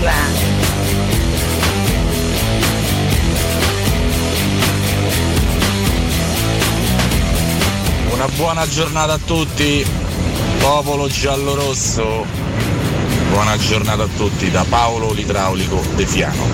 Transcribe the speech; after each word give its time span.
Sigla. 0.00 0.12
Una 8.12 8.26
buona 8.36 8.66
giornata 8.68 9.12
a 9.14 9.18
tutti, 9.18 9.84
popolo 10.58 11.06
giallorosso. 11.08 12.24
Buona 13.30 13.56
giornata 13.58 14.04
a 14.04 14.08
tutti 14.16 14.50
da 14.50 14.64
Paolo 14.68 15.12
l'idraulico 15.12 15.82
De 15.94 16.06
Fiano. 16.06 16.46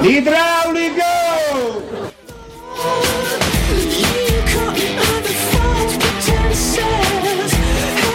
Idraulico! 0.00 1.16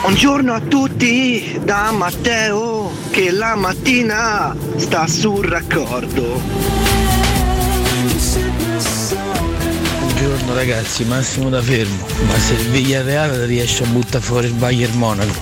Buongiorno 0.02 0.54
a 0.54 0.60
tutti 0.60 1.60
da 1.64 1.92
Matteo 1.92 2.92
che 3.12 3.30
la 3.30 3.56
mattina 3.56 4.56
sta 4.76 5.06
sul 5.06 5.46
raccordo. 5.46 6.42
Buongiorno 10.00 10.56
ragazzi, 10.56 11.06
Massimo 11.06 11.50
da 11.50 11.62
fermo, 11.62 12.04
ma 12.26 12.40
se 12.40 12.54
il 12.54 12.70
Villarreal 12.70 13.30
riesce 13.46 13.84
a 13.84 13.88
buttare 13.88 14.24
fuori 14.24 14.48
il 14.48 14.54
Bayern 14.54 14.98
Monaco, 14.98 15.36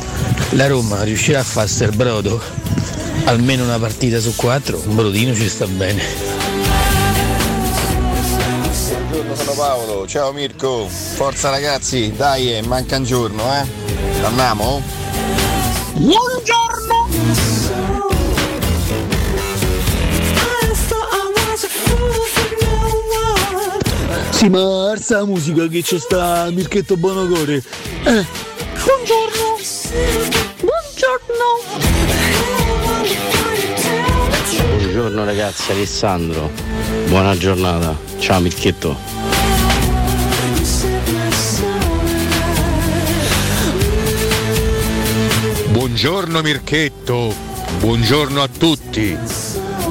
la 0.52 0.68
Roma 0.68 1.04
riuscirà 1.04 1.40
a 1.40 1.44
farsi 1.44 1.84
il 1.84 1.96
brodo? 1.96 2.42
Almeno 3.24 3.64
una 3.64 3.80
partita 3.80 4.20
su 4.20 4.36
quattro, 4.36 4.82
un 4.86 4.94
brodino 4.94 5.34
ci 5.34 5.48
sta 5.48 5.68
bene. 5.68 6.04
Buongiorno, 8.90 9.36
sono 9.36 9.54
Paolo. 9.54 10.06
Ciao 10.06 10.34
Mirko. 10.34 10.86
Forza 10.90 11.50
ragazzi, 11.50 12.12
dai, 12.14 12.58
eh, 12.58 12.62
manca 12.62 12.98
un 12.98 13.04
giorno, 13.06 13.44
eh. 13.56 14.09
Andiamo? 14.30 14.82
Buongiorno! 15.94 17.08
Sì, 24.30 24.50
ma 24.50 24.92
arsa 24.92 25.18
la 25.18 25.26
musica 25.26 25.66
che 25.68 25.82
c'è 25.82 25.98
sta 25.98 26.48
Mirchetto 26.52 26.96
Bonocore. 26.96 27.56
Eh, 28.04 28.26
Buongiorno! 28.84 29.58
Buongiorno! 30.60 31.48
Buongiorno 34.78 35.26
ragazzi, 35.26 35.72
Alessandro. 35.72 36.52
Buona 37.08 37.36
giornata. 37.36 37.98
Ciao 38.20 38.40
Mirchetto. 38.40 39.09
Buongiorno 45.80 46.42
Mirchetto, 46.42 47.34
buongiorno 47.80 48.44
a 48.44 48.50
tutti. 48.50 49.18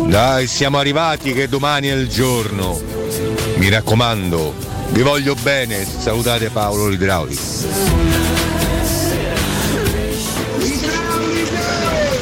Dai, 0.07 0.47
siamo 0.47 0.77
arrivati 0.77 1.33
che 1.33 1.49
domani 1.49 1.89
è 1.89 1.95
il 1.95 2.09
giorno. 2.09 2.79
Mi 3.57 3.71
raccomando, 3.71 4.53
vi 4.91 5.01
voglio 5.01 5.35
bene, 5.37 5.87
salutate 5.87 6.51
Paolo 6.51 6.89
l'idraulico. 6.89 7.41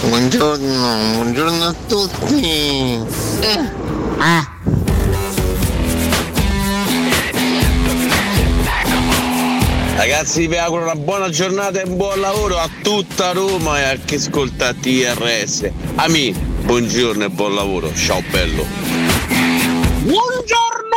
Buongiorno, 0.02 1.14
buongiorno 1.14 1.64
a 1.64 1.74
tutti. 1.88 3.00
Ah, 4.18 4.48
Ragazzi 9.96 10.46
vi 10.46 10.58
auguro 10.58 10.82
una 10.82 10.94
buona 10.94 11.30
giornata 11.30 11.80
e 11.80 11.84
un 11.84 11.96
buon 11.96 12.20
lavoro 12.20 12.58
a 12.58 12.68
tutta 12.82 13.32
Roma 13.32 13.80
e 13.80 13.84
a 13.84 13.96
chi 13.96 14.16
ascolta 14.16 14.74
TRS. 14.74 15.70
Ami, 15.94 16.32
buongiorno 16.32 17.24
e 17.24 17.30
buon 17.30 17.54
lavoro. 17.54 17.90
Ciao 17.94 18.22
bello. 18.30 18.66
Buongiorno! 20.02 20.96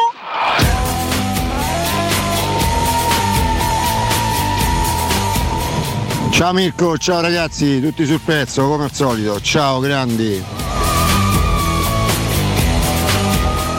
Ciao 6.31 6.51
Mirko, 6.51 6.97
ciao 6.97 7.21
ragazzi, 7.21 7.79
tutti 7.79 8.05
sul 8.05 8.19
pezzo 8.19 8.67
come 8.67 8.83
al 8.83 8.93
solito. 8.93 9.39
Ciao 9.39 9.79
grandi. 9.79 10.43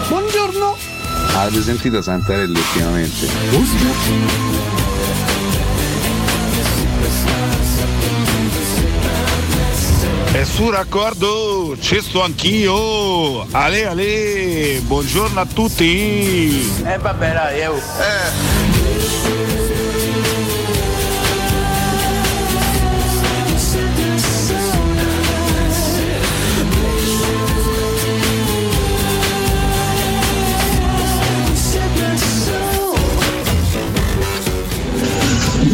Buongiorno! 0.09 0.77
Avete 1.35 1.63
sentito 1.63 2.01
Santarelli 2.01 2.59
ultimamente? 2.59 4.69
E 10.41 10.47
su 10.47 10.71
raccordo 10.71 11.77
ci 11.79 12.01
sto 12.01 12.23
anch'io. 12.23 13.47
Ale 13.51 13.87
ale, 13.87 14.81
buongiorno 14.85 15.39
a 15.39 15.45
tutti. 15.45 16.73
Eh 16.83 16.97
vabbè 16.97 17.33
dai, 17.35 17.61
eh. 17.61 17.69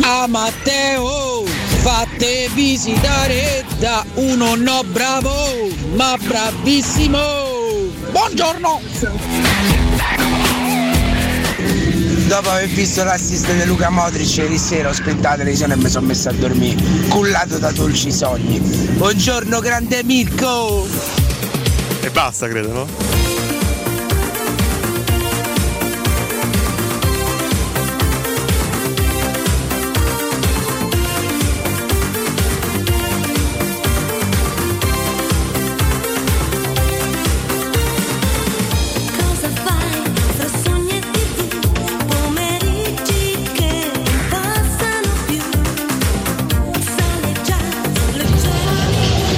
A 0.03 0.27
Matteo, 0.27 1.45
fatte 1.83 2.51
visitare 2.53 3.66
da 3.79 4.05
uno 4.15 4.55
no 4.57 4.83
bravo, 4.91 5.33
ma 5.95 6.17
bravissimo. 6.21 7.19
Buongiorno! 8.11 8.81
Dopo 12.27 12.51
aver 12.51 12.69
visto 12.69 13.05
l'assist 13.05 13.53
di 13.53 13.65
Luca 13.67 13.89
Modric 13.89 14.37
ieri 14.37 14.59
sera 14.59 14.89
ho 14.89 14.93
spento 14.93 15.29
la 15.29 15.37
televisione 15.37 15.75
e 15.75 15.77
mi 15.77 15.89
sono 15.89 16.07
messo 16.07 16.29
a 16.29 16.33
dormire, 16.33 16.83
cullato 17.09 17.59
da 17.59 17.71
dolci 17.71 18.11
sogni. 18.11 18.59
Buongiorno 18.59 19.61
grande 19.61 20.03
Mirko! 20.03 20.87
E 22.01 22.11
basta, 22.11 22.49
credo, 22.49 22.73
no? 22.73 23.16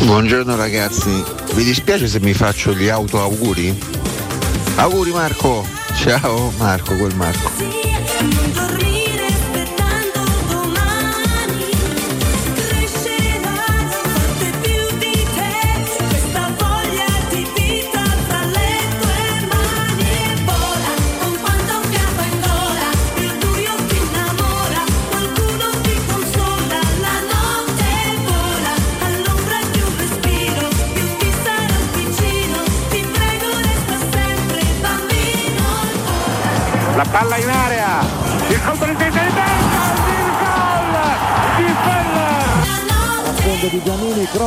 Buongiorno 0.08 0.56
ragazzi, 0.56 1.22
vi 1.52 1.64
dispiace 1.64 2.08
se 2.08 2.18
mi 2.18 2.32
faccio 2.32 2.72
gli 2.72 2.88
auto 2.88 3.20
auguri? 3.20 3.78
Auguri 4.76 5.10
Marco! 5.10 5.66
Ciao 5.96 6.50
Marco, 6.56 6.96
quel 6.96 7.14
Marco. 7.14 7.50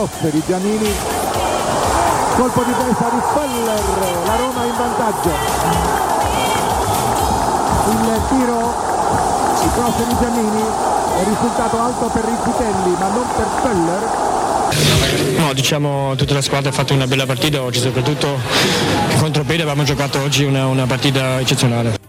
Cross 0.08 0.32
di 0.32 0.42
Giannini, 0.48 0.90
colpo 2.36 2.64
di 2.64 2.72
testa 2.72 3.10
di 3.10 3.22
Feller, 3.34 4.26
la 4.26 4.36
Roma 4.36 4.64
in 4.66 4.74
vantaggio. 4.76 5.30
Il 7.92 8.22
tiro, 8.30 8.74
il 9.62 9.70
cross 9.76 9.98
di 10.08 10.16
Giannini, 10.20 10.64
è 11.20 11.24
risultato 11.24 11.80
alto 11.80 12.06
per 12.08 12.24
Rizzitelli 12.24 12.96
ma 12.98 13.10
non 13.10 13.26
per 13.36 13.48
Feller. 13.62 14.30
No, 15.38 15.54
diciamo 15.54 16.16
tutta 16.16 16.34
la 16.34 16.42
squadra 16.42 16.70
ha 16.70 16.74
fatto 16.74 16.94
una 16.94 17.06
bella 17.06 17.28
partita 17.28 17.62
oggi, 17.62 17.80
soprattutto 17.80 18.40
contro 19.20 19.44
Pede 19.44 19.62
abbiamo 19.62 19.84
giocato 19.84 20.20
oggi 20.20 20.46
una, 20.46 20.66
una 20.66 20.88
partita 20.88 21.40
eccezionale. 21.40 22.00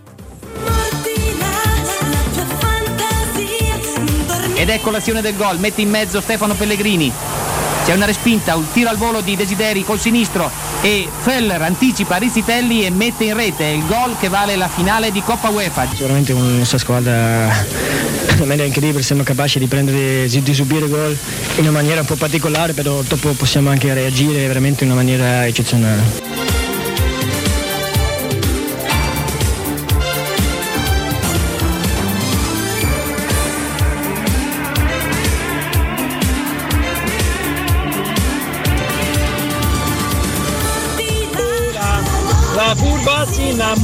Ed 4.54 4.68
ecco 4.68 4.90
l'azione 4.90 5.20
del 5.20 5.36
gol, 5.36 5.58
mette 5.58 5.82
in 5.82 5.90
mezzo 5.90 6.20
Stefano 6.20 6.54
Pellegrini. 6.54 7.31
C'è 7.84 7.94
una 7.94 8.06
respinta, 8.06 8.54
un 8.54 8.70
tiro 8.72 8.90
al 8.90 8.96
volo 8.96 9.20
di 9.20 9.34
Desideri 9.34 9.84
col 9.84 9.98
sinistro 9.98 10.48
e 10.82 11.08
Feller 11.20 11.60
anticipa 11.60 12.16
Rizzitelli 12.16 12.86
e 12.86 12.90
mette 12.90 13.24
in 13.24 13.34
rete 13.34 13.64
il 13.64 13.84
gol 13.86 14.16
che 14.20 14.28
vale 14.28 14.54
la 14.54 14.68
finale 14.68 15.10
di 15.10 15.20
Coppa 15.20 15.48
UEFA. 15.48 15.88
Sicuramente 15.90 16.32
con 16.32 16.48
la 16.48 16.58
nostra 16.58 16.78
squadra 16.78 17.52
in 18.38 18.46
maniera 18.46 18.64
incredibile 18.64 19.02
siamo 19.02 19.24
capaci 19.24 19.58
di 19.58 19.66
prendere 19.66 20.28
di 20.28 20.54
subire 20.54 20.88
gol 20.88 21.16
in 21.56 21.62
una 21.62 21.72
maniera 21.72 22.00
un 22.00 22.06
po' 22.06 22.14
particolare, 22.14 22.72
però 22.72 23.02
dopo 23.02 23.32
possiamo 23.32 23.70
anche 23.70 23.92
reagire 23.92 24.46
veramente 24.46 24.84
in 24.84 24.90
una 24.90 25.00
maniera 25.00 25.44
eccezionale. 25.44 26.51
La 43.22 43.76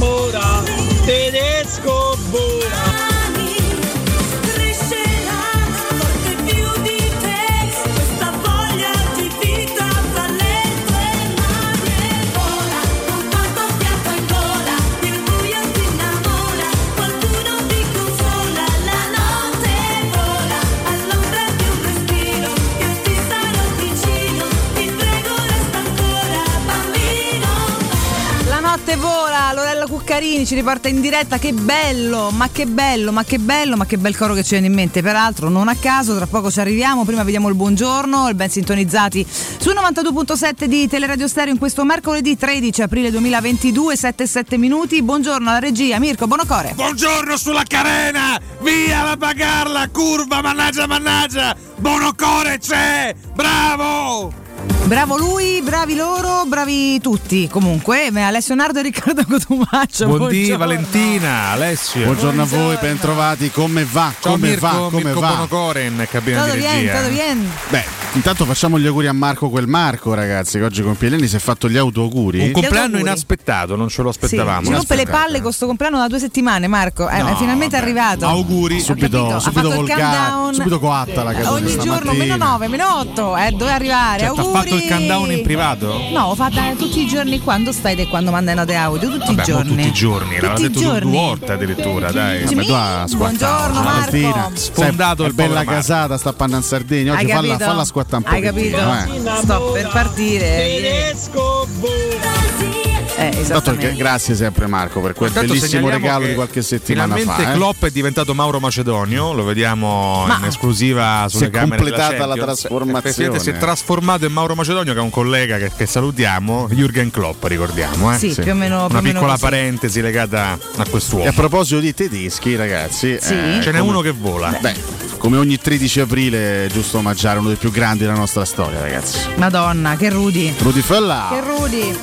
Cuccarini 30.19 30.45
ci 30.45 30.55
riporta 30.55 30.89
in 30.89 30.99
diretta, 30.99 31.37
che 31.37 31.53
bello, 31.53 32.29
ma 32.31 32.49
che 32.51 32.65
bello, 32.65 33.13
ma 33.13 33.23
che 33.23 33.39
bello, 33.39 33.77
ma 33.77 33.85
che 33.85 33.97
bel 33.97 34.17
coro 34.17 34.33
che 34.33 34.43
ci 34.43 34.49
viene 34.49 34.67
in 34.67 34.73
mente, 34.73 35.01
peraltro 35.01 35.47
non 35.47 35.69
a 35.69 35.75
caso, 35.75 36.13
tra 36.17 36.27
poco 36.27 36.51
ci 36.51 36.59
arriviamo, 36.59 37.05
prima 37.05 37.23
vediamo 37.23 37.47
il 37.47 37.55
buongiorno, 37.55 38.27
il 38.27 38.35
ben 38.35 38.49
sintonizzati 38.49 39.25
su 39.29 39.69
92.7 39.69 40.65
di 40.65 40.89
Teleradio 40.89 41.25
Stereo 41.25 41.53
in 41.53 41.57
questo 41.57 41.85
mercoledì 41.85 42.35
13 42.35 42.81
aprile 42.81 43.11
2022, 43.11 43.93
7-7 43.93 44.57
minuti, 44.57 45.01
buongiorno 45.01 45.49
alla 45.49 45.59
regia, 45.59 45.99
Mirko 45.99 46.27
Bonocore. 46.27 46.73
Buongiorno 46.75 47.37
sulla 47.37 47.63
carena! 47.65 48.37
Via 48.59 49.03
la 49.03 49.15
bagarla! 49.15 49.87
Curva, 49.87 50.41
mannaggia, 50.41 50.85
mannaggia! 50.85 51.55
Bonocore 51.77 52.57
c'è! 52.57 53.15
Bravo! 53.33 54.47
Bravo 54.89 55.17
lui, 55.17 55.61
bravi 55.61 55.95
loro, 55.95 56.45
bravi 56.47 56.99
tutti. 56.99 57.47
Comunque, 57.47 58.07
eh, 58.11 58.21
Alessio 58.21 58.55
Nardo 58.55 58.79
e 58.79 58.81
Riccardo 58.81 59.23
Cotumaccio. 59.23 60.07
Buondì 60.07 60.47
buongiorno. 60.47 60.57
Valentina, 60.57 61.49
Alessio. 61.51 62.05
Buongiorno, 62.05 62.41
a 62.41 62.45
voi, 62.45 62.75
bentrovati. 62.81 63.51
Come 63.51 63.85
va? 63.85 64.11
Ciao 64.19 64.31
come 64.31 64.47
Mirko, 64.49 64.65
va? 64.65 64.71
Come 64.89 65.03
Mirko 65.03 65.19
va? 65.19 65.27
Bonocore 65.29 65.83
in 65.85 66.07
cabina 66.09 66.39
Todo 66.41 66.53
di 66.53 66.57
bien, 66.57 66.73
regia. 66.73 66.95
todo 66.97 67.09
bien. 67.09 67.51
Beh, 67.69 67.83
intanto 68.13 68.45
facciamo 68.45 68.79
gli 68.79 68.87
auguri 68.87 69.05
a 69.05 69.13
Marco 69.13 69.49
quel 69.51 69.67
Marco, 69.67 70.15
ragazzi, 70.15 70.57
che 70.57 70.63
oggi 70.65 70.81
compie 70.81 71.09
gli 71.11 71.13
anni 71.13 71.27
si 71.27 71.35
è 71.35 71.39
fatto 71.39 71.69
gli 71.69 71.77
autoauguri. 71.77 72.39
Un 72.45 72.51
compleanno 72.51 72.85
auguri. 72.85 73.01
inaspettato, 73.01 73.75
non 73.75 73.89
ce 73.89 74.01
lo 74.01 74.11
Sì, 74.11 74.17
aspettavamo. 74.23 74.65
si 74.65 74.71
rompe 74.73 74.95
le 74.95 75.05
palle 75.05 75.33
con 75.33 75.41
questo 75.43 75.67
compleanno 75.67 75.99
da 75.99 76.07
due 76.07 76.19
settimane, 76.19 76.65
Marco. 76.67 77.07
Eh, 77.07 77.21
No, 77.21 77.27
è 77.29 77.35
finalmente 77.35 77.75
vabbè. 77.77 77.83
arrivato. 77.91 78.25
Auguri, 78.25 78.79
subito, 78.79 79.39
subito 79.39 79.39
fatto 79.39 79.67
il 79.67 79.75
volgare, 79.75 80.01
countdown. 80.01 80.53
subito 80.55 80.79
coatta 80.79 81.21
la 81.23 81.31
caduta 81.33 81.51
Ogni 81.51 81.77
giorno 81.77 82.13
meno 82.13 82.35
9, 82.37 82.67
meno 82.67 82.97
8, 83.01 83.37
eh, 83.37 83.51
dove 83.51 83.71
arrivare? 83.71 84.19
Cioè, 84.25 84.33
t'ha 84.35 84.41
auguri. 84.41 84.77
Il 84.83 84.87
countdown 84.89 85.31
in 85.31 85.41
privato? 85.43 85.99
No, 86.11 86.25
ho 86.25 86.35
fatto 86.35 86.59
eh, 86.59 86.75
tutti 86.77 87.01
i 87.01 87.07
giorni 87.07 87.39
quando 87.39 87.71
stai 87.71 87.95
e 87.95 88.07
quando 88.07 88.31
manda 88.31 88.53
note 88.53 88.75
audio, 88.75 89.09
tutti 89.09 89.25
Vabbè, 89.35 89.41
i 89.41 89.45
giorni. 89.45 89.75
tutti 89.75 89.87
i 89.87 89.91
giorni, 89.93 90.35
l'aveva 90.35 90.53
Tutti 90.53 90.65
i 90.65 90.67
detto 90.69 90.79
giorni. 90.79 90.99
due 91.11 91.19
volte 91.19 91.51
addirittura, 91.51 92.11
dai. 92.11 92.43
Jimmy, 92.45 92.65
buongiorno, 92.65 93.73
Marco. 93.81 93.99
Martina. 93.99 94.49
Sfondato 94.53 95.23
il 95.25 95.33
bella 95.33 95.53
Marco. 95.55 95.71
casata, 95.71 96.17
sta 96.17 96.29
a 96.29 96.33
in 96.57 96.63
Sardegna. 96.63 97.13
Oggi 97.13 97.25
Hai 97.25 97.31
falla, 97.31 97.57
falla 97.57 97.85
squattare 97.85 98.23
un 98.25 98.33
Hai 98.33 98.41
pochettino. 98.41 98.77
capito? 98.77 99.29
eh. 99.29 99.41
Sto 99.43 99.71
per 99.71 99.87
partire. 99.89 100.45
Tedesco 100.47 101.67
vola. 101.79 102.88
Eh, 103.19 103.77
che- 103.77 103.93
grazie 103.95 104.35
sempre 104.35 104.67
Marco 104.67 105.01
per 105.01 105.13
quel 105.13 105.29
Intanto 105.29 105.53
bellissimo 105.53 105.89
regalo 105.89 106.25
di 106.25 106.33
qualche 106.33 106.61
settimana 106.61 107.15
Finalmente 107.15 107.43
fa. 107.43 107.51
eh. 107.51 107.55
Klopp 107.55 107.85
è 107.85 107.89
diventato 107.91 108.33
Mauro 108.33 108.59
Macedonio, 108.59 109.33
lo 109.33 109.43
vediamo 109.43 110.23
Ma- 110.25 110.37
in 110.37 110.45
esclusiva 110.45 111.25
sulle 111.27 111.45
Si 111.45 111.49
è 111.49 111.51
camere 111.53 111.83
della 111.83 111.95
completata 111.97 112.25
la 112.25 112.35
trasformazione. 112.35 113.39
Si 113.39 113.49
è 113.49 113.57
trasformato 113.57 114.25
in 114.25 114.31
Mauro 114.31 114.55
Macedonio 114.55 114.93
che 114.93 114.99
è 114.99 115.01
un 115.01 115.09
collega 115.09 115.57
che, 115.57 115.71
che 115.75 115.85
salutiamo, 115.85 116.67
Jürgen 116.71 117.11
Klopp 117.11 117.43
ricordiamo. 117.45 118.13
Eh? 118.13 118.17
Sì, 118.17 118.33
più 118.41 118.51
o 118.51 118.55
meno- 118.55 118.85
Una 118.89 119.01
piccola 119.01 119.37
parentesi 119.37 120.01
legata 120.01 120.57
a 120.77 120.85
quest'uomo. 120.89 121.25
E 121.25 121.27
a 121.27 121.33
proposito 121.33 121.79
di 121.79 121.93
tedeschi, 121.93 122.55
ragazzi, 122.55 123.17
Sì. 123.19 123.27
Ce 123.61 123.71
n'è 123.71 123.79
come- 123.79 123.79
uno 123.79 124.01
che 124.01 124.11
vola. 124.11 124.57
Beh, 124.59 124.73
come 125.17 125.37
ogni 125.37 125.57
13 125.57 125.99
aprile 125.99 126.65
è 126.65 126.69
giusto 126.69 126.97
omaggiare 126.99 127.39
uno 127.39 127.49
dei 127.49 127.57
più 127.57 127.71
grandi 127.71 128.05
della 128.05 128.15
nostra 128.17 128.45
storia, 128.45 128.79
ragazzi. 128.79 129.19
Madonna, 129.35 129.95
che 129.97 130.09
rudi. 130.09 130.53
Rudy 130.59 130.81
Fella. 130.81 131.27
Che 131.31 131.41
rudi. 131.41 131.97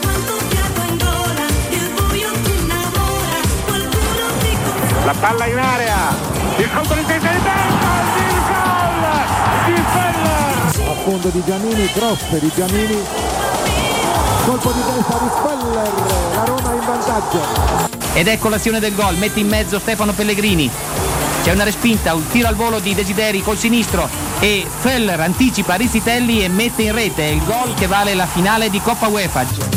La 5.06 5.14
palla 5.20 5.46
in 5.46 5.56
area. 5.56 6.16
Il 6.56 6.68
colpo 6.74 6.94
di 6.94 7.04
testa 7.06 7.30
di 7.30 7.38
testa. 7.40 8.24
Il 8.26 8.42
gol 8.50 9.74
di 9.74 9.82
Feller. 9.92 10.90
A 10.90 10.94
fondo 11.04 11.28
di 11.28 11.42
Giannini, 11.46 11.92
cross 11.92 12.36
di 12.36 12.50
Giannini, 12.52 13.02
colpo 14.46 14.72
di 14.72 14.80
testa 14.80 15.18
di 15.18 15.28
Feller, 15.44 15.92
la 16.34 16.44
Roma 16.44 16.72
in 16.72 16.84
vantaggio. 16.84 17.40
Ed 18.14 18.26
ecco 18.26 18.48
l'azione 18.48 18.80
del 18.80 18.96
gol, 18.96 19.14
mette 19.14 19.38
in 19.38 19.46
mezzo 19.46 19.78
Stefano 19.78 20.12
Pellegrini. 20.12 20.68
C'è 21.44 21.52
una 21.52 21.62
respinta, 21.62 22.12
un 22.12 22.26
tiro 22.26 22.48
al 22.48 22.56
volo 22.56 22.80
di 22.80 22.92
Desideri 22.92 23.42
col 23.42 23.56
sinistro 23.56 24.08
e 24.40 24.66
Feller 24.80 25.20
anticipa 25.20 25.76
Rizzitelli 25.76 26.42
e 26.42 26.48
mette 26.48 26.82
in 26.82 26.92
rete 26.92 27.22
il 27.22 27.44
gol 27.44 27.74
che 27.74 27.86
vale 27.86 28.14
la 28.14 28.26
finale 28.26 28.70
di 28.70 28.80
Coppa 28.80 29.06
UEFA. 29.06 29.75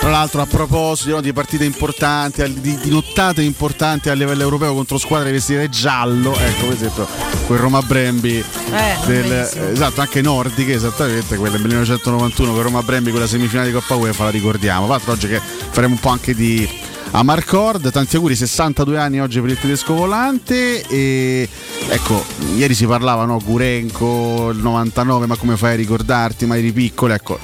Tra 0.00 0.08
l'altro 0.08 0.40
a 0.40 0.46
proposito 0.46 1.16
no, 1.16 1.20
di 1.20 1.30
partite 1.34 1.64
importanti, 1.64 2.42
di, 2.60 2.74
di 2.78 2.88
nottate 2.88 3.42
importanti 3.42 4.08
a 4.08 4.14
livello 4.14 4.40
europeo 4.40 4.72
contro 4.72 4.96
squadre 4.96 5.30
vestite 5.30 5.68
giallo, 5.68 6.34
ecco 6.34 6.64
per 6.64 6.72
esempio 6.72 7.06
quel 7.46 7.58
Roma 7.58 7.82
Brembi 7.82 8.38
Eh, 8.38 8.96
del, 9.04 9.32
esatto, 9.72 10.00
anche 10.00 10.22
nordiche, 10.22 10.72
esattamente, 10.72 11.36
quella 11.36 11.52
del 11.52 11.60
1991 11.66 12.52
con 12.52 12.62
Roma 12.62 12.82
Brembi 12.82 13.10
quella 13.10 13.26
semifinale 13.26 13.68
di 13.68 13.74
Coppa 13.74 13.94
UEFA 13.96 14.24
la 14.24 14.30
ricordiamo. 14.30 14.86
Tra 14.86 14.94
l'altro 14.94 15.12
oggi 15.12 15.28
che 15.28 15.38
faremo 15.38 15.92
un 15.92 16.00
po' 16.00 16.08
anche 16.08 16.34
di 16.34 16.66
Amarcord, 17.10 17.90
tanti 17.90 18.16
auguri, 18.16 18.36
62 18.36 18.96
anni 18.96 19.20
oggi 19.20 19.40
per 19.40 19.50
il 19.50 19.58
tedesco 19.58 19.94
volante 19.94 20.86
e 20.86 21.46
ecco, 21.88 22.24
ieri 22.54 22.72
si 22.74 22.86
parlava 22.86 23.24
no, 23.24 23.38
Gurenco, 23.44 24.50
il 24.50 24.58
99, 24.58 25.26
ma 25.26 25.36
come 25.36 25.58
fai 25.58 25.72
a 25.72 25.76
ricordarti, 25.76 26.46
ma 26.46 26.56
eri 26.56 26.72
piccolo, 26.72 27.12
ecco, 27.12 27.38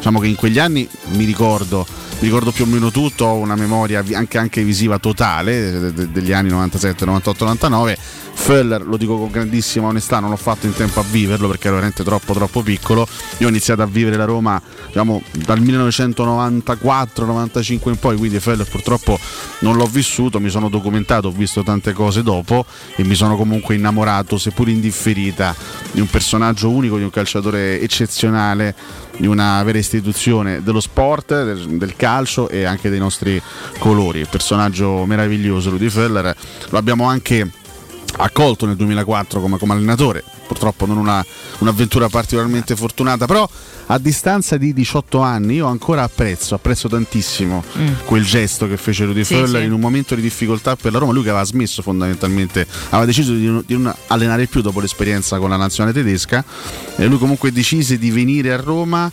diciamo 0.00 0.18
che 0.18 0.28
in 0.28 0.34
quegli 0.34 0.58
anni 0.58 0.88
mi 1.10 1.24
ricordo, 1.24 1.86
mi 1.88 2.26
ricordo 2.26 2.52
più 2.52 2.64
o 2.64 2.66
meno 2.66 2.90
tutto, 2.90 3.26
ho 3.26 3.34
una 3.34 3.54
memoria 3.54 4.02
anche, 4.14 4.38
anche 4.38 4.64
visiva 4.64 4.98
totale 4.98 5.70
de- 5.70 5.92
de- 5.92 6.10
degli 6.10 6.32
anni 6.32 6.48
97, 6.48 7.04
98, 7.04 7.44
99. 7.44 7.98
Feller, 8.32 8.86
lo 8.86 8.96
dico 8.96 9.18
con 9.18 9.30
grandissima 9.30 9.88
onestà, 9.88 10.18
non 10.18 10.32
ho 10.32 10.36
fatto 10.36 10.64
in 10.64 10.72
tempo 10.72 11.00
a 11.00 11.04
viverlo 11.10 11.48
perché 11.48 11.66
ero 11.66 11.74
veramente 11.76 12.02
troppo 12.02 12.32
troppo 12.32 12.62
piccolo. 12.62 13.06
Io 13.38 13.46
ho 13.46 13.50
iniziato 13.50 13.82
a 13.82 13.86
vivere 13.86 14.16
la 14.16 14.24
Roma 14.24 14.58
diciamo, 14.86 15.20
dal 15.32 15.60
1994-95 15.60 17.88
in 17.90 17.98
poi, 17.98 18.16
quindi 18.16 18.40
Feller 18.40 18.66
purtroppo 18.66 19.18
non 19.58 19.76
l'ho 19.76 19.84
vissuto, 19.84 20.40
mi 20.40 20.48
sono 20.48 20.70
documentato, 20.70 21.28
ho 21.28 21.32
visto 21.32 21.62
tante 21.62 21.92
cose 21.92 22.22
dopo 22.22 22.64
e 22.96 23.04
mi 23.04 23.14
sono 23.14 23.36
comunque 23.36 23.74
innamorato, 23.74 24.38
seppur 24.38 24.70
indifferita, 24.70 25.54
di 25.92 26.00
un 26.00 26.08
personaggio 26.08 26.70
unico, 26.70 26.96
di 26.96 27.02
un 27.02 27.10
calciatore 27.10 27.78
eccezionale, 27.82 28.74
di 29.20 29.26
una 29.26 29.62
vera 29.62 29.78
istituzione 29.78 30.62
dello 30.62 30.80
sport, 30.80 31.44
del, 31.44 31.76
del 31.76 31.94
calcio 31.94 32.48
e 32.48 32.64
anche 32.64 32.88
dei 32.88 32.98
nostri 32.98 33.40
colori. 33.78 34.24
Personaggio 34.24 35.04
meraviglioso, 35.04 35.70
Rudy 35.70 35.90
Feller. 35.90 36.34
Lo 36.70 36.78
abbiamo 36.78 37.04
anche 37.04 37.50
accolto 38.22 38.66
nel 38.66 38.76
2004 38.76 39.40
come, 39.40 39.58
come 39.58 39.72
allenatore, 39.74 40.22
purtroppo 40.46 40.86
non 40.86 40.96
una, 40.98 41.24
un'avventura 41.58 42.08
particolarmente 42.08 42.76
fortunata, 42.76 43.26
però 43.26 43.48
a 43.86 43.98
distanza 43.98 44.56
di 44.56 44.72
18 44.72 45.20
anni 45.20 45.54
io 45.54 45.66
ancora 45.66 46.02
apprezzo, 46.02 46.54
apprezzo 46.54 46.88
tantissimo 46.88 47.64
Mm. 47.78 47.88
quel 48.04 48.24
gesto 48.24 48.66
che 48.68 48.76
fece 48.76 49.04
Rudy 49.04 49.24
Sì, 49.24 49.34
Föller 49.34 49.60
sì. 49.60 49.66
in 49.66 49.72
un 49.72 49.80
momento 49.80 50.14
di 50.14 50.20
difficoltà 50.22 50.76
per 50.76 50.92
la 50.92 50.98
Roma, 50.98 51.12
lui 51.12 51.22
che 51.22 51.30
aveva 51.30 51.44
smesso 51.44 51.82
fondamentalmente, 51.82 52.66
aveva 52.90 53.04
deciso 53.04 53.32
di 53.32 53.48
di 53.66 53.74
non 53.76 53.92
allenare 54.08 54.46
più 54.46 54.60
dopo 54.62 54.80
l'esperienza 54.80 55.38
con 55.38 55.50
la 55.50 55.56
nazionale 55.56 55.94
tedesca 55.94 56.44
e 56.96 57.06
lui 57.06 57.18
comunque 57.18 57.50
decise 57.52 57.98
di 57.98 58.10
venire 58.10 58.52
a 58.52 58.56
Roma 58.56 59.10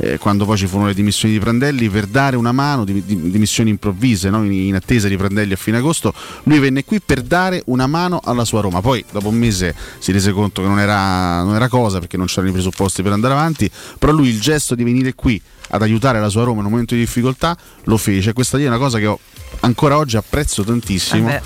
eh, 0.00 0.18
quando 0.18 0.44
poi 0.44 0.56
ci 0.56 0.66
furono 0.66 0.88
le 0.88 0.94
dimissioni 0.94 1.34
di 1.34 1.40
Prandelli 1.40 1.88
per 1.88 2.06
dare 2.06 2.36
una 2.36 2.52
mano, 2.52 2.84
di, 2.84 3.04
di- 3.04 3.30
dimissioni 3.30 3.70
improvvise 3.70 4.30
no? 4.30 4.42
in, 4.44 4.52
in 4.52 4.74
attesa 4.74 5.08
di 5.08 5.16
Prandelli 5.16 5.52
a 5.52 5.56
fine 5.56 5.76
agosto, 5.76 6.12
lui 6.44 6.58
venne 6.58 6.84
qui 6.84 7.00
per 7.00 7.22
dare 7.22 7.62
una 7.66 7.86
mano 7.86 8.20
alla 8.22 8.44
sua 8.44 8.60
Roma, 8.60 8.80
poi 8.80 9.04
dopo 9.10 9.28
un 9.28 9.36
mese 9.36 9.74
si 9.98 10.12
rese 10.12 10.32
conto 10.32 10.62
che 10.62 10.68
non 10.68 10.80
era, 10.80 11.42
non 11.42 11.54
era 11.54 11.68
cosa 11.68 11.98
perché 11.98 12.16
non 12.16 12.26
c'erano 12.26 12.48
i 12.48 12.52
presupposti 12.52 13.02
per 13.02 13.12
andare 13.12 13.34
avanti, 13.34 13.70
però 13.98 14.12
lui 14.12 14.28
il 14.28 14.40
gesto 14.40 14.74
di 14.74 14.84
venire 14.84 15.14
qui 15.14 15.40
ad 15.70 15.82
aiutare 15.82 16.20
la 16.20 16.28
sua 16.28 16.44
Roma 16.44 16.60
in 16.60 16.66
un 16.66 16.70
momento 16.72 16.94
di 16.94 17.00
difficoltà 17.00 17.56
lo 17.84 17.96
fece, 17.96 18.32
questa 18.32 18.56
lì 18.56 18.64
è 18.64 18.68
una 18.68 18.78
cosa 18.78 18.98
che 18.98 19.06
ho 19.06 19.18
ancora 19.60 19.96
oggi 19.96 20.16
apprezzo 20.16 20.62
tantissimo 20.62 21.28
Eh 21.28 21.40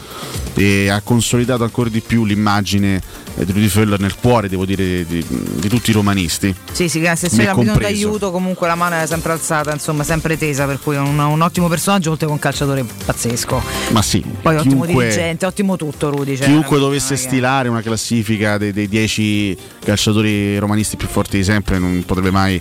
e 0.54 0.88
ha 0.88 1.00
consolidato 1.00 1.64
ancora 1.64 1.88
di 1.88 2.00
più 2.00 2.24
l'immagine 2.24 3.00
eh, 3.36 3.44
di 3.44 3.52
Rudy 3.52 3.66
Föller 3.68 3.98
nel 3.98 4.14
cuore, 4.14 4.48
devo 4.48 4.64
dire, 4.64 5.04
di, 5.04 5.24
di 5.26 5.68
tutti 5.68 5.90
i 5.90 5.92
romanisti. 5.92 6.54
Sì, 6.70 6.88
sì, 6.88 7.00
che 7.00 7.14
se 7.16 7.28
c'era 7.28 7.54
bisogno 7.54 7.76
d'aiuto 7.76 8.30
comunque 8.30 8.68
la 8.68 8.76
mano 8.76 8.94
era 8.94 9.06
sempre 9.06 9.32
alzata, 9.32 9.72
insomma, 9.72 10.04
sempre 10.04 10.38
tesa, 10.38 10.66
per 10.66 10.78
cui 10.80 10.94
è 10.94 10.98
un, 10.98 11.18
un 11.18 11.40
ottimo 11.40 11.68
personaggio 11.68 12.12
oltre 12.12 12.26
che 12.26 12.32
un 12.32 12.38
calciatore 12.38 12.84
pazzesco. 13.04 13.62
Ma 13.90 14.02
sì, 14.02 14.24
Poi 14.40 14.56
ottimo 14.56 14.84
chiunque- 14.84 15.04
dirigente, 15.04 15.46
ottimo 15.46 15.76
tutto 15.76 16.10
Rudy. 16.10 16.36
Cioè, 16.36 16.46
Chiunque 16.46 16.78
dovesse 16.78 17.14
è 17.14 17.16
stilare 17.16 17.68
una 17.68 17.82
classifica 17.82 18.56
dei, 18.56 18.72
dei 18.72 18.88
10 18.88 19.56
calciatori 19.84 20.56
romanisti 20.58 20.96
più 20.96 21.08
forti 21.08 21.36
di 21.36 21.44
sempre 21.44 21.78
non 21.78 22.04
potrebbe 22.06 22.30
mai 22.30 22.60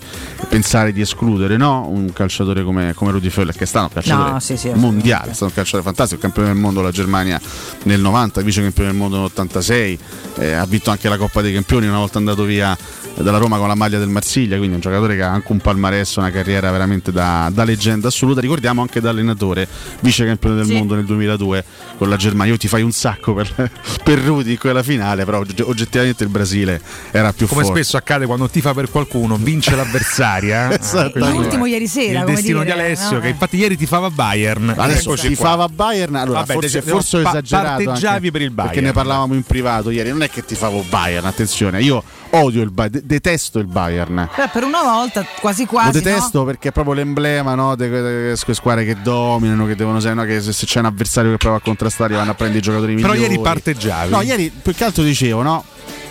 pensare 0.50 0.92
di 0.92 1.02
escludere 1.02 1.53
no? 1.58 1.88
un 1.90 2.12
calciatore 2.14 2.64
come, 2.64 2.94
come 2.96 3.12
Rudy 3.12 3.30
Föller 3.30 3.56
che 3.56 3.64
è 3.64 3.68
stato 3.68 3.86
un 3.88 3.94
calciatore 3.94 4.32
No, 4.32 4.40
sì, 4.40 4.58
sì, 4.58 4.72
mondiale, 4.74 5.32
è 5.32 5.34
stato 5.34 5.46
un 5.46 5.54
calciatore 5.54 5.84
fantastico, 5.84 6.22
campione 6.22 6.50
del 6.50 6.58
mondo 6.58 6.80
della 6.80 6.92
Germania 6.92 7.40
nel 7.84 8.00
90, 8.02 8.42
vice 8.42 8.62
campione 8.62 8.90
del 8.90 8.98
mondo 8.98 9.18
nell'86, 9.20 9.98
eh, 10.38 10.54
ha 10.54 10.66
vinto 10.66 10.92
anche 10.92 11.10
la 11.10 11.18
Coppa 11.18 11.42
dei 11.42 11.54
Campioni 11.54 11.88
una 11.88 11.98
volta 11.98 12.18
andato 12.18 12.44
via 12.44 12.76
dalla 13.16 13.38
Roma 13.38 13.58
con 13.58 13.68
la 13.68 13.76
maglia 13.76 14.00
del 14.00 14.10
Marsiglia, 14.10 14.58
quindi 14.58 14.74
un 14.76 14.82
giocatore 14.82 15.16
che 15.16 15.22
ha 15.22 15.30
anche 15.30 15.52
un 15.52 15.60
palmarès, 15.60 16.16
una 16.16 16.32
carriera 16.32 16.72
veramente 16.72 17.12
da, 17.12 17.50
da 17.54 17.64
leggenda 17.64 18.08
assoluta, 18.08 18.42
ricordiamo 18.42 18.82
anche 18.82 19.00
da 19.02 19.10
allenatore, 19.12 19.68
vice 20.00 20.26
campione 20.26 20.56
del 20.56 20.66
Sì. 20.66 20.74
mondo 20.74 20.96
nel 20.96 21.06
2002 21.06 21.64
con 21.98 22.10
la 22.10 22.16
Germania, 22.16 22.54
io 22.54 22.58
ti 22.58 22.68
fai 22.68 22.82
un 22.82 22.92
sacco 22.92 23.34
per, 23.36 23.52
per 24.04 24.18
Rudy 24.20 24.52
in 24.54 24.58
quella 24.58 24.82
finale, 24.82 25.26
però 25.26 25.40
ogge- 25.40 25.62
oggettivamente 25.62 26.24
il 26.24 26.30
Brasile 26.30 26.82
era 27.12 27.32
più 27.34 27.46
Come 27.48 27.62
forte. 27.64 27.80
spesso 27.82 27.98
accade 27.98 28.26
quando 28.26 28.50
tifa 28.50 28.74
per 28.74 28.90
qualcuno, 28.90 29.36
vince 29.38 29.76
l'avversaria. 29.76 30.72
Esatto. 30.84 31.20
L'ultimo 31.44 31.66
ieri 31.66 31.88
sera, 31.88 32.20
Il 32.20 32.24
come 32.24 32.36
destino 32.36 32.64
dire, 32.64 32.74
di 32.74 32.80
Alessio, 32.82 33.16
no? 33.16 33.20
che 33.20 33.28
infatti 33.30 33.58
ieri 33.58 33.78
tifava 33.78 34.10
Bayern. 34.10 34.74
Adesso 34.76 35.14
qua. 35.16 35.30
fava 35.36 35.70
Bayern, 35.70 36.16
allora 36.16 36.40
Vabbè, 36.40 36.54
forse, 36.54 36.82
forse 36.82 37.18
ho 37.18 37.22
pa- 37.22 37.30
esagerato 37.30 37.84
parteggiavi 37.84 38.32
per 38.32 38.42
il 38.42 38.50
Bayern. 38.52 38.72
perché 38.74 38.86
ne 38.86 38.94
parlavamo 38.94 39.34
in 39.34 39.44
privato 39.44 39.90
ieri, 39.90 40.10
non 40.10 40.24
è 40.24 40.30
che 40.30 40.44
ti 40.46 40.56
favo 40.56 40.84
Bayern, 40.90 41.26
attenzione, 41.26 41.82
io 41.82 42.04
odio 42.32 42.62
il 42.62 42.72
Bayern, 42.72 42.94
de- 43.00 43.06
detesto 43.06 43.60
il 43.60 43.66
Bayern. 43.68 44.30
Però 44.34 44.50
per 44.52 44.64
una 44.64 44.82
volta, 44.82 45.26
quasi 45.40 45.66
quasi. 45.66 45.94
Lo 45.94 46.00
detesto 46.02 46.44
perché 46.44 46.70
è 46.70 46.72
proprio 46.72 46.94
l'emblema 46.96 47.54
no, 47.56 47.76
di 47.76 47.88
quelle 47.88 48.36
squadre 48.36 48.86
che 48.86 48.98
dominano, 49.02 49.66
che 49.66 49.76
devono 49.76 49.98
essere, 49.98 50.14
no, 50.14 50.24
che 50.24 50.42
se, 50.42 50.52
se 50.54 50.66
c'è 50.66 50.80
un 50.80 50.86
avversario 50.86 51.32
che 51.32 51.38
prova 51.38 51.58
a 51.58 51.62
contrastare 51.62 52.16
vanno 52.16 52.32
a 52.32 52.36
prendere 52.36 52.60
i 52.60 52.64
giocatori 52.64 52.96
Però 52.96 53.14
migliori. 53.14 53.32
ieri 53.32 53.42
parteggiavi. 53.42 54.12
No, 54.12 54.22
ieri 54.22 54.52
più 54.62 54.74
che 54.74 54.84
altro 54.84 55.04
dicevo, 55.04 55.42
no? 55.42 55.64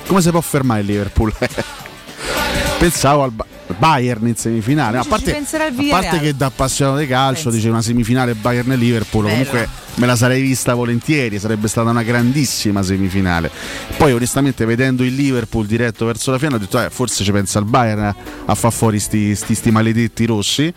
Come 0.07 0.21
si 0.21 0.31
può 0.31 0.41
fermare 0.41 0.81
il 0.81 0.87
Liverpool? 0.87 1.33
Pensavo 2.83 3.23
al 3.23 3.31
Ba- 3.31 3.47
Bayern 3.79 4.27
in 4.27 4.35
semifinale. 4.35 4.99
A 4.99 5.05
parte, 5.05 5.37
a 5.37 5.85
parte 5.89 6.19
che 6.19 6.35
da 6.35 6.47
appassionato 6.47 6.99
di 6.99 7.07
calcio 7.07 7.45
Penso. 7.45 7.57
dice 7.57 7.69
una 7.69 7.81
semifinale 7.81 8.35
Bayern 8.35 8.73
e 8.73 8.77
Liverpool, 8.77 9.23
Bella. 9.23 9.37
comunque 9.37 9.69
me 9.95 10.07
la 10.07 10.17
sarei 10.17 10.43
vista 10.43 10.75
volentieri, 10.75 11.39
sarebbe 11.39 11.69
stata 11.69 11.91
una 11.91 12.03
grandissima 12.03 12.83
semifinale. 12.83 13.53
Poi 13.97 14.13
onestamente 14.13 14.65
vedendo 14.65 15.05
il 15.05 15.15
Liverpool 15.15 15.65
diretto 15.65 16.07
verso 16.07 16.33
la 16.33 16.39
fine 16.39 16.57
ho 16.57 16.59
detto 16.59 16.83
eh, 16.83 16.91
forse 16.91 17.23
ci 17.23 17.31
pensa 17.31 17.61
il 17.61 17.67
Bayern 17.67 18.03
a, 18.03 18.17
a 18.47 18.55
far 18.57 18.73
fuori 18.73 18.99
sti, 18.99 19.37
sti, 19.37 19.55
sti 19.55 19.71
maledetti 19.71 20.27
rossi. 20.27 20.75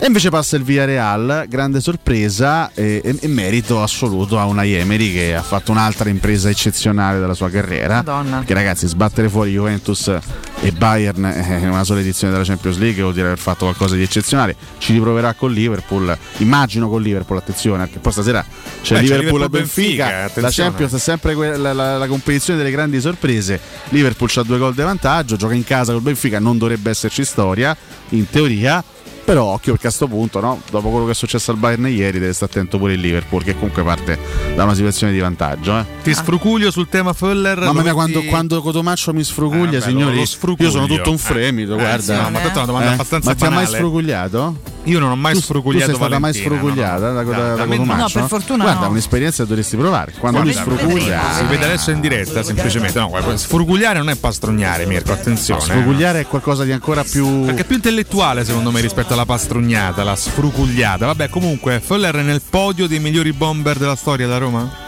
E 0.00 0.06
invece 0.06 0.30
passa 0.30 0.56
il 0.56 0.62
Villarreal, 0.62 1.46
grande 1.48 1.80
sorpresa 1.80 2.70
e, 2.72 3.00
e- 3.02 3.16
e 3.20 3.26
merito 3.26 3.82
assoluto 3.82 4.38
a 4.38 4.44
una 4.44 4.64
Emery 4.64 5.12
che 5.12 5.34
ha 5.34 5.42
fatto 5.42 5.72
un'altra 5.72 6.08
impresa 6.08 6.48
eccezionale 6.48 7.18
della 7.18 7.34
sua 7.34 7.50
carriera. 7.50 7.96
Madonna. 7.96 8.36
Perché 8.38 8.54
ragazzi, 8.54 8.86
sbattere 8.86 9.28
fuori 9.28 9.50
Juventus 9.50 10.16
e 10.60 10.70
Bayern 10.70 11.24
eh, 11.24 11.58
in 11.62 11.70
una 11.70 11.82
sola 11.82 11.98
edizione 11.98 12.32
della 12.32 12.44
Champions 12.44 12.78
League 12.78 13.02
vuol 13.02 13.12
dire 13.12 13.26
aver 13.26 13.38
fatto 13.38 13.64
qualcosa 13.64 13.96
di 13.96 14.02
eccezionale. 14.02 14.54
Ci 14.78 14.92
riproverà 14.92 15.34
con 15.34 15.50
Liverpool, 15.50 16.16
immagino 16.38 16.88
con 16.88 17.02
Liverpool, 17.02 17.38
attenzione, 17.38 17.82
perché 17.84 17.98
poi 17.98 18.12
stasera 18.12 18.44
c'è 18.82 18.94
Beh, 18.94 19.00
Liverpool 19.00 19.18
e 19.42 19.46
Liverpool-Benfica, 19.46 20.06
Benfica. 20.06 20.40
La. 20.40 20.50
Champions 20.52 20.94
è 20.94 20.98
sempre 21.00 21.34
que- 21.34 21.56
la, 21.56 21.72
la- 21.72 21.98
la 21.98 22.06
competizione 22.06 22.56
delle 22.60 22.70
grandi 22.70 23.00
sorprese. 23.00 23.58
Liverpool 23.88 24.30
ha 24.36 24.42
due 24.44 24.58
gol 24.58 24.74
di 24.74 24.82
vantaggio, 24.82 25.34
gioca 25.34 25.54
in 25.54 25.64
casa 25.64 25.90
col 25.92 26.02
Benfica, 26.02 26.38
non 26.38 26.56
dovrebbe 26.56 26.88
esserci 26.90 27.24
storia, 27.24 27.76
in 28.10 28.30
teoria. 28.30 28.84
Però 29.28 29.44
occhio 29.44 29.72
perché 29.72 29.88
a 29.88 29.90
sto 29.90 30.06
punto, 30.06 30.40
no? 30.40 30.58
dopo 30.70 30.88
quello 30.88 31.04
che 31.04 31.10
è 31.10 31.14
successo 31.14 31.50
al 31.50 31.58
Bayern 31.58 31.86
ieri, 31.86 32.18
deve 32.18 32.32
stare 32.32 32.50
attento 32.50 32.78
pure 32.78 32.94
il 32.94 33.00
Liverpool, 33.00 33.44
che 33.44 33.52
comunque 33.52 33.82
parte 33.82 34.18
da 34.56 34.64
una 34.64 34.72
situazione 34.74 35.12
di 35.12 35.18
vantaggio. 35.18 35.78
Eh. 35.80 35.84
Ti 36.02 36.14
sfrucuglio 36.14 36.70
sul 36.70 36.88
tema 36.88 37.12
Föller. 37.12 37.58
Mamma 37.58 37.82
mia, 37.82 37.92
quando, 37.92 38.20
metti- 38.20 38.30
quando 38.30 38.62
Cotomaccio 38.62 39.12
mi 39.12 39.22
sfruguglia, 39.22 39.76
Eh, 39.76 39.80
vabbè, 39.80 39.90
signori, 39.90 40.24
io 40.58 40.70
sono 40.70 40.86
tutto 40.86 41.10
un 41.10 41.18
fremito, 41.18 41.74
Eh, 41.74 41.76
guarda. 41.78 42.00
sì, 42.00 42.12
no, 42.22 42.30
ma 42.30 42.38
tanto 42.38 42.48
è 42.48 42.56
una 42.56 42.64
domanda 42.64 42.88
Eh, 42.88 42.92
abbastanza 42.94 43.28
Ma 43.28 43.34
ti 43.36 43.44
ha 43.44 43.50
mai 43.50 43.66
sfrugugliato? 43.66 44.76
Io 44.84 44.98
non 45.00 45.10
ho 45.10 45.16
mai 45.16 45.34
Tu- 45.34 45.40
sfrugugliato 45.40 45.90
Tu 45.92 45.98
sei 45.98 46.06
stata 46.06 46.18
mai 46.18 46.32
Valentina, 46.32 46.56
sfrugugliata 46.56 46.98
no, 46.98 47.12
no. 47.12 47.12
da, 47.12 47.22
da, 47.22 47.36
Da- 47.48 47.54
da. 47.56 47.64
Cotomaccio? 47.66 48.00
No, 48.00 48.08
per 48.26 48.38
fortuna 48.38 48.62
Guarda, 48.64 48.84
no. 48.86 48.90
un'esperienza 48.92 49.42
che 49.42 49.48
dovresti 49.50 49.76
provare. 49.76 50.14
Quando 50.18 50.40
lui 50.40 50.52
Guarda, 50.52 50.74
sfruguglia. 50.76 51.20
Si 51.36 51.44
vede 51.44 51.64
adesso 51.66 51.90
in 51.90 52.00
diretta, 52.00 52.42
semplicemente. 52.42 52.98
No, 52.98 53.08
guarda, 53.08 53.36
sfrugugliare 53.36 53.98
non 53.98 54.08
è 54.08 54.16
pastrugnare, 54.16 54.86
Mirko, 54.86 55.12
attenzione. 55.12 55.60
No, 55.60 55.66
sfrugugliare 55.66 56.20
è 56.20 56.26
qualcosa 56.26 56.64
di 56.64 56.72
ancora 56.72 57.04
più. 57.04 57.44
Perché 57.44 57.60
è 57.60 57.64
più 57.64 57.74
intellettuale 57.76 58.46
secondo 58.46 58.70
me 58.70 58.80
rispetto 58.80 59.12
alla 59.12 59.17
pastrugnata, 59.24 60.02
la 60.04 60.16
sfrugugliata. 60.16 61.06
Vabbè, 61.06 61.28
comunque, 61.28 61.80
Föller 61.80 62.14
è 62.16 62.22
nel 62.22 62.42
podio 62.48 62.86
dei 62.86 62.98
migliori 63.00 63.32
bomber 63.32 63.76
della 63.78 63.96
storia 63.96 64.26
da 64.26 64.38
Roma? 64.38 64.86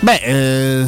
Beh, 0.00 0.16
eh, 0.24 0.84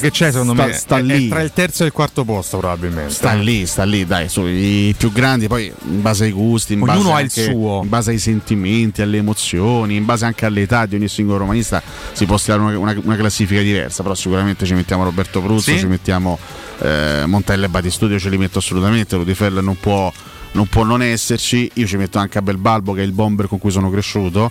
Che 0.00 0.10
c'è 0.10 0.30
secondo 0.30 0.52
sta- 0.52 0.66
me? 0.66 0.72
sta 0.74 0.96
È- 0.96 1.00
è 1.00 1.02
lì. 1.02 1.28
tra 1.28 1.40
il 1.40 1.52
terzo 1.54 1.84
e 1.84 1.86
il 1.86 1.92
quarto 1.92 2.22
posto 2.24 2.58
probabilmente. 2.58 3.10
Sta 3.14 3.32
lì, 3.32 3.64
sta 3.64 3.84
lì, 3.84 4.04
dai, 4.04 4.28
su, 4.28 4.44
i 4.44 4.94
più 4.94 5.10
grandi, 5.10 5.46
poi 5.46 5.72
in 5.84 6.02
base 6.02 6.24
ai 6.24 6.32
gusti, 6.32 6.74
in 6.74 6.82
Ognuno 6.82 6.98
base 6.98 7.08
ha 7.12 7.20
il 7.20 7.30
anche- 7.34 7.44
suo. 7.50 7.80
in 7.82 7.88
base 7.88 8.10
ai 8.10 8.18
sentimenti, 8.18 9.00
alle 9.00 9.16
emozioni, 9.16 9.96
in 9.96 10.04
base 10.04 10.26
anche 10.26 10.44
all'età 10.44 10.84
di 10.84 10.96
ogni 10.96 11.08
singolo 11.08 11.38
romanista 11.38 11.82
si 12.12 12.26
può 12.26 12.36
stilare 12.36 12.60
una, 12.62 12.78
una- 12.78 13.00
una 13.02 13.16
classifica 13.16 13.62
diversa, 13.62 14.02
però 14.02 14.14
sicuramente 14.14 14.66
ci 14.66 14.74
mettiamo 14.74 15.04
Roberto 15.04 15.40
Pruzzo, 15.40 15.70
Sì. 15.70 15.78
ci 15.78 15.86
mettiamo 15.86 16.38
eh, 16.80 17.22
Montella 17.26 17.66
e 17.66 17.68
Batistudio, 17.70 18.18
ce 18.18 18.28
li 18.28 18.36
metto 18.36 18.58
assolutamente, 18.58 19.16
Rudy 19.16 19.32
Feller 19.34 19.62
non 19.62 19.78
può 19.80 20.12
non 20.52 20.66
può 20.66 20.84
non 20.84 21.02
esserci, 21.02 21.70
io 21.74 21.86
ci 21.86 21.96
metto 21.96 22.18
anche 22.18 22.38
Abel 22.38 22.58
Balbo 22.58 22.92
che 22.92 23.00
è 23.00 23.04
il 23.04 23.12
bomber 23.12 23.48
con 23.48 23.58
cui 23.58 23.70
sono 23.70 23.90
cresciuto. 23.90 24.50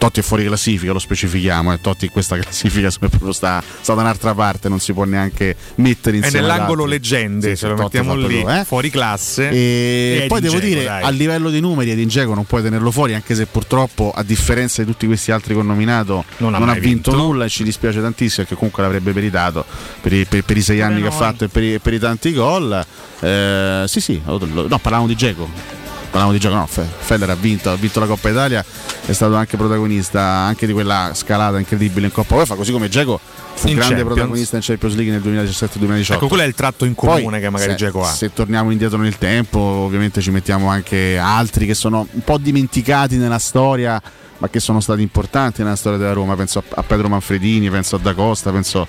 Totti 0.00 0.20
è 0.20 0.22
fuori 0.22 0.46
classifica, 0.46 0.92
lo 0.92 0.98
specifichiamo, 0.98 1.74
eh. 1.74 1.80
Totti 1.82 2.06
in 2.06 2.10
questa 2.10 2.38
classifica 2.40 2.88
sta, 2.90 3.62
sta 3.82 3.94
da 3.94 4.00
un'altra 4.00 4.32
parte, 4.34 4.70
non 4.70 4.80
si 4.80 4.94
può 4.94 5.04
neanche 5.04 5.54
mettere 5.74 6.16
È 6.16 6.20
insieme 6.24 6.46
ad 6.46 6.50
nell'angolo 6.52 6.86
leggende, 6.86 7.50
Sì, 7.50 7.56
ce 7.58 7.68
lo 7.68 7.74
Totti 7.74 7.98
mettiamo 7.98 8.14
lì, 8.26 8.38
proprio, 8.40 8.60
eh. 8.60 8.64
fuori 8.64 8.88
classe. 8.88 9.50
E, 9.50 10.20
E 10.22 10.26
poi 10.26 10.40
devo 10.40 10.54
Dzeko, 10.58 10.66
dire, 10.66 10.84
dai. 10.84 11.02
a 11.02 11.10
livello 11.10 11.50
di 11.50 11.60
numeri, 11.60 11.90
Edin 11.90 12.08
Dzeko 12.08 12.32
non 12.32 12.44
puoi 12.46 12.62
tenerlo 12.62 12.90
fuori, 12.90 13.12
anche 13.12 13.34
se 13.34 13.44
purtroppo, 13.44 14.10
a 14.14 14.22
differenza 14.22 14.82
di 14.82 14.88
tutti 14.90 15.04
questi 15.06 15.32
altri 15.32 15.52
che 15.52 15.60
ho 15.60 15.64
nominato, 15.64 16.24
Non 16.38 16.52
non, 16.52 16.68
ha 16.70 16.72
ha, 16.72 16.74
vinto, 16.76 17.10
vinto. 17.10 17.16
nulla 17.26 17.44
e 17.44 17.48
ci 17.50 17.62
dispiace 17.62 18.00
tantissimo 18.00 18.44
perché 18.46 18.54
comunque 18.54 18.82
l'avrebbe 18.82 19.12
meritato 19.12 19.66
per 20.00 20.14
i, 20.14 20.24
per- 20.24 20.44
per 20.44 20.56
i 20.56 20.62
sei 20.62 20.80
anni 20.80 21.02
che 21.02 21.08
ha 21.08 21.10
noi. 21.10 21.18
fatto 21.18 21.44
e 21.44 21.48
per 21.48 21.62
i, 21.62 21.78
per 21.78 21.92
i 21.92 21.98
tanti 21.98 22.32
gol. 22.32 22.84
Eh, 23.20 23.84
sì, 23.86 24.00
sì, 24.00 24.18
no, 24.24 24.38
parlavamo 24.38 25.06
di 25.06 25.14
Dzeko. 25.14 25.78
Parlavamo 26.10 26.32
di 26.32 26.40
gioco, 26.40 26.56
no, 26.56 26.66
Fe- 26.66 26.88
Feller 26.98 27.30
ha 27.30 27.36
vinto, 27.36 27.70
ha 27.70 27.76
vinto 27.76 28.00
la 28.00 28.06
Coppa 28.06 28.28
Italia, 28.30 28.64
è 29.06 29.12
stato 29.12 29.36
anche 29.36 29.56
protagonista 29.56 30.20
anche 30.20 30.66
di 30.66 30.72
quella 30.72 31.12
scalata 31.14 31.56
incredibile 31.58 32.06
in 32.06 32.12
Coppa 32.12 32.34
UEFA, 32.34 32.56
così 32.56 32.72
come 32.72 32.88
Dzeko 32.88 33.20
fu 33.54 33.68
In 33.68 33.74
grande 33.74 33.94
Champions. 33.94 34.14
protagonista 34.14 34.56
in 34.56 34.62
Champions 34.62 34.94
League 34.96 35.12
nel 35.12 35.46
2017-2018. 35.46 36.12
Ecco, 36.14 36.26
quello 36.26 36.42
è 36.42 36.46
il 36.46 36.54
tratto 36.54 36.84
in 36.84 36.94
Poi, 36.94 37.18
comune 37.18 37.38
che 37.38 37.48
magari 37.48 37.74
Dzeko 37.74 38.02
ha. 38.02 38.10
Se 38.10 38.32
torniamo 38.32 38.72
indietro 38.72 38.98
nel 38.98 39.18
tempo, 39.18 39.60
ovviamente 39.60 40.20
ci 40.20 40.32
mettiamo 40.32 40.68
anche 40.68 41.16
altri 41.16 41.64
che 41.64 41.74
sono 41.74 42.04
un 42.10 42.24
po' 42.24 42.38
dimenticati 42.38 43.16
nella 43.16 43.38
storia, 43.38 44.02
ma 44.38 44.48
che 44.48 44.58
sono 44.58 44.80
stati 44.80 45.02
importanti 45.02 45.62
nella 45.62 45.76
storia 45.76 45.96
della 45.98 46.12
Roma. 46.12 46.34
Penso 46.34 46.58
a, 46.58 46.62
a 46.74 46.82
Pedro 46.82 47.08
Manfredini, 47.08 47.70
penso 47.70 47.94
a 47.94 47.98
Da 48.00 48.14
Costa, 48.14 48.50
penso 48.50 48.84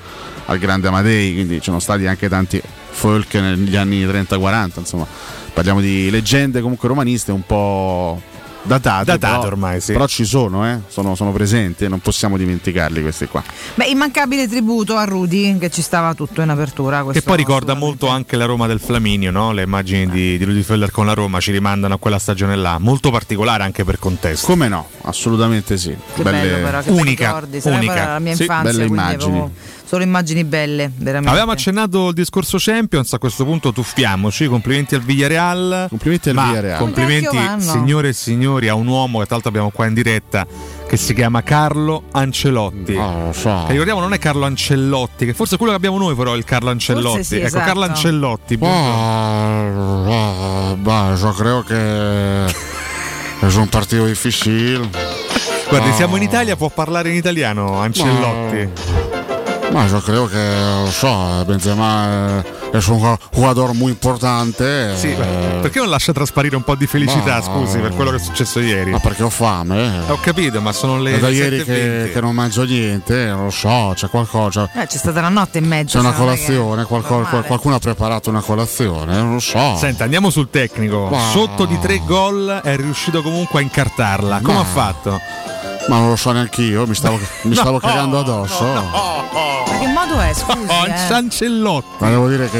al 0.45 0.57
grande 0.57 0.87
Amadei, 0.87 1.33
quindi 1.33 1.57
ci 1.57 1.65
sono 1.65 1.79
stati 1.79 2.07
anche 2.07 2.27
tanti 2.29 2.59
folk 2.89 3.35
negli 3.35 3.75
anni 3.75 4.03
30-40, 4.07 4.69
insomma. 4.77 5.05
Parliamo 5.53 5.81
di 5.81 6.09
leggende 6.09 6.61
comunque 6.61 6.87
romaniste 6.87 7.31
un 7.31 7.45
po', 7.45 8.21
datate, 8.63 9.05
Datate 9.05 9.35
però, 9.37 9.47
ormai, 9.47 9.81
sì. 9.81 9.91
però 9.91 10.07
ci 10.07 10.23
sono, 10.23 10.65
eh? 10.69 10.79
sono, 10.87 11.13
sono 11.15 11.31
presenti 11.31 11.83
e 11.85 11.87
non 11.87 11.99
possiamo 11.99 12.37
dimenticarli 12.37 13.01
questi 13.01 13.25
qua. 13.27 13.43
Beh, 13.75 13.85
immancabile 13.85 14.47
tributo 14.47 14.95
a 14.95 15.03
Rudy 15.03 15.57
che 15.57 15.69
ci 15.69 15.81
stava 15.81 16.13
tutto 16.13 16.41
in 16.41 16.49
apertura. 16.49 17.05
Che 17.11 17.21
poi 17.21 17.37
ricorda 17.37 17.73
molto 17.73 18.07
anche 18.07 18.37
la 18.37 18.45
Roma 18.45 18.67
del 18.67 18.79
Flaminio, 18.79 19.31
no? 19.31 19.51
le 19.51 19.63
immagini 19.63 20.07
di, 20.09 20.37
di 20.37 20.43
Rudy 20.43 20.61
Feller 20.61 20.89
con 20.91 21.05
la 21.05 21.13
Roma 21.13 21.39
ci 21.39 21.51
rimandano 21.51 21.95
a 21.95 21.97
quella 21.97 22.19
stagione 22.19 22.55
là, 22.55 22.77
molto 22.79 23.11
particolare 23.11 23.63
anche 23.63 23.83
per 23.83 23.99
contesto. 23.99 24.47
Come 24.47 24.67
no? 24.67 24.87
Assolutamente 25.01 25.77
sì. 25.77 25.95
Che 26.15 26.23
bello 26.23 26.63
però, 26.63 26.81
che 26.81 26.89
unica, 26.91 27.25
ricordi. 27.27 27.59
Unica. 27.63 28.05
la 28.13 28.19
mia 28.19 28.35
Sì, 28.35 28.41
infanzia, 28.43 28.71
belle 28.71 28.87
quindi 28.87 29.03
immagini. 29.03 29.31
avevo 29.31 29.51
solo 29.91 30.03
immagini 30.05 30.45
belle, 30.45 30.89
veramente. 30.95 31.27
Avevamo 31.31 31.51
accennato 31.51 32.07
il 32.07 32.13
discorso 32.13 32.55
Champions, 32.57 33.11
a 33.11 33.17
questo 33.17 33.43
punto 33.43 33.73
tuffiamoci, 33.73 34.45
complimenti 34.47 34.95
al 34.95 35.01
Villarreal. 35.01 35.87
Complimenti 35.89 36.29
al 36.29 36.35
Villarreal. 36.35 36.77
Complimenti 36.77 37.37
signore 37.57 38.07
e 38.07 38.13
signori 38.13 38.69
a 38.69 38.73
un 38.75 38.87
uomo 38.87 39.17
che 39.19 39.25
tra 39.25 39.33
l'altro 39.33 39.49
abbiamo 39.49 39.69
qua 39.69 39.87
in 39.87 39.93
diretta 39.93 40.47
che 40.87 40.95
si 40.95 41.13
chiama 41.13 41.43
Carlo 41.43 42.03
Ancelotti. 42.11 42.95
Ah, 42.95 43.25
lo 43.25 43.33
so. 43.33 43.63
Che 43.65 43.71
ricordiamo 43.71 43.99
non 43.99 44.13
è 44.13 44.17
Carlo 44.17 44.45
Ancellotti, 44.45 45.25
che 45.25 45.33
forse 45.33 45.55
è 45.55 45.57
quello 45.57 45.73
che 45.73 45.77
abbiamo 45.77 45.97
noi 45.97 46.15
però 46.15 46.35
è 46.35 46.37
il 46.37 46.45
Carlo 46.45 46.69
Ancellotti. 46.69 47.23
sì, 47.25 47.35
ecco 47.35 47.47
esatto. 47.47 47.65
Carlo 47.65 47.83
Ancellotti. 47.83 48.57
buongiorno. 48.57 50.05
Ah, 50.09 50.75
bah, 50.75 51.17
yo 51.19 51.33
creo 51.33 51.63
que 51.65 52.45
es 53.45 53.55
un 53.55 53.67
partido 53.67 54.05
difícil. 54.05 54.87
Guardi, 55.67 55.89
Ah. 55.89 55.93
siamo 55.93 56.15
in 56.15 56.23
Italia, 56.23 56.55
può 56.55 56.69
parlare 56.69 57.09
in 57.09 57.15
italiano 57.15 57.77
Ancellotti. 57.81 59.19
Ma 59.71 59.85
yo 59.87 60.01
creo 60.01 60.27
que, 60.27 60.83
lo 60.83 60.91
so, 60.91 61.45
Benzema 61.45 62.41
eh, 62.41 62.77
es 62.77 62.87
un 62.89 62.99
jugador 63.31 63.73
muy 63.73 63.91
importante. 63.93 64.97
Sì, 64.97 65.11
eh, 65.11 65.59
perché 65.61 65.79
non 65.79 65.89
lascia 65.89 66.11
trasparire 66.11 66.57
un 66.57 66.63
po' 66.63 66.75
di 66.75 66.85
felicità, 66.87 67.35
Ma- 67.37 67.41
scusi, 67.41 67.77
per 67.77 67.93
quello 67.95 68.09
che 68.11 68.17
è 68.17 68.19
successo 68.19 68.59
ieri? 68.59 68.91
Ma 68.91 68.99
perché 68.99 69.23
ho 69.23 69.29
fame? 69.29 70.03
eh. 70.07 70.11
Ho 70.11 70.19
capito, 70.19 70.59
ma 70.59 70.73
sono 70.73 70.99
le 70.99 71.15
È 71.15 71.19
da 71.19 71.29
7:20. 71.29 71.33
ieri 71.33 71.63
che, 71.63 72.09
che 72.13 72.19
non 72.21 72.35
mangio 72.35 72.63
niente, 72.65 73.25
non 73.27 73.45
lo 73.45 73.49
so, 73.49 73.93
c'è 73.95 74.09
qualcosa. 74.09 74.69
Eh, 74.75 74.87
c'è 74.87 74.97
stata 74.97 75.21
la 75.21 75.29
notte 75.29 75.59
e 75.59 75.61
mezza. 75.61 75.99
C'è 75.99 75.99
una 76.05 76.09
è 76.09 76.11
che- 76.11 76.19
colazione, 76.19 76.83
qualco- 76.83 77.21
qualcuno 77.47 77.75
ha 77.75 77.79
preparato 77.79 78.29
una 78.29 78.41
colazione, 78.41 79.15
non 79.15 79.33
lo 79.35 79.39
so. 79.39 79.77
Senta, 79.77 80.03
andiamo 80.03 80.29
sul 80.29 80.49
tecnico. 80.49 81.07
Ma- 81.09 81.29
Sotto 81.31 81.63
di 81.63 81.79
tre 81.79 82.01
gol 82.05 82.59
è 82.61 82.75
riuscito 82.75 83.21
comunque 83.21 83.59
a 83.59 83.63
incartarla. 83.63 84.41
Come 84.41 84.55
Ma- 84.55 84.59
ha 84.61 84.65
fatto? 84.65 85.19
Ma 85.87 85.97
non 85.97 86.09
lo 86.09 86.15
so 86.15 86.31
neanche 86.31 86.61
io, 86.61 86.85
mi 86.87 86.95
stavo, 86.95 87.19
mi 87.43 87.55
stavo 87.55 87.79
cagando 87.79 88.19
addosso. 88.19 88.65
Che 89.79 89.87
modo 89.87 90.00
è, 90.21 90.33
scusi? 90.33 90.57
Oh, 90.67 90.85
eh? 90.85 91.13
Ancellotti. 91.13 91.87
Ma 91.99 92.09
devo 92.09 92.27
dire 92.29 92.49
che 92.49 92.59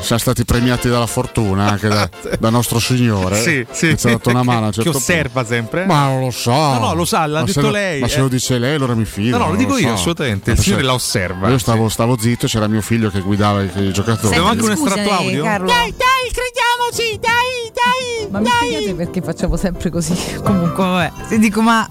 siamo 0.00 0.20
stati 0.20 0.44
premiati 0.44 0.88
dalla 0.88 1.06
fortuna 1.06 1.70
anche 1.70 1.88
da, 1.88 2.08
da 2.38 2.50
nostro 2.50 2.78
Signore. 2.78 3.40
Sì, 3.40 3.66
sì. 3.70 3.88
Che 3.88 3.96
ci 3.96 4.06
ha 4.06 4.10
dato 4.10 4.30
una 4.30 4.42
mano 4.42 4.72
certo 4.72 4.90
che 4.90 4.96
osserva 4.96 5.40
punto. 5.40 5.48
sempre. 5.48 5.84
Ma 5.86 6.06
non 6.06 6.20
lo 6.20 6.30
so. 6.30 6.50
No, 6.52 6.78
no, 6.78 6.94
lo 6.94 7.04
sa, 7.04 7.26
l'ha 7.26 7.40
Ma 7.40 7.46
detto 7.46 7.60
se 7.60 7.66
lo- 7.66 7.70
lei, 7.72 8.00
Ma 8.00 8.08
se 8.08 8.16
eh. 8.16 8.20
lo 8.20 8.28
dice 8.28 8.58
lei, 8.58 8.74
allora 8.74 8.94
mi 8.94 9.04
fido. 9.04 9.36
No, 9.38 9.44
no, 9.44 9.50
lo 9.50 9.56
dico 9.56 9.76
io, 9.76 9.88
so. 9.88 9.94
assolutamente. 9.94 10.50
Il 10.52 10.58
signore 10.58 10.82
se- 10.82 10.86
la 10.86 10.94
osserva. 10.94 11.48
Io 11.48 11.58
stavo, 11.58 11.88
stavo 11.88 12.16
zitto, 12.18 12.46
c'era 12.46 12.66
mio 12.68 12.80
figlio 12.82 13.10
che 13.10 13.20
guidava 13.20 13.62
i, 13.62 13.70
i 13.76 13.92
giocatori. 13.92 14.28
Abbiamo 14.28 14.48
anche 14.48 14.64
un 14.64 14.70
estratto 14.72 15.10
audio? 15.10 15.42
Carlo. 15.42 15.66
Dai, 15.66 15.94
dai, 15.96 16.32
crediamoci, 16.32 17.18
dai, 17.20 17.72
dai. 17.72 18.30
Ma 18.30 18.40
mi 18.40 18.46
spiegate 18.46 18.94
perché 18.94 19.22
facciamo 19.22 19.56
sempre 19.56 19.90
così? 19.90 20.14
Comunque, 20.42 20.84
vabbè. 20.84 21.12
Ti 21.28 21.38
dico, 21.38 21.60
ma 21.62 21.88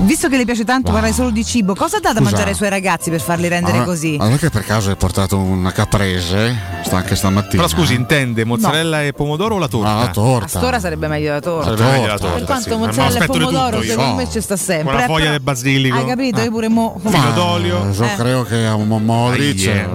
visto 0.00 0.28
che 0.28 0.36
le 0.36 0.44
piace 0.44 0.64
tanto 0.64 0.92
parlare 0.92 1.12
solo 1.12 1.30
di 1.30 1.44
cibo, 1.44 1.74
cosa 1.74 1.98
dà 1.98 2.12
da 2.12 2.20
mangiare 2.20 2.50
ai 2.50 2.54
suoi 2.56 2.68
ragazzi 2.68 3.10
per 3.10 3.20
farli 3.20 3.48
rendere 3.48 3.78
Ma- 3.78 3.84
così? 3.84 4.16
Ma 4.16 4.24
non 4.24 4.34
è 4.34 4.38
che 4.38 4.50
per 4.60 4.68
caso 4.68 4.90
hai 4.90 4.96
portato 4.96 5.38
una 5.38 5.72
caprese? 5.72 6.54
Sta 6.84 6.96
anche 6.98 7.16
stamattina. 7.16 7.62
Però 7.62 7.68
scusi, 7.74 7.94
intende 7.94 8.44
mozzarella 8.44 9.02
e 9.04 9.14
pomodoro 9.14 9.54
o 9.54 9.58
la 9.58 9.68
torta? 9.68 9.88
Ah, 9.90 9.94
la 9.94 10.00
A 10.02 10.08
torta. 10.10 10.48
st'ora 10.48 10.78
sarebbe 10.80 11.08
meglio 11.08 11.32
la 11.32 11.40
torta. 11.40 11.70
Sarebbe 11.76 11.90
meglio 11.92 12.06
la 12.08 12.18
torta. 12.18 12.34
Per 12.36 12.44
quanto 12.44 12.62
sì. 12.64 12.70
Ma 12.70 12.76
mozzarella 12.76 13.18
e 13.18 13.26
pomodoro, 13.26 13.70
tutto 13.70 13.82
io. 13.84 13.90
secondo 13.90 14.14
me 14.16 14.28
ci 14.30 14.40
sta 14.42 14.56
sempre. 14.56 14.84
Con 14.84 14.94
la 14.96 15.02
Eh, 15.04 15.06
foglia 15.06 15.30
del 15.30 15.40
basilico. 15.40 15.96
Hai 15.96 16.04
capito? 16.06 16.40
Ah. 16.40 16.42
Io 16.44 16.50
pure 16.50 16.68
mo. 16.68 17.00
Un 17.02 17.10
filo 17.10 17.30
d'olio. 17.32 17.90
Yo 17.90 18.04
Eh. 18.04 18.14
creo 18.16 18.44
que 18.44 18.66
a 18.66 18.76
Mo- 18.76 18.98
Modric. 18.98 19.66
Eh, 19.66 19.88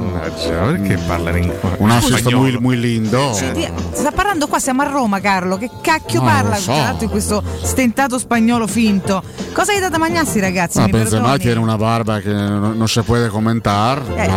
perché 0.47 0.97
parlare 1.05 1.39
in 1.39 1.53
Un 1.77 1.91
assist 1.91 2.17
spagnolo? 2.17 2.41
muy, 2.41 2.57
muy 2.59 2.77
lindo. 2.79 3.33
Sta 3.33 4.11
parlando 4.11 4.47
qua, 4.47 4.57
siamo 4.59 4.81
a 4.81 4.85
Roma, 4.89 5.19
Carlo. 5.19 5.57
Che 5.57 5.69
cacchio 5.81 6.21
No, 6.21 6.25
parla 6.25 6.55
lo 6.55 6.61
so. 6.61 6.95
in 7.01 7.09
questo 7.09 7.43
stentato 7.61 8.17
spagnolo 8.17 8.65
finto? 8.65 9.21
Cosa 9.53 9.73
gli 9.73 9.79
date 9.79 9.95
a 9.95 9.99
mangiarsi, 9.99 10.39
ragazzi? 10.39 10.79
Ah, 10.79 10.85
Mi 10.85 10.91
Benzema 10.91 11.37
tiene 11.37 11.59
una 11.59 11.77
barba 11.77 12.19
che 12.19 12.31
non, 12.31 12.75
non 12.77 12.87
si 12.87 12.99
può 13.01 13.15
commentare. 13.27 14.01
Eh, 14.15 14.27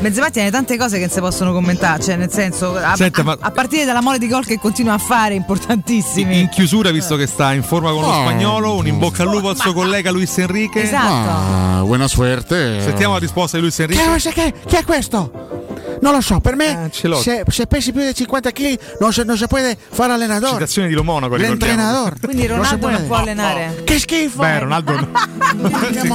Benzema 0.00 0.28
tiene 0.30 0.50
tante 0.50 0.76
cose 0.76 0.96
che 0.98 1.06
non 1.06 1.10
si 1.10 1.20
possono 1.20 1.52
commentare, 1.52 2.02
cioè 2.02 2.16
nel 2.16 2.30
senso, 2.30 2.76
a, 2.76 2.94
Senta, 2.94 3.22
a- 3.22 3.24
ma- 3.24 3.36
a 3.40 3.50
partire 3.50 3.84
dalla 3.84 4.02
mole 4.02 4.18
di 4.18 4.28
gol 4.28 4.44
che 4.44 4.58
continua 4.58 4.94
a 4.94 4.98
fare, 4.98 5.34
importantissimi. 5.34 6.40
In 6.40 6.48
chiusura, 6.50 6.90
visto 6.90 7.16
che 7.16 7.26
sta 7.26 7.52
in 7.54 7.62
forma 7.62 7.90
con 7.90 8.02
lo 8.02 8.08
Oh. 8.08 8.22
spagnolo, 8.22 8.74
un 8.76 8.86
in 8.86 8.98
bocca 8.98 9.22
al 9.22 9.30
lupo 9.30 9.48
al 9.48 9.56
suo 9.56 9.72
collega 9.72 10.10
Luis 10.10 10.36
Enrique. 10.38 10.82
Esatto. 10.82 11.30
Ah, 11.30 11.82
buona 11.82 12.06
suerte. 12.08 12.82
Sentiamo 12.82 13.14
la 13.14 13.18
risposta 13.20 13.56
di 13.56 13.62
Luis 13.62 13.78
Enrique. 13.78 14.18
Che, 14.20 14.32
che, 14.32 14.54
chi 14.66 14.76
è 14.76 14.84
questo? 14.84 15.72
Non 16.00 16.12
lo 16.12 16.20
so, 16.20 16.40
per 16.40 16.56
me 16.56 16.76
Ancelotti. 16.76 17.22
se, 17.22 17.42
se 17.48 17.66
pesi 17.66 17.92
più 17.92 18.02
di 18.02 18.14
50 18.14 18.50
kg 18.50 18.78
non 19.00 19.12
se, 19.12 19.24
non 19.24 19.36
si 19.36 19.46
può 19.46 19.58
fare 19.90 20.12
allenador. 20.12 20.50
Citazione 20.50 20.88
di 20.88 20.94
Lomonaco. 20.94 21.36
L'entrenador. 21.36 22.14
Quindi 22.20 22.46
Ronaldo 22.46 22.90
non, 22.90 23.00
si 23.00 23.06
può 23.06 23.16
allenare. 23.16 23.82
Che 23.84 23.98
schifo! 23.98 24.40
Beh, 24.40 24.58
Ronaldo 24.60 24.92
no. 24.92 25.10
Che 25.94 26.08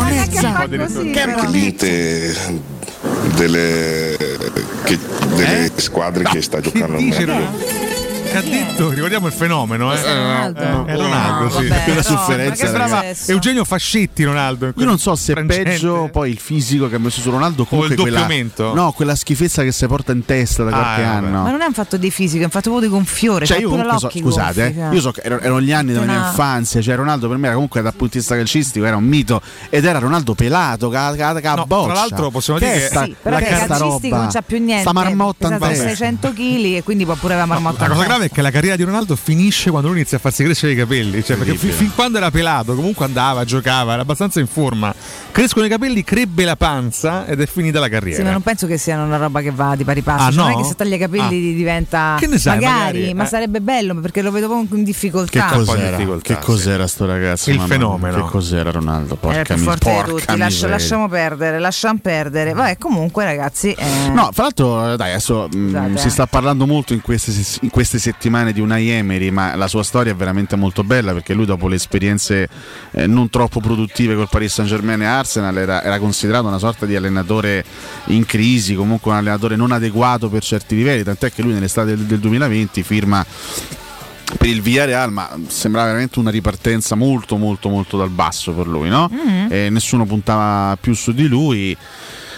così, 0.73 1.09
Che 1.11 1.35
dite 1.51 2.35
delle, 3.35 4.17
che- 4.83 4.99
delle 5.35 5.71
squadre 5.75 6.23
che 6.23 6.41
sta 6.41 6.59
giocando 6.59 6.99
meglio? 6.99 7.87
Che 8.29 8.37
ha 8.37 8.41
detto, 8.41 8.89
ricordiamo 8.91 9.25
il 9.27 9.33
fenomeno, 9.33 9.91
eh? 9.93 10.01
Ronaldo. 10.03 10.85
È 10.85 10.95
Ronaldo, 10.95 11.43
No, 11.45 11.49
sì. 11.49 11.67
vabbè, 11.67 11.83
Che 11.83 11.89
la 11.89 11.95
no, 11.95 12.01
sofferenza, 12.03 12.67
successo? 12.67 13.31
Eugenio 13.31 13.63
Fascetti 13.65 14.23
Ronaldo. 14.23 14.71
Io 14.75 14.85
non 14.85 14.99
so 14.99 15.15
se 15.15 15.33
è 15.33 15.43
peggio 15.45 16.09
poi 16.11 16.29
il 16.29 16.37
fisico 16.37 16.87
che 16.87 16.95
ha 16.95 16.99
messo 16.99 17.21
su 17.21 17.31
Ronaldo 17.31 17.65
o 17.67 17.85
il 17.85 17.95
quella, 17.95 18.19
doppiamento. 18.19 18.73
no, 18.75 18.91
quella 18.91 19.15
schifezza 19.15 19.63
che 19.63 19.71
si 19.71 19.85
porta 19.87 20.11
in 20.11 20.25
testa 20.25 20.63
da 20.63 20.69
Ah, 20.69 20.73
qualche 20.79 21.01
eh, 21.01 21.05
vabbè. 21.05 21.15
anno. 21.27 21.41
Ma 21.43 21.49
non 21.51 21.61
è 21.61 21.65
un 21.65 21.73
fatto 21.73 21.97
di 21.97 22.11
fisico, 22.11 22.41
è 22.41 22.45
un 22.45 22.51
fatto 22.51 22.69
proprio 22.69 22.87
di 22.89 22.95
gonfiore. 22.95 23.45
Cioè, 23.47 23.59
io 23.59 23.69
comunque 23.69 23.97
so, 23.97 24.09
scusate, 24.15 24.73
gonfi, 24.73 24.79
eh, 24.79 24.95
io 24.95 25.01
so 25.01 25.11
che 25.11 25.21
erano, 25.23 25.41
erano 25.41 25.61
gli 25.61 25.71
anni 25.71 25.93
della 25.93 26.05
mia 26.05 26.27
infanzia, 26.27 26.81
cioè 26.81 26.95
Ronaldo 26.95 27.27
per 27.27 27.37
me 27.37 27.45
era 27.45 27.53
comunque 27.55 27.81
dal 27.81 27.93
punto 27.93 28.13
di 28.13 28.19
vista 28.19 28.35
calcistico 28.35 28.85
era 28.85 28.95
un 28.95 29.05
mito 29.05 29.41
ed 29.69 29.85
era 29.85 29.97
Ronaldo 29.97 30.35
pelato, 30.35 30.89
ca, 30.89 31.15
ca, 31.15 31.33
ca 31.39 31.53
No, 31.55 31.65
boccia. 31.65 31.85
tra 31.85 31.93
l'altro 32.01 32.29
possiamo 32.29 32.59
dire 32.59 32.73
che- 32.73 32.79
sta- 32.85 33.03
Sì, 33.05 33.15
però 33.21 33.39
la 33.39 33.45
calcistico 33.45 34.15
non 34.15 34.27
c'ha 34.29 34.41
più 34.43 34.57
niente. 34.59 34.81
Sta 34.81 34.93
marmotta 34.93 35.47
in 35.47 35.53
Pesava 35.53 35.67
testa. 35.71 35.87
600 35.87 36.31
kg 36.31 36.75
e 36.75 36.81
quindi 36.83 37.05
può 37.05 37.15
pure 37.15 37.33
avere 37.33 37.47
la 37.47 37.53
marmotta. 37.55 37.87
La 37.87 37.93
cosa. 37.95 38.17
Grave 38.19 38.25
è 38.25 38.29
che 38.31 38.41
la 38.41 38.51
carriera 38.51 38.75
di 38.75 38.83
Ronaldo 38.83 39.15
finisce 39.15 39.69
quando 39.69 39.87
lui 39.89 39.97
inizia 39.97 40.17
a 40.17 40.19
farsi 40.19 40.43
crescere 40.43 40.73
i 40.73 40.75
capelli. 40.75 41.23
Cioè, 41.23 41.37
perché 41.37 41.55
fin, 41.55 41.71
fin 41.71 41.91
quando 41.95 42.17
era 42.17 42.29
pelato, 42.31 42.75
comunque 42.75 43.05
andava, 43.05 43.43
giocava, 43.45 43.93
era 43.93 44.01
abbastanza 44.01 44.39
in 44.39 44.47
forma. 44.47 44.93
Crescono 45.31 45.65
i 45.65 45.69
capelli, 45.69 46.03
crebbe 46.03 46.43
la 46.43 46.55
panza 46.55 47.25
ed 47.25 47.39
è 47.41 47.45
finita 47.47 47.79
la 47.79 47.85
Sì, 47.85 47.91
ma 47.93 47.99
carriera. 47.99 48.31
non 48.31 48.41
penso 48.41 48.67
che 48.67 48.77
sia 48.77 49.01
una 49.01 49.17
roba 49.17 49.41
che 49.41 49.51
va 49.51 49.75
di 49.75 49.83
pari 49.83 50.01
passo. 50.01 50.23
Ah, 50.23 50.31
Cioè, 50.31 50.35
Non 50.35 50.51
no? 50.51 50.57
è 50.57 50.61
che 50.61 50.67
se 50.67 50.75
taglia 50.75 50.95
i 50.95 50.99
capelli 50.99 51.53
diventa. 51.53 52.15
Che 52.19 52.27
ne 52.27 52.37
sai, 52.37 52.55
magari, 52.59 52.77
magari, 52.99 53.13
ma 53.13 53.23
eh. 53.23 53.27
sarebbe 53.27 53.61
bello 53.61 53.95
perché 53.99 54.21
lo 54.21 54.31
vedo 54.31 54.47
proprio 54.47 54.77
in 54.77 54.83
Che 54.83 54.91
difficoltà. 54.91 55.47
po' 55.51 55.59
di 55.59 55.65
cos'era? 55.65 55.95
difficoltà, 55.97 56.33
Che 56.35 56.41
cos'era 56.45 56.87
sto 56.87 57.05
ragazzo? 57.05 57.49
Il 57.49 57.57
mamma 57.57 57.67
fenomeno. 57.67 58.25
Che 58.25 58.31
cos'era 58.31 58.71
Ronaldo? 58.71 59.17
Era 59.21 59.33
Porca, 59.33 59.55
mi- 59.55 59.61
forte 59.63 59.89
di 59.89 59.95
porca 59.95 60.09
tutti. 60.11 60.25
Lascia- 60.25 60.45
miseria. 60.45 60.75
lasciamo 60.75 61.07
perdere, 61.07 61.59
lasciamo 61.59 61.99
perdere. 62.01 62.53
Vabbè, 62.53 62.77
comunque, 62.77 63.23
ragazzi. 63.23 63.71
eh, 63.71 64.09
No, 64.13 64.29
fra 64.33 64.43
l'altro, 64.43 64.95
dai, 64.95 65.11
adesso 65.11 65.47
mh, 65.51 65.67
Scusate, 65.69 65.97
si 65.97 66.07
eh. 66.07 66.09
sta 66.09 66.25
parlando 66.27 66.65
molto 66.65 66.93
in 66.93 67.01
queste, 67.01 67.31
in 67.61 67.69
queste 67.69 67.97
settimane 68.09 68.53
di 68.53 68.59
Unai 68.59 68.89
Emery, 68.89 69.29
ma 69.29 69.55
la 69.55 69.67
sua 69.67 69.83
storia 69.83 70.11
è 70.11 70.15
veramente 70.15 70.55
molto 70.55 70.83
bella 70.83 71.13
perché 71.13 71.33
lui, 71.33 71.45
dopo 71.45 71.67
le 71.67 71.75
esperienze 71.75 72.49
eh, 72.91 73.05
non 73.05 73.29
troppo 73.29 73.59
produttive 73.59 74.15
col 74.15 74.27
Paris 74.29 74.53
Saint 74.53 74.69
Germain 74.69 75.01
e 75.01 75.05
Arsenal, 75.05 75.55
era, 75.55 75.83
era 75.83 75.99
considerato 75.99 76.47
una 76.47 76.57
sorta 76.57 76.85
di 76.85 76.95
allenatore 76.95 77.63
in 78.05 78.25
crisi, 78.25 78.73
comunque 78.73 79.11
un 79.11 79.17
allenatore 79.17 79.55
non 79.55 79.71
adeguato 79.71 80.29
per 80.29 80.41
certi 80.41 80.75
livelli. 80.75 81.03
Tant'è 81.03 81.31
che 81.31 81.43
lui, 81.43 81.53
nell'estate 81.53 81.95
del, 81.95 82.05
del 82.05 82.19
2020, 82.19 82.83
firma 82.83 83.23
per 84.37 84.47
il 84.47 84.61
Villarreal, 84.61 85.11
ma 85.11 85.29
sembrava 85.47 85.87
veramente 85.87 86.19
una 86.19 86.29
ripartenza 86.29 86.95
molto 86.95 87.37
molto 87.37 87.69
molto 87.69 87.97
dal 87.97 88.09
basso 88.09 88.53
per 88.53 88.67
lui, 88.67 88.89
no? 88.89 89.09
Mm-hmm. 89.11 89.71
Nessuno 89.73 90.05
puntava 90.05 90.77
più 90.79 90.93
su 90.93 91.11
di 91.13 91.27
lui. 91.27 91.77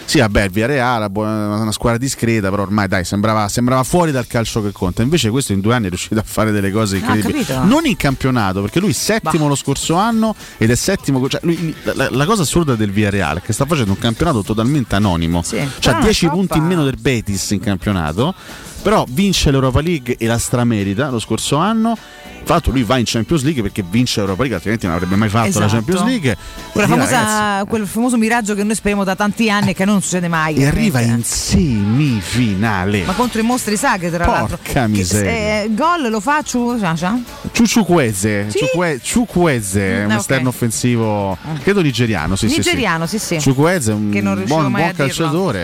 Sì, 0.04 0.18
vabbè, 0.18 0.44
il 0.44 0.50
Villarreal, 0.50 1.10
buona- 1.10 1.56
una 1.60 1.72
squadra 1.72 1.98
discreta, 1.98 2.50
però 2.50 2.62
ormai 2.62 2.88
dai, 2.88 3.04
sembrava, 3.04 3.48
sembrava 3.48 3.82
fuori 3.82 4.10
dal 4.12 4.26
calcio 4.26 4.62
che 4.62 4.72
conta. 4.72 5.02
Invece 5.02 5.30
questo 5.30 5.52
in 5.52 5.60
due 5.60 5.74
anni 5.74 5.86
è 5.86 5.88
riuscito 5.88 6.18
a 6.18 6.24
fare 6.24 6.50
delle 6.50 6.70
cose 6.70 6.96
incredibili. 6.98 7.44
capito. 7.44 7.64
non 7.66 7.86
in 7.86 7.96
campionato, 7.96 8.60
perché 8.60 8.80
lui 8.80 8.90
è 8.90 8.94
settimo 8.94 9.48
lo 9.48 9.54
scorso 9.54 9.94
anno 9.94 10.34
ed 10.58 10.70
è 10.70 10.74
settimo. 10.74 11.26
Cioè 11.28 11.40
lui- 11.44 11.74
la, 11.82 12.08
la 12.10 12.26
cosa 12.26 12.42
assurda 12.42 12.74
del 12.74 12.90
Villarreal 12.90 13.38
è 13.38 13.42
che 13.42 13.52
sta 13.52 13.64
facendo 13.64 13.92
un 13.92 13.98
campionato 13.98 14.42
totalmente 14.42 14.94
anonimo. 14.94 15.42
Sì, 15.42 15.66
Cioè 15.78 15.96
è 15.98 16.02
10 16.02 16.24
una 16.26 16.34
punti 16.34 16.58
in 16.58 16.64
meno 16.64 16.84
del 16.84 16.96
Betis 17.00 17.50
in 17.50 17.60
campionato, 17.60 18.34
però 18.82 19.04
vince 19.08 19.50
l'Europa 19.50 19.80
League 19.80 20.16
e 20.18 20.26
la 20.26 20.38
stramerita 20.38 21.08
lo 21.10 21.18
scorso 21.20 21.56
anno 21.56 21.96
l'altro 22.44 22.72
lui 22.72 22.82
va 22.82 22.98
in 22.98 23.04
Champions 23.06 23.44
League 23.44 23.62
perché 23.62 23.84
vince 23.88 24.18
l'Europa 24.18 24.40
League, 24.40 24.56
altrimenti 24.56 24.84
non 24.86 24.96
avrebbe 24.96 25.14
mai 25.14 25.28
fatto 25.28 25.46
Esatto. 25.48 25.64
la 25.64 25.70
Champions 25.70 26.02
League. 26.04 26.36
Famosa- 26.72 27.04
"Ragazzi, 27.04 27.66
quel 27.68 27.86
famoso 27.86 28.16
miraggio 28.16 28.54
che 28.56 28.64
noi 28.64 28.74
speriamo 28.74 29.04
da 29.04 29.14
tanti 29.14 29.48
anni 29.48 29.70
e 29.70 29.74
che 29.74 29.84
non 29.84 30.02
succede 30.02 30.26
mai. 30.28 30.56
e 30.56 30.66
arriva 30.66 31.00
in 31.00 31.22
semifinale. 31.22 33.04
Ma 33.04 33.12
contro 33.12 33.40
i 33.40 33.44
mostri 33.44 33.76
sacri, 33.76 34.10
tra 34.10 34.26
l'altro. 34.26 34.58
Porca 34.60 34.86
miseria. 34.88 35.30
eh, 35.62 35.70
gol 35.70 36.10
lo 36.10 36.20
Sasha? 36.20 37.18
Ciuciuqueze, 37.52 38.46
Sì? 38.50 38.58
Ciuque- 38.58 39.00
Ciukwueze 39.02 39.80
è 39.80 40.00
Mm, 40.02 40.04
un 40.06 40.10
ok. 40.12 40.18
esterno 40.18 40.48
offensivo, 40.48 41.38
credo 41.62 41.80
nigeriano. 41.80 42.34
Sì, 42.36 42.48
sì, 42.48 42.54
sì. 42.54 42.58
Nigeriano, 42.58 43.06
sì, 43.06 43.18
sì. 43.18 43.40
Ciukwueze 43.40 43.92
è 43.92 43.94
un 43.94 44.10
buon, 44.10 44.70
buon 44.72 44.74
a 44.74 44.92
dirlo. 44.92 45.60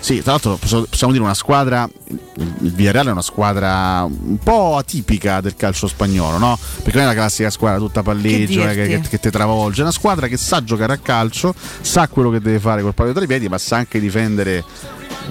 Sì, 0.00 0.22
tra 0.22 0.32
l'altro 0.32 0.56
possiamo 0.56 1.12
dire 1.12 1.24
una 1.24 1.34
squadra, 1.34 1.88
il 2.08 2.72
Villarreal 2.72 3.08
è 3.08 3.10
una 3.10 3.20
squadra 3.22 4.04
un 4.08 4.38
po' 4.38 4.76
atipica 4.76 5.40
del 5.40 5.56
calcio 5.56 5.86
spagnolo, 5.88 6.38
no? 6.38 6.58
Perché 6.82 6.98
non 6.98 7.02
è 7.02 7.08
la 7.08 7.14
classica 7.14 7.50
squadra 7.50 7.78
tutta 7.78 8.02
palleggio 8.02 8.60
Che 8.62 8.70
eh, 8.70 8.74
che, 8.74 9.00
che- 9.00 9.08
che 9.08 9.18
ti 9.20 9.30
travolge, 9.30 9.80
è 9.80 9.82
una 9.82 9.92
squadra 9.92 10.28
che 10.28 10.36
sa 10.36 10.62
giocare 10.62 10.92
a 10.94 10.98
calcio, 10.98 11.52
sa 11.80 12.06
quello 12.08 12.30
che 12.30 12.40
deve 12.40 12.60
fare 12.60 12.80
col 12.80 12.94
pallone 12.94 13.14
tra 13.14 13.24
i 13.24 13.26
piedi, 13.26 13.48
ma 13.48 13.58
sa 13.58 13.76
anche 13.76 13.98
difendere, 14.00 14.64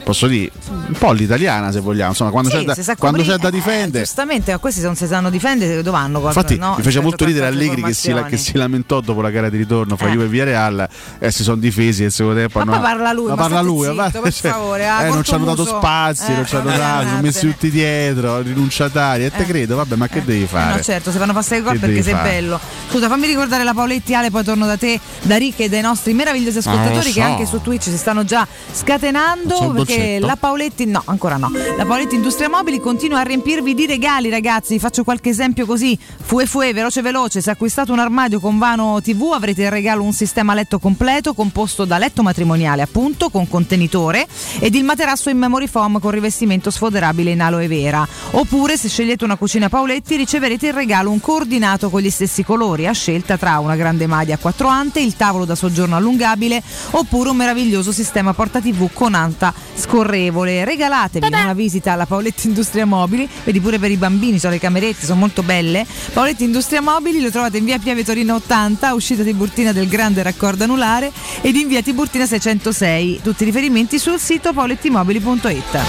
posso 0.03 0.27
dire, 0.27 0.51
un 0.69 0.95
po' 0.97 1.11
l'italiana 1.11 1.71
se 1.71 1.79
vogliamo, 1.79 2.09
insomma, 2.11 2.31
quando, 2.31 2.49
Sì, 2.49 2.57
c'è, 2.57 2.63
da, 2.63 2.73
sa 2.75 2.95
quando 2.95 3.17
coprire- 3.17 3.35
c'è 3.37 3.41
da 3.41 3.47
eh, 3.49 3.51
difendere. 3.51 4.03
giustamente, 4.03 4.51
ma 4.51 4.57
questi 4.57 4.79
se 4.79 4.85
non 4.85 4.95
si 4.95 5.07
sanno 5.07 5.29
difendere, 5.29 5.75
dove 5.77 5.89
vanno? 5.91 6.19
Infatti 6.25 6.57
no? 6.57 6.69
mi 6.69 6.75
faceva 6.75 6.91
Certo, 6.91 7.01
molto 7.07 7.25
ridere 7.25 7.47
Allegri 7.47 7.81
che 7.83 7.93
si, 7.93 8.13
che 8.29 8.37
si 8.37 8.55
lamentò 8.57 9.01
dopo 9.01 9.21
la 9.21 9.29
gara 9.29 9.49
di 9.49 9.57
ritorno 9.57 9.95
fra 9.97 10.07
Eh. 10.07 10.11
Juve 10.11 10.25
e 10.25 10.27
Villarreal 10.27 10.87
e 11.19 11.31
si 11.31 11.43
sono 11.43 11.57
difesi 11.57 12.03
e 12.03 12.05
il 12.07 12.11
secondo 12.11 12.39
tempo 12.39 12.57
Ma 12.59 12.63
hanno- 12.63 12.71
poi 12.71 12.81
parla 12.81 13.11
lui, 13.13 13.27
ma 13.29 13.35
ma 13.35 13.41
parla 13.41 13.61
lui 13.61 13.81
zitto, 13.81 13.93
ma- 13.95 14.09
per 14.09 14.33
cioè, 14.33 14.51
favore, 14.51 14.87
ah, 14.87 15.03
eh, 15.03 15.09
non 15.09 15.23
ci 15.23 15.33
hanno 15.33 15.45
dato 15.45 15.65
spazi 15.65 16.31
Eh, 16.31 16.35
non 16.35 16.45
ci 16.45 16.55
hanno 16.55 16.63
vabbè, 16.65 16.77
dato, 16.77 17.07
sono 17.07 17.21
messi 17.21 17.47
tutti 17.47 17.69
dietro 17.71 18.41
rinunciatari 18.41 19.25
e 19.25 19.31
te 19.31 19.45
credo 19.45 19.75
vabbè 19.75 19.95
ma 19.95 20.07
che 20.07 20.23
devi 20.23 20.43
Eh 20.43 20.47
fare 20.47 20.75
no, 20.77 20.81
certo, 20.81 21.11
si 21.11 21.17
fanno 21.17 21.33
passare 21.33 21.57
i 21.59 21.63
gol 21.63 21.77
perché 21.79 22.01
sei 22.03 22.13
fare? 22.13 22.29
bello. 22.29 22.59
Scusa, 22.89 23.07
fammi 23.07 23.27
ricordare 23.27 23.63
la 23.63 23.73
Paoletti 23.73 24.13
Ale, 24.15 24.31
poi 24.31 24.43
torno 24.43 24.65
da 24.65 24.77
te, 24.77 24.99
da 25.23 25.35
Rick 25.37 25.59
e 25.59 25.69
dai 25.69 25.81
nostri 25.81 26.13
meravigliosi 26.13 26.57
ascoltatori 26.59 26.95
Ah, 26.97 27.03
lo 27.07 27.11
che 27.11 27.21
anche 27.21 27.45
su 27.45 27.61
Twitch 27.61 27.83
si 27.83 27.97
stanno 27.97 28.23
già 28.23 28.47
scatenando 28.73 29.66
So 29.67 29.79
il 29.79 29.85
perché 29.85 29.97
dolcetto? 29.97 30.25
la 30.25 30.35
Paoletti 30.35 30.85
no, 30.85 31.01
ancora 31.05 31.37
no. 31.37 31.51
La 31.75 31.85
Paoletti 31.85 32.15
Industria 32.15 32.49
Mobili 32.49 32.79
continua 32.79 33.19
a 33.19 33.23
riempirvi 33.23 33.73
di 33.73 33.85
regali, 33.85 34.29
ragazzi. 34.29 34.79
Faccio 34.79 35.03
qualche 35.03 35.29
esempio 35.29 35.65
così. 35.65 35.97
Fue 35.97 36.45
fue, 36.45 36.73
veloce 36.73 37.01
veloce, 37.01 37.41
se 37.41 37.51
acquistate 37.51 37.91
un 37.91 37.99
armadio 37.99 38.39
con 38.39 38.57
vano 38.57 39.01
TV 39.01 39.31
avrete 39.33 39.63
in 39.63 39.69
regalo 39.69 40.03
un 40.03 40.13
sistema 40.13 40.53
letto 40.53 40.79
completo 40.79 41.33
composto 41.33 41.85
da 41.85 41.97
letto 41.97 42.23
matrimoniale, 42.23 42.81
appunto, 42.81 43.29
con 43.29 43.47
contenitore 43.47 44.27
ed 44.59 44.75
il 44.75 44.83
materasso 44.83 45.29
in 45.29 45.37
memory 45.37 45.67
foam 45.67 45.99
con 45.99 46.11
rivestimento 46.11 46.69
sfoderabile 46.69 47.31
in 47.31 47.41
aloe 47.41 47.67
vera. 47.67 48.07
Oppure 48.31 48.77
se 48.77 48.87
scegliete 48.87 49.23
una 49.23 49.35
cucina 49.35 49.69
Paoletti 49.69 50.15
riceverete 50.15 50.67
in 50.67 50.73
regalo 50.73 51.11
un 51.11 51.19
coordinato 51.19 51.89
con 51.89 52.01
gli 52.01 52.09
stessi 52.09 52.43
colori 52.43 52.87
a 52.87 52.93
scelta 52.93 53.37
tra 53.37 53.59
una 53.59 53.75
grande 53.75 54.07
maglia 54.07 54.35
a 54.35 54.37
quattro 54.37 54.67
ante, 54.67 54.99
il 54.99 55.15
tavolo 55.15 55.45
da 55.45 55.55
soggiorno 55.55 55.95
allungabile 55.95 56.61
oppure 56.91 57.29
un 57.29 57.37
meraviglioso 57.37 57.91
sistema 57.91 58.33
porta 58.33 58.59
TV 58.59 58.89
con 58.93 59.13
anta 59.13 59.53
scorrevole. 59.73 60.65
Regalatevi 60.65 61.27
una 61.27 61.53
visita 61.53 61.93
alla 61.93 62.05
Paoletti 62.05 62.47
Industria 62.47 62.85
Mobili, 62.85 63.27
vedi 63.43 63.59
pure 63.59 63.79
per 63.79 63.91
i 63.91 63.97
bambini, 63.97 64.39
sono 64.39 64.53
le 64.53 64.59
camerette, 64.59 65.05
sono 65.05 65.19
molto 65.19 65.43
belle. 65.43 65.85
Paoletti 66.13 66.43
Industria 66.43 66.81
Mobili 66.81 67.21
lo 67.21 67.29
trovate 67.29 67.57
in 67.57 67.65
via 67.65 67.77
Piave 67.79 68.03
Torino 68.03 68.35
80, 68.35 68.93
uscita 68.93 69.23
Tiburtina 69.23 69.71
del 69.71 69.87
grande 69.87 70.23
raccordo 70.23 70.63
anulare 70.63 71.11
ed 71.41 71.55
in 71.55 71.67
via 71.67 71.81
Tiburtina 71.81 72.25
606. 72.25 73.21
Tutti 73.21 73.43
i 73.43 73.45
riferimenti 73.45 73.99
sul 73.99 74.19
sito 74.19 74.53
paolettimobili.it. 74.53 75.79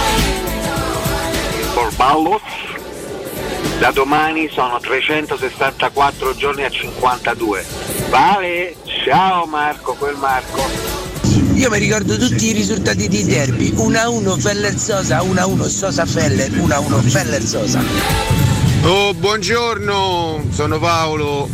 Borballos. 1.74 2.42
Da 3.78 3.92
domani 3.92 4.48
sono 4.50 4.80
364 4.80 6.34
giorni 6.34 6.64
a 6.64 6.68
52. 6.68 7.64
Vale, 8.08 8.74
ciao 9.04 9.46
Marco, 9.46 9.94
quel 9.94 10.16
Marco. 10.16 11.07
Io 11.58 11.68
mi 11.70 11.78
ricordo 11.80 12.16
tutti 12.16 12.46
i 12.50 12.52
risultati 12.52 13.08
di 13.08 13.24
derby. 13.24 13.72
1-1 13.72 14.38
Feller 14.38 14.78
Sosa, 14.78 15.22
1-1 15.22 15.66
Sosa 15.66 16.06
Feller, 16.06 16.48
1-1 16.52 17.00
Feller 17.08 17.42
Sosa. 17.42 17.82
Oh, 18.82 19.12
buongiorno, 19.12 20.44
sono 20.52 20.78
Paolo. 20.78 21.48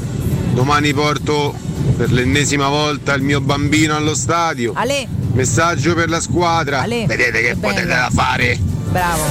Domani 0.53 0.93
porto 0.93 1.55
per 1.97 2.12
l'ennesima 2.12 2.69
volta 2.69 3.14
il 3.14 3.23
mio 3.23 3.40
bambino 3.40 3.97
allo 3.97 4.14
stadio. 4.14 4.73
Ale, 4.77 5.09
Messaggio 5.33 5.95
per 5.95 6.11
la 6.11 6.21
squadra. 6.21 6.83
Ale, 6.83 7.07
Vedete 7.07 7.40
che 7.40 7.49
che 7.49 7.57
potete 7.57 8.07
fare. 8.11 8.59
bravo. 8.90 9.23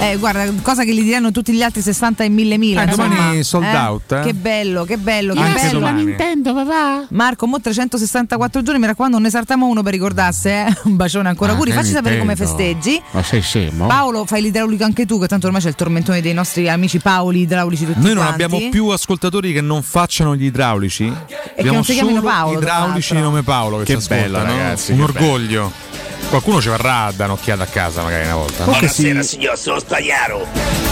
Eh, 0.00 0.16
guarda, 0.16 0.50
cosa 0.62 0.82
che 0.84 0.94
gli 0.94 1.02
diranno 1.02 1.30
tutti 1.30 1.52
gli 1.52 1.62
altri 1.62 1.82
60 1.82 2.24
e 2.24 2.28
1000 2.30 2.56
mila. 2.58 2.82
Eh, 2.82 2.86
domani 2.86 3.42
sold 3.44 3.64
out, 3.66 4.12
eh. 4.12 4.20
Che 4.22 4.34
bello, 4.34 4.84
che 4.84 4.96
bello, 4.96 5.34
che 5.34 5.40
Anche 5.40 5.60
bello. 5.60 5.78
domani. 5.78 6.04
Nintendo, 6.04 6.54
papà. 6.54 7.04
Marco, 7.10 7.46
mo 7.46 7.60
364 7.60 8.62
giorni, 8.62 8.80
mi 8.80 8.86
raccomando, 8.86 9.16
non 9.18 9.26
ne 9.26 9.30
saltiamo 9.30 9.66
uno 9.66 9.82
per 9.82 9.92
ricordarsi, 9.92 10.48
eh. 10.48 10.64
Un 10.84 10.96
bacione 10.96 11.28
ancora. 11.28 11.50
Ah, 11.50 11.54
Auguri, 11.54 11.70
che 11.72 11.76
facci 11.76 11.92
sapere 11.92 12.18
come 12.18 12.34
festeggi. 12.34 13.00
ma 13.10 13.22
sei 13.22 13.42
scemo? 13.42 13.86
Paolo, 13.86 14.24
fai 14.24 14.40
l'idraulico 14.42 14.84
anche 14.84 15.04
tu, 15.04 15.20
che 15.20 15.28
tanto 15.28 15.46
ormai 15.46 15.60
c'è 15.60 15.68
il 15.68 15.74
tormentone 15.74 16.20
dei 16.22 16.32
nostri 16.32 16.68
amici 16.68 16.98
Paoli 16.98 17.40
idraulici 17.40 17.84
tutti 17.84 17.98
Noi 18.00 18.14
non 18.14 18.24
quanti. 18.24 18.42
abbiamo 18.42 18.68
più 18.70 18.86
ascoltatori 18.88 19.52
che 19.52 19.60
non 19.60 19.82
facciano 19.82 20.34
gli 20.34 20.44
idraulici. 20.44 21.12
abbiamo 21.58 21.72
non 21.72 21.84
si 21.84 21.92
chiamino 21.92 22.20
solo 22.20 22.28
Paolo, 22.30 22.58
idraulici 22.58 23.14
di 23.14 23.20
nome 23.20 23.42
Paolo 23.42 23.78
che, 23.78 23.84
Che 23.84 23.96
bello, 24.08 24.38
ascoltano. 24.38 24.58
ragazzi, 24.58 24.92
Un 24.92 24.96
che 24.98 25.02
orgoglio. 25.04 25.72
Qualcuno 26.30 26.60
ci 26.60 26.68
varrà 26.68 27.06
a 27.06 27.12
dare 27.12 27.32
un'occhiata 27.32 27.64
a 27.64 27.66
casa 27.66 28.02
magari 28.02 28.24
una 28.24 28.36
volta. 28.36 28.64
no? 28.64 28.70
Buonasera, 28.70 29.20
signor, 29.22 29.58
sono 29.58 29.80
Stagliaro. 29.80 30.46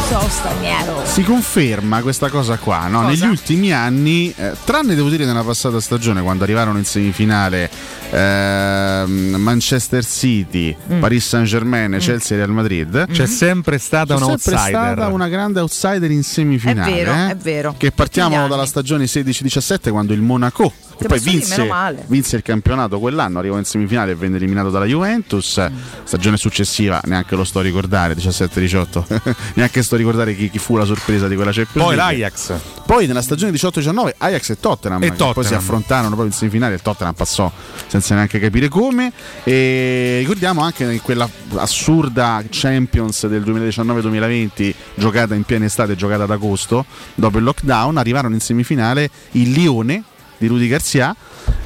So 0.08 0.20
straniero. 0.28 1.02
Si 1.04 1.22
conferma 1.22 2.00
questa 2.02 2.28
cosa 2.28 2.56
qua, 2.56 2.88
no? 2.88 3.02
Cosa? 3.02 3.10
negli 3.10 3.30
ultimi 3.30 3.72
anni, 3.72 4.34
eh, 4.36 4.52
tranne 4.64 4.96
devo 4.96 5.08
dire 5.08 5.24
nella 5.26 5.44
passata 5.44 5.80
stagione 5.80 6.22
quando 6.22 6.42
arrivarono 6.42 6.78
in 6.78 6.84
semifinale 6.84 7.70
ehm, 8.10 9.36
Manchester 9.38 10.04
City, 10.04 10.74
Mm. 10.90 11.00
Paris 11.00 11.28
Saint 11.28 11.46
Germain, 11.46 11.96
Chelsea 12.00 12.36
e 12.36 12.40
Real 12.40 12.50
Madrid, 12.50 13.06
C'è 13.12 13.26
sempre 13.26 13.78
stata 13.78 14.16
c'è 14.16 14.22
un 14.22 14.28
sempre 14.38 14.54
outsider. 14.54 14.92
stata 14.92 15.06
una 15.08 15.28
grande 15.28 15.60
outsider 15.60 16.10
in 16.10 16.22
semifinale. 16.24 16.90
È 16.90 16.94
vero, 16.94 17.12
eh? 17.12 17.30
è 17.30 17.36
vero. 17.36 17.74
Che 17.76 17.92
partiamo 17.92 18.48
dalla 18.48 18.66
stagione 18.66 19.04
16-17 19.04 19.90
quando 19.90 20.14
il 20.14 20.20
Monaco 20.22 20.72
che 20.98 21.06
poi 21.06 21.20
dire, 21.20 21.30
vinse, 21.30 21.68
vinse 22.06 22.36
il 22.36 22.42
campionato 22.42 22.98
quell'anno, 22.98 23.38
arrivò 23.38 23.56
in 23.58 23.64
semifinale 23.64 24.12
e 24.12 24.14
venne 24.14 24.36
eliminato 24.36 24.70
dalla 24.70 24.84
Juventus. 24.84 25.64
Stagione 26.04 26.36
successiva, 26.36 27.00
neanche 27.04 27.36
lo 27.36 27.44
sto 27.44 27.60
a 27.60 27.62
ricordare, 27.62 28.14
17-18, 28.14 29.20
neanche 29.54 29.82
sto 29.82 29.94
a 29.94 29.98
ricordare 29.98 30.34
chi, 30.34 30.50
chi 30.50 30.58
fu 30.58 30.76
la 30.76 30.84
sorpresa 30.84 31.28
di 31.28 31.34
quella 31.36 31.52
Champions 31.52 31.86
Poi 31.86 31.96
League. 31.96 32.18
l'Ajax. 32.18 32.52
Poi 32.84 33.06
nella 33.06 33.22
stagione 33.22 33.52
18-19 33.52 34.12
Ajax 34.18 34.50
e 34.50 34.60
Tottenham, 34.60 35.02
E 35.02 35.10
che 35.10 35.16
poi 35.16 35.26
si 35.28 35.34
Tottenham. 35.34 35.58
affrontarono 35.58 36.06
proprio 36.08 36.26
in 36.28 36.32
semifinale, 36.32 36.74
il 36.74 36.82
Tottenham 36.82 37.14
passò 37.14 37.50
senza 37.86 38.14
neanche 38.14 38.38
capire 38.38 38.68
come. 38.68 39.12
E 39.44 40.16
ricordiamo 40.20 40.62
anche 40.62 40.84
in 40.84 41.02
quella 41.02 41.28
assurda 41.56 42.42
Champions 42.50 43.26
del 43.26 43.42
2019-2020, 43.42 44.74
giocata 44.94 45.34
in 45.34 45.42
piena 45.44 45.66
estate, 45.66 45.96
giocata 45.96 46.24
ad 46.24 46.30
agosto, 46.30 46.84
dopo 47.14 47.38
il 47.38 47.44
lockdown, 47.44 47.96
arrivarono 47.98 48.34
in 48.34 48.40
semifinale 48.40 49.10
il 49.32 49.50
Lione 49.52 50.02
di 50.38 50.46
Rudy 50.46 50.68
Garcia. 50.68 51.14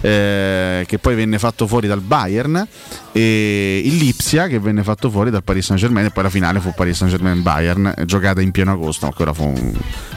eh, 0.02 0.84
che 0.86 0.98
poi 0.98 1.14
venne 1.14 1.38
fatto 1.38 1.66
fuori 1.66 1.86
dal 1.86 2.00
Bayern 2.00 2.66
e 3.12 3.82
il 3.84 3.96
Lipsia 3.96 4.46
che 4.46 4.58
venne 4.58 4.82
fatto 4.82 5.10
fuori 5.10 5.30
dal 5.30 5.44
Paris 5.44 5.66
Saint 5.66 5.80
Germain 5.80 6.06
e 6.06 6.10
poi 6.10 6.22
la 6.22 6.30
finale 6.30 6.60
fu 6.60 6.72
Paris 6.74 6.96
Saint 6.96 7.12
Germain 7.12 7.42
Bayern 7.42 7.92
eh, 7.96 8.04
giocata 8.06 8.40
in 8.40 8.50
pieno 8.52 8.72
agosto 8.72 9.06
ma 9.06 9.12
quella 9.12 9.32
fu 9.34 9.44
un- 9.44 9.54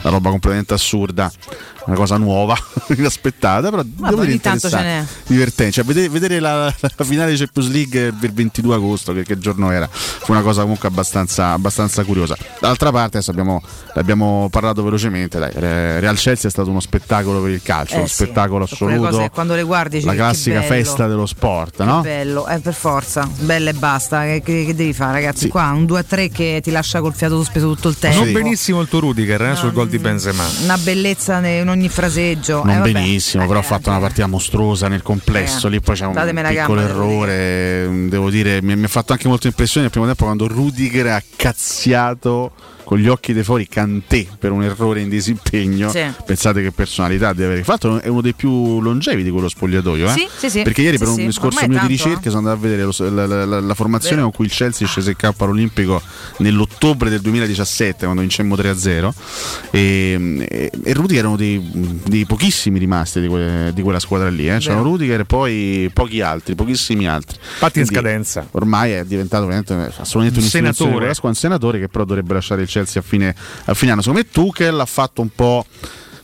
una 0.02 0.10
roba 0.10 0.30
completamente 0.30 0.72
assurda 0.74 1.30
una 1.86 1.94
cosa 1.96 2.16
nuova 2.16 2.56
inaspettata 2.96 3.68
però 3.70 3.82
devo 3.84 4.24
dire 4.24 4.40
tanto 4.40 4.68
ce 4.68 5.04
divertente. 5.26 5.72
Cioè, 5.72 5.84
vedere, 5.84 6.08
vedere 6.08 6.40
la, 6.40 6.64
la 6.80 7.04
finale 7.04 7.32
di 7.32 7.36
Champions 7.36 7.70
League 7.70 8.12
il 8.20 8.32
22 8.32 8.74
agosto 8.74 9.12
che, 9.12 9.24
che 9.24 9.38
giorno 9.38 9.70
era 9.70 9.86
fu 9.90 10.32
una 10.32 10.40
cosa 10.42 10.62
comunque 10.62 10.88
abbastanza, 10.88 11.52
abbastanza 11.52 12.02
curiosa. 12.02 12.36
Dall'altra 12.60 12.90
parte 12.90 13.18
adesso 13.18 13.30
abbiamo, 13.30 13.62
abbiamo 13.94 14.48
parlato 14.50 14.82
velocemente 14.82 15.38
dai, 15.38 15.52
Re- 15.54 16.00
Real 16.00 16.16
Chelsea 16.16 16.48
è 16.48 16.50
stato 16.52 16.70
uno 16.70 16.80
spettacolo 16.80 17.40
per 17.40 17.50
il 17.50 17.62
calcio 17.62 17.94
Eh 17.94 17.98
uno 17.98 18.06
sì, 18.06 18.14
spettacolo 18.14 18.64
assoluto 18.64 19.28
quando 19.32 19.54
le 19.54 19.62
guardi 19.62 20.02
la 20.02 20.14
classica 20.14 20.62
festa 20.62 21.06
dello 21.06 21.26
sport 21.26 21.82
no? 21.84 22.00
bello, 22.00 22.48
eh, 22.48 22.58
per 22.58 22.74
forza, 22.74 22.85
bella 23.40 23.70
e 23.70 23.74
basta. 23.74 24.22
Che, 24.22 24.42
che- 24.44 24.64
che 24.66 24.74
devi 24.74 24.92
fare, 24.92 25.12
ragazzi? 25.12 25.48
Qua 25.48 25.70
un 25.70 25.84
2-3 25.84 26.30
che 26.30 26.60
ti 26.62 26.70
lascia 26.70 27.00
col 27.00 27.14
fiato 27.14 27.36
sospeso 27.36 27.72
tutto 27.74 27.88
il 27.88 27.98
tempo. 27.98 28.22
Non 28.24 28.32
benissimo 28.32 28.80
il 28.80 28.88
tuo 28.88 29.00
Rudiger 29.00 29.42
eh, 29.42 29.56
sul 29.56 29.72
gol 29.72 29.88
di 29.88 29.98
Benzema. 29.98 30.44
Una 30.62 30.76
bellezza 30.78 31.44
in 31.46 31.68
ogni 31.68 31.88
fraseggio. 31.88 32.62
non 32.64 32.74
Eh, 32.74 32.78
vabbè. 32.78 32.92
benissimo, 32.92 33.46
però 33.46 33.58
ha 33.58 33.62
fatto 33.62 33.90
una 33.90 33.98
partita 33.98 34.26
mostruosa 34.26 34.88
nel 34.88 35.02
complesso. 35.02 35.66
Eh, 35.66 35.70
Lì 35.70 35.80
poi 35.80 35.94
c'è 35.96 36.06
un 36.06 36.12
piccolo 36.12 36.52
gamba, 36.52 36.82
errore. 36.82 38.06
Devo 38.08 38.30
dire, 38.30 38.62
mi, 38.62 38.84
ha 38.84 38.88
fatto 38.88 39.12
anche 39.12 39.28
molto 39.28 39.46
impressione 39.46 39.86
il 39.86 39.92
primo 39.92 40.06
tempo 40.06 40.24
quando 40.24 40.46
Rudiger 40.46 41.06
ha 41.08 41.22
cazziato 41.36 42.52
con 42.86 42.98
gli 42.98 43.08
occhi 43.08 43.32
dei 43.32 43.42
fuori 43.42 43.66
Cantè 43.66 44.26
per 44.38 44.52
un 44.52 44.62
errore 44.62 45.00
in 45.00 45.08
disimpegno. 45.08 45.90
Sì. 45.90 46.04
Pensate 46.24 46.62
che 46.62 46.70
personalità 46.70 47.32
deve 47.32 47.46
avere. 47.48 47.64
Fatto 47.64 47.98
è 48.00 48.06
uno 48.06 48.20
dei 48.20 48.32
più 48.32 48.80
longevi 48.80 49.24
di 49.24 49.30
quello 49.30 49.48
spogliatoio. 49.48 50.06
Eh? 50.06 50.12
Sì, 50.12 50.28
sì, 50.36 50.50
sì. 50.50 50.62
Perché 50.62 50.82
ieri 50.82 50.96
Sì, 50.96 51.02
per 51.02 51.12
un 51.12 51.18
sì. 51.18 51.26
discorso 51.26 51.58
Ormai 51.58 51.68
mio 51.68 51.78
è 51.78 51.88
di 51.88 51.96
tanto, 51.96 52.08
ricerca 52.10 52.30
sono 52.30 52.48
andato 52.48 52.56
a 52.56 52.60
vedere 52.60 52.82
lo- 52.84 53.10
la, 53.10 53.26
la- 53.26 53.44
la- 53.44 53.60
la 53.60 53.74
formazione 53.74 54.16
Vero. 54.16 54.28
con 54.28 54.36
cui 54.36 54.44
il 54.46 54.52
Chelsea 54.52 54.86
scese 54.86 55.10
in 55.10 55.16
campo 55.16 55.42
all'Olimpico 55.42 56.00
nell'ottobre 56.38 57.10
del 57.10 57.20
2017 57.22 58.04
quando 58.04 58.20
vincemmo 58.20 58.54
3-0 58.54 59.10
e, 59.70 60.46
e, 60.48 60.70
e 60.84 60.92
Rudiger 60.92 61.18
erano 61.24 61.36
dei, 61.36 61.60
dei 62.06 62.24
pochissimi 62.24 62.78
rimasti 62.78 63.20
di, 63.20 63.26
que- 63.26 63.72
di 63.74 63.82
quella 63.82 63.98
squadra 63.98 64.28
lì. 64.28 64.48
Eh? 64.48 64.58
C'erano. 64.58 64.82
Rudiger 64.84 65.20
e 65.20 65.24
poi 65.24 65.90
pochi 65.92 66.20
altri, 66.20 66.54
pochissimi 66.54 67.08
altri. 67.08 67.36
Infatti 67.36 67.80
in 67.80 67.86
scadenza. 67.86 68.46
Ormai 68.52 68.92
è 68.92 69.04
diventato 69.04 69.44
assolutamente 69.48 70.38
Un 70.38 70.44
un 70.44 70.50
senatore. 70.50 70.90
squadra, 71.14 71.28
un 71.28 71.34
senatore 71.34 71.78
che 71.80 71.88
però 71.88 72.04
dovrebbe 72.04 72.34
lasciare 72.34 72.62
il 72.62 72.68
Chelsea 72.76 73.00
a 73.00 73.04
fine, 73.04 73.34
a 73.64 73.74
fine 73.74 73.92
anno. 73.92 74.02
Secondo 74.02 74.22
me 74.22 74.30
Tuchel 74.30 74.78
ha 74.78 74.86
fatto 74.86 75.22
un 75.22 75.30
po' 75.34 75.64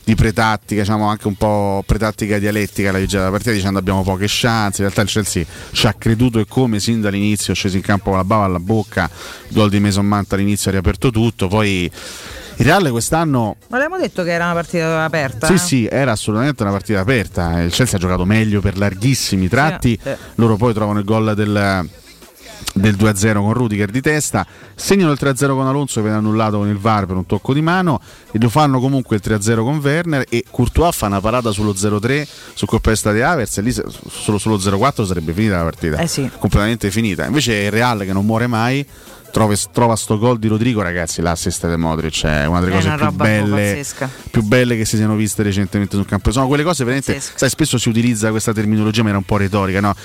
di 0.03 0.15
pretattica, 0.15 0.81
diciamo 0.81 1.07
anche 1.07 1.27
un 1.27 1.35
po' 1.35 1.81
pretattica 1.85 2.37
dialettica 2.37 2.89
alla 2.89 2.99
vigilia 2.99 3.19
della 3.19 3.31
partita 3.31 3.51
dicendo 3.53 3.79
abbiamo 3.79 4.03
poche 4.03 4.25
chance, 4.27 4.81
in 4.81 4.89
realtà 4.89 5.01
il 5.01 5.07
Chelsea 5.07 5.45
ci 5.71 5.87
ha 5.87 5.93
creduto 5.93 6.39
e 6.39 6.45
come 6.45 6.79
sin 6.79 6.99
dall'inizio 6.99 7.53
è 7.53 7.55
sceso 7.55 7.77
in 7.77 7.83
campo 7.83 8.09
con 8.09 8.17
la 8.17 8.25
bava 8.25 8.43
alla 8.43 8.59
bocca, 8.59 9.09
gol 9.49 9.69
di 9.69 9.79
Mason 9.79 10.05
Mount 10.05 10.33
all'inizio 10.33 10.69
ha 10.69 10.73
riaperto 10.73 11.09
tutto, 11.09 11.47
poi 11.47 11.89
il 12.55 12.65
Real 12.65 12.87
quest'anno 12.91 13.55
Ma 13.69 13.77
abbiamo 13.77 13.97
detto 13.97 14.23
che 14.23 14.31
era 14.31 14.43
una 14.45 14.53
partita 14.53 15.03
aperta? 15.03 15.47
sì, 15.47 15.53
eh? 15.53 15.57
sì, 15.57 15.87
era 15.89 16.11
assolutamente 16.11 16.61
una 16.61 16.71
partita 16.71 16.99
aperta. 16.99 17.61
Il 17.61 17.71
Chelsea 17.71 17.97
ha 17.97 17.99
giocato 17.99 18.25
meglio 18.25 18.61
per 18.61 18.77
larghissimi 18.77 19.47
tratti. 19.47 19.97
Sì, 20.01 20.09
sì. 20.09 20.15
Loro 20.35 20.55
poi 20.55 20.73
trovano 20.73 20.99
il 20.99 21.05
gol 21.05 21.33
del, 21.33 21.89
del 22.73 22.95
2-0 22.95 23.33
con 23.35 23.53
Rudiger 23.53 23.89
di 23.89 24.01
testa. 24.01 24.45
Segnano 24.75 25.11
il 25.11 25.17
3-0 25.21 25.49
con 25.49 25.67
Alonso 25.67 25.95
che 25.95 26.03
viene 26.03 26.17
annullato 26.17 26.57
con 26.57 26.67
il 26.67 26.77
VAR 26.77 27.05
per 27.05 27.15
un 27.15 27.25
tocco 27.25 27.53
di 27.53 27.61
mano. 27.61 27.99
E 28.31 28.39
lo 28.39 28.49
fanno 28.49 28.79
comunque 28.79 29.17
il 29.17 29.21
3-0 29.23 29.63
con 29.63 29.77
Werner. 29.77 30.25
E 30.29 30.43
Courtois 30.49 30.95
fa 30.95 31.07
una 31.07 31.21
parata 31.21 31.51
sullo 31.51 31.73
0-3 31.73 32.27
su 32.53 32.65
colpesta 32.65 33.11
di 33.11 33.21
Avers. 33.21 33.57
E 33.57 33.61
lì 33.61 33.71
solo 33.71 34.37
sullo 34.37 34.57
0-4 34.57 35.05
sarebbe 35.05 35.33
finita 35.33 35.57
la 35.57 35.63
partita. 35.63 35.97
Eh 35.97 36.07
sì. 36.07 36.29
Completamente 36.37 36.89
finita. 36.91 37.25
Invece 37.25 37.53
il 37.53 37.71
Real 37.71 37.99
che 37.99 38.13
non 38.13 38.25
muore 38.25 38.47
mai. 38.47 38.85
Trova, 39.33 39.55
trova 39.71 39.95
sto 39.95 40.19
gol 40.19 40.37
di 40.37 40.47
Rodrigo, 40.47 40.83
ragazzi. 40.83 41.19
L'assist 41.19 41.67
di 41.67 41.75
Modric 41.75 42.23
è 42.23 42.45
una 42.45 42.59
delle 42.59 42.73
È 42.73 42.75
cose 42.75 42.87
una 42.87 42.97
più 42.97 43.15
belle 43.15 43.49
pazzesca. 43.73 44.09
più 44.29 44.43
belle 44.43 44.77
che 44.77 44.85
si 44.85 44.95
siano 44.95 45.15
viste 45.15 45.41
recentemente 45.41 45.95
sul 45.95 46.05
campo. 46.05 46.31
Sono 46.31 46.45
quelle 46.45 46.61
cose 46.61 46.83
veramente. 46.83 47.19
Sai, 47.19 47.49
spesso 47.49 47.79
si 47.79 47.89
utilizza 47.89 48.29
questa 48.29 48.53
terminologia, 48.53 49.01
ma 49.01 49.09
era 49.09 49.17
un 49.17 49.23
po' 49.23 49.37
retorica, 49.37 49.79
no? 49.79 49.95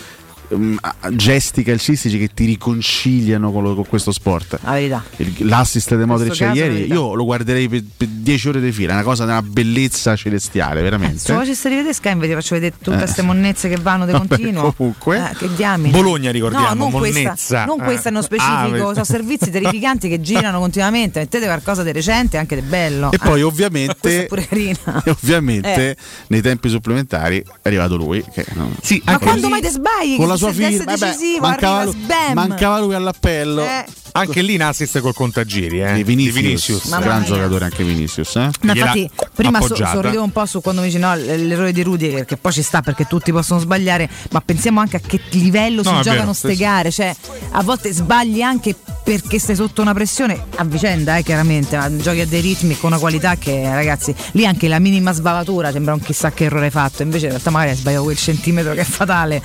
A- 0.80 0.96
Gesti 1.12 1.62
calcistici 1.62 2.18
che 2.18 2.30
ti 2.32 2.46
riconciliano 2.46 3.52
con, 3.52 3.62
lo- 3.62 3.74
con 3.74 3.86
questo 3.86 4.12
sport. 4.12 4.58
La 4.62 4.72
verità. 4.72 5.04
Il- 5.16 5.34
l'assist 5.46 5.94
di 5.94 6.04
Modric 6.04 6.36
caso, 6.36 6.56
ieri, 6.58 6.86
io 6.86 7.14
lo 7.14 7.24
guarderei 7.24 7.68
per, 7.68 7.82
per 7.96 8.08
10 8.08 8.48
ore 8.48 8.60
di 8.60 8.72
fila, 8.72 8.92
è 8.92 8.94
una 8.94 9.02
cosa 9.02 9.24
di 9.24 9.30
una 9.30 9.42
bellezza 9.42 10.16
celestiale, 10.16 10.76
Se 10.76 10.82
veramente. 10.82 11.18
facesse 11.34 11.68
rivedere 11.68 11.92
Sky 11.92 12.12
invece 12.12 12.34
faccio 12.34 12.54
vedere 12.54 12.74
tutte 12.80 12.96
Eh. 12.96 13.00
queste 13.00 13.22
monnezze 13.22 13.68
che 13.68 13.76
vanno 13.76 14.06
di 14.06 14.12
Vabbè, 14.12 14.26
continuo. 14.26 14.72
comunque. 14.72 15.30
Eh, 15.32 15.36
che 15.36 15.54
diamine. 15.54 15.90
Bologna, 15.90 16.30
ricordiamo, 16.30 16.68
No, 16.68 16.74
non 16.74 16.90
monnezza. 16.92 17.28
questa, 17.30 17.64
non 17.66 17.80
Eh. 17.80 17.84
questa 17.84 18.08
nello 18.10 18.22
Ah, 18.22 18.26
specifico. 18.26 18.70
vedi. 18.70 18.78
sono 18.92 19.04
servizi 19.04 19.50
terrificanti 19.50 20.08
che 20.08 20.20
girano 20.22 20.58
continuamente. 20.60 21.18
Mettete 21.20 21.44
qualcosa 21.44 21.82
di 21.82 21.92
recente, 21.92 22.38
anche 22.38 22.54
di 22.54 22.62
bello. 22.62 23.10
E 23.12 23.18
poi 23.18 23.42
Ah, 23.42 23.46
ovviamente, 23.46 23.96
questa 24.00 24.20
è 24.22 24.26
pure 24.26 24.46
carina. 24.46 25.02
e 25.04 25.10
ovviamente 25.10 25.90
Eh. 25.90 25.96
nei 26.28 26.40
tempi 26.40 26.68
supplementari 26.70 27.38
è 27.38 27.44
arrivato 27.68 27.96
lui. 27.96 28.24
Che, 28.32 28.46
no, 28.54 28.70
Ma 29.04 29.18
quando 29.18 29.48
mai 29.50 29.60
te 29.60 29.68
sbagli? 29.68 30.16
con 30.16 30.26
la 30.28 30.36
sua 30.38 30.52
firma, 30.52 30.96
decisivo, 30.96 31.40
mancava, 31.40 31.80
arriva, 31.80 31.96
lui, 31.96 32.34
mancava 32.34 32.78
lui 32.78 32.94
all'appello. 32.94 33.62
Eh. 33.62 33.84
Anche 34.12 34.42
lì 34.42 34.54
in 34.54 34.62
assist 34.62 35.00
col 35.00 35.14
contagiri, 35.14 35.80
eh. 35.80 35.92
Di 35.94 36.02
Vinicius, 36.02 36.84
Mamma 36.86 37.04
gran 37.04 37.18
mia. 37.20 37.28
giocatore 37.28 37.64
anche 37.64 37.84
Vinicius. 37.84 38.36
Eh? 38.36 38.50
No, 38.62 38.72
infatti, 38.72 39.10
prima 39.34 39.60
so- 39.60 39.74
sorridevo 39.74 40.22
un 40.22 40.32
po' 40.32 40.46
su 40.46 40.60
quando 40.60 40.80
mi 40.80 40.88
dici 40.88 40.98
no, 40.98 41.14
l'errore 41.14 41.72
di 41.72 41.82
Rudiger, 41.82 42.24
che 42.24 42.36
poi 42.36 42.52
ci 42.52 42.62
sta 42.62 42.80
perché 42.82 43.06
tutti 43.06 43.32
possono 43.32 43.60
sbagliare, 43.60 44.08
ma 44.30 44.40
pensiamo 44.40 44.80
anche 44.80 44.96
a 44.96 45.00
che 45.00 45.20
livello 45.30 45.82
No, 45.82 45.96
si 45.96 46.02
giocano 46.02 46.20
vero, 46.20 46.32
ste 46.32 46.56
gare. 46.56 46.90
Cioè, 46.90 47.14
a 47.50 47.62
volte 47.62 47.92
sbagli 47.92 48.40
anche 48.40 48.74
perché 49.04 49.38
stai 49.38 49.56
sotto 49.56 49.80
una 49.80 49.94
pressione 49.94 50.38
a 50.56 50.64
vicenda, 50.64 51.16
eh, 51.16 51.22
chiaramente, 51.22 51.76
ma 51.76 51.94
giochi 51.96 52.20
a 52.20 52.26
dei 52.26 52.40
ritmi 52.42 52.78
con 52.78 52.90
una 52.90 53.00
qualità 53.00 53.36
che, 53.36 53.62
ragazzi, 53.62 54.14
lì 54.32 54.44
anche 54.44 54.68
la 54.68 54.78
minima 54.78 55.12
sbavatura 55.12 55.72
sembra 55.72 55.94
un 55.94 56.00
chissà 56.00 56.30
che 56.32 56.44
errore 56.44 56.70
fatto. 56.70 57.02
Invece 57.02 57.24
in 57.26 57.30
realtà 57.32 57.50
magari 57.50 57.70
hai 57.70 57.76
sbagliato 57.76 58.02
quel 58.04 58.16
centimetro 58.16 58.74
che 58.74 58.80
è 58.80 58.84
fatale. 58.84 59.42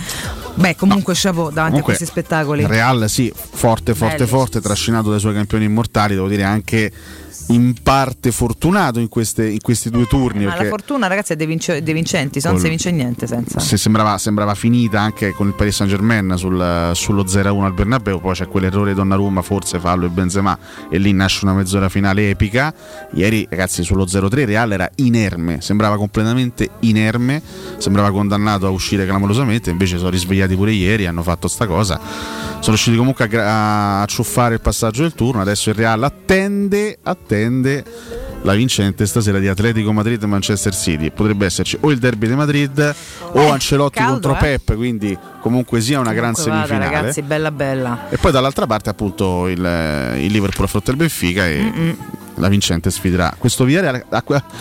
Beh, 0.56 0.76
comunque 0.76 1.14
chapeau 1.16 1.50
davanti 1.50 1.80
Comunque, 1.80 1.80
a 1.80 1.84
questi 1.84 2.06
spettacoli. 2.06 2.66
Real 2.68 3.10
sì, 3.10 3.32
forte, 3.34 3.96
forte, 3.96 4.18
Belli. 4.18 4.30
forte, 4.30 4.53
trascinato 4.62 5.10
dai 5.10 5.20
suoi 5.20 5.34
campioni 5.34 5.66
immortali, 5.66 6.16
devo 6.16 6.28
dire 6.28 6.44
anche 6.44 6.92
in 7.48 7.74
parte 7.84 8.32
fortunato 8.32 9.00
in, 9.00 9.10
queste- 9.10 9.48
in 9.48 9.60
questi 9.62 9.90
due 9.90 10.06
turni. 10.06 10.46
Ma 10.46 10.56
la 10.56 10.66
fortuna, 10.66 11.08
ragazzi, 11.08 11.34
è 11.34 11.36
dei, 11.36 11.46
vince- 11.48 11.84
dei 11.84 11.94
vincenti, 11.94 12.40
se 12.40 12.50
non 12.50 12.60
si 12.60 12.70
vince 12.70 12.92
niente 12.92 13.28
senza. 13.28 13.60
se 13.60 13.78
sembrava, 13.78 14.18
sembrava 14.18 14.56
finita 14.56 15.02
anche 15.02 15.32
con 15.34 15.48
il 15.48 15.54
Paris 15.54 15.76
Saint 15.76 15.92
Germain 15.92 16.34
sul- 16.38 16.92
sullo 16.94 17.26
0-1 17.28 17.64
al 17.66 17.74
Bernabeu, 17.74 18.20
poi 18.22 18.34
c'è 18.34 18.48
quell'errore 18.48 18.92
di 18.92 18.96
Donnarumma, 18.96 19.42
forse 19.42 19.80
fallo 19.80 20.06
e 20.06 20.10
Benzema 20.10 20.58
e 20.90 20.98
lì 20.98 21.12
nasce 21.12 21.46
una 21.46 21.54
mezz'ora 21.54 21.90
finale 21.90 22.30
epica. 22.30 22.74
Ieri 23.14 23.46
ragazzi 23.50 23.84
sullo 23.84 24.06
0-3 24.06 24.46
Real 24.46 24.72
era 24.72 24.90
inerme, 24.96 25.60
sembrava 25.62 25.98
completamente 25.98 26.70
inerme, 26.82 27.42
sembrava 27.78 28.12
condannato 28.12 28.66
a 28.68 28.70
uscire 28.70 29.06
clamorosamente, 29.06 29.70
invece 29.70 29.98
sono 29.98 30.10
risvegliati 30.10 30.56
pure 30.56 30.72
ieri, 30.72 31.06
hanno 31.06 31.24
fatto 31.24 31.48
sta 31.48 31.68
cosa. 31.68 32.00
Sono 32.00 32.76
riusciti 32.78 32.96
comunque 32.96 33.26
a, 33.26 33.28
gra- 33.28 34.02
a 34.02 34.06
ciuffare 34.06 34.54
il 34.54 34.62
passaggio 34.62 35.02
del 35.02 35.14
turno, 35.14 35.42
adesso 35.42 35.70
il 35.70 35.76
Real 35.76 36.02
attende, 36.04 36.98
attende 37.04 37.32
la 38.44 38.54
vincente 38.54 39.06
stasera 39.06 39.40
di 39.40 39.48
Atletico 39.48 39.94
Madrid 39.94 40.22
e 40.22 40.26
Manchester 40.26 40.74
City. 40.74 41.12
Potrebbe 41.12 41.46
esserci 41.46 41.78
o 41.80 41.92
il 41.92 41.98
derby 41.98 42.28
di 42.28 42.36
Madrid 42.36 42.96
o 43.32 43.52
Ancelotti 43.52 44.00
caldo, 44.00 44.12
contro 44.30 44.36
eh. 44.36 44.58
Pep, 44.60 44.76
quindi 44.76 45.18
comunque 45.40 45.80
sia 45.82 46.00
una 46.00 46.14
gran 46.14 46.34
Comunque 46.34 46.52
vada, 46.52 46.66
semifinale. 46.68 46.96
ragazzi, 46.98 47.22
bella 47.22 47.52
bella. 47.52 48.10
E 48.10 48.18
poi 48.18 48.32
dall'altra 48.32 48.68
parte 48.68 48.90
appunto 48.90 49.48
il, 49.48 49.58
il 49.58 50.32
Liverpool 50.32 50.66
affronta 50.66 50.92
il 50.92 50.98
Benfica 50.98 51.48
e 51.48 51.96
la 52.36 52.48
vincente 52.48 52.90
sfiderà 52.92 53.34
questo 53.38 53.64
Villarreal. 53.64 54.06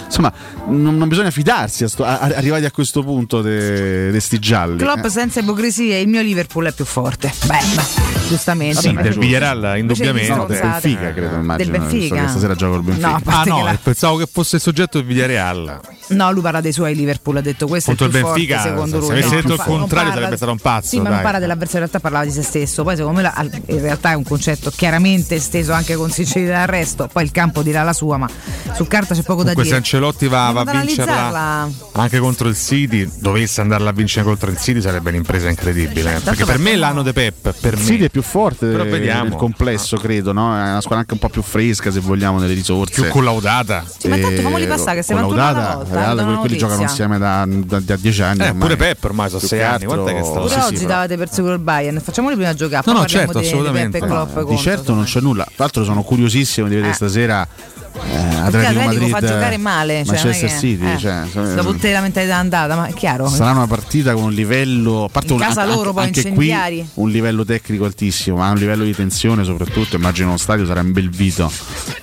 Insomma, 0.07 0.33
non, 0.67 0.97
non 0.97 1.09
bisogna 1.09 1.31
fidarsi 1.31 1.85
a 1.85 1.89
sto- 1.89 2.05
a- 2.05 2.19
a- 2.19 2.33
arrivati 2.37 2.65
a 2.65 2.71
questo 2.71 3.03
punto 3.03 3.43
di 3.43 4.19
sti 4.21 4.39
gialli. 4.39 4.77
Klopp 4.79 5.05
eh. 5.05 5.11
senza 5.11 5.41
ipocrisie, 5.41 5.99
il 5.99 6.09
mio 6.09 6.21
Liverpool 6.23 6.67
è 6.67 6.73
più 6.73 6.85
forte. 6.85 7.33
Bella, 7.47 7.83
giustamente. 8.29 8.81
Sì, 8.81 8.93
del 8.95 9.19
Villarreal 9.19 9.79
indubbiamente. 9.79 10.35
No, 10.35 10.47
del. 10.47 10.61
Benfica 10.61 11.13
credo 11.13 11.35
immagino. 11.37 11.71
Del 11.71 11.81
Benfica? 11.81 12.23
che 12.23 12.29
stasera 12.29 12.55
gioca 12.55 12.77
il 12.77 12.83
Benfica. 12.83 13.09
No, 13.09 13.21
Ah 13.25 13.45
no, 13.45 13.57
che 13.57 13.63
la- 13.63 13.79
pensavo 13.83 14.17
che 14.17 14.29
fosse 14.31 14.57
il 14.57 14.63
soggetto 14.63 14.99
del 14.99 15.07
Villarreal. 15.07 15.81
No, 16.09 16.31
lui 16.33 16.43
parla 16.43 16.61
dei 16.61 16.73
suoi 16.73 16.95
Liverpool, 16.95 17.37
ha 17.39 17.41
detto 17.41 17.67
questo 17.67 17.95
Contro 17.95 18.07
è 18.07 18.09
il 18.09 18.15
più 18.17 18.23
forte, 18.27 18.47
Benfica, 18.47 18.63
secondo 18.63 18.97
se 18.97 19.01
lui. 19.01 19.11
avesse 19.13 19.35
No, 19.35 19.41
detto 19.41 19.53
il 19.55 19.61
contrario 19.61 19.89
parla- 19.89 20.15
sarebbe 20.15 20.37
stato 20.37 20.53
un 20.53 20.59
pazzo, 20.59 20.89
Sì, 20.89 20.97
ma 20.97 21.03
non 21.05 21.13
dai. 21.15 21.23
parla 21.23 21.39
dell'avversario, 21.39 21.81
in 21.87 21.91
realtà 21.91 22.01
parlava 22.01 22.25
di 22.25 22.31
se 22.33 22.43
stesso. 22.43 22.83
Poi 22.83 22.97
secondo 22.97 23.21
me 23.21 23.23
la- 23.23 23.47
in 23.67 23.81
realtà 23.81 24.11
è 24.11 24.15
un 24.15 24.25
concetto 24.25 24.71
chiaramente 24.71 25.37
esteso 25.37 25.73
anche 25.73 25.95
con 25.97 26.11
sincerità 26.11 26.61
al 26.63 26.67
resto. 26.69 27.09
Poi 27.11 27.23
il 27.25 27.31
campo 27.31 27.62
dirà 27.63 27.83
la 27.83 27.93
sua, 27.93 28.17
ma 28.17 28.29
su 28.75 28.87
carta 28.87 29.15
c'è 29.15 29.23
poco 29.23 29.43
da 29.43 29.53
Comunque 29.53 29.65
se 29.65 29.69
dire. 29.71 29.77
Ancelotti 29.77 30.27
va, 30.29 30.51
va 30.51 30.61
a 30.63 30.81
vincerla 30.81 31.69
anche 31.93 32.19
contro 32.19 32.49
il 32.49 32.57
City, 32.57 33.09
dovesse 33.19 33.61
andarla 33.61 33.91
a 33.91 33.93
vincere 33.93 34.25
contro 34.25 34.51
il 34.51 34.57
City 34.59 34.81
sarebbe 34.81 35.11
un'impresa 35.11 35.49
incredibile. 35.49 36.17
eh. 36.17 36.21
Perché 36.21 36.45
per 36.45 36.59
me 36.59 36.71
è 36.71 36.75
no? 36.75 36.81
l'anno 36.81 37.03
di 37.03 37.13
Pep, 37.13 37.55
per 37.61 37.75
Il 37.75 37.79
me. 37.81 37.85
City 37.85 38.05
è 38.05 38.09
più 38.09 38.23
forte 38.23 38.67
Però 38.67 38.83
del- 38.83 38.93
vediamo. 38.93 39.29
del 39.31 39.39
complesso, 39.39 39.97
credo, 39.97 40.33
no? 40.33 40.55
È 40.57 40.61
una 40.61 40.81
squadra 40.81 40.99
anche 41.01 41.13
un 41.15 41.19
po' 41.21 41.29
più 41.29 41.43
fresca, 41.43 41.91
se 41.91 42.01
vogliamo, 42.01 42.39
nelle 42.39 42.55
risorse. 42.55 43.01
più 43.01 43.11
collaudata. 43.11 43.85
Sì, 43.99 44.09
ma 44.09 44.17
tanto 44.19 44.41
famoli 44.43 44.67
passare 44.67 44.97
che 44.97 45.03
stiamo 45.03 45.27
collaudata, 45.27 45.85
volta, 45.85 46.39
quelli, 46.41 46.57
giocano 46.57 46.83
insieme 46.83 47.19
da, 47.19 47.45
da, 47.47 47.81
da 47.81 47.97
dieci 47.97 48.23
anni. 48.23 48.41
Eh, 48.43 48.49
ormai. 48.49 48.61
pure 48.61 48.77
Pep 48.77 49.05
ormai 49.05 49.29
sono 49.29 49.41
sei 49.41 49.63
anni, 49.63 49.85
altro- 49.85 50.03
quant'è 50.03 50.15
che 50.19 50.25
sta? 50.25 50.33
Pure 50.41 50.49
sì, 50.49 50.55
sì, 50.55 50.61
oggi 50.67 50.75
però- 50.75 50.89
davate 50.89 51.17
per 51.17 51.33
sicuro 51.33 51.53
il 51.53 51.59
Bayern. 51.61 52.01
Facciamoli 52.01 52.35
prima 52.35 52.55
giocare. 52.55 52.83
No, 52.87 52.99
no, 53.01 53.07
certo, 53.07 53.39
di- 53.39 53.45
di 53.45 53.51
assolutamente. 53.51 53.99
Peppe 53.99 54.11
Klopp 54.11 54.29
Di 54.29 54.35
contro, 54.45 54.57
certo 54.57 54.95
non 54.95 55.05
c'è 55.05 55.21
nulla. 55.21 55.45
Tra 55.45 55.55
l'altro 55.57 55.85
sono 55.85 56.03
curiosissimo 56.03 56.69
di 56.69 56.75
vedere 56.75 56.93
Eh. 56.93 56.95
stasera 56.97 57.47
eh, 57.95 58.17
Atletico, 58.17 58.81
Atletico 58.81 59.07
fa 59.09 59.21
giocare 59.21 59.57
male, 59.57 60.05
cioè, 60.05 60.15
Manchester 60.15 60.49
che- 60.51 60.57
City. 60.59 60.93
eh, 60.93 60.99
cioè, 60.99 61.55
Dopo 61.55 61.73
tutte 61.73 61.93
le 61.93 62.01
mentalità 62.01 62.37
andata, 62.37 62.75
ma 62.77 62.87
è 62.87 62.95
chiaro. 62.95 63.29
Sarà 63.29 63.53
una 63.53 63.67
partita 63.67 64.15
con 64.15 64.25
un 64.25 64.33
livello, 64.33 65.05
a 65.05 65.09
parte 65.09 65.33
In 65.33 65.41
un- 65.41 65.47
casa 65.47 65.65
loro 65.65 65.93
poi 65.93 66.05
anche 66.05 66.31
qui 66.33 66.53
un 66.95 67.11
livello 67.11 67.45
tecnico 67.45 67.85
altissimo, 67.85 68.37
ma 68.39 68.51
un 68.51 68.57
livello 68.57 68.85
di 68.85 68.95
tensione 68.95 69.45
soprattutto. 69.45 69.97
Immagino 69.97 70.29
uno 70.29 70.37
stadio 70.39 70.67
sarà 70.67 70.81
in 70.81 70.93
bel 70.93 71.11
vito. 71.11 71.51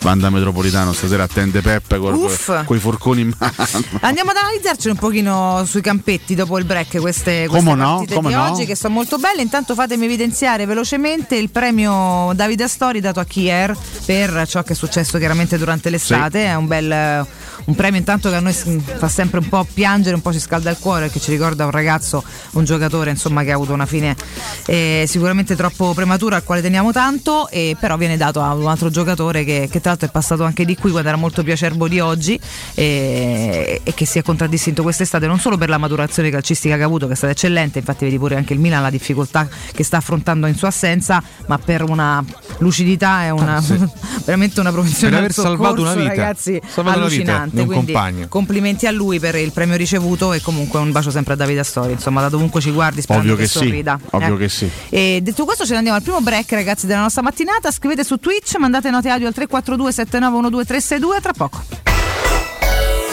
Vanda 0.01 0.29
Metropolitano 0.29 0.93
stasera 0.93 1.23
attende 1.23 1.61
Peppe 1.61 1.97
con 1.97 2.75
i 2.75 2.79
forconi 2.79 3.21
in 3.21 3.33
mano. 3.37 3.53
Andiamo 4.01 4.31
ad 4.31 4.37
analizzarci 4.37 4.89
un 4.89 4.95
pochino 4.95 5.63
sui 5.65 5.81
campetti 5.81 6.35
dopo 6.35 6.57
il 6.57 6.65
break 6.65 6.97
queste, 6.99 7.47
queste 7.47 7.47
Come 7.47 7.75
no, 7.75 7.95
partite 7.97 8.13
come 8.15 8.29
di 8.29 8.35
no. 8.35 8.49
oggi 8.51 8.65
che 8.65 8.75
sono 8.75 8.93
molto 8.93 9.17
belle. 9.17 9.41
Intanto 9.41 9.73
fatemi 9.75 10.05
evidenziare 10.05 10.65
velocemente 10.65 11.35
il 11.35 11.49
premio 11.49 12.31
Davide 12.33 12.63
Astori 12.63 12.99
dato 12.99 13.19
a 13.19 13.25
Kier 13.25 13.75
per 14.05 14.45
ciò 14.47 14.63
che 14.63 14.73
è 14.73 14.75
successo 14.75 15.17
chiaramente 15.17 15.57
durante 15.57 15.78
l'estate. 15.87 16.45
È 16.45 16.55
un 16.55 16.67
bel, 16.67 17.25
un 17.69 17.75
premio 17.75 17.99
intanto 17.99 18.29
che 18.29 18.35
a 18.35 18.39
noi 18.39 18.51
s- 18.53 18.65
fa 18.97 19.07
sempre 19.07 19.39
un 19.39 19.47
po' 19.47 19.65
piangere, 19.71 20.15
un 20.15 20.21
po' 20.21 20.33
ci 20.33 20.39
scalda 20.39 20.71
il 20.71 20.77
cuore 20.79 21.01
perché 21.05 21.19
ci 21.19 21.29
ricorda 21.31 21.65
un 21.65 21.71
ragazzo, 21.71 22.23
un 22.53 22.63
giocatore 22.65 23.11
insomma 23.11 23.43
che 23.43 23.51
ha 23.51 23.55
avuto 23.55 23.73
una 23.73 23.85
fine 23.85 24.15
eh, 24.65 25.05
sicuramente 25.07 25.55
troppo 25.55 25.93
prematura 25.93 26.35
al 26.37 26.43
quale 26.43 26.61
teniamo 26.61 26.91
tanto, 26.91 27.47
e 27.49 27.75
però 27.79 27.95
viene 27.97 28.17
dato 28.17 28.41
a 28.41 28.53
un 28.55 28.67
altro 28.67 28.89
giocatore 28.89 29.43
che, 29.43 29.67
che 29.71 29.79
tra 29.81 29.91
l'altro 29.91 30.07
è 30.07 30.11
passato 30.11 30.43
anche 30.43 30.65
di 30.65 30.75
qui 30.75 30.89
quando 30.89 31.09
era 31.09 31.17
molto 31.17 31.43
più 31.43 31.53
acerbo 31.53 31.87
di 31.87 31.99
oggi 31.99 32.39
e, 32.73 33.81
e 33.83 33.93
che 33.93 34.05
si 34.05 34.17
è 34.17 34.23
contraddistinto 34.23 34.81
quest'estate 34.81 35.27
non 35.27 35.39
solo 35.39 35.57
per 35.57 35.69
la 35.69 35.77
maturazione 35.77 36.29
calcistica 36.31 36.75
che 36.75 36.81
ha 36.81 36.85
avuto, 36.85 37.05
che 37.07 37.13
è 37.13 37.15
stata 37.15 37.33
eccellente, 37.33 37.77
infatti 37.79 38.05
vedi 38.05 38.17
pure 38.17 38.35
anche 38.35 38.53
il 38.53 38.59
Milan 38.59 38.81
la 38.81 38.89
difficoltà 38.89 39.47
che 39.71 39.83
sta 39.83 39.97
affrontando 39.97 40.47
in 40.47 40.55
sua 40.55 40.69
assenza, 40.69 41.21
ma 41.47 41.57
per 41.59 41.83
una 41.83 42.23
lucidità 42.59 43.25
e 43.25 43.29
una, 43.29 43.57
Ah, 43.57 43.61
sì. 43.61 43.77
veramente 44.25 44.59
una 44.59 44.71
professionale 44.71 45.27
Per 45.27 45.31
aver 45.39 45.45
salvato 45.57 45.81
una 45.81 45.93
vita. 45.93 46.07
ragazzi, 46.09 46.61
Salvato 46.67 46.99
allucinante. 46.99 47.58
Un 47.61 47.67
quindi 47.67 47.91
compagno. 47.93 48.27
complimenti 48.27 48.87
a 48.87 48.91
lui 48.91 49.19
per 49.19 49.35
il 49.35 49.51
premio 49.51 49.75
ricevuto 49.75 50.33
e 50.33 50.41
comunque 50.41 50.79
un 50.79 50.91
bacio 50.91 51.11
sempre 51.11 51.33
a 51.33 51.35
Davide 51.35 51.59
Astori, 51.59 51.91
insomma, 51.93 52.21
da 52.21 52.29
dovunque 52.29 52.61
ci 52.61 52.71
guardi, 52.71 53.01
sperando 53.01 53.31
Ovvio 53.31 53.43
che 53.43 53.49
sì, 53.49 53.57
sorrida. 53.57 53.99
ovvio 54.11 54.35
Eh. 54.35 54.37
che 54.37 54.49
sì. 54.49 54.69
E 54.89 55.19
detto 55.21 55.45
questo, 55.45 55.65
ce 55.65 55.71
ne 55.71 55.77
andiamo 55.77 55.97
al 55.97 56.03
primo 56.03 56.21
break, 56.21 56.51
ragazzi, 56.51 56.85
della 56.85 57.01
nostra 57.01 57.21
mattinata. 57.21 57.71
Scrivete 57.71 58.03
su 58.03 58.17
Twitch, 58.17 58.55
mandate 58.57 58.89
note 58.89 59.09
audio 59.09 59.27
al 59.27 59.33
342 59.33 59.91
7912 59.91 60.67
362 60.67 61.21
tra 61.21 61.33
poco. 61.33 62.28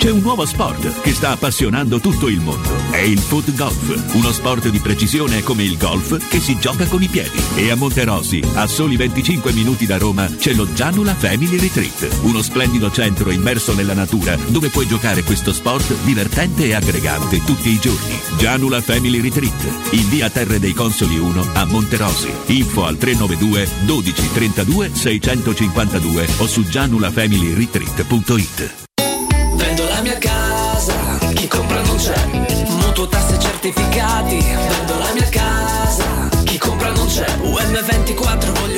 C'è 0.00 0.10
un 0.10 0.20
nuovo 0.20 0.46
sport 0.46 1.00
che 1.00 1.12
sta 1.12 1.32
appassionando 1.32 1.98
tutto 1.98 2.28
il 2.28 2.40
mondo. 2.40 2.70
È 2.92 2.98
il 2.98 3.18
foot 3.18 3.52
golf, 3.56 4.14
uno 4.14 4.30
sport 4.30 4.68
di 4.68 4.78
precisione 4.78 5.42
come 5.42 5.64
il 5.64 5.76
golf 5.76 6.28
che 6.28 6.38
si 6.38 6.56
gioca 6.56 6.86
con 6.86 7.02
i 7.02 7.08
piedi. 7.08 7.36
E 7.56 7.70
a 7.70 7.74
Monterosi, 7.74 8.40
a 8.54 8.68
soli 8.68 8.96
25 8.96 9.52
minuti 9.52 9.86
da 9.86 9.98
Roma, 9.98 10.26
c'è 10.26 10.54
lo 10.54 10.72
Gianula 10.72 11.16
Family 11.16 11.58
Retreat, 11.58 12.20
uno 12.22 12.42
splendido 12.42 12.92
centro 12.92 13.32
immerso 13.32 13.74
nella 13.74 13.92
natura 13.92 14.36
dove 14.36 14.68
puoi 14.68 14.86
giocare 14.86 15.24
questo 15.24 15.52
sport 15.52 15.92
divertente 16.04 16.66
e 16.66 16.74
aggregante 16.74 17.42
tutti 17.44 17.68
i 17.68 17.80
giorni. 17.80 18.20
Gianula 18.38 18.80
Family 18.80 19.20
Retreat, 19.20 19.90
in 19.90 20.08
via 20.08 20.30
Terre 20.30 20.60
dei 20.60 20.74
Consoli 20.74 21.18
1 21.18 21.48
a 21.54 21.64
Monterosi. 21.66 22.30
Info 22.46 22.86
al 22.86 22.98
392 22.98 23.68
12 23.84 24.32
32 24.32 24.90
652 24.94 26.28
o 26.38 26.46
su 26.46 26.62
gianulafamilyretreat.it. 26.62 28.86
La 29.98 30.04
mia 30.04 30.18
casa, 30.18 30.94
chi 31.34 31.48
compra 31.48 31.82
non 31.82 31.96
c'è. 31.96 32.14
Mutuo 32.68 33.08
tasse 33.08 33.36
certificati, 33.36 34.38
vendo 34.38 34.96
la 34.96 35.12
mia 35.12 35.28
casa, 35.28 36.28
chi 36.44 36.56
compra 36.56 36.92
non 36.92 37.08
c'è. 37.08 37.26
UM24 37.42 38.60
voglio 38.60 38.77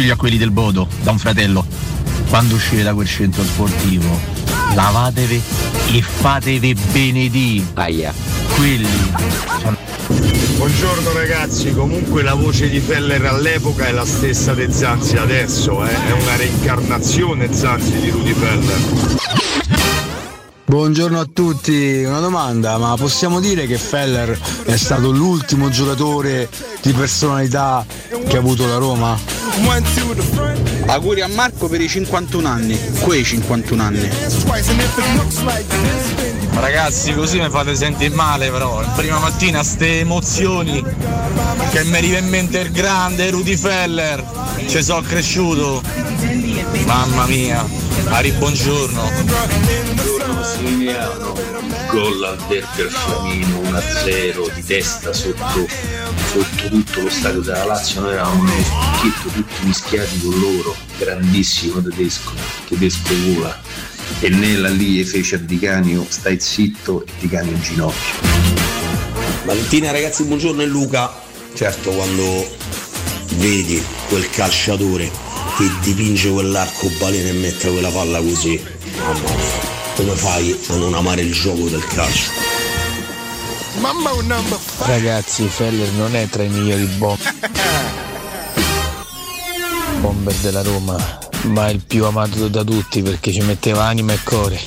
consiglio 0.00 0.12
a 0.14 0.16
quelli 0.16 0.38
del 0.38 0.50
Bodo, 0.50 0.88
da 1.02 1.10
un 1.10 1.18
fratello. 1.18 1.66
Quando 2.30 2.54
uscite 2.54 2.82
da 2.82 2.94
quel 2.94 3.06
centro 3.06 3.42
sportivo, 3.42 4.18
lavatevi 4.74 5.42
e 5.92 6.02
fatevi 6.02 6.74
benedì. 6.90 7.66
Aia. 7.74 8.14
Quelli 8.56 8.88
sono 9.60 9.76
Buongiorno 10.56 11.12
ragazzi, 11.12 11.72
comunque 11.72 12.22
la 12.22 12.34
voce 12.34 12.68
di 12.68 12.80
Feller 12.80 13.24
all'epoca 13.26 13.86
è 13.86 13.92
la 13.92 14.04
stessa 14.06 14.54
di 14.54 14.72
Zanzi 14.72 15.16
adesso, 15.16 15.84
eh? 15.84 15.90
è 15.90 16.12
una 16.12 16.36
reincarnazione 16.36 17.52
Zanzi 17.52 18.00
di 18.00 18.10
Rudy 18.10 18.32
Feller. 18.32 19.28
Buongiorno 20.64 21.18
a 21.18 21.28
tutti, 21.30 22.04
una 22.04 22.20
domanda, 22.20 22.78
ma 22.78 22.94
possiamo 22.96 23.40
dire 23.40 23.66
che 23.66 23.76
Feller 23.76 24.38
è 24.64 24.76
stato 24.76 25.10
l'ultimo 25.10 25.68
giocatore 25.68 26.48
di 26.80 26.92
personalità 26.92 27.84
che 28.28 28.36
ha 28.36 28.38
avuto 28.38 28.66
la 28.66 28.76
Roma? 28.76 29.29
Auguri 30.86 31.20
a 31.20 31.28
Marco 31.28 31.68
per 31.68 31.80
i 31.80 31.88
51 31.88 32.48
anni, 32.48 32.78
quei 33.00 33.24
51 33.24 33.82
anni. 33.82 34.08
Ragazzi, 36.52 37.14
così 37.14 37.38
mi 37.40 37.48
fate 37.48 37.74
sentire 37.74 38.14
male 38.14 38.50
però. 38.50 38.82
Prima 38.96 39.18
mattina 39.18 39.62
ste 39.62 40.00
emozioni 40.00 40.82
che 41.70 41.84
mi 41.84 42.00
viene 42.00 42.18
in 42.18 42.28
mente 42.28 42.58
il 42.58 42.72
grande 42.72 43.30
Rudy 43.30 43.56
Feller. 43.56 44.24
Ci 44.66 44.82
sono 44.82 45.02
cresciuto. 45.02 45.82
Mamma 46.84 47.26
mia. 47.26 47.64
Ari, 48.08 48.32
buongiorno. 48.32 50.19
Buongiorno 50.40 50.62
Massimiliano, 50.62 51.34
gol 51.90 52.24
al 52.24 52.38
Derby 52.48 52.88
Flamino 52.88 53.60
1-0 53.60 54.54
di 54.54 54.64
testa 54.64 55.12
sotto, 55.12 55.68
sotto 56.32 56.68
tutto 56.70 57.02
lo 57.02 57.10
stadio 57.10 57.40
della 57.40 57.64
Lazio, 57.66 58.00
noi 58.00 58.12
eravamo 58.14 58.44
nello 58.44 58.62
specchietto 58.62 59.28
tutti 59.28 59.64
mischiati 59.66 60.18
con 60.20 60.40
loro, 60.40 60.74
grandissimo 60.96 61.82
tedesco, 61.82 62.32
tedesco 62.68 63.12
vola 63.34 63.60
e 64.20 64.30
Nella 64.30 64.70
lì 64.70 65.04
fece 65.04 65.34
a 65.34 65.38
Di 65.38 65.58
Canio 65.58 66.06
stai 66.08 66.40
zitto 66.40 67.04
e 67.04 67.12
Di 67.18 67.28
Canio 67.28 67.52
in 67.52 67.60
ginocchio. 67.60 68.28
Valentina 69.44 69.90
ragazzi, 69.90 70.24
buongiorno 70.24 70.62
e 70.62 70.66
Luca. 70.66 71.12
Certo, 71.52 71.90
quando 71.90 72.56
vedi 73.34 73.82
quel 74.08 74.30
calciatore 74.30 75.10
che 75.58 75.70
dipinge 75.82 76.30
quell'arcobaleno 76.30 77.28
e 77.28 77.32
mette 77.32 77.70
quella 77.70 77.90
palla 77.90 78.20
così, 78.20 78.58
mamma 78.96 79.34
mia, 79.34 79.69
come 80.00 80.16
fai 80.16 80.58
a 80.68 80.76
non 80.76 80.94
amare 80.94 81.20
il 81.20 81.32
gioco 81.32 81.68
del 81.68 81.84
calcio? 81.84 82.30
Mambo 83.80 84.22
number 84.22 84.58
Ragazzi, 84.78 85.46
Feller 85.46 85.90
non 85.92 86.16
è 86.16 86.26
tra 86.26 86.42
i 86.42 86.48
migliori 86.48 86.84
bom- 86.96 87.18
bomber 90.00 90.34
della 90.36 90.62
Roma, 90.62 90.96
ma 91.48 91.68
il 91.68 91.82
più 91.86 92.06
amato 92.06 92.48
da 92.48 92.64
tutti 92.64 93.02
perché 93.02 93.30
ci 93.30 93.42
metteva 93.42 93.84
anima 93.84 94.14
e 94.14 94.18
cuore. 94.24 94.58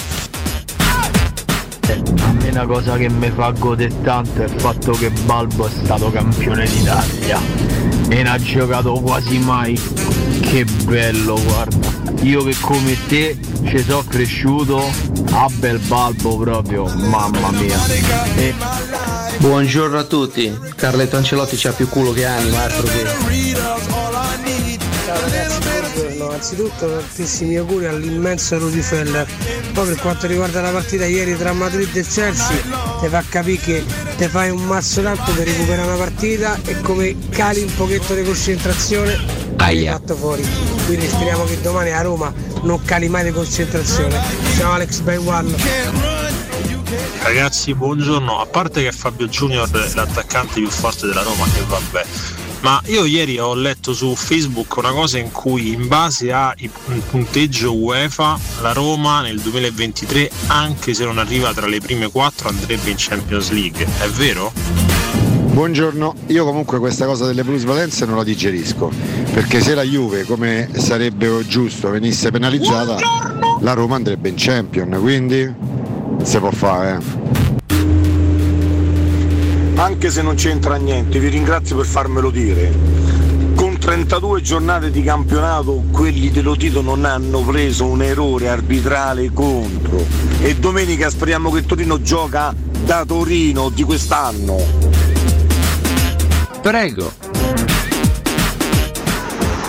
A 1.88 2.32
me 2.34 2.50
una 2.50 2.66
cosa 2.68 2.96
che 2.98 3.10
mi 3.10 3.32
fa 3.32 3.50
godere 3.58 4.02
tanto 4.04 4.42
è 4.42 4.46
il 4.46 4.54
fatto 4.60 4.92
che 4.92 5.10
Balbo 5.10 5.66
è 5.66 5.72
stato 5.84 6.12
campione 6.12 6.66
d'Italia 6.68 7.42
e 8.08 8.22
non 8.22 8.34
ha 8.34 8.38
giocato 8.38 8.94
quasi 9.02 9.40
mai. 9.40 9.80
Che 10.42 10.64
bello, 10.86 11.42
guarda. 11.42 11.93
Io 12.22 12.44
che 12.44 12.56
come 12.60 12.98
te 13.08 13.38
ci 13.66 13.84
sono 13.84 14.04
cresciuto 14.08 14.90
a 15.32 15.48
bel 15.52 15.80
Balbo 15.80 16.38
proprio, 16.38 16.86
mamma 16.86 17.52
mia. 17.52 17.80
E 18.36 18.54
Buongiorno 19.44 19.98
a 19.98 20.04
tutti, 20.04 20.58
Carletto 20.76 21.18
Ancelotti 21.18 21.58
c'ha 21.58 21.74
più 21.74 21.90
culo 21.90 22.14
che 22.14 22.26
anima, 22.26 22.64
altro 22.64 22.84
che. 22.84 23.04
Ciao 25.06 25.20
ragazzi, 25.20 25.60
buongiorno. 25.60 26.30
Anzitutto 26.30 26.88
tantissimi 26.88 27.58
auguri 27.58 27.88
all'immenso 27.88 28.58
Rudy 28.58 28.80
Feller. 28.80 29.28
Poi 29.74 29.86
per 29.86 30.00
quanto 30.00 30.28
riguarda 30.28 30.62
la 30.62 30.70
partita 30.70 31.06
ieri 31.06 31.36
tra 31.36 31.52
Madrid 31.52 31.94
e 31.94 32.04
Chelsea, 32.04 32.56
ti 33.02 33.08
fa 33.10 33.22
capire 33.28 33.62
che 33.62 33.84
ti 34.18 34.28
fai 34.30 34.50
un 34.50 34.64
mazzo 34.64 35.02
tanto 35.02 35.34
per 35.34 35.46
recuperare 35.46 35.88
una 35.88 35.98
partita 35.98 36.58
e 36.64 36.80
come 36.80 37.18
cali 37.30 37.64
un 37.64 37.76
pochetto 37.76 38.14
di 38.14 38.24
concentrazione 38.24 39.43
hai 39.64 39.88
fatto 39.88 40.16
fuori. 40.16 40.46
Quindi 40.86 41.08
speriamo 41.08 41.46
che 41.46 41.60
domani 41.62 41.92
a 41.92 42.02
Roma 42.02 42.34
non 42.64 42.84
cali 42.84 43.08
mai 43.08 43.24
di 43.24 43.32
concentrazione. 43.32 44.22
Ciao 44.58 44.74
Alex 44.74 45.02
One. 45.06 45.56
Ragazzi, 47.24 47.74
buongiorno. 47.74 48.40
A 48.40 48.46
parte 48.46 48.84
che 48.84 48.92
Fabio 48.92 49.28
Junior 49.28 49.70
è 49.70 49.94
l'attaccante 49.96 50.60
più 50.60 50.70
forte 50.70 51.08
della 51.08 51.24
Roma, 51.24 51.46
che 51.46 51.64
vabbè. 51.66 52.06
Ma 52.62 52.82
io 52.86 53.04
ieri 53.04 53.40
ho 53.40 53.54
letto 53.56 53.94
su 53.94 54.16
Facebook 54.16 54.78
una 54.78 54.92
cosa 54.92 55.18
in 55.18 55.32
cui 55.32 55.74
in 55.74 55.88
base 55.88 56.32
al 56.32 56.56
punteggio 57.10 57.76
UEFA 57.76 58.40
la 58.62 58.72
Roma 58.72 59.22
nel 59.22 59.40
2023, 59.42 60.30
anche 60.48 60.94
se 60.94 61.04
non 61.04 61.18
arriva 61.18 61.54
tra 61.54 61.68
le 61.68 61.80
prime 61.80 62.10
quattro, 62.10 62.48
andrebbe 62.48 62.90
in 62.90 62.96
Champions 62.98 63.50
League. 63.52 63.86
È 64.00 64.08
vero? 64.08 64.93
Buongiorno, 65.54 66.16
io 66.28 66.46
comunque 66.46 66.80
questa 66.80 67.06
cosa 67.06 67.28
delle 67.28 67.44
plusvalenze 67.44 68.08
non 68.08 68.16
la 68.16 68.24
digerisco, 68.24 68.90
perché 69.34 69.62
se 69.62 69.76
la 69.76 69.84
Juve, 69.84 70.24
come 70.24 70.68
sarebbe 70.74 71.46
giusto, 71.46 71.92
venisse 71.92 72.32
penalizzata, 72.32 72.98
la 73.60 73.74
Roma 73.74 73.96
andrebbe 73.96 74.30
in 74.30 74.36
Champion, 74.36 74.98
quindi 75.00 75.54
si 76.24 76.40
può 76.40 76.50
fare. 76.50 76.98
eh. 76.98 77.76
Anche 79.76 80.10
se 80.10 80.24
non 80.24 80.34
c'entra 80.34 80.78
niente, 80.78 81.20
vi 81.20 81.28
ringrazio 81.28 81.76
per 81.76 81.86
farmelo 81.86 82.32
dire. 82.32 82.72
Con 83.54 83.78
32 83.78 84.42
giornate 84.42 84.90
di 84.90 85.04
campionato 85.04 85.84
quelli 85.92 86.32
dello 86.32 86.56
Tito 86.56 86.82
non 86.82 87.06
hanno 87.06 87.42
preso 87.42 87.86
un 87.86 88.02
errore 88.02 88.50
arbitrale 88.50 89.32
contro. 89.32 90.04
E 90.42 90.56
domenica 90.56 91.12
speriamo 91.12 91.52
che 91.52 91.64
Torino 91.64 92.02
gioca 92.02 92.56
da 92.86 93.06
Torino 93.06 93.70
di 93.70 93.84
quest'anno. 93.84 95.13
Prego. 96.64 97.12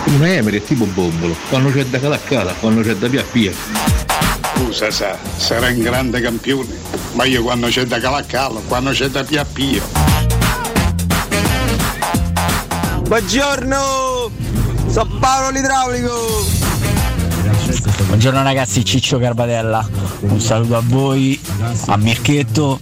Un 0.05 0.23
Emery 0.23 0.61
è 0.61 0.63
tipo 0.63 0.85
bombolo, 0.85 1.35
quando 1.49 1.69
c'è 1.69 1.83
da 1.87 1.99
calaccata, 1.99 2.53
quando 2.53 2.81
c'è 2.83 2.95
da 2.95 3.09
pia 3.09 3.23
pia. 3.29 3.51
Scusa, 4.55 4.89
sa, 4.91 5.17
sarà 5.35 5.67
un 5.67 5.81
grande 5.81 6.21
campione, 6.21 6.73
ma 7.15 7.25
io 7.25 7.43
quando 7.43 7.67
c'è 7.67 7.83
da 7.83 7.99
calaccalo, 7.99 8.61
quando 8.69 8.91
c'è 8.91 9.09
da 9.09 9.25
piappio. 9.25 9.83
Buongiorno! 13.01 14.31
Sono 14.87 15.17
Paolo 15.19 15.49
l'idraulico! 15.49 16.45
Buongiorno 18.07 18.41
ragazzi, 18.41 18.85
Ciccio 18.85 19.19
Carbatella, 19.19 19.85
un 20.21 20.39
saluto 20.39 20.77
a 20.77 20.81
voi, 20.85 21.37
a 21.87 21.97
Mirchetto, 21.97 22.79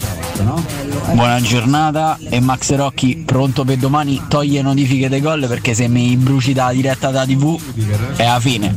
buona 1.14 1.40
giornata 1.42 2.18
e 2.30 2.40
Max 2.40 2.74
Rocchi 2.76 3.24
pronto 3.26 3.64
per 3.64 3.78
domani 3.78 4.22
toglie 4.28 4.62
notifiche 4.62 5.10
dei 5.10 5.22
gol 5.22 5.46
perché 5.48 5.74
se 5.74 5.88
mi 5.88 6.16
bruci 6.18 6.54
da 6.54 6.72
diretta 6.72 7.12
da 7.12 7.26
tv 7.26 7.60
è 8.16 8.26
la 8.26 8.40
fine. 8.40 8.76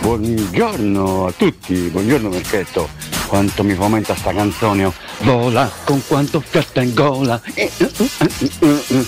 Buongiorno 0.00 1.26
a 1.26 1.32
tutti, 1.32 1.74
buongiorno 1.74 2.28
Merchetto. 2.28 2.88
Quanto 3.26 3.64
mi 3.64 3.74
fomenta 3.74 4.14
sta 4.14 4.32
canzone, 4.32 4.84
oh. 4.84 4.94
vola 5.22 5.70
con 5.84 6.00
quanto 6.06 6.40
fiatta 6.40 6.80
in 6.82 6.94
gola. 6.94 7.40
Eh, 7.54 7.70
eh, 7.76 7.90
eh. 8.88 9.06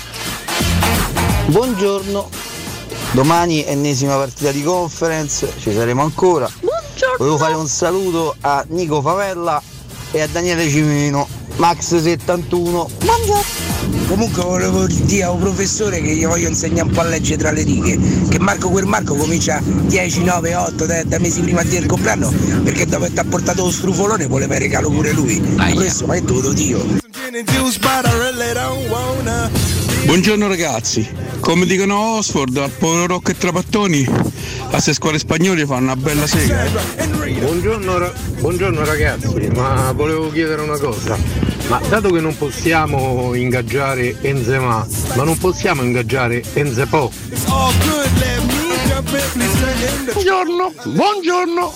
Buongiorno, 1.47 2.29
domani 3.13 3.65
ennesima 3.65 4.17
partita 4.17 4.51
di 4.51 4.63
conference, 4.63 5.53
ci 5.61 5.73
saremo 5.73 6.03
ancora. 6.03 6.51
Volevo 7.17 7.37
fare 7.37 7.55
un 7.55 7.69
saluto 7.69 8.35
a 8.41 8.65
Nico 8.69 9.01
Favella 9.01 9.63
e 10.11 10.21
a 10.21 10.27
Daniele 10.27 10.69
Cimino, 10.69 11.29
Max71. 11.59 12.87
Comunque 14.07 14.43
volevo 14.43 14.87
dire 14.87 15.25
a 15.25 15.31
un 15.31 15.41
professore 15.41 16.01
che 16.01 16.15
gli 16.15 16.25
voglio 16.25 16.49
insegnare 16.49 16.89
un 16.89 16.95
po' 16.95 17.01
a 17.01 17.05
leggere 17.05 17.37
tra 17.37 17.51
le 17.51 17.63
righe, 17.63 17.99
che 18.29 18.39
Marco 18.39 18.71
quel 18.71 18.87
Marco 18.87 19.15
comincia 19.15 19.61
10, 19.63 20.25
9, 20.25 20.55
8 20.55 20.87
da, 20.87 21.05
da 21.05 21.19
mesi 21.19 21.41
prima 21.41 21.63
del 21.63 21.87
compleanno, 21.87 22.33
perché 22.63 22.87
dopo 22.87 23.05
che 23.05 23.13
ti 23.13 23.19
ha 23.19 23.25
portato 23.25 23.65
lo 23.65 23.71
strufolone 23.71 24.27
voleva 24.27 24.55
il 24.55 24.61
regalo 24.61 24.91
pure 24.91 25.13
lui. 25.13 25.41
Questo 25.75 26.07
ma 26.07 26.15
è 26.15 26.23
tutto 26.23 26.53
Dio. 26.53 26.85
Buongiorno 30.09 30.49
ragazzi, 30.49 31.07
come 31.41 31.67
dicono 31.67 32.17
Oxford, 32.17 32.57
al 32.57 32.71
povero 32.71 33.07
Rocco 33.09 33.31
e 33.31 33.37
Trapattoni, 33.37 34.09
a 34.71 34.81
se 34.81 34.95
scuole 34.95 35.19
spagnole 35.19 35.67
fanno 35.67 35.83
una 35.93 35.97
bella 35.97 36.27
sega. 36.27 36.65
Buongiorno, 37.41 37.99
ra- 37.99 38.13
buongiorno 38.39 38.87
ragazzi, 38.87 39.51
ma 39.55 39.93
volevo 39.93 40.31
chiedere 40.33 40.63
una 40.63 40.79
cosa. 40.79 41.15
Ma 41.69 41.79
dato 41.91 42.11
che 42.11 42.21
non 42.21 42.35
possiamo 42.39 43.35
ingaggiare 43.35 44.17
Enzema, 44.23 44.87
ma 45.15 45.25
non 45.25 45.37
possiamo 45.37 45.83
ingaggiare 45.83 46.43
Enzepo? 46.55 47.13
Buongiorno, 50.15 50.73
buongiorno. 50.85 51.75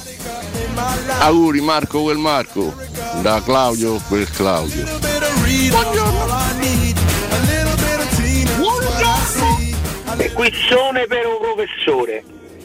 Auguri 1.19 1.61
Marco 1.61 2.01
quel 2.01 2.17
Marco, 2.17 2.75
da 3.21 3.43
Claudio 3.45 4.01
quel 4.09 4.27
Claudio. 4.31 4.87
Quiccione 10.17 11.07
per 11.07 11.27
un 11.27 11.39
professore. 11.41 12.23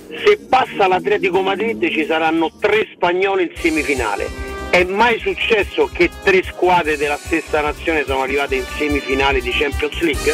Se 0.10 0.38
passa 0.50 0.88
l'Atletico 0.88 1.42
Madrid 1.42 1.82
ci 1.90 2.06
saranno 2.06 2.52
tre 2.60 2.88
spagnoli 2.94 3.44
in 3.44 3.52
semifinale. 3.56 4.30
È 4.70 4.84
mai 4.84 5.18
successo 5.20 5.90
che 5.92 6.10
tre 6.24 6.44
squadre 6.44 6.98
della 6.98 7.18
stessa 7.18 7.62
nazione 7.62 8.04
sono 8.06 8.22
arrivate 8.22 8.56
in 8.56 8.64
semifinale 8.78 9.40
di 9.40 9.52
Champions 9.52 10.00
League? 10.02 10.34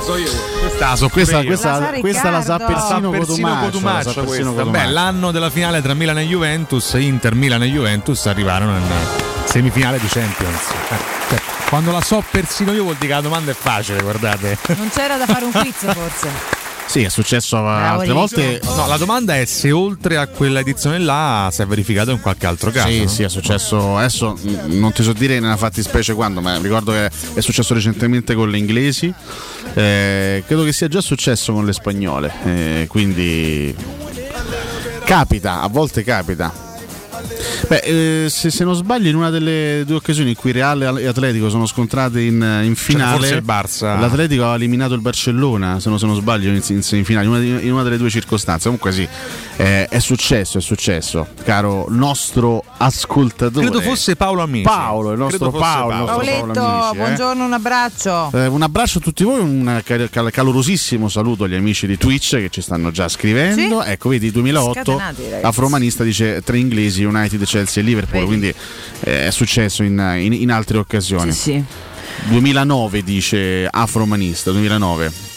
So 0.00 0.16
io. 0.16 0.30
Questa, 0.60 0.96
so 0.96 1.08
Questa, 1.08 1.44
questa, 1.44 1.92
questa 2.00 2.30
la 2.30 2.40
sa 2.40 2.58
persino 2.58 3.10
Cotumaccio. 3.10 3.54
la 3.54 3.60
Cotumaccio 3.64 4.10
sa 4.10 4.20
persino 4.20 4.52
questa. 4.52 4.62
Cotumaccio. 4.62 4.86
Beh, 4.86 4.92
l'anno 4.92 5.30
della 5.32 5.50
finale 5.50 5.82
tra 5.82 5.94
Milan 5.94 6.18
e 6.18 6.24
Juventus, 6.26 6.92
Inter, 6.94 7.34
Milan 7.34 7.62
e 7.62 7.66
Juventus 7.66 8.26
arrivarono 8.26 8.76
in 8.76 8.84
semifinale 9.44 9.98
di 9.98 10.06
Champions. 10.06 10.70
Eh, 10.70 10.96
cioè, 11.28 11.38
quando 11.68 11.92
la 11.92 12.00
so 12.00 12.22
persino 12.30 12.72
io 12.72 12.82
vuol 12.82 12.94
dire 12.94 13.08
che 13.08 13.14
la 13.14 13.20
domanda 13.20 13.50
è 13.50 13.54
facile, 13.54 14.00
guardate. 14.02 14.56
Non 14.76 14.88
c'era 14.90 15.16
da 15.16 15.26
fare 15.26 15.44
un 15.44 15.52
quiz 15.52 15.74
forse. 15.92 16.56
Sì, 16.86 17.02
è 17.02 17.10
successo 17.10 17.58
altre 17.58 18.06
Ricco. 18.06 18.14
volte. 18.14 18.60
No, 18.64 18.86
la 18.86 18.96
domanda 18.96 19.36
è 19.36 19.44
se 19.44 19.70
oltre 19.70 20.16
a 20.16 20.26
quella 20.26 20.60
edizione 20.60 20.98
là 20.98 21.50
si 21.52 21.60
è 21.60 21.66
verificato 21.66 22.10
in 22.12 22.20
qualche 22.22 22.46
altro 22.46 22.70
caso. 22.70 22.88
Sì, 22.88 23.02
no? 23.02 23.08
sì, 23.08 23.22
è 23.24 23.28
successo. 23.28 23.98
Adesso 23.98 24.38
non 24.68 24.90
ti 24.92 25.02
so 25.02 25.12
dire 25.12 25.38
nella 25.38 25.58
fattispecie 25.58 26.14
quando, 26.14 26.40
ma 26.40 26.56
ricordo 26.56 26.92
che 26.92 27.10
è 27.34 27.40
successo 27.40 27.74
recentemente 27.74 28.34
con 28.34 28.48
le 28.48 28.56
inglesi. 28.56 29.12
Eh, 29.74 30.42
credo 30.46 30.64
che 30.64 30.72
sia 30.72 30.88
già 30.88 31.02
successo 31.02 31.52
con 31.52 31.66
le 31.66 31.74
spagnole. 31.74 32.32
eh, 32.44 32.86
quindi 32.88 33.74
capita, 35.04 35.60
a 35.60 35.68
volte 35.68 36.02
capita. 36.02 36.50
Beh, 37.68 38.24
eh, 38.24 38.30
se, 38.30 38.50
se 38.50 38.64
non 38.64 38.74
sbaglio, 38.74 39.08
in 39.08 39.16
una 39.16 39.30
delle 39.30 39.82
due 39.86 39.96
occasioni 39.96 40.30
in 40.30 40.36
cui 40.36 40.52
Real 40.52 40.98
e 40.98 41.06
Atletico 41.06 41.48
sono 41.50 41.66
scontrate 41.66 42.20
in, 42.20 42.60
in 42.64 42.74
finale, 42.74 43.18
forse 43.18 43.34
il 43.34 43.44
Barça. 43.44 43.98
l'Atletico 43.98 44.44
ha 44.44 44.54
eliminato 44.54 44.94
il 44.94 45.00
Barcellona. 45.00 45.80
Se 45.80 45.88
non, 45.88 45.98
se 45.98 46.06
non 46.06 46.16
sbaglio, 46.16 46.48
in, 46.48 46.62
in 46.68 46.82
semifinale, 46.82 47.26
in 47.26 47.32
una, 47.32 47.60
in 47.60 47.72
una 47.72 47.82
delle 47.82 47.96
due 47.96 48.10
circostanze. 48.10 48.64
Comunque, 48.64 48.92
sì, 48.92 49.06
eh, 49.56 49.86
è 49.86 49.98
successo, 49.98 50.58
è 50.58 50.60
successo, 50.60 51.26
caro 51.44 51.86
nostro 51.88 52.62
ascoltatore. 52.76 53.66
Credo 53.66 53.80
fosse 53.80 54.16
Paolo 54.16 54.42
Amici. 54.42 54.64
Paolo, 54.64 55.12
il 55.12 55.18
nostro 55.18 55.50
Paolo. 55.50 55.92
il 55.92 55.98
nostro 55.98 56.16
Pauletto, 56.16 56.52
Paolo 56.52 56.82
Amici, 56.82 56.94
eh. 56.94 56.98
buongiorno, 56.98 57.44
un 57.44 57.52
abbraccio. 57.52 58.30
Eh, 58.32 58.46
un 58.46 58.62
abbraccio 58.62 58.98
a 58.98 59.00
tutti 59.00 59.24
voi, 59.24 59.40
un 59.40 59.80
cal- 59.84 60.08
cal- 60.10 60.30
calorosissimo 60.30 61.08
saluto 61.08 61.44
agli 61.44 61.54
amici 61.54 61.86
di 61.86 61.96
Twitch 61.98 62.36
che 62.36 62.48
ci 62.50 62.60
stanno 62.60 62.90
già 62.90 63.08
scrivendo. 63.08 63.82
Sì? 63.82 63.90
Ecco, 63.90 64.08
vedi, 64.08 64.30
2008 64.30 64.72
Scatenati, 64.72 65.22
ragazzi. 65.24 65.44
Afromanista 65.44 66.04
dice 66.04 66.42
tre 66.42 66.58
inglesi, 66.58 67.04
United, 67.08 67.42
Chelsea 67.44 67.82
e 67.82 67.86
Liverpool, 67.86 68.20
quindi 68.26 68.54
eh, 69.00 69.26
è 69.26 69.30
successo 69.30 69.82
in, 69.82 69.98
in- 70.18 70.32
in 70.32 70.50
altre 70.50 70.78
occasioni. 70.78 71.32
2009 72.28 73.02
dice 73.02 73.66
Afromanista, 73.70 74.50
2009. 74.50 75.27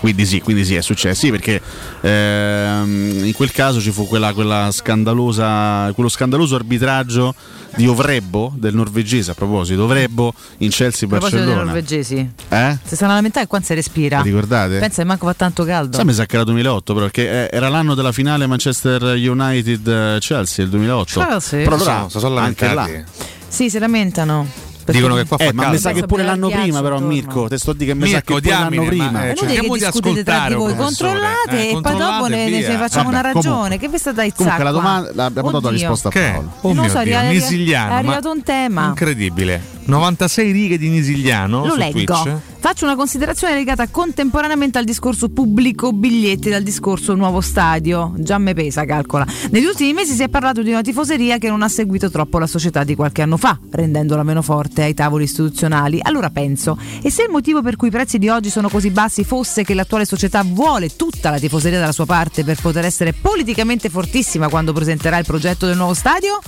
Quindi 0.00 0.24
sì, 0.24 0.40
quindi 0.40 0.64
sì, 0.64 0.74
è 0.76 0.80
successo. 0.80 1.20
Sì, 1.20 1.30
perché 1.30 1.60
ehm, 2.00 3.20
in 3.24 3.32
quel 3.34 3.52
caso 3.52 3.80
ci 3.80 3.90
fu 3.90 4.06
quella, 4.06 4.32
quella 4.32 4.70
scandalosa, 4.72 5.92
quello 5.94 6.08
scandaloso 6.08 6.54
arbitraggio 6.56 7.34
di 7.76 7.86
Ovrebbo, 7.86 8.52
del 8.56 8.74
norvegese 8.74 9.30
a 9.32 9.34
proposito, 9.34 9.84
Ovrebbo 9.84 10.32
in 10.32 10.32
A 10.32 10.56
dei 10.58 10.70
Chelsea-Barcellona. 10.70 11.62
norvegesi. 11.64 12.30
Eh? 12.48 12.78
Se 12.82 12.96
stanno 12.96 13.12
a 13.12 13.16
lamentare 13.16 13.46
qua 13.46 13.60
si 13.60 13.74
respira. 13.74 14.22
Ricordate? 14.22 14.78
Pensa 14.78 15.02
che 15.02 15.08
manco 15.08 15.26
fa 15.26 15.34
tanto 15.34 15.64
caldo. 15.64 15.96
Sai, 15.96 16.04
mi 16.06 16.12
sa 16.14 16.24
che 16.26 16.34
era 16.34 16.44
2008, 16.44 16.94
però, 16.94 17.04
perché 17.04 17.48
eh, 17.50 17.56
era 17.56 17.68
l'anno 17.68 17.94
della 17.94 18.12
finale 18.12 18.46
Manchester 18.46 19.02
United-Chelsea, 19.02 20.64
il 20.64 20.70
2008. 20.70 21.20
Chelsea? 21.20 21.62
Però 21.64 21.76
Si 21.76 21.82
allora, 21.82 21.96
sono- 21.96 22.08
si 22.08 22.18
sono 22.18 22.36
anche 22.38 22.64
lamentati. 22.66 22.92
là. 22.92 23.28
Sì, 23.48 23.68
si 23.70 23.78
lamentano. 23.78 24.46
Perché- 24.92 24.98
Dicono 25.00 25.14
che 25.20 25.26
qua 25.28 25.36
fa 25.38 25.44
Eh, 25.44 25.52
ma 25.52 25.62
caldo. 25.62 25.76
mi 25.76 25.80
sa 25.82 25.92
che 25.92 26.06
pure 26.06 26.22
l'anno 26.22 26.48
prima, 26.48 26.80
però. 26.82 26.98
Mirko. 27.00 27.48
Te 27.48 27.58
sto 27.58 27.72
di 27.72 27.84
che 27.84 27.94
mi 27.94 28.08
sa 28.08 28.20
che 28.20 28.34
pure 28.34 28.50
l'anno 28.50 28.84
prima. 28.84 29.10
ma, 29.10 29.22
eh, 29.22 29.26
inutile 29.26 29.36
cerchiamo 29.36 29.72
che 29.74 29.78
di 29.78 29.84
discutete 29.84 30.22
tra 30.24 30.34
di 30.34 30.52
ascoltare, 30.52 30.54
voi, 30.54 30.74
controllate 30.76 31.50
Eh, 31.50 31.68
e 31.70 31.80
poi 31.80 31.96
dopo 31.96 32.26
ne, 32.26 32.76
facciamo 32.78 33.08
una 33.08 33.20
ragione. 33.20 33.78
Che 33.78 33.88
vi 33.88 33.98
sta 33.98 34.12
dai 34.12 34.32
Comunque 34.32 34.64
la 34.64 34.70
domanda 34.70 35.10
la- 35.14 35.24
abbiamo 35.26 35.50
dato 35.50 35.66
la 35.66 35.72
risposta 35.72 36.08
a? 36.08 36.32
Paolo. 36.32 36.52
Oh 36.62 36.72
non 36.72 36.84
mio 36.84 36.92
Dio, 37.28 37.30
Nisigliano, 37.32 37.86
è 37.86 37.90
ma- 37.92 37.98
arrivato 37.98 38.30
un 38.30 38.42
tema. 38.42 38.86
Incredibile. 38.86 39.78
96 39.84 40.52
righe 40.52 40.78
di 40.78 40.88
Nisigliano 40.88 41.64
Lo 41.64 41.72
su 41.72 41.76
leggo. 41.78 42.22
Twitch. 42.22 42.36
Faccio 42.60 42.84
una 42.84 42.94
considerazione 42.94 43.54
legata 43.54 43.88
contemporaneamente 43.88 44.76
al 44.76 44.84
discorso 44.84 45.30
pubblico 45.30 45.94
biglietti 45.94 46.50
dal 46.50 46.62
discorso 46.62 47.14
nuovo 47.14 47.40
stadio. 47.40 48.12
Già 48.18 48.36
me 48.36 48.52
pesa, 48.52 48.84
calcola. 48.84 49.26
Negli 49.50 49.64
ultimi 49.64 49.94
mesi 49.94 50.12
si 50.12 50.22
è 50.22 50.28
parlato 50.28 50.60
di 50.60 50.68
una 50.68 50.82
tifoseria 50.82 51.38
che 51.38 51.48
non 51.48 51.62
ha 51.62 51.68
seguito 51.70 52.10
troppo 52.10 52.38
la 52.38 52.46
società 52.46 52.84
di 52.84 52.94
qualche 52.94 53.22
anno 53.22 53.38
fa, 53.38 53.58
rendendola 53.70 54.22
meno 54.24 54.42
forte 54.42 54.82
ai 54.82 54.92
tavoli 54.92 55.24
istituzionali. 55.24 56.00
Allora 56.02 56.28
penso, 56.28 56.78
e 57.02 57.10
se 57.10 57.22
il 57.22 57.30
motivo 57.30 57.62
per 57.62 57.76
cui 57.76 57.88
i 57.88 57.90
prezzi 57.90 58.18
di 58.18 58.28
oggi 58.28 58.50
sono 58.50 58.68
così 58.68 58.90
bassi 58.90 59.24
fosse 59.24 59.64
che 59.64 59.72
l'attuale 59.72 60.04
società 60.04 60.42
vuole 60.44 60.94
tutta 60.94 61.30
la 61.30 61.38
tifoseria 61.38 61.78
dalla 61.78 61.92
sua 61.92 62.04
parte 62.04 62.44
per 62.44 62.60
poter 62.60 62.84
essere 62.84 63.14
politicamente 63.14 63.88
fortissima 63.88 64.50
quando 64.50 64.74
presenterà 64.74 65.16
il 65.16 65.24
progetto 65.24 65.64
del 65.64 65.76
nuovo 65.76 65.94
stadio? 65.94 66.38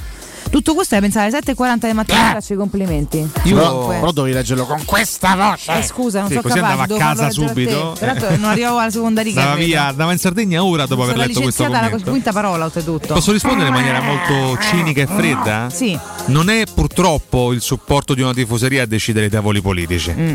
Tutto 0.52 0.74
questo 0.74 0.96
è 0.96 1.00
pensare 1.00 1.28
alle 1.28 1.38
7.40 1.38 1.86
di 1.86 1.92
mattina, 1.94 2.32
faccio 2.34 2.52
i 2.52 2.56
complimenti. 2.56 3.16
Io 3.44 3.54
però, 3.56 3.70
Comunque- 3.70 3.94
però 4.00 4.12
dovevi 4.12 4.34
leggerlo 4.34 4.66
con 4.66 4.84
questa 4.84 5.34
voce. 5.34 5.72
eh, 5.78 5.82
scusa, 5.82 6.18
non 6.20 6.28
Sì, 6.28 6.34
sono 6.34 6.46
così 6.46 6.60
capace. 6.60 6.80
andava 6.82 6.94
a 6.94 6.98
casa 7.14 7.30
subito. 7.30 7.96
Peraltro 7.98 8.30
non 8.36 8.44
arrivavo 8.50 8.76
alla 8.78 8.90
seconda 8.90 9.22
riga. 9.22 9.40
Andava 9.40 9.58
via, 9.58 9.86
andava 9.86 10.12
in 10.12 10.18
Sardegna 10.18 10.62
ora 10.62 10.84
dopo 10.84 11.04
aver 11.04 11.16
letto 11.16 11.40
questo 11.40 11.64
commento. 11.64 12.10
quinta 12.10 12.32
parola, 12.32 12.66
oltretutto. 12.66 13.14
Posso 13.14 13.32
rispondere 13.32 13.68
in 13.68 13.74
maniera 13.74 14.02
molto 14.02 14.60
cinica 14.62 15.00
e 15.00 15.06
fredda? 15.06 15.70
Sì. 15.72 15.98
Non 16.26 16.50
è 16.50 16.64
purtroppo 16.72 17.52
il 17.54 17.62
supporto 17.62 18.12
di 18.12 18.20
una 18.20 18.34
tifoseria 18.34 18.82
a 18.82 18.86
decidere 18.86 19.26
i 19.26 19.30
tavoli 19.30 19.62
politici. 19.62 20.12
Mm. 20.16 20.34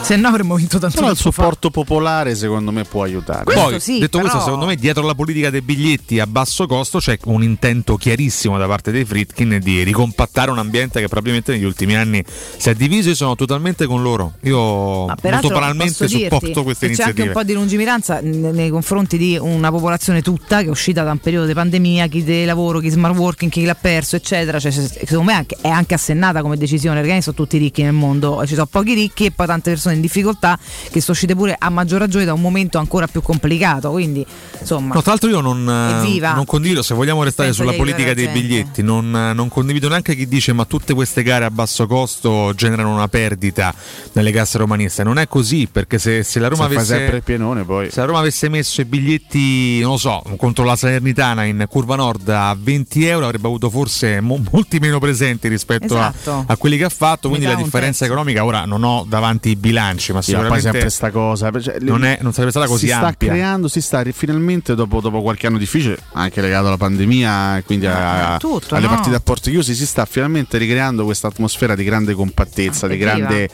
Se 0.00 0.16
no 0.16 0.28
avremmo 0.28 0.56
vinto 0.56 0.78
tanto 0.78 0.96
Però 0.96 1.10
il 1.10 1.14
tempo 1.16 1.30
fa. 1.30 1.40
supporto 1.42 1.70
popolare 1.70 2.34
secondo 2.34 2.70
me 2.72 2.84
può 2.84 3.02
aiutare. 3.04 3.44
Questo 3.44 3.62
Poi, 3.62 3.80
sì, 3.80 3.98
detto 3.98 4.18
però- 4.18 4.30
questo, 4.30 4.44
secondo 4.44 4.66
me 4.66 4.74
dietro 4.76 5.06
la 5.06 5.14
politica 5.14 5.48
dei 5.50 5.62
biglietti 5.62 6.18
a 6.18 6.26
basso 6.26 6.66
costo 6.66 6.98
c'è 6.98 7.18
un 7.24 7.42
intento 7.42 7.96
chiarissimo 7.96 8.58
da 8.58 8.66
parte 8.66 8.90
dei 8.90 9.04
Fritkin 9.34 9.58
di 9.60 9.82
ricompattare 9.82 10.50
un 10.50 10.58
ambiente 10.58 11.00
che 11.00 11.08
probabilmente 11.08 11.52
negli 11.52 11.64
ultimi 11.64 11.96
anni 11.96 12.24
si 12.56 12.70
è 12.70 12.74
diviso 12.74 13.10
e 13.10 13.14
sono 13.14 13.34
totalmente 13.34 13.86
con 13.86 14.02
loro. 14.02 14.34
Io 14.42 15.06
molto 15.06 15.48
banalmente 15.48 16.06
dirti 16.06 16.22
supporto 16.22 16.62
queste 16.62 16.86
che 16.88 16.94
c'è 16.94 17.02
anche 17.02 17.22
iniziative. 17.22 17.26
un 17.26 17.32
po' 17.32 17.42
di 17.42 17.52
lungimiranza 17.52 18.20
nei 18.22 18.70
confronti 18.70 19.18
di 19.18 19.36
una 19.40 19.70
popolazione 19.70 20.22
tutta 20.22 20.60
che 20.60 20.66
è 20.66 20.70
uscita 20.70 21.02
da 21.02 21.10
un 21.10 21.18
periodo 21.18 21.46
di 21.46 21.52
pandemia, 21.52 22.06
chi 22.06 22.22
di 22.22 22.44
lavoro, 22.44 22.78
chi 22.78 22.88
smart 22.88 23.16
working, 23.16 23.50
chi 23.50 23.64
l'ha 23.64 23.74
perso, 23.74 24.16
eccetera. 24.16 24.60
Cioè, 24.60 24.70
se- 24.70 24.88
secondo 24.88 25.32
me 25.32 25.46
è 25.60 25.68
anche 25.68 25.94
assennata 25.94 26.40
come 26.40 26.56
decisione, 26.56 27.00
perché 27.00 27.20
sono 27.20 27.36
tutti 27.36 27.58
ricchi 27.58 27.82
nel 27.82 27.92
mondo, 27.92 28.44
ci 28.46 28.54
sono 28.54 28.66
pochi 28.66 28.94
ricchi 28.94 29.26
e 29.26 29.30
poi 29.32 29.46
tante 29.46 29.70
persone 29.70 29.96
in 29.96 30.00
difficoltà 30.00 30.56
che 30.56 31.00
sono 31.00 31.12
uscite 31.12 31.34
pure 31.34 31.56
a 31.58 31.68
maggior 31.70 31.98
ragione 31.98 32.24
da 32.24 32.32
un 32.32 32.40
momento 32.40 32.78
ancora 32.78 33.06
più 33.08 33.20
complicato. 33.20 33.90
Quindi, 33.90 34.24
insomma, 34.60 34.94
No, 34.94 35.02
tra 35.02 35.10
l'altro 35.12 35.28
io 35.28 35.40
non, 35.40 35.64
non 35.64 36.44
condivido, 36.46 36.82
se 36.82 36.94
vogliamo 36.94 37.22
restare 37.24 37.48
Penso 37.48 37.64
sulla 37.64 37.76
politica 37.76 38.14
dei 38.14 38.28
biglietti, 38.28 38.82
non, 38.82 39.12
non 39.32 39.48
condivido 39.48 39.88
neanche 39.88 40.14
chi 40.14 40.26
dice 40.28 40.52
ma 40.52 40.64
tutte 40.64 40.92
queste 40.94 41.22
gare 41.22 41.44
a 41.44 41.50
basso 41.50 41.86
costo 41.86 42.52
generano 42.54 42.92
una 42.92 43.08
perdita 43.08 43.74
nelle 44.12 44.30
casse 44.32 44.58
romaniste. 44.58 45.02
Non 45.04 45.18
è 45.18 45.26
così, 45.28 45.68
perché 45.70 45.98
se, 45.98 46.22
se 46.22 46.38
la 46.38 46.48
Roma 46.48 46.66
Se 46.68 46.74
avesse... 46.74 46.96
sempre 46.96 47.16
il 47.18 47.22
pienone 47.22 47.64
poi. 47.64 47.90
Se 47.90 48.00
la 48.00 48.06
Roma 48.06 48.18
avesse 48.18 48.48
messo 48.48 48.80
i 48.80 48.84
biglietti, 48.84 49.80
non 49.80 49.92
lo 49.92 49.96
so, 49.98 50.22
contro 50.36 50.64
la 50.64 50.76
Salernitana 50.76 51.44
in 51.44 51.64
curva 51.68 51.96
nord 51.96 52.28
a 52.28 52.56
20 52.58 53.04
euro 53.06 53.24
avrebbe 53.26 53.46
avuto 53.46 53.70
forse 53.70 54.20
mo- 54.20 54.40
molti 54.50 54.78
meno 54.78 54.98
presenti 54.98 55.48
rispetto 55.48 55.98
a- 55.98 56.12
Esatto. 56.16 56.44
a, 56.46 56.56
quelli 56.56 56.76
che 56.76 56.84
ha 56.84 56.88
fatto, 56.88 57.28
quindi 57.28 57.46
la 57.46 57.54
differenza 57.54 58.04
economica 58.04 58.44
ora 58.44 58.64
non 58.64 58.82
ho 58.82 59.04
davanti 59.08 59.50
i 59.50 59.56
bilanci, 59.56 60.12
ma 60.12 60.22
sicuramente 60.22 60.60
sempre 60.62 60.90
sta 60.90 61.10
cosa. 61.10 61.50
cioè, 61.60 61.78
non, 61.80 62.04
è- 62.04 62.18
non 62.20 62.32
sarebbe 62.32 62.50
stata 62.50 62.66
così 62.66 62.86
si 62.86 62.92
sta 62.92 63.06
ampia. 63.06 63.28
creando, 63.28 63.68
si 63.68 63.80
sta 63.80 64.02
finalmente 64.12 64.74
dopo, 64.74 65.00
dopo 65.00 65.22
qualche 65.22 65.46
anno 65.46 65.58
difficile, 65.58 65.98
anche 66.12 66.40
legato 66.40 66.66
alla 66.66 66.76
pandemia 66.76 67.62
quindi 67.64 67.86
a- 67.86 68.34
Eh, 68.34 68.38
tutto, 68.38 68.74
alle 68.74 68.86
no? 68.86 68.92
partite 68.94 69.13
a 69.16 69.20
porti 69.20 69.50
chiusi, 69.50 69.74
si 69.74 69.86
sta 69.86 70.04
finalmente 70.04 70.58
ricreando 70.58 71.04
questa 71.04 71.28
atmosfera 71.28 71.74
di 71.74 71.84
grande 71.84 72.14
compattezza, 72.14 72.86
di 72.86 72.94
Evviva. 72.94 73.14
grande, 73.16 73.48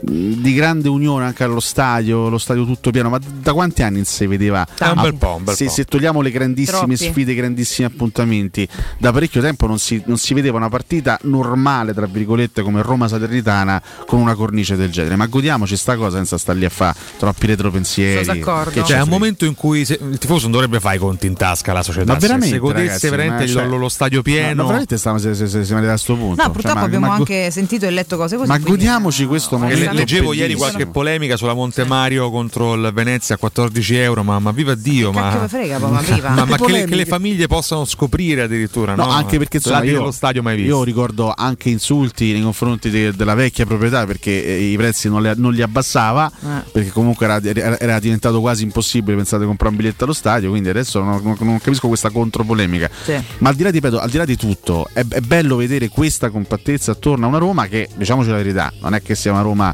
di 0.00 0.54
grande 0.54 0.88
unione 0.88 1.24
anche 1.26 1.44
allo 1.44 1.60
stadio, 1.60 2.28
lo 2.28 2.38
stadio 2.38 2.64
tutto 2.64 2.90
pieno. 2.90 3.08
Ma 3.08 3.18
da 3.40 3.52
quanti 3.52 3.82
anni 3.82 4.04
si 4.04 4.26
vedeva? 4.26 4.66
È 4.78 4.86
un 4.88 5.00
bel 5.02 5.14
po', 5.14 5.34
un 5.36 5.44
bel 5.44 5.54
se, 5.54 5.66
po'. 5.66 5.70
se 5.70 5.84
togliamo 5.84 6.20
le 6.20 6.30
grandissime 6.30 6.78
Troppi. 6.78 6.96
sfide, 6.96 7.32
i 7.32 7.34
grandissimi 7.34 7.86
appuntamenti, 7.86 8.66
da 8.98 9.12
parecchio 9.12 9.40
tempo 9.40 9.66
non 9.66 9.78
si, 9.78 10.02
non 10.06 10.16
si 10.18 10.34
vedeva 10.34 10.56
una 10.56 10.68
partita 10.68 11.18
normale, 11.22 11.92
tra 11.94 12.06
virgolette, 12.06 12.62
come 12.62 12.82
Roma 12.82 13.08
Salernitana 13.08 13.82
con 14.06 14.20
una 14.20 14.34
cornice 14.34 14.76
del 14.76 14.90
genere. 14.90 15.16
Ma 15.16 15.26
godiamoci 15.26 15.76
sta 15.76 15.96
cosa 15.96 16.16
senza 16.16 16.38
star 16.38 16.56
lì 16.56 16.64
a 16.64 16.70
fare 16.70 16.96
troppi 17.18 17.46
retropensieri. 17.46 18.24
Sono 18.24 18.38
d'accordo. 18.38 18.70
Che 18.70 18.76
Cioè, 18.80 18.86
ci 18.86 18.92
è 18.92 19.00
un 19.02 19.08
momento 19.08 19.44
in 19.44 19.54
cui 19.54 19.84
se- 19.84 19.98
il 20.00 20.18
tifoso 20.18 20.42
non 20.42 20.52
dovrebbe 20.52 20.80
fare 20.80 20.96
i 20.96 20.98
conti 20.98 21.26
in 21.26 21.34
tasca 21.34 21.72
la 21.72 21.82
società. 21.82 22.12
Ma 22.12 22.18
veramente, 22.18 22.54
se 22.54 22.58
godesse 22.58 22.84
ragazzi, 22.86 23.08
veramente 23.08 23.44
ma 23.44 23.50
cioè- 23.50 23.66
lo, 23.66 23.76
lo 23.76 23.88
stadio 23.88 24.22
pieno. 24.22 24.54
Ma 24.62 24.62
veramente 24.68 24.96
stiamo, 24.98 25.18
se, 25.18 25.34
se, 25.34 25.46
se, 25.46 25.64
siamo 25.64 25.80
arrivati 25.80 26.00
a 26.00 26.04
questo 26.04 26.14
punto. 26.16 26.36
No, 26.36 26.42
Cioè, 26.44 26.52
purtroppo 26.52 26.78
ma- 26.78 26.84
abbiamo 26.84 27.06
ma 27.06 27.12
go- 27.12 27.18
anche 27.20 27.50
sentito 27.50 27.86
e 27.86 27.90
letto 27.90 28.16
cose 28.16 28.36
così. 28.36 28.48
Ma 28.48 28.54
quindi- 28.54 28.70
godiamoci 28.70 29.24
questo 29.26 29.58
momento. 29.58 29.79
Le- 29.80 29.92
leggevo 29.92 30.32
ieri 30.32 30.54
qualche 30.54 30.86
polemica 30.86 31.36
sulla 31.36 31.54
Monte 31.54 31.84
Mario 31.84 32.30
contro 32.30 32.74
il 32.74 32.90
Venezia 32.92 33.34
a 33.34 33.38
14 33.38 33.96
euro, 33.96 34.22
ma, 34.22 34.38
ma 34.38 34.50
viva 34.52 34.74
Dio! 34.74 35.10
Che 35.10 35.18
Ma, 35.20 35.38
me 35.40 35.48
frega, 35.48 35.78
ma 35.78 36.00
viva. 36.00 36.30
ma- 36.30 36.44
ma 36.44 36.56
Che 36.56 36.70
le, 36.72 36.84
che 36.84 36.94
le 36.94 37.04
famiglie 37.06 37.46
possano 37.46 37.84
scoprire 37.84 38.42
addirittura, 38.42 38.94
no? 38.94 39.04
No, 39.06 39.10
anche 39.10 39.38
perché 39.38 39.56
insomma, 39.58 39.80
di 39.80 39.88
io, 39.88 39.98
dello 39.98 40.10
stadio 40.10 40.42
mai 40.42 40.56
visto. 40.56 40.70
io 40.76 40.82
ricordo 40.84 41.32
anche 41.36 41.68
insulti 41.70 42.32
nei 42.32 42.42
confronti 42.42 42.90
de- 42.90 43.12
della 43.14 43.34
vecchia 43.34 43.66
proprietà 43.66 44.06
perché 44.06 44.44
eh, 44.44 44.62
i 44.70 44.76
prezzi 44.76 45.08
non, 45.08 45.22
le- 45.22 45.34
non 45.36 45.52
li 45.52 45.62
abbassava 45.62 46.30
Eh. 46.42 46.70
perché 46.70 46.90
comunque 46.90 47.26
era, 47.26 47.40
era- 47.78 47.98
diventato 48.00 48.40
quasi 48.40 48.62
impossibile 48.64 49.16
pensate 49.16 49.44
comprare 49.44 49.72
un 49.74 49.78
biglietto 49.80 50.04
allo 50.04 50.12
stadio 50.12 50.48
quindi 50.50 50.68
adesso 50.68 51.00
non, 51.02 51.20
non- 51.22 51.36
non 51.40 51.58
capisco 51.58 51.88
questa 51.88 52.10
contropolemica 52.10 52.88
Sì. 53.04 53.14
ma 53.38 53.48
al 53.50 53.54
di 53.54 53.62
là, 53.62 53.70
ripeto, 53.70 53.98
al 53.98 54.08
di 54.10 54.16
là 54.16 54.24
di 54.24 54.36
tutto 54.36 54.88
è, 54.92 55.04
è 55.06 55.20
bello 55.20 55.56
vedere 55.56 55.88
questa 55.88 56.30
compattezza 56.30 56.92
attorno 56.92 57.26
a 57.26 57.28
una 57.28 57.38
Roma 57.38 57.66
che 57.66 57.88
diciamoci 57.94 58.30
la 58.30 58.36
verità 58.36 58.72
non 58.80 58.94
è 58.94 59.02
che 59.02 59.14
sia 59.14 59.32
una 59.32 59.42
Roma 59.42 59.69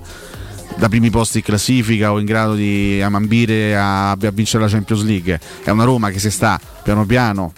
da 0.77 0.89
primi 0.89 1.11
posti 1.11 1.39
in 1.39 1.45
classifica 1.45 2.13
o 2.13 2.19
in 2.19 2.27
grado 2.27 2.55
di 2.55 3.01
ambire 3.03 3.77
a, 3.77 4.11
a 4.11 4.31
vincere 4.33 4.65
la 4.65 4.69
Champions 4.69 5.03
League 5.05 5.41
è 5.65 5.71
una 5.71 5.85
Roma 5.85 6.11
che 6.11 6.19
si 6.19 6.31
sta 6.31 6.61
piano 6.83 7.07
piano 7.07 7.53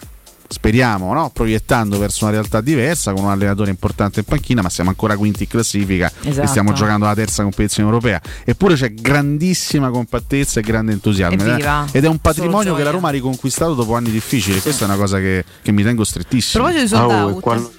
speriamo, 0.49 1.13
no? 1.13 1.29
proiettando 1.31 1.99
verso 1.99 2.25
una 2.25 2.33
realtà 2.33 2.59
diversa 2.59 3.13
con 3.13 3.25
un 3.25 3.29
allenatore 3.29 3.69
importante 3.69 4.19
in 4.21 4.25
panchina, 4.25 4.63
ma 4.63 4.69
siamo 4.69 4.89
ancora 4.89 5.15
quinti 5.15 5.43
in 5.43 5.49
classifica 5.49 6.11
Esatto. 6.23 6.41
e 6.41 6.47
stiamo 6.47 6.73
giocando 6.73 7.05
la 7.05 7.13
terza 7.13 7.43
competizione 7.43 7.87
europea. 7.87 8.19
Eppure 8.43 8.73
c'è 8.73 8.91
grandissima 8.93 9.91
compattezza 9.91 10.59
e 10.59 10.63
grande 10.63 10.93
entusiasmo. 10.93 11.43
Evviva. 11.43 11.85
Ed 11.91 12.03
è 12.03 12.07
un 12.07 12.17
patrimonio 12.17 12.73
che 12.75 12.83
la. 12.83 12.89
Roma 12.89 13.09
ha 13.09 13.11
riconquistato 13.11 13.75
dopo 13.75 13.95
anni 13.95 14.09
difficili. 14.09 14.59
Questa 14.59 14.85
è 14.85 14.87
una 14.87 14.97
cosa 14.97 15.19
che, 15.19 15.45
che 15.61 15.71
mi 15.71 15.83
tengo 15.83 16.01
A 16.01 16.05
strettissimo. 16.05 16.63
proposito 16.63 16.95
di 16.95 16.99
sold 16.99 17.11
oh, 17.11 17.27
out, 17.27 17.39
quando- 17.39 17.71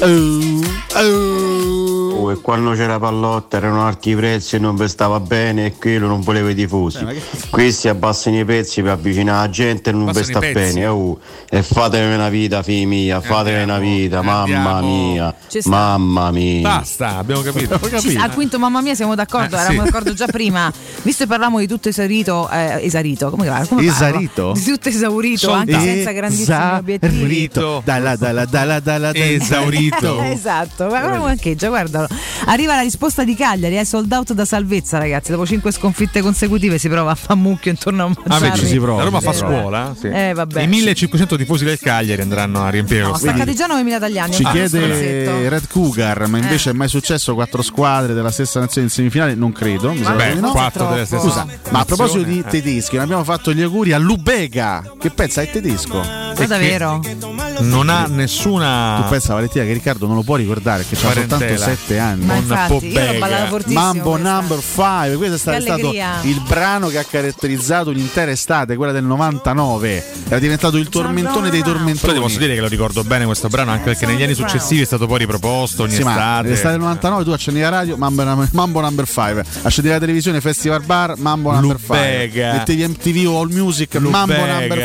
Oh, 0.00 0.60
oh. 0.94 1.97
Oh, 2.18 2.32
e 2.32 2.40
quando 2.40 2.72
c'era 2.72 2.98
pallotta 2.98 3.58
erano 3.58 3.86
alti 3.86 4.10
i 4.10 4.16
prezzi 4.16 4.56
e 4.56 4.58
non 4.58 4.74
vi 4.74 4.88
stava 4.88 5.20
bene 5.20 5.66
e 5.66 5.76
quello 5.76 6.08
non 6.08 6.20
voleva 6.20 6.50
i 6.50 6.54
tifosi. 6.54 7.06
Questi 7.48 7.86
abbassano 7.88 8.40
i 8.40 8.44
prezzi 8.44 8.82
per 8.82 8.90
avvicinare 8.92 9.46
la 9.46 9.50
gente 9.50 9.90
e 9.90 9.92
non 9.92 10.10
vi 10.10 10.24
sta 10.24 10.40
bene. 10.40 10.86
Oh, 10.88 11.18
e 11.48 11.62
fatevi 11.62 12.12
una 12.12 12.28
vita, 12.28 12.64
figli 12.64 12.86
mia, 12.86 13.20
fatevi 13.20 13.62
una 13.62 13.78
vita, 13.78 14.20
mamma 14.22 14.80
mia, 14.80 15.32
mamma 15.66 16.30
mia. 16.32 16.60
Basta, 16.62 17.18
abbiamo 17.18 17.42
capito. 17.42 17.78
Ci- 18.00 18.16
al 18.16 18.32
quinto 18.34 18.58
mamma 18.58 18.80
mia 18.80 18.96
siamo 18.96 19.14
d'accordo, 19.14 19.54
Eh, 19.54 19.60
eravamo 19.60 19.84
sì. 19.84 19.90
d'accordo 19.90 20.12
già 20.14 20.26
prima. 20.26 20.72
Visto 21.02 21.22
che 21.22 21.28
parlavamo 21.30 21.60
di 21.60 21.68
tutto 21.68 21.88
esaurito, 21.88 22.50
eh, 22.50 22.80
esaurito, 22.82 23.30
come, 23.30 23.46
va? 23.48 23.64
come? 23.68 23.84
Esarito? 23.86 24.52
Di 24.54 24.64
tutto 24.64 24.88
esaurito, 24.88 25.50
Sold 25.50 25.70
anche 25.72 25.80
senza 25.80 26.10
grandissimi 26.10 26.58
obiettivi. 26.72 27.14
Esaurito. 27.14 27.82
Dalla, 27.84 28.16
dalla, 28.16 28.44
dalla, 28.44 28.80
dalla, 28.80 29.12
dalla. 29.12 29.14
Esaurito. 29.14 30.20
esatto, 30.26 30.88
ma 30.88 31.00
guarda 31.00 31.24
anche 31.28 31.54
già, 31.54 31.68
guardalo. 31.68 32.07
Arriva 32.46 32.74
la 32.74 32.82
risposta 32.82 33.24
di 33.24 33.34
Cagliari, 33.34 33.74
è 33.76 33.84
sold 33.84 34.10
out 34.12 34.32
da 34.32 34.44
salvezza, 34.44 34.98
ragazzi. 34.98 35.30
Dopo 35.32 35.44
cinque 35.46 35.72
sconfitte 35.72 36.20
consecutive 36.20 36.78
si 36.78 36.88
prova 36.88 37.10
a 37.10 37.14
fare 37.14 37.38
mucchio 37.38 37.70
intorno 37.70 38.02
a 38.02 38.06
un 38.06 38.12
Ah, 38.16 38.22
beh, 38.22 38.28
Mazzarri. 38.28 38.58
ci 38.60 38.66
si 38.66 38.78
prova. 38.78 38.98
La 38.98 39.04
Roma 39.04 39.20
fa 39.20 39.32
Sì. 39.32 39.38
scuola. 39.38 39.94
sì. 39.98 40.06
Eh, 40.08 40.32
vabbè. 40.34 40.62
I 40.62 40.66
1500 40.66 41.36
tifosi 41.36 41.64
del 41.64 41.78
Cagliari 41.78 42.22
andranno 42.22 42.62
a 42.64 42.68
riempire 42.70 43.02
lo 43.02 43.08
No, 43.08 43.14
stadio. 43.16 43.32
staccati 43.34 43.54
già 43.56 43.66
9.000 43.66 43.98
tagliani. 43.98 44.32
Ci 44.34 44.42
Ah, 44.44 44.50
chiede. 44.50 45.48
Red 45.48 45.66
Cougar, 45.68 46.26
ma 46.28 46.38
invece 46.38 46.70
Eh. 46.70 46.72
è 46.72 46.74
mai 46.74 46.88
successo 46.88 47.34
quattro 47.34 47.62
squadre 47.62 48.14
della 48.14 48.30
stessa 48.30 48.60
nazione 48.60 48.86
in 48.86 48.92
semifinale? 48.92 49.34
Non 49.34 49.52
credo. 49.52 49.92
Mi 49.92 50.00
di 50.00 50.40
no. 50.40 50.50
quattro 50.50 50.86
della 50.88 51.04
stessa 51.04 51.22
Scusa, 51.22 51.46
ma 51.70 51.80
a 51.80 51.84
proposito 51.84 52.22
di 52.22 52.38
eh. 52.38 52.44
tedeschi, 52.48 52.94
non 52.96 53.04
abbiamo 53.04 53.24
fatto 53.24 53.52
gli 53.52 53.62
auguri 53.62 53.92
a 53.92 53.98
Lubega. 53.98 54.82
Che 54.98 55.10
pensa 55.10 55.42
è 55.42 55.50
tedesco? 55.50 55.98
Ma 55.98 56.32
davvero? 56.46 57.00
Non 57.60 57.88
ha 57.88 58.06
nessuna. 58.06 59.00
Tu 59.02 59.08
pensa 59.10 59.34
Valentina 59.34 59.64
che 59.64 59.72
Riccardo 59.72 60.06
non 60.06 60.16
lo 60.16 60.22
può 60.22 60.36
ricordare 60.36 60.82
perché 60.84 61.06
ha 61.06 61.10
soltanto 61.12 61.36
Parentela. 61.38 61.64
7 61.64 61.98
anni. 61.98 62.24
Ma 62.24 62.34
infatti, 62.36 62.86
io. 62.88 63.00
Mambo 63.68 64.10
questa. 64.10 64.30
number 64.32 64.58
5, 64.62 65.16
questo 65.16 65.34
è 65.34 65.38
sta- 65.38 65.50
Che 65.52 65.56
è 65.56 65.60
stato 65.60 65.80
allegria. 65.88 66.20
il 66.22 66.40
brano 66.46 66.88
che 66.88 66.98
ha 66.98 67.04
caratterizzato 67.04 67.90
l'intera 67.90 68.30
estate, 68.30 68.76
quella 68.76 68.92
del 68.92 69.04
99. 69.04 70.04
Era 70.28 70.38
diventato 70.38 70.76
il 70.76 70.88
tormentone 70.88 71.50
dei 71.50 71.60
Però 71.62 71.74
tormentoni. 71.74 72.12
ti 72.14 72.20
posso 72.20 72.38
dire 72.38 72.54
che 72.54 72.60
lo 72.60 72.68
ricordo 72.68 73.02
bene 73.04 73.24
questo 73.24 73.48
brano 73.48 73.70
anche 73.70 73.84
perché 73.84 74.06
negli 74.06 74.22
anni 74.22 74.34
successivi 74.34 74.82
è 74.82 74.84
stato 74.84 75.06
poi 75.06 75.18
riproposto 75.18 75.82
ogni 75.84 75.94
Sì, 75.94 76.02
ma 76.02 76.10
estate. 76.12 76.42
nell'estate 76.44 76.70
del 76.70 76.80
99 76.80 77.24
tu 77.24 77.30
accendi 77.30 77.60
la 77.60 77.68
radio, 77.68 77.96
Mambo, 77.96 78.46
Mambo 78.52 78.80
Number 78.80 79.06
5, 79.08 79.44
accendi 79.62 79.90
la 79.90 79.98
televisione, 79.98 80.40
Festival 80.40 80.82
Bar, 80.82 81.14
Mambo 81.16 81.50
Number 81.52 81.76
5, 81.78 81.96
Lubega. 81.96 82.52
mettevi 82.52 82.86
MTV 82.86 83.28
o 83.28 83.40
All 83.40 83.50
Music, 83.52 83.94
Mambo 83.96 84.32
Lubega. 84.34 84.58
Number 84.60 84.78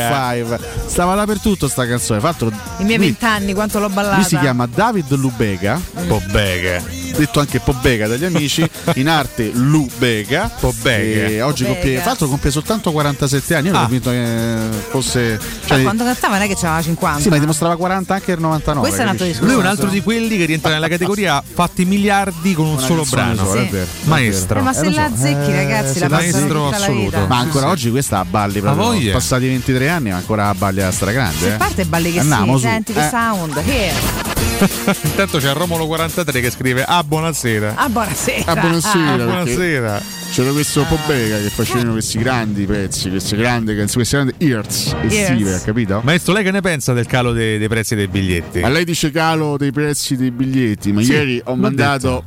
5. 0.46 0.58
Stava 0.86 1.14
dappertutto 1.14 1.68
sta 1.68 1.86
canzone. 1.86 2.20
L'altro, 2.20 2.50
I 2.78 2.84
miei 2.84 2.98
vent'anni, 2.98 3.54
quanto 3.54 3.78
l'ho 3.78 3.88
ballata. 3.88 4.16
lui 4.16 4.24
si 4.24 4.36
chiama 4.38 4.66
David 4.66 5.12
Lubega, 5.14 5.80
Pobega. 6.06 7.03
Detto 7.16 7.40
anche 7.40 7.60
Pobega 7.60 8.06
dagli 8.06 8.24
amici, 8.24 8.68
in 8.96 9.08
arte 9.08 9.50
Lubega. 9.52 10.50
Pobega. 10.60 11.26
E 11.26 11.42
oggi 11.42 11.64
Pobega. 11.64 11.80
compie, 11.80 11.96
fra 11.98 12.06
l'altro 12.08 12.26
compie 12.28 12.50
soltanto 12.50 12.92
47 12.92 13.54
anni. 13.54 13.66
Io 13.68 13.72
ero 13.72 13.78
Ah. 13.78 13.82
convinto 13.82 14.10
che 14.10 14.56
fosse. 14.90 15.38
cioè, 15.66 15.82
quando 15.82 16.04
cantava 16.04 16.34
non 16.34 16.44
è 16.44 16.48
che 16.48 16.54
c'aveva 16.54 16.82
50. 16.82 17.20
sì, 17.20 17.28
ma 17.28 17.38
dimostrava 17.38 17.76
40 17.76 18.14
anche 18.14 18.30
nel 18.32 18.40
99. 18.40 18.86
Questo 18.86 19.00
è 19.00 19.04
un 19.04 19.10
altro 19.10 19.26
capisci? 19.26 19.44
Lui 19.44 19.52
è 19.54 19.56
un 19.56 19.66
altro 19.66 19.88
di 19.88 20.02
quelli 20.02 20.36
che 20.36 20.44
rientra 20.44 20.72
nella 20.72 20.88
categoria 20.88 21.42
fatti 21.42 21.84
miliardi 21.84 22.54
con 22.54 22.66
un 22.66 22.72
Una 22.76 22.80
solo 22.86 23.04
brano. 23.08 23.52
è 23.54 23.66
vero, 23.68 23.86
Maestro. 24.04 24.58
Eh, 24.60 24.62
ma 24.62 24.70
Eh, 24.70 24.74
se 24.74 24.84
lo 24.84 24.90
la 24.90 25.08
so. 25.08 25.14
azzecchi, 25.14 25.50
Eh, 25.50 25.54
ragazzi, 25.56 25.92
sì, 25.94 25.98
la 26.00 26.08
maestro 26.08 26.68
assoluto. 26.68 27.26
Ma 27.26 27.38
ancora 27.38 27.68
oggi 27.68 27.90
questa 27.90 28.18
a 28.20 28.24
balli 28.24 28.60
proprio. 28.60 28.84
voglia. 28.84 29.12
Passati 29.12 29.46
23 29.46 29.88
anni, 29.88 30.10
ma 30.10 30.16
ancora 30.16 30.48
a 30.48 30.54
balli 30.54 30.82
a 30.82 30.90
stragrande. 30.90 31.38
Se 31.38 31.54
eh. 31.54 31.56
parte 31.56 31.84
balli 31.84 32.12
che 32.12 32.20
Andiamo 32.20 32.56
sì, 32.56 32.62
su. 32.64 32.68
senti 32.68 32.92
che 32.92 33.04
Eh. 33.06 33.08
sound. 33.08 33.56
Here. 33.64 34.23
Intanto 35.02 35.38
c'è 35.38 35.52
Romolo 35.52 35.86
43 35.86 36.40
che 36.40 36.50
scrive 36.50 36.84
Ah 36.84 37.02
buonasera. 37.04 37.74
Ah, 37.76 37.88
buonasera. 37.88 38.50
Ah, 38.50 38.54
buonasera, 38.56 39.04
Ah, 39.04 39.16
perché 39.16 39.24
buonasera. 39.24 40.02
C'era 40.34 40.50
questo 40.50 40.84
Pobega 40.88 41.38
che 41.38 41.48
facevano 41.48 41.92
questi 41.92 42.18
grandi 42.18 42.66
pezzi, 42.66 43.08
queste 43.08 43.36
grandi 43.36 43.68
canzoni, 43.76 44.04
queste 44.04 44.16
grandi 44.16 44.34
ears 44.44 44.92
estive, 45.02 45.54
ha 45.54 45.60
capito? 45.60 46.00
Maestro, 46.02 46.32
lei 46.32 46.42
che 46.42 46.50
ne 46.50 46.60
pensa 46.60 46.92
del 46.92 47.06
calo 47.06 47.30
dei, 47.30 47.56
dei 47.56 47.68
prezzi 47.68 47.94
dei 47.94 48.08
biglietti? 48.08 48.58
Ma 48.58 48.68
lei 48.68 48.84
dice 48.84 49.12
calo 49.12 49.56
dei 49.56 49.70
prezzi 49.70 50.16
dei 50.16 50.32
biglietti, 50.32 50.90
ma 50.92 51.02
Sì, 51.02 51.12
ieri 51.12 51.40
ho 51.44 51.54
mandato. 51.54 52.24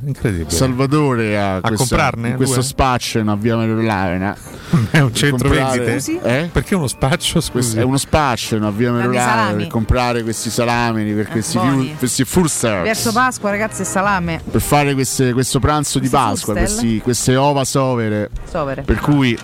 Salvatore 0.48 1.38
a, 1.38 1.60
questa- 1.60 1.76
comprarne 1.76 2.36
questo 2.36 2.56
due? 2.56 2.64
spaccio 2.64 3.20
in 3.20 3.36
via 3.40 3.58
Merolana. 3.58 4.38
È 4.92 5.00
un 5.00 5.14
centro 5.14 5.50
comprare- 5.50 5.84
vendite? 5.84 6.22
Eh? 6.24 6.50
Perché 6.52 6.76
uno 6.76 6.88
spaccio, 6.88 7.42
scusi? 7.42 7.78
È 7.78 7.82
uno 7.84 7.98
spaccio 7.98 8.56
in 8.56 8.72
via 8.76 8.90
di 8.92 8.96
Merolana 8.98 9.54
per 9.58 9.68
comprare 9.68 10.24
questi 10.24 10.50
salamini, 10.50 11.14
per 11.14 11.28
questi, 11.28 11.58
buoni. 11.58 11.86
fiu- 11.88 11.98
questi 11.98 12.24
Fursters. 12.24 12.84
Verso 12.84 13.12
Pasqua, 13.12 13.50
ragazzi, 13.50 13.84
salame. 13.84 14.42
per 14.50 14.62
fare 14.62 14.94
queste- 14.94 15.34
questo 15.34 15.60
pranzo 15.60 16.00
di 16.00 16.08
Questi 16.08 16.26
Pasqua, 16.26 16.54
Fustel? 16.56 16.76
questi- 16.78 17.02
queste 17.02 17.36
ova 17.36 17.66
sovere. 17.98 18.30
Sovere. 18.50 18.82
Per 18.84 19.00
cui 19.00 19.38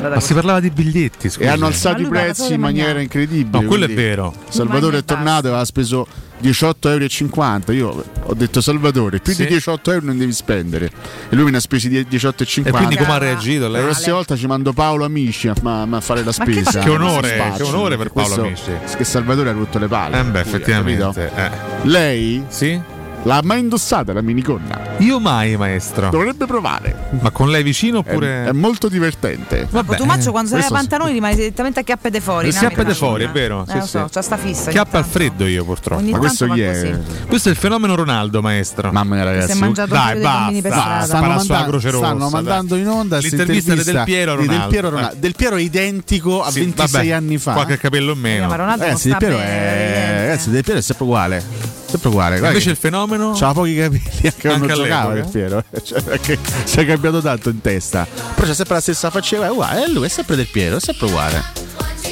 Ma 0.00 0.18
si 0.20 0.32
parlava 0.34 0.60
di 0.60 0.70
biglietti, 0.70 1.28
scusi. 1.28 1.44
e 1.44 1.48
hanno 1.48 1.66
alzato 1.66 2.00
i 2.00 2.06
prezzi 2.06 2.54
in 2.54 2.60
maniera 2.60 2.86
mangiare. 2.94 3.02
incredibile. 3.02 3.62
No, 3.62 3.68
quello 3.68 3.84
è 3.84 3.88
vero. 3.92 4.34
Salvatore 4.48 4.98
è 4.98 5.04
tornato 5.04 5.46
e 5.46 5.50
aveva 5.50 5.64
speso 5.64 6.06
18,50 6.40 7.72
euro. 7.72 7.72
Io 7.74 8.04
ho 8.22 8.34
detto 8.34 8.60
Salvatore, 8.62 9.18
più 9.18 9.34
Sì. 9.34 9.42
di 9.46 9.52
18 9.54 9.92
euro 9.92 10.06
non 10.06 10.16
devi 10.16 10.32
spendere. 10.32 10.86
E 11.28 11.34
lui 11.36 11.44
me 11.44 11.50
ne 11.50 11.56
ha 11.58 11.60
spesi 11.60 11.88
die- 11.90 12.06
18,50. 12.08 12.68
E 12.68 12.72
quindi 12.72 12.96
come 12.96 13.12
ha 13.12 13.18
reagito 13.18 13.64
la 13.68 13.76
lei? 13.78 13.82
prossima 13.84 14.14
volta 14.14 14.36
ci 14.36 14.46
mando 14.46 14.72
Paolo 14.72 15.04
Amici 15.04 15.48
a, 15.48 15.54
ma- 15.62 15.84
ma 15.84 15.98
a 15.98 16.00
fare 16.00 16.24
la 16.24 16.32
Ma 16.38 16.44
che 16.44 16.52
spesa. 16.52 16.80
Che 16.80 16.88
onore, 16.90 17.52
che 17.56 17.62
onore 17.62 17.96
per 17.98 18.10
Paolo 18.10 18.34
Questo- 18.42 18.70
Amici. 18.70 18.96
Che 18.96 19.04
Salvatore 19.04 19.50
ha 19.50 19.52
rotto 19.52 19.78
le 19.78 19.86
palle. 19.86 20.18
Eh 20.18 20.24
beh, 20.24 20.30
cui, 20.30 20.50
effettivamente. 20.50 21.02
capito? 21.30 21.36
eh. 21.36 21.50
Lei 21.82 22.44
Sì? 22.48 22.80
L'ha 23.24 23.40
mai 23.42 23.60
indossata 23.60 24.12
la 24.12 24.20
minigonna? 24.22 24.78
Io 24.98 25.18
mai, 25.20 25.56
maestro. 25.56 26.10
Dovrebbe 26.10 26.46
provare. 26.46 27.08
Ma 27.20 27.30
con 27.30 27.50
lei 27.50 27.62
vicino 27.62 28.02
È, 28.04 28.08
oppure. 28.08 28.44
è 28.46 28.52
molto 28.52 28.88
divertente. 28.88 29.66
Vabbè. 29.70 29.86
Cotumaccio 29.86 30.30
quando 30.30 30.48
si 30.48 30.54
leva 30.54 30.66
i 30.66 30.68
questo 30.68 30.74
sì. 30.84 30.88
pantaloni 30.88 31.12
rimane 31.12 31.34
direttamente 31.34 31.80
a 31.80 31.82
chiappe 31.82 32.10
de 32.10 32.20
fuori. 32.20 32.46
Mi 32.46 32.52
de 32.84 32.94
fuori, 32.94 33.24
è 33.24 33.30
vero, 33.30 33.64
Eh, 33.66 33.70
sì, 33.70 33.78
lo 33.78 33.86
so, 33.86 34.06
sì. 34.06 34.12
c'ha 34.12 34.22
sta 34.22 34.36
fissa. 34.36 34.70
Chiappa 34.70 34.98
al 34.98 35.04
freddo 35.04 35.46
io 35.46 35.64
purtroppo. 35.64 36.00
Ogni 36.02 36.12
Ma 36.12 36.18
questo 36.18 36.46
chi 36.48 36.60
è? 36.60 36.72
così. 36.72 37.26
Questo 37.26 37.48
è 37.48 37.52
il 37.52 37.58
fenomeno 37.58 37.94
Ronaldo, 37.94 38.40
maestro. 38.42 38.90
Mamma 38.92 39.14
mia, 39.14 39.24
Si 39.24 39.28
è 39.28 39.32
ragazzi. 39.32 39.58
mangiato 39.58 39.92
Dai, 39.92 40.12
per 40.12 40.22
basta. 40.22 40.60
strada. 40.70 41.04
stanno, 41.04 41.26
mandando- 41.28 41.68
Croce 41.70 41.90
Rossa, 41.90 42.04
stanno 42.06 42.18
dai. 42.20 42.30
mandando 42.30 42.76
in 42.76 42.88
onda 42.88 43.18
L'intervista 43.18 43.74
di 43.74 43.82
Del 43.82 44.02
Piero 44.04 44.32
a 44.32 44.36
di 44.36 44.40
Del 44.40 44.48
Ronaldo. 44.50 44.70
Piero, 44.70 44.88
Ronaldo. 44.90 45.14
Eh. 45.14 45.18
Del 45.18 45.34
Piero 45.36 45.56
è 45.56 45.60
identico 45.60 46.42
a 46.42 46.50
Sì, 46.50 46.60
26 46.60 46.90
vabbè, 46.92 47.10
anni 47.12 47.38
fa. 47.38 47.52
Qualche 47.52 47.78
capello 47.78 48.12
in 48.12 48.18
Eh, 48.18 48.20
meno. 48.20 48.46
ma 48.48 48.56
Ronaldo 48.56 48.84
bene, 48.84 48.94
è 48.94 50.38
Del 50.50 50.62
Piero 50.64 50.78
è 50.78 50.82
sempre 50.82 51.04
uguale. 51.04 51.79
Sempre 51.90 52.08
uguale. 52.08 52.38
Guarda 52.38 52.48
Invece 52.48 52.66
che 52.66 52.70
il 52.70 52.76
fenomeno. 52.76 53.32
C'ha 53.36 53.52
pochi 53.52 53.74
capelli 53.74 54.02
anche 54.24 54.48
quando 54.48 54.66
giocava. 54.68 55.12
Del 55.14 55.28
Piero. 55.28 55.64
Cioè, 55.82 56.02
perché 56.02 56.38
si 56.64 56.78
è 56.78 56.86
cambiato 56.86 57.20
tanto 57.20 57.50
in 57.50 57.60
testa. 57.60 58.06
Però 58.34 58.46
c'è 58.46 58.54
sempre 58.54 58.74
la 58.76 58.80
stessa 58.80 59.10
faccia, 59.10 59.44
è 59.44 59.50
uguale. 59.50 59.84
E 59.84 59.90
lui 59.90 60.06
è 60.06 60.08
sempre 60.08 60.36
Del 60.36 60.46
Piero, 60.46 60.76
è 60.76 60.80
sempre 60.80 61.06
uguale. 61.06 61.42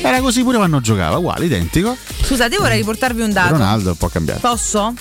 Era 0.03 0.20
così 0.20 0.43
pure 0.43 0.57
quando 0.57 0.81
giocava, 0.81 1.16
uguale, 1.16 1.45
identico. 1.45 1.97
Scusate, 2.22 2.57
vorrei 2.57 2.79
riportarvi 2.79 3.22
un 3.22 3.33
dato. 3.33 3.53
Ronaldo 3.53 3.91
un 3.91 3.97
po' 3.97 4.09
cambiato. 4.09 4.41
Posso? 4.41 4.95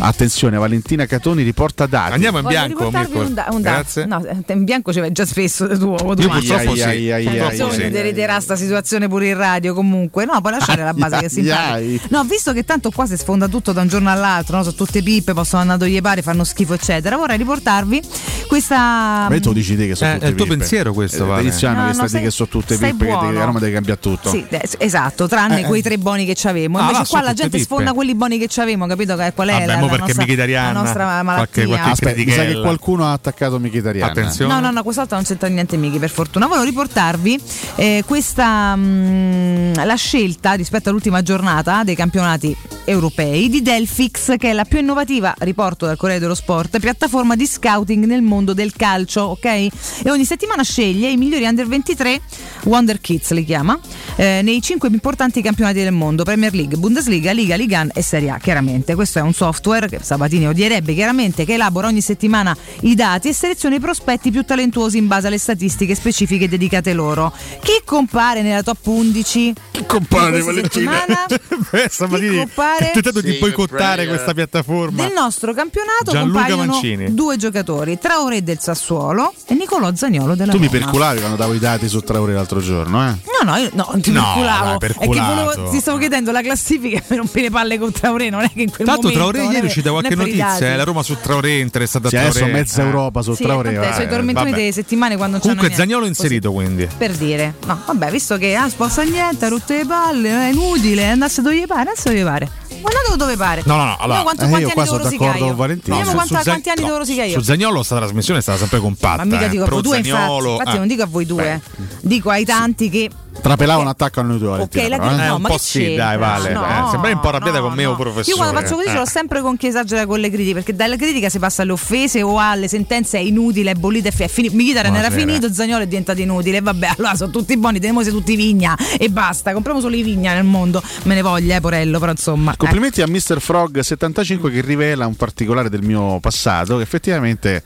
Attenzione, 0.00 0.56
Valentina 0.58 1.06
Catoni 1.06 1.42
riporta 1.42 1.86
dati. 1.86 2.12
Andiamo 2.12 2.38
in 2.38 2.46
bianco, 2.46 2.90
Mirko. 2.90 3.20
un, 3.20 3.34
da- 3.34 3.46
un 3.50 3.62
dato. 3.62 3.76
Grazie. 3.76 4.04
No, 4.06 4.24
eh, 4.24 4.52
in 4.52 4.64
bianco 4.64 4.92
ci 4.92 5.00
vai 5.00 5.12
già 5.12 5.24
spesso 5.24 5.66
tu. 5.78 5.90
Io 5.92 5.96
purtroppo 6.04 6.74
sì. 6.74 6.82
Ai, 6.82 7.12
ai, 7.12 7.12
ai, 7.12 7.24
Cioè, 7.24 7.40
ai, 7.40 7.60
ai, 7.60 7.60
ai. 7.60 7.94
erediterà 7.94 8.40
sta 8.40 8.56
situazione 8.56 9.08
pure 9.08 9.28
in 9.28 9.36
radio 9.36 9.74
comunque. 9.74 10.24
No, 10.24 10.40
puoi 10.40 10.52
lasciare 10.52 10.82
la 10.84 10.92
base 10.94 11.18
che 11.18 11.28
simpatica. 11.28 11.72
ai. 11.72 12.00
No, 12.10 12.24
visto 12.24 12.52
che 12.52 12.64
tanto 12.64 12.90
qua 12.90 13.06
si 13.06 13.16
sfonda 13.16 13.48
tutto 13.48 13.72
da 13.72 13.80
un 13.82 13.88
giorno 13.88 14.10
all'altro, 14.10 14.56
no? 14.56 14.62
sono 14.62 14.74
tutte 14.74 15.02
pippe, 15.02 15.32
possono 15.34 15.62
andare 15.62 15.78
dove 15.78 15.90
gli 15.90 16.00
pare, 16.00 16.22
fanno 16.22 16.44
schifo, 16.44 16.74
eccetera. 16.74 17.16
Vorrei 17.16 17.36
riportarvi 17.38 18.02
questa. 18.46 19.26
Ma 19.28 19.36
tu 19.40 19.52
dici 19.52 19.76
te 19.76 19.86
che 19.86 19.94
sono 19.94 20.10
Eh, 20.10 20.14
tutte 20.14 20.26
è 20.26 20.28
il 20.30 20.34
tuo 20.36 20.44
pippe. 20.44 20.58
pensiero 20.58 20.92
questo, 20.92 21.24
Eh, 21.24 21.26
Vale. 21.26 21.42
No, 21.48 21.90
che 21.90 21.96
no, 21.96 22.06
stai 22.08 22.22
che 22.22 22.30
sono 22.30 22.48
tutte 22.48 22.74
stai 22.76 22.90
pippe 22.92 23.06
che 23.06 23.10
buono. 23.12 23.40
a 23.40 23.44
Roma 23.44 23.58
devi 23.58 23.72
cambiare 23.72 24.00
tutto. 24.00 24.30
Sì, 24.30 24.44
eh, 24.48 24.68
esatto, 24.78 25.28
tranne 25.28 25.60
Eh, 25.60 25.64
quei 25.64 25.82
tre 25.82 25.98
buoni 25.98 26.24
che 26.24 26.34
c'avevamo. 26.36 26.78
Ah, 26.78 26.80
Invece 26.82 26.98
là, 27.00 27.06
qua 27.08 27.20
la 27.20 27.32
gente 27.34 27.50
pippe. 27.50 27.62
sfonda 27.64 27.92
quelli 27.92 28.14
buoni 28.14 28.38
che 28.38 28.46
c'avevamo, 28.48 28.86
capito 28.86 29.16
che- 29.16 29.32
qual 29.34 29.48
è 29.48 29.52
Vabbè, 29.52 29.66
la, 29.66 29.77
mo 29.80 29.86
perché 29.88 30.04
nostra, 30.06 30.22
Mkhitaryan, 30.24 30.72
la 30.72 30.80
nostra 30.80 31.04
qualche- 31.04 31.22
malattia. 31.24 31.66
qualche 31.66 31.90
Aspetta, 31.90 32.22
mi 32.24 32.30
sa 32.30 32.44
che 32.44 32.60
qualcuno 32.60 33.04
ha 33.06 33.12
attaccato 33.12 33.58
Mkhitaryan. 33.58 34.08
Attenzione. 34.08 34.52
No, 34.52 34.60
no, 34.60 34.70
no, 34.70 34.82
quest'altro 34.82 35.16
non 35.16 35.24
c'entra 35.24 35.48
niente 35.48 35.76
Michi, 35.76 35.98
per 35.98 36.10
fortuna. 36.10 36.46
Volevo 36.46 36.64
riportarvi 36.64 37.40
eh, 37.76 38.02
questa 38.06 38.74
mh, 38.76 39.84
la 39.84 39.94
scelta 39.96 40.52
rispetto 40.54 40.88
all'ultima 40.88 41.22
giornata 41.22 41.84
dei 41.84 41.94
campionati 41.94 42.56
europei 42.84 43.48
di 43.50 43.60
Delfix, 43.60 44.36
che 44.38 44.50
è 44.50 44.52
la 44.54 44.64
più 44.64 44.78
innovativa, 44.78 45.34
riporto 45.40 45.84
dal 45.84 45.96
Corriere 45.96 46.20
dello 46.20 46.34
Sport, 46.34 46.78
piattaforma 46.78 47.36
di 47.36 47.46
scouting 47.46 48.04
nel 48.06 48.22
mondo 48.22 48.54
del 48.54 48.72
calcio, 48.72 49.20
ok? 49.22 49.44
E 49.44 49.70
ogni 50.06 50.24
settimana 50.24 50.62
sceglie 50.62 51.10
i 51.10 51.16
migliori 51.18 51.44
under 51.44 51.66
23, 51.66 52.20
Wonder 52.64 52.98
Kids 53.00 53.32
li 53.32 53.44
chiama, 53.44 53.78
eh, 54.16 54.40
nei 54.42 54.62
cinque 54.62 54.88
più 54.88 54.96
importanti 54.96 55.42
campionati 55.42 55.80
del 55.80 55.92
mondo, 55.92 56.22
Premier 56.24 56.54
League, 56.54 56.78
Bundesliga, 56.78 57.30
Liga, 57.32 57.56
Ligan 57.56 57.90
e 57.92 58.00
Serie 58.02 58.30
A, 58.30 58.38
chiaramente. 58.38 58.94
Questo 58.94 59.18
è 59.18 59.22
un 59.22 59.34
software 59.34 59.67
che 59.68 59.98
Sabatini 60.02 60.46
odierebbe 60.48 60.94
chiaramente, 60.94 61.44
che 61.44 61.54
elabora 61.54 61.88
ogni 61.88 62.00
settimana 62.00 62.56
i 62.82 62.94
dati 62.94 63.28
e 63.28 63.32
seleziona 63.34 63.74
i 63.76 63.80
prospetti 63.80 64.30
più 64.30 64.42
talentuosi 64.44 64.96
in 64.96 65.06
base 65.06 65.26
alle 65.26 65.36
statistiche 65.38 65.94
specifiche 65.94 66.48
dedicate 66.48 66.92
loro. 66.94 67.32
Chi 67.60 67.82
compare 67.84 68.40
nella 68.42 68.62
top 68.62 68.86
11? 68.86 69.52
Chi 69.70 69.84
compare, 69.86 70.40
Valentina? 70.40 71.04
Beh, 71.70 71.88
Sabatini 71.90 72.30
Chi 72.30 72.36
compare? 72.38 72.88
ha 72.88 72.90
tentato 72.92 73.20
di 73.20 73.32
Sì, 73.32 73.38
boicottare 73.38 73.96
prega. 73.96 74.10
questa 74.12 74.32
piattaforma. 74.34 75.02
Nel 75.04 75.12
nostro 75.12 75.52
campionato 75.52 76.10
Gianluca 76.12 76.38
compaiono 76.46 76.72
Mancini. 76.72 77.14
due 77.14 77.36
giocatori, 77.36 77.98
Traoré 77.98 78.42
del 78.42 78.58
Sassuolo 78.60 79.34
e 79.46 79.54
Nicolò 79.54 79.94
Zagnolo 79.94 80.34
della 80.34 80.52
Tu 80.52 80.58
mi 80.58 80.66
Roma. 80.66 80.78
perculavi 80.78 81.18
quando 81.18 81.36
davo 81.36 81.52
i 81.54 81.58
dati 81.58 81.88
su 81.88 82.00
Traore 82.00 82.32
l'altro 82.32 82.60
giorno, 82.60 83.06
eh? 83.06 83.10
No, 83.44 83.50
no, 83.52 83.56
io 83.56 83.70
no, 83.74 83.88
non 83.90 84.00
ti 84.00 84.10
No, 84.10 84.22
perculavo. 84.22 84.80
È 84.80 85.08
che 85.08 85.20
volevo, 85.20 85.70
ti 85.70 85.78
stavo 85.80 85.98
chiedendo 85.98 86.32
la 86.32 86.40
classifica 86.42 87.02
per 87.06 87.18
rompere 87.18 87.42
le 87.42 87.50
palle 87.50 87.78
con 87.78 87.92
Traoré, 87.92 88.30
non 88.30 88.42
è 88.42 88.50
che 88.52 88.62
in 88.62 88.70
quel 88.70 88.86
Tanto 88.86 89.08
momento 89.08 89.30
Traoré 89.30 89.57
è 89.57 89.57
ieri 89.58 89.66
è 89.66 89.68
uscita 89.68 89.90
qualche 89.90 90.14
notizia, 90.14 90.56
eh, 90.58 90.76
la 90.76 90.84
Roma 90.84 91.02
su 91.02 91.16
Traoré 91.20 91.58
è 91.58 91.60
interessata 91.60 92.06
a 92.06 92.10
Sì, 92.10 92.16
adesso 92.16 92.46
mezza 92.46 92.82
Eh. 92.82 92.86
Europa 92.86 93.22
su 93.22 93.34
Sì, 93.34 93.42
Traoré. 93.42 93.74
vabbè, 93.74 93.86
va. 93.86 93.92
sono 93.92 94.04
i 94.04 94.08
tormentoni 94.08 94.52
delle 94.52 94.72
settimane 94.72 95.16
quando 95.16 95.38
Comunque 95.38 95.72
Zagnolo 95.72 96.06
inserito 96.06 96.52
quindi. 96.52 96.88
Per 96.96 97.12
dire, 97.12 97.54
no, 97.66 97.80
vabbè, 97.86 98.10
visto 98.10 98.36
che 98.36 98.54
ah, 98.54 98.68
sposta 98.68 99.02
niente, 99.02 99.44
ha 99.44 99.48
rotto 99.48 99.72
le 99.74 99.84
palle, 99.86 100.30
è 100.30 100.50
inutile, 100.50 101.08
andasse 101.08 101.42
dove 101.42 101.56
gli 101.56 101.66
pare, 101.66 101.90
adesso 101.90 102.08
dove 102.08 102.24
pare. 102.24 102.50
Guardate 102.80 103.16
dove 103.16 103.36
pare. 103.36 103.62
No, 103.64 103.76
no, 103.76 103.84
no, 103.84 103.96
allora- 103.98 104.18
Vediamo 104.18 104.22
quanto, 104.22 104.44
Eh, 104.44 104.48
quanti 104.48 104.60
io 104.60 104.66
anni 104.66 104.74
qua 104.74 104.84
sono 104.84 105.02
d'accordo 105.10 105.46
con 105.46 105.56
Valentino. 105.56 105.96
Vediamo 105.96 106.24
quanti 106.24 106.68
anni 106.70 106.86
no, 106.86 106.96
rosicare 106.98 107.28
io. 107.28 107.38
Su 107.38 107.44
Zagnolo 107.44 107.82
sta 107.82 107.96
trasmissione 107.96 108.38
è 108.38 108.42
stata 108.42 108.58
sempre 108.58 108.78
compatta. 108.78 109.24
Ma 109.24 109.24
mica 109.24 109.46
eh. 109.46 109.48
dico 109.48 109.62
a 109.64 109.66
Pro 109.66 109.80
voi 109.80 109.82
due, 109.82 109.96
infatti 109.98 110.74
eh. 110.74 110.78
non 110.78 110.86
dico 110.86 111.02
a 111.02 111.06
voi 111.06 111.26
due, 111.26 111.60
dico 112.00 112.30
ai 112.30 112.44
tanti 112.44 112.88
che 112.88 113.10
Trapelava 113.40 113.80
un 113.80 113.88
attacco 113.88 114.20
a 114.20 114.22
noi 114.22 114.38
due. 114.38 114.48
Valentina, 114.48 114.82
Ok, 114.84 114.90
la 114.90 114.96
però, 114.96 115.08
eh. 115.08 115.08
critica 115.08 115.24
Eh, 115.24 115.28
no, 115.28 115.36
un 115.36 115.42
ma 115.42 115.48
po' 115.48 115.58
sì, 115.58 115.94
dai, 115.94 116.18
vale. 116.18 116.52
No, 116.52 116.64
Eh, 116.66 116.90
sembrai 116.90 117.12
un 117.12 117.20
po' 117.20 117.28
arrabbiata 117.28 117.58
no, 117.58 117.64
con 117.68 117.74
me 117.74 117.86
o 117.86 117.90
no. 117.90 117.96
professore. 117.96 118.30
Io 118.30 118.36
quando 118.36 118.60
faccio 118.60 118.74
così 118.74 118.86
Eh. 118.88 118.90
ce 118.90 118.96
l'ho 118.96 119.06
sempre 119.06 119.40
con 119.40 119.56
chi 119.56 119.66
esagera 119.68 120.06
con 120.06 120.18
le 120.20 120.28
critiche, 120.28 120.54
perché 120.54 120.74
dalla 120.74 120.96
critica 120.96 121.28
si 121.28 121.38
passa 121.38 121.62
alle 121.62 121.72
offese 121.72 122.22
o 122.22 122.38
alle 122.38 122.68
sentenze 122.68 123.18
è 123.18 123.20
inutile, 123.20 123.70
è 123.70 123.74
bollita 123.74 124.08
e 124.08 124.10
fi- 124.12 124.24
è 124.24 124.28
finito. 124.28 124.78
Era 124.78 125.10
finito, 125.10 125.52
Zagnolo 125.52 125.82
è 125.82 125.86
diventato 125.86 126.20
inutile. 126.20 126.58
E 126.58 126.60
vabbè, 126.60 126.94
allora 126.98 127.14
sono 127.14 127.30
tutti 127.30 127.56
buoni, 127.56 127.78
teniamo 127.78 128.02
tutti 128.02 128.36
vigna 128.36 128.76
e 128.98 129.08
basta. 129.08 129.52
Compriamo 129.52 129.80
solo 129.80 129.94
i 129.96 130.02
vigna 130.02 130.34
nel 130.34 130.44
mondo. 130.44 130.82
Me 131.04 131.14
ne 131.14 131.22
voglia, 131.22 131.56
eh, 131.56 131.60
Porello, 131.60 131.98
però 131.98 132.10
insomma. 132.12 132.54
Complimenti 132.56 133.00
a 133.02 133.06
Mr. 133.06 133.38
Frog75 133.40 134.50
che 134.50 134.60
rivela 134.60 135.06
un 135.06 135.14
particolare 135.16 135.68
del 135.70 135.82
mio 135.82 136.18
passato 136.20 136.76
che 136.76 136.82
effettivamente 136.82 137.62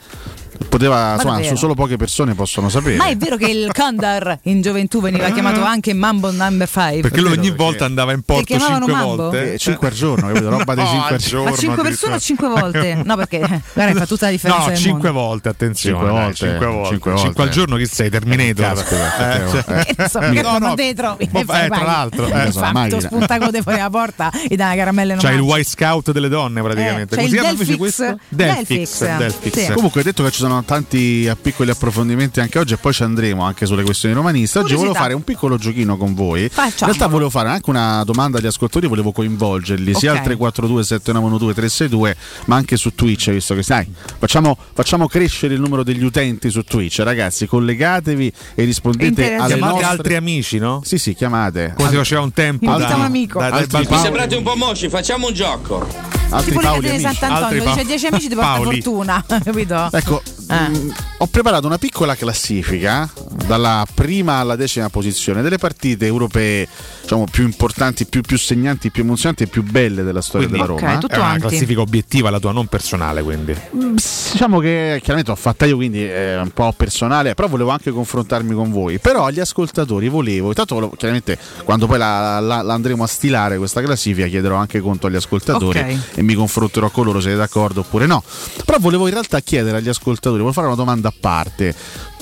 poteva, 0.64 1.14
insomma, 1.14 1.40
solo 1.56 1.74
poche 1.74 1.96
persone 1.96 2.34
possono 2.34 2.68
sapere. 2.68 2.96
Ma 2.96 3.06
è 3.06 3.16
vero 3.16 3.36
che 3.36 3.46
il 3.50 3.70
Condor 3.72 4.38
in 4.44 4.60
gioventù 4.60 5.00
veniva 5.00 5.30
chiamato 5.30 5.62
anche 5.62 5.92
Mambo 5.92 6.30
Number 6.30 6.68
5. 6.68 7.00
Perché 7.02 7.20
lui 7.20 7.32
ogni 7.32 7.50
volta 7.50 7.84
andava 7.84 8.12
in 8.12 8.22
porto 8.22 8.44
chiamavano 8.44 8.84
5 8.86 8.92
Mambo? 8.94 9.16
volte. 9.22 9.52
Eh, 9.54 9.58
cinque 9.58 9.88
al 9.88 9.94
giorno, 9.94 10.26
capito? 10.28 10.48
Roba 10.50 10.74
dei 10.74 10.84
No, 10.84 10.90
cinque 10.90 11.08
al 11.08 11.14
al 11.14 11.20
giorno. 11.20 11.50
Ma 11.50 11.56
5 11.56 11.82
persone 11.82 12.14
o 12.14 12.18
5 12.18 12.48
volte? 12.48 13.00
No, 13.04 13.16
perché 13.16 13.40
eh, 13.40 13.60
guarda, 13.74 13.98
fa 14.00 14.06
tutta 14.06 14.24
la 14.26 14.30
differenza. 14.32 14.62
No, 14.64 14.68
del 14.68 14.76
5 14.78 15.10
mondo. 15.10 15.26
volte, 15.26 15.48
attenzione. 15.48 15.96
Cinque 15.96 16.10
dai, 16.12 16.22
volte, 16.24 16.36
cinque 16.46 16.66
volte. 16.66 16.88
cinque 16.88 17.10
Cinque 17.16 17.32
volte. 17.34 17.42
al 17.42 17.48
giorno 17.48 17.76
chi 17.76 17.86
sei? 17.86 18.10
Terminator. 18.10 18.74
Caspita, 18.74 19.34
Eh, 19.34 19.48
cioè- 19.50 19.64
eh. 19.88 19.94
Che 19.94 20.08
so, 20.08 20.18
che 20.32 20.42
No, 20.42 20.58
no. 20.58 20.74
E 20.76 21.28
fai 21.44 21.64
eh, 21.66 21.68
tra 21.68 21.82
l'altro, 21.84 22.26
E 22.26 22.46
eh, 22.46 22.50
sono 22.52 22.64
fa, 22.66 22.72
macchina. 22.72 22.98
tu 22.98 23.06
spunta 23.06 23.38
code 23.38 23.62
fuori 23.62 23.78
la 23.78 23.90
porta 23.90 24.30
e 24.48 24.56
dà 24.56 24.72
in 24.72 25.18
C'hai 25.18 25.34
il. 25.34 25.40
White 25.40 25.68
Scout 25.68 26.12
delle 26.12 26.28
donne 26.28 26.62
praticamente. 26.62 27.16
Eh, 27.16 27.24
il 27.24 27.30
chiama 27.30 27.50
invece 27.50 27.76
questo? 27.76 28.18
Delphix. 28.28 29.72
Comunque 29.74 30.00
hai 30.00 30.06
detto 30.06 30.22
che 30.24 30.30
ci 30.30 30.38
sono 30.38 30.51
tanti 30.60 31.26
a 31.30 31.36
piccoli 31.40 31.70
approfondimenti 31.70 32.40
anche 32.40 32.58
oggi 32.58 32.74
e 32.74 32.76
poi 32.76 32.92
ci 32.92 33.02
andremo 33.02 33.42
anche 33.44 33.64
sulle 33.64 33.82
questioni 33.82 34.14
romaniste. 34.14 34.58
Oggi 34.58 34.74
volevo 34.74 34.94
fare 34.94 35.14
un 35.14 35.24
piccolo 35.24 35.56
giochino 35.56 35.96
con 35.96 36.14
voi. 36.14 36.48
Facciamolo. 36.48 36.74
In 36.80 36.86
realtà 36.86 37.06
volevo 37.06 37.30
fare 37.30 37.48
anche 37.48 37.70
una 37.70 38.02
domanda 38.04 38.38
agli 38.38 38.46
ascoltatori, 38.46 38.86
volevo 38.86 39.12
coinvolgerli 39.12 39.94
sia 39.94 40.10
Ok. 40.12 40.18
al 40.18 40.24
342 40.24 40.84
792 40.84 41.54
362 41.54 42.16
ma 42.46 42.56
anche 42.56 42.76
su 42.76 42.94
Twitch, 42.94 43.30
visto 43.30 43.54
che 43.54 43.62
sai, 43.62 43.90
facciamo, 44.18 44.56
facciamo 44.74 45.06
crescere 45.08 45.54
il 45.54 45.60
numero 45.60 45.82
degli 45.82 46.04
utenti 46.04 46.50
su 46.50 46.62
Twitch, 46.62 46.98
ragazzi, 47.00 47.46
collegatevi 47.46 48.32
e 48.54 48.64
rispondete 48.64 49.34
alle 49.36 49.54
Chiamate 49.54 49.72
nostre... 49.72 49.86
altri 49.88 50.14
amici, 50.16 50.58
no? 50.58 50.82
Sì, 50.84 50.98
sì, 50.98 51.14
chiamate. 51.14 51.74
Come 51.76 51.88
si 51.88 51.96
faceva 51.96 52.20
un 52.22 52.32
tempo. 52.32 52.66
Da- 52.76 52.94
un 52.94 53.00
amico. 53.02 53.38
da- 53.38 53.46
Altri 53.46 53.66
balconi. 53.66 53.86
Paoli. 53.86 54.02
Sembrate 54.02 54.36
un 54.36 54.42
po' 54.42 54.56
moci, 54.56 54.88
facciamo 54.88 55.26
un 55.28 55.34
gioco. 55.34 55.86
Altri 56.30 56.50
Tipo 56.50 56.62
Paoli 56.62 56.80
di 56.80 56.88
amici. 56.88 57.02
Sant'Antonio, 57.02 57.44
Altri 57.44 57.58
dice 57.60 57.74
Pa- 57.74 57.82
10 57.84 58.06
amici 58.06 58.28
ti 58.28 58.34
porta 58.34 58.60
fortuna, 58.62 59.24
capito? 59.44 59.88
Ecco. 59.92 60.22
Mh, 60.52 60.94
ho 61.18 61.26
preparato 61.26 61.66
una 61.66 61.78
piccola 61.78 62.14
classifica 62.14 63.08
dalla 63.46 63.84
prima 63.92 64.34
alla 64.36 64.56
decima 64.56 64.88
posizione 64.88 65.42
delle 65.42 65.58
partite 65.58 66.06
europee 66.06 66.66
diciamo, 67.02 67.26
più 67.30 67.44
importanti, 67.44 68.06
più, 68.06 68.20
più 68.22 68.38
segnanti, 68.38 68.90
più 68.90 69.02
emozionanti 69.02 69.44
e 69.44 69.46
più 69.46 69.62
belle 69.62 70.02
della 70.02 70.20
storia 70.20 70.46
Quindi- 70.48 70.66
della 70.66 70.74
Ok, 70.78 70.84
Roma. 70.86 70.98
tutto 70.98 71.14
È 71.14 71.18
una 71.18 71.26
avanti. 71.26 71.46
classifica 71.48 71.80
obiettiva 71.80 72.30
la 72.30 72.38
tua, 72.38 72.52
non 72.52 72.66
personale, 72.66 73.22
quindi. 73.22 73.54
Mm, 73.76 73.96
Diciamo 74.32 74.58
che 74.60 74.98
chiaramente 75.00 75.30
l'ho 75.30 75.36
fatta 75.36 75.66
io, 75.66 75.76
quindi 75.76 76.02
è 76.04 76.38
un 76.38 76.50
po' 76.50 76.72
personale, 76.76 77.34
però 77.34 77.48
volevo 77.48 77.70
anche 77.70 77.90
confrontarmi 77.90 78.54
con 78.54 78.70
voi. 78.70 78.98
Però 78.98 79.24
agli 79.26 79.40
ascoltatori 79.40 80.08
volevo, 80.08 80.48
intanto 80.48 80.74
volevo- 80.74 80.94
chiaramente 80.96 81.38
quando 81.64 81.86
poi 81.86 81.98
la, 81.98 82.40
la- 82.40 82.62
la 82.62 82.72
andremo 82.74 83.02
a 83.04 83.06
stilare 83.06 83.56
questa 83.58 83.80
classifica 83.82 84.26
chiederò 84.26 84.56
anche 84.56 84.80
conto 84.80 85.06
agli 85.06 85.16
ascoltatori 85.16 85.78
Ok. 85.78 85.96
e 86.14 86.22
mi 86.22 86.34
confronterò 86.34 86.88
con 86.90 87.04
loro 87.04 87.18
se 87.20 87.28
siete 87.28 87.38
d'accordo 87.38 87.80
oppure 87.80 88.06
no. 88.06 88.22
Però 88.64 88.78
volevo 88.78 89.06
in 89.06 89.12
realtà 89.12 89.40
chiedere 89.40 89.76
agli 89.78 89.88
ascoltatori, 89.88 90.41
volevo 90.42 90.52
fare 90.52 90.66
una 90.66 90.76
domanda 90.76 91.08
a 91.08 91.14
parte. 91.18 91.74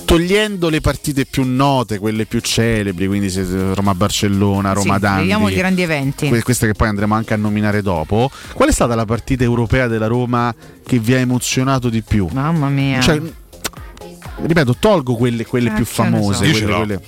Togliendo 0.05 0.71
le 0.71 0.81
partite 0.81 1.25
più 1.25 1.45
note, 1.45 1.99
quelle 1.99 2.25
più 2.25 2.41
celebri, 2.41 3.07
quindi 3.07 3.33
Roma-Barcellona, 3.75 4.71
Sì, 4.71 4.75
Roma-Dandi, 4.75 5.21
vediamo 5.21 5.49
i 5.49 5.55
grandi 5.55 5.83
eventi. 5.83 6.29
que- 6.29 6.43
queste 6.43 6.67
che 6.67 6.73
poi 6.73 6.89
andremo 6.89 7.15
anche 7.15 7.35
a 7.35 7.37
nominare 7.37 7.81
dopo, 7.81 8.29
qual 8.55 8.69
è 8.71 8.73
stata 8.73 8.97
la 8.97 9.05
partita 9.05 9.45
europea 9.45 9.87
della 9.87 10.09
Roma 10.09 10.53
che 10.85 10.99
vi 10.99 11.15
ha 11.15 11.19
emozionato 11.19 11.89
di 11.89 12.03
più? 12.03 12.27
Mamma 12.33 12.69
mia. 12.69 13.01
Cioè, 13.01 13.21
ripeto, 14.43 14.75
tolgo 14.81 15.15
quelle, 15.15 15.47
quelle 15.47 15.69
più 15.71 15.81
ne 15.81 15.85
so. 15.85 16.03
famose. 16.03 16.47
Io 16.47 16.65
quelle- 16.77 17.01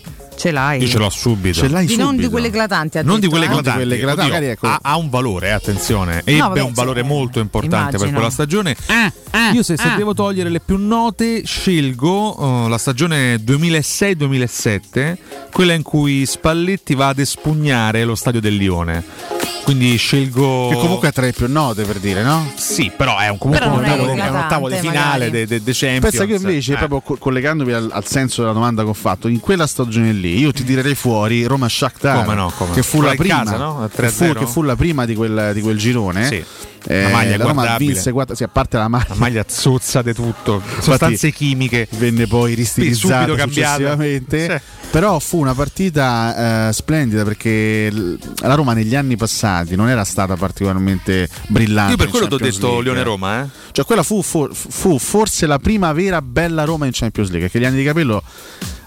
ce 0.42 0.50
l'hai. 0.50 0.80
Io 0.80 0.88
ce 0.88 0.98
l'ho 0.98 1.08
subito. 1.08 1.60
Ce 1.60 1.68
l'hai 1.68 1.86
di 1.86 1.94
non 1.94 2.06
subito. 2.08 2.22
di 2.26 2.32
quelle 2.32 2.46
eclatanti. 2.48 2.98
ha 2.98 3.02
non 3.02 3.20
di 3.20 3.28
quelle 3.28 3.44
eh? 3.44 3.48
eclatanti. 3.48 3.82
eclatanti, 3.82 3.86
quelle 3.86 3.94
eclatanti, 3.94 4.20
Oddio, 4.20 4.32
magari, 4.32 4.52
ecco. 4.52 4.66
ha, 4.66 4.78
ha 4.82 4.96
un 4.96 5.08
valore, 5.08 5.52
attenzione. 5.52 6.18
Ebbe 6.24 6.38
vabbè, 6.38 6.62
un 6.62 6.72
valore 6.72 7.02
sì. 7.02 7.06
molto 7.06 7.38
importante 7.38 7.96
per 7.98 8.08
Immagino. 8.08 8.16
quella 8.16 8.30
stagione. 8.30 8.76
Eh, 8.88 9.52
Io 9.54 9.62
se, 9.62 9.76
se 9.76 9.94
devo 9.96 10.14
togliere 10.14 10.50
le 10.50 10.58
più 10.58 10.78
note, 10.78 11.42
scelgo 11.44 12.64
uh, 12.64 12.68
la 12.68 12.78
stagione 12.78 13.36
2006-2007, 13.36 15.16
quella 15.52 15.74
in 15.74 15.82
cui 15.82 16.26
Spalletti 16.26 16.96
va 16.96 17.08
ad 17.08 17.20
espugnare 17.20 18.02
lo 18.02 18.16
stadio 18.16 18.40
del 18.40 18.56
Lione. 18.56 19.41
Quindi 19.64 19.96
scelgo. 19.96 20.68
Che 20.70 20.74
comunque 20.76 21.08
è 21.08 21.12
tra 21.12 21.22
le 21.24 21.32
più 21.32 21.46
note 21.48 21.84
per 21.84 21.98
dire, 21.98 22.22
no? 22.22 22.50
Sì, 22.56 22.90
però 22.94 23.18
è 23.18 23.28
un, 23.28 23.38
comunque 23.38 23.64
Però 23.66 23.78
un, 23.78 23.84
ottavo- 23.84 24.12
è 24.12 24.28
un 24.28 24.36
ottavo 24.36 24.68
di 24.68 24.76
finale 24.76 25.26
magari. 25.26 25.46
de, 25.46 25.62
de, 25.62 25.72
Champions. 25.72 26.00
Pensa 26.00 26.24
che 26.24 26.30
io 26.32 26.36
invece, 26.36 26.72
Eh. 26.72 26.76
proprio 26.76 27.00
co- 27.00 27.16
collegandomi 27.16 27.72
al, 27.72 27.88
al 27.92 28.06
senso 28.06 28.40
della 28.42 28.52
domanda 28.52 28.82
che 28.82 28.88
ho 28.88 28.94
fatto, 28.94 29.28
in 29.28 29.40
quella 29.40 29.66
stagione 29.66 30.12
lì 30.12 30.38
io 30.38 30.52
ti 30.52 30.64
tirerei 30.64 30.94
fuori 30.94 31.44
Roma 31.44 31.68
Shakhtar, 31.68 32.24
Come 32.24 32.34
no, 32.36 32.52
come 32.56 32.72
che 32.74 32.82
fu 32.82 32.96
Quella 32.98 33.12
la 33.12 33.16
prima, 33.16 33.36
casa, 33.44 33.56
no? 33.56 33.88
Che, 33.94 34.10
fu, 34.10 34.24
3-0? 34.24 34.38
che 34.38 34.46
fu 34.46 34.62
la 34.62 34.76
prima 34.76 35.04
di 35.04 35.14
quel, 35.14 35.50
di 35.54 35.60
quel 35.60 35.78
girone. 35.78 36.26
Sì. 36.26 36.44
Eh, 36.86 37.02
La 37.02 37.08
maglia 37.10 37.36
la 37.36 37.44
Roma 37.44 37.76
vinse 37.76 38.10
quattro, 38.12 38.34
sì, 38.34 38.42
a 38.42 38.48
parte 38.48 38.76
la 38.76 38.88
maglia, 38.88 39.06
La 39.08 39.14
maglia 39.14 39.44
zozza 39.46 40.02
di 40.02 40.12
tutto, 40.12 40.60
sostanze 40.80 41.30
chimiche. 41.30 41.86
venne 41.92 42.26
poi 42.26 42.54
ristilizzata 42.54 43.36
successivamente. 43.38 44.48
Sì. 44.50 44.80
Però 44.90 45.18
fu 45.20 45.38
una 45.38 45.54
partita 45.54 46.68
eh, 46.68 46.72
splendida 46.72 47.24
perché 47.24 47.90
la 47.90 48.54
Roma 48.54 48.74
negli 48.74 48.94
anni 48.94 49.16
passati 49.16 49.74
non 49.74 49.88
era 49.88 50.04
stata 50.04 50.36
particolarmente 50.36 51.28
brillante. 51.48 51.92
Io 51.92 51.96
per 51.96 52.08
quello 52.08 52.26
ti 52.28 52.34
ho 52.34 52.38
detto 52.38 52.66
League. 52.66 52.82
Lione-Roma, 52.82 53.42
eh? 53.42 53.48
Cioè, 53.72 53.84
quella 53.86 54.02
fu, 54.02 54.20
fu- 54.22 54.50
fu 54.52 54.98
forse 54.98 55.46
la 55.46 55.58
prima 55.58 55.92
vera 55.92 56.20
bella 56.20 56.64
Roma 56.64 56.84
in 56.84 56.92
Champions 56.92 57.30
League. 57.30 57.48
Che 57.48 57.58
gli 57.58 57.64
anni 57.64 57.78
di 57.78 57.84
capello, 57.84 58.22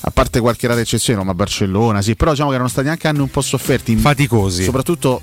a 0.02 0.12
parte 0.12 0.40
qualche 0.40 0.68
rara 0.68 0.80
eccezione, 0.80 1.24
ma 1.24 1.34
Barcellona, 1.34 2.04
sì, 2.04 2.16
però 2.16 2.32
diciamo 2.32 2.50
che 2.50 2.56
erano 2.56 2.70
stati 2.70 2.88
anche 2.88 3.08
anni 3.08 3.20
un 3.20 3.30
po' 3.30 3.42
sofferti. 3.42 3.96
Faticosi. 3.96 4.64
Soprattutto 4.64 5.22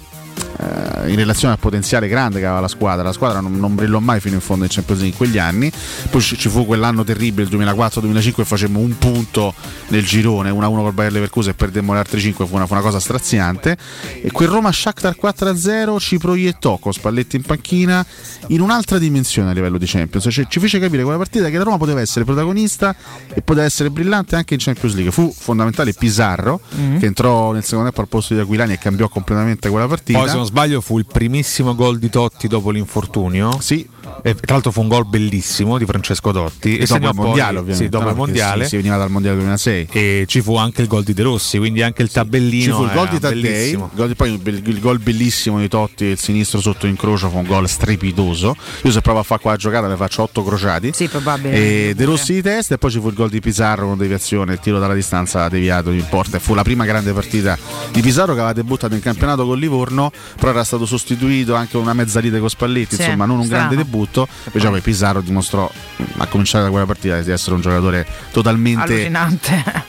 eh, 0.58 1.10
in 1.10 1.16
relazione 1.16 1.54
al 1.54 1.58
potenziale 1.58 2.08
grande 2.08 2.38
che 2.38 2.44
aveva 2.46 2.60
la 2.60 2.68
squadra. 2.68 3.02
La 3.02 3.12
squadra 3.12 3.40
non, 3.40 3.58
non 3.58 3.74
brillò 3.74 3.98
mai 3.98 4.20
fino 4.20 4.34
in 4.34 4.40
fondo 4.40 4.64
in 4.64 4.70
Champions 4.70 5.00
League 5.00 5.18
in 5.18 5.24
quegli 5.26 5.38
anni. 5.38 5.70
Poi 6.10 6.20
ci, 6.20 6.36
ci 6.38 6.48
fu 6.48 6.64
quell'anno 6.66 7.04
terribile, 7.04 7.48
il 7.48 7.56
2004-2005, 7.56 8.40
e 8.40 8.44
facemmo 8.44 8.78
un 8.78 8.96
punto 8.98 9.54
nel 9.88 10.04
girone, 10.04 10.50
1-1 10.50 10.60
col 10.82 10.92
Bayer 10.92 11.12
Leverkusen 11.12 11.52
e 11.52 11.54
perdemmo 11.54 11.92
le 11.92 11.98
altre 11.98 12.20
5. 12.20 12.46
Fu 12.46 12.54
una, 12.54 12.66
fu 12.66 12.72
una 12.74 12.82
cosa 12.82 13.00
straziante. 13.00 13.76
E 14.22 14.30
quel 14.30 14.48
Roma 14.48 14.70
Shakhtar 14.72 15.16
4-0 15.20 15.98
ci 15.98 16.18
proiettò 16.18 16.78
con 16.78 16.92
Spalletti 16.92 17.36
in 17.36 17.42
panchina 17.42 18.04
in 18.48 18.60
un'altra 18.60 18.98
dimensione 18.98 19.50
a 19.50 19.52
livello 19.52 19.78
di 19.78 19.86
Champions. 19.86 20.26
Cioè, 20.30 20.46
ci 20.48 20.60
fece 20.60 20.78
capire 20.78 21.02
quella 21.02 21.18
partita 21.18 21.48
che 21.48 21.56
la 21.58 21.64
Roma 21.64 21.78
poteva 21.78 22.00
essere 22.00 22.24
protagonista 22.24 22.94
e 23.32 23.42
poteva 23.42 23.64
essere 23.66 23.90
brillante 23.90 24.36
anche 24.36 24.54
in 24.54 24.60
Champions 24.60 24.94
League. 24.94 25.12
Fu 25.12 25.32
fondamentale 25.36 25.92
Pizarro, 25.92 26.60
Mm. 26.76 26.98
che 26.98 27.06
entrò 27.06 27.52
nel 27.52 27.62
secondo 27.62 27.84
tempo 27.84 28.00
al 28.00 28.08
posto 28.08 28.34
di 28.34 28.40
Aquilani 28.40 28.72
e 28.74 28.78
cambiò 28.78 29.08
completamente 29.08 29.68
quella 29.68 29.86
partita. 29.86 30.18
Poi, 30.22 30.30
se 30.30 30.36
non 30.36 30.46
sbaglio, 30.46 30.80
fu 30.80 30.98
il 30.98 31.06
primissimo 31.06 31.74
gol 31.74 31.98
di 31.98 32.08
Totti 32.08 32.48
dopo 32.48 32.70
l'infortunio. 32.70 33.60
Sì. 33.60 33.88
E, 34.22 34.34
tra 34.34 34.54
l'altro, 34.54 34.70
fu 34.70 34.80
un 34.80 34.88
gol 34.88 35.06
bellissimo 35.06 35.78
di 35.78 35.84
Francesco 35.84 36.32
Totti. 36.32 36.76
E 36.76 36.80
dopo 36.80 36.94
segnò 36.94 37.10
il 37.10 37.14
mondiale, 37.16 37.52
poi- 37.52 37.60
ovviamente. 37.60 37.84
Sì, 37.84 37.88
dopo 37.88 38.04
il 38.04 38.14
Perché 38.14 38.18
mondiale. 38.26 38.62
Si, 38.64 38.68
si 38.70 38.76
veniva 38.76 38.96
dal 38.96 39.10
mondiale 39.10 39.36
2006. 39.38 39.88
E 39.90 40.24
ci 40.26 40.40
fu 40.40 40.56
anche 40.56 40.82
il 40.82 40.88
gol 40.88 41.02
di 41.02 41.12
De 41.14 41.22
Rossi, 41.22 41.58
quindi 41.58 41.82
anche 41.82 42.02
il 42.02 42.10
tabellino. 42.10 42.62
Ci 42.64 42.70
fu 42.72 42.82
il 42.84 42.90
gol 42.92 43.08
di 43.08 43.18
Taddei, 43.18 43.78
poi 44.16 44.40
il, 44.44 44.62
il 44.68 44.80
gol 44.80 44.98
bellissimo 44.98 45.58
di 45.58 45.68
Totti, 45.68 46.04
il 46.04 46.18
sinistro 46.18 46.60
sotto 46.60 46.86
incrocio 46.86 47.28
fu 47.30 47.38
un 47.38 47.44
gol 47.46 47.68
strepitoso. 47.68 48.56
Io 48.82 48.90
se 48.90 49.00
provo 49.00 49.18
a 49.20 49.22
fare 49.22 49.40
qua 49.40 49.52
la 49.52 49.56
giocata 49.56 49.86
ne 49.88 49.96
faccio 49.96 50.22
8 50.22 50.42
crociati. 50.44 50.90
Sì, 50.94 51.08
probabile. 51.08 51.88
E 51.88 51.92
De 51.94 52.04
Rossi 52.04 52.34
di 52.34 52.42
testa 52.42 52.74
e 52.74 52.78
poi 52.78 52.90
ci 52.90 53.00
fu 53.00 53.08
il 53.08 53.14
gol 53.14 53.28
di 53.30 53.40
Pizarro 53.40 53.86
con 53.86 53.98
deviazione, 53.98 54.52
il 54.54 54.60
tiro 54.60 54.78
dalla 54.78 54.94
distanza 54.94 55.48
deviato 55.48 55.90
in 55.90 56.04
porta. 56.08 56.36
E 56.36 56.40
fu 56.40 56.54
la 56.54 56.62
prima 56.62 56.84
grande 56.84 57.12
partita 57.12 57.56
di 57.90 58.00
Pizarro 58.00 58.32
che 58.34 58.38
aveva 58.40 58.52
debuttato 58.52 58.94
in 58.94 59.00
campionato 59.00 59.44
con 59.46 59.58
Livorno, 59.58 60.10
però 60.36 60.50
era 60.50 60.64
stato 60.64 60.86
sostituito 60.86 61.54
anche 61.54 61.72
con 61.72 61.82
una 61.82 61.94
mezza 61.94 62.20
lite 62.20 62.38
con 62.38 62.48
Spalletti, 62.48 62.94
Sì, 62.96 63.02
insomma 63.02 63.24
non 63.26 63.38
un 63.38 63.44
strano. 63.44 63.64
grande 63.68 63.82
debutto. 63.82 64.01
Invece 64.46 64.68
poi 64.68 64.80
Pizarro 64.80 65.20
dimostrò 65.20 65.70
a 66.18 66.26
cominciare 66.26 66.64
da 66.64 66.70
quella 66.70 66.86
partita 66.86 67.20
di 67.20 67.30
essere 67.30 67.54
un 67.54 67.60
giocatore 67.60 68.06
totalmente 68.32 69.08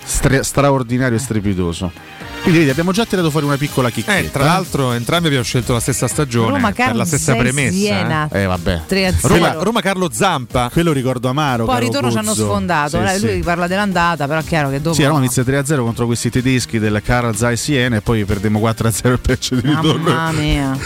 stra- 0.03 0.43
straordinario 0.43 1.17
e 1.17 1.19
strepitoso. 1.19 1.91
Quindi 2.43 2.59
vedi, 2.59 2.71
abbiamo 2.71 2.91
già 2.91 3.05
tirato 3.05 3.29
fuori 3.31 3.45
una 3.45 3.55
piccola 3.55 3.89
chicchetta. 3.89 4.17
Eh, 4.19 4.29
tra 4.29 4.43
l'altro 4.43 4.91
entrambi 4.91 5.27
abbiamo 5.27 5.45
scelto 5.45 5.71
la 5.71 5.79
stessa 5.79 6.09
stagione 6.09 6.47
Roma, 6.51 6.71
per 6.71 6.77
la 6.79 6.85
Carlo, 6.85 7.05
stessa 7.05 7.31
sei 7.31 7.39
premessa. 7.41 7.71
Siena. 7.71 8.27
eh. 8.29 8.41
Eh 8.41 8.45
vabbè. 8.45 8.81
3 8.85 9.05
a 9.07 9.13
0. 9.17 9.33
Roma, 9.33 9.51
Roma 9.53 9.81
Carlo 9.81 10.09
Zampa. 10.11 10.69
Quello 10.69 10.91
ricordo 10.91 11.29
amaro. 11.29 11.63
Poi 11.63 11.75
al 11.75 11.81
ritorno 11.81 12.11
ci 12.11 12.17
hanno 12.17 12.31
Guzzo. 12.33 12.43
sfondato. 12.43 13.07
Sì, 13.07 13.17
sì. 13.19 13.25
Lui 13.27 13.39
parla 13.43 13.67
dell'andata, 13.67 14.27
però 14.27 14.41
è 14.41 14.43
chiaro 14.43 14.69
che 14.69 14.81
dopo. 14.81 14.93
Sì, 14.93 15.05
Roma 15.05 15.19
inizia 15.19 15.43
3-0 15.43 15.83
contro 15.83 16.05
questi 16.05 16.29
tedeschi 16.29 16.79
del 16.79 17.01
Carl 17.01 17.33
Zeiss 17.33 17.61
Siena 17.63 17.95
e 17.95 18.01
poi 18.01 18.25
perdemmo 18.25 18.59
4-0 18.59 19.11
il 19.11 19.19
pezzo 19.19 19.55
di 19.55 19.61
ritorno. 19.61 20.11
Mamma 20.11 20.31
mia, 20.33 20.77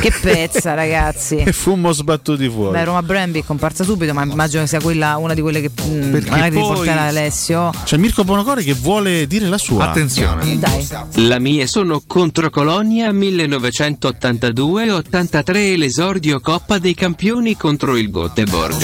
che 0.00 0.10
pezza, 0.18 0.72
ragazzi. 0.72 1.36
E 1.36 1.52
fummo 1.52 1.92
sbattuti 1.92 2.48
fuori. 2.48 2.72
Beh, 2.72 2.84
Roma 2.84 3.02
Bremby 3.02 3.40
è 3.40 3.44
comparsa 3.44 3.84
subito, 3.84 4.14
ma 4.14 4.22
immagino 4.22 4.62
che 4.62 4.68
sia 4.68 4.80
quella 4.80 5.18
una 5.18 5.34
di 5.34 5.42
quelle 5.42 5.60
che 5.60 5.68
mh, 5.74 6.10
Perché 6.10 6.30
magari 6.30 6.52
poi- 6.54 6.68
riporterà 6.70 7.02
Alessio. 7.02 7.70
C'è 7.84 7.98
Mirko 7.98 8.24
Bonocore 8.24 8.62
che 8.62 8.72
vuole 8.72 9.26
dire 9.26 9.46
la 9.48 9.58
sua. 9.58 9.90
Attenzione. 9.90 10.58
Dai. 10.58 11.00
La 11.14 11.38
mia 11.38 11.66
sono 11.66 12.02
contro 12.06 12.50
Colonia 12.50 13.10
1982-83 13.12 15.76
l'esordio 15.76 16.40
Coppa 16.40 16.78
dei 16.78 16.94
Campioni 16.94 17.56
contro 17.56 17.96
il 17.96 18.08
Göteborg. 18.10 18.80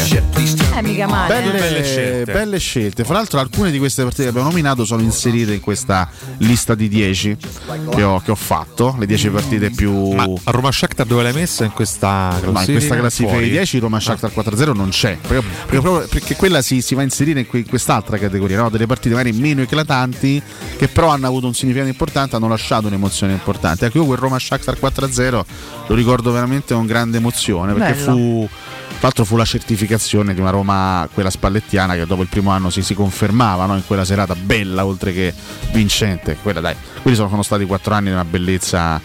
Eh, 0.76 0.82
mica 0.82 1.06
male. 1.06 1.34
Belle, 1.34 1.58
Belle 1.58 1.84
scelte. 1.84 2.32
belle 2.32 2.58
scelte. 2.58 3.04
Fra 3.04 3.14
l'altro, 3.14 3.38
alcune 3.40 3.70
di 3.70 3.78
queste 3.78 4.02
partite 4.02 4.24
che 4.24 4.28
abbiamo 4.30 4.48
nominato 4.48 4.84
sono 4.84 5.00
inserite 5.02 5.54
in 5.54 5.60
questa 5.60 6.08
lista 6.38 6.74
di 6.74 6.88
10 6.88 7.36
che 7.90 8.02
ho, 8.02 8.20
che 8.20 8.30
ho 8.30 8.34
fatto. 8.36 8.94
Le 8.98 9.06
10 9.06 9.28
partite 9.30 9.70
più. 9.70 10.12
Ma 10.12 10.24
a 10.24 10.50
Roma 10.50 10.70
Shakhtar 10.72 11.06
dove 11.06 11.22
l'hai 11.22 11.32
messa 11.32 11.64
in 11.64 11.72
questa 11.72 12.36
classifica? 12.40 12.52
Ma 12.52 12.60
in 12.60 12.66
questa 12.72 12.96
classifica 12.96 13.30
Fuori. 13.30 13.44
di 13.44 13.50
10 13.52 13.78
Roma 13.78 14.00
Shakhtar 14.00 14.32
4-0 14.34 14.72
non 14.74 14.88
c'è 14.90 15.16
perché, 15.20 15.44
perché 15.66 15.80
proprio- 15.80 16.06
perché 16.08 16.36
quella 16.36 16.62
si, 16.62 16.80
si 16.82 16.94
va 16.94 17.00
a 17.00 17.04
inserire 17.04 17.46
in 17.50 17.66
quest'altra 17.66 18.18
categoria 18.18 18.60
no? 18.62 18.70
delle 18.70 18.86
partite 18.86 19.14
magari 19.14 19.36
meno 19.36 19.62
eclatanti 19.62 20.40
che 20.76 20.88
però 20.88 21.08
hanno 21.08 21.26
avuto 21.26 21.46
un 21.46 21.54
significato 21.54 21.88
importante 21.88 22.07
hanno 22.16 22.48
lasciato 22.48 22.86
un'emozione 22.86 23.32
importante 23.32 23.86
ecco 23.86 23.98
io 23.98 24.04
quel 24.04 24.18
Roma 24.18 24.38
Shakhtar 24.38 24.78
4-0 24.80 25.42
lo 25.86 25.94
ricordo 25.94 26.32
veramente 26.32 26.74
con 26.74 26.86
grande 26.86 27.18
emozione 27.18 27.72
perché 27.72 27.94
Bello. 27.94 28.12
fu 28.12 28.48
tra 28.88 29.06
l'altro 29.06 29.24
fu 29.24 29.36
la 29.36 29.44
certificazione 29.44 30.34
di 30.34 30.40
una 30.40 30.50
Roma 30.50 31.08
quella 31.12 31.30
spallettiana 31.30 31.94
che 31.94 32.06
dopo 32.06 32.22
il 32.22 32.28
primo 32.28 32.50
anno 32.50 32.70
si, 32.70 32.82
si 32.82 32.94
confermava 32.94 33.66
no? 33.66 33.76
in 33.76 33.86
quella 33.86 34.04
serata 34.04 34.34
bella 34.34 34.84
oltre 34.84 35.12
che 35.12 35.32
vincente 35.72 36.36
quella 36.42 36.60
dai 36.60 36.74
quelli 37.02 37.16
sono, 37.16 37.28
sono 37.28 37.42
stati 37.42 37.64
quattro 37.64 37.94
anni 37.94 38.06
di 38.06 38.12
una 38.12 38.24
bellezza 38.24 39.00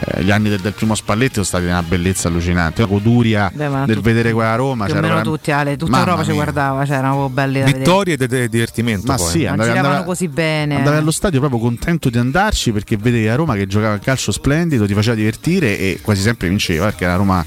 eh, 0.00 0.22
gli 0.22 0.30
anni 0.30 0.48
del, 0.48 0.60
del 0.60 0.72
primo 0.72 0.94
Spalletti 0.94 1.34
sono 1.34 1.44
stati 1.44 1.64
una 1.64 1.82
bellezza 1.82 2.28
allucinante. 2.28 2.82
La 2.82 2.88
goduria 2.88 3.50
Beh, 3.52 3.68
del 3.86 3.96
tu- 3.96 4.02
vedere 4.02 4.32
quella 4.32 4.54
Roma. 4.54 4.84
Più 4.86 4.94
o 4.94 5.00
c'era 5.00 5.20
tutti, 5.22 5.50
Ale, 5.50 5.76
tutta 5.76 5.98
Europa 5.98 6.24
ci 6.24 6.32
guardava, 6.32 6.84
c'erano 6.84 7.28
belli 7.28 7.58
da 7.60 7.64
vedere. 7.66 7.78
Vittorie 7.84 8.14
ed 8.14 8.22
ed- 8.32 8.44
divertimento 8.50 9.06
Ma 9.06 9.16
poi. 9.16 9.28
sì, 9.30 9.42
Non 9.44 9.60
andavi, 9.60 9.78
andavi- 9.78 10.04
così 10.04 10.28
bene. 10.28 10.76
andavi 10.76 10.96
allo 10.96 11.10
stadio 11.10 11.38
proprio 11.40 11.60
contento 11.60 12.08
di 12.10 12.18
andarci 12.18 12.72
perché 12.72 12.96
vedevi 12.96 13.26
la 13.26 13.34
Roma 13.34 13.54
che 13.54 13.66
giocava 13.66 13.94
a 13.94 13.98
calcio 13.98 14.32
splendido, 14.32 14.86
ti 14.86 14.94
faceva 14.94 15.14
divertire 15.16 15.78
e 15.78 15.98
quasi 16.02 16.22
sempre 16.22 16.48
vinceva 16.48 16.86
perché 16.86 17.04
era 17.04 17.16
Roma 17.16 17.44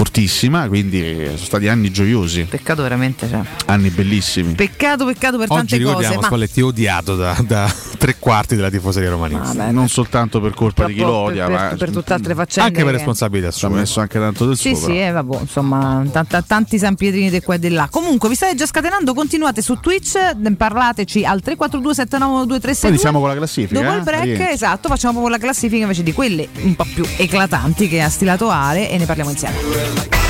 fortissima, 0.00 0.66
quindi 0.66 1.02
eh, 1.04 1.24
sono 1.34 1.36
stati 1.36 1.68
anni 1.68 1.90
gioiosi, 1.90 2.44
Peccato 2.44 2.80
veramente, 2.80 3.28
cioè. 3.28 3.40
anni 3.66 3.90
bellissimi. 3.90 4.54
Peccato, 4.54 5.04
peccato 5.04 5.36
per 5.36 5.44
Oggi 5.50 5.58
tante 5.58 5.76
ricordiamo 5.76 6.14
cose. 6.14 6.20
Ma 6.20 6.26
Spalletti 6.26 6.60
odiato 6.62 7.16
da, 7.16 7.36
da 7.46 7.70
tre 7.98 8.16
quarti 8.18 8.56
della 8.56 8.70
tifoseria 8.70 9.10
romanista. 9.10 9.52
Vabbè, 9.52 9.72
non 9.72 9.88
soltanto 9.90 10.40
per 10.40 10.54
colpa 10.54 10.86
di 10.86 10.94
chi 10.94 11.00
lo 11.00 11.12
odia, 11.12 11.44
per, 11.44 11.54
ma 11.54 11.68
per, 11.68 11.76
per 11.76 11.90
tutt'altre 11.90 12.34
faccende. 12.34 12.68
Anche 12.70 12.82
per 12.82 12.94
responsabilità 12.94 13.50
ci 13.50 13.66
ha 13.66 13.68
sua. 13.68 13.76
messo 13.78 14.00
anche 14.00 14.18
tanto 14.18 14.46
del 14.46 14.56
Sì, 14.56 14.70
suo. 14.74 14.78
sì, 14.78 14.92
però. 14.94 15.06
eh, 15.06 15.10
vabbè, 15.10 15.40
insomma, 15.40 16.02
tanta- 16.10 16.42
tanti 16.42 16.78
San 16.78 16.94
Pietrini 16.94 17.28
di 17.28 17.40
qua 17.42 17.56
e 17.56 17.58
di 17.58 17.68
là. 17.68 17.86
Comunque, 17.90 18.30
vi 18.30 18.36
state 18.36 18.54
già 18.54 18.64
scatenando, 18.64 19.12
continuate 19.12 19.60
su 19.60 19.74
Twitch, 19.80 20.16
parlateci 20.56 21.26
al 21.26 21.42
342 21.42 21.94
792362 21.94 22.80
Poi 22.80 22.88
iniziamo 22.90 23.18
con 23.20 23.28
la 23.28 23.34
classifica. 23.34 23.80
Dopo 23.80 23.92
eh? 23.92 23.96
il 23.98 24.02
break, 24.02 24.22
Rientri. 24.24 24.52
esatto, 24.54 24.88
facciamo 24.88 25.12
proprio 25.18 25.36
la 25.36 25.42
classifica 25.42 25.82
invece 25.82 26.02
di 26.02 26.12
quelle 26.14 26.48
un 26.62 26.74
po' 26.74 26.86
più 26.94 27.04
eclatanti 27.18 27.86
che 27.86 28.00
ha 28.00 28.08
stilato 28.08 28.48
Ale 28.48 28.88
e 28.90 28.96
ne 28.96 29.04
parliamo 29.04 29.28
insieme. 29.30 29.89
like 29.96 30.29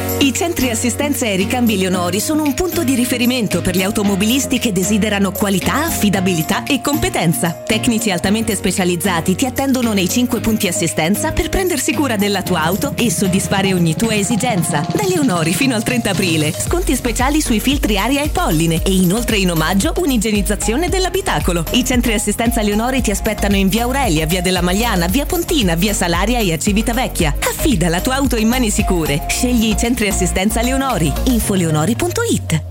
I 0.21 0.31
centri 0.35 0.69
assistenza 0.69 1.25
e 1.25 1.35
ricambi 1.35 1.79
Leonori 1.79 2.19
sono 2.19 2.43
un 2.43 2.53
punto 2.53 2.83
di 2.83 2.93
riferimento 2.93 3.63
per 3.63 3.75
gli 3.75 3.81
automobilisti 3.81 4.59
che 4.59 4.71
desiderano 4.71 5.31
qualità, 5.31 5.85
affidabilità 5.85 6.63
e 6.63 6.79
competenza. 6.79 7.63
Tecnici 7.65 8.11
altamente 8.11 8.55
specializzati 8.55 9.33
ti 9.33 9.47
attendono 9.47 9.93
nei 9.93 10.07
5 10.07 10.39
punti 10.39 10.67
assistenza 10.67 11.31
per 11.31 11.49
prendersi 11.49 11.95
cura 11.95 12.17
della 12.17 12.43
tua 12.43 12.61
auto 12.61 12.93
e 12.97 13.09
soddisfare 13.09 13.73
ogni 13.73 13.95
tua 13.95 14.13
esigenza. 14.13 14.85
Da 14.93 15.07
Leonori 15.07 15.55
fino 15.55 15.73
al 15.73 15.81
30 15.81 16.11
aprile, 16.11 16.53
sconti 16.53 16.95
speciali 16.95 17.41
sui 17.41 17.59
filtri 17.59 17.97
aria 17.97 18.21
e 18.21 18.29
polline 18.29 18.83
e 18.83 18.91
inoltre 18.91 19.37
in 19.37 19.49
omaggio 19.49 19.91
un'igienizzazione 19.97 20.87
dell'abitacolo. 20.87 21.65
I 21.71 21.83
centri 21.83 22.13
assistenza 22.13 22.61
Leonori 22.61 23.01
ti 23.01 23.09
aspettano 23.09 23.55
in 23.55 23.69
via 23.69 23.85
Aurelia, 23.85 24.27
via 24.27 24.43
della 24.43 24.61
Magliana, 24.61 25.07
via 25.07 25.25
Pontina, 25.25 25.73
via 25.73 25.93
Salaria 25.95 26.37
e 26.37 26.53
a 26.53 26.59
Civitavecchia. 26.59 27.37
Affida 27.39 27.89
la 27.89 28.01
tua 28.01 28.17
auto 28.17 28.35
in 28.35 28.49
mani 28.49 28.69
sicure. 28.69 29.25
Scegli 29.27 29.69
i 29.69 29.75
centri 29.75 30.09
assistenza 30.11 30.61
Leonori. 30.61 31.11
infoleonori.it 31.23 32.70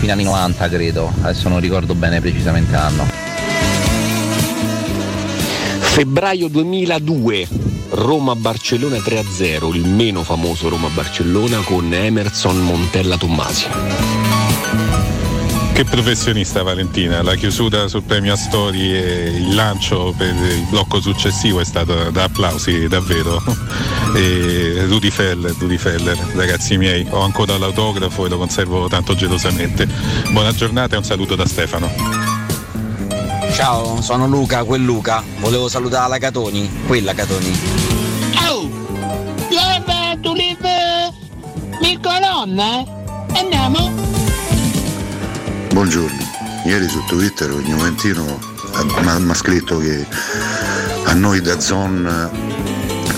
Fino 0.09 0.21
anni 0.21 0.27
90 0.27 0.69
credo, 0.69 1.13
adesso 1.21 1.49
non 1.49 1.59
ricordo 1.59 1.93
bene 1.93 2.19
precisamente 2.19 2.71
l'anno. 2.71 3.07
Febbraio 5.77 6.47
2002, 6.47 7.47
Roma-Barcellona 7.91 8.97
3-0, 8.97 9.75
il 9.75 9.85
meno 9.85 10.23
famoso 10.23 10.67
Roma-Barcellona 10.69 11.59
con 11.59 11.93
Emerson 11.93 12.57
Montella 12.57 13.17
Tommasi. 13.17 13.67
Che 15.73 15.85
professionista 15.85 16.63
Valentina, 16.63 17.21
la 17.21 17.35
chiusura 17.35 17.87
sul 17.87 18.01
premio 18.01 18.33
Astori 18.33 18.91
e 18.91 19.25
il 19.35 19.53
lancio 19.53 20.15
per 20.17 20.33
il 20.33 20.65
blocco 20.71 20.99
successivo 20.99 21.59
è 21.59 21.65
stato 21.65 22.09
da 22.09 22.23
applausi 22.23 22.87
davvero. 22.87 23.39
E 24.15 24.85
Rudy 24.87 25.09
Feller, 25.09 25.55
Rudy 25.57 25.77
Feller, 25.77 26.17
ragazzi 26.33 26.77
miei, 26.77 27.05
ho 27.09 27.21
ancora 27.21 27.57
l'autografo 27.57 28.25
e 28.25 28.29
lo 28.29 28.37
conservo 28.37 28.87
tanto 28.87 29.15
gelosamente. 29.15 29.87
Buona 30.31 30.51
giornata 30.51 30.95
e 30.95 30.97
un 30.97 31.03
saluto 31.03 31.35
da 31.35 31.45
Stefano. 31.45 31.91
Ciao, 33.53 34.01
sono 34.01 34.27
Luca, 34.27 34.63
quel 34.63 34.83
Luca. 34.83 35.23
Volevo 35.39 35.67
salutare 35.67 36.09
la 36.09 36.17
Catoni, 36.17 36.69
quella 36.87 37.13
Catoni. 37.13 37.59
Oh! 38.47 38.69
Live! 39.49 39.89
Mi 41.81 41.99
colonna? 42.01 42.83
Andiamo? 43.33 43.91
Buongiorno, 45.71 46.17
ieri 46.65 46.87
su 46.89 47.03
Twitter 47.05 47.51
un 47.51 47.63
Juventino 47.63 48.57
mi 48.95 49.31
ha 49.31 49.33
scritto 49.33 49.77
che 49.79 50.05
a 51.05 51.13
noi 51.13 51.41
da 51.41 51.59
Zon 51.59 52.29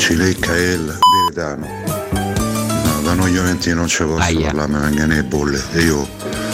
ci 0.02 0.16
lecca 0.16 0.58
il 0.58 0.97
veritano. 1.30 1.68
No, 2.12 3.02
da 3.04 3.14
noi 3.14 3.34
Juventini 3.34 3.76
non 3.76 3.88
ci 3.88 4.02
posso 4.02 4.16
parlare, 4.16 4.68
mi 4.68 4.80
vengono 4.80 5.14
le 5.14 5.24
bolle 5.24 5.64
e 5.74 5.82
io 5.82 6.08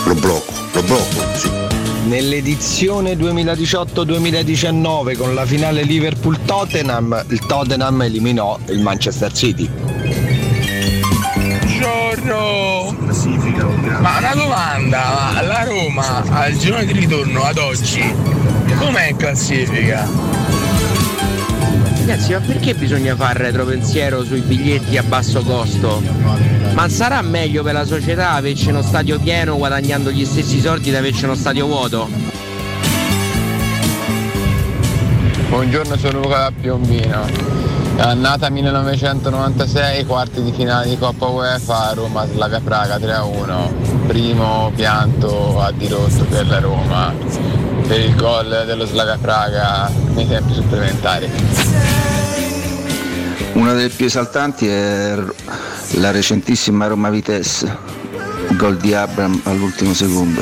lo 0.04 0.16
blocco, 0.16 0.52
lo 0.74 0.84
blocco, 0.84 1.24
sì. 1.34 1.50
Nell'edizione 2.08 3.14
2018-2019 3.14 5.16
con 5.16 5.34
la 5.34 5.46
finale 5.46 5.84
Liverpool-Tottenham, 5.84 7.24
il 7.30 7.40
Tottenham 7.46 8.02
eliminò 8.02 8.60
il 8.66 8.82
Manchester 8.82 9.32
City. 9.32 9.70
Buongiorno! 11.62 12.98
Ma 14.02 14.18
una 14.18 14.36
domanda, 14.36 15.30
ma 15.32 15.42
la 15.42 15.64
Roma 15.64 16.22
al 16.32 16.54
girone 16.58 16.86
di 16.86 16.92
ritorno 16.92 17.44
ad 17.44 17.60
oggi 17.60 18.14
com'è 18.78 19.08
in 19.08 19.16
classifica? 19.16 20.37
Ragazzi, 22.08 22.32
ma 22.32 22.40
perché 22.40 22.74
bisogna 22.74 23.18
fare 23.18 23.44
retropensiero 23.44 24.24
sui 24.24 24.40
biglietti 24.40 24.96
a 24.96 25.04
basso 25.04 25.44
costo? 25.44 26.02
Ma 26.74 26.88
sarà 26.88 27.22
meglio 27.22 27.64
per 27.64 27.74
la 27.74 27.84
società 27.84 28.32
averci 28.32 28.70
uno 28.70 28.82
stadio 28.82 29.20
pieno 29.20 29.58
guadagnando 29.58 30.10
gli 30.10 30.24
stessi 30.24 30.62
soldi 30.62 30.90
da 30.90 31.00
averci 31.00 31.26
uno 31.26 31.36
stadio 31.36 31.66
vuoto? 31.66 32.08
Buongiorno, 35.50 35.98
sono 35.98 36.22
Luca 36.22 36.38
da 36.38 36.52
Piombino. 36.58 37.26
Annata 37.98 38.50
1996, 38.50 40.06
quarti 40.06 40.42
di 40.42 40.54
finale 40.54 40.88
di 40.88 40.98
Coppa 40.98 41.26
UEFA, 41.26 41.92
Roma 41.94 42.26
Slavia 42.26 42.62
Praga 42.62 42.96
3-1. 42.96 44.08
Primo 44.08 44.72
pianto 44.74 45.60
a 45.60 45.74
dirotto 45.74 46.24
per 46.24 46.48
la 46.48 46.60
Roma 46.60 47.14
per 47.86 48.00
il 48.00 48.16
gol 48.16 48.64
dello 48.66 48.86
Slavia 48.86 49.18
Praga 49.18 50.07
nei 50.18 50.28
tempi 50.28 50.54
supplementari. 50.54 51.30
Una 53.54 53.74
delle 53.74 53.90
più 53.90 54.08
esaltanti 54.08 54.68
è 54.68 55.16
la 55.92 56.12
recentissima 56.12 56.88
Roma 56.88 57.10
Vitesse, 57.10 57.78
gol 58.54 58.78
di 58.78 58.94
Abram 58.94 59.40
all'ultimo 59.44 59.94
secondo. 59.94 60.42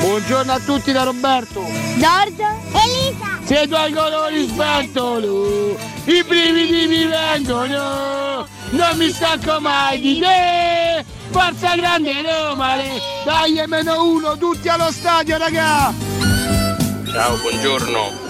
Buongiorno 0.00 0.52
a 0.52 0.58
tutti 0.58 0.92
da 0.92 1.04
Roberto! 1.04 1.64
Giorgio! 1.96 2.44
Elisa! 2.72 3.38
Se 3.44 3.66
due 3.66 3.92
colori 3.94 4.48
sventono, 4.48 5.76
i 6.04 6.24
brividi 6.26 6.86
mi 6.86 7.06
vengono, 7.06 8.46
non 8.70 8.96
mi 8.96 9.10
stanco 9.10 9.60
mai 9.60 10.00
di 10.00 10.18
te! 10.18 11.04
Forza 11.30 11.76
grande 11.76 12.12
Roma! 12.22 12.74
Dai 13.24 13.62
meno 13.66 14.04
uno, 14.04 14.36
tutti 14.36 14.68
allo 14.68 14.90
stadio 14.90 15.38
raga! 15.38 15.92
Ciao, 17.10 17.36
buongiorno. 17.36 18.23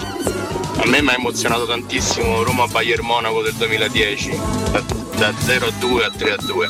A 0.85 0.87
me 0.87 1.01
mi 1.01 1.09
ha 1.09 1.15
emozionato 1.15 1.65
tantissimo 1.65 2.43
Roma 2.43 2.67
Bayern 2.67 3.03
Monaco 3.03 3.41
del 3.41 3.53
2010, 3.53 4.39
da, 4.71 4.83
da 5.17 5.33
0 5.35 5.65
a 5.65 5.71
2 5.79 6.05
a 6.05 6.11
3 6.15 6.31
a 6.31 6.37
2. 6.39 6.69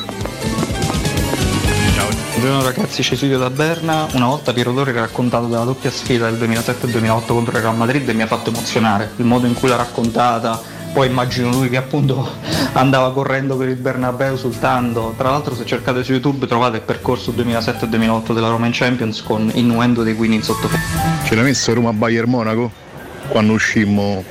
Buongiorno 2.30 2.62
ragazzi, 2.62 3.02
Cecilio 3.02 3.36
da 3.36 3.50
Berna. 3.50 4.06
Una 4.12 4.28
volta 4.28 4.54
Piero 4.54 4.72
Torri 4.72 4.92
ha 4.92 5.00
raccontato 5.00 5.48
della 5.48 5.64
doppia 5.64 5.90
sfida 5.90 6.30
del 6.30 6.48
2007-2008 6.48 7.26
contro 7.26 7.56
il 7.56 7.62
Real 7.62 7.76
Madrid 7.76 8.08
e 8.08 8.14
mi 8.14 8.22
ha 8.22 8.26
fatto 8.26 8.48
emozionare. 8.48 9.12
Il 9.16 9.26
modo 9.26 9.46
in 9.46 9.52
cui 9.52 9.68
l'ha 9.68 9.76
raccontata, 9.76 10.62
poi 10.94 11.08
immagino 11.08 11.50
lui 11.50 11.68
che 11.68 11.76
appunto 11.76 12.26
andava 12.72 13.12
correndo 13.12 13.54
per 13.58 13.68
il 13.68 13.76
Bernabeu 13.76 14.32
esultando. 14.32 15.12
Tra 15.14 15.28
l'altro 15.28 15.54
se 15.54 15.66
cercate 15.66 16.02
su 16.02 16.12
YouTube 16.12 16.46
trovate 16.46 16.78
il 16.78 16.82
percorso 16.84 17.32
2007-2008 17.32 18.32
della 18.32 18.48
Roma 18.48 18.64
in 18.64 18.72
Champions 18.72 19.22
con 19.22 19.50
innuendo 19.52 20.02
dei 20.02 20.16
Queen 20.16 20.32
in 20.32 20.42
sottofondo. 20.42 20.86
Ce 21.24 21.34
l'ha 21.34 21.42
messo 21.42 21.74
Roma 21.74 21.92
Bayern 21.92 22.30
Monaco? 22.30 22.84
Quando 23.28 23.52
uscimmo, 23.52 24.24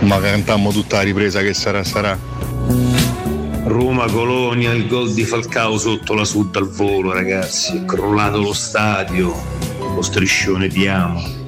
ma 0.00 0.20
cantammo 0.20 0.72
tutta 0.72 0.96
la 0.96 1.02
ripresa 1.02 1.40
che 1.42 1.54
sarà 1.54 1.84
sarà. 1.84 2.18
Roma 3.64 4.06
Colonia, 4.06 4.72
il 4.72 4.86
gol 4.86 5.12
di 5.12 5.24
Falcao 5.24 5.78
sotto 5.78 6.14
la 6.14 6.24
sud 6.24 6.56
al 6.56 6.68
volo, 6.68 7.12
ragazzi. 7.12 7.76
È 7.76 7.84
crollato 7.84 8.38
lo 8.38 8.52
stadio, 8.52 9.34
lo 9.78 10.02
striscione 10.02 10.68
di 10.68 10.86
amo. 10.88 11.39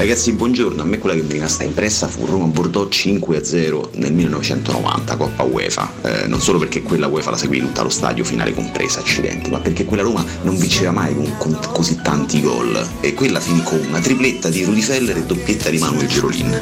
Ragazzi, 0.00 0.32
buongiorno. 0.32 0.80
A 0.80 0.84
me 0.86 0.96
quella 0.96 1.14
che 1.14 1.20
mi 1.20 1.28
è 1.28 1.32
rimasta 1.32 1.62
impressa 1.62 2.08
fu 2.08 2.24
Roma-Bordeaux 2.24 2.90
5-0 2.90 3.98
nel 3.98 4.14
1990, 4.14 5.14
Coppa 5.14 5.42
UEFA. 5.42 5.92
Eh, 6.00 6.26
non 6.26 6.40
solo 6.40 6.58
perché 6.58 6.80
quella 6.80 7.06
UEFA 7.06 7.32
la 7.32 7.36
seguì 7.36 7.58
tutta 7.58 7.82
allo 7.82 7.90
stadio, 7.90 8.24
finale 8.24 8.54
compresa, 8.54 9.00
accidenti, 9.00 9.50
ma 9.50 9.60
perché 9.60 9.84
quella 9.84 10.02
Roma 10.02 10.24
non 10.40 10.56
vinceva 10.56 10.90
mai 10.90 11.14
con, 11.14 11.36
con 11.36 11.58
così 11.74 12.00
tanti 12.02 12.40
gol. 12.40 12.82
E 13.00 13.12
quella 13.12 13.40
finì 13.40 13.62
con 13.62 13.78
una 13.86 14.00
tripletta 14.00 14.48
di 14.48 14.64
Rudy 14.64 14.80
Feller 14.80 15.18
e 15.18 15.24
doppietta 15.24 15.68
di 15.68 15.76
Manuel 15.76 16.06
Gerolin. 16.06 16.60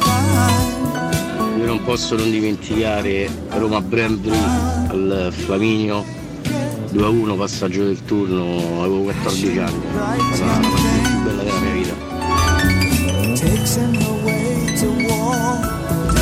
Io 1.58 1.64
non 1.64 1.84
posso 1.84 2.16
non 2.16 2.32
dimenticare 2.32 3.30
Roma 3.50 3.80
Brembri 3.80 4.36
al 4.88 5.32
Flaminio 5.32 6.04
2-1 6.92 7.36
passaggio 7.36 7.84
del 7.84 8.04
turno, 8.04 8.82
avevo 8.82 9.02
14 9.02 9.58
anni. 9.58 11.07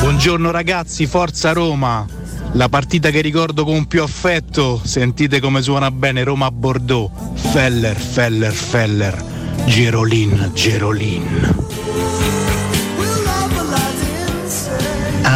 Buongiorno 0.01 0.51
ragazzi, 0.51 1.06
forza 1.06 1.52
Roma! 1.52 2.06
La 2.52 2.68
partita 2.68 3.09
che 3.09 3.22
ricordo 3.22 3.64
con 3.64 3.86
più 3.86 4.02
affetto, 4.02 4.78
sentite 4.84 5.40
come 5.40 5.62
suona 5.62 5.90
bene 5.90 6.24
Roma 6.24 6.51
Bordeaux. 6.51 7.10
Feller, 7.34 7.97
Feller, 7.97 8.52
Feller, 8.52 9.24
Gerolin, 9.64 10.51
Gerolin. 10.52 11.55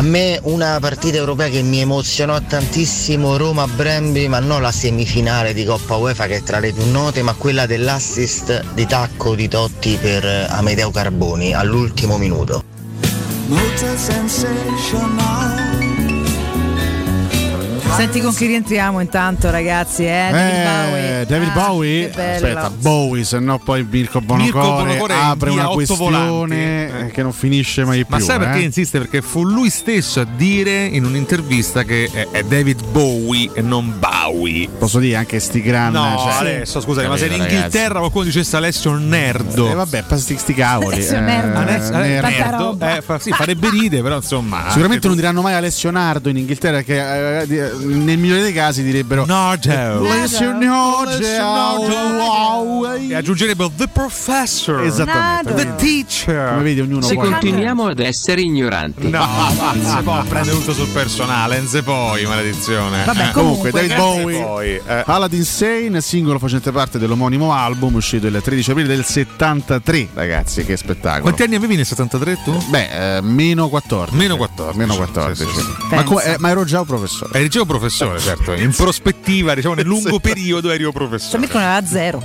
A 0.00 0.02
me 0.02 0.40
una 0.44 0.78
partita 0.80 1.18
europea 1.18 1.50
che 1.50 1.60
mi 1.60 1.80
emozionò 1.80 2.40
tantissimo 2.40 3.36
Roma-Brembi, 3.36 4.28
ma 4.28 4.38
non 4.38 4.62
la 4.62 4.72
semifinale 4.72 5.52
di 5.52 5.66
Coppa 5.66 5.96
UEFA 5.96 6.26
che 6.26 6.36
è 6.36 6.42
tra 6.42 6.58
le 6.58 6.72
più 6.72 6.90
note, 6.90 7.20
ma 7.20 7.34
quella 7.34 7.66
dell'assist 7.66 8.64
di 8.72 8.86
tacco 8.86 9.34
di 9.34 9.46
Totti 9.46 9.98
per 10.00 10.24
Amedeo 10.24 10.90
Carboni 10.90 11.52
all'ultimo 11.52 12.16
minuto. 12.16 12.64
Motor. 13.48 13.98
Senti 17.96 18.20
con 18.22 18.32
chi 18.34 18.46
rientriamo 18.46 19.00
intanto, 19.00 19.50
ragazzi, 19.50 20.04
eh? 20.06 20.28
David 20.30 20.62
Bowie. 20.64 21.20
Eh, 21.20 21.26
David 21.26 21.48
Ah, 21.48 21.52
Bowie? 21.66 22.08
bello. 22.08 22.46
Aspetta, 22.46 22.70
Bowie, 22.70 23.24
se 23.24 23.38
no 23.40 23.58
poi 23.58 23.86
Mirko 23.88 24.20
Bonocore, 24.22 24.68
Bonocore 24.84 25.14
apre 25.14 25.50
una 25.50 25.66
questione 25.68 26.00
volanti. 26.18 26.54
eh, 26.54 27.10
che 27.12 27.22
non 27.22 27.32
finisce 27.32 27.84
mai 27.84 28.04
Ma 28.08 28.16
più. 28.16 28.24
sai 28.24 28.38
perché 28.38 28.58
eh? 28.60 28.62
insiste? 28.62 28.98
Perché 28.98 29.20
fu 29.20 29.44
lui 29.44 29.68
stesso 29.68 30.20
a 30.20 30.24
dire 30.24 30.84
in 30.86 31.04
un'intervista 31.04 31.82
che 31.84 32.08
è, 32.30 32.42
David 32.42 32.82
Bowie 32.90 33.50
e 33.52 33.60
non 33.60 33.92
Bowie. 33.98 34.68
Posso 34.78 34.98
dire 34.98 35.16
anche 35.16 35.38
sti 35.38 35.60
gran 35.60 35.92
No, 35.92 36.16
cioè, 36.24 36.32
adesso 36.40 36.80
scusami, 36.80 37.06
ma 37.06 37.16
se 37.18 37.24
in 37.24 37.30
capito, 37.32 37.44
ragazzi. 37.48 37.64
Inghilterra 37.66 37.98
qualcuno 37.98 38.24
dicesse 38.24 38.56
Alessio 38.56 38.94
Nerdo. 38.96 39.70
Eh, 39.70 39.74
vabbè, 39.74 40.04
sti, 40.14 40.38
sti 40.38 40.54
cavoli. 40.54 40.94
Alessio 40.94 41.16
eh, 41.16 41.20
Nerdo. 41.20 41.58
Alessio- 41.58 41.96
Nerdo. 41.96 42.28
Nerdo, 42.28 42.76
eh, 42.96 43.02
fa- 43.02 43.18
sì, 43.18 43.30
farebbe 43.30 43.68
ride, 43.68 44.00
però 44.00 44.16
insomma. 44.16 44.64
Sicuramente 44.68 45.06
non 45.06 45.16
diranno 45.16 45.42
mai 45.42 45.52
Alessio 45.54 45.90
Nardo 45.90 46.28
in 46.30 46.38
Inghilterra, 46.38 46.80
che 46.82 47.40
eh, 47.42 47.78
nel 47.80 48.18
migliore 48.18 48.42
dei 48.42 48.52
casi 48.52 48.82
direbbero 48.82 49.24
Nardo. 49.26 50.08
Alessio 50.08 50.52
Nardo. 50.52 51.18
E 53.08 53.14
aggiungerebbero 53.14 53.70
The 53.76 53.88
Professor. 53.88 54.82
Esattamente. 54.84 55.54
The 55.54 55.74
Teacher. 55.76 56.50
Come 56.50 56.62
vedi, 56.62 56.80
ognuno 56.80 57.02
Se 57.02 57.14
poi- 57.14 57.30
continuiamo 57.30 57.86
ad 57.86 57.98
essere 58.00 58.40
ignoranti. 58.42 59.08
No, 59.08 59.26
non 59.26 59.84
si 59.84 60.02
può 60.02 60.22
prendere 60.24 60.56
tutto 60.56 60.72
sul 60.72 60.88
personale, 60.88 61.58
non 61.58 61.66
si 61.66 61.82
poi, 61.82 62.24
maledizione. 62.26 63.04
Vabbè, 63.04 63.28
Eh. 63.28 63.32
comunque, 63.32 63.70
David 63.70 63.90
Eh, 63.92 63.96
Bowie, 63.96 64.42
poi, 64.42 64.68
eh. 64.86 65.02
Aladdin 65.06 65.44
Sane, 65.44 66.00
singolo 66.00 66.38
facente 66.38 66.70
parte 66.72 66.98
dell'omonimo 66.98 67.52
album 67.52 67.94
uscito 67.94 68.26
il 68.26 68.40
13 68.42 68.70
aprile 68.70 68.88
del 68.88 69.04
73, 69.04 70.08
ragazzi, 70.14 70.64
che 70.64 70.76
spettacolo. 70.76 71.22
Quanti 71.22 71.42
anni 71.42 71.54
avevi 71.56 71.76
nel 71.76 71.86
73 71.86 72.38
tu? 72.44 72.56
Beh, 72.68 73.16
eh, 73.16 73.20
meno 73.22 73.68
14. 73.68 74.16
Meno 74.16 74.36
14. 74.36 74.78
Meno 74.78 74.96
14. 74.96 75.44
Sì, 75.44 75.50
sì, 75.54 75.60
sì. 75.60 75.94
Ma, 75.94 76.02
come- 76.04 76.24
eh, 76.24 76.36
ma 76.38 76.50
ero 76.50 76.64
già 76.64 76.80
un 76.80 76.86
professore. 76.86 77.38
Eri 77.38 77.48
già 77.48 77.60
un 77.62 77.66
professore, 77.70 78.18
certo. 78.18 78.52
In 78.54 78.72
prospettiva, 78.74 79.54
diciamo 79.54 79.74
nel 79.74 79.84
lungo 79.86 80.18
periodo 80.18 80.70
ero 80.70 80.82
Cioè, 80.84 80.92
professore. 80.92 81.38
Mirko 81.38 81.58
ne 81.58 81.64
aveva 81.64 81.86
zero. 81.86 82.22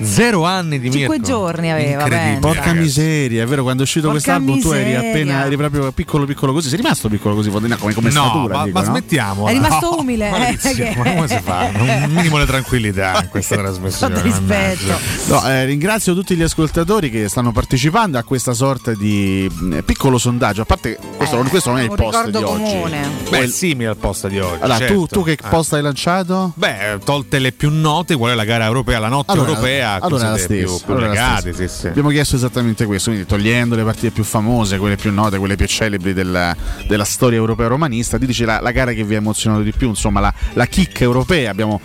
Zero 0.00 0.44
anni 0.44 0.78
di 0.78 0.90
Cinque 0.90 1.16
Mirko. 1.18 1.26
giorni 1.26 1.70
aveva, 1.70 2.02
Incredibile. 2.02 2.38
Porca 2.38 2.72
miseria, 2.72 3.42
è 3.42 3.46
vero, 3.46 3.62
quando 3.62 3.82
è 3.82 3.84
uscito 3.84 4.08
Porca 4.08 4.22
quest'album 4.22 4.60
tu 4.60 4.70
eri 4.72 4.84
miseria. 4.84 5.08
appena 5.10 5.44
eri 5.46 5.56
proprio 5.56 5.92
piccolo 5.92 6.24
piccolo 6.24 6.52
così. 6.52 6.68
Sei 6.68 6.76
rimasto 6.78 7.08
piccolo 7.08 7.34
così, 7.34 7.50
come, 7.50 7.68
come 7.76 8.10
No, 8.10 8.10
statura, 8.10 8.56
ma, 8.58 8.64
dico, 8.64 8.78
ma 8.78 8.84
no? 8.84 8.90
smettiamo. 8.90 9.46
È 9.48 9.52
rimasto 9.52 9.90
No, 9.90 9.96
umile. 10.00 10.26
eh, 10.26 10.30
Maurizio, 10.30 10.74
che- 10.74 10.94
ma 10.96 11.02
come 11.14 11.28
si 11.28 11.40
fa? 11.42 11.70
Un 11.74 12.10
minimo 12.12 12.38
di 12.38 12.46
tranquillità 12.46 13.20
in 13.22 13.28
questa 13.28 13.56
trasmissione. 13.56 14.22
Rispetto. 14.22 14.98
No, 15.26 15.48
eh, 15.48 15.64
ringrazio 15.64 16.14
tutti 16.14 16.34
gli 16.36 16.42
ascoltatori 16.42 17.10
che 17.10 17.28
stanno 17.28 17.50
partecipando 17.52 18.18
a 18.18 18.22
questa 18.22 18.52
sorta 18.52 18.92
di 18.94 19.48
mh, 19.50 19.80
piccolo 19.84 20.18
sondaggio. 20.18 20.62
A 20.62 20.64
parte 20.64 20.98
questo, 21.16 21.36
non- 21.36 21.48
questo 21.48 21.70
non 21.70 21.78
è 21.80 21.82
il 21.84 21.90
un 21.90 21.96
post 21.96 22.20
di 22.24 22.26
ricordo 22.38 22.50
oggi. 22.50 22.62
comune. 22.62 23.08
Beh, 23.30 23.42
è 23.42 23.46
simile 23.48 23.88
al 23.90 23.96
post 23.96 24.28
di 24.28 24.38
oggi. 24.38 24.62
Allora, 24.62 24.78
certo. 24.88 25.06
tu 25.06 25.22
che 25.24 25.38
Ah. 25.40 25.48
post 25.48 25.72
hai 25.74 25.82
lanciato? 25.82 26.52
Beh, 26.56 26.98
tolte 27.04 27.38
le 27.38 27.52
più 27.52 27.70
note, 27.70 28.16
qual 28.16 28.32
è 28.32 28.34
la 28.34 28.44
gara 28.44 28.64
europea? 28.64 28.98
La 28.98 29.08
notte 29.08 29.32
Allora, 29.32 29.48
europea, 29.50 29.98
allora 30.00 30.26
è 30.26 30.28
la 30.30 30.34
più, 30.34 30.44
stessa, 30.44 30.84
più 30.84 30.94
allora 30.94 31.08
legate, 31.08 31.52
sì, 31.54 31.68
sì. 31.68 31.86
Abbiamo 31.88 32.08
chiesto 32.10 32.36
esattamente 32.36 32.84
questo, 32.86 33.10
quindi 33.10 33.28
togliendo 33.28 33.74
le 33.74 33.82
partite 33.84 34.10
più 34.10 34.24
famose, 34.24 34.78
quelle 34.78 34.96
più 34.96 35.12
note, 35.12 35.38
quelle 35.38 35.56
più 35.56 35.66
celebri 35.66 36.12
del- 36.12 36.56
della 36.86 37.04
storia 37.04 37.38
europea 37.38 37.66
romanista, 37.68 38.18
diteci 38.18 38.44
la, 38.44 38.60
la 38.60 38.70
gara 38.70 38.92
che 38.92 39.04
vi 39.04 39.14
ha 39.14 39.18
emozionato 39.18 39.62
di 39.62 39.72
più, 39.72 39.88
insomma 39.88 40.20
la, 40.20 40.32
la 40.54 40.66
chicca 40.66 41.04
europea. 41.04 41.50
Abbiamo 41.50 41.80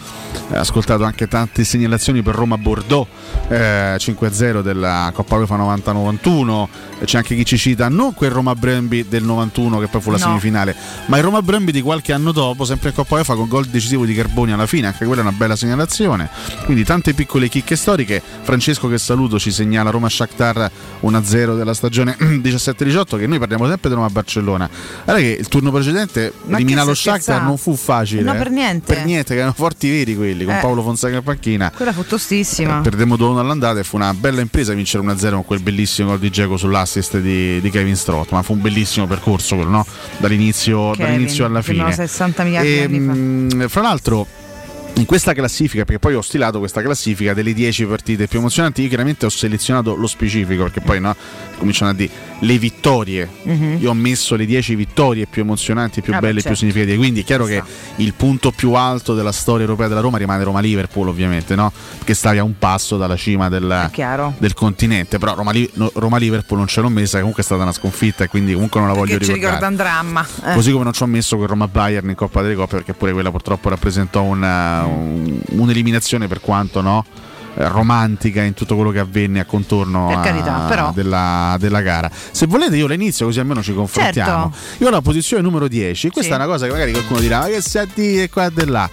eh, 0.51 0.57
ascoltato 0.57 1.03
anche 1.03 1.27
tante 1.27 1.63
segnalazioni 1.63 2.21
per 2.21 2.35
Roma-Bordeaux, 2.35 3.07
eh, 3.49 3.95
5-0 3.97 4.61
della 4.61 5.11
Coppa 5.13 5.35
UEFA 5.37 5.55
90-91, 5.57 6.67
Eh, 6.73 6.92
c'è 7.05 7.17
anche 7.17 7.35
chi 7.35 7.45
ci 7.45 7.57
cita 7.57 7.89
non 7.89 8.13
quel 8.13 8.31
Roma-Bremby 8.31 9.07
del 9.07 9.23
91 9.23 9.79
che 9.79 9.87
poi 9.87 10.01
fu 10.01 10.09
la 10.11 10.17
No. 10.17 10.23
semifinale, 10.23 10.75
ma 11.07 11.17
il 11.17 11.23
Roma-Bremby 11.23 11.71
di 11.71 11.81
qualche 11.81 12.13
anno 12.13 12.31
dopo, 12.31 12.65
sempre 12.65 12.89
in 12.89 12.95
Coppa 12.95 13.15
UEFA 13.15 13.35
con 13.35 13.47
gol 13.47 13.65
decisivo 13.65 14.05
di 14.05 14.13
Carboni 14.13 14.51
alla 14.53 14.65
fine, 14.67 14.87
anche 14.87 15.05
quella 15.05 15.21
è 15.21 15.25
una 15.25 15.33
bella 15.35 15.55
segnalazione. 15.55 16.29
Quindi 16.65 16.83
tante 16.83 17.13
piccole 17.13 17.49
chicche 17.49 17.75
storiche. 17.75 18.21
Francesco 18.43 18.87
che 18.87 18.97
saluto 18.97 19.39
ci 19.39 19.51
segnala 19.51 19.89
Roma 19.89 20.07
Shakhtar 20.09 20.69
1-0 21.01 21.55
della 21.57 21.73
stagione 21.73 22.15
17-18 22.19 23.17
che 23.17 23.27
noi 23.27 23.39
parliamo 23.39 23.67
sempre 23.67 23.89
di 23.89 23.95
Roma 23.95 24.09
Barcellona. 24.09 24.69
Guarda 25.03 25.21
che 25.21 25.35
il 25.39 25.47
turno 25.47 25.71
precedente 25.71 26.33
Ma 26.45 26.55
eliminare 26.57 26.83
che 26.83 26.89
lo 26.89 26.95
Shakhtar 26.95 27.43
non 27.43 27.57
fu 27.57 27.75
facile. 27.75 28.21
No, 28.21 28.33
eh. 28.33 28.37
per 28.37 28.49
niente. 28.49 28.93
Per 28.93 29.05
niente, 29.05 29.33
che 29.33 29.39
erano 29.39 29.53
forti 29.55 29.89
veri 29.89 30.15
quelli, 30.15 30.45
con 30.45 30.55
Eh. 30.55 30.59
Paolo 30.59 30.81
Fonseca 30.81 31.17
in 31.17 31.23
panchina. 31.23 31.71
Quella 31.75 31.91
fu 31.93 32.05
tostissima. 32.05 32.79
Perdemmo 32.81 33.15
2-1 33.15 33.37
all'andata 33.39 33.79
e 33.79 33.83
fu 33.83 33.95
una 33.97 34.13
bella 34.13 34.41
impresa 34.41 34.73
vincere 34.73 35.03
1-0 35.05 35.29
con 35.31 35.45
quel 35.45 35.59
bellissimo 35.61 36.09
gol 36.09 36.19
di 36.19 36.29
Geco 36.29 36.57
sull'assist 36.93 37.17
di, 37.19 37.59
di 37.61 37.69
Kevin 37.69 37.95
Stroth. 37.95 38.31
Ma 38.31 38.41
fu 38.43 38.53
un 38.53 38.61
bellissimo 38.61 39.07
percorso 39.07 39.55
quello, 39.55 39.69
no? 39.71 39.85
Dall'inizio, 40.17 40.91
Kevin, 40.91 41.05
dall'inizio 41.13 41.45
alla 41.45 41.61
fine. 41.61 41.91
60 41.91 42.43
miliardi 42.43 42.69
di 42.69 42.77
E, 42.77 42.83
anni 42.83 42.99
fa. 43.49 43.55
mh, 43.63 43.67
fra 43.69 43.81
l'altro 43.81 44.27
in 44.95 45.05
questa 45.05 45.33
classifica, 45.33 45.85
perché 45.85 45.99
poi 45.99 46.13
ho 46.13 46.21
stilato 46.21 46.59
questa 46.59 46.81
classifica 46.81 47.33
delle 47.33 47.53
10 47.53 47.85
partite 47.85 48.27
più 48.27 48.39
emozionanti, 48.39 48.83
io 48.83 48.87
chiaramente 48.89 49.25
ho 49.25 49.29
selezionato 49.29 49.95
lo 49.95 50.05
specifico, 50.07 50.63
perché 50.63 50.81
poi 50.81 50.99
no, 51.01 51.15
cominciano 51.57 51.91
a 51.91 51.93
dire 51.95 52.11
le 52.39 52.57
vittorie. 52.59 53.27
Mhm. 53.43 53.77
Io 53.79 53.89
ho 53.89 53.93
messo 53.93 54.35
le 54.35 54.45
10 54.45 54.75
vittorie 54.75 55.25
più 55.25 55.41
emozionanti, 55.41 56.01
più 56.01 56.13
Ah, 56.13 56.19
belle, 56.19 56.33
certo. 56.41 56.49
più 56.49 56.57
significative. 56.57 56.97
Quindi 56.97 57.21
è 57.21 57.23
chiaro 57.23 57.45
che 57.45 57.63
il 57.97 58.13
punto 58.13 58.51
più 58.51 58.73
alto 58.73 59.13
della 59.15 59.31
storia 59.31 59.63
europea 59.65 59.87
della 59.87 60.01
Roma 60.01 60.17
rimane 60.17 60.43
Roma-Liverpool, 60.43 61.07
ovviamente, 61.07 61.55
no? 61.55 61.71
Perché 61.97 62.13
stavi 62.13 62.37
a 62.37 62.43
un 62.43 62.57
passo 62.59 62.97
dalla 62.97 63.15
cima 63.15 63.49
del, 63.49 63.89
del 64.37 64.53
continente. 64.53 65.17
Però 65.17 65.33
Roma-Liverpool 65.35 66.59
non 66.59 66.67
ce 66.67 66.81
l'ho 66.81 66.89
messa, 66.89 67.17
comunque 67.17 67.41
è 67.41 67.45
stata 67.45 67.63
una 67.63 67.71
sconfitta 67.71 68.25
e 68.25 68.27
quindi 68.27 68.53
comunque 68.53 68.79
non 68.79 68.89
la 68.89 68.95
voglio 68.95 69.17
Che 69.17 69.25
ci 69.25 69.33
ricordare. 69.33 69.55
ricorda 69.55 69.67
un 69.67 69.75
dramma. 69.75 70.27
Eh. 70.51 70.53
Così 70.53 70.71
come 70.71 70.83
non 70.83 70.93
ci 70.93 71.01
ho 71.03 71.07
messo 71.07 71.35
quel 71.37 71.47
Roma 71.47 71.67
Bayern 71.67 72.09
in 72.09 72.15
Coppa 72.15 72.41
delle 72.41 72.55
Coppe, 72.55 72.75
perché 72.75 72.93
pure 72.93 73.11
quella 73.13 73.31
purtroppo 73.31 73.69
rappresentò 73.69 74.21
una- 74.21 74.82
un- 74.85 75.39
un'eliminazione 75.51 76.27
per 76.27 76.39
quanto 76.41 76.81
no? 76.81 77.05
eh, 77.55 77.67
romantica 77.67 78.41
in 78.41 78.53
tutto 78.55 78.73
quello 78.75 78.89
che 78.89 78.97
avvenne 78.99 79.39
a 79.39 79.45
contorno 79.45 80.09
a- 80.09 80.21
carità, 80.21 80.91
della, 80.93 81.55
della 81.59 81.81
gara. 81.81 82.09
Se 82.31 82.47
volete 82.47 82.75
io 82.77 82.87
la 82.87 82.95
inizio 82.95 83.27
così 83.27 83.39
almeno 83.39 83.61
ci 83.61 83.73
confrontiamo. 83.75 84.51
Certo. 84.51 84.83
Io 84.83 84.87
ho 84.87 84.91
la 84.91 85.01
posizione 85.01 85.43
numero 85.43 85.67
10, 85.67 86.09
questa 86.09 86.33
Sì. 86.33 86.39
è 86.39 86.43
una 86.43 86.51
cosa 86.51 86.65
che 86.65 86.71
magari 86.71 86.91
qualcuno 86.93 87.19
dirà, 87.19 87.39
ma 87.41 87.45
che 87.47 87.61
sei 87.61 87.83
a 87.83 87.87
dire 87.93 88.29
qua 88.29 88.51
e 88.55 88.65
là. 88.65 88.89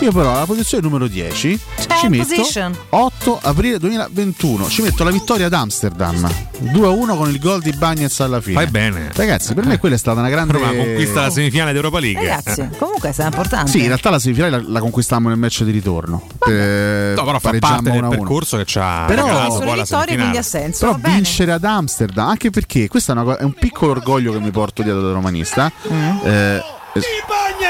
Io 0.00 0.12
però 0.12 0.32
alla 0.36 0.46
posizione 0.46 0.82
numero 0.84 1.08
10 1.08 1.58
ci 2.00 2.08
metto 2.08 2.24
position. 2.36 2.76
8 2.90 3.38
aprile 3.42 3.78
2021, 3.78 4.68
ci 4.68 4.82
metto 4.82 5.02
la 5.02 5.10
vittoria 5.10 5.46
ad 5.46 5.52
Amsterdam 5.52 6.24
2-1 6.62 7.16
con 7.16 7.28
il 7.28 7.38
gol 7.40 7.60
di 7.60 7.72
Bagnez 7.72 8.20
alla 8.20 8.40
fine. 8.40 8.54
Fai 8.54 8.66
bene. 8.68 9.10
Ragazzi, 9.12 9.54
per 9.54 9.66
me 9.66 9.78
quella 9.78 9.96
è 9.96 9.98
stata 9.98 10.20
una 10.20 10.28
grande 10.28 10.52
Roma 10.52 10.72
conquista 10.72 11.22
la 11.22 11.30
semifinale 11.30 11.72
d'Europa 11.72 11.98
League. 11.98 12.26
Ragazzi, 12.28 12.68
comunque 12.78 13.12
è 13.16 13.24
importante. 13.24 13.70
Sì, 13.70 13.80
in 13.80 13.86
realtà 13.86 14.10
la 14.10 14.18
semifinale 14.20 14.56
la, 14.62 14.62
la 14.68 14.80
conquistammo 14.80 15.28
nel 15.28 15.38
match 15.38 15.62
di 15.64 15.70
ritorno. 15.72 16.26
Eh, 16.46 17.12
No, 17.16 17.24
però 17.24 17.38
fa 17.40 17.52
parte 17.58 17.90
del 17.90 18.02
1-1. 18.04 18.08
percorso 18.08 18.56
che 18.58 18.64
ci 18.64 18.78
ha 18.78 19.04
Però- 19.06 19.24
regalato 19.24 19.52
Sono 19.52 19.64
poi 19.66 19.76
la 19.76 19.82
vittorie, 19.82 20.14
quindi 20.16 20.22
semifinale. 20.22 20.38
ha 20.38 20.42
senso. 20.42 20.86
Però 21.00 21.14
vincere 21.14 21.52
ad 21.52 21.64
Amsterdam, 21.64 22.28
anche 22.28 22.50
perché 22.50 22.86
questo 22.88 23.12
è, 23.12 23.36
è 23.38 23.42
un 23.42 23.52
piccolo 23.54 23.90
orgoglio 23.92 24.32
che 24.32 24.38
mi 24.38 24.50
porto 24.50 24.82
dietro 24.82 25.00
da 25.02 25.12
romanista. 25.12 25.70
Mm. 25.92 26.16
Eh, 26.24 26.30
eh, 26.54 26.62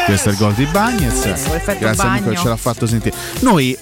questo 0.06 0.28
è 0.28 0.32
il 0.32 0.38
gol 0.38 0.54
di 0.54 0.64
Bagnez. 0.66 1.22
Grazie 1.78 2.02
amico 2.08 2.24
che 2.28 2.30
bagno. 2.34 2.34
ce 2.40 2.48
l'ha 2.48 2.56
fatto 2.56 2.86
sentire. 2.86 3.14
Noi 3.40 3.76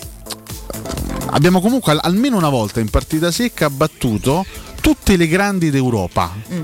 abbiamo 1.31 1.61
comunque 1.61 1.93
al- 1.93 2.01
almeno 2.03 2.37
una 2.37 2.49
volta 2.49 2.81
in 2.81 2.89
partita 2.89 3.31
secca 3.31 3.71
battuto 3.71 4.45
tutte 4.81 5.17
le 5.17 5.27
grandi 5.29 5.71
d'Europa. 5.71 6.33
Mm. 6.53 6.63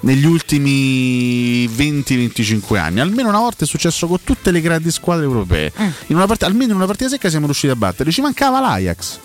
Negli 0.00 0.26
ultimi 0.26 1.66
20-25 1.68 2.76
anni, 2.76 2.98
almeno 2.98 3.28
una 3.28 3.38
volta 3.38 3.64
è 3.64 3.68
successo 3.68 4.08
con 4.08 4.18
tutte 4.24 4.50
le 4.50 4.60
grandi 4.60 4.90
squadre 4.90 5.24
europee. 5.24 5.72
Mm. 5.80 5.86
In 6.08 6.16
una 6.16 6.26
part- 6.26 6.42
almeno 6.42 6.70
in 6.72 6.76
una 6.76 6.86
partita 6.86 7.10
secca 7.10 7.28
siamo 7.30 7.44
riusciti 7.46 7.72
a 7.72 7.76
battere. 7.76 8.10
Ci 8.10 8.20
mancava 8.20 8.58
l'Ajax. 8.60 9.18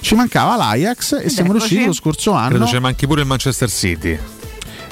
Ci 0.00 0.14
mancava 0.16 0.56
l'Ajax 0.56 1.20
e 1.22 1.28
siamo 1.28 1.50
eccoci. 1.50 1.68
riusciti 1.68 1.84
lo 1.86 1.92
scorso 1.92 2.32
anno. 2.32 2.48
Credo 2.48 2.66
ci 2.66 2.78
manchi 2.78 3.06
pure 3.06 3.20
il 3.20 3.26
Manchester 3.28 3.70
City. 3.70 4.18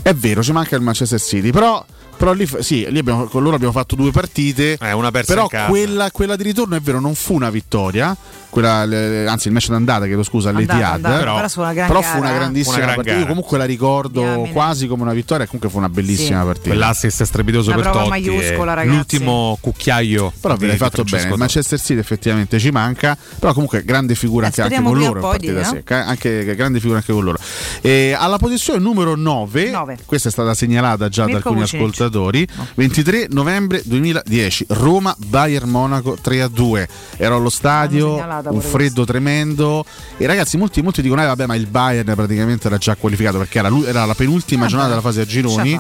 È 0.01 0.15
vero, 0.15 0.43
ci 0.43 0.53
manca 0.53 0.77
il 0.77 0.83
Manchester 0.83 1.21
City, 1.21 1.51
però, 1.51 1.85
però 2.23 2.35
lì, 2.35 2.49
sì, 2.61 2.87
lì 2.89 2.99
abbiamo- 3.01 3.25
con 3.25 3.43
loro 3.43 3.57
abbiamo 3.57 3.73
fatto 3.73 3.97
due 3.97 4.13
partite. 4.13 4.79
Eh, 4.81 4.93
una 4.93 5.11
persa 5.11 5.35
però 5.35 5.49
quella, 5.67 6.13
quella 6.13 6.37
di 6.37 6.45
ritorno 6.45 6.77
è 6.77 6.81
vero, 6.81 7.01
non 7.01 7.17
fu 7.17 7.35
una 7.35 7.51
vittoria. 7.51 8.17
Quella, 8.53 8.85
le- 8.85 9.27
anzi, 9.27 9.47
il 9.49 9.55
match 9.55 9.69
d'andata, 9.71 10.05
chiedo 10.05 10.23
scusa, 10.23 10.51
all'Etihad. 10.51 11.01
però, 11.01 11.37
però 11.37 11.49
fu 11.49 11.61
una 11.61 11.73
gran 11.73 11.87
però 11.89 12.03
fu 12.03 12.19
una 12.19 12.33
grandissima 12.35 12.75
Una 12.77 12.85
gran 12.85 12.95
partita. 12.97 13.15
Io 13.15 13.21
gara. 13.23 13.33
comunque 13.35 13.57
la 13.59 13.65
ricordo 13.65 14.21
Diamine. 14.21 14.53
quasi 14.53 14.87
come 14.87 15.03
una 15.05 15.15
vittoria, 15.15 15.47
comunque 15.47 15.71
fu 15.71 15.79
una 15.79 15.89
bellissima 15.89 16.41
Sì. 16.41 16.45
partita. 16.47 16.69
Quell'assist 16.69 17.23
strepitoso 17.23 17.73
Una 17.73 17.81
per 17.83 17.93
Totti. 17.93 18.27
e 18.29 18.57
ragazzi. 18.65 18.87
L'ultimo 18.89 19.57
cucchiaio. 19.59 20.33
Però 20.39 20.53
ve 20.55 20.61
di 20.61 20.67
l'hai 20.67 20.77
fatto 20.77 20.97
Francesco 20.97 21.17
bene. 21.23 21.33
Il. 21.33 21.39
Manchester 21.39 21.81
City 21.81 21.99
effettivamente 21.99 22.59
ci 22.59 22.71
manca, 22.71 23.17
però 23.39 23.53
comunque 23.55 23.85
grande 23.85 24.15
figura 24.15 24.45
Eh, 24.45 24.49
anche, 24.49 24.63
anche 24.63 24.83
con 24.83 24.99
loro 24.99 25.21
partita 25.21 25.53
di, 25.53 25.59
no? 25.63 25.81
eh, 25.87 25.95
anche 25.95 26.55
grande 26.55 26.79
figura 26.79 26.99
anche 26.99 27.13
con 27.15 27.25
loro. 27.25 27.39
E 27.81 28.15
alla 28.19 28.37
posizione 28.37 28.81
numero 28.81 29.15
9, 29.17 29.71
Nove. 29.71 29.99
questa 30.05 30.29
è 30.29 30.31
stata 30.33 30.53
segnalata 30.53 31.09
già 31.09 31.23
da 31.25 31.29
Mirko 31.33 31.49
alcuni 31.49 31.61
Vucinic. 31.65 31.87
ascoltatori, 31.87 32.47
23 32.75 33.29
novembre 33.31 33.81
2010, 33.87 34.67
Roma 34.69 35.17
Bayern 35.19 35.71
Monaco 35.71 36.19
3-2. 36.23 36.87
Ero 37.17 37.37
allo 37.37 37.49
stadio, 37.51 38.17
segnalata 38.43 38.51
un 38.51 38.61
freddo 38.61 39.05
tremendo 39.05 39.85
e 40.17 40.27
ragazzi 40.27 40.57
molti, 40.57 40.83
molti 40.83 41.03
dicono 41.03 41.23
"Eh, 41.23 41.27
vabbè, 41.27 41.47
ma 41.47 41.55
il 41.55 41.67
Bayern 41.67 42.13
praticamente 42.15 42.67
era 42.67 42.79
già 42.79 42.97
qualificato 42.97 43.39
perché 43.39 43.59
era, 43.59 43.71
era 43.87 44.05
la 44.05 44.15
penultima 44.15 44.61
Vabbè, 44.63 44.71
giornata 44.71 44.89
della 44.91 45.01
fase 45.03 45.21
a 45.21 45.25
gironi 45.25 45.79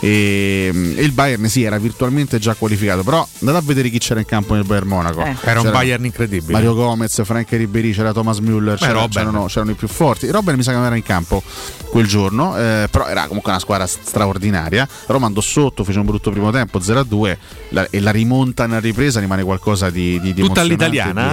e, 0.00 0.70
e 0.96 1.02
il 1.02 1.12
Bayern 1.12 1.48
sì, 1.48 1.62
era 1.62 1.78
virtualmente 1.78 2.38
già 2.38 2.54
qualificato, 2.54 3.02
però 3.02 3.26
andate 3.40 3.58
a 3.58 3.62
vedere 3.62 3.88
chi 3.88 3.98
c'era 3.98 4.20
in 4.20 4.26
campo 4.26 4.54
nel 4.54 4.64
Bayern 4.64 4.86
Monaco. 4.88 5.22
Eh. 5.24 5.34
Era 5.42 5.60
un 5.60 5.66
C'era- 5.66 5.78
Bayern 5.78 6.04
incredibile. 6.04 6.52
Mario 6.52 6.74
Gomez, 6.74 7.22
Frank 7.24 7.50
Ribery, 7.50 7.92
c'era 7.92 8.12
Thomas 8.12 8.38
Müller, 8.38 8.76
c'era- 8.76 8.92
Robben. 8.92 9.10
c'erano, 9.10 9.46
c'erano 9.46 9.70
i 9.70 9.74
più 9.74 9.88
forti. 9.88 10.30
Robben 10.30 10.56
mi 10.56 10.62
sa 10.62 10.70
che 10.72 10.76
non 10.76 10.86
era 10.86 10.96
in 10.96 11.02
campo 11.02 11.42
quel 11.90 12.06
giorno, 12.06 12.56
eh, 12.58 12.88
però 12.90 13.06
era 13.06 13.26
comunque 13.26 13.50
una 13.50 13.60
squadra 13.60 13.86
straordinaria. 13.86 14.86
Roma 15.06 15.26
andò 15.26 15.40
sotto, 15.40 15.84
fece 15.84 15.98
un 15.98 16.06
brutto 16.06 16.30
primo 16.30 16.50
tempo, 16.50 16.80
0-2 16.80 17.36
la- 17.70 17.86
e 17.90 18.00
la 18.00 18.10
rimonta 18.10 18.66
nella 18.66 18.80
ripresa 18.80 19.20
rimane 19.20 19.42
qualcosa 19.42 19.90
di, 19.90 20.20
di, 20.20 20.34
di 20.34 20.40
Tutta 20.42 20.62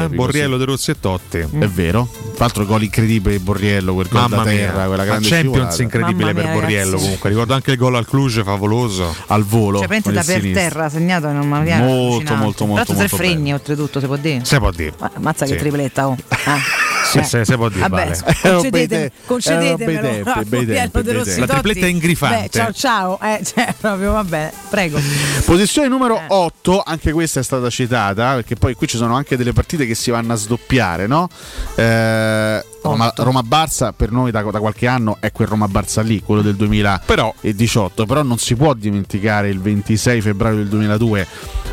eh? 0.01 0.03
epico, 0.05 0.15
Borriello. 0.15 0.57
De 0.57 0.65
Rossi 0.71 0.91
e 0.91 0.99
Totti. 0.99 1.37
È 1.37 1.67
vero, 1.67 2.07
tra 2.35 2.45
l'altro 2.45 2.65
gol 2.65 2.83
incredibile 2.83 3.37
di 3.37 3.43
Borriello, 3.43 3.93
quel 3.93 4.07
gol 4.09 4.21
da 4.21 4.27
Mamma 4.37 4.43
terra, 4.49 4.73
mia, 4.77 4.85
quella 4.87 5.03
grande 5.05 5.27
Champions 5.27 5.53
scivolata. 5.53 5.81
incredibile 5.83 6.25
Mamma 6.33 6.41
per 6.41 6.49
mia, 6.49 6.53
Borriello 6.59 6.85
ragazzi. 6.85 7.03
comunque. 7.03 7.29
Ricordo 7.29 7.53
anche 7.53 7.71
il 7.71 7.77
gol 7.77 7.95
al 7.95 8.05
Cluj 8.07 8.43
favoloso. 8.43 9.15
al 9.27 9.43
volo. 9.43 9.79
Cioè, 9.79 9.87
da 9.87 9.97
per 10.11 10.23
sinistro. 10.23 10.51
terra 10.53 10.89
segnato 10.89 11.31
non 11.31 11.47
mi 11.47 11.61
viene 11.63 11.83
Molto, 11.85 11.95
molto, 12.07 12.23
Tra 12.23 12.35
molto, 12.35 12.65
l'altro 12.73 12.93
tre 12.93 12.95
molto 13.09 13.15
fregni 13.17 13.53
oltretutto 13.53 13.99
si 13.99 14.05
può 14.05 14.15
dire 14.15 14.39
Se 14.43 14.57
può 14.59 14.71
dire. 14.71 14.93
Ma- 14.99 15.11
Mazza 15.19 15.45
che 15.45 15.51
Sì. 15.53 15.57
tripletta 15.57 16.07
oh. 16.07 16.15
Ah. 16.45 16.57
Sì, 17.03 17.17
Eh. 17.17 17.23
se, 17.23 17.45
se 17.45 17.55
può 17.55 17.67
dire, 17.67 17.81
Vabbè, 17.87 18.07
vale. 18.07 18.35
Erano 18.41 18.61
bei 18.69 18.71
concedete, 18.71 18.87
te- 18.87 18.95
erano 18.95 19.11
bei 19.11 19.11
concedetemelo 19.25 20.01
tempi, 20.01 20.29
a 20.29 20.33
bei 20.33 20.43
Borriello 20.45 20.73
tempi, 20.73 20.97
De 20.97 21.03
bei 21.03 21.13
Rossi 21.13 21.25
tempi. 21.35 21.39
La 21.39 21.47
tripletta 21.47 21.85
ingrifante. 21.87 22.37
Beh, 22.41 22.49
ciao 22.49 22.71
ciao, 22.73 23.19
eh, 23.21 23.41
cioè, 23.45 23.75
proprio 23.79 24.11
vabbè, 24.13 24.51
prego. 24.69 24.99
Posizione 25.45 25.87
numero 25.87 26.15
Eh. 26.17 26.25
8, 26.29 26.83
anche 26.85 27.11
questa 27.11 27.39
è 27.39 27.43
stata 27.43 27.69
citata, 27.69 28.35
perché 28.35 28.55
poi 28.55 28.75
qui 28.75 28.87
ci 28.87 28.97
sono 28.97 29.15
anche 29.15 29.35
delle 29.35 29.51
partite 29.51 29.85
che 29.85 29.95
si 29.95 30.09
vanno 30.11 30.31
a 30.33 30.35
sdoppiare, 30.61 31.07
no? 31.07 31.27
Eh, 31.75 32.65
Roma, 32.83 33.13
Roma-Barça 33.15 33.93
per 33.95 34.11
noi 34.11 34.31
da, 34.31 34.41
da 34.41 34.59
qualche 34.59 34.87
anno 34.87 35.17
è 35.19 35.31
quel 35.31 35.47
Roma-Barça 35.47 36.01
lì, 36.01 36.21
quello 36.21 36.41
del 36.41 36.55
2018, 36.55 38.05
però 38.05 38.23
non 38.23 38.37
si 38.37 38.55
può 38.55 38.73
dimenticare 38.73 39.49
il 39.49 39.59
26 39.59 40.21
febbraio 40.21 40.55
del 40.57 40.67
2002, 40.67 41.27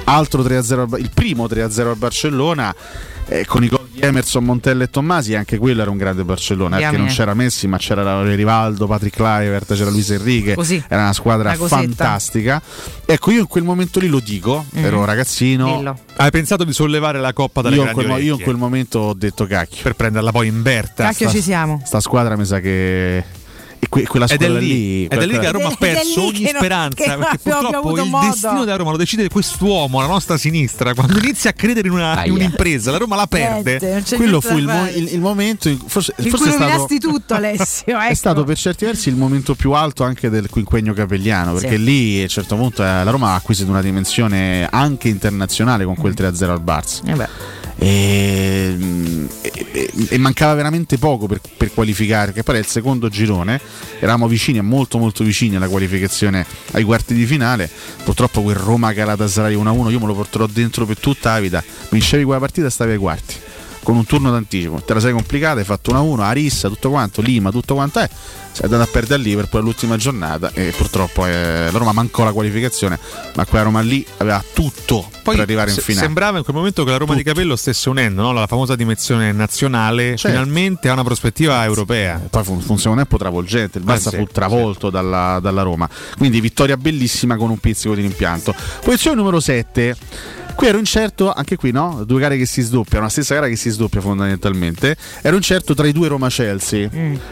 altro 0.04 0.42
3-0, 0.42 0.78
al 0.80 0.86
Ba- 0.88 0.98
il 0.98 1.10
primo 1.12 1.46
3-0 1.46 1.86
al 1.88 1.96
Barcellona. 1.96 2.74
Eh, 3.28 3.44
con 3.46 3.62
i 3.62 3.68
gol 3.68 3.86
di 3.90 4.00
Emerson, 4.00 4.44
Montella 4.44 4.84
e 4.84 4.90
Tommasi, 4.90 5.34
anche 5.34 5.58
quello 5.58 5.82
era 5.82 5.90
un 5.90 5.96
grande 5.96 6.24
Barcellona, 6.24 6.76
perché 6.76 6.82
Diamine. 6.90 7.04
non 7.04 7.12
c'era 7.14 7.34
Messi, 7.34 7.66
ma 7.66 7.76
c'era 7.78 8.22
Rivaldo, 8.22 8.86
Patrick 8.86 9.16
Kluivert, 9.16 9.74
c'era 9.74 9.90
Luis 9.90 10.10
Enrique, 10.10 10.54
Così. 10.54 10.82
era 10.88 11.02
una 11.02 11.12
squadra 11.12 11.54
Una 11.58 11.68
fantastica. 11.68 12.62
Ecco, 13.04 13.30
io 13.30 13.40
in 13.40 13.46
quel 13.46 13.64
momento 13.64 13.98
lì 14.00 14.08
lo 14.08 14.20
dico, 14.20 14.64
Mm. 14.76 14.84
ero 14.84 14.98
un 14.98 15.04
ragazzino, 15.04 15.76
Dillo. 15.76 15.98
Hai 16.16 16.30
pensato 16.30 16.64
di 16.64 16.72
sollevare 16.72 17.18
la 17.20 17.32
coppa 17.32 17.60
dalle 17.62 17.76
io 17.76 17.82
in, 17.82 17.88
grandi 17.92 18.04
quel, 18.10 18.22
io 18.24 18.34
in 18.36 18.42
quel 18.42 18.56
momento 18.56 18.98
ho 18.98 19.14
detto 19.14 19.46
cacchio. 19.46 19.82
Per 19.82 19.94
prenderla 19.94 20.30
poi 20.32 20.48
in 20.48 20.62
Berta. 20.62 21.04
Cacchio 21.04 21.28
sta- 21.28 21.36
ci 21.36 21.42
siamo. 21.42 21.80
Sta 21.84 22.00
squadra 22.00 22.36
mi 22.36 22.44
sa 22.44 22.60
che. 22.60 23.24
E 23.80 23.86
que- 23.88 24.06
quella 24.08 24.24
Ed 24.26 24.32
è 24.32 24.44
squadra 24.44 24.58
lì, 24.58 25.04
ed 25.04 25.12
è 25.12 25.26
lì 25.26 25.38
che 25.38 25.46
a 25.46 25.50
Roma 25.52 25.66
ha 25.66 25.70
è- 25.70 25.74
è 25.74 25.76
perso 25.78 26.20
lì 26.20 26.26
ogni 26.26 26.32
che 26.40 26.50
non- 26.52 26.60
speranza. 26.62 27.02
che 27.04 27.16
perché 27.16 27.38
purtroppo 27.38 27.96
il 27.98 28.08
modo. 28.10 28.26
destino 28.26 28.64
della 28.64 28.76
Roma 28.76 28.90
lo 28.90 28.96
decide 28.96 29.28
quest'uomo, 29.28 30.00
la 30.00 30.06
nostra 30.06 30.36
sinistra. 30.36 30.94
Quando 30.94 31.18
inizia 31.22 31.50
a 31.50 31.52
credere 31.52 31.86
in, 31.88 31.94
una- 31.94 32.24
in 32.24 32.32
un'impresa, 32.32 32.90
la 32.90 32.96
Roma 32.98 33.14
la 33.16 33.26
perde. 33.26 33.78
Niente, 33.80 34.16
Quello 34.16 34.40
fu 34.40 34.56
il, 34.56 34.64
mo- 34.64 34.88
il- 34.88 35.12
il 35.12 35.20
momento 35.20 35.68
in 35.68 35.78
forse, 35.86 36.12
In 36.18 36.24
forse 36.30 36.36
cui 36.44 36.48
è 36.48 36.54
stato, 36.56 36.70
rovinasti 36.70 36.98
tutto, 36.98 37.34
Alessio. 37.34 37.98
è 37.98 38.04
ecco. 38.06 38.14
stato 38.14 38.44
per 38.44 38.56
certi 38.56 38.84
versi 38.84 39.08
il 39.10 39.16
momento 39.16 39.54
più 39.54 39.70
alto 39.72 40.02
anche 40.02 40.28
del 40.28 40.48
quinquennio 40.50 40.92
capelliano 40.92 41.52
perché 41.52 41.76
Sì. 41.76 41.84
lì 41.84 42.18
a 42.18 42.22
un 42.22 42.28
certo 42.28 42.56
punto 42.56 42.82
eh, 42.82 42.86
la 43.04 43.10
Roma 43.10 43.30
ha 43.30 43.34
acquisito 43.36 43.70
una 43.70 43.80
dimensione 43.82 44.66
anche 44.70 45.08
internazionale 45.08 45.84
con 45.84 45.94
Mm. 45.96 46.00
quel 46.00 46.14
3-0 46.14 46.50
al 46.50 46.62
Barça 46.62 47.00
Eh 47.06 47.14
beh. 47.14 47.28
E, 47.78 48.76
e- 49.40 49.66
e- 49.72 49.90
e 50.10 50.18
mancava 50.18 50.54
veramente 50.54 50.98
poco 50.98 51.26
per, 51.26 51.40
per 51.56 51.72
qualificare 51.72 52.26
perché 52.26 52.42
poi 52.42 52.56
era 52.56 52.64
il 52.64 52.70
secondo 52.70 53.08
girone. 53.08 53.60
Eravamo 54.00 54.26
vicini 54.28 54.60
molto 54.60 54.98
molto 54.98 55.24
vicini 55.24 55.56
alla 55.56 55.68
qualificazione 55.68 56.44
ai 56.72 56.82
quarti 56.82 57.14
di 57.14 57.24
finale. 57.24 57.70
Purtroppo 58.04 58.42
quel 58.42 58.56
Roma 58.56 58.92
Galatasaray 58.92 59.54
1-1 59.54 59.90
io 59.90 60.00
me 60.00 60.06
lo 60.06 60.14
porterò 60.14 60.46
dentro 60.46 60.86
per 60.86 60.98
tutta 60.98 61.32
la 61.32 61.40
vita. 61.40 61.62
Vincevi 61.90 62.24
quella 62.24 62.40
partita 62.40 62.66
e 62.66 62.70
stavi 62.70 62.92
ai 62.92 62.98
quarti 62.98 63.34
con 63.88 63.96
un 63.96 64.04
turno 64.04 64.30
d'anticipo 64.30 64.82
te 64.84 64.92
la 64.92 65.00
sei 65.00 65.12
complicata 65.14 65.60
hai 65.60 65.64
fatto 65.64 65.92
1-1 65.94 66.20
Arissa 66.20 66.68
tutto 66.68 66.90
quanto 66.90 67.22
Lima 67.22 67.50
tutto 67.50 67.72
quanto 67.72 68.00
è 68.00 68.08
sei 68.52 68.64
andato 68.64 68.82
a 68.82 68.86
perdere 68.86 69.14
a 69.14 69.24
Liverpool 69.24 69.62
all'ultima 69.62 69.96
giornata 69.96 70.50
e 70.52 70.74
purtroppo 70.76 71.24
eh, 71.24 71.70
la 71.70 71.78
Roma 71.78 71.92
mancò 71.92 72.22
la 72.22 72.32
qualificazione 72.32 72.98
ma 73.34 73.46
quella 73.46 73.64
Roma 73.64 73.80
lì 73.80 74.04
aveva 74.18 74.44
tutto 74.52 75.08
Poi 75.22 75.36
per 75.36 75.44
arrivare 75.44 75.70
in 75.70 75.76
se- 75.76 75.80
finale 75.80 76.04
sembrava 76.04 76.36
in 76.36 76.44
quel 76.44 76.54
momento 76.54 76.84
che 76.84 76.90
la 76.90 76.98
Roma 76.98 77.14
di 77.14 77.22
Capello 77.22 77.56
stesse 77.56 77.88
unendo 77.88 78.20
no? 78.20 78.32
la 78.32 78.46
famosa 78.46 78.76
dimensione 78.76 79.32
nazionale, 79.32 80.16
Certo. 80.16 80.28
finalmente 80.28 80.90
ha 80.90 80.92
una 80.92 81.04
prospettiva 81.04 81.64
europea. 81.64 82.20
poi 82.28 82.44
fu, 82.44 82.60
fu 82.60 82.72
un 82.72 82.78
secondo 82.78 83.00
tempo 83.00 83.16
travolgente, 83.16 83.78
il 83.78 83.84
Eh 83.84 83.86
Barça 83.86 84.10
sì, 84.10 84.16
fu 84.16 84.24
travolto 84.24 84.90
dalla, 84.90 85.38
dalla 85.40 85.62
Roma. 85.62 85.88
Quindi 86.16 86.40
vittoria 86.40 86.76
bellissima 86.76 87.36
con 87.36 87.48
un 87.50 87.58
pizzico 87.58 87.94
di 87.94 88.02
rimpianto. 88.02 88.54
Posizione 88.82 89.16
numero 89.16 89.40
7. 89.40 89.96
Qui 90.58 90.66
ero 90.66 90.78
incerto, 90.78 91.30
anche 91.32 91.54
qui 91.54 91.70
no? 91.70 92.02
Due 92.04 92.18
gare 92.18 92.36
che 92.36 92.44
si 92.44 92.62
sdoppiano, 92.62 93.04
la 93.04 93.10
stessa 93.10 93.32
gara 93.32 93.46
che 93.46 93.54
si 93.54 93.70
sdoppia 93.70 94.00
fondamentalmente. 94.00 94.96
Ero 95.22 95.36
incerto 95.36 95.72
tra 95.72 95.86
i 95.86 95.92
due 95.92 96.08
Roma-Chelsea, 96.08 96.88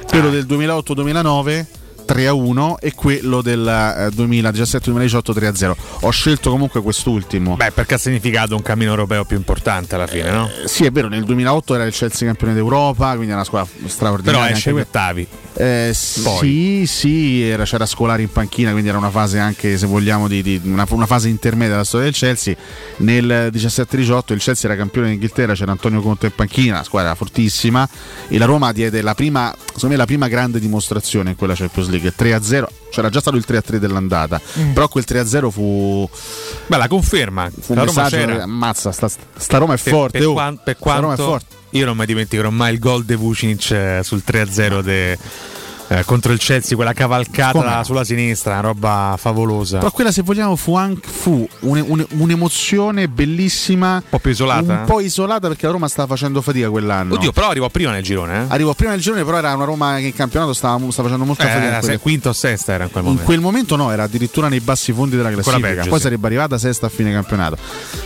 quello 0.07 0.31
del 0.31 0.47
2008-2009. 0.47 1.67
3 2.07 2.27
a 2.29 2.33
1 2.33 2.79
e 2.81 2.95
quello 2.95 3.43
del 3.43 3.67
eh, 3.67 4.15
2017-2018 4.17 5.35
3 5.35 5.47
a 5.47 5.55
0. 5.55 5.77
Ho 6.01 6.11
scelto 6.11 6.51
comunque 6.51 6.81
quest'ultimo. 6.81 7.57
Beh, 7.57 7.73
perché 7.73 7.95
ha 7.95 7.99
significato 7.99 8.55
un 8.55 8.63
cammino 8.63 8.91
europeo 8.91 9.25
più 9.25 9.37
importante 9.37 9.95
alla 9.97 10.07
fine, 10.07 10.31
no? 10.31 10.49
Eh, 10.65 10.69
sì, 10.69 10.85
è 10.85 10.91
vero, 10.91 11.09
nel 11.09 11.25
2008 11.25 11.75
era 11.75 11.85
il 11.85 11.93
Chelsea 11.93 12.27
campione 12.27 12.55
d'Europa, 12.55 13.09
quindi 13.11 13.27
era 13.27 13.37
una 13.37 13.45
squadra 13.45 13.71
straordinaria. 13.87 14.41
Però 14.47 14.57
esce 14.57 14.71
ottavi. 14.71 15.27
Eh, 15.59 15.91
sì, 15.95 16.85
sì, 16.87 17.43
era- 17.49 17.65
c'era 17.65 17.87
Scolari 17.87 18.23
in 18.23 18.31
panchina, 18.31 18.71
quindi 18.73 18.89
era 18.91 18.99
una 18.99 19.11
fase 19.11 19.39
anche, 19.39 19.79
se 19.79 19.87
vogliamo, 19.87 20.29
di, 20.29 20.43
di- 20.43 20.61
una, 20.65 20.87
una 20.91 21.07
fase 21.07 21.29
intermedia 21.29 21.73
della 21.73 21.85
storia 21.85 22.07
del 22.07 22.15
Chelsea. 22.15 22.55
Nel 22.99 23.51
17-18 23.53 24.33
il 24.35 24.41
Chelsea 24.41 24.71
era 24.71 24.79
campione 24.79 25.09
d'Inghilterra, 25.09 25.55
c'era 25.55 25.73
Antonio 25.73 26.01
Conte 26.03 26.27
in 26.27 26.33
panchina, 26.35 26.77
la 26.77 26.83
squadra 26.83 27.09
era 27.11 27.17
fortissima 27.19 27.89
e 28.29 28.37
la 28.39 28.45
Roma 28.45 28.73
diede 28.73 29.01
la 29.01 29.15
prima, 29.15 29.55
secondo 29.65 29.89
me, 29.89 29.97
la 29.97 30.05
prima 30.07 30.29
grande 30.29 30.61
dimostrazione 30.61 31.31
in 31.31 31.37
quella 31.37 31.55
Champions 31.55 31.89
League, 31.89 31.96
3-0. 31.99 32.67
C'era 32.91 33.09
già 33.11 33.21
stato 33.21 33.37
il 33.37 33.45
3-3 33.47 33.77
dell'andata, 33.77 34.41
Mm. 34.59 34.73
però 34.73 34.89
quel 34.89 35.05
3-0 35.07 35.51
fu... 35.51 36.09
Beh, 36.67 36.77
la 36.77 36.89
conferma. 36.89 37.51
Fu 37.51 37.73
un 37.73 37.79
la 37.79 37.85
Roma 37.85 38.03
messaggio, 38.03 38.27
c'era. 38.27 38.43
ammazza, 38.45 38.93
sta, 38.93 39.09
sta 39.37 39.59
Roma 39.59 39.75
è 39.75 39.79
Per- 39.79 39.93
forte. 39.93 40.19
Per, 40.19 40.27
oh. 40.29 40.33
quan- 40.33 40.61
per 40.63 40.77
Sta 40.79 40.95
Roma 40.95 41.13
è 41.13 41.17
quanto 41.17 41.25
forte. 41.25 41.55
io 41.71 41.85
non 41.85 41.97
mi 41.97 42.07
dimenticherò 42.07 42.51
mai 42.51 42.73
il 42.75 42.79
gol 42.79 43.05
de 43.05 43.15
Vucinic 43.17 43.71
eh, 43.71 44.01
sul 44.03 44.23
3-0 44.27 44.81
de- 44.81 45.19
eh, 45.89 46.05
contro 46.05 46.33
il 46.33 46.39
Chelsea, 46.39 46.75
quella 46.77 46.93
cavalcata 46.93 47.53
Come 47.59 47.85
sulla 47.85 48.05
sinistra, 48.05 48.53
una 48.53 48.61
roba 48.61 49.17
favolosa. 49.19 49.79
Però 49.79 49.91
quella, 49.91 50.11
se 50.13 50.23
vogliamo, 50.23 50.57
fu, 50.57 50.75
anche, 50.77 51.09
fu 51.09 51.47
un- 51.61 51.85
un- 51.87 52.07
un'emozione 52.19 53.09
bellissima. 53.09 53.95
Un 53.95 54.03
po' 54.09 54.19
più 54.19 54.31
isolata? 54.31 54.73
Un 54.81 54.83
po' 54.87 55.01
isolata 55.01 55.49
perché 55.49 55.67
la 55.67 55.73
Roma 55.73 55.89
stava 55.89 56.09
facendo 56.09 56.41
fatica 56.43 56.69
quell'anno. 56.71 57.15
Oddio, 57.15 57.33
però 57.33 57.51
arrivò 57.51 57.69
prima 57.69 57.91
nel 57.93 58.03
girone. 58.03 58.43
Eh? 58.43 58.45
Arrivò 58.49 58.75
prima 58.75 58.93
nel 58.93 59.01
girone, 59.01 59.25
però 59.25 59.39
era 59.39 59.55
una 59.55 59.65
Roma 59.65 59.97
che 59.97 60.07
in 60.07 60.15
campionato 60.15 60.53
stava, 60.53 60.77
stava 60.91 61.09
facendo 61.09 61.25
molta 61.25 61.45
Eh, 61.45 61.47
fatica. 61.47 61.65
in 61.65 61.71
era 61.73 61.81
quelle- 61.81 61.99
quinta 61.99 62.29
o 62.29 62.33
sesta 62.33 62.73
era 62.73 62.85
in 62.85 62.91
quel 62.91 63.03
in 63.03 63.09
momento. 63.11 63.27
quel 63.27 63.41
momento 63.41 63.77
no, 63.77 63.91
era 63.93 64.03
addirittura 64.05 64.49
nei 64.49 64.61
bassi 64.61 64.93
fondi 64.93 65.17
della 65.17 65.31
classifica. 65.31 65.67
peggio, 65.67 65.89
Poi 65.89 65.99
sì. 65.99 66.05
sarebbe 66.05 66.27
arrivata 66.27 66.59
sesta 66.59 66.87
a 66.87 66.89
fine 66.89 67.13
campionato. 67.13 67.57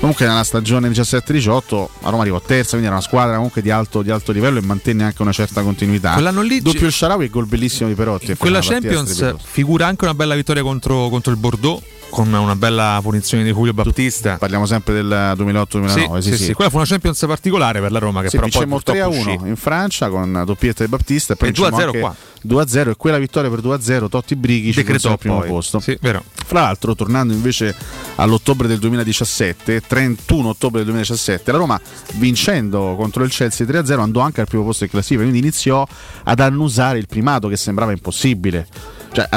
Comunque 0.00 0.26
nella 0.26 0.44
stagione 0.44 0.88
17-18 0.88 1.88
la 2.02 2.10
Roma 2.10 2.22
arrivò 2.22 2.40
terza, 2.40 2.70
quindi 2.70 2.86
era 2.86 2.94
una 2.96 3.04
squadra 3.04 3.34
comunque 3.34 3.62
di 3.62 3.70
alto, 3.70 4.02
di 4.02 4.10
alto 4.10 4.32
livello 4.32 4.58
e 4.58 4.62
mantenne 4.62 5.04
anche 5.04 5.22
una 5.22 5.32
certa 5.32 5.62
continuità. 5.62 6.12
Quell'anno 6.12 6.42
lì 6.42 6.60
doppio 6.60 6.86
il 6.86 6.92
Sharawi 6.92 7.24
e 7.26 7.28
gol 7.30 7.46
bellissimo 7.46 7.68
di 7.78 7.94
Perotti. 7.94 8.36
Quella 8.36 8.60
Champions 8.60 9.34
figura 9.42 9.86
anche 9.86 10.04
una 10.04 10.14
bella 10.14 10.34
vittoria 10.34 10.62
contro, 10.62 11.08
contro 11.08 11.32
il 11.32 11.38
Bordeaux 11.38 11.82
con 12.10 12.32
una 12.32 12.56
bella 12.56 12.98
punizione 13.02 13.42
di 13.44 13.52
Julio 13.52 13.72
Battista. 13.72 14.36
Parliamo 14.36 14.66
sempre 14.66 14.94
del 14.94 15.34
2008-2009. 15.38 16.18
Sì, 16.18 16.36
sì, 16.36 16.44
sì. 16.44 16.52
Quella 16.52 16.70
fu 16.70 16.76
una 16.76 16.84
Champions 16.86 17.24
particolare 17.26 17.80
per 17.80 17.92
la 17.92 17.98
Roma 17.98 18.20
che 18.22 18.28
Sì, 18.28 18.36
però 18.36 18.48
poi 18.48 18.66
vincemmo 18.66 18.74
purtroppo 18.76 18.98
3 18.98 19.00
a 19.00 19.22
1 19.22 19.32
uscì. 19.34 19.48
in 19.48 19.56
Francia 19.56 20.08
con 20.08 20.42
doppietta 20.44 20.84
di 20.84 20.90
Battista 20.90 21.32
e 21.32 21.36
poi 21.36 21.48
E 21.48 21.52
2 21.52 21.66
a 21.66 21.70
vincemmo 21.70 21.92
0 21.92 22.04
anche 22.06 22.16
qua. 22.18 22.28
2 22.42 22.62
a 22.62 22.66
0 22.66 22.90
e 22.90 22.96
quella 22.96 23.18
vittoria 23.18 23.50
per 23.50 23.60
2 23.60 23.74
a 23.74 23.80
0 23.80 24.08
Totti 24.08 24.34
Brighi 24.34 24.72
Decretò 24.72 25.10
al 25.12 25.18
primo 25.18 25.38
poi. 25.38 25.48
posto. 25.48 25.78
Sì, 25.78 25.96
vero. 26.00 26.24
Fra 26.34 26.62
l'altro, 26.62 26.94
tornando 26.94 27.32
invece 27.32 27.74
all'ottobre 28.16 28.66
del 28.66 28.78
2017, 28.78 29.82
31 29.86 30.48
ottobre 30.48 30.78
del 30.78 30.86
2017, 30.86 31.52
la 31.52 31.58
Roma 31.58 31.80
vincendo 32.14 32.94
contro 32.96 33.22
il 33.24 33.30
Chelsea 33.30 33.66
3-0 33.66 34.00
andò 34.00 34.20
anche 34.20 34.40
al 34.40 34.48
primo 34.48 34.64
posto 34.64 34.84
in 34.84 34.90
classifica, 34.90 35.20
quindi 35.20 35.38
iniziò 35.38 35.86
ad 36.24 36.40
annusare 36.40 36.98
il 36.98 37.06
primato 37.06 37.46
che 37.48 37.56
sembrava 37.56 37.92
impossibile. 37.92 38.66
Cioè, 39.12 39.28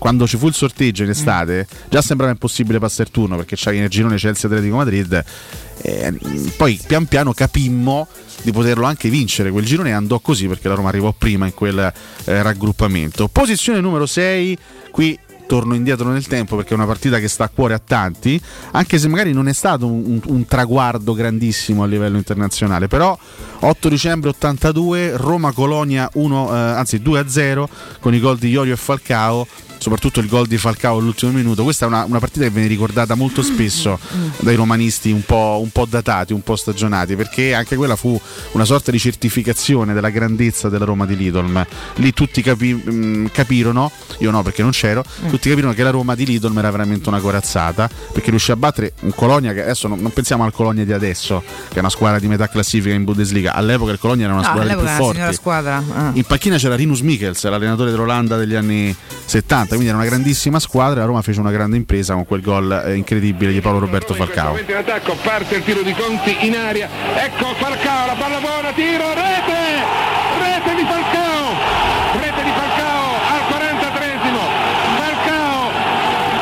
quando 0.00 0.26
ci 0.26 0.38
fu 0.38 0.46
il 0.46 0.54
sorteggio 0.54 1.04
in 1.04 1.10
estate, 1.10 1.66
già 1.90 2.00
sembrava 2.00 2.32
impossibile 2.32 2.78
passare 2.78 3.02
il 3.02 3.10
turno 3.10 3.36
perché 3.36 3.54
c'avevi 3.54 3.80
nel 3.82 3.90
girone 3.90 4.16
Chelsea 4.16 4.48
Atletico 4.50 4.76
Madrid. 4.76 5.22
eh, 5.82 6.18
poi 6.56 6.80
pian 6.86 7.04
piano 7.04 7.34
capimmo 7.34 8.08
di 8.42 8.50
poterlo 8.50 8.86
anche 8.86 9.10
vincere 9.10 9.50
quel 9.50 9.66
girone 9.66 9.92
andò 9.92 10.18
così 10.20 10.46
perché 10.48 10.68
la 10.68 10.74
Roma 10.74 10.88
arrivò 10.88 11.12
prima 11.16 11.44
in 11.44 11.52
quel 11.52 11.78
eh, 12.24 12.42
raggruppamento. 12.42 13.28
Posizione 13.28 13.80
numero 13.80 14.06
6, 14.06 14.56
qui 14.90 15.18
torno 15.50 15.74
indietro 15.74 16.08
nel 16.08 16.26
tempo 16.28 16.54
perché 16.54 16.70
è 16.70 16.74
una 16.74 16.86
partita 16.86 17.18
che 17.18 17.26
sta 17.26 17.44
a 17.44 17.48
cuore 17.48 17.74
a 17.74 17.80
tanti, 17.84 18.40
anche 18.70 18.98
se 18.98 19.08
magari 19.08 19.32
non 19.32 19.48
è 19.48 19.52
stato 19.52 19.86
un, 19.86 20.20
un- 20.24 20.46
traguardo 20.46 21.12
grandissimo 21.12 21.82
a 21.82 21.86
livello 21.86 22.16
internazionale, 22.16 22.86
però 22.86 23.18
8 23.58 23.88
dicembre 23.88 24.30
82 24.30 25.16
Roma-Colonia 25.16 26.08
1, 26.14 26.54
eh, 26.54 26.56
anzi 26.56 26.98
2-0 26.98 27.64
con 27.98 28.14
i 28.14 28.20
gol 28.20 28.38
di 28.38 28.48
Iorio 28.48 28.74
e 28.74 28.76
Falcao. 28.76 29.46
Soprattutto 29.80 30.20
il 30.20 30.28
gol 30.28 30.46
di 30.46 30.58
Falcao 30.58 30.98
all'ultimo 30.98 31.32
minuto. 31.32 31.62
Questa 31.62 31.86
è 31.86 31.88
una, 31.88 32.04
una 32.04 32.18
partita 32.18 32.44
che 32.44 32.50
viene 32.50 32.68
ricordata 32.68 33.14
molto 33.14 33.42
spesso 33.42 33.98
dai 34.40 34.54
romanisti 34.54 35.10
un 35.10 35.22
po', 35.24 35.58
un 35.62 35.70
po' 35.70 35.86
datati, 35.86 36.34
un 36.34 36.42
po' 36.42 36.54
stagionati, 36.54 37.16
perché 37.16 37.54
anche 37.54 37.76
quella 37.76 37.96
fu 37.96 38.20
una 38.52 38.66
sorta 38.66 38.90
di 38.90 38.98
certificazione 38.98 39.94
della 39.94 40.10
grandezza 40.10 40.68
della 40.68 40.84
Roma 40.84 41.06
di 41.06 41.16
Lidolm. 41.16 41.64
Lì 41.94 42.12
tutti 42.12 42.42
capi- 42.42 42.74
mh, 42.74 43.30
capirono, 43.32 43.90
io 44.18 44.30
no 44.30 44.42
perché 44.42 44.60
non 44.60 44.72
c'ero, 44.72 45.02
tutti 45.28 45.48
capirono 45.48 45.72
che 45.72 45.82
la 45.82 45.90
Roma 45.90 46.14
di 46.14 46.26
Lidolm 46.26 46.58
era 46.58 46.70
veramente 46.70 47.08
una 47.08 47.18
corazzata, 47.20 47.88
perché 48.12 48.28
riuscì 48.28 48.50
a 48.50 48.56
battere 48.56 48.92
un 49.00 49.14
Colonia 49.14 49.54
che 49.54 49.62
adesso 49.62 49.88
non, 49.88 49.98
non 50.00 50.12
pensiamo 50.12 50.44
al 50.44 50.52
Colonia 50.52 50.84
di 50.84 50.92
adesso, 50.92 51.42
che 51.70 51.76
è 51.76 51.78
una 51.78 51.88
squadra 51.88 52.18
di 52.18 52.28
metà 52.28 52.48
classifica 52.48 52.94
in 52.94 53.04
Bundesliga. 53.04 53.54
All'epoca 53.54 53.92
il 53.92 53.98
Colonia 53.98 54.24
era 54.26 54.34
una 54.34 54.42
No, 54.42 54.48
squadra 54.48 54.72
all'epoca 54.74 54.96
più 54.96 55.12
signora 55.12 55.32
squadra. 55.32 55.82
ah. 55.94 56.10
In 56.12 56.24
panchina 56.24 56.56
c'era 56.58 56.74
Rinus 56.76 57.00
Michels, 57.00 57.42
l'allenatore 57.44 57.90
dell'Olanda 57.90 58.36
degli 58.36 58.54
anni 58.54 58.94
70, 59.24 59.69
quindi 59.74 59.88
era 59.88 59.96
una 59.96 60.06
grandissima 60.06 60.58
squadra 60.58 61.00
la 61.00 61.06
Roma 61.06 61.22
fece 61.22 61.40
una 61.40 61.50
grande 61.50 61.76
impresa 61.76 62.14
con 62.14 62.26
quel 62.26 62.40
gol 62.42 62.70
eh, 62.86 62.94
incredibile 62.94 63.52
di 63.52 63.60
Paolo 63.60 63.78
Roberto 63.78 64.14
Falcao. 64.14 64.58
in 64.58 64.74
attacco, 64.74 65.16
parte 65.22 65.56
il 65.56 65.64
tiro 65.64 65.82
di 65.82 65.92
Conti 65.92 66.36
in 66.46 66.56
aria, 66.56 66.88
ecco 67.14 67.54
Falcao, 67.54 68.06
la 68.06 68.14
palla 68.14 68.38
buona, 68.40 68.72
tiro, 68.72 69.08
rete, 69.14 69.62
rete 70.38 70.74
di 70.74 70.84
Falcao, 70.86 71.44
rete 72.18 72.42
di 72.42 72.50
Falcao 72.50 73.08
al 73.30 73.42
43esimo, 73.50 74.40
Falcao 74.98 75.62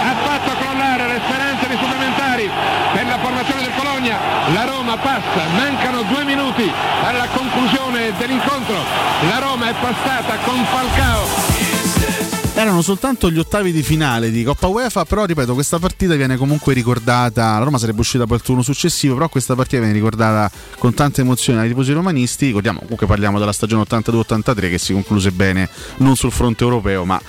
ha 0.02 0.14
fatto 0.24 0.50
crollare 0.58 1.06
le 1.08 1.20
speranze 1.24 1.68
dei 1.68 1.76
supplementari 1.76 2.50
per 2.92 3.06
la 3.06 3.18
formazione 3.18 3.62
del 3.62 3.72
Colonia, 3.76 4.18
la 4.54 4.64
Roma 4.64 4.96
passa, 4.96 5.46
mancano 5.56 6.02
due 6.02 6.24
minuti 6.24 6.70
alla 7.04 7.26
conclusione 7.34 8.12
dell'incontro, 8.18 8.76
la 9.28 9.38
è 9.68 9.74
passata 9.80 10.36
con 10.44 10.64
Falcao. 10.64 11.47
Erano 12.78 12.94
soltanto 12.94 13.28
gli 13.28 13.40
ottavi 13.40 13.72
di 13.72 13.82
finale 13.82 14.30
di 14.30 14.44
Coppa 14.44 14.68
UEFA, 14.68 15.04
però 15.04 15.24
ripeto, 15.24 15.52
questa 15.52 15.80
partita 15.80 16.14
viene 16.14 16.36
comunque 16.36 16.74
ricordata. 16.74 17.58
La 17.58 17.64
Roma 17.64 17.76
sarebbe 17.76 17.98
uscita 17.98 18.24
poi 18.24 18.36
il 18.36 18.42
turno 18.44 18.62
successivo, 18.62 19.14
però 19.14 19.28
questa 19.28 19.56
partita 19.56 19.78
viene 19.78 19.94
ricordata 19.94 20.48
con 20.78 20.94
tante 20.94 21.22
emozioni 21.22 21.58
ai 21.58 21.66
tifosi 21.66 21.92
romanisti. 21.92 22.46
Ricordiamo, 22.46 22.78
comunque 22.78 23.08
parliamo 23.08 23.40
della 23.40 23.52
stagione 23.52 23.82
82-83 23.82 24.54
che 24.70 24.78
si 24.78 24.92
concluse 24.92 25.32
bene 25.32 25.68
non 25.96 26.14
sul 26.14 26.30
fronte 26.30 26.62
europeo, 26.62 27.04
ma 27.04 27.20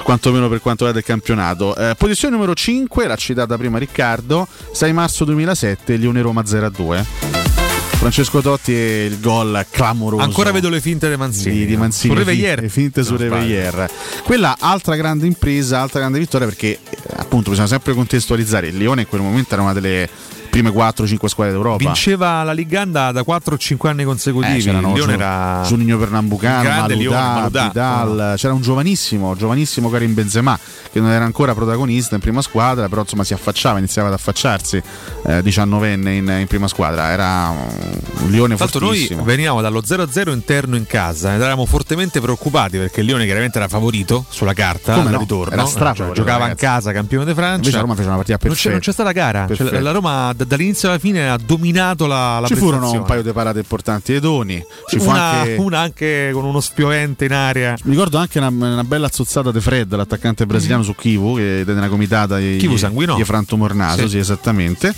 quantomeno 0.00 0.48
per 0.48 0.60
quanto 0.60 0.86
riguarda 0.86 0.98
il 1.00 1.04
campionato. 1.04 1.74
Eh, 1.74 1.96
posizione 1.96 2.36
numero 2.36 2.54
5, 2.54 3.08
l'ha 3.08 3.16
citata 3.16 3.58
prima 3.58 3.78
Riccardo, 3.78 4.46
6 4.70 4.92
marzo 4.92 5.24
2007, 5.24 5.96
Lione 5.96 6.22
Roma 6.22 6.42
0-2. 6.42 7.53
Francesco 7.96 8.40
Totti 8.40 8.72
e 8.74 9.04
il 9.06 9.20
gol 9.20 9.66
clamoroso. 9.70 10.22
Ancora 10.22 10.52
vedo 10.52 10.68
le 10.68 10.80
finte 10.80 11.08
di 11.08 11.16
Manzini. 11.16 11.58
Di, 11.58 11.66
di 11.66 11.76
Manzini. 11.76 12.12
Su 12.12 12.18
Reveglier. 12.18 12.60
Le 12.60 12.68
finte 12.68 13.02
su. 13.02 13.16
Reveglier. 13.16 13.90
Quella 14.22 14.56
altra 14.58 14.96
grande 14.96 15.26
impresa, 15.26 15.80
altra 15.80 16.00
grande 16.00 16.18
vittoria 16.18 16.46
perché 16.46 16.78
eh, 16.88 16.98
appunto 17.16 17.50
bisogna 17.50 17.68
sempre 17.68 17.94
contestualizzare. 17.94 18.68
Il 18.68 18.76
Lione 18.76 19.02
in 19.02 19.08
quel 19.08 19.20
momento 19.20 19.54
era 19.54 19.62
una 19.62 19.72
delle 19.72 20.08
prime 20.54 20.70
4-5 20.70 21.26
squadre 21.26 21.52
d'Europa. 21.52 21.78
Vinceva 21.84 22.42
la 22.44 22.52
Liganda 22.52 23.10
da 23.10 23.24
4 23.24 23.54
o 23.54 23.58
5 23.58 23.88
anni 23.90 24.04
consecutivi. 24.04 24.58
Eh, 24.58 24.60
c'erano 24.60 24.92
Lione 24.94 25.12
Giu- 25.12 25.20
era 25.20 25.62
Juninho 25.66 25.98
Pernambucano, 25.98 26.68
Maludà, 26.68 26.94
Lione, 26.94 27.16
Maludà. 27.16 27.62
Vidal, 27.66 28.34
c'era 28.36 28.52
un 28.54 28.60
giovanissimo, 28.60 29.34
giovanissimo 29.34 29.90
Karim 29.90 30.14
Benzema 30.14 30.56
che 30.92 31.00
non 31.00 31.10
era 31.10 31.24
ancora 31.24 31.54
protagonista 31.54 32.14
in 32.14 32.20
prima 32.20 32.40
squadra, 32.40 32.88
però 32.88 33.00
insomma 33.00 33.24
si 33.24 33.32
affacciava, 33.34 33.78
iniziava 33.78 34.08
ad 34.08 34.14
affacciarsi 34.14 34.80
eh, 35.26 35.40
19enne 35.42 36.08
in, 36.10 36.36
in 36.40 36.46
prima 36.46 36.68
squadra, 36.68 37.08
era 37.10 37.48
un 37.48 38.30
Lione 38.30 38.54
Tra 38.54 38.64
l'altro 38.64 38.80
noi 38.86 38.90
fortissimo. 38.98 39.24
venivamo 39.24 39.60
dallo 39.60 39.80
0-0 39.80 40.30
interno 40.30 40.76
in 40.76 40.86
casa 40.86 41.34
ed 41.34 41.40
eravamo 41.40 41.66
fortemente 41.66 42.20
preoccupati 42.20 42.78
perché 42.78 43.00
il 43.00 43.06
Lione 43.06 43.24
chiaramente 43.24 43.58
era 43.58 43.66
favorito 43.66 44.24
sulla 44.28 44.52
carta 44.52 44.94
Come 44.94 45.06
al 45.08 45.12
no? 45.14 45.18
ritorno. 45.18 45.52
Era 45.52 45.62
Cioè, 45.62 45.70
strafavorito, 45.72 46.20
giocava 46.20 46.44
ragazzi. 46.44 46.64
in 46.64 46.70
casa 46.70 46.92
campione 46.92 47.24
di 47.24 47.34
Francia. 47.34 47.56
Invece 47.56 47.74
la 47.74 47.80
Roma 47.80 47.94
fece 47.94 48.06
una 48.06 48.16
partita 48.16 48.38
non 48.44 48.54
c'è, 48.54 48.70
non 48.70 48.78
c'è 48.78 48.92
stata 48.92 49.10
gara. 49.10 49.46
Cioè, 49.48 49.56
Perfetta. 49.56 49.80
la 49.80 49.90
Roma 49.90 50.32
d- 50.32 50.43
dall'inizio 50.46 50.88
alla 50.88 50.98
fine 50.98 51.28
ha 51.28 51.36
dominato 51.36 52.06
la, 52.06 52.38
la 52.40 52.46
Ci 52.46 52.54
furono 52.54 52.90
un 52.92 53.02
paio 53.04 53.22
di 53.22 53.32
parate 53.32 53.58
importanti 53.58 54.12
dei 54.12 54.20
Doni, 54.20 54.62
ci 54.88 54.98
fu 54.98 55.08
una, 55.10 55.22
anche 55.40 55.56
una 55.58 55.78
anche 55.80 56.30
con 56.32 56.44
uno 56.44 56.60
spiovente 56.60 57.24
in 57.24 57.32
aria. 57.32 57.76
Mi 57.84 57.90
ricordo 57.92 58.18
anche 58.18 58.38
una, 58.38 58.48
una 58.48 58.84
bella 58.84 59.06
azzozzata 59.06 59.50
di 59.50 59.60
Fred, 59.60 59.94
l'attaccante 59.94 60.46
brasiliano 60.46 60.82
su 60.82 60.94
Kivu, 60.94 61.36
che 61.36 61.60
è 61.62 61.64
nella 61.64 61.88
comitata 61.88 62.36
di, 62.38 62.56
Kivu 62.58 62.76
Sanguinò. 62.76 63.16
di 63.16 63.24
Franto 63.24 63.56
Mornaso, 63.56 64.02
sì, 64.02 64.08
Sì. 64.10 64.18
esattamente. 64.18 64.94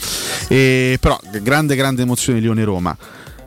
E, 0.49 0.99
però 1.01 1.19
grande, 1.43 1.75
grande 1.77 2.03
emozione 2.03 2.41
Lione-Roma. 2.41 2.97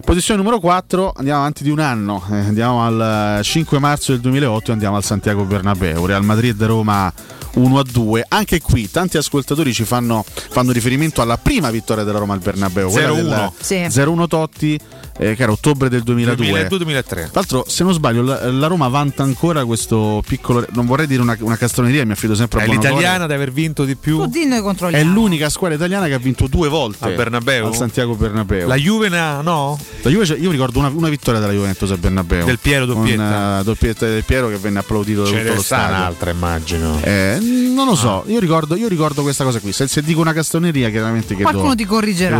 Posizione 0.04 0.40
numero 0.42 0.60
4, 0.60 1.14
andiamo 1.16 1.40
avanti 1.40 1.64
di 1.64 1.70
un 1.70 1.80
anno, 1.80 2.24
eh, 2.32 2.36
andiamo 2.36 2.84
al 2.84 3.40
eh, 3.40 3.44
5 3.44 3.78
marzo 3.80 4.12
del 4.12 4.22
2008 4.22 4.70
e 4.70 4.74
andiamo 4.74 4.96
al 4.96 5.04
Santiago 5.04 5.44
Bernabeu, 5.44 6.06
Real 6.06 6.24
Madrid-Roma 6.24 7.14
1-2. 7.56 8.22
Anche 8.28 8.60
qui 8.62 8.90
tanti 8.90 9.18
ascoltatori 9.18 9.72
ci 9.74 9.84
fanno, 9.84 10.24
fanno 10.26 10.72
riferimento 10.72 11.22
alla 11.22 11.38
prima 11.38 11.70
vittoria 11.70 12.04
della 12.04 12.20
Roma 12.20 12.34
al 12.34 12.40
Bernabeu, 12.40 12.90
quella 12.90 13.10
0-1. 13.10 13.14
del 13.14 13.52
Sì. 13.60 13.76
0-1 14.02 14.28
Totti, 14.28 14.80
eh, 15.18 15.36
che 15.36 15.44
era 15.44 15.52
ottobre 15.52 15.90
del 15.90 16.02
2002. 16.02 16.68
2002-2003. 16.70 17.04
Tra 17.04 17.30
l'altro, 17.34 17.66
se 17.68 17.84
non 17.84 17.94
sbaglio, 17.94 18.24
la, 18.24 18.50
la 18.52 18.68
Roma 18.68 18.88
vanta 18.88 19.24
ancora 19.24 19.66
questo 19.66 20.24
piccolo. 20.26 20.66
Non 20.72 20.86
vorrei 20.86 21.08
dire 21.08 21.22
una, 21.22 21.36
una 21.42 21.58
castroneria, 21.58 22.06
mi 22.06 22.14
affido 22.14 22.36
sempre 22.36 22.62
a 22.62 22.64
È 22.64 22.68
l'italiana 22.68 23.28
di 23.28 23.34
aver 23.34 23.52
vinto 23.52 23.84
di 23.86 23.96
più. 23.96 24.18
Tutti 24.24 24.46
noi 24.46 24.64
È 24.92 25.04
l'unica 25.04 25.50
squadra 25.50 25.76
italiana 25.76 26.08
che 26.08 26.14
ha 26.14 26.20
vinto 26.20 26.48
due 26.48 26.68
volte 26.68 27.06
Al 27.06 27.14
Bernabeu? 27.16 27.68
al 27.68 27.76
Santiago 27.76 28.16
Bernabeu. 28.16 28.68
La 28.68 28.76
Juve 28.76 29.10
no? 29.10 29.78
La 30.02 30.10
Juve 30.10 30.26
io 30.40 30.50
ricordo 30.50 30.80
una, 30.80 30.88
una 30.88 31.10
vittoria 31.10 31.40
della 31.42 31.52
Juventus 31.52 31.92
al 31.92 31.98
Bernabeu 31.98 32.46
Del 32.46 32.58
Piero 32.60 32.86
doppietta. 32.86 33.24
Con, 33.24 33.60
eh, 33.60 33.64
doppietta 33.64 34.06
del 34.08 34.24
Piero 34.24 34.48
che 34.48 34.56
venne 34.58 34.80
applaudito 34.80 35.24
da 35.24 35.30
Ce 35.30 35.42
tutto 35.42 35.56
lo 35.56 35.62
sta 35.62 35.76
stadio. 35.78 35.96
un'altra, 35.96 36.30
immagino. 36.32 37.00
Eh, 37.04 37.38
non 37.42 37.86
lo 37.86 37.92
Ah. 37.92 37.96
so, 37.98 38.24
io, 38.28 38.40
ricordo, 38.40 38.76
io 38.76 38.88
ricordo 38.88 39.22
questa 39.24 39.44
cosa 39.44 39.60
qui. 39.60 39.74
Se, 39.74 39.88
se 39.88 40.02
dico 40.02 40.22
una 40.22 40.32
castroneria, 40.34 40.90
chiaramente 40.90 41.36
chiedo. 41.36 41.50
Qualcuno 41.50 41.76
ti 41.76 41.86
corrigerà. 41.86 42.40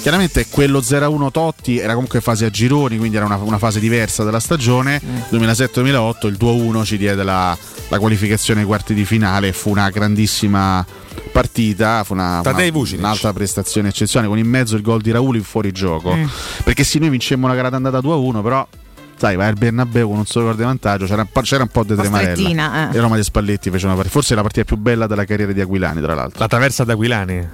Chiaramente 0.00 0.46
quello 0.48 0.80
0-1 0.80 1.30
Totti 1.32 1.78
era 1.78 1.94
comunque 1.94 2.20
fase 2.20 2.44
a 2.44 2.50
gironi, 2.50 2.98
quindi 2.98 3.16
era 3.16 3.26
una, 3.26 3.36
una 3.36 3.58
fase 3.58 3.80
diversa 3.80 4.22
della 4.22 4.40
stagione. 4.40 5.00
Mm. 5.04 5.36
2007-2008 5.36 6.26
il 6.28 6.36
2-1 6.38 6.84
ci 6.84 6.96
diede 6.98 7.24
la, 7.24 7.56
la 7.88 7.98
qualificazione 7.98 8.60
ai 8.60 8.66
quarti 8.66 8.94
di 8.94 9.04
finale, 9.04 9.52
fu 9.52 9.70
una 9.70 9.90
grandissima 9.90 10.84
partita, 11.32 12.02
fu 12.04 12.12
una, 12.14 12.40
una- 12.50 12.58
un'altra 13.06 13.32
prestazione 13.32 13.88
eccezionale 13.88 14.30
con 14.30 14.38
in 14.38 14.48
mezzo 14.48 14.76
il 14.76 14.82
gol 14.82 15.00
di 15.00 15.10
Raul 15.10 15.36
in 15.36 15.42
fuorigioco. 15.44 16.14
Mm. 16.14 16.24
Perché 16.64 16.84
sì, 16.84 16.98
noi 16.98 17.08
vincemmo 17.10 17.46
la 17.46 17.54
gara 17.54 17.70
d'andata 17.70 17.98
2-1, 17.98 18.42
però 18.42 18.66
sai, 19.16 19.36
vai 19.36 19.46
al 19.48 19.54
Bernabeu 19.54 20.08
con 20.08 20.18
un 20.18 20.26
solo 20.26 20.46
gol 20.46 20.56
di 20.56 20.62
vantaggio, 20.62 21.06
c'era 21.06 21.22
un 21.22 21.28
po', 21.30 21.40
c'era 21.42 21.62
un 21.62 21.68
po' 21.68 21.84
di 21.84 21.94
tremarella. 22.02 22.90
eh. 22.90 22.96
E 22.96 23.00
Roma 23.00 23.16
di 23.16 23.22
Spalletti 23.22 23.70
fece 23.70 23.84
una 23.86 23.94
partita, 23.94 24.14
forse 24.14 24.34
la 24.34 24.42
partita 24.42 24.64
più 24.64 24.76
bella 24.76 25.06
della 25.06 25.24
carriera 25.24 25.52
di 25.52 25.60
Aquilani, 25.60 26.00
tra 26.00 26.14
l'altro. 26.14 26.38
La 26.40 26.48
traversa 26.48 26.84
d'Aquilani. 26.84 27.48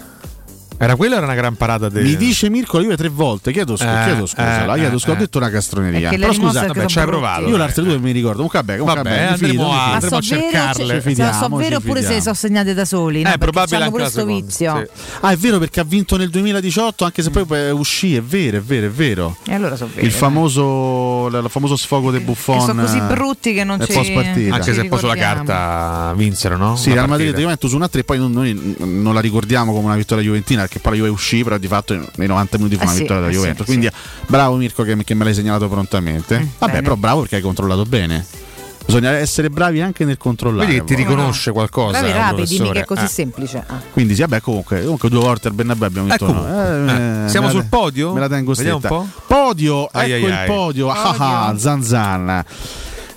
Era 0.81 0.95
quella 0.95 1.17
era 1.17 1.25
una 1.25 1.35
gran 1.35 1.57
parata 1.57 1.89
del 1.89 2.05
Mi 2.05 2.17
dice 2.17 2.49
Mirko 2.49 2.77
la 2.79 2.85
Juve 2.85 2.97
tre 2.97 3.09
volte, 3.09 3.51
chiedo, 3.51 3.75
scusa, 3.77 4.03
Eh, 4.03 4.05
chiedo 4.07 4.27
scusa, 4.27 4.63
eh, 4.63 4.67
la 4.67 4.75
chiedo 4.75 4.95
eh, 4.97 4.99
scusa, 5.01 5.11
ho 5.11 5.15
eh. 5.15 5.19
detto 5.19 5.39
una 5.39 5.51
castroneria. 5.51 6.11
Le 6.11 6.19
Però 6.19 6.33
scusa, 6.33 6.67
Vabbè, 6.67 6.87
ci 6.87 6.93
sono 6.95 7.05
hai 7.05 7.11
provato. 7.11 7.49
io 7.49 7.57
le 7.57 7.63
altre 7.65 7.83
due 7.83 7.99
mi 7.99 8.13
ricordo. 8.13 8.37
Comunque, 8.37 8.59
vabbè, 8.63 8.79
comunque, 8.79 9.03
Vabbè, 9.03 9.17
vabbè, 9.17 9.33
andremo 9.33 9.53
fido, 9.65 9.73
a- 9.73 9.93
andremo 9.95 10.17
a 10.17 10.21
cercarle. 10.21 10.87
cioè, 10.87 10.95
Ci 10.97 11.09
fidiamo, 11.09 11.33
so 11.33 11.49
vero 11.57 11.69
ci 11.69 11.75
oppure 11.75 11.95
se 11.95 12.01
fidiamo. 12.03 12.21
sono 12.23 12.35
segnate 12.37 12.75
da 12.75 12.85
soli. 12.85 13.23
no? 13.23 13.33
Eh, 13.33 13.39
probabile 13.39 13.77
anche 13.77 13.91
pure 13.91 14.03
la 14.05 14.09
sto 14.09 14.19
seconda, 14.21 14.41
vizio. 14.47 14.77
sì. 14.95 15.01
Ah, 15.21 15.31
è 15.33 15.37
vero 15.37 15.59
perché 15.59 15.81
ha 15.81 15.85
vinto 15.85 16.17
nel 16.17 16.31
2018, 16.31 17.05
anche 17.05 17.23
se 17.25 17.31
poi 17.31 17.45
eh, 17.59 17.71
uscì, 17.73 18.15
è 18.15 18.23
vero, 18.23 18.59
è 18.59 18.61
vero, 18.61 18.87
è 18.87 18.91
vero. 18.91 19.37
E 19.47 19.55
allora 19.55 19.75
so 19.75 19.89
vero. 19.93 20.07
Il 20.07 20.13
famoso, 20.13 21.27
il 21.27 21.47
famoso 21.49 21.75
sfogo 21.77 22.13
del 22.13 22.21
Buffon. 22.21 22.59
Che 22.59 22.65
sono 22.65 22.83
così 22.83 23.01
brutti 23.01 23.53
che 23.53 23.65
non 23.65 23.81
eh, 23.81 23.87
ci 23.87 23.93
post 23.93 24.13
partita. 24.13 24.55
Anche 24.55 24.75
se 24.75 24.85
poi 24.85 24.99
sulla 25.01 25.17
carta 25.17 26.13
vinsero, 26.17 26.57
no? 26.57 26.77
Sì, 26.77 26.91
La 26.91 26.95
Real 26.95 27.09
Madrid. 27.09 27.37
Juventus 27.37 27.73
1 27.73 27.85
a 27.85 27.89
3, 27.89 28.05
poi 28.05 28.19
non- 28.19 28.31
noi 28.33 28.77
non 28.79 29.13
la 29.13 29.21
ricordiamo 29.21 29.73
come 29.73 29.87
una 29.87 29.97
vittoria 29.97 30.23
juventina 30.23 30.67
perché 30.69 30.79
poi 30.81 30.93
la 30.93 30.99
Juve 30.99 31.09
uscì, 31.11 31.43
però 31.43 31.57
di 31.59 31.67
fatto 31.67 31.95
nei 32.17 32.27
90 32.29 32.57
minuti 32.59 32.77
fu 32.77 32.83
Eh 32.83 32.85
una 32.85 32.93
sì, 32.95 33.01
vittoria 33.01 33.23
eh 33.23 33.27
della 33.27 33.33
sì, 33.33 33.39
Juventus. 33.41 33.67
sì. 33.67 33.73
Quindi 33.73 33.91
bravo 34.27 34.57
Mirko 34.57 34.83
che, 34.85 34.97
che 35.05 35.15
me 35.15 35.25
l'hai 35.25 35.35
segnalato 35.35 35.69
prontamente. 35.69 36.35
Vabbè, 36.37 36.49
Mm, 36.49 36.67
bene. 36.75 36.83
però 36.83 36.97
bravo 36.97 37.21
perché 37.21 37.37
hai 37.37 37.43
controllato 37.43 37.85
bene. 37.85 38.25
Bisogna 38.87 39.11
essere 39.11 39.51
bravi 39.51 39.83
anche 39.83 40.07
nel 40.07 40.17
controllare. 40.17 40.67
Vedi 40.67 40.79
che 40.79 40.85
ti 40.87 40.93
a 40.95 40.97
volte. 40.97 41.11
riconosce 41.13 41.53
qualcosa. 41.53 41.99
Bravi 42.01 42.13
rapidi, 42.13 42.31
mica 42.31 42.45
professore. 42.65 42.81
è 42.81 42.85
così 42.87 43.05
Eh. 43.05 43.09
semplice. 43.09 43.65
Ah. 43.67 43.81
Quindi 43.93 44.15
sì, 44.15 44.21
vabbè, 44.23 44.41
comunque, 44.41 44.81
comunque 44.81 45.11
due 45.11 45.21
volte 45.21 45.49
al 45.49 45.55
Bernabeu 45.55 45.87
abbiamo 45.89 46.09
vinto 46.09 46.25
Ecco, 46.27 46.33
noi. 46.33 47.25
eh, 47.25 47.29
siamo 47.29 47.51
sul 47.51 47.67
podio? 47.67 48.15
Me 48.15 48.21
la 48.21 48.29
tengo 48.29 48.53
Vediamo 48.55 48.79
stretta. 48.79 48.97
un 48.97 49.09
po'. 49.11 49.21
Podio, 49.27 49.89
Ai, 49.93 50.13
ecco 50.13 50.25
ai, 50.25 50.31
il 50.33 50.37
ai. 50.39 50.47
podio. 50.47 50.89
Ah, 50.89 51.03
Podio. 51.03 51.25
ah, 51.27 51.55
Zanzan. 51.59 52.45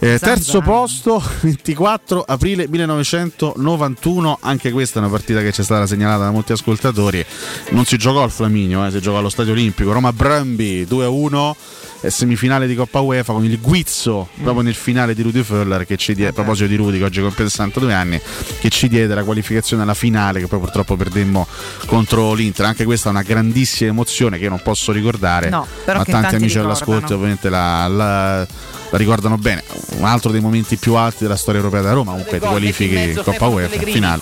Eh, 0.04 0.18
terzo 0.18 0.62
posto, 0.62 1.22
24 1.42 2.22
aprile 2.28 2.68
1991. 2.68 4.40
Anche 4.42 4.72
questa 4.72 4.98
è 5.00 5.02
una 5.04 5.12
partita 5.12 5.42
che 5.42 5.52
ci 5.52 5.62
è 5.62 5.64
stata 5.64 5.86
segnalata 5.86 6.24
da 6.24 6.32
molti 6.32 6.54
ascoltatori. 6.54 7.24
Non 7.70 7.86
si 7.86 7.98
giocò 7.98 8.24
al 8.24 8.32
Flaminio, 8.32 8.84
eh, 8.84 8.90
si 8.90 9.00
giocò 9.00 9.20
allo 9.20 9.30
Stadio 9.30 9.52
Olimpico. 9.52 9.92
Roma 9.92 10.12
Brumby 10.12 10.86
2-1. 10.86 11.54
eh, 12.02 12.10
Semifinale 12.10 12.66
di 12.66 12.74
Coppa 12.74 13.00
UEFA 13.02 13.32
con 13.34 13.46
il 13.46 13.60
guizzo 13.62 14.30
proprio 14.42 14.64
nel 14.64 14.74
finale 14.74 15.14
di 15.14 15.22
Rudy 15.22 15.44
Föller 15.44 15.86
che 15.86 15.98
ci 15.98 16.16
diede, 16.16 16.32
a 16.32 16.34
proposito 16.34 16.68
di 16.68 16.76
Rudy 16.76 16.98
che 16.98 17.04
oggi 17.04 17.22
compie 17.22 17.48
62 17.48 17.94
anni 17.94 18.20
che 18.60 18.70
ci 18.70 18.88
diede 18.88 19.14
la 19.14 19.24
qualificazione 19.24 19.84
alla 19.84 19.94
finale 19.94 20.40
che 20.40 20.48
poi 20.48 20.58
purtroppo 20.58 20.96
perdemmo 20.96 21.46
contro 21.86 22.34
l'Inter 22.34 22.66
anche 22.66 22.86
questa 22.86 23.10
è 23.10 23.12
una 23.12 23.22
grandissima 23.22 23.92
emozione 23.92 24.40
che 24.40 24.46
io 24.46 24.50
non 24.50 24.62
posso 24.64 24.92
ricordare 24.92 25.50
No, 25.50 25.68
ma 25.86 25.94
tanti 25.94 26.12
tanti 26.12 26.36
amici 26.38 26.58
all'ascolto 26.58 27.14
ovviamente 27.14 27.50
la, 27.50 27.88
la- 27.88 28.48
la 28.92 28.98
ricordano 28.98 29.38
bene 29.38 29.64
un 29.98 30.06
altro 30.06 30.32
dei 30.32 30.42
momenti 30.42 30.76
più 30.76 30.96
alti 30.96 31.24
della 31.24 31.38
storia 31.38 31.60
europea 31.62 31.82
da 31.82 31.94
Roma 31.94 32.12
comunque 32.12 32.40
ti 32.40 32.46
qualifichi 32.46 33.14
Coppa 33.14 33.48
UEFA 33.48 33.80
finale 33.86 34.22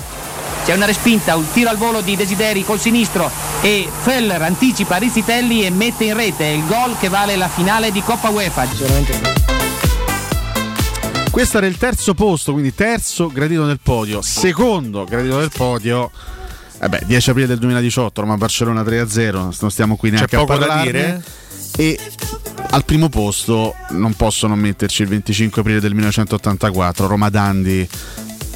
C'è 0.66 0.76
una 0.76 0.86
respinta, 0.86 1.36
un 1.36 1.46
tiro 1.52 1.70
al 1.70 1.78
volo 1.78 2.02
di 2.02 2.16
Desideri 2.16 2.64
col 2.64 2.80
sinistro 2.80 3.30
e 3.62 3.90
Feller 4.02 4.42
anticipa 4.42 4.98
Rizzitelli 4.98 5.66
e 5.66 5.72
mette 5.72 6.06
in 6.06 6.16
rete 6.16 6.46
il 6.46 6.66
gol 6.68 6.98
che 7.00 7.10
vale 7.10 7.36
la 7.36 7.48
finale 7.48 7.92
di 7.92 8.02
Coppa 8.04 8.30
UEFA. 8.30 8.68
questo 11.32 11.58
era 11.58 11.66
il 11.66 11.78
terzo 11.78 12.14
posto 12.14 12.52
quindi 12.52 12.74
terzo 12.76 13.28
gradito 13.28 13.66
nel 13.66 13.80
podio 13.82 14.22
secondo 14.22 15.04
gradito 15.06 15.40
del 15.40 15.52
podio 15.54 16.12
eh 16.82 16.88
beh, 16.88 17.04
10 17.06 17.30
aprile 17.32 17.48
del 17.48 17.58
2018 17.58 18.22
Roma 18.22 18.38
Barcellona 18.38 18.84
3-0 18.84 19.56
non 19.60 19.72
stiamo 19.72 19.96
qui 19.98 20.12
neanche 20.12 20.38
poco 20.38 20.54
a 20.54 20.58
da 20.58 20.66
parlarne 20.66 20.92
dire? 20.92 21.24
e 21.78 22.00
al 22.72 22.86
primo 22.86 23.10
posto 23.10 23.74
non 23.90 24.14
posso 24.14 24.46
non 24.48 24.60
metterci 24.60 25.02
il 25.02 25.08
25 25.10 25.62
aprile 25.62 25.80
del 25.80 25.94
1984 25.94 27.08
Roma 27.08 27.30
Dandi 27.30 27.88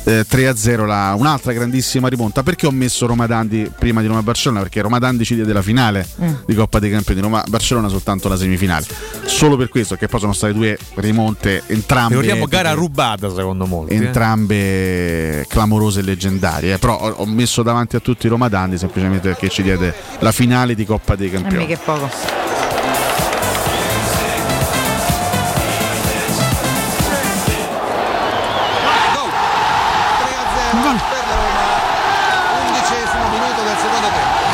eh, 0.06 0.26
3-0 0.30 0.86
la- 0.86 1.16
un'altra 1.18 1.54
grandissima 1.54 2.10
rimonta 2.10 2.44
perché 2.44 2.68
ho 2.68 2.72
messo 2.72 3.06
Roma 3.08 3.26
Dandi 3.26 3.72
prima 3.80 4.02
di 4.02 4.08
Roma 4.08 4.22
Barcellona 4.22 4.60
perché 4.62 4.82
Roma 4.82 5.00
Dandi 5.00 5.24
ci 5.26 5.34
diede 5.36 5.52
la 5.54 5.62
finale 5.62 6.06
Mm. 6.22 6.34
di 6.46 6.54
Coppa 6.54 6.78
dei 6.80 6.92
Campioni 6.92 7.22
Roma 7.22 7.42
Barcellona 7.48 7.88
soltanto 7.88 8.28
la 8.28 8.36
semifinale 8.36 8.86
solo 9.26 9.56
per 9.58 9.70
questo 9.70 9.96
che 9.96 10.08
poi 10.08 10.20
sono 10.20 10.34
state 10.34 10.54
due 10.54 10.78
rimonte 10.96 11.64
entrambe 11.68 12.16
Ricordiamo 12.16 12.46
gara 12.48 12.74
rubata 12.74 13.34
secondo 13.34 13.66
molti. 13.66 13.94
eh. 13.94 14.04
entrambe 14.06 15.46
clamorose 15.48 16.02
e 16.02 16.04
leggendarie 16.04 16.74
eh. 16.74 16.78
però 16.78 17.00
ho, 17.00 17.10
ho 17.10 17.26
messo 17.26 17.64
davanti 17.64 17.96
a 17.96 18.00
tutti 18.00 18.28
Roma 18.28 18.50
Dandi 18.50 18.78
semplicemente 18.78 19.30
perché 19.30 19.48
ci 19.50 19.64
diede 19.64 19.94
la 20.20 20.32
finale 20.34 20.76
di 20.76 20.86
Coppa 20.86 21.16
dei 21.16 21.28
E 21.30 21.32
Campioni 21.32 21.66
mica 21.66 21.80
è 21.80 21.84
poco. 21.84 22.10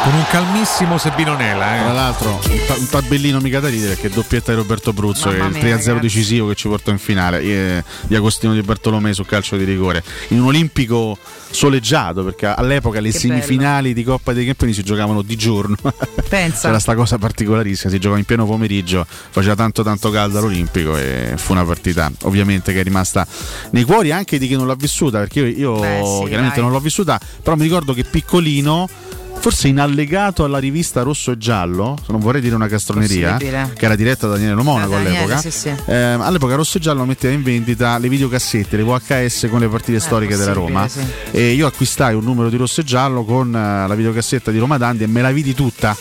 Con 0.09 0.17
un 0.17 0.25
calmissimo 0.27 0.97
Sebino 0.97 1.35
Nela. 1.35 1.75
Eh. 1.75 1.79
Tra 1.81 1.93
l'altro, 1.93 2.29
un, 2.31 2.59
ta- 2.65 2.73
un 2.73 2.89
tabellino 2.89 3.39
mica 3.41 3.59
da 3.59 3.69
ridere 3.69 3.93
perché 3.93 4.09
doppietta 4.09 4.51
di 4.51 4.57
Roberto 4.57 4.91
Bruzzo, 4.91 5.29
che 5.29 5.37
è 5.37 5.45
il 5.45 5.51
mia, 5.63 5.75
3-0 5.75 5.99
decisivo 5.99 6.47
che 6.47 6.55
ci 6.55 6.67
portò 6.67 6.89
in 6.89 6.97
finale, 6.97 7.41
eh, 7.41 7.83
di 8.07 8.15
Agostino 8.15 8.55
Di 8.55 8.63
Bartolomei 8.63 9.13
sul 9.13 9.27
calcio 9.27 9.55
di 9.55 9.65
rigore. 9.65 10.03
In 10.29 10.39
un 10.39 10.47
olimpico 10.47 11.15
soleggiato, 11.51 12.23
perché 12.23 12.47
all'epoca 12.47 12.99
le 12.99 13.11
Che 13.11 13.19
semifinali 13.19 13.93
di 13.93 14.03
Coppa 14.03 14.33
dei 14.33 14.47
Campioni 14.47 14.73
si 14.73 14.81
giocavano 14.81 15.21
di 15.21 15.35
giorno. 15.35 15.77
Pensa. 16.27 16.65
C'era 16.69 16.79
sta 16.79 16.95
cosa 16.95 17.19
particolarissima, 17.19 17.91
si 17.91 17.99
giocava 17.99 18.17
in 18.17 18.25
pieno 18.25 18.47
pomeriggio, 18.47 19.05
faceva 19.07 19.53
tanto 19.53 19.83
tanto 19.83 20.09
caldo 20.09 20.39
all'Olimpico 20.39 20.97
e 20.97 21.33
fu 21.35 21.51
una 21.51 21.63
partita 21.63 22.11
ovviamente 22.23 22.73
che 22.73 22.79
è 22.79 22.83
rimasta 22.83 23.27
nei 23.73 23.83
cuori 23.83 24.11
anche 24.11 24.39
di 24.39 24.47
chi 24.47 24.55
non 24.55 24.65
l'ha 24.65 24.75
vissuta, 24.75 25.19
perché 25.19 25.41
io, 25.41 25.45
io 25.45 25.79
Beh, 25.79 26.01
sì, 26.03 26.23
chiaramente 26.25 26.55
dai. 26.55 26.63
non 26.63 26.71
l'ho 26.71 26.79
vissuta, 26.79 27.19
però 27.43 27.55
mi 27.55 27.61
ricordo 27.61 27.93
che 27.93 28.05
piccolino 28.05 28.89
Forse 29.41 29.69
in 29.69 29.79
allegato 29.79 30.43
alla 30.43 30.57
rivista 30.59 31.01
Rosso 31.01 31.31
e 31.31 31.37
Giallo, 31.37 31.97
non 32.07 32.19
vorrei 32.19 32.41
dire 32.41 32.55
una 32.55 32.67
castroneria, 32.67 33.37
che 33.37 33.85
era 33.85 33.95
diretta 33.95 34.27
da 34.27 34.33
Daniele 34.33 34.61
Monaco 34.61 34.89
Da 34.91 34.97
Daniele, 34.97 35.17
all'epoca. 35.23 35.39
sì, 35.39 35.51
sì. 35.51 35.73
eh, 35.85 35.95
all'epoca 35.95 36.55
Rosso 36.55 36.77
e 36.77 36.81
Giallo 36.81 37.05
metteva 37.05 37.33
in 37.33 37.41
vendita 37.41 37.97
le 37.97 38.09
videocassette, 38.09 38.75
le 38.75 38.83
VHS 38.83 39.47
con 39.49 39.61
le 39.61 39.69
partite 39.69 39.99
storiche 40.01 40.35
della 40.35 40.51
Roma. 40.53 40.87
sì. 40.89 40.99
E 41.31 41.51
io 41.51 41.67
acquistai 41.67 42.15
un 42.15 42.23
numero 42.25 42.49
di 42.49 42.57
Rosso 42.57 42.81
e 42.81 42.83
Giallo 42.83 43.23
con 43.23 43.55
eh, 43.55 43.87
la 43.87 43.95
videocassetta 43.95 44.51
di 44.51 44.57
Roma 44.59 44.77
Dandi 44.77 45.03
e 45.05 45.07
me 45.07 45.21
la 45.21 45.31
vidi 45.31 45.55
tutta. 45.55 45.95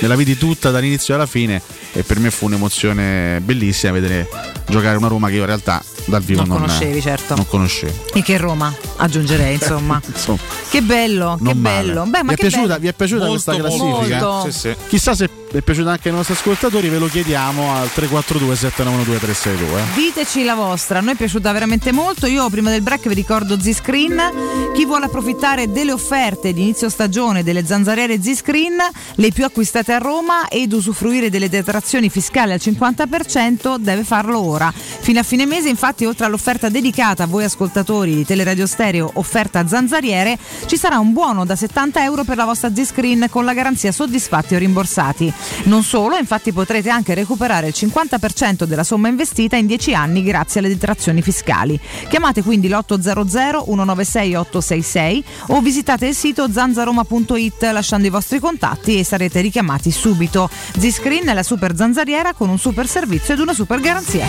Me 0.00 0.08
la 0.08 0.14
vidi 0.16 0.36
tutta 0.36 0.70
dall'inizio 0.70 1.14
alla 1.14 1.26
fine 1.26 1.62
e 1.92 2.02
per 2.02 2.18
me 2.18 2.30
fu 2.30 2.46
un'emozione 2.46 3.40
bellissima 3.42 3.92
vedere 3.92 4.28
giocare 4.68 4.96
una 4.96 5.06
Roma 5.08 5.28
che 5.28 5.34
io 5.34 5.40
in 5.40 5.46
realtà 5.46 5.82
dal 6.06 6.20
vivo 6.22 6.40
Non 6.40 6.48
non, 6.48 6.60
conoscevi, 6.66 7.00
certo. 7.00 7.36
non 7.36 7.46
conoscevo. 7.46 7.92
E 8.12 8.22
che 8.22 8.36
Roma, 8.36 8.74
aggiungerei, 8.96 9.54
insomma. 9.54 10.00
Insomma, 10.12 10.38
Che 10.68 10.82
bello, 10.82 11.36
che 11.36 11.44
non 11.44 11.58
male. 11.58 11.86
bello. 11.86 12.02
Beh, 12.06 12.22
ma 12.22 12.32
vi, 12.32 12.32
è 12.32 12.34
che 12.36 12.48
piaciuta, 12.48 12.66
bello. 12.74 12.80
Vi 12.82 12.88
è 12.88 12.92
piaciuta 12.92 13.28
questa 13.28 13.54
classifica? 13.54 14.20
Molto. 14.20 14.76
Chissà 14.88 15.14
se 15.14 15.28
è 15.58 15.60
piaciuta 15.60 15.90
anche 15.90 16.08
ai 16.08 16.14
nostri 16.14 16.34
ascoltatori, 16.34 16.88
ve 16.88 16.98
lo 16.98 17.08
chiediamo 17.08 17.74
al 17.74 17.92
342 17.92 18.56
792 18.56 19.18
362. 19.18 19.82
Diteci 19.94 20.44
la 20.44 20.54
vostra, 20.54 20.98
a 20.98 21.02
noi 21.02 21.12
è 21.12 21.16
piaciuta 21.16 21.52
veramente 21.52 21.92
molto. 21.92 22.26
Io 22.26 22.48
prima 22.48 22.70
del 22.70 22.80
break 22.80 23.08
vi 23.08 23.14
ricordo 23.14 23.60
Z-Screen. 23.60 24.72
Chi 24.74 24.86
vuole 24.86 25.06
approfittare 25.06 25.70
delle 25.70 25.92
offerte 25.92 26.52
di 26.54 26.62
inizio 26.62 26.88
stagione 26.88 27.42
delle 27.42 27.66
zanzariere 27.66 28.22
Z-Screen, 28.22 28.78
le 29.16 29.30
più 29.30 29.44
acquistate 29.44 29.92
a 29.92 29.98
Roma 29.98 30.48
ed 30.48 30.72
usufruire 30.72 31.28
delle 31.28 31.50
detrazioni 31.50 32.08
fiscali 32.08 32.52
al 32.52 32.60
50%, 32.62 33.76
deve 33.76 34.04
farlo 34.04 34.38
ora. 34.40 34.72
Fino 34.72 35.20
a 35.20 35.22
fine 35.22 35.44
mese, 35.44 35.68
infatti, 35.68 36.06
oltre 36.06 36.24
all'offerta 36.24 36.70
dedicata 36.70 37.24
a 37.24 37.26
voi 37.26 37.44
ascoltatori 37.44 38.14
di 38.14 38.24
Teleradio 38.24 38.66
Stereo, 38.66 39.10
offerta 39.14 39.66
zanzariere, 39.66 40.38
ci 40.66 40.78
sarà 40.78 40.98
un 40.98 41.12
buono 41.12 41.44
da 41.44 41.56
70 41.56 42.02
euro 42.04 42.24
per 42.24 42.36
la 42.36 42.44
vostra 42.44 42.74
Z-Screen 42.74 43.26
con 43.28 43.44
la 43.44 43.52
garanzia 43.52 43.92
soddisfatti 43.92 44.54
o 44.54 44.58
rimborsati. 44.58 45.32
Non 45.64 45.82
solo, 45.82 46.16
infatti 46.16 46.52
potrete 46.52 46.90
anche 46.90 47.14
recuperare 47.14 47.68
il 47.68 47.74
50% 47.76 48.64
della 48.64 48.84
somma 48.84 49.08
investita 49.08 49.56
in 49.56 49.66
10 49.66 49.94
anni 49.94 50.22
grazie 50.22 50.60
alle 50.60 50.68
detrazioni 50.68 51.22
fiscali. 51.22 51.78
Chiamate 52.08 52.42
quindi 52.42 52.68
l'800 52.68 53.20
196 53.64 54.34
866 54.34 55.24
o 55.48 55.60
visitate 55.60 56.06
il 56.06 56.14
sito 56.14 56.50
zanzaroma.it 56.50 57.62
lasciando 57.72 58.06
i 58.06 58.10
vostri 58.10 58.38
contatti 58.38 58.98
e 58.98 59.04
sarete 59.04 59.40
richiamati 59.40 59.90
subito. 59.90 60.48
Z-Screen 60.78 61.26
è 61.26 61.34
la 61.34 61.42
super 61.42 61.74
zanzariera 61.76 62.32
con 62.32 62.48
un 62.48 62.58
super 62.58 62.86
servizio 62.86 63.34
ed 63.34 63.40
una 63.40 63.54
super 63.54 63.80
garanzia. 63.80 64.26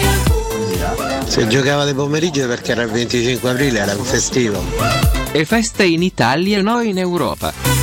Se 1.25 1.47
giocava 1.47 1.85
di 1.85 1.93
pomeriggio 1.93 2.47
perché 2.47 2.71
era 2.71 2.83
il 2.83 2.89
25 2.89 3.49
aprile, 3.49 3.79
era 3.79 3.95
un 3.95 4.03
festivo. 4.03 4.61
E 5.31 5.45
feste 5.45 5.83
in 5.85 6.03
Italia 6.03 6.59
e 6.59 6.61
noi 6.61 6.89
in 6.89 6.99
Europa. 6.99 7.82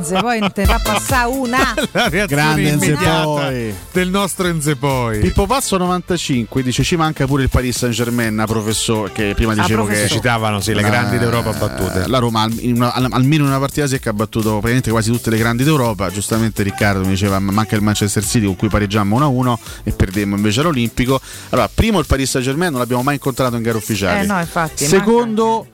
Se 0.00 0.18
poi 0.20 0.38
non 0.38 0.52
te 0.52 0.64
fa 0.64 0.80
passare 0.82 1.28
una. 1.28 1.74
La 1.92 2.08
reazione 2.08 2.26
Grande 2.26 2.62
immediata 2.68 3.50
Enzepoi. 3.52 3.74
del 3.92 4.08
nostro 4.10 4.46
Enzepoi. 4.48 5.18
Pippo 5.20 5.46
Pazzo 5.46 5.76
95 5.76 6.62
dice 6.62 6.82
ci 6.82 6.96
manca 6.96 7.26
pure 7.26 7.42
il 7.42 7.48
Paris 7.48 7.76
Saint 7.78 7.94
Germain, 7.94 8.42
professore, 8.46 9.12
che 9.12 9.32
prima 9.34 9.52
Ah, 9.52 9.56
dicevo 9.56 9.82
professore. 9.84 10.08
che 10.08 10.14
Citavano, 10.14 10.60
sì, 10.60 10.72
le 10.74 10.82
grandi 10.82 11.18
d'Europa 11.18 11.52
battute. 11.52 12.06
La 12.08 12.18
Roma 12.18 12.42
al- 12.42 12.56
in 12.60 12.76
una- 12.76 12.92
al- 12.92 13.08
almeno 13.10 13.42
in 13.44 13.48
una 13.50 13.58
partita 13.58 13.86
secca 13.86 14.10
ha 14.10 14.12
battuto 14.14 14.50
praticamente 14.50 14.90
quasi 14.90 15.10
tutte 15.10 15.30
le 15.30 15.36
grandi 15.38 15.64
d'Europa. 15.64 16.10
Giustamente 16.10 16.62
Riccardo 16.62 17.00
mi 17.00 17.08
diceva 17.10 17.38
"Ma 17.38 17.52
manca 17.52 17.76
il 17.76 17.82
Manchester 17.82 18.24
City 18.24 18.46
con 18.46 18.56
cui 18.56 18.68
pareggiammo 18.68 19.16
1-1 19.16 19.58
e 19.84 19.92
perdemmo 19.92 20.36
invece 20.36 20.60
all'Olimpico. 20.60 21.20
Allora, 21.50 21.68
primo 21.72 21.98
il 21.98 22.06
Paris 22.06 22.30
Saint 22.30 22.46
Germain 22.46 22.70
non 22.70 22.80
l'abbiamo 22.80 23.02
mai 23.02 23.14
incontrato 23.14 23.56
in 23.56 23.62
gare 23.62 23.76
ufficiali. 23.76 24.24
Eh 24.24 24.26
no, 24.26 24.38
infatti. 24.38 24.84
Secondo, 24.86 25.66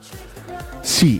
sì, 0.81 1.19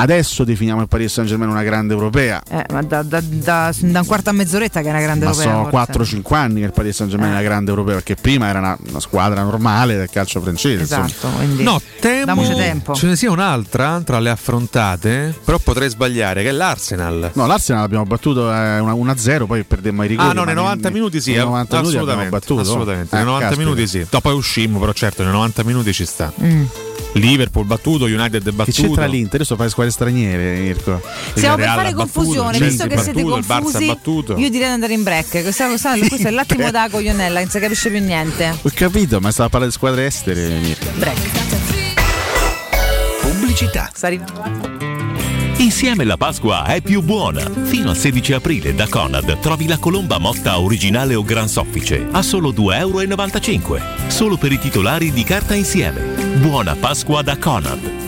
adesso 0.00 0.44
definiamo 0.44 0.80
il 0.80 0.88
Paris 0.88 1.12
Saint 1.12 1.28
Germain 1.28 1.50
una 1.50 1.62
grande 1.62 1.92
europea. 1.92 2.40
Eh, 2.48 2.64
ma 2.72 2.82
da, 2.82 3.02
da- 3.02 3.20
da- 3.20 3.72
da 3.78 3.98
un 4.00 4.06
quarto 4.06 4.30
a 4.30 4.32
mezz'oretta 4.32 4.80
che 4.80 4.86
è 4.86 4.90
una 4.90 5.00
grande 5.00 5.24
Ma 5.24 5.30
europea. 5.32 5.52
sono 5.52 5.68
forse. 5.86 6.16
4-5 6.22 6.34
anni 6.34 6.60
che 6.60 6.66
il 6.66 6.72
Paris 6.72 6.94
Saint 6.96 7.10
Germain 7.12 7.32
è 7.32 7.34
una 7.34 7.44
grande 7.44 7.70
europea 7.70 7.94
perché 7.94 8.14
prima 8.14 8.46
era 8.48 8.58
una, 8.60 8.78
una 8.88 9.00
squadra 9.00 9.42
normale 9.42 9.96
del 9.96 10.08
calcio 10.10 10.40
francese. 10.40 10.82
Esatto, 10.82 11.28
quindi 11.36 11.62
No, 11.62 11.80
temo 12.00 12.42
tempo. 12.54 12.94
ce 12.94 13.06
ne 13.06 13.16
sia 13.16 13.30
un'altra 13.30 14.00
tra 14.04 14.18
le 14.20 14.30
affrontate, 14.30 15.34
però 15.44 15.58
potrei 15.58 15.88
sbagliare, 15.88 16.42
che 16.42 16.48
è 16.50 16.52
l'Arsenal. 16.52 17.30
No, 17.34 17.46
l'Arsenal 17.46 17.82
l'abbiamo 17.82 18.04
battuto 18.04 18.52
eh, 18.52 18.78
una- 18.78 18.94
1-0, 18.94 19.46
poi 19.46 19.64
perdemmo 19.64 20.02
ai 20.02 20.08
rigori. 20.08 20.28
Ah 20.28 20.32
no, 20.32 20.44
nei 20.44 20.54
ma 20.54 20.60
90 20.62 20.90
minuti 20.90 21.20
sì, 21.20 21.32
nei 21.32 21.40
90 21.40 21.76
minuti 21.76 21.96
assolutamente, 21.96 22.26
abbiamo 22.26 22.38
battuto. 22.38 22.60
assolutamente. 22.60 23.14
Eh, 23.14 23.18
nei 23.18 23.24
90 23.26 23.46
caspita. 23.48 23.68
minuti 23.68 23.86
sì. 23.88 24.06
No, 24.10 24.20
poi 24.20 24.34
uscimmo, 24.34 24.78
però 24.78 24.92
certo, 24.92 25.22
nei 25.22 25.32
90 25.32 25.64
minuti 25.64 25.92
ci 25.92 26.04
sta. 26.06 26.32
Mm. 26.42 26.64
Liverpool 27.12 27.64
battuto, 27.64 28.04
United 28.04 28.42
Che 28.44 28.52
battuto. 28.52 28.82
c'entra 28.82 29.06
l'Inter? 29.06 29.40
Io 29.40 29.44
sto 29.44 29.54
a 29.54 29.56
fare 29.56 29.70
squadre 29.70 29.92
straniere, 29.92 30.58
Mirko. 30.60 31.00
Stiamo 31.34 31.56
per 31.56 31.66
fare 31.66 31.92
battuto, 31.92 31.96
confusione, 32.12 32.50
Chelsea 32.58 32.68
visto 32.68 32.86
che 32.86 33.02
siete 33.02 33.22
battuto, 33.22 33.36
il 33.38 33.44
Barça 33.44 33.62
confusi, 33.62 33.86
battuto. 33.86 34.32
io 34.36 34.50
direi 34.50 34.66
di 34.66 34.72
andare 34.74 34.92
in 34.92 35.02
break. 35.02 35.42
Questo, 35.42 35.66
questo- 35.66 35.88
questo 36.08 36.28
è 36.28 36.30
l'attimo 36.30 36.70
da 36.70 36.88
coglionella, 36.90 37.40
non 37.40 37.48
si 37.48 37.58
capisce 37.58 37.90
più 37.90 38.00
niente. 38.00 38.56
Ho 38.62 38.70
capito, 38.74 39.20
ma 39.20 39.30
stava 39.30 39.46
a 39.46 39.50
parlare 39.50 39.70
di 39.72 39.76
squadre 39.76 40.06
estere, 40.06 40.48
Mirko. 40.60 40.86
Pubblicità. 43.20 43.90
Insieme 45.58 46.04
la 46.04 46.16
Pasqua 46.16 46.64
è 46.66 46.80
più 46.80 47.02
buona. 47.02 47.40
Fino 47.40 47.90
al 47.90 47.96
16 47.96 48.32
aprile 48.34 48.74
da 48.76 48.86
Conad 48.88 49.40
trovi 49.40 49.66
la 49.66 49.78
colomba 49.78 50.18
motta 50.18 50.60
originale 50.60 51.16
o 51.16 51.24
gran 51.24 51.48
soffice 51.48 52.06
a 52.12 52.22
solo 52.22 52.50
2,95 52.52 53.52
euro. 53.54 53.80
Solo 54.06 54.36
per 54.36 54.52
i 54.52 54.58
titolari 54.58 55.10
di 55.10 55.24
carta 55.24 55.54
insieme. 55.54 56.00
Buona 56.40 56.76
Pasqua 56.76 57.22
da 57.22 57.36
Conad. 57.38 58.07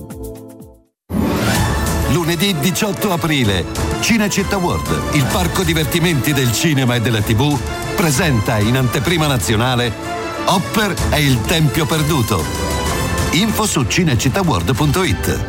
Lunedì 2.31 2.57
18 2.57 3.11
aprile, 3.11 3.65
Cinecittà 3.99 4.55
World, 4.55 5.15
il 5.15 5.25
parco 5.25 5.63
divertimenti 5.63 6.31
del 6.31 6.53
cinema 6.53 6.95
e 6.95 7.01
della 7.01 7.19
TV, 7.19 7.59
presenta 7.93 8.57
in 8.57 8.77
anteprima 8.77 9.27
nazionale 9.27 9.91
Hopper 10.45 10.95
è 11.09 11.17
il 11.17 11.41
Tempio 11.41 11.85
Perduto. 11.85 12.41
Info 13.31 13.65
su 13.65 13.83
cinecittàworld.it. 13.83 15.45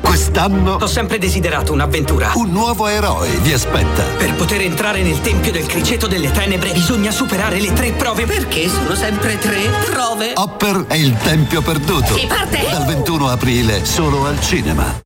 Quest'anno 0.00 0.78
Ho 0.80 0.86
sempre 0.88 1.18
desiderato 1.18 1.72
un'avventura. 1.72 2.32
un 2.34 2.50
nuovo 2.50 2.88
eroe 2.88 3.28
vi 3.42 3.52
aspetta. 3.52 4.02
Per 4.02 4.34
poter 4.34 4.62
entrare 4.62 5.02
nel 5.04 5.20
Tempio 5.20 5.52
del 5.52 5.66
Criceto 5.66 6.08
delle 6.08 6.32
Tenebre 6.32 6.72
bisogna 6.72 7.12
superare 7.12 7.60
le 7.60 7.72
tre 7.72 7.92
prove. 7.92 8.26
Perché 8.26 8.68
sono 8.68 8.96
sempre 8.96 9.38
tre 9.38 9.70
prove? 9.88 10.32
Hopper 10.34 10.86
è 10.88 10.96
il 10.96 11.16
Tempio 11.18 11.62
Perduto. 11.62 12.16
Si 12.16 12.26
parte? 12.26 12.66
Dal 12.68 12.84
21 12.84 13.28
aprile 13.28 13.84
solo 13.84 14.26
al 14.26 14.40
cinema. 14.40 15.04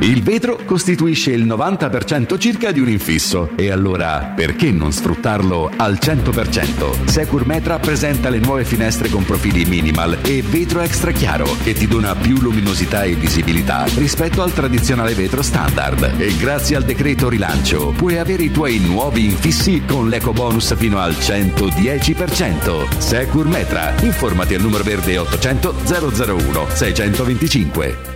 Il 0.00 0.22
vetro 0.22 0.58
costituisce 0.64 1.30
il 1.30 1.46
90% 1.46 2.38
circa 2.38 2.70
di 2.70 2.80
un 2.80 2.88
infisso 2.90 3.50
e 3.56 3.70
allora 3.70 4.32
perché 4.36 4.70
non 4.70 4.92
sfruttarlo 4.92 5.70
al 5.74 5.94
100%? 5.94 7.06
Secur 7.06 7.46
Metra 7.46 7.78
presenta 7.78 8.28
le 8.28 8.38
nuove 8.38 8.66
finestre 8.66 9.08
con 9.08 9.24
profili 9.24 9.64
minimal 9.64 10.18
e 10.22 10.42
vetro 10.42 10.80
extra 10.80 11.12
chiaro 11.12 11.46
che 11.62 11.72
ti 11.72 11.86
dona 11.86 12.14
più 12.14 12.36
luminosità 12.40 13.04
e 13.04 13.14
visibilità 13.14 13.86
rispetto 13.94 14.42
al 14.42 14.52
tradizionale 14.52 15.14
vetro 15.14 15.40
standard 15.40 16.14
e 16.18 16.36
grazie 16.36 16.76
al 16.76 16.84
decreto 16.84 17.30
rilancio 17.30 17.94
puoi 17.96 18.18
avere 18.18 18.42
i 18.42 18.50
tuoi 18.50 18.78
nuovi 18.78 19.24
infissi 19.24 19.82
con 19.86 20.10
l'eco 20.10 20.32
bonus 20.32 20.76
fino 20.76 20.98
al 20.98 21.12
110%. 21.12 22.98
Secur 22.98 23.46
Metra, 23.46 23.94
informati 24.02 24.54
al 24.54 24.60
numero 24.60 24.84
verde 24.84 25.16
800 25.16 25.74
001 25.86 26.66
625. 26.68 28.15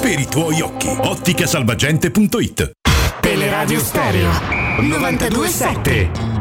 per 0.00 0.18
i 0.18 0.26
tuoi 0.26 0.60
occhi. 0.60 0.88
Otticasalvagente.it 0.88 2.72
Teleradio 3.20 3.78
Stereo 3.78 4.30
927 4.80 6.37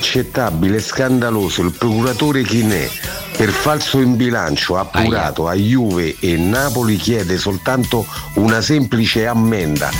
inaccettabile 0.00 0.78
e 0.78 0.80
scandaloso 0.80 1.62
il 1.62 1.72
procuratore 1.72 2.42
Chinè 2.42 2.88
per 3.36 3.50
falso 3.50 4.00
in 4.00 4.16
bilancio 4.16 4.78
appurato 4.78 5.46
a 5.46 5.54
Juve 5.54 6.16
e 6.18 6.36
Napoli 6.38 6.96
chiede 6.96 7.36
soltanto 7.36 8.06
una 8.34 8.62
semplice 8.62 9.26
ammenda. 9.26 9.90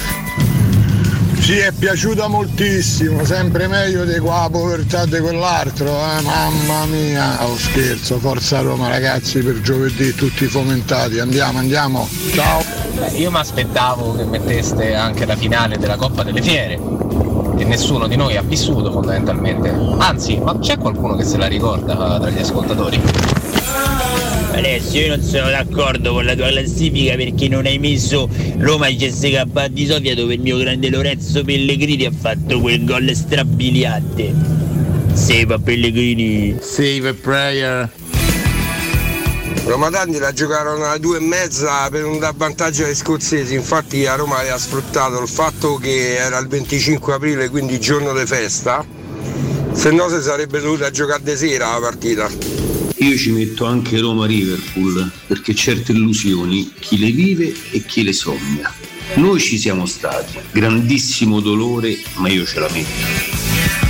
Ci 1.40 1.56
è 1.56 1.72
piaciuta 1.72 2.28
moltissimo, 2.28 3.24
sempre 3.24 3.66
meglio 3.66 4.04
di 4.04 4.18
qua 4.18 4.48
povertà 4.50 5.04
di 5.04 5.18
quell'altro, 5.18 5.88
eh? 5.88 6.22
mamma 6.22 6.86
mia. 6.86 7.44
Oh 7.46 7.56
scherzo, 7.56 8.18
forza 8.18 8.60
Roma 8.60 8.88
ragazzi 8.88 9.40
per 9.40 9.60
giovedì 9.60 10.14
tutti 10.14 10.46
fomentati, 10.46 11.18
andiamo, 11.18 11.58
andiamo, 11.58 12.08
ciao. 12.32 12.62
Io 13.16 13.30
mi 13.30 13.38
aspettavo 13.38 14.16
che 14.16 14.24
metteste 14.24 14.94
anche 14.94 15.24
la 15.24 15.36
finale 15.36 15.78
della 15.78 15.96
Coppa 15.96 16.22
delle 16.22 16.42
Fiere, 16.42 16.78
che 17.60 17.66
nessuno 17.66 18.06
di 18.06 18.16
noi 18.16 18.38
ha 18.38 18.42
vissuto 18.42 18.90
fondamentalmente. 18.90 19.70
Anzi, 19.98 20.38
ma 20.38 20.58
c'è 20.58 20.78
qualcuno 20.78 21.14
che 21.14 21.24
se 21.24 21.36
la 21.36 21.46
ricorda 21.46 22.16
eh, 22.16 22.20
tra 22.20 22.30
gli 22.30 22.38
ascoltatori? 22.38 22.98
Alessio, 24.52 25.00
io 25.02 25.16
non 25.16 25.22
sono 25.22 25.50
d'accordo 25.50 26.14
con 26.14 26.24
la 26.24 26.34
tua 26.34 26.48
classifica 26.48 27.16
perché 27.16 27.48
non 27.48 27.66
hai 27.66 27.78
messo 27.78 28.30
Roma 28.56 28.86
CSK 28.86 29.66
di 29.66 29.84
Sofia 29.84 30.14
dove 30.14 30.34
il 30.34 30.40
mio 30.40 30.56
grande 30.56 30.88
Lorenzo 30.88 31.44
Pellegrini 31.44 32.06
ha 32.06 32.12
fatto 32.18 32.60
quel 32.60 32.82
gol 32.84 33.14
strabiliante. 33.14 34.32
Seva 35.12 35.58
Pellegrini. 35.58 36.56
Save 36.60 37.08
a 37.10 37.14
prayer. 37.14 37.90
Roma 39.70 39.88
la 39.88 40.32
giocarono 40.32 40.84
alle 40.84 40.98
due 40.98 41.18
e 41.18 41.20
mezza 41.20 41.88
per 41.90 42.04
un 42.04 42.18
dar 42.18 42.34
vantaggio 42.34 42.86
ai 42.86 42.96
scozzesi, 42.96 43.54
infatti 43.54 44.04
a 44.04 44.16
Roma 44.16 44.38
aveva 44.38 44.58
sfruttato 44.58 45.22
il 45.22 45.28
fatto 45.28 45.76
che 45.76 46.16
era 46.16 46.38
il 46.38 46.48
25 46.48 47.14
aprile, 47.14 47.48
quindi 47.50 47.78
giorno 47.78 48.12
di 48.12 48.26
festa, 48.26 48.84
se 49.72 49.92
no 49.92 50.08
si 50.08 50.20
sarebbe 50.22 50.60
dovuta 50.60 50.90
giocare 50.90 51.22
di 51.22 51.36
sera 51.36 51.70
la 51.70 51.78
partita. 51.78 52.28
Io 52.96 53.16
ci 53.16 53.30
metto 53.30 53.64
anche 53.64 54.00
Roma-Liverpool 54.00 55.08
perché 55.28 55.54
certe 55.54 55.92
illusioni 55.92 56.72
chi 56.80 56.98
le 56.98 57.12
vive 57.12 57.54
e 57.70 57.84
chi 57.86 58.02
le 58.02 58.12
sogna. 58.12 58.74
Noi 59.14 59.38
ci 59.38 59.56
siamo 59.56 59.86
stati, 59.86 60.36
grandissimo 60.50 61.38
dolore, 61.38 61.96
ma 62.14 62.28
io 62.28 62.44
ce 62.44 62.58
la 62.58 62.68
metto. 62.72 63.89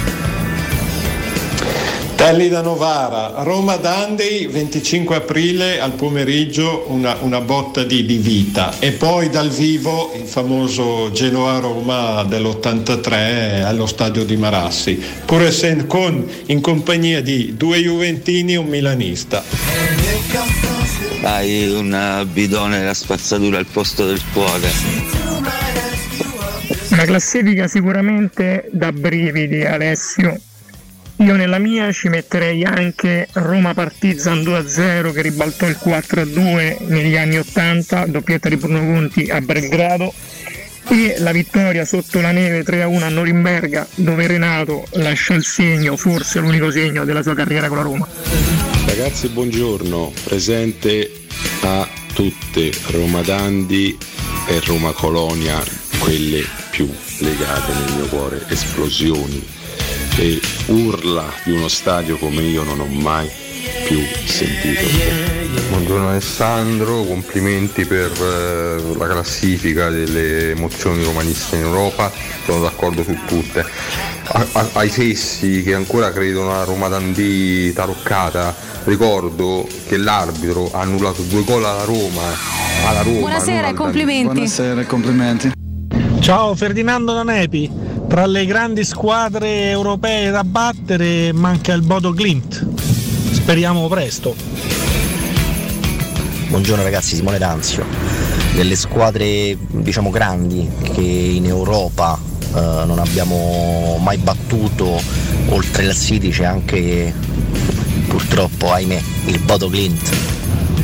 Telli 2.20 2.50
da 2.50 2.60
Novara, 2.60 3.42
Roma 3.44 3.76
Dundee 3.76 4.46
25 4.46 5.16
aprile 5.16 5.80
al 5.80 5.92
pomeriggio 5.92 6.84
una, 6.88 7.16
una 7.22 7.40
botta 7.40 7.82
di, 7.82 8.04
di 8.04 8.18
vita 8.18 8.78
e 8.78 8.92
poi 8.92 9.30
dal 9.30 9.48
vivo 9.48 10.12
il 10.14 10.26
famoso 10.26 11.10
Genoa-Roma 11.12 12.22
dell'83 12.24 13.62
allo 13.62 13.86
stadio 13.86 14.26
di 14.26 14.36
Marassi, 14.36 15.02
pur 15.24 15.44
essendo 15.44 15.86
con, 15.86 16.30
in 16.48 16.60
compagnia 16.60 17.22
di 17.22 17.54
due 17.56 17.78
Juventini 17.78 18.52
e 18.52 18.56
un 18.56 18.66
Milanista. 18.66 19.42
Hai 21.22 21.68
un 21.68 22.28
bidone 22.30 22.82
da 22.82 22.92
spazzatura 22.92 23.56
al 23.56 23.66
posto 23.66 24.04
del 24.04 24.20
cuore. 24.34 24.68
Una 26.90 27.04
classifica 27.04 27.66
sicuramente 27.66 28.68
da 28.72 28.92
brividi, 28.92 29.64
Alessio. 29.64 30.38
Io 31.20 31.36
nella 31.36 31.58
mia 31.58 31.92
ci 31.92 32.08
metterei 32.08 32.64
anche 32.64 33.28
Roma 33.32 33.74
Partizan 33.74 34.38
2-0 34.38 35.12
che 35.12 35.20
ribaltò 35.20 35.66
il 35.68 35.78
4-2 35.78 36.86
negli 36.86 37.14
anni 37.14 37.36
80, 37.36 38.06
doppietta 38.06 38.48
di 38.48 38.56
Bruno 38.56 38.78
Conti 38.78 39.28
a 39.28 39.38
Belgrado 39.42 40.14
e 40.88 41.16
la 41.18 41.32
vittoria 41.32 41.84
sotto 41.84 42.22
la 42.22 42.30
neve 42.30 42.64
3-1 42.64 43.02
a 43.02 43.08
Norimberga 43.10 43.86
dove 43.96 44.26
Renato 44.26 44.86
lasciò 44.92 45.34
il 45.34 45.44
segno, 45.44 45.94
forse 45.98 46.40
l'unico 46.40 46.70
segno 46.70 47.04
della 47.04 47.22
sua 47.22 47.34
carriera 47.34 47.68
con 47.68 47.76
la 47.76 47.82
Roma. 47.82 48.08
Ragazzi, 48.86 49.28
buongiorno. 49.28 50.12
Presente 50.24 51.10
a 51.60 51.86
tutte 52.14 52.72
Roma 52.92 53.20
Dandi 53.20 53.94
e 54.48 54.60
Roma 54.64 54.92
Colonia, 54.92 55.62
quelle 55.98 56.42
più 56.70 56.90
legate 57.18 57.74
nel 57.74 57.96
mio 57.96 58.06
cuore, 58.06 58.42
esplosioni 58.48 59.58
e 60.16 60.40
urla 60.66 61.32
di 61.44 61.52
uno 61.52 61.68
stadio 61.68 62.16
come 62.18 62.42
io 62.42 62.62
non 62.62 62.80
ho 62.80 62.86
mai 62.86 63.28
più 63.86 64.00
sentito. 64.24 64.80
Buongiorno 65.68 66.08
Alessandro, 66.10 67.02
complimenti 67.04 67.84
per 67.84 68.10
eh, 68.20 68.96
la 68.96 69.06
classifica 69.06 69.88
delle 69.90 70.50
emozioni 70.50 71.02
romaniste 71.04 71.56
in 71.56 71.62
Europa, 71.62 72.10
sono 72.44 72.60
d'accordo 72.62 73.02
su 73.02 73.16
tutte. 73.26 73.64
A- 74.32 74.46
a- 74.52 74.68
ai 74.74 74.88
fessi 74.88 75.62
che 75.62 75.74
ancora 75.74 76.10
credono 76.12 76.52
a 76.52 76.64
Roma 76.64 76.88
Dandì 76.88 77.72
taroccata, 77.72 78.54
ricordo 78.84 79.66
che 79.86 79.96
l'arbitro 79.96 80.70
ha 80.72 80.80
annullato 80.80 81.22
due 81.22 81.42
gol 81.44 81.64
alla 81.64 81.84
Roma. 81.84 82.22
Alla 82.86 83.02
Roma 83.02 83.18
Buonasera 83.20 83.68
e 83.68 83.74
complimenti. 83.74 84.32
Buonasera 84.32 84.80
e 84.80 84.86
complimenti. 84.86 85.50
Ciao 86.20 86.54
Ferdinando 86.54 87.12
Danepi, 87.12 87.70
tra 88.10 88.26
le 88.26 88.44
grandi 88.44 88.82
squadre 88.82 89.70
europee 89.70 90.32
da 90.32 90.42
battere 90.42 91.32
manca 91.32 91.72
il 91.74 91.82
Bodo 91.82 92.12
Glimt. 92.12 92.66
Speriamo 93.30 93.86
presto. 93.86 94.34
Buongiorno 96.48 96.82
ragazzi, 96.82 97.14
Simone 97.14 97.38
D'Anzio. 97.38 97.86
Delle 98.56 98.74
squadre 98.74 99.56
diciamo 99.56 100.10
grandi 100.10 100.68
che 100.92 101.00
in 101.00 101.46
Europa 101.46 102.18
eh, 102.52 102.82
non 102.84 102.98
abbiamo 102.98 103.98
mai 104.02 104.16
battuto, 104.18 105.00
oltre 105.50 105.86
al 105.86 105.94
City 105.94 106.30
c'è 106.30 106.44
anche 106.44 107.14
purtroppo, 108.08 108.72
ahimè, 108.72 109.00
il 109.26 109.38
Bodo 109.38 109.68
Glint. 109.68 110.39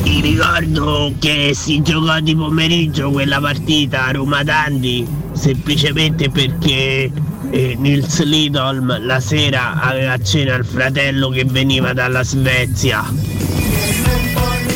Ti 0.07 0.20
ricordo 0.20 1.12
che 1.19 1.51
si 1.53 1.83
giocò 1.83 2.20
di 2.20 2.37
pomeriggio 2.37 3.11
quella 3.11 3.41
partita 3.41 4.05
a 4.05 4.12
Roma 4.12 4.45
Dandi 4.45 5.05
semplicemente 5.33 6.31
perché 6.31 7.11
eh, 7.51 7.74
Nils 7.77 8.23
Lidolm 8.23 9.05
la 9.05 9.19
sera 9.19 9.81
aveva 9.81 10.12
a 10.12 10.23
cena 10.23 10.55
il 10.55 10.65
fratello 10.65 11.28
che 11.31 11.45
veniva 11.45 11.93
dalla 11.93 12.23
Svezia. 12.23 13.05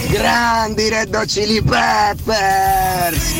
Grandi 0.09 0.89
Red 0.89 1.15
Hot 1.15 1.27
Chili 1.27 1.63
Peppers! 1.63 3.35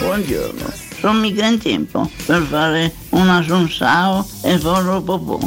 Buongiorno, 0.00 0.72
sono 0.98 1.20
mica 1.20 1.46
in 1.46 1.58
tempo 1.58 2.10
per 2.26 2.42
fare 2.42 2.92
una 3.10 3.40
sunsao 3.40 4.26
e 4.42 4.58
forro 4.58 5.00
popò. 5.00 5.38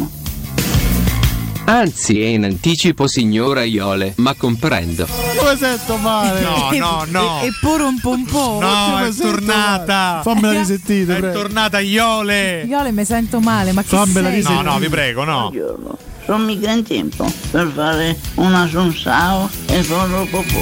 Anzi, 1.70 2.22
è 2.22 2.28
in 2.28 2.46
anticipo, 2.46 3.08
signora 3.08 3.64
Iole, 3.64 4.14
ma 4.18 4.34
comprendo. 4.36 5.06
Come 5.38 5.58
sento 5.58 5.98
male? 5.98 6.40
No, 6.40 6.70
no, 6.72 7.06
no. 7.10 7.42
E, 7.42 7.52
pure 7.60 7.84
un 7.84 8.00
pompò. 8.00 8.62
No, 8.62 9.00
è 9.00 9.14
tornata. 9.14 10.22
Fammela 10.24 10.60
risentire, 10.60 11.18
È 11.18 11.20
prego. 11.20 11.38
tornata 11.42 11.80
Iole. 11.80 12.64
Io 12.66 12.82
le 12.82 12.92
mi 12.94 13.04
sento 13.04 13.42
male, 13.42 13.74
ma 13.74 13.82
che 13.82 13.90
Fammela 13.90 14.30
sei? 14.30 14.44
No, 14.44 14.62
no, 14.62 14.80
vi 14.80 14.88
prego, 14.88 15.26
no. 15.26 15.50
Buongiorno, 15.52 15.98
sono 16.24 16.46
mica 16.46 16.72
in 16.72 16.84
tempo 16.84 17.30
per 17.52 17.70
fare 17.76 18.18
una 18.36 18.66
sunsao 18.66 19.50
e 19.66 19.84
forro 19.84 20.26
popò. 20.32 20.60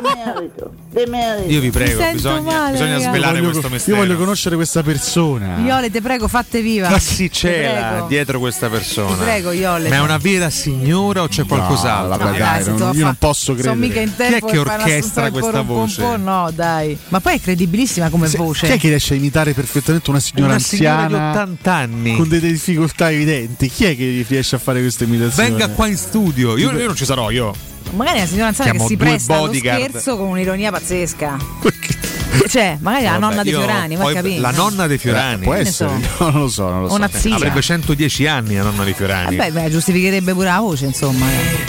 De 0.00 0.87
merito, 1.06 1.26
de 1.26 1.26
merito. 1.26 1.52
Io 1.52 1.60
vi 1.60 1.70
prego, 1.70 1.90
Mi 1.90 1.96
sento 1.98 2.12
bisogna, 2.16 2.56
male, 2.58 2.72
bisogna 2.72 2.98
svelare 2.98 3.40
Voglio- 3.40 3.50
questo 3.50 3.66
Io 3.66 3.72
mistero. 3.72 3.96
voglio 3.96 4.16
conoscere 4.16 4.54
questa 4.56 4.82
persona. 4.82 5.56
Iole, 5.58 5.90
te 5.90 6.00
prego, 6.00 6.28
fatte 6.28 6.60
viva. 6.62 6.88
Ma 6.88 6.96
là, 6.96 7.02
prego. 7.40 8.06
dietro 8.08 8.38
questa 8.38 8.68
persona. 8.68 9.14
Ti 9.16 9.22
prego, 9.22 9.52
Iole. 9.52 9.88
Ma 9.88 9.96
è 9.96 10.00
una 10.00 10.18
vera 10.18 10.50
signora 10.50 11.22
o 11.22 11.28
c'è 11.28 11.44
qualcos'altro? 11.44 12.16
vabbè, 12.16 12.30
No, 12.30 12.44
dai, 12.44 12.62
se 12.62 12.74
tu 12.74 12.82
io 12.84 12.92
fa- 12.92 12.98
non 13.00 13.16
posso 13.18 13.56
Sono 13.58 13.74
mica 13.74 14.00
in 14.00 14.14
tempo 14.16 14.46
Chi 14.46 14.52
è 14.52 14.54
che 14.54 14.58
orchestra 14.58 15.30
questa 15.30 15.62
voce? 15.62 16.00
pompò, 16.02 16.16
no, 16.16 16.50
dai. 16.54 16.96
Ma 17.08 17.20
poi 17.20 17.34
è 17.36 17.40
credibilissima 17.40 18.08
come 18.08 18.28
voce. 18.28 18.66
Chi 18.66 18.72
è 18.72 18.78
che 18.78 18.88
riesce 18.88 19.14
a 19.14 19.16
imitare 19.16 19.52
perfettamente 19.54 20.10
una 20.10 20.20
signora 20.20 20.50
Una 20.52 20.58
signora 20.58 20.96
di 21.06 21.14
anziana 21.14 21.30
80 21.30 21.72
anni. 21.74 22.16
con 22.16 22.28
delle 22.28 22.48
difficoltà 22.52 23.10
evidenti? 23.10 23.68
Chi 23.68 23.84
è 23.84 23.96
che 23.96 24.24
riesce 24.26 24.56
a 24.56 24.58
fare 24.58 24.80
questa 24.80 25.04
imitazione? 25.04 25.48
Venga 25.50 25.68
qua 25.68 25.86
in 25.86 25.96
studio. 25.96 26.56
Io, 26.56 26.70
io 26.72 26.86
non 26.86 26.96
ci 26.96 27.04
sarò, 27.04 27.30
io. 27.30 27.54
Magari 27.94 28.18
è 28.18 28.20
una 28.20 28.28
signora 28.28 28.48
anziana 28.48 28.72
che 28.72 28.78
si 28.80 28.96
presta 28.96 29.36
allo 29.36 29.46
bodyguard. 29.46 29.88
scherzo 29.88 30.16
con 30.16 30.28
un'ironia 30.28 30.70
pazzesca. 30.70 31.36
Cioè, 32.46 32.78
magari 32.80 33.04
la 33.04 33.18
nonna 33.18 33.42
dei 33.42 33.52
io- 33.52 33.58
Fiorani, 33.58 33.96
ma 33.96 34.02
poi-? 34.04 34.38
La 34.40 34.50
nonna 34.50 34.86
dei 34.86 34.98
Fiorani. 34.98 35.40
Eh, 35.40 35.44
può 35.44 35.54
essere, 35.54 35.90
so. 36.16 36.24
no, 36.24 36.30
non 36.30 36.40
lo 36.42 36.48
so, 36.48 36.68
non 36.70 36.82
lo 36.82 36.88
so. 36.88 36.94
Una 36.94 37.08
zia. 37.12 37.34
Avrebbe 37.34 37.60
110 37.60 38.26
anni 38.26 38.56
la 38.56 38.62
nonna 38.62 38.84
dei 38.84 38.94
Fiorani. 38.94 39.36
Vabbè, 39.36 39.52
beh, 39.52 39.70
giustificherebbe 39.70 40.32
pure 40.32 40.46
la 40.46 40.60
voce, 40.60 40.86
insomma. 40.86 41.26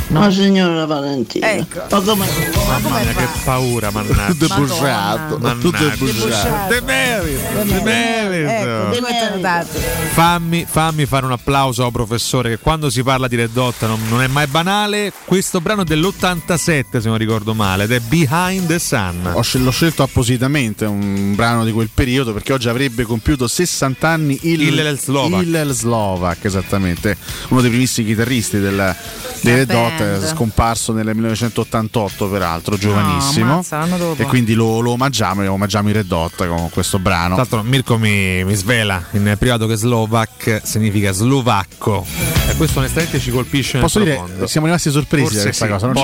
Ma 0.07 0.31
signora 0.31 0.85
Valentina, 0.85 1.51
Ecco. 1.51 1.81
ma 1.89 2.01
come 2.01 2.25
Mamma 2.67 2.99
mia, 2.99 3.13
che 3.13 3.27
paura, 3.43 3.91
mannaggia. 3.91 4.27
Tutto 4.33 4.45
è 4.45 4.57
bruciato, 4.57 5.37
tutto 5.59 5.89
è 5.89 5.95
bruciato. 5.95 6.73
De 6.73 6.81
merito, 6.81 7.63
de 7.63 7.81
merito. 7.81 8.49
Ecco. 8.49 9.77
Fammi, 10.13 10.65
fammi 10.67 11.05
fare 11.05 11.25
un 11.25 11.31
applauso 11.31 11.85
al 11.85 11.91
professore 11.91 12.49
che 12.49 12.57
quando 12.59 12.89
si 12.89 13.03
parla 13.03 13.27
di 13.27 13.35
Red 13.35 13.55
Hot 13.55 13.85
non, 13.85 13.99
non 14.09 14.21
è 14.21 14.27
mai 14.27 14.47
banale. 14.47 15.11
Questo 15.25 15.61
brano 15.61 15.81
è 15.81 15.85
dell'87 15.85 16.55
se 16.99 17.07
non 17.07 17.17
ricordo 17.17 17.53
male 17.53 17.83
ed 17.85 17.91
è 17.91 17.99
Behind 17.99 18.67
the 18.67 18.79
Sun. 18.79 19.31
Ho 19.33 19.41
l'ho 19.51 19.71
scelto 19.71 20.03
appositamente 20.03 20.58
sicuramente 20.59 20.85
un 20.85 21.35
brano 21.35 21.63
di 21.63 21.71
quel 21.71 21.89
periodo 21.93 22.33
perché 22.33 22.53
oggi 22.53 22.67
avrebbe 22.67 23.03
compiuto 23.03 23.47
60 23.47 24.07
anni 24.07 24.39
il 24.43 24.61
Hillel 24.61 24.99
Slovak. 24.99 25.41
Hillel 25.43 25.71
Slovak, 25.71 26.45
esattamente, 26.45 27.17
uno 27.49 27.61
dei 27.61 27.69
primissimi 27.69 28.07
chitarristi 28.07 28.59
del, 28.59 28.95
dei 29.41 29.55
Red 29.55 29.71
Hot, 29.71 29.97
band. 29.97 30.25
scomparso 30.27 30.91
nel 30.91 31.05
1988 31.05 32.27
peraltro, 32.27 32.77
giovanissimo. 32.77 33.53
ammazza, 33.53 33.83
dopo. 33.97 34.21
e 34.21 34.25
quindi 34.25 34.53
lo, 34.53 34.79
lo 34.81 34.91
omaggiamo 34.91 35.43
e 35.43 35.47
omaggiamo 35.47 35.89
i 35.89 35.93
Red 35.93 36.11
Hot 36.11 36.47
con 36.47 36.69
questo 36.69 36.99
brano. 36.99 37.35
Tra 37.35 37.45
l'altro 37.49 37.63
Mirko 37.63 37.97
mi, 37.97 38.43
mi 38.43 38.55
svela 38.55 39.03
in 39.11 39.35
privato 39.39 39.67
che 39.67 39.75
Slovak 39.75 40.61
significa 40.63 41.11
slovacco 41.11 42.05
e 42.49 42.55
questo 42.55 42.79
onestamente 42.79 43.19
ci 43.19 43.31
colpisce 43.31 43.73
nel 43.73 43.83
Posso 43.83 43.99
dire, 43.99 44.15
profondo. 44.15 44.47
siamo 44.47 44.65
rimasti 44.65 44.91
sorpresi 44.91 45.23
Forse 45.25 45.37
da 45.37 45.43
questa 45.43 45.65
sì, 45.65 45.71
cosa. 45.71 45.85
non. 45.87 45.97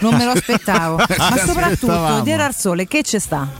Non 0.00 0.14
me 0.14 0.24
lo 0.24 0.30
aspettavo. 0.30 0.96
Ma 1.18 1.36
soprattutto 1.36 1.92
aspettavamo. 1.92 2.20
di 2.22 2.32
Ararsole, 2.32 2.86
che 2.86 3.02
ci 3.02 3.18
sta? 3.18 3.55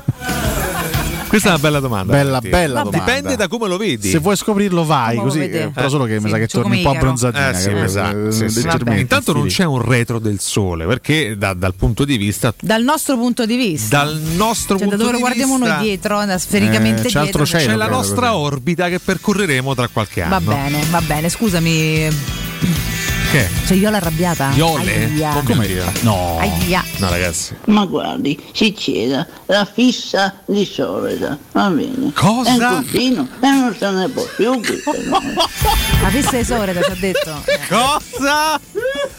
Questa 1.28 1.48
è 1.48 1.52
una 1.52 1.60
bella 1.60 1.80
domanda. 1.80 2.12
Bella, 2.12 2.40
bella 2.40 2.82
domanda. 2.82 2.98
Dipende 3.04 3.34
da 3.36 3.48
come 3.48 3.66
lo 3.66 3.76
vedi. 3.76 4.08
Se 4.08 4.18
vuoi 4.18 4.36
scoprirlo 4.36 4.84
vai, 4.84 5.16
Come 5.16 5.28
così, 5.28 5.40
eh, 5.40 5.70
però 5.74 5.88
solo 5.88 6.04
che 6.04 6.20
mi 6.20 6.30
sa 6.30 6.36
che 6.38 6.46
Sì, 6.48 6.56
torni 6.56 6.76
un 6.76 6.82
po' 6.84 6.90
abbronzatina. 6.90 7.50
Eh, 7.50 7.54
sì, 7.54 7.70
esatto, 7.70 8.28
Eh, 8.28 8.32
sì, 8.32 8.48
sì. 8.48 8.66
Intanto 8.94 9.32
non 9.32 9.46
c'è 9.48 9.64
un 9.64 9.82
retro 9.82 10.20
del 10.20 10.38
sole 10.38 10.86
perché 10.86 11.36
da- 11.36 11.52
dal 11.52 11.74
punto 11.74 12.04
di 12.04 12.16
vista 12.16 12.54
Dal 12.60 12.82
nostro 12.84 13.16
punto 13.16 13.44
di 13.44 13.56
vista. 13.56 14.04
dal 14.04 14.18
nostro 14.36 14.78
Cioè, 14.78 14.86
da 14.86 14.90
punto 14.96 14.96
dove 14.96 15.10
lo 15.10 15.16
di 15.16 15.22
guardiamo 15.22 15.56
vista 15.58 15.74
noi 15.74 15.82
dietro, 15.84 16.24
da 16.24 16.38
sfericamente 16.38 17.00
Eh, 17.00 17.04
c'è 17.10 17.20
dietro. 17.20 17.20
altro 17.20 17.44
cielo, 17.46 17.70
c'è 17.72 17.76
la 17.76 17.88
nostra 17.88 18.36
orbita 18.36 18.88
che 18.88 19.00
percorreremo 19.00 19.74
tra 19.74 19.88
qualche 19.88 20.22
anno. 20.22 20.38
Va 20.38 20.52
bene, 20.54 20.84
va 20.90 21.00
bene, 21.02 21.28
scusami. 21.28 22.45
Che? 23.36 23.50
Cioè, 23.66 23.76
io 23.76 23.90
l'arrabbiata? 23.90 24.50
Iole? 24.54 25.04
Aia. 25.04 25.42
Come 25.44 25.68
No. 26.00 26.38
Aia. 26.38 26.82
No, 26.96 27.10
ragazzi. 27.10 27.54
Ma 27.66 27.84
guardi, 27.84 28.42
si 28.54 28.72
c'era 28.72 29.26
la 29.44 29.68
fissa 29.70 30.40
di 30.46 30.64
solita, 30.64 31.36
va 31.52 31.68
bene. 31.68 32.12
Cosa? 32.14 32.48
È 32.48 32.54
un 32.54 32.58
continuo 32.82 33.28
e 33.42 33.50
non 33.50 33.76
se 33.78 33.90
ne 33.90 34.08
può 34.08 34.24
più. 34.36 34.58
La 36.00 36.08
fissa 36.08 36.38
esoreta, 36.38 36.80
ci 36.80 36.90
ha 36.90 36.96
detto. 36.98 37.44
Cosa? 37.68 38.58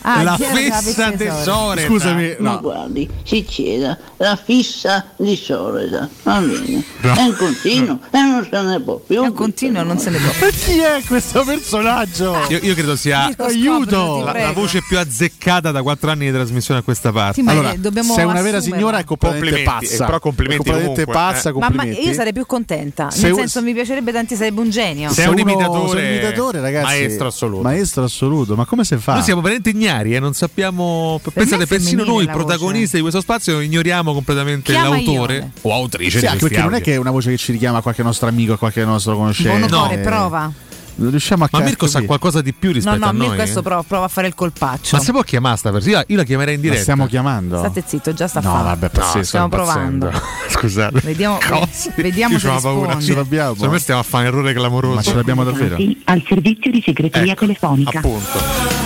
Ah, 0.10 0.24
la 0.24 0.38
era 0.40 0.68
la 0.70 0.82
fissa 0.82 1.12
tesore. 1.12 1.86
Scusami, 1.86 2.36
Ma 2.40 2.52
no. 2.52 2.60
guardi, 2.62 3.10
si 3.24 3.44
c'era 3.44 3.98
la 4.18 4.36
fissa 4.42 5.08
di 5.18 5.36
solita, 5.36 6.08
va 6.24 6.40
bene. 6.40 6.82
È 7.02 7.22
un 7.24 7.36
continuo 7.38 8.00
e 8.12 8.20
non 8.22 8.48
se 8.50 8.62
ne 8.62 8.80
può 8.80 8.96
più. 9.06 9.16
È 9.18 9.20
un 9.20 9.34
continuo, 9.34 9.84
non 9.84 9.98
se 10.00 10.10
ne 10.10 10.18
può. 10.20 10.32
Ma 10.40 10.48
chi 10.56 10.78
è 10.80 11.02
questo 11.06 11.44
personaggio? 11.44 12.36
Io, 12.50 12.60
io 12.62 12.74
credo 12.74 12.96
sia 12.96 13.26
Mirko, 13.28 13.44
Aiuto! 13.44 14.24
la, 14.24 14.32
la 14.32 14.52
voce 14.54 14.82
più 14.88 14.98
azzeccata 14.98 15.72
da 15.72 15.82
quattro 15.82 16.10
anni 16.10 16.26
di 16.28 16.32
trasmissione 16.32 16.80
a 16.80 16.84
questa 16.84 17.12
parte. 17.12 17.34
Sì, 17.36 17.42
ma 17.42 17.52
Allora, 17.52 17.72
eh, 17.74 17.78
dobbiamo 17.78 18.14
sei 18.14 18.24
una 18.26 18.42
vera 18.42 18.62
signora 18.62 19.00
è 19.00 19.04
completamente 19.04 19.52
Complimenti, 19.52 19.86
pazza. 19.88 20.04
eh, 20.04 20.06
però 20.06 20.20
complimenti 20.20 20.62
È 20.62 20.72
completamente 20.72 21.04
comunque, 21.06 21.32
pazza, 21.34 21.50
eh. 21.50 21.54
Ma, 21.54 21.60
ma 21.60 21.66
complimenti. 21.68 22.08
io 22.08 22.14
sarei 22.14 22.34
più 22.34 22.46
contenta. 22.46 23.12
Se 23.12 23.22
Nel 23.24 23.32
un- 23.34 23.38
senso, 23.40 23.62
mi 23.62 23.74
piacerebbe 23.74 24.12
tanti, 24.14 24.36
sarebbe 24.36 24.62
un 24.62 24.70
genio. 24.70 25.10
Sei 25.12 25.26
Se 25.26 25.30
un 25.30 25.38
imitatore, 25.38 26.00
sei 26.00 26.08
un 26.08 26.14
imitatore, 26.14 26.62
ragazzi. 26.62 26.86
maestro 26.86 27.28
assoluto. 27.28 27.62
Maestro 27.64 28.04
assoluto, 28.06 28.56
ma 28.56 28.66
come 28.66 28.84
si 28.86 28.96
fa? 28.98 29.14
Noi 29.16 29.24
siamo 29.24 29.42
veramente 29.42 29.70
ignari 29.70 29.96
e 30.16 30.20
non 30.20 30.34
sappiamo. 30.34 31.20
me 31.24 31.32
pensate, 31.32 31.66
persino 31.66 32.04
noi, 32.04 32.26
protagonisti 32.28 32.96
di 32.96 33.02
questo 33.02 33.22
spazio, 33.22 33.60
ignoriamo 33.60 34.14
completamente 34.14 34.72
Chiama 34.72 34.90
l'autore 34.90 35.34
Iole. 35.36 35.52
o 35.62 35.74
autrice 35.74 36.20
Sì, 36.20 36.28
di 36.30 36.38
perché 36.38 36.58
non 36.58 36.66
è 36.74 36.78
audio. 36.78 36.80
che 36.86 36.94
è 36.94 36.98
una 36.98 37.12
voce 37.12 37.30
che 37.32 37.38
ci 37.38 37.52
richiama 37.52 37.80
a 37.80 37.82
qualche 37.82 38.04
nostro 38.04 38.28
amico, 38.28 38.54
a 38.54 38.58
qualche 38.58 38.84
nostro 38.86 39.16
conoscente. 39.16 39.58
Buono 39.68 39.78
cuore, 39.86 40.02
Eh, 40.02 40.04
prova. 40.04 40.52
Non 41.00 41.12
riusciamo 41.12 41.44
a 41.44 41.50
Ma 41.52 41.60
Mirko 41.60 41.86
sa 41.86 42.00
capire. 42.00 42.08
qualcosa 42.08 42.42
di 42.42 42.54
più 42.54 42.70
No, 42.70 42.76
rispetto 42.76 42.98
no, 42.98 43.06
a 43.06 43.12
noi. 43.12 43.28
Mirko 43.28 43.42
adesso 43.44 43.62
prova, 43.62 43.84
prova 43.84 44.06
a 44.06 44.08
fare 44.08 44.28
il 44.28 44.34
colpaccio. 44.36 44.96
Ma 44.98 45.02
si 45.04 45.12
può 45.12 45.22
chiamare 45.22 45.58
sta 45.58 45.72
persona? 45.72 45.98
Io, 46.00 46.04
io 46.08 46.16
la 46.18 46.24
chiamerei 46.24 46.54
in 46.56 46.60
La 46.60 46.66
diretta. 46.66 46.82
stiamo 46.84 47.06
chiamando? 47.08 47.58
State 47.60 47.84
zitto, 47.86 48.14
già 48.14 48.28
sta 48.28 48.40
No, 48.40 48.48
facendo. 48.50 48.68
vabbè, 48.70 48.90
pazzesco. 48.90 49.24
stiamo 49.24 49.46
impazzendo. 49.46 50.08
provando. 50.08 50.28
Scusate. 50.50 51.00
Vediamo, 51.04 51.38
Cosa? 51.48 51.92
vediamo 51.96 52.34
Io 52.34 52.40
se 52.40 52.48
la 52.48 52.60
paura. 52.60 52.80
risponde. 52.86 53.06
Ce 53.06 53.14
l'abbiamo. 53.16 53.54
Secondo 53.54 53.74
me 53.74 53.80
stiamo 53.80 54.00
a 54.00 54.04
fare 54.04 54.28
un 54.28 54.34
errore 54.34 54.54
clamoroso. 54.54 54.96
Ma 54.96 55.02
ce 55.04 55.14
l'abbiamo 55.14 55.44
davvero? 55.44 55.78
al 56.06 56.24
servizio 56.28 56.72
di 56.72 56.82
segreteria 56.84 57.32
Ecco, 57.34 57.42
telefonica. 57.46 57.98
Appunto. 58.00 58.40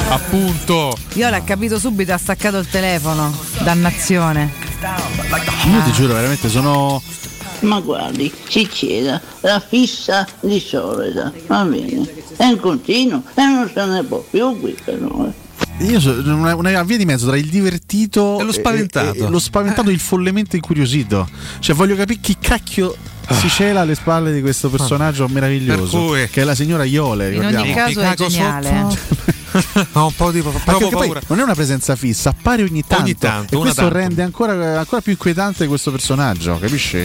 Appunto. 0.09 0.97
Io 1.13 1.29
l'ho 1.29 1.41
capito 1.45 1.79
subito, 1.79 2.11
ha 2.13 2.17
staccato 2.17 2.57
il 2.57 2.67
telefono. 2.67 3.33
Dannazione. 3.63 4.51
Io 5.71 5.81
ti 5.83 5.91
giuro, 5.93 6.13
veramente 6.13 6.49
sono. 6.49 7.01
Ma 7.61 7.79
guardi, 7.79 8.31
si 8.47 8.67
c'era 8.67 9.19
la 9.41 9.59
fissa 9.59 10.27
di 10.39 10.59
solita, 10.59 11.31
va 11.47 11.63
bene. 11.63 12.07
È 12.37 12.45
un 12.45 12.57
continuo 12.59 13.23
e 13.35 13.43
non 13.43 13.69
se 13.73 13.85
ne 13.85 14.03
può 14.03 14.23
più 14.29 14.59
questo 14.59 14.97
no. 14.97 15.33
Io 15.79 15.99
sono 15.99 16.35
una, 16.37 16.55
una 16.55 16.83
via 16.83 16.97
di 16.97 17.05
mezzo 17.05 17.27
tra 17.27 17.37
il 17.37 17.47
divertito 17.47 18.39
E 18.39 18.43
lo 18.43 18.51
spaventato. 18.51 19.13
e- 19.15 19.23
e 19.25 19.29
lo 19.29 19.39
spaventato 19.39 19.89
e 19.89 19.93
il 19.93 19.99
follemente 19.99 20.55
incuriosito. 20.55 21.27
Cioè, 21.59 21.75
voglio 21.75 21.95
capire 21.95 22.19
chi 22.19 22.37
cacchio 22.39 22.95
si 23.33 23.49
cela 23.49 23.81
alle 23.81 23.95
spalle 23.95 24.31
di 24.33 24.41
questo 24.41 24.69
personaggio 24.69 25.27
meraviglioso. 25.27 26.05
Cui- 26.05 26.29
Che 26.29 26.41
è 26.41 26.43
la 26.43 26.55
signora 26.55 26.83
Iole. 26.83 27.33
In 27.33 27.39
ogni 27.39 27.63
ricordiamo. 27.63 27.73
caso 27.73 28.01
è 28.01 28.13
geniale. 28.29 29.39
Ho 29.93 30.05
un 30.05 30.15
po' 30.15 30.31
di 30.31 30.41
paura. 30.41 31.19
non 31.27 31.39
è 31.39 31.43
una 31.43 31.53
presenza 31.53 31.95
fissa, 31.97 32.29
appare 32.29 32.63
ogni 32.63 32.83
tanto. 32.85 33.03
Ogni 33.03 33.17
tanto, 33.17 33.55
e 33.55 33.59
questo 33.59 33.81
tanto. 33.81 33.97
rende 33.97 34.21
ancora, 34.23 34.79
ancora 34.79 35.01
più 35.01 35.11
inquietante 35.11 35.67
questo 35.67 35.91
personaggio, 35.91 36.57
capisci? 36.57 36.97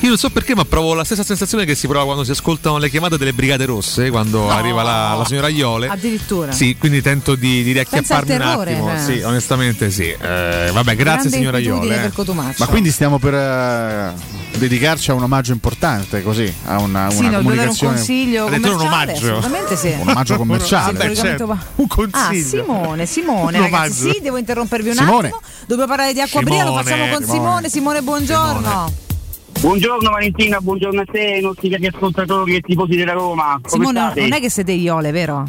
Io 0.00 0.08
non 0.08 0.18
so 0.18 0.28
perché, 0.28 0.54
ma 0.54 0.66
provo 0.66 0.92
la 0.92 1.04
stessa 1.04 1.24
sensazione 1.24 1.64
che 1.64 1.74
si 1.74 1.86
prova 1.86 2.04
quando 2.04 2.22
si 2.22 2.30
ascoltano 2.32 2.76
le 2.76 2.90
chiamate 2.90 3.16
delle 3.16 3.32
Brigate 3.32 3.64
Rosse, 3.64 4.10
quando 4.10 4.50
arriva 4.50 4.82
la, 4.82 5.14
la 5.14 5.24
signora 5.24 5.48
Iole. 5.48 5.88
Addirittura. 5.88 6.52
Sì, 6.52 6.76
quindi 6.78 7.00
tento 7.00 7.34
di, 7.34 7.62
di 7.62 7.72
riacchiapparmi 7.72 8.34
un 8.34 8.42
attimo. 8.42 8.94
eh. 8.94 8.98
Sì, 8.98 9.22
onestamente 9.22 9.90
sì. 9.90 10.02
Eh, 10.10 10.70
vabbè, 10.72 10.96
grazie 10.96 11.30
Grande 11.30 11.30
signora 11.30 11.58
Iole. 11.58 12.10
per 12.12 12.24
eh. 12.28 12.54
Ma 12.58 12.66
quindi 12.66 12.90
stiamo 12.90 13.18
per 13.18 13.34
eh, 13.34 14.12
dedicarci 14.58 15.10
a 15.10 15.14
un 15.14 15.22
omaggio 15.22 15.52
importante, 15.52 15.65
così, 16.22 16.52
a 16.66 16.78
una, 16.80 17.10
Sì, 17.10 17.18
una 17.24 17.30
no, 17.30 17.36
devo 17.38 17.54
dare 17.54 17.68
un 17.68 17.76
comunicazione. 17.76 17.94
consiglio 17.94 18.44
un 18.46 18.50
commerciale. 18.52 18.84
omaggio. 18.86 19.26
Assolutamente 19.36 19.76
sì. 19.76 19.88
Un 20.00 20.08
omaggio 20.08 20.36
commerciale. 20.38 21.14
Certo. 21.14 21.58
Un 21.76 21.86
consiglio. 21.86 22.62
Ah, 22.62 22.64
Simone, 22.64 23.06
Simone, 23.06 23.58
ragazzi, 23.58 24.10
sì, 24.12 24.20
devo 24.20 24.36
interrompervi 24.36 24.88
un 24.90 24.94
Simone. 24.94 25.28
attimo. 25.28 25.40
Dobbiamo 25.66 25.90
parlare 25.90 26.12
di 26.12 26.20
Acqua 26.20 26.42
Bria, 26.42 26.64
lo 26.64 26.74
facciamo 26.74 27.08
con 27.08 27.22
Simone. 27.24 27.68
Simone. 27.68 27.68
Simone, 27.68 28.02
buongiorno. 28.02 28.92
Buongiorno 29.58 30.10
Valentina, 30.10 30.60
buongiorno 30.60 31.00
a 31.00 31.04
te, 31.10 31.18
ai 31.34 31.40
nostri 31.40 31.70
cari 31.70 31.86
ascoltatori 31.86 32.56
e 32.56 32.60
tifosi 32.60 32.94
della 32.94 33.12
Roma. 33.14 33.58
Come 33.62 33.84
Simone, 33.86 33.98
state? 34.00 34.20
non 34.20 34.32
è 34.34 34.40
che 34.40 34.50
siete 34.50 34.72
Iole, 34.72 35.10
vero? 35.12 35.48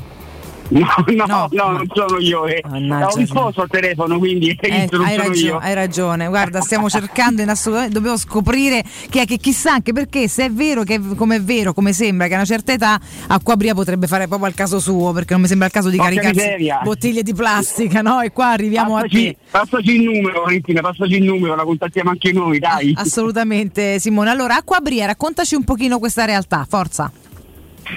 No, 0.70 0.88
no, 1.08 1.26
No. 1.28 1.48
no, 1.52 1.72
non 1.72 1.88
sono 1.94 2.18
io. 2.20 2.46
Eh. 2.46 2.62
Ho 2.68 3.16
risposto 3.16 3.62
al 3.62 3.70
telefono, 3.70 4.18
quindi 4.18 4.56
Eh, 4.60 4.88
non 4.92 5.06
hai, 5.06 5.16
ragione, 5.16 5.38
io. 5.38 5.58
hai 5.58 5.74
ragione, 5.74 6.28
guarda, 6.28 6.60
stiamo 6.62 6.90
cercando 6.90 7.42
in 7.42 7.50
assolutamente, 7.50 7.94
dobbiamo 7.96 8.18
scoprire 8.18 8.84
che, 9.10 9.26
che 9.26 9.38
chissà 9.38 9.74
anche 9.74 9.94
perché 9.94 10.28
se 10.28 10.46
è 10.46 10.52
vero 10.52 10.84
che 10.84 11.00
come 11.16 11.38
è 11.38 11.42
vero, 11.42 11.74
come 11.74 11.94
sembra 11.94 12.28
che 12.28 12.34
a 12.34 12.38
una 12.38 12.46
certa 12.46 12.74
età 12.74 13.00
Acquabria 13.28 13.74
potrebbe 13.74 14.08
fare 14.08 14.28
proprio 14.28 14.48
al 14.48 14.54
caso 14.56 14.80
suo, 14.80 15.12
perché 15.14 15.34
non 15.34 15.42
mi 15.44 15.48
sembra 15.48 15.68
il 15.68 15.74
caso 15.74 15.90
di 15.90 15.98
Porca 15.98 16.12
caricarsi 16.14 16.40
miseria. 16.40 16.80
bottiglie 16.84 17.24
di 17.24 17.34
plastica, 17.34 18.02
no? 18.02 18.20
E 18.22 18.32
qua 18.32 18.50
arriviamo 18.52 18.98
a 18.98 19.02
Passaci, 19.02 19.38
passaci 19.50 19.96
il 19.96 20.02
numero, 20.04 20.42
Valentina, 20.44 20.82
passaci 20.82 21.16
il 21.16 21.24
numero, 21.24 21.56
la 21.56 21.64
contattiamo 21.64 22.10
anche 22.10 22.32
noi, 22.34 22.60
dai. 22.60 22.94
Assolutamente 22.98 24.00
Simone. 24.00 24.30
Allora, 24.30 24.56
Acquabria, 24.58 25.06
raccontaci 25.06 25.56
un 25.56 25.64
pochino 25.64 26.00
questa 26.00 26.26
realtà, 26.26 26.66
forza. 26.68 27.12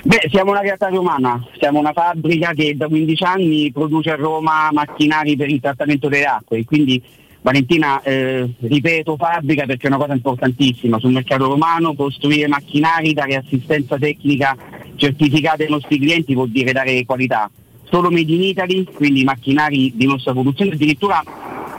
Beh, 0.04 0.28
siamo 0.30 0.52
una 0.52 0.60
realtà 0.60 0.88
romana, 0.88 1.44
siamo 1.58 1.80
una 1.80 1.92
fabbrica 1.92 2.52
che 2.52 2.76
da 2.76 2.86
15 2.86 3.24
anni 3.24 3.72
produce 3.72 4.10
a 4.10 4.16
Roma 4.16 4.70
macchinari 4.72 5.36
per 5.36 5.50
il 5.50 5.60
trattamento 5.60 6.08
delle 6.08 6.24
acque 6.24 6.58
e 6.58 6.64
quindi 6.64 7.02
Valentina, 7.42 8.00
eh, 8.02 8.48
ripeto 8.60 9.16
fabbrica 9.16 9.64
perché 9.64 9.86
è 9.86 9.90
una 9.90 9.98
cosa 9.98 10.12
importantissima 10.12 10.98
sul 10.98 11.12
mercato 11.12 11.46
romano, 11.46 11.94
costruire 11.94 12.46
macchinari, 12.46 13.14
dare 13.14 13.36
assistenza 13.36 13.96
tecnica 13.96 14.56
certificata 14.96 15.62
ai 15.62 15.70
nostri 15.70 15.98
clienti 15.98 16.34
vuol 16.34 16.50
dire 16.50 16.72
dare 16.72 17.04
qualità. 17.04 17.50
Solo 17.84 18.10
made 18.10 18.32
in 18.32 18.42
Italy, 18.42 18.84
quindi 18.84 19.24
macchinari 19.24 19.92
di 19.96 20.06
nostra 20.06 20.32
produzione, 20.32 20.72
addirittura 20.72 21.22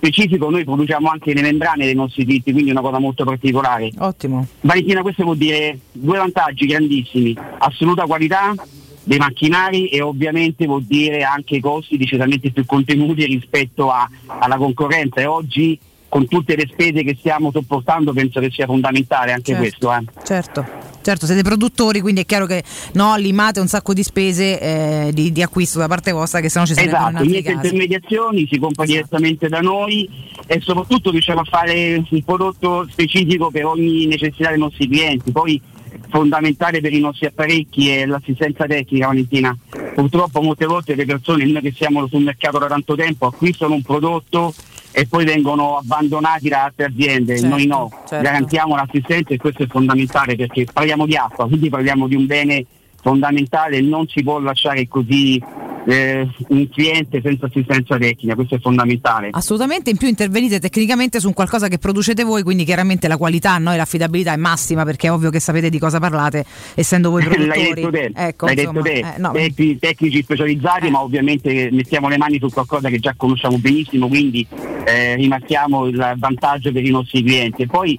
specifico 0.02 0.50
noi 0.50 0.64
produciamo 0.64 1.10
anche 1.10 1.32
le 1.32 1.42
membrane 1.44 1.86
dei 1.86 1.94
nostri 1.94 2.26
diritti, 2.26 2.52
quindi 2.52 2.70
è 2.70 2.74
una 2.74 2.82
cosa 2.82 2.98
molto 2.98 3.24
particolare. 3.24 3.92
Ottimo. 4.00 4.48
Valentina, 4.62 5.04
questo 5.04 5.24
vuol 5.24 5.38
dire 5.38 5.78
due 5.92 6.18
vantaggi 6.18 6.66
grandissimi, 6.66 7.38
assoluta 7.60 8.06
qualità 8.08 8.56
dei 9.04 9.20
macchinari 9.20 9.90
e 9.90 10.02
ovviamente 10.02 10.66
vuol 10.66 10.84
dire 10.84 11.22
anche 11.24 11.60
costi 11.60 11.98
decisamente 11.98 12.52
più 12.52 12.66
contenuti 12.66 13.26
rispetto 13.26 13.92
a- 13.92 14.10
alla 14.26 14.58
concorrenza 14.58 15.22
e 15.22 15.26
oggi 15.26 15.80
con 16.12 16.28
tutte 16.28 16.58
le 16.58 16.68
spese 16.70 17.04
che 17.04 17.16
stiamo 17.18 17.52
sopportando 17.54 18.12
penso 18.12 18.42
che 18.42 18.50
sia 18.52 18.66
fondamentale 18.66 19.32
anche 19.32 19.54
Certo. 19.54 19.62
questo. 19.62 19.94
Eh. 19.94 20.26
Certo, 20.26 20.66
certo, 21.02 21.26
siete 21.26 21.42
produttori, 21.42 22.02
quindi 22.02 22.20
è 22.20 22.26
chiaro 22.26 22.46
che 22.46 22.66
no, 22.96 23.16
limate 23.16 23.62
un 23.62 23.68
sacco 23.70 23.94
di 23.94 24.04
spese 24.04 24.60
eh, 24.60 25.12
di, 25.14 25.32
di 25.32 25.42
acquisto 25.42 25.80
da 25.80 25.88
parte 25.88 26.12
vostra 26.12 26.42
che 26.42 26.50
se 26.50 26.60
no 26.60 26.66
ci 26.66 26.74
sarebbero 26.74 26.98
in 26.98 27.04
Esatto, 27.04 27.18
altri 27.20 27.32
niente 27.32 27.54
casi. 27.54 27.66
intermediazioni, 27.66 28.48
si 28.52 28.60
compra 28.60 28.84
direttamente 28.86 29.48
da 29.48 29.62
noi 29.62 30.10
e 30.48 30.60
soprattutto 30.60 31.12
riusciamo 31.12 31.40
a 31.40 31.46
fare 31.46 32.04
un 32.10 32.24
prodotto 32.26 32.86
specifico 32.92 33.50
per 33.50 33.64
ogni 33.66 34.06
necessità 34.06 34.50
dei 34.50 34.60
nostri 34.60 34.90
clienti. 34.90 35.32
Poi 35.32 35.62
fondamentale 36.10 36.82
per 36.82 36.92
i 36.92 37.00
nostri 37.00 37.28
apparecchi 37.28 37.88
è 37.88 38.06
l'assistenza 38.06 38.66
tecnica 38.66 39.08
Valentina. 39.08 39.58
Purtroppo 39.96 40.42
molte 40.42 40.66
volte 40.66 40.94
le 40.94 41.06
persone, 41.06 41.46
noi 41.46 41.62
che 41.62 41.74
siamo 41.74 42.06
sul 42.08 42.24
mercato 42.24 42.58
da 42.58 42.68
tanto 42.68 42.96
tempo, 42.96 43.28
acquistano 43.28 43.76
un 43.76 43.82
prodotto 43.82 44.54
e 44.92 45.08
poi 45.08 45.26
vengono 45.26 45.78
abbandonati 45.78 46.50
da 46.50 46.66
altre 46.66 46.86
aziende, 46.86 47.38
Certo, 47.38 47.56
noi 47.56 47.66
no, 47.66 47.90
certo. 48.08 48.24
garantiamo 48.24 48.76
l'assistenza 48.76 49.34
e 49.34 49.38
questo 49.38 49.64
è 49.64 49.68
fondamentale 49.68 50.36
perché 50.36 50.66
parliamo 50.72 51.06
di 51.06 51.16
acqua, 51.16 51.48
quindi 51.48 51.70
parliamo 51.70 52.08
di 52.08 52.16
un 52.16 52.26
bene 52.26 52.66
fondamentale, 53.02 53.82
non 53.82 54.08
si 54.08 54.22
può 54.22 54.40
lasciare 54.40 54.88
così 54.88 55.42
eh, 55.86 56.28
un 56.50 56.70
cliente 56.70 57.22
senza 57.24 57.46
assistenza 57.48 57.98
tecnica, 57.98 58.36
questo 58.36 58.56
è 58.56 58.60
fondamentale. 58.60 59.30
Assolutamente, 59.32 59.90
in 59.90 59.98
più 59.98 60.08
intervenite 60.08 60.60
tecnicamente 60.60 61.20
su 61.20 61.28
un 61.28 61.34
qualcosa 61.34 61.68
che 61.68 61.78
producete 61.78 62.24
voi, 62.24 62.44
quindi 62.44 62.64
chiaramente 62.64 63.08
la 63.08 63.18
qualità 63.18 63.58
no, 63.58 63.74
e 63.74 63.78
l'affidabilità 63.78 64.34
è 64.34 64.38
massima 64.38 64.84
perché 64.84 65.08
è 65.08 65.12
ovvio 65.12 65.30
che 65.30 65.40
sapete 65.40 65.70
di 65.70 65.80
cosa 65.80 66.00
parlate, 66.00 66.46
essendo 66.76 67.10
voi 67.10 67.24
produttori. 67.26 67.60
L'hai 67.60 67.74
detto 67.74 67.90
te, 67.90 68.12
Ecco, 68.16 68.46
l'hai 68.46 68.60
insomma, 68.60 68.82
detto 68.82 69.02
te. 69.02 69.14
eh, 69.16 69.20
no. 69.20 69.32
Tecni- 69.32 69.80
tecnici 69.80 70.22
specializzati, 70.24 70.90
ma 70.90 71.02
ovviamente 71.02 71.70
mettiamo 71.72 72.08
le 72.10 72.18
mani 72.18 72.40
su 72.40 72.50
qualcosa 72.50 72.90
che 72.90 73.00
già 73.00 73.14
conosciamo 73.18 73.58
benissimo, 73.58 74.08
quindi 74.08 74.46
eh, 74.86 75.16
rimarchiamo 75.16 75.86
il 75.88 76.14
vantaggio 76.18 76.72
per 76.72 76.86
i 76.86 76.90
nostri 76.90 77.24
clienti. 77.24 77.64
E 77.64 77.68
poi 77.68 77.98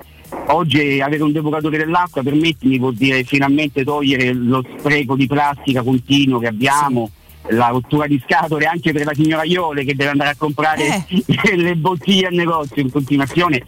oggi 0.49 1.01
avere 1.01 1.23
un 1.23 1.33
depuratore 1.33 1.79
dell'acqua, 1.79 2.23
permettimi, 2.23 2.79
vuol 2.79 2.95
dire 2.95 3.25
finalmente 3.25 3.85
togliere 3.85 4.33
lo 4.33 4.65
spreco 4.79 5.17
di 5.17 5.27
plastica 5.27 5.83
continuo 5.83 6.39
che 6.39 6.47
abbiamo. 6.47 7.11
La 7.49 7.69
rottura 7.69 8.07
di 8.07 8.23
scatole 8.25 8.67
anche 8.67 8.93
per 8.93 9.05
la 9.05 9.15
signora 9.15 9.43
Iole 9.45 9.85
che 9.85 9.95
deve 9.95 10.11
andare 10.11 10.31
a 10.31 10.35
comprare 10.37 11.05
Eh. 11.09 11.25
le 11.57 11.75
bottiglie 11.75 12.29
al 12.29 12.35
negozio 12.35 12.81
in 12.81 12.91
continuazione, 12.91 13.61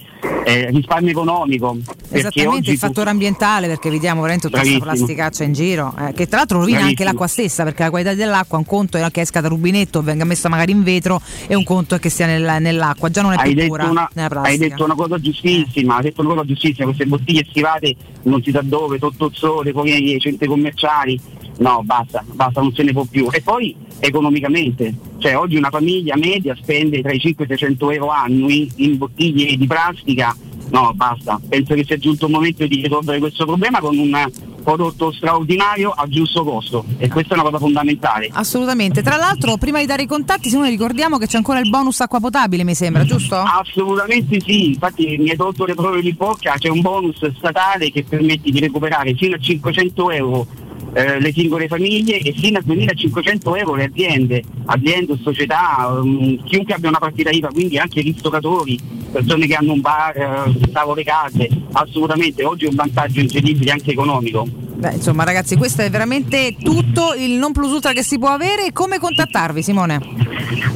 eh, 0.44 0.70
risparmio 0.70 1.10
economico. 1.10 1.76
Esattamente 2.10 2.70
il 2.70 2.78
fattore 2.78 3.10
ambientale 3.10 3.66
perché 3.66 3.88
evitiamo 3.88 4.20
veramente 4.20 4.48
tutta 4.48 4.60
questa 4.60 4.78
plasticaccia 4.78 5.42
in 5.44 5.52
giro 5.52 5.92
eh, 5.98 6.12
che 6.12 6.28
tra 6.28 6.38
l'altro 6.38 6.59
rovina 6.59 6.78
anche 6.78 6.94
Bravissimo. 6.94 7.10
l'acqua 7.10 7.26
stessa 7.26 7.64
perché 7.64 7.82
la 7.82 7.90
qualità 7.90 8.14
dell'acqua 8.14 8.59
un 8.59 8.64
conto 8.64 8.96
è 8.96 9.10
che 9.10 9.20
esca 9.22 9.40
da 9.40 9.48
rubinetto 9.48 10.02
venga 10.02 10.24
messa 10.24 10.48
magari 10.48 10.70
in 10.70 10.82
vetro 10.84 11.20
e 11.48 11.55
un 11.56 11.64
conto 11.64 11.96
è 11.96 11.98
che 11.98 12.10
sia 12.10 12.26
nel- 12.26 12.56
nell'acqua 12.60 13.10
già 13.10 13.22
non 13.22 13.32
è 13.32 13.36
hai 13.38 13.55
più 13.55 13.66
pura 13.66 13.86
una, 13.90 14.09
nella 14.14 14.42
hai 14.42 14.56
detto 14.56 14.84
una 14.84 14.94
cosa 14.94 15.18
giustissima, 15.18 15.96
hai 15.96 16.02
detto 16.05 16.20
una 16.20 16.30
cosa 16.34 16.44
giustissima, 16.44 16.84
queste 16.86 17.06
bottiglie 17.06 17.44
schivate 17.48 17.96
non 18.22 18.40
si 18.42 18.51
sa 18.52 18.60
dove, 18.62 18.98
sotto 18.98 19.26
il 19.26 19.34
sole, 19.34 19.72
poi 19.72 19.90
nei 19.90 20.20
centri 20.20 20.46
commerciali, 20.46 21.18
no 21.59 21.82
basta, 21.85 22.24
basta, 22.32 22.60
non 22.60 22.72
se 22.74 22.82
ne 22.82 22.93
può 22.93 23.05
più. 23.05 23.28
E 23.31 23.40
poi 23.40 23.74
economicamente, 23.98 24.94
cioè 25.18 25.36
oggi 25.36 25.56
una 25.56 25.70
famiglia 25.70 26.16
media 26.16 26.56
spende 26.56 27.01
tra 27.01 27.12
i 27.12 27.18
500 27.18 27.52
e 27.52 27.55
i 27.55 27.59
600 27.59 27.90
euro 27.93 28.09
annui 28.10 28.70
in 28.76 28.98
bottiglie 28.98 29.56
di 29.56 29.66
plastica, 29.66 30.36
no 30.70 30.93
basta, 30.94 31.40
penso 31.48 31.74
che 31.74 31.85
sia 31.85 31.97
giunto 31.98 32.26
il 32.26 32.32
momento 32.32 32.66
di 32.66 32.82
risolvere 32.82 33.18
questo 33.18 33.44
problema 33.44 33.81
con 33.81 33.97
un 33.97 34.31
prodotto 34.64 35.12
straordinario 35.12 35.90
a 35.90 36.06
giusto 36.09 36.43
costo 36.43 36.85
e 36.97 37.09
questa 37.09 37.35
è 37.35 37.39
una 37.39 37.44
cosa 37.44 37.59
fondamentale. 37.59 38.31
assolutamente 38.32 39.02
tra 39.02 39.16
l'altro 39.16 39.59
prima 39.59 39.78
di 39.78 39.85
dare 39.85 40.05
i 40.05 40.06
contatti 40.06 40.48
se 40.48 40.56
noi 40.56 40.70
ricordiamo 40.70 41.18
che 41.18 41.26
c'è 41.26 41.36
ancora 41.36 41.60
il 41.60 41.68
bonus 41.68 42.01
acqua 42.01 42.18
potabile 42.18 42.64
mi 42.64 42.74
sembra 42.74 43.05
giusto? 43.05 43.36
Assolutamente 43.36 44.40
sì, 44.40 44.68
infatti 44.68 45.18
mi 45.18 45.31
hai 45.31 45.36
tolto 45.36 45.66
le 45.66 45.74
prove 45.74 46.01
di 46.01 46.14
bocca, 46.14 46.55
c'è 46.56 46.70
un 46.70 46.81
bonus 46.81 47.31
statale 47.36 47.90
che 47.90 48.05
permette 48.05 48.51
di 48.51 48.59
recuperare 48.59 49.14
fino 49.14 49.36
a 49.36 49.39
500 49.39 50.10
euro 50.10 50.47
eh, 50.95 51.21
le 51.21 51.33
singole 51.33 51.66
famiglie 51.66 52.19
e 52.19 52.33
fino 52.33 52.59
a 52.59 52.62
2500 52.65 53.57
euro 53.57 53.75
le 53.75 53.85
aziende, 53.85 54.43
aziende, 54.66 55.19
società, 55.21 55.89
um, 56.01 56.43
chiunque 56.45 56.75
abbia 56.75 56.89
una 56.89 56.99
partita 56.99 57.31
IVA, 57.31 57.49
quindi 57.49 57.79
anche 57.79 57.99
i 57.99 58.03
ristoratori, 58.03 58.79
persone 59.11 59.47
che 59.47 59.55
hanno 59.55 59.73
un 59.73 59.81
bar, 59.81 60.16
eh, 60.16 60.71
tavole 60.71 61.03
case, 61.03 61.49
assolutamente 61.73 62.45
oggi 62.45 62.66
è 62.66 62.69
un 62.69 62.77
vantaggio 62.77 63.21
incredibile 63.21 63.73
anche 63.73 63.91
economico. 63.91 64.47
Beh, 64.47 64.95
insomma 64.95 65.25
ragazzi 65.25 65.57
questo 65.57 65.83
è 65.83 65.91
veramente 65.91 66.57
tutto 66.62 67.15
il 67.16 67.33
non 67.33 67.53
plus 67.53 67.73
ultra 67.73 67.93
che 67.93 68.03
si 68.03 68.19
può 68.19 68.29
avere 68.29 68.73
come 68.73 68.99
contattarvi 68.99 69.62
Simone? 69.62 70.01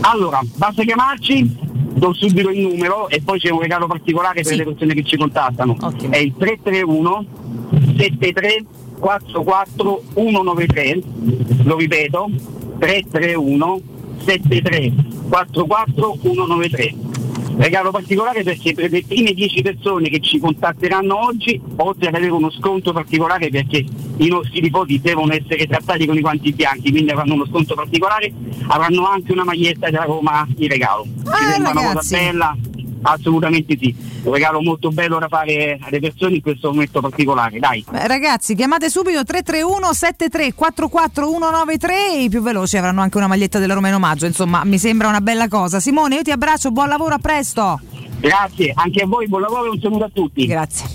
Allora, 0.01 0.41
basta 0.57 0.83
chiamarci, 0.83 1.49
do 1.95 2.13
subito 2.13 2.51
il 2.51 2.61
numero 2.61 3.09
e 3.09 3.21
poi 3.23 3.39
c'è 3.39 3.51
un 3.51 3.61
regalo 3.61 3.87
particolare 3.87 4.43
per 4.43 4.57
le 4.57 4.65
persone 4.65 4.95
che 4.95 5.05
ci 5.05 5.17
contattano. 5.17 5.77
È 6.11 6.17
il 6.17 6.35
331 6.37 7.27
73 7.97 8.65
44 8.99 10.03
193, 10.15 11.01
lo 11.65 11.77
ripeto, 11.77 12.31
331 12.79 13.81
73 14.25 14.93
44 15.29 16.19
193. 16.21 16.95
Regalo 17.59 17.91
particolare 17.91 18.45
perché 18.45 18.73
per 18.73 18.89
le 18.89 19.03
prime 19.05 19.33
10 19.33 19.63
persone 19.63 20.09
che 20.09 20.21
ci 20.21 20.39
contatteranno 20.39 21.27
oggi, 21.27 21.61
oltre 21.77 22.09
ad 22.09 22.15
avere 22.15 22.31
uno 22.31 22.51
sconto 22.51 22.93
particolare 22.93 23.49
perché 23.49 23.85
i 24.19 24.29
nostri 24.29 24.61
nipoti 24.61 25.01
devono 25.01 25.33
essere 25.33 25.67
trattati 25.67 26.07
con 26.07 26.17
i 26.17 26.21
guanti 26.21 26.53
bianchi, 26.53 26.91
quindi 26.91 27.11
avranno 27.11 27.35
uno 27.35 27.47
sconto 27.47 27.75
particolare, 27.75 28.33
avranno 28.69 29.09
anche 29.09 29.33
una 29.33 29.43
maglietta 29.43 29.91
della 29.91 30.05
Roma 30.05 30.47
in 30.57 30.69
regalo. 30.69 31.05
Ci 31.05 31.45
sembra 31.51 31.71
una 31.73 31.93
cosa 31.95 32.17
bella? 32.17 32.57
Assolutamente 33.03 33.77
sì, 33.81 33.95
un 34.23 34.33
regalo 34.33 34.61
molto 34.61 34.91
bello 34.91 35.19
da 35.19 35.29
fare 35.29 35.79
alle 35.81 36.01
persone 36.01 36.37
in 36.37 36.43
questo 36.43 36.71
momento 36.71 37.01
particolare, 37.01 37.59
dai. 37.59 37.85
Beh, 37.89 38.07
ragazzi, 38.07 38.55
chiamate 38.55 38.91
subito 38.91 39.23
331 39.25 39.93
73 39.93 40.55
44 40.55 41.27
193 41.27 42.13
e 42.13 42.23
i 42.25 42.29
più 42.29 42.43
veloci 42.43 42.77
avranno 42.77 43.01
anche 43.01 43.17
una 43.17 43.27
maglietta 43.27 43.59
della 43.59 43.75
Roma 43.75 43.89
in 43.89 43.95
omaggio. 43.95 44.27
Insomma, 44.27 44.65
mi 44.65 44.79
sembra 44.79 45.09
una 45.09 45.21
bella 45.21 45.49
cosa. 45.49 45.81
Simone, 45.81 46.17
io 46.17 46.23
ti 46.23 46.31
abbraccio, 46.31 46.71
buon 46.71 46.89
lavoro, 46.89 47.15
a 47.15 47.19
presto. 47.19 47.81
Grazie, 48.21 48.73
anche 48.75 49.03
a 49.03 49.07
voi, 49.07 49.29
buon 49.29 49.43
lavoro 49.43 49.67
e 49.67 49.69
un 49.71 49.81
saluto 49.81 50.05
a 50.05 50.11
tutti. 50.13 50.47
Grazie. 50.47 50.87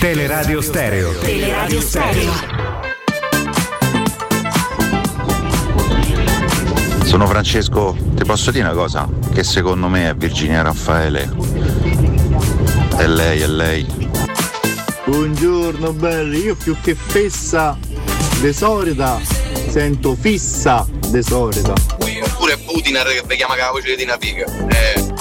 Teleradio 0.00 0.60
Stereo. 0.60 1.18
Teleradio 1.20 1.80
Stereo. 1.80 2.93
Sono 7.04 7.26
Francesco, 7.26 7.96
ti 8.14 8.24
posso 8.24 8.50
dire 8.50 8.64
una 8.64 8.74
cosa? 8.74 9.08
Che 9.32 9.44
secondo 9.44 9.88
me 9.88 10.08
è 10.08 10.14
Virginia 10.14 10.62
Raffaele. 10.62 11.30
È 12.96 13.06
lei, 13.06 13.40
è 13.40 13.46
lei. 13.46 13.86
Buongiorno 15.04 15.92
belli, 15.92 16.38
io 16.40 16.56
più 16.56 16.76
che 16.80 16.94
fessa 16.94 17.78
de 18.40 18.52
solita 18.52 19.20
sento 19.68 20.16
fissa 20.18 20.86
de 21.08 21.22
solita. 21.22 21.72
Oppure 21.72 22.56
Putinar 22.58 23.06
che 23.08 23.22
vi 23.26 23.36
chiama 23.36 23.56
la 23.56 23.70
voce 23.72 23.96
di 23.96 24.04
una. 24.04 24.16
Eh. 24.16 25.14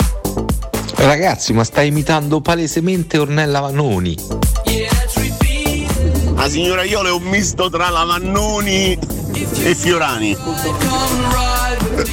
Ragazzi, 0.95 1.53
ma 1.53 1.63
stai 1.63 1.87
imitando 1.87 2.39
palesemente 2.39 3.17
Ornella 3.17 3.59
Vanoni. 3.59 4.15
La 6.35 6.47
signora 6.49 6.83
Iole 6.83 7.09
è 7.09 7.11
un 7.13 7.23
misto 7.23 7.69
tra 7.69 7.89
Lavannoni 7.89 8.97
e 9.63 9.75
Fiorani. 9.75 10.37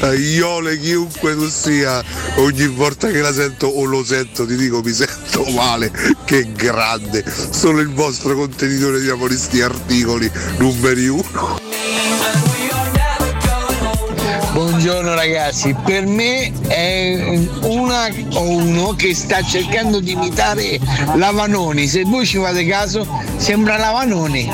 Iole 0.03 0.79
chiunque 0.79 1.35
tu 1.35 1.49
sia, 1.49 2.03
ogni 2.37 2.67
volta 2.69 3.09
che 3.09 3.21
la 3.21 3.33
sento 3.33 3.67
o 3.67 3.85
lo 3.85 4.03
sento 4.03 4.47
ti 4.47 4.57
dico 4.57 4.81
mi 4.83 4.93
sento 4.93 5.45
male, 5.51 5.93
che 6.25 6.51
grande, 6.53 7.23
sono 7.51 7.81
il 7.81 7.93
vostro 7.93 8.35
contenitore 8.35 9.01
di 9.01 9.11
amoristi 9.11 9.61
articoli 9.61 10.31
numeri 10.57 11.07
uno. 11.07 11.59
Buongiorno 14.53 15.15
ragazzi, 15.15 15.77
per 15.85 16.07
me 16.07 16.51
è 16.67 17.39
una 17.63 18.09
o 18.33 18.49
uno 18.49 18.95
che 18.95 19.15
sta 19.15 19.43
cercando 19.43 20.01
di 20.01 20.13
imitare 20.13 20.79
la 21.15 21.31
Vanoni, 21.31 21.87
se 21.87 22.05
voi 22.05 22.27
ci 22.27 22.39
fate 22.39 22.67
caso 22.67 23.07
sembra 23.37 23.77
la 23.77 23.91
Vanoni. 23.91 24.51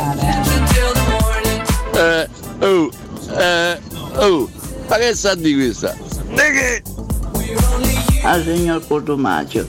Eh, 1.95 2.29
oh, 2.61 2.91
eh, 3.39 3.81
oh, 4.17 4.51
ma 4.89 4.97
che 4.97 5.15
sa 5.15 5.35
di 5.35 5.55
questa? 5.55 5.97
Perché? 6.35 6.83
Al 8.23 8.43
signor 8.43 8.87
Cotumaccio. 8.87 9.69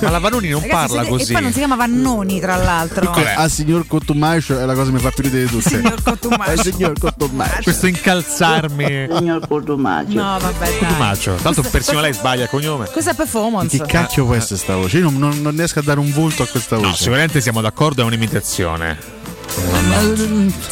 Ma 0.00 0.10
la 0.10 0.18
Vanoni 0.18 0.48
non 0.48 0.60
Ragazzi, 0.62 0.76
parla 0.88 1.02
se- 1.04 1.08
così. 1.10 1.30
E 1.30 1.32
poi 1.34 1.42
non 1.42 1.52
si 1.52 1.58
chiama 1.58 1.76
Vannoni, 1.76 2.40
tra 2.40 2.56
l'altro. 2.56 3.06
Comunque, 3.06 3.34
al 3.34 3.48
signor 3.48 3.86
Cottumascio 3.86 4.58
è 4.58 4.64
la 4.64 4.74
cosa 4.74 4.86
che 4.86 4.96
mi 4.96 4.98
fa 4.98 5.10
più 5.10 5.22
ridere 5.22 5.44
di 5.44 5.50
tutte. 5.50 5.68
Signor. 5.68 5.94
Al 6.40 6.58
signor 6.60 6.98
Cottumascio. 6.98 7.62
Questo 7.62 7.86
incalzarmi. 7.86 8.84
Signor 9.16 9.46
Cotumaccio. 9.46 10.12
No, 10.14 10.38
vabbè, 10.40 10.76
dai. 10.80 10.88
Tumaccio. 10.88 11.34
Tanto 11.40 11.62
persino 11.62 12.00
lei 12.00 12.12
sbaglia 12.14 12.42
il 12.44 12.48
cognome. 12.48 12.86
Questa 12.86 13.12
è 13.12 13.14
performance. 13.14 13.78
Che 13.78 13.84
cacchio 13.86 14.24
può 14.24 14.34
essere 14.34 14.56
sta 14.58 14.74
voce? 14.74 14.98
Io 14.98 15.04
non, 15.04 15.18
non- 15.18 15.40
non 15.40 15.54
riesco 15.54 15.78
a 15.78 15.82
dare 15.82 16.00
un 16.00 16.10
volto 16.12 16.42
a 16.42 16.46
questa 16.48 16.74
voce. 16.76 16.88
No, 16.88 16.94
sicuramente 16.96 17.40
siamo 17.40 17.60
d'accordo, 17.60 18.02
è 18.02 18.04
un'imitazione. 18.04 18.98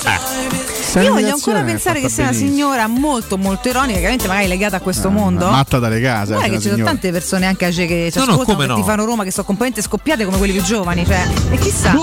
Eh. 0.07 0.50
Io 0.95 1.13
voglio 1.13 1.33
ancora 1.35 1.63
pensare 1.63 2.01
che 2.01 2.09
sia 2.09 2.25
una 2.25 2.33
signora 2.33 2.87
molto 2.89 3.39
molto 3.39 3.69
ironica, 3.69 3.99
chiaramente 3.99 4.27
magari 4.27 4.49
legata 4.49 4.77
a 4.77 4.81
questo 4.81 5.11
mondo. 5.11 5.49
Matta 5.49 5.79
dalle 5.79 6.01
case. 6.01 6.33
Guarda 6.35 6.49
che 6.49 6.57
ci 6.57 6.63
sono 6.63 6.75
signora. 6.75 6.91
tante 6.93 7.13
persone 7.13 7.47
anche 7.47 7.65
age 7.67 7.87
che 7.87 8.09
ci 8.11 8.19
No, 8.19 8.25
no, 8.25 8.31
ascoltano, 8.33 8.59
che 8.59 8.67
no? 8.67 8.75
ti 8.77 8.83
fanno 8.83 9.05
Roma, 9.05 9.23
che 9.25 9.31
sono 9.31 9.45
completamente 9.47 9.83
scoppiate 9.89 10.25
come 10.25 10.39
quelli 10.39 10.53
più 10.53 10.63
giovani. 10.63 11.07
Cioè, 11.07 11.27
e 11.51 11.59
chissà, 11.59 11.95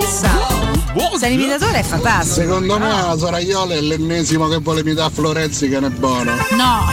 chissà. 0.00 0.45
Sei 1.18 1.30
l'imitatore 1.36 1.80
è 1.80 1.82
fantastico. 1.82 2.34
Secondo 2.46 2.78
me 2.78 2.88
la 2.90 3.14
Soraiola 3.18 3.74
è 3.74 3.80
l'ennesimo 3.80 4.48
che 4.48 4.58
vuole 4.58 4.80
imitare 4.80 5.10
Florenzi 5.12 5.68
che 5.68 5.78
ne 5.80 5.86
è 5.88 5.90
buono. 5.90 6.32
No. 6.56 6.84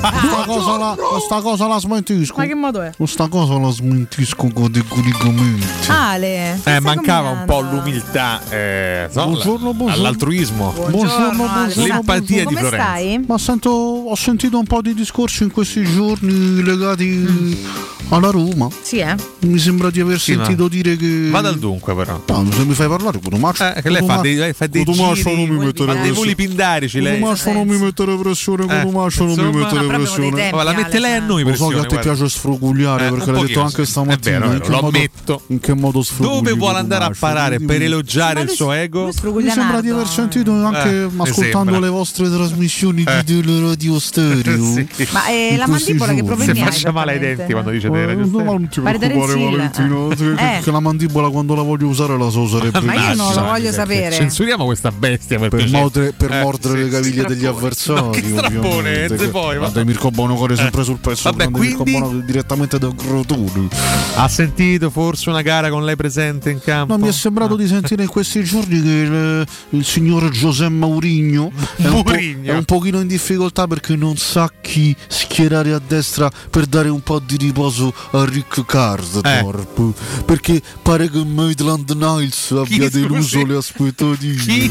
Questa 0.00 0.44
cosa, 0.46 0.76
la, 0.78 0.96
questa 0.98 1.40
cosa 1.40 1.66
la 1.68 1.78
smentisco. 1.78 2.34
Ma 2.36 2.46
che 2.46 2.54
modo 2.54 2.82
è? 2.82 2.92
Questa 2.96 3.28
cosa 3.28 3.58
la 3.58 3.70
smentisco 3.70 4.48
categoricamente. 4.54 5.66
Ale. 5.88 6.60
Eh, 6.64 6.80
mancava 6.80 7.30
un 7.30 7.44
po' 7.46 7.60
l'umiltà, 7.60 8.40
eh, 8.48 9.08
no, 9.12 9.24
Buongiorno, 9.26 9.74
buongiorno. 9.74 9.92
all'altruismo. 9.92 10.72
Buongiorno, 10.88 11.32
buongiorno. 11.46 11.86
L'empatia 11.86 12.38
di 12.38 12.44
Come 12.44 12.58
Florenzi. 12.60 12.86
stai? 12.86 13.24
Ma 13.26 13.38
sento, 13.38 13.70
ho 13.70 14.14
sentito 14.14 14.58
un 14.58 14.64
po' 14.66 14.80
di 14.82 14.94
discorsi 14.94 15.42
in 15.44 15.50
questi 15.52 15.82
giorni 15.84 16.62
legati 16.62 17.66
alla 18.08 18.30
Roma. 18.30 18.68
Sì, 18.82 18.98
eh. 18.98 19.14
Mi 19.40 19.58
sembra 19.58 19.90
di 19.90 20.00
aver 20.00 20.18
Sì, 20.18 20.34
ma- 20.34 20.44
sentito 20.44 20.68
dire 20.68 20.96
che. 20.96 21.28
Vada 21.30 21.48
al 21.48 21.58
dunque, 21.58 21.94
però. 21.94 22.20
No, 22.26 22.46
se 22.52 22.64
mi 22.64 22.74
fai 22.74 22.88
parlare, 22.88 23.18
Cotomaccio. 23.42 23.78
Eh, 23.78 23.82
che 23.82 23.90
lei 23.90 24.04
fa 24.06 24.16
dei, 24.16 24.34
lei 24.36 24.52
fa 24.52 24.66
dei 24.66 24.84
Cotomaccio 24.84 25.14
giri, 25.14 25.46
non 25.46 25.56
mi 25.56 25.64
mettere 25.64 25.86
fa 25.86 25.92
dei 25.92 26.00
pressione. 26.02 26.12
voli 26.18 26.34
pindarici. 26.34 27.00
Lei. 27.00 27.12
Cotomaccio 27.18 27.52
non 27.52 27.66
mi 27.66 27.78
mettere 27.78 28.16
pressione, 28.16 28.62
Eh, 28.64 28.82
Cotomaccio 28.84 29.24
non 29.24 29.34
mi 29.46 29.58
mettere 29.58 29.82
ma 29.86 29.94
pressione. 29.94 30.30
dei 30.30 30.40
tempi, 30.40 30.56
Ma 30.56 30.62
la 30.62 30.72
mette 30.72 30.98
lei 30.98 31.14
a 31.16 31.20
noi 31.20 31.42
Lo 31.42 31.54
so 31.54 31.66
che 31.68 31.78
a 31.78 31.84
te 31.84 31.98
piace 31.98 32.28
sfrugugliare 32.28 33.06
Eh, 33.06 33.10
perché 33.10 33.30
l'hai 33.32 33.46
detto 33.46 33.60
anche 33.62 33.84
stamattina. 33.86 34.36
È 34.36 34.40
vero, 34.40 34.44
è 34.52 34.58
vero, 34.58 34.68
lo 34.68 34.80
modo, 34.82 34.96
ammetto. 34.96 35.42
in 35.48 35.60
che 35.60 35.74
modo 35.74 36.02
sfrugugli? 36.02 36.34
Dove 36.34 36.52
vuole 36.52 36.78
andare 36.78 37.04
a 37.04 37.12
parare 37.18 37.60
per 37.60 37.82
elogiare 37.82 38.40
il 38.42 38.48
suo 38.50 38.72
ego? 38.72 39.06
Mi 39.06 39.50
sembra 39.50 39.80
di 39.80 39.88
aver 39.90 40.06
sentito 40.06 40.52
anche 40.52 41.02
Eh, 41.02 41.08
ascoltando 41.18 41.78
le 41.78 41.88
vostre 41.88 42.30
trasmissioni 42.30 43.04
Eh. 43.06 43.22
di 43.24 43.40
teleradio 43.42 43.98
stereo. 43.98 44.60
Ma 45.12 45.26
eh, 45.28 45.48
In 45.52 45.58
la 45.58 45.66
mandibola 45.66 46.12
che 46.14 46.22
problemi 46.24 46.54
Se 46.54 46.60
hai? 46.60 46.66
faccia 46.70 46.90
male 46.92 47.12
ai 47.12 47.18
denti 47.18 47.52
quando 47.52 47.70
dice 47.70 47.88
delle 47.90 48.02
Eh, 48.02 48.06
radio 48.06 48.24
no, 48.24 48.30
ma 48.30 48.32
stereo. 48.38 48.52
non 48.52 48.68
ti 48.68 48.80
Pare 48.80 48.98
preoccupare 48.98 49.44
Valentino, 49.44 50.10
eh. 50.10 50.16
che- 50.16 50.68
Eh. 50.68 50.70
la 50.70 50.80
mandibola 50.80 51.28
quando 51.30 51.54
la 51.54 51.62
voglio 51.62 51.86
usare 51.86 52.16
la 52.18 52.30
so 52.30 52.46
sarebbe 52.46 52.80
Ma 52.80 52.94
io 52.94 53.14
non 53.34 53.44
lo 53.44 53.50
voglio 53.50 53.72
sapere. 53.72 54.14
Censuriamo 54.14 54.64
questa 54.64 54.90
bestia 54.90 55.38
per, 55.38 55.48
per, 55.50 55.68
mordere, 55.70 56.12
per 56.12 56.32
Eh, 56.32 56.42
mordere 56.42 56.76
sì, 56.78 56.82
le 56.84 56.88
caviglie 56.90 57.24
degli 57.24 57.46
avversari. 57.46 58.00
No, 58.00 58.10
che 58.10 58.22
strappone, 58.28 59.06
che- 59.06 59.28
poi, 59.28 59.54
va. 59.54 59.60
Guarda, 59.60 59.84
Mirko 59.84 60.10
Bonocore 60.10 60.56
sempre 60.56 60.84
sul 60.84 60.98
pezzo. 60.98 61.22
Vabbè, 61.30 61.36
grande 61.48 61.58
Mirko 61.58 61.82
quindi- 61.82 62.00
Bonocore 62.00 62.24
direttamente 62.24 62.78
da 62.78 62.90
Crotone. 62.94 63.68
Ha 64.14 64.28
sentito 64.28 64.90
forse 64.90 65.28
una 65.30 65.42
gara 65.42 65.70
con 65.70 65.84
lei 65.84 65.96
presente 65.96 66.50
in 66.50 66.60
campo? 66.60 66.96
No, 66.96 67.02
mi 67.02 67.08
è 67.08 67.12
sembrato 67.12 67.56
di 67.56 67.66
sentire 67.66 68.02
in 68.02 68.08
questi 68.08 68.42
giorni 68.44 68.80
che 68.82 68.88
il, 68.88 69.46
il 69.70 69.84
signor 69.84 70.28
José 70.30 70.68
Mourinho 70.68 71.50
è 71.76 71.86
un, 71.86 72.02
è 72.42 72.52
un 72.52 72.64
pochino 72.64 73.00
in 73.00 73.06
difficoltà 73.06 73.66
perché 73.66 73.96
non 73.96 74.16
sa 74.16 74.50
chi 74.60 74.94
schierare 75.08 75.72
a 75.72 75.80
destra 75.86 76.30
per 76.50 76.66
dare 76.66 76.88
un 76.88 77.00
po' 77.02 77.18
di 77.18 77.36
riposo 77.36 77.92
a 78.12 78.24
Rick 78.24 78.64
Karsdorp. 78.66 80.24
Perché 80.24 80.60
pare 80.82 81.10
che 81.10 81.24
Maitland 81.24 81.90
Niles 81.90 82.50
abbia 82.52 82.88
scusi? 82.90 83.00
Deluso 83.22 83.46
le 83.46 83.56
aspettative. 83.56 84.70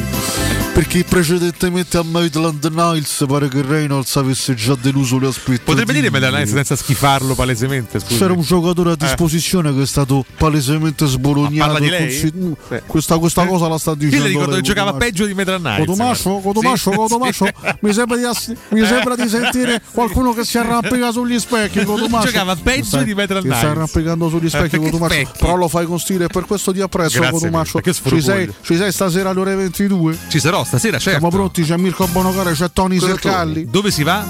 Perché 0.73 1.03
precedentemente 1.03 1.98
a 1.98 2.03
Maitland 2.03 2.64
Niles 2.73 3.26
pare 3.28 3.49
che 3.49 3.61
Reynolds 3.61 4.15
avesse 4.15 4.53
già 4.56 4.76
deluso 4.80 5.19
le 5.19 5.28
aspettative. 5.28 5.64
Potrebbe 5.65 5.91
dire 5.94 6.10
Medalline 6.10 6.45
senza 6.45 6.76
schifarlo 6.78 7.36
palesemente, 7.36 7.99
scusi. 7.99 8.18
C'era 8.18 8.32
un 8.34 8.41
giocatore 8.41 8.91
a 8.91 8.94
Eh. 8.94 8.98
disposizione 8.98 9.73
che 9.76 9.82
è 9.82 9.86
stato 9.86 10.23
palesemente 10.38 11.06
sbolognato. 11.07 11.78
Lei? 11.80 11.90
consi- 12.07 12.32
Sì. 12.69 12.82
Questa, 12.88 13.18
questa 13.18 13.45
cosa 13.45 13.68
la 13.68 13.78
sta 13.78 13.91
Io 13.91 13.95
dicendo. 13.98 14.23
le 14.23 14.30
ricordo 14.30 14.56
che 14.56 14.61
giocava 14.61 14.94
peggio 14.94 15.26
di 15.26 15.34
Medranai. 15.34 15.80
Cotomascio, 15.86 16.38
Cotomascio, 16.40 16.91
Cotomascio, 16.91 17.48
mi 17.82 17.94
sembra 17.94 18.18
di, 18.18 18.23
ass- 18.23 18.53
mi 18.69 18.86
sembra 18.86 19.15
di 19.15 19.28
sentire 19.28 19.82
qualcuno 19.91 20.34
che 20.34 20.45
si 20.45 20.57
arrampica 20.57 21.11
sugli 21.11 21.38
specchi. 21.38 21.84
Cotomascio. 21.84 22.28
Giocava 22.28 22.56
peggio 22.56 22.86
Stai- 22.86 23.03
di 23.03 23.14
Maitland 23.14 23.44
Ti 23.44 23.49
stai 23.49 23.61
Niles. 23.61 23.76
arrampicando 23.78 24.30
sugli 24.30 24.45
Eh, 24.45 24.49
specchi, 24.49 24.78
Cotomascio. 24.78 25.32
Però 25.38 25.56
lo 25.56 25.68
fai 25.68 25.86
con 25.86 25.99
stile 25.99 26.26
e 26.26 26.28
per 26.28 26.45
questo 26.45 26.72
ti 26.72 26.80
apprezzo, 26.80 27.22
Cotomascio. 27.22 27.82
Ci 27.82 28.22
sei, 28.32 28.53
ci 28.62 28.76
sei 28.78 28.91
stasera 28.91 29.30
alle 29.30 29.40
ore 29.40 29.56
22? 29.56 30.18
Ci 30.28 30.40
sarò 30.40 30.64
stasera, 30.64 30.98
certo. 30.98 31.20
Siamo 31.20 31.30
pronti, 31.30 31.64
c'è 31.64 31.78
Mirko 31.78 32.08
Bonocore, 32.08 32.53
c'è 32.53 32.72
Tony 32.72 32.99
Sercalli. 32.99 33.66
Dove 33.70 33.91
si 33.91 34.03
va? 34.03 34.24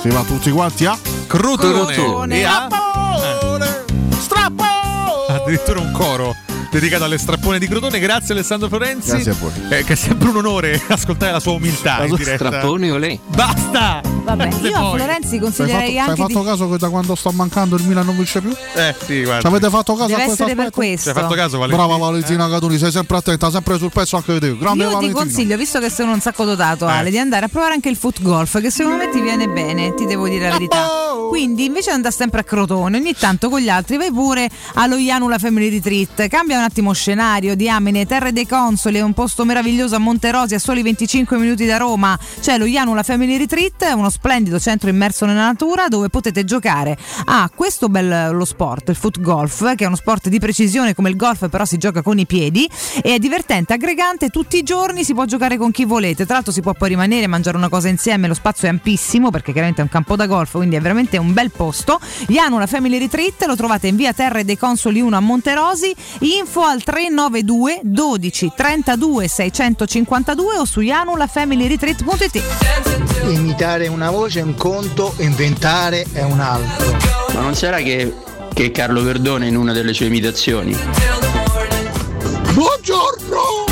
Si 0.00 0.08
va 0.08 0.22
tutti 0.22 0.50
quanti 0.50 0.84
a 0.84 0.98
Crotone. 1.26 1.94
Crotone. 1.94 2.38
E 2.38 2.44
a? 2.44 2.68
Addirittura 5.28 5.80
un 5.80 5.92
coro 5.92 6.34
dedicato 6.70 7.04
alle 7.04 7.18
strappone 7.18 7.58
di 7.58 7.66
Crotone. 7.68 7.98
Grazie 7.98 8.34
Alessandro 8.34 8.68
Florenzi. 8.68 9.10
Grazie 9.10 9.30
a 9.30 9.34
voi. 9.38 9.52
Eh, 9.70 9.84
che 9.84 9.92
è 9.92 9.96
sempre 9.96 10.28
un 10.28 10.36
onore 10.36 10.80
ascoltare 10.88 11.32
la 11.32 11.40
sua 11.40 11.52
umiltà 11.52 12.04
in 12.04 12.14
diretta. 12.14 12.46
Strappone 12.46 12.90
o 12.90 12.96
lei? 12.98 13.18
Basta! 13.26 14.00
Vabbè, 14.26 14.50
Se 14.50 14.66
io 14.68 14.76
a 14.76 14.94
Florenzi 14.96 15.34
Hai 15.34 15.40
consiglierei 15.40 15.78
fatto, 15.78 15.90
hai 15.90 15.98
anche 15.98 16.20
fatto 16.22 16.40
di... 16.40 16.44
caso 16.46 16.68
che 16.68 16.78
da 16.78 16.88
quando 16.88 17.14
sto 17.14 17.30
mancando 17.30 17.76
il 17.76 17.84
Milan 17.84 18.04
non 18.06 18.16
vince 18.16 18.40
più? 18.40 18.50
Eh 18.74 18.92
sì, 19.06 19.22
guarda. 19.22 19.40
Ci 19.40 19.46
avete 19.46 19.70
fatto 19.70 19.94
caso 19.94 20.08
Deve 20.08 20.22
a 20.22 20.24
questo 20.24 20.42
essere 20.42 20.56
per 20.60 20.70
questo. 20.72 21.10
Ci 21.12 21.16
hai 21.16 21.22
fatto 21.22 21.34
caso, 21.36 21.58
Valentina? 21.58 21.86
Brava 21.86 22.04
Valentina 22.04 22.48
Catoni, 22.48 22.76
sei 22.78 22.90
sempre 22.90 23.16
attenta, 23.18 23.50
sempre 23.50 23.78
sul 23.78 23.92
pezzo 23.92 24.16
anche 24.16 24.40
te. 24.40 24.58
Grande 24.58 24.82
Io 24.82 24.88
ti 24.88 24.94
Valentina. 24.94 25.12
consiglio, 25.22 25.56
visto 25.56 25.78
che 25.78 25.90
sono 25.90 26.12
un 26.12 26.20
sacco 26.20 26.44
dotato, 26.44 26.88
Eh. 26.88 26.92
Ale, 26.92 27.10
di 27.10 27.18
andare 27.18 27.44
a 27.44 27.48
provare 27.48 27.74
anche 27.74 27.88
il 27.88 27.96
foot 27.96 28.20
golf, 28.20 28.60
che 28.60 28.70
secondo 28.70 28.98
me 28.98 29.10
ti 29.10 29.20
viene 29.20 29.46
bene, 29.46 29.94
ti 29.94 30.06
devo 30.06 30.26
dire 30.28 30.48
la 30.48 30.52
verità. 30.54 30.86
Quindi, 31.28 31.64
invece 31.66 31.90
di 31.90 31.94
andare 31.96 32.14
sempre 32.14 32.40
a 32.40 32.44
Crotone, 32.44 32.96
ogni 32.96 33.14
tanto 33.16 33.48
con 33.48 33.60
gli 33.60 33.68
altri 33.68 33.96
vai 33.96 34.10
pure 34.10 34.48
allo 34.74 34.96
Janula 34.96 35.38
Family 35.38 35.70
Retreat. 35.70 36.26
Cambia 36.28 36.55
un 36.56 36.64
attimo 36.64 36.92
scenario, 36.92 37.54
diamine, 37.54 38.06
Terre 38.06 38.32
dei 38.32 38.46
Consoli, 38.46 39.00
un 39.00 39.12
posto 39.12 39.44
meraviglioso 39.44 39.96
a 39.96 39.98
Monterosi, 39.98 40.54
a 40.54 40.58
soli 40.58 40.82
25 40.82 41.36
minuti 41.38 41.66
da 41.66 41.76
Roma. 41.76 42.18
C'è 42.40 42.58
lo 42.58 42.66
Janula 42.66 43.02
Family 43.02 43.36
Retreat, 43.36 43.92
uno 43.94 44.10
splendido 44.10 44.58
centro 44.58 44.88
immerso 44.88 45.26
nella 45.26 45.44
natura 45.44 45.88
dove 45.88 46.08
potete 46.08 46.44
giocare 46.44 46.96
a 47.26 47.50
questo 47.54 47.88
bello 47.88 48.44
sport, 48.44 48.88
il 48.88 48.96
foot 48.96 49.20
golf, 49.20 49.74
che 49.74 49.84
è 49.84 49.86
uno 49.86 49.96
sport 49.96 50.28
di 50.28 50.38
precisione 50.38 50.94
come 50.94 51.10
il 51.10 51.16
golf, 51.16 51.48
però 51.48 51.64
si 51.64 51.76
gioca 51.78 52.02
con 52.02 52.18
i 52.18 52.26
piedi 52.26 52.68
e 53.02 53.14
è 53.14 53.18
divertente, 53.18 53.72
aggregante, 53.72 54.28
tutti 54.28 54.56
i 54.56 54.62
giorni 54.62 55.04
si 55.04 55.14
può 55.14 55.24
giocare 55.24 55.56
con 55.56 55.70
chi 55.70 55.84
volete. 55.84 56.24
Tra 56.24 56.34
l'altro 56.34 56.52
si 56.52 56.60
può 56.60 56.72
poi 56.72 56.88
rimanere, 56.88 57.26
mangiare 57.26 57.56
una 57.56 57.68
cosa 57.68 57.88
insieme, 57.88 58.28
lo 58.28 58.34
spazio 58.34 58.68
è 58.68 58.70
ampissimo 58.70 59.30
perché 59.30 59.52
chiaramente 59.52 59.80
è 59.80 59.84
un 59.84 59.90
campo 59.90 60.16
da 60.16 60.26
golf, 60.26 60.52
quindi 60.52 60.76
è 60.76 60.80
veramente 60.80 61.16
un 61.18 61.32
bel 61.32 61.50
posto. 61.50 62.00
Janula 62.28 62.66
Family 62.66 62.98
Retreat 62.98 63.44
lo 63.46 63.56
trovate 63.56 63.86
in 63.88 63.96
via 63.96 64.12
Terre 64.12 64.44
dei 64.44 64.56
Consoli 64.56 65.00
1 65.00 65.16
a 65.16 65.20
Monterosi, 65.20 65.94
info 66.46 66.62
al 66.62 66.82
392 66.82 67.80
12 67.82 68.52
32 68.54 69.28
652 69.28 70.58
o 70.58 70.64
su 70.64 70.80
janulafamilyretreat.it. 70.80 72.42
Imitare 73.26 73.88
una 73.88 74.10
voce 74.10 74.40
è 74.40 74.42
un 74.42 74.54
conto, 74.54 75.14
inventare 75.18 76.06
è 76.12 76.22
un 76.22 76.38
altro. 76.38 76.96
Ma 77.34 77.40
non 77.40 77.56
sarà 77.56 77.78
che, 77.78 78.14
che 78.54 78.70
Carlo 78.70 79.02
Verdone 79.02 79.48
in 79.48 79.56
una 79.56 79.72
delle 79.72 79.92
sue 79.92 80.06
imitazioni? 80.06 80.76
Buongiorno! 82.52 83.65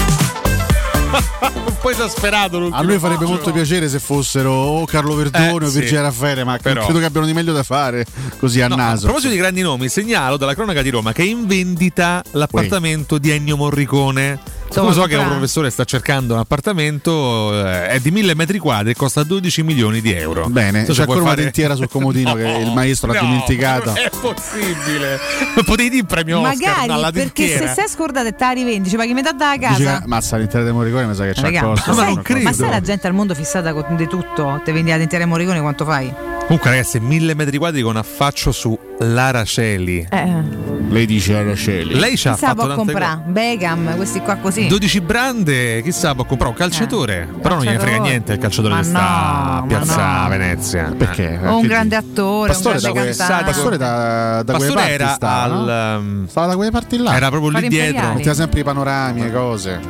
un 1.66 1.77
po' 1.81 1.91
esasperato. 1.91 2.69
A 2.70 2.82
noi 2.82 2.99
farebbe 2.99 3.24
molto 3.24 3.53
piacere 3.53 3.89
se 3.89 3.99
fossero 3.99 4.51
o 4.53 4.85
Carlo 4.85 5.15
Verdone 5.15 5.65
Eh, 5.65 5.66
o 5.66 5.69
sì. 5.69 5.78
Virginia 5.78 6.03
Raffaele, 6.03 6.45
ma 6.45 6.59
Però- 6.61 6.85
credo 6.85 6.99
che 6.99 7.05
abbiano 7.05 7.27
di 7.27 7.32
meglio 7.32 7.53
da 7.53 7.62
fare 7.62 8.05
così 8.39 8.61
a 8.61 8.69
No, 8.69 8.74
a 8.74 8.77
naso. 8.77 9.05
proposito 9.05 9.32
di 9.32 9.39
grandi 9.39 9.61
nomi, 9.62 9.89
segnalo 9.89 10.36
dalla 10.36 10.55
cronaca 10.55 10.82
di 10.82 10.91
Roma 10.91 11.12
che 11.12 11.23
è 11.23 11.27
in 11.27 11.47
vendita 11.47 12.23
l'appartamento 12.32 13.19
di 13.19 13.31
Ennio 13.31 13.57
Morricone. 13.57 14.39
Come 14.74 14.92
so 14.92 15.02
che 15.05 15.16
un 15.16 15.26
professore 15.28 15.70
sta 15.70 15.84
cercando 15.84 16.34
un 16.34 16.40
appartamento, 16.40 17.52
eh, 17.64 17.88
è 17.88 18.01
di 18.01 18.10
mille 18.10 18.34
metri 18.34 18.59
quadri 18.59 18.90
e 18.90 18.94
costa 18.94 19.22
12 19.22 19.62
milioni 19.62 20.01
di 20.01 20.12
euro. 20.12 20.48
Bene, 20.48 20.84
so 20.84 20.92
c'è 20.92 21.01
ancora 21.02 21.20
una 21.20 21.28
fare- 21.30 21.42
dentiera 21.42 21.74
sul 21.74 21.88
comodino 21.88 22.34
che 22.34 22.42
il 22.42 22.70
maestro 22.74 23.12
l'ha 23.12 23.20
No, 23.20 23.26
dimenticata. 23.28 23.92
Non 23.92 23.96
è 23.98 24.10
possibile. 24.20 25.18
Potevi 25.64 25.88
dire 25.88 26.01
il 26.01 26.06
premio 26.06 26.40
Oscar 26.40 26.56
Magari 26.56 26.90
alla 26.92 27.10
perché 27.12 27.46
dentiera. 27.46 27.68
se 27.68 27.74
sei 27.80 27.88
scordata 27.88 28.28
e 28.28 28.32
te 28.34 28.44
la 28.44 28.51
rivendi, 28.52 28.88
ci 28.88 28.96
paghi 28.96 29.14
metà 29.14 29.32
dalla 29.32 29.56
Dice 29.56 29.74
che 29.76 29.84
casa. 29.84 30.02
mazza 30.06 30.36
l'intera 30.36 30.64
dei 30.64 30.72
Morricone 30.72 31.06
mi 31.06 31.14
sa 31.14 31.24
che 31.24 31.32
c'ha 31.34 31.40
Raga, 31.42 31.60
costo. 31.62 31.90
ma, 31.92 31.96
sai, 31.96 32.14
non 32.14 32.22
credo. 32.22 32.42
ma 32.42 32.52
sai 32.52 32.70
la 32.70 32.80
gente 32.80 33.06
al 33.06 33.12
mondo 33.14 33.34
fissata 33.34 33.72
con 33.72 33.96
di 33.96 34.06
tutto? 34.09 34.60
Te 34.64 34.72
vendi 34.72 34.90
la 34.90 34.96
dentiera 34.98 35.24
Morricone 35.26 35.60
quanto 35.60 35.84
fai? 35.84 36.12
Comunque, 36.46 36.70
ragazzi, 36.70 36.98
mille 37.01 37.34
metri 37.34 37.56
quadri 37.59 37.80
con 37.80 37.96
affaccio 37.96 38.52
su 38.52 38.78
Lara 39.00 39.44
Celi. 39.44 40.06
Eh, 40.08 40.42
Lei 40.88 41.06
dice 41.06 41.36
Araceli. 41.36 41.94
Lei 41.98 42.16
ci 42.16 42.28
ha 42.28 42.32
chissà 42.32 42.48
fatto 42.54 42.66
può 42.66 42.74
comprare. 42.76 43.22
Beckham, 43.26 43.96
questi 43.96 44.20
qua 44.20 44.36
così. 44.36 44.66
12 44.66 45.00
brande, 45.00 45.82
chissà, 45.82 46.14
può 46.14 46.24
comprare 46.24 46.52
un 46.52 46.58
calciatore. 46.58 47.28
Però 47.42 47.56
non 47.56 47.64
gliene 47.64 47.78
frega 47.78 47.98
niente 47.98 48.32
il 48.34 48.38
calciatore 48.38 48.74
Ma 48.74 48.80
che 48.80 48.86
sta 48.86 49.00
a 49.00 49.60
no, 49.60 49.66
Piazza 49.66 50.22
no. 50.22 50.28
Venezia. 50.28 50.94
Perché? 50.96 51.40
O 51.44 51.56
un 51.56 51.62
Che 51.62 51.68
grande 51.68 51.96
attore, 51.96 52.52
Pastore 52.52 52.76
un 52.76 52.80
da, 52.82 52.90
grande 52.92 53.10
quelle, 53.10 53.16
cantante. 53.28 53.44
Pastore 53.50 53.76
da, 53.76 54.42
da 54.44 54.52
quelle 54.54 54.72
Pastore 54.72 54.74
parti 54.74 54.92
era 54.92 55.08
stava, 55.12 55.54
no? 55.54 55.60
al. 55.62 55.98
um, 55.98 56.28
Stava 56.28 56.46
da 56.46 56.54
quelle 56.56 56.70
parti 56.70 56.96
là. 56.98 57.16
Era 57.16 57.28
proprio 57.30 57.58
lì 57.58 57.68
dietro. 57.68 58.12
Metteva 58.14 58.34
sempre 58.34 58.60
i 58.60 58.62
panorami 58.62 59.24
e 59.26 59.32
cose. 59.32 59.80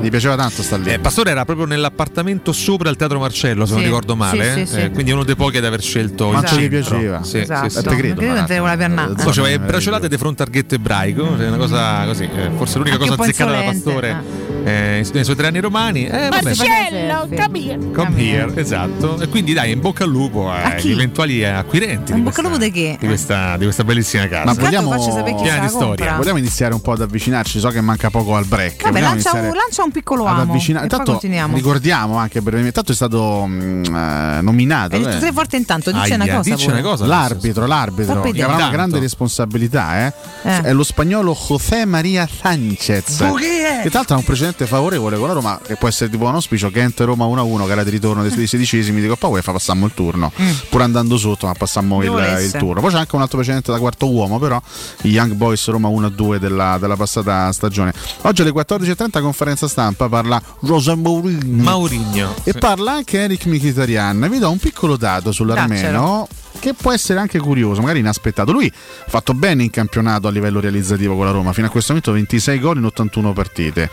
Gli 0.00 0.10
piaceva 0.10 0.36
tanto 0.36 0.62
sta 0.62 0.76
lì. 0.76 0.92
Eh, 0.92 0.98
Pastore 1.00 1.30
era 1.30 1.44
proprio 1.44 1.66
nell'appartamento 1.66 2.52
sopra 2.52 2.88
il 2.88 2.96
Teatro 2.96 3.18
Marcello, 3.18 3.66
se 3.66 3.72
non 3.72 3.80
Sì, 3.80 3.86
ricordo 3.86 4.14
male. 4.14 4.54
sì, 4.54 4.66
sì, 4.66 4.80
eh, 4.80 4.90
quindi 4.90 5.10
è 5.10 5.14
uno 5.14 5.24
dei 5.24 5.34
pochi 5.34 5.56
ad 5.56 5.64
aver 5.64 5.82
scelto 5.82 6.28
Quanto 6.28 6.54
il 6.54 6.60
gli 6.60 6.70
centro. 6.70 6.96
piaceva. 6.96 7.22
Sì, 7.24 7.38
Esatto. 7.38 7.68
sì, 7.68 7.76
sì. 7.78 7.82
te 7.82 7.96
credo, 7.96 8.20
Credo 8.20 8.44
te 8.44 8.60
pernare. 8.76 9.12
Poi 9.14 9.24
c'aveva 9.32 9.48
le 9.48 9.58
braciolate 9.58 10.08
di 10.08 10.16
fronte 10.16 10.42
al 10.44 10.50
ghetto 10.50 10.74
ebraico, 10.76 11.24
una 11.24 11.56
cosa 11.56 12.04
così, 12.04 12.24
eh, 12.24 12.50
forse 12.56 12.78
l'unica 12.78 12.96
Anche 12.96 13.08
cosa 13.08 13.22
azzeccata 13.22 13.50
da 13.50 13.62
Pastore 13.62 14.22
eh, 14.64 15.06
nei 15.12 15.24
suoi 15.24 15.36
tre 15.36 15.46
anni 15.46 15.60
romani. 15.60 16.06
Eh, 16.06 16.28
Marcello, 16.30 17.28
capire. 17.34 17.78
Come 17.92 18.16
here, 18.16 18.52
esatto. 18.54 19.20
E 19.20 19.28
quindi 19.28 19.52
dai, 19.52 19.72
in 19.72 19.80
bocca 19.80 20.04
al 20.04 20.10
lupo 20.10 20.50
agli 20.50 20.92
eventuali 20.92 21.44
acquirenti 21.44 22.12
di 22.12 22.20
bocca 22.20 22.40
al 22.40 22.46
lupo 22.46 22.58
di 22.58 22.70
che? 22.70 22.96
di 22.98 23.06
questa, 23.06 23.56
di 23.56 23.64
questa 23.64 23.84
bellissima 23.84 24.26
casa. 24.28 24.44
Ma 24.44 24.54
vogliamo, 24.54 24.90
vogliamo 24.90 26.38
iniziare 26.38 26.74
un 26.74 26.80
po' 26.80 26.92
ad 26.92 27.02
avvicinarci? 27.02 27.58
So 27.60 27.68
che 27.68 27.80
manca 27.80 28.10
poco 28.10 28.36
al 28.36 28.44
break. 28.44 28.82
Vabbè, 28.82 29.00
lancia 29.00 29.32
un, 29.32 29.52
lancia 29.54 29.82
un 29.82 29.90
piccolo 29.90 30.24
amo. 30.24 30.42
avvicinare. 30.42 30.86
Poi 30.86 30.96
Tanto 30.96 31.12
continuiamo. 31.12 31.54
ricordiamo 31.54 32.16
anche 32.16 32.40
brevemente. 32.40 32.74
Tanto 32.74 32.92
è 32.92 32.94
stato 32.94 33.44
mm, 33.46 33.84
eh, 33.84 34.40
nominato. 34.42 34.96
Hai 34.96 35.02
detto 35.02 35.16
eh. 35.16 35.20
sei 35.20 35.32
forte 35.32 35.56
intanto, 35.56 35.90
dici 35.90 36.12
una 36.12 36.26
cosa. 36.26 36.40
dici 36.42 36.64
pure. 36.66 36.80
una 36.80 36.88
cosa, 36.88 37.06
L'arbitro, 37.06 37.66
l'arbitro, 37.66 38.20
che 38.20 38.42
avrà 38.42 38.56
una 38.56 38.70
grande 38.70 38.98
responsabilità, 38.98 40.06
eh. 40.06 40.12
Eh. 40.42 40.62
È 40.62 40.72
lo 40.72 40.82
spagnolo 40.82 41.34
José 41.34 41.84
María 41.84 42.28
Sánchez. 42.30 43.16
Che 43.18 43.88
tra 43.90 43.98
l'altro 43.98 44.14
ha 44.14 44.18
un 44.18 44.24
precedente 44.24 44.47
favorevole 44.54 45.16
con 45.16 45.28
la 45.28 45.34
Roma, 45.34 45.60
che 45.62 45.76
può 45.76 45.88
essere 45.88 46.10
tipo 46.10 46.26
un 46.26 46.34
auspicio 46.34 46.70
Kent 46.70 47.00
Roma 47.00 47.24
1-1, 47.26 47.66
che 47.66 47.72
era 47.72 47.84
di 47.84 47.90
ritorno 47.90 48.22
dei 48.22 48.46
sedicesimi 48.46 49.00
di 49.00 49.08
Coppa 49.08 49.26
UEFA, 49.28 49.52
passammo 49.52 49.86
il 49.86 49.92
turno. 49.94 50.32
Pur 50.68 50.82
andando 50.82 51.16
sotto, 51.16 51.46
ma 51.46 51.54
passammo 51.54 52.02
il, 52.02 52.42
il 52.44 52.52
turno. 52.52 52.80
Poi 52.80 52.90
c'è 52.90 52.98
anche 52.98 53.16
un 53.16 53.22
altro 53.22 53.38
precedente 53.38 53.70
da 53.70 53.78
quarto 53.78 54.10
uomo, 54.10 54.38
però, 54.38 54.60
i 55.02 55.10
Young 55.10 55.32
Boys 55.32 55.66
Roma 55.68 55.88
1-2 55.88 56.36
della, 56.36 56.78
della 56.78 56.96
passata 56.96 57.50
stagione. 57.52 57.92
Oggi 58.22 58.42
alle 58.42 58.52
14.30 58.52 59.20
conferenza 59.20 59.68
stampa 59.68 60.08
parla 60.08 60.40
Rosa 60.60 60.94
Mourinho. 60.94 61.62
Maurigno. 61.62 62.34
E 62.44 62.52
parla 62.54 62.92
anche 62.92 63.18
Eric 63.18 63.46
Mkhitaryan. 63.46 64.26
Vi 64.30 64.38
do 64.38 64.50
un 64.50 64.58
piccolo 64.58 64.96
dato 64.96 65.32
sull'armeno 65.32 66.26
che 66.58 66.74
può 66.74 66.92
essere 66.92 67.18
anche 67.18 67.38
curioso, 67.38 67.80
magari 67.80 68.00
inaspettato. 68.00 68.52
Lui 68.52 68.66
ha 68.66 69.08
fatto 69.08 69.34
bene 69.34 69.62
in 69.62 69.70
campionato 69.70 70.28
a 70.28 70.30
livello 70.30 70.60
realizzativo 70.60 71.16
con 71.16 71.24
la 71.24 71.32
Roma, 71.32 71.52
fino 71.52 71.66
a 71.66 71.70
questo 71.70 71.92
momento 71.92 72.12
26 72.12 72.58
gol 72.58 72.76
in 72.78 72.84
81 72.84 73.32
partite. 73.32 73.90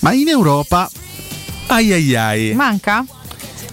Ma 0.00 0.12
in 0.12 0.28
Europa 0.28 0.90
ai 1.68 1.92
ai 1.92 2.14
ai. 2.16 2.54
Manca? 2.54 3.04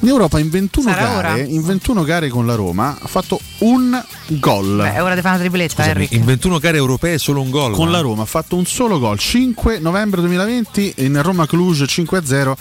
in 0.02 0.08
Europa 0.08 0.40
in 0.40 0.50
21 0.50 0.90
Sarà 0.90 1.22
gare, 1.22 1.42
in 1.42 1.64
21 1.64 2.04
gare 2.04 2.30
con 2.30 2.46
la 2.46 2.56
Roma 2.56 2.98
ha 3.00 3.08
fatto 3.08 3.40
un 3.60 4.04
gol. 4.28 4.78
Beh, 4.78 4.94
è 4.94 5.04
ora 5.04 5.16
di 5.16 5.22
fare 5.22 5.36
una 5.36 5.44
tripletta, 5.44 5.84
Scusami, 5.84 6.06
Eric. 6.06 6.12
in 6.14 6.26
21 6.26 6.58
gare 6.60 6.78
europee 6.78 7.18
solo 7.18 7.42
un 7.42 7.50
gol. 7.50 7.74
con 7.74 7.92
la 7.92 8.00
Roma 8.00 8.24
ha 8.24 8.26
fatto 8.26 8.56
un 8.56 8.66
solo 8.66 9.00
gol 9.00 9.20
5 9.20 9.80
novembre 9.80 10.22
2020 10.22 10.94
in 10.98 11.22
Roma 11.22 11.46
Cluj 11.46 11.84
5-0 11.84 12.52
eh, 12.52 12.56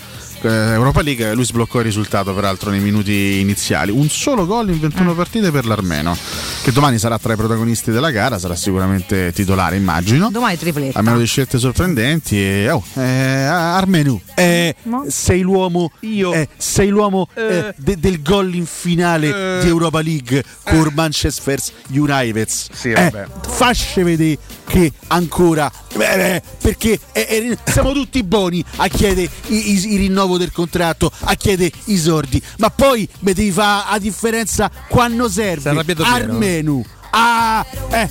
Europa 0.49 1.03
League 1.03 1.35
lui 1.35 1.45
sbloccò 1.45 1.79
il 1.79 1.85
risultato 1.85 2.35
peraltro 2.35 2.71
nei 2.71 2.81
minuti 2.81 3.39
iniziali. 3.41 3.91
Un 3.91 4.09
solo 4.09 4.47
gol 4.47 4.69
in 4.71 4.77
Mm. 4.77 4.81
21 4.81 5.15
partite 5.15 5.51
per 5.51 5.67
l'Armeno 5.67 6.17
che 6.63 6.73
domani 6.73 6.99
sarà 6.99 7.19
tra 7.19 7.33
i 7.33 7.37
protagonisti 7.37 7.91
della 7.91 8.11
gara 8.11 8.39
sarà 8.39 8.55
sicuramente 8.57 9.33
titolare 9.33 9.77
immagino. 9.77 10.31
Domani 10.31 10.57
tripletta. 10.57 10.99
a 10.99 11.03
meno 11.03 11.19
di 11.19 11.27
scelte 11.27 11.59
sorprendenti 11.59 12.41
e 12.41 12.71
oh, 12.71 12.83
eh, 12.95 13.03
Armenu 13.45 14.21
eh, 14.35 14.75
sei 15.09 15.41
l'uomo 15.43 15.91
eh, 16.01 16.49
sei 16.57 16.89
l'uomo 16.89 17.29
eh, 17.35 17.75
de- 17.77 17.99
del 17.99 18.23
gol 18.23 18.55
in 18.55 18.67
finale 18.67 19.61
di 19.63 19.69
Europa 19.69 20.01
League 20.01 20.43
con 20.65 20.91
Manchester 20.95 21.59
United. 21.91 22.47
Sì, 22.49 22.91
Eh, 22.91 22.95
vabbè. 23.11 23.27
facci 23.49 24.03
vedere 24.03 24.39
che 24.71 24.93
ancora 25.09 25.71
eh, 25.99 26.05
eh, 26.05 26.43
perché 26.63 26.99
eh, 27.11 27.27
eh, 27.29 27.59
siamo 27.65 27.93
tutti 27.93 28.23
buoni 28.23 28.65
a 28.77 28.87
chiedere 28.87 29.29
il 29.49 29.99
rinnovo 29.99 30.39
del 30.39 30.53
contratto 30.53 31.11
a 31.25 31.35
chiedere 31.35 31.73
i 31.87 31.97
sordi 31.97 32.41
ma 32.59 32.71
poi 32.71 33.07
mi 33.21 33.33
devi 33.33 33.51
fare 33.51 33.87
a 33.89 33.99
differenza 33.99 34.71
quando 34.89 35.29
serve 35.29 35.83
Piero? 35.85 36.05
Armenu 36.05 36.85
ah 37.11 37.67
eh 37.91 38.09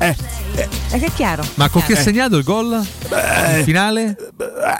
eh 0.00 0.16
eh, 0.54 0.68
È 0.90 0.98
che 0.98 1.06
è 1.06 1.12
chiaro. 1.12 1.44
Ma 1.54 1.68
con 1.68 1.82
che 1.84 1.92
Eh. 1.92 1.96
segnato 1.96 2.36
il 2.36 2.42
gol? 2.42 2.72
In 2.72 3.62
finale? 3.64 4.16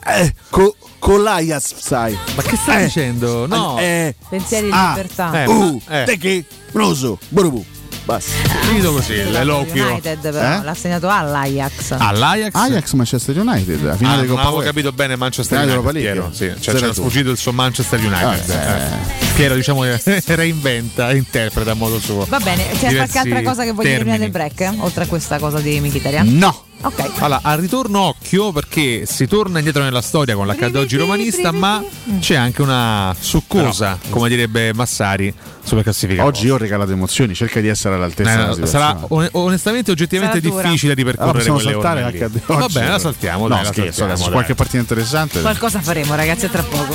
eh, 0.07 0.35
co- 0.49 0.75
con 0.99 1.23
l'Ajax 1.23 1.75
sai 1.77 2.19
Ma 2.35 2.43
che 2.43 2.57
stai 2.57 2.83
Eh. 2.83 2.85
dicendo? 2.87 3.47
No. 3.47 3.79
eh, 3.79 4.15
Pensieri 4.29 4.67
di 4.67 4.73
ah, 4.73 4.89
libertà. 4.89 5.45
Eh, 5.45 5.47
uh, 5.47 5.81
eh. 5.89 6.05
te 6.07 6.17
che 6.19 6.45
non 6.73 6.89
lo 6.89 6.95
so 6.95 7.19
Borubu. 7.29 7.65
Basta 8.11 8.33
Finito 8.63 8.93
così, 8.93 9.15
l'eloquio. 9.31 9.89
United 9.91 10.21
però 10.21 10.53
Eh? 10.59 10.63
l'ha 10.63 10.75
segnato 10.75 11.09
all'Ajax. 11.09 11.95
All'Ajax? 11.99 12.51
Ajax 12.55 12.93
Manchester 12.93 13.39
United 13.39 13.83
la 13.83 13.93
Ah, 13.93 13.97
finale 13.97 14.17
non 14.19 14.27
Coppa 14.29 14.41
avevo 14.43 14.57
UEFA. 14.57 14.69
capito 14.69 14.93
bene 14.93 15.17
Manchester 15.17 15.61
Finale 15.61 15.79
United. 15.79 16.01
Piero, 16.03 16.31
sì. 16.33 16.53
Cioè, 16.61 16.75
c'era 16.75 16.93
sfuggito 16.93 17.31
il 17.31 17.37
suo 17.37 17.53
Manchester 17.53 17.99
United. 18.01 18.51
Ah, 18.51 18.77
eh. 18.77 18.89
Piero, 19.35 19.55
diciamo, 19.55 19.85
reinventa, 20.27 21.13
interpreta 21.13 21.71
a 21.71 21.75
modo 21.75 21.99
suo. 22.01 22.25
Va 22.29 22.39
bene, 22.41 22.67
c'è 22.79 22.95
qualche 22.95 23.19
altra 23.19 23.43
cosa 23.43 23.65
che 23.65 23.73
voglio 23.73 23.89
dire 23.89 24.01
prima 24.01 24.19
del 24.19 24.31
break? 24.31 24.73
Oltre 24.79 25.05
a 25.05 25.07
questa 25.07 25.39
cosa 25.39 25.59
di 25.61 25.81
Mkhitaryan? 25.81 26.27
no 26.37 26.65
Ok. 26.83 27.11
Allora, 27.19 27.41
al 27.43 27.59
ritorno 27.59 28.01
occhio 28.01 28.53
perché 28.53 29.05
si 29.05 29.27
torna 29.27 29.59
indietro 29.59 29.83
nella 29.83 30.01
storia 30.01 30.35
con 30.35 30.47
l'accadde 30.47 30.79
oggi 30.79 30.97
romanista, 30.97 31.53
ma 31.53 31.85
c'è 32.21 32.37
anche 32.37 32.63
una 32.63 33.15
succosa, 33.19 33.99
come 34.09 34.31
direbbe 34.31 34.73
Massari, 34.73 35.33
sulla 35.63 35.83
classifica. 35.83 36.25
oggi 36.25 36.49
ho 36.49 36.57
regalato 36.57 36.93
emozioni 36.93 37.35
cerca 37.35 37.61
di 37.61 37.69
essere 37.69 37.97
all'altezza 37.97 38.31
della 38.31 38.49
Eh, 38.51 38.55
situazione. 38.55 38.85
sarà 38.95 39.05
on- 39.09 39.29
onestamente 39.33 39.91
oggettivamente 39.91 40.41
Sarà 40.41 40.55
difficile 40.63 40.93
Allora 40.95 41.11
ripercorrere 41.11 41.33
possiamo 41.51 41.59
quelle 41.59 41.73
saltare 41.73 42.03
ore 42.03 42.13
lì. 42.13 42.19
l'HD 42.19 42.41
Va 42.47 42.65
oggi? 42.65 42.73
bene, 42.73 42.89
la 42.89 42.99
saltiamo, 42.99 43.43
no, 43.43 43.49
dai, 43.55 43.57
la 43.65 43.65
scherzo, 43.65 43.83
saltiamo, 43.85 44.09
adesso 44.11 44.25
dai. 44.25 44.33
qualche 44.33 44.55
partita 44.55 44.79
interessante 44.79 45.41
Qualcosa 45.43 45.81
faremo 45.83 46.15
ragazzi, 46.15 46.49
tra 46.51 46.63
poco. 46.63 46.95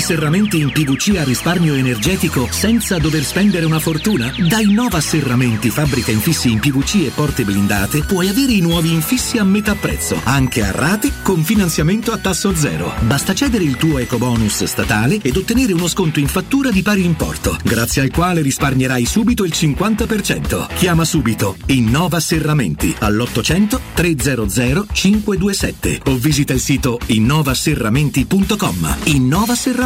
serramenti 0.00 0.60
in 0.60 0.70
PVC 0.70 1.16
a 1.16 1.24
risparmio 1.24 1.74
energetico 1.74 2.48
senza 2.50 2.98
dover 2.98 3.24
spendere 3.24 3.64
una 3.64 3.78
fortuna? 3.78 4.32
Da 4.48 4.60
Innova 4.60 5.00
Serramenti, 5.00 5.70
fabbrica 5.70 6.10
infissi 6.10 6.50
in 6.50 6.58
PVC 6.58 7.06
e 7.06 7.12
porte 7.14 7.44
blindate, 7.44 8.04
puoi 8.04 8.28
avere 8.28 8.52
i 8.52 8.60
nuovi 8.60 8.92
infissi 8.92 9.38
a 9.38 9.44
metà 9.44 9.74
prezzo, 9.74 10.20
anche 10.24 10.62
a 10.62 10.70
rate 10.70 11.10
con 11.22 11.42
finanziamento 11.42 12.12
a 12.12 12.18
tasso 12.18 12.54
zero. 12.54 12.92
Basta 13.00 13.34
cedere 13.34 13.64
il 13.64 13.76
tuo 13.76 13.98
ecobonus 13.98 14.64
statale 14.64 15.18
ed 15.22 15.36
ottenere 15.36 15.72
uno 15.72 15.88
sconto 15.88 16.20
in 16.20 16.28
fattura 16.28 16.70
di 16.70 16.82
pari 16.82 17.04
importo, 17.04 17.56
grazie 17.62 18.02
al 18.02 18.10
quale 18.10 18.42
risparmierai 18.42 19.06
subito 19.06 19.44
il 19.44 19.52
50%. 19.54 20.66
Chiama 20.74 21.04
subito 21.04 21.56
Innova 21.66 22.20
Serramenti 22.20 22.94
all'800 22.98 23.78
300 23.94 24.86
527 24.92 26.00
o 26.06 26.16
visita 26.16 26.52
il 26.52 26.60
sito 26.60 26.98
innovaserramenti.com. 27.06 28.96
Innova 29.04 29.54
Serramenti. 29.54 29.85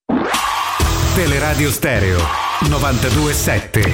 Teleradio 1.13 1.69
Stereo 1.71 2.19
927. 2.69 3.93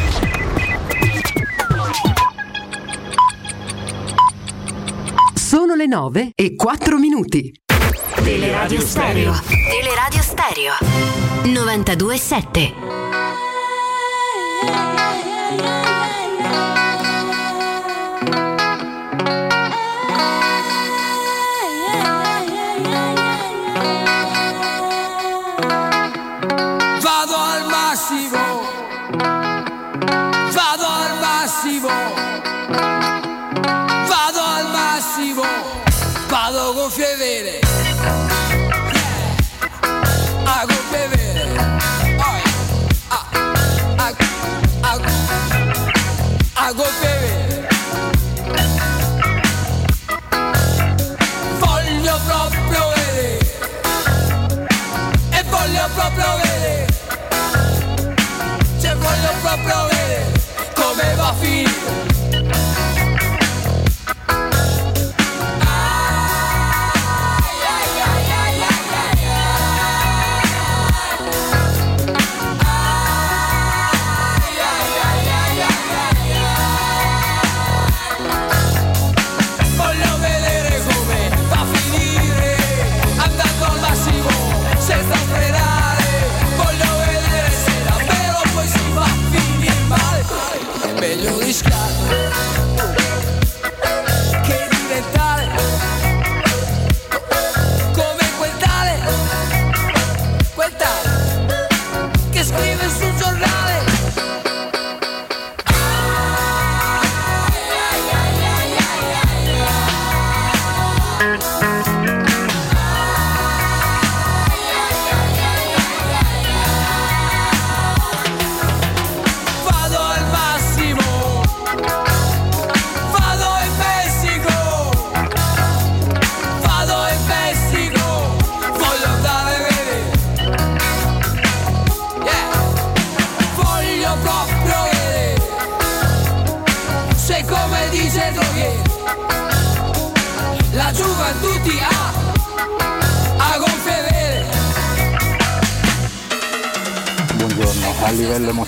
Sono 5.33 5.73
le 5.75 5.87
9 5.87 6.31
e 6.35 6.55
4 6.55 6.97
minuti. 6.97 7.51
Teleradio 8.23 8.81
Stereo. 8.81 9.33
Teleradio 9.47 10.21
Stereo. 10.21 10.73
927. 11.45 12.73
Al 28.09 28.36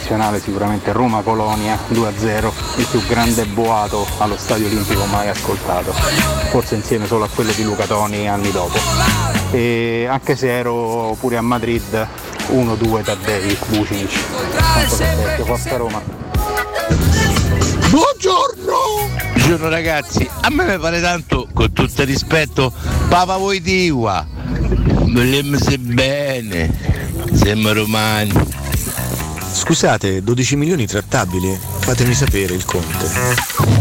emozionale 0.10 0.40
sicuramente 0.40 0.92
Roma-Colonia 0.92 1.78
2-0, 1.94 2.52
il 2.78 2.88
più 2.90 3.06
grande 3.06 3.46
boato 3.46 4.08
allo 4.18 4.38
stadio 4.38 4.66
olimpico 4.66 5.06
mai 5.06 5.30
ascoltato, 5.30 5.92
forse 6.50 6.74
insieme 6.74 7.06
solo 7.06 7.26
a 7.26 7.30
quello 7.30 7.52
di 7.52 7.64
Luca 7.64 7.86
Toni 7.86 8.28
anni 8.28 8.50
dopo. 8.50 8.80
E 9.52 10.08
anche 10.10 10.36
se 10.36 10.52
ero 10.52 11.16
pure 11.20 11.38
a 11.38 11.42
Madrid 11.42 12.08
1-2 12.52 13.04
Taddei, 13.04 13.56
Bucinic. 13.68 14.12
Tanto 14.56 14.96
per 14.98 15.46
forza 15.46 15.78
Roma. 15.78 16.02
Buongiorno! 17.90 18.78
Buongiorno 19.34 19.70
ragazzi, 19.70 20.28
a 20.42 20.50
me 20.50 20.66
mi 20.66 20.80
pare 20.80 21.02
tanto, 21.02 21.48
con 21.54 21.72
tutto 21.72 22.02
il 22.02 22.08
rispetto, 22.08 22.74
Papa 23.10 23.38
Voidiwa. 23.38 24.26
Vogliamo 25.06 25.58
se 25.58 25.78
bene, 25.78 26.76
siamo 27.34 27.74
romani. 27.74 28.58
Scusate, 29.60 30.24
12 30.24 30.56
milioni 30.56 30.88
trattabili? 30.88 31.60
Fatemi 31.80 32.14
sapere 32.14 32.54
il 32.54 32.64
conte. 32.64 33.36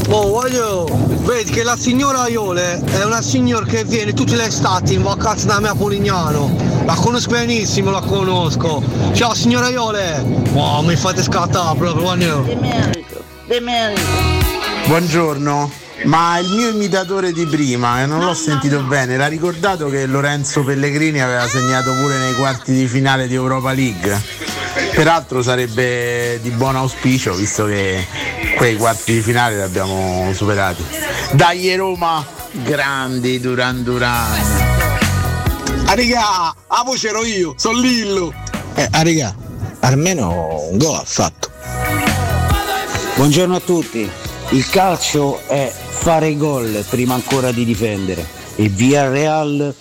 Oh, 0.08 0.26
voglio, 0.26 0.86
vedi 1.20 1.52
che 1.52 1.62
la 1.62 1.76
signora 1.76 2.26
Iole 2.26 2.82
è 2.84 3.04
una 3.04 3.22
signora 3.22 3.64
che 3.64 3.84
viene 3.84 4.12
tutte 4.12 4.34
le 4.34 4.46
estati 4.46 4.94
in 4.94 5.02
vacanza 5.02 5.46
da 5.46 5.60
me 5.60 5.68
a 5.68 5.76
Polignano. 5.76 6.82
La 6.84 6.94
conosco 6.94 7.30
benissimo, 7.30 7.92
la 7.92 8.00
conosco. 8.00 8.82
Ciao 9.12 9.34
signora 9.34 9.68
Iole! 9.68 10.50
Oh, 10.52 10.82
mi 10.82 10.96
fate 10.96 11.22
scattare 11.22 11.78
proprio, 11.78 12.42
merito. 12.60 13.22
Buongiorno, 14.88 15.70
ma 16.04 16.38
il 16.38 16.48
mio 16.54 16.70
imitatore 16.70 17.32
di 17.32 17.46
prima, 17.46 18.02
e 18.02 18.06
non 18.06 18.24
l'ho 18.24 18.34
sentito 18.34 18.82
bene, 18.82 19.16
l'ha 19.16 19.28
ricordato 19.28 19.88
che 19.88 20.06
Lorenzo 20.06 20.64
Pellegrini 20.64 21.22
aveva 21.22 21.46
segnato 21.46 21.92
pure 21.92 22.18
nei 22.18 22.34
quarti 22.34 22.72
di 22.72 22.88
finale 22.88 23.28
di 23.28 23.34
Europa 23.34 23.72
League? 23.72 24.47
Peraltro 24.94 25.42
sarebbe 25.42 26.38
di 26.42 26.50
buon 26.50 26.76
auspicio 26.76 27.34
visto 27.34 27.66
che 27.66 28.06
quei 28.56 28.76
quarti 28.76 29.14
di 29.14 29.20
finale 29.20 29.56
li 29.56 29.62
abbiamo 29.62 30.32
superati. 30.34 30.84
Dai 31.32 31.74
Roma, 31.76 32.24
grandi 32.50 33.38
Duran 33.40 33.82
Duran. 33.82 34.76
Ah, 35.86 35.94
raga, 35.94 36.54
a 36.66 36.82
voce 36.84 37.08
ero 37.08 37.24
io, 37.24 37.54
sono 37.56 37.78
Lillo. 37.78 38.32
Eh, 38.74 38.88
ah, 38.90 39.02
raga, 39.02 39.34
almeno 39.80 40.68
un 40.70 40.78
gol 40.78 40.96
ha 40.96 41.04
fatto. 41.04 41.50
Buongiorno 43.16 43.56
a 43.56 43.60
tutti. 43.60 44.08
Il 44.50 44.68
calcio 44.70 45.40
è 45.46 45.72
fare 45.72 46.36
gol 46.36 46.84
prima 46.88 47.14
ancora 47.14 47.52
di 47.52 47.64
difendere 47.64 48.26
e 48.54 48.68
Villarreal 48.68 49.74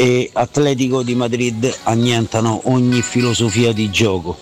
e 0.00 0.30
Atletico 0.32 1.02
di 1.02 1.16
Madrid 1.16 1.76
annientano 1.82 2.60
ogni 2.66 3.02
filosofia 3.02 3.72
di 3.72 3.90
gioco. 3.90 4.38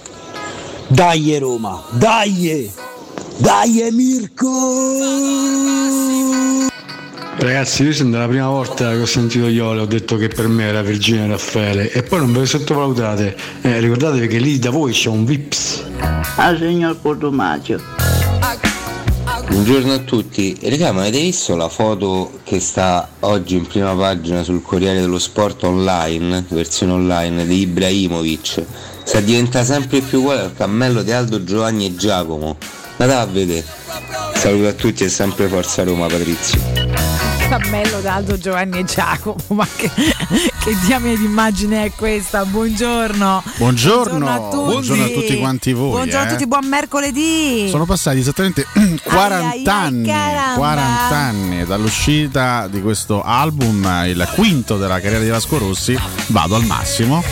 Dai 0.87 1.39
Roma, 1.39 1.83
dai! 1.93 2.71
Dai 3.39 3.89
Mirko! 3.91 4.51
Ragazzi, 7.39 7.85
io 7.85 7.95
sono 7.95 8.19
la 8.19 8.29
prima 8.29 8.51
volta 8.51 8.91
che 8.91 9.01
ho 9.01 9.07
sentito 9.07 9.47
Iole, 9.47 9.81
ho 9.81 9.87
detto 9.87 10.17
che 10.17 10.29
per 10.29 10.47
me 10.47 10.65
era 10.65 10.83
Virginia 10.83 11.27
Raffaele 11.27 11.91
e 11.91 12.03
poi 12.03 12.19
non 12.19 12.33
ve 12.35 12.41
lo 12.41 12.45
sottovalutate. 12.45 13.35
Eh, 13.63 13.81
ricordatevi 13.81 14.27
che 14.27 14.39
lì 14.39 14.59
da 14.59 14.69
voi 14.69 14.93
c'è 14.93 15.09
un 15.09 15.25
Vips. 15.25 15.85
Al 16.37 16.59
signor 16.59 17.01
Cotumaccio. 17.01 17.81
Buongiorno 19.49 19.93
a 19.93 19.99
tutti, 19.99 20.59
raga 20.63 20.93
ma 20.93 21.03
avete 21.03 21.21
visto 21.21 21.55
la 21.57 21.69
foto 21.69 22.41
che 22.43 22.61
sta 22.61 23.09
oggi 23.21 23.57
in 23.57 23.67
prima 23.67 23.95
pagina 23.95 24.43
sul 24.43 24.61
Corriere 24.61 25.01
dello 25.01 25.19
Sport 25.19 25.63
online, 25.63 26.45
versione 26.49 26.93
online, 26.93 27.47
di 27.47 27.61
Ibrahimovic? 27.61 28.65
Sta 29.05 29.21
diventa 29.21 29.65
sempre 29.65 30.01
più 30.01 30.19
uguale 30.19 30.41
al 30.43 30.55
cammello 30.55 31.03
di 31.03 31.13
Aldo 31.13 31.45
Giovanni 31.45 31.87
e 31.87 31.95
Giacomo. 31.95 32.57
Andate 32.97 33.21
a 33.21 33.27
vedere. 33.27 33.65
Saluto 34.35 34.69
a 34.69 34.73
tutti 34.73 35.05
e 35.05 35.09
sempre 35.09 35.49
Forza 35.49 35.85
Roma 35.85 36.07
Patrizio. 36.07 36.61
Cammello 37.49 38.01
d'Aldo 38.01 38.37
Giovanni 38.39 38.81
e 38.81 38.85
Giacomo, 38.85 39.37
ma 39.49 39.67
che, 39.77 39.89
che 40.67 40.77
diamine 40.85 41.17
d'immagine 41.17 41.85
è 41.85 41.93
questa? 41.93 42.45
Buongiorno. 42.45 43.41
Buongiorno, 43.57 44.29
a 44.29 44.39
tutti. 44.51 44.57
buongiorno 44.57 45.05
a 45.05 45.09
tutti 45.11 45.39
quanti 45.39 45.73
voi. 45.73 45.91
Buongiorno 45.91 46.25
eh. 46.25 46.27
a 46.27 46.31
tutti, 46.33 46.47
buon 46.49 46.67
mercoledì. 46.67 47.69
Sono 47.71 47.85
passati 47.85 48.19
esattamente 48.19 48.67
40 49.05 49.73
anni, 49.73 50.09
caramba. 50.09 50.57
40 50.57 51.15
anni 51.15 51.65
dall'uscita 51.65 52.67
di 52.67 52.83
questo 52.83 53.23
album, 53.23 53.89
il 54.07 54.29
quinto 54.35 54.77
della 54.77 54.99
carriera 54.99 55.23
di 55.23 55.31
Vasco 55.31 55.57
Rossi. 55.57 55.97
Vado 56.27 56.57
al 56.57 56.65
massimo. 56.65 57.23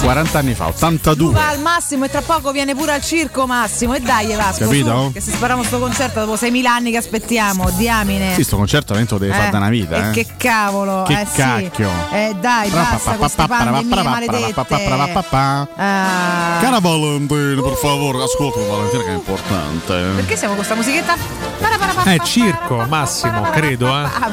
40 0.00 0.38
anni 0.38 0.54
fa, 0.54 0.66
82. 0.68 1.32
Va 1.32 1.48
al 1.48 1.60
massimo 1.60 2.04
e 2.04 2.08
tra 2.08 2.22
poco 2.22 2.50
viene 2.52 2.74
pure 2.74 2.92
al 2.92 3.02
circo 3.02 3.46
Massimo 3.46 3.94
e 3.94 4.00
dai 4.00 4.34
Vasco 4.34 4.64
Capito? 4.64 5.02
su, 5.06 5.12
che 5.12 5.20
se 5.20 5.32
spariamo 5.32 5.62
sto 5.64 5.78
concerto 5.78 6.20
dopo 6.24 6.34
6.000 6.34 6.64
anni 6.66 6.90
che 6.90 6.96
aspettiamo 6.98 7.68
diamine 7.70 8.34
Sì, 8.34 8.44
sto 8.44 8.56
concerto 8.56 8.94
veramente 8.94 9.14
lo 9.14 9.20
devi 9.20 9.32
fare 9.32 9.50
da 9.50 9.56
una 9.58 9.68
vita. 9.68 9.96
e 9.96 10.08
eh. 10.08 10.12
che 10.12 10.26
cavolo 10.36 11.02
Che 11.06 11.20
eh 11.20 11.26
sì. 11.26 11.36
cacchio. 11.36 11.90
eh 12.12 12.34
dai 12.40 12.70
basta 12.70 13.12
queste 13.16 13.46
pandemie 13.46 14.02
maledette 14.02 14.54
Ah. 15.76 16.58
Cara 16.60 16.78
Valentino, 16.80 17.62
per 17.62 17.74
favore, 17.74 18.22
ascoltami 18.22 18.66
Valentina 18.66 19.02
che 19.02 19.10
è 19.10 19.14
importante. 19.14 19.94
perché 20.16 20.36
siamo 20.36 20.54
con 20.54 20.64
questa 20.64 20.74
musichetta? 20.74 21.16
Eh, 22.04 22.20
circo, 22.24 22.84
Massimo, 22.88 23.42
credo, 23.50 23.88
eh. 23.88 24.02
Ah, 24.04 24.30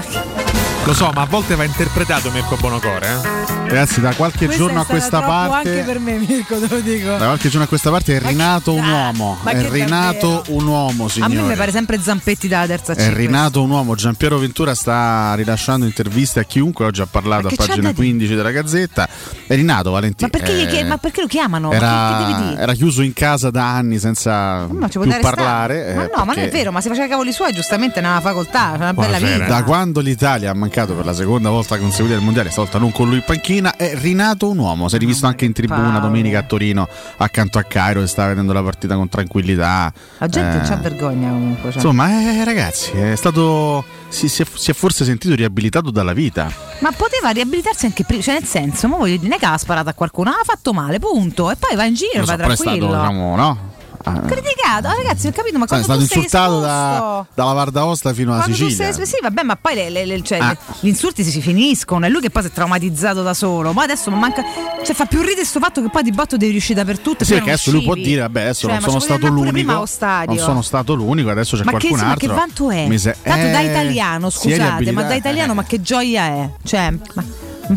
Lo 0.84 0.94
so, 0.94 1.10
ma 1.14 1.22
a 1.22 1.26
volte 1.26 1.56
va 1.56 1.64
interpretato 1.64 2.30
Mirko 2.32 2.56
Bonocore, 2.58 3.08
eh. 3.08 3.55
Ragazzi, 3.68 4.00
da 4.02 4.14
qualche 4.14 4.46
questa 4.46 4.56
giorno 4.64 4.80
a 4.82 4.86
questa 4.86 5.22
parte 5.22 5.70
anche 5.70 5.84
per 5.84 6.00
me 6.00 6.18
Mirko 6.18 6.60
te 6.60 6.68
lo 6.70 6.80
dico 6.80 7.08
Da 7.10 7.18
qualche 7.26 7.50
giorno 7.50 7.64
a 7.66 7.68
questa 7.68 7.90
parte 7.90 8.16
è 8.18 8.20
rinato 8.22 8.74
un 8.74 8.88
uomo. 8.88 9.38
ma 9.42 9.52
È 9.52 9.70
rinato 9.70 10.44
un 10.50 10.66
uomo, 10.68 11.06
a 11.06 11.10
signore. 11.10 11.34
me 11.34 11.42
mi 11.42 11.56
pare 11.56 11.72
sempre 11.72 12.00
Zampetti 12.00 12.48
dalla 12.48 12.68
terza 12.68 12.94
C 12.94 12.98
È 13.00 13.14
rinato 13.14 13.62
un 13.62 13.70
uomo, 13.72 13.96
Giampiero 13.96 14.38
Ventura 14.38 14.74
sta 14.76 15.34
rilasciando 15.36 15.86
interviste 15.86 16.40
a 16.40 16.44
chiunque, 16.44 16.86
oggi 16.86 17.02
ha 17.02 17.06
parlato 17.08 17.48
a 17.48 17.52
pagina 17.56 17.76
da 17.76 17.82
dire? 17.82 17.94
15 17.94 18.36
della 18.36 18.52
Gazzetta. 18.52 19.10
È 19.48 19.56
rinato 19.56 19.92
Valentino. 19.92 20.30
ma 20.32 20.38
perché, 20.40 20.80
Eh, 20.80 20.84
ma 20.84 20.98
perché 20.98 21.22
lo 21.22 21.28
chiamano? 21.28 21.72
Era, 21.72 22.58
era 22.58 22.74
chiuso 22.74 23.02
in 23.02 23.14
casa 23.14 23.50
da 23.50 23.76
anni 23.76 23.98
senza 24.00 24.68
Ma 24.70 24.88
più 24.88 25.02
parlare. 25.22 25.88
eh, 25.88 25.94
ma 25.96 26.02
no, 26.04 26.10
ma 26.18 26.24
non 26.24 26.32
è 26.32 26.34
perché- 26.44 26.58
vero, 26.58 26.72
ma 26.72 26.82
si 26.82 26.88
faceva 26.88 27.06
i 27.06 27.10
cavoli 27.10 27.32
suoi, 27.32 27.52
giustamente 27.54 28.00
è 28.00 28.04
una 28.04 28.20
facoltà, 28.22 28.74
una 28.76 28.94
bella 28.94 29.18
vita. 29.18 29.46
Da 29.46 29.64
quando 29.64 30.00
l'Italia 30.02 30.52
ha 30.52 30.54
mancato 30.54 30.94
per 30.94 31.06
la 31.06 31.14
seconda 31.14 31.50
volta 31.50 31.78
consecutiva 31.78 32.16
del 32.16 32.24
mondiale, 32.24 32.50
stavolta 32.52 32.78
non 32.78 32.92
con 32.92 33.08
lui 33.08 33.18
in 33.18 33.24
panchina, 33.26 33.54
è 33.62 33.96
rinato 33.96 34.50
un 34.50 34.58
uomo. 34.58 34.88
Si 34.90 34.96
è 34.96 35.00
rivisto 35.00 35.26
anche 35.28 35.46
in 35.46 35.54
tribuna 35.54 35.84
Paolo. 35.84 36.00
domenica 36.00 36.40
a 36.40 36.44
Torino, 36.44 36.88
accanto 37.18 37.58
a 37.58 37.64
Cairo, 37.64 38.02
che 38.02 38.08
stava 38.08 38.30
vedendo 38.30 38.54
la 38.54 38.62
partita 38.64 38.96
con 38.96 39.10
tranquillità. 39.10 39.92
La 40.18 40.28
gente 40.28 40.58
Eh, 40.64 40.68
c'ha 40.68 40.76
vergogna 40.78 41.30
comunque. 41.30 41.70
cioè. 41.72 41.82
Insomma, 41.82 42.10
eh, 42.10 42.44
ragazzi, 42.44 42.92
è 42.92 43.16
stato. 43.16 43.84
Si, 44.08 44.30
si 44.30 44.44
è, 44.44 44.46
si 44.54 44.72
è 44.72 44.74
forse 44.74 45.04
sentito 45.04 45.36
riabilitato 45.36 45.92
dalla 45.92 46.14
vita. 46.14 46.50
Ma 46.80 46.92
poteva 46.92 47.30
riabilitarsi 47.32 47.86
anche 47.86 48.04
prima, 48.06 48.22
cioè 48.22 48.36
nel 48.36 48.46
senso, 48.46 48.88
ma 48.88 48.98
voglio 48.98 49.16
dire, 49.18 49.28
non 49.28 49.34
è 49.34 49.40
che 49.40 49.46
ha 49.46 49.58
sparato 49.58 49.90
a 49.90 49.94
qualcuno, 49.94 50.30
ha 50.30 50.44
fatto 50.44 50.72
male, 50.74 51.00
punto. 51.00 51.52
E 51.52 51.56
poi 51.58 51.76
va 51.76 51.86
in 51.86 51.96
giro, 51.96 52.12
Non 52.18 52.26
so, 52.26 52.32
va 52.32 52.38
però 52.38 52.50
è 52.52 52.56
stato, 52.56 52.70
tranquillo. 52.78 53.00
diciamo, 53.02 53.36
no? 53.36 53.74
Ah, 54.08 54.20
Criticato, 54.20 54.88
ah, 54.88 54.94
ragazzi, 54.96 55.26
ho 55.28 55.32
capito, 55.32 55.58
ma 55.58 55.66
sai, 55.68 55.82
è 55.82 55.84
quando 55.86 56.06
stato 56.06 56.20
insultato 56.20 56.60
da, 56.60 57.26
dalla 57.34 57.54
Vardaosta 57.54 58.14
fino 58.14 58.34
alla 58.34 58.44
Quando 58.44 58.56
Sicilia. 58.56 58.94
sei, 58.94 59.06
sì, 59.06 59.16
vabbè, 59.20 59.42
ma 59.42 59.56
poi 59.56 59.74
le- 59.74 59.90
le- 59.90 60.06
le- 60.06 60.22
cioè, 60.22 60.38
Ah. 60.40 60.56
gli 60.80 60.88
insulti 60.88 61.24
si, 61.24 61.42
finiscono. 61.42 62.06
È 62.06 62.10
lui 62.10 62.22
che 62.22 62.30
poi 62.30 62.44
si 62.44 62.50
è 62.50 62.52
traumatizzato 62.52 63.24
da 63.24 63.34
solo. 63.34 63.74
Ma 63.74 63.82
adesso 63.84 64.12
non 64.12 64.20
manca. 64.20 64.44
Cioè, 64.84 64.94
fa 64.96 65.06
più 65.06 65.22
ridere 65.22 65.44
sto 65.44 65.60
fatto 65.60 65.82
che 65.82 65.90
poi 65.90 66.04
di 66.04 66.12
botto 66.12 66.38
devi 66.38 66.52
riuscire 66.52 66.84
dappertutto. 66.84 67.24
Sì, 67.26 67.34
perché 67.34 67.50
adesso 67.52 67.72
lui 67.72 67.82
può 67.82 67.94
uscivi. 67.94 68.10
dire, 68.10 68.22
vabbè, 68.22 68.42
adesso 68.42 68.60
Cioè, 68.68 68.72
non 68.74 68.80
ma 68.82 68.88
sono 68.88 69.00
stato 69.00 69.28
l'unico. 69.28 69.72
Non 69.72 70.38
sono 70.38 70.62
stato 70.62 70.94
l'unico, 70.94 71.30
adesso 71.32 71.58
c'è 71.58 71.64
Ma 71.64 71.72
che, 71.72 71.78
qualcun 71.88 72.00
ma 72.06 72.12
altro. 72.14 72.28
che 72.28 72.34
vanto 72.34 72.70
è? 72.70 72.98
Se- 72.98 73.16
Tanto 73.24 73.48
da 73.48 73.60
eh, 73.60 73.66
italiano, 73.66 74.30
si 74.30 74.50
è 74.52 74.56
scusate, 74.56 74.92
ma 74.92 75.02
da 75.04 75.14
italiano, 75.16 75.54
ma 75.56 75.64
che 75.64 75.82
gioia 75.82 76.24
è? 76.26 76.50
Cioè, 76.64 76.92
ma, 77.14 77.24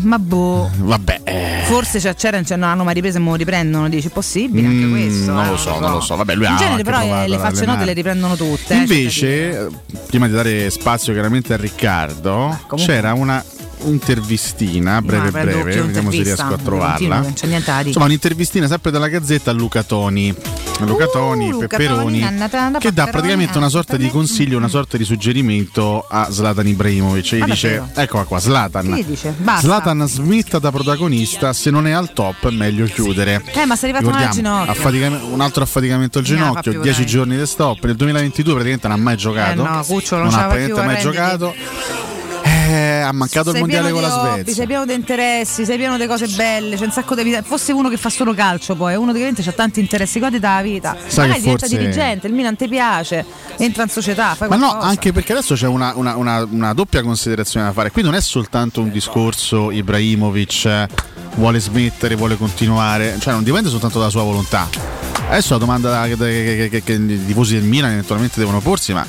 ma 0.01 0.19
boh. 0.19 0.69
Vabbè, 0.77 1.21
eh, 1.23 1.61
Forse 1.65 1.99
cioè, 1.99 2.15
c'era, 2.15 2.41
cioè, 2.43 2.57
non 2.57 2.69
hanno 2.69 2.83
mai 2.83 2.93
ripreso 2.93 3.17
e 3.17 3.19
me 3.21 3.29
lo 3.29 3.35
riprendono. 3.35 3.89
Dici, 3.89 4.09
possibile 4.09 4.67
anche 4.67 4.85
mm, 4.85 4.91
questo? 4.91 5.31
non 5.31 5.45
eh, 5.45 5.49
lo 5.49 5.57
so, 5.57 5.79
non 5.79 5.91
lo 5.91 6.01
so. 6.01 6.15
Vabbè, 6.15 6.35
lui 6.35 6.45
ha 6.45 6.51
In 6.51 6.55
genere, 6.57 6.71
anche 6.73 6.83
però, 6.83 7.23
eh, 7.23 7.27
le 7.27 7.37
facce 7.37 7.65
note 7.65 7.85
le 7.85 7.93
riprendono 7.93 8.35
tutte. 8.35 8.73
eh, 8.73 8.77
Invece, 8.77 9.59
eh, 9.59 9.67
prima 10.07 10.27
di 10.27 10.33
dare 10.33 10.69
spazio 10.69 11.13
chiaramente 11.13 11.53
a 11.53 11.57
Riccardo, 11.57 12.57
c'era 12.75 13.13
una 13.13 13.43
intervistina 13.85 15.01
breve 15.01 15.31
prendo 15.31 15.61
breve, 15.63 15.81
vediamo 15.81 16.11
se 16.11 16.23
riesco 16.23 16.41
a 16.41 16.45
continuo, 16.45 16.65
trovarla. 16.77 17.19
non 17.19 17.33
c'è 17.33 17.47
niente 17.47 17.65
da 17.67 17.77
dire. 17.77 17.87
Insomma, 17.87 18.05
un'intervistina 18.05 18.67
sempre 18.67 18.91
dalla 18.91 19.07
Gazzetta 19.07 19.51
a 19.51 19.53
Luca 19.53 19.83
Toni. 19.83 20.35
Luca 20.79 21.07
Toni, 21.07 21.47
Uh, 21.49 21.51
Luca 21.51 21.67
Pepperoni, 21.67 22.19
Toni, 22.19 22.19
nanna, 22.19 22.77
che 22.79 22.93
dà 22.93 23.07
praticamente 23.07 23.57
una 23.57 23.67
sorta 23.69 23.97
di 23.97 24.09
consiglio, 24.09 24.57
una 24.57 24.69
sorta 24.69 24.95
di 24.95 25.03
suggerimento 25.03 26.05
a 26.09 26.31
Zlatan 26.31 26.67
Ibrahimovic. 26.67 27.35
Gli 27.35 27.41
Ah, 27.41 27.45
dice? 27.45 27.83
Eccola 27.95 28.23
qua, 28.23 28.39
Zlatan. 28.39 28.93
Che 28.95 29.05
dice? 29.05 29.33
Basta. 29.37 29.61
Zlatan 29.67 30.07
smetta 30.07 30.57
da 30.59 30.71
protagonista, 30.71 31.51
se 31.53 31.69
non 31.69 31.85
è 31.85 31.91
al 31.91 32.13
top 32.13 32.47
è 32.47 32.51
meglio 32.51 32.85
chiudere. 32.85 33.43
Eh, 33.53 33.65
ma 33.65 33.75
sei 33.75 33.91
arrivato 33.91 34.15
al 34.15 34.29
ginocchio. 34.29 34.71
affaticam- 34.71 35.21
un 35.33 35.41
altro 35.41 35.63
affaticamento 35.63 36.19
al 36.19 36.23
ginocchio, 36.23 36.71
più, 36.71 36.81
10 36.81 36.99
dai. 37.01 37.09
giorni 37.09 37.37
di 37.37 37.45
stop. 37.45 37.83
Nel 37.83 37.95
2022 37.95 38.53
praticamente 38.53 38.87
non 38.87 38.97
ha 38.97 39.01
mai 39.01 39.17
giocato. 39.17 39.51
Eh 39.65 39.67
no, 39.69 39.83
Cucciolo 39.85 40.23
non 40.23 40.31
non 40.31 40.39
ha 40.39 40.47
mai 40.47 40.57
renditi. 40.65 41.01
giocato. 41.01 41.53
Eh, 42.69 42.99
ha 43.01 43.11
mancato 43.11 43.49
il 43.49 43.57
mondiale 43.57 43.91
con 43.91 44.01
la 44.03 44.15
hobby, 44.19 44.33
Svezia. 44.41 44.53
sei 44.53 44.67
pieno 44.67 44.85
di 44.85 44.93
interessi, 44.93 45.65
sei 45.65 45.77
pieno 45.77 45.97
di 45.97 46.05
cose 46.05 46.27
belle, 46.27 46.75
c'è 46.75 46.83
un 46.85 46.91
sacco 46.91 47.15
di 47.15 47.23
vita. 47.23 47.41
Fosse 47.41 47.71
uno 47.71 47.89
che 47.89 47.97
fa 47.97 48.09
solo 48.09 48.35
calcio, 48.35 48.75
poi, 48.75 48.95
uno 48.95 49.11
che 49.11 49.33
ha 49.43 49.51
tanti 49.53 49.79
interessi, 49.79 50.19
goditi 50.19 50.39
della 50.39 50.61
vita. 50.61 50.95
Sai 51.07 51.27
Magari 51.27 51.33
che 51.33 51.39
diventa 51.41 51.65
forse- 51.65 51.77
dirigente, 51.77 52.27
il 52.27 52.33
Milan 52.33 52.55
ti 52.55 52.67
piace, 52.67 53.25
entra 53.57 53.81
in 53.83 53.89
società, 53.89 54.35
Ma 54.41 54.55
no, 54.55 54.67
qualcosa. 54.67 54.87
anche 54.87 55.11
perché 55.11 55.31
adesso 55.31 55.55
c'è 55.55 55.65
una, 55.65 55.93
una- 55.95 56.15
una- 56.15 56.47
una 56.47 56.73
doppia 56.73 57.01
considerazione 57.01 57.65
da 57.65 57.71
fare. 57.71 57.89
Qui 57.89 58.03
non 58.03 58.13
è 58.13 58.21
soltanto 58.21 58.81
un 58.81 58.91
discorso 58.91 59.71
Ibrahimovic 59.71 60.65
eh, 60.65 60.87
vuole 61.37 61.59
smettere, 61.59 62.13
vuole 62.13 62.37
continuare, 62.37 63.15
cioè 63.19 63.33
non 63.33 63.43
dipende 63.43 63.69
soltanto 63.69 63.97
dalla 63.97 64.11
sua 64.11 64.21
volontà. 64.21 64.67
Adesso 65.29 65.53
la 65.53 65.59
domanda 65.59 66.05
che, 66.07 66.15
che- 66.17 66.67
che- 66.69 66.83
che 66.83 66.93
i 66.93 67.25
tifosi 67.25 67.55
del 67.55 67.63
Milan 67.63 67.91
eventualmente 67.93 68.39
devono 68.39 68.59
porsi, 68.59 68.93
ma 68.93 69.03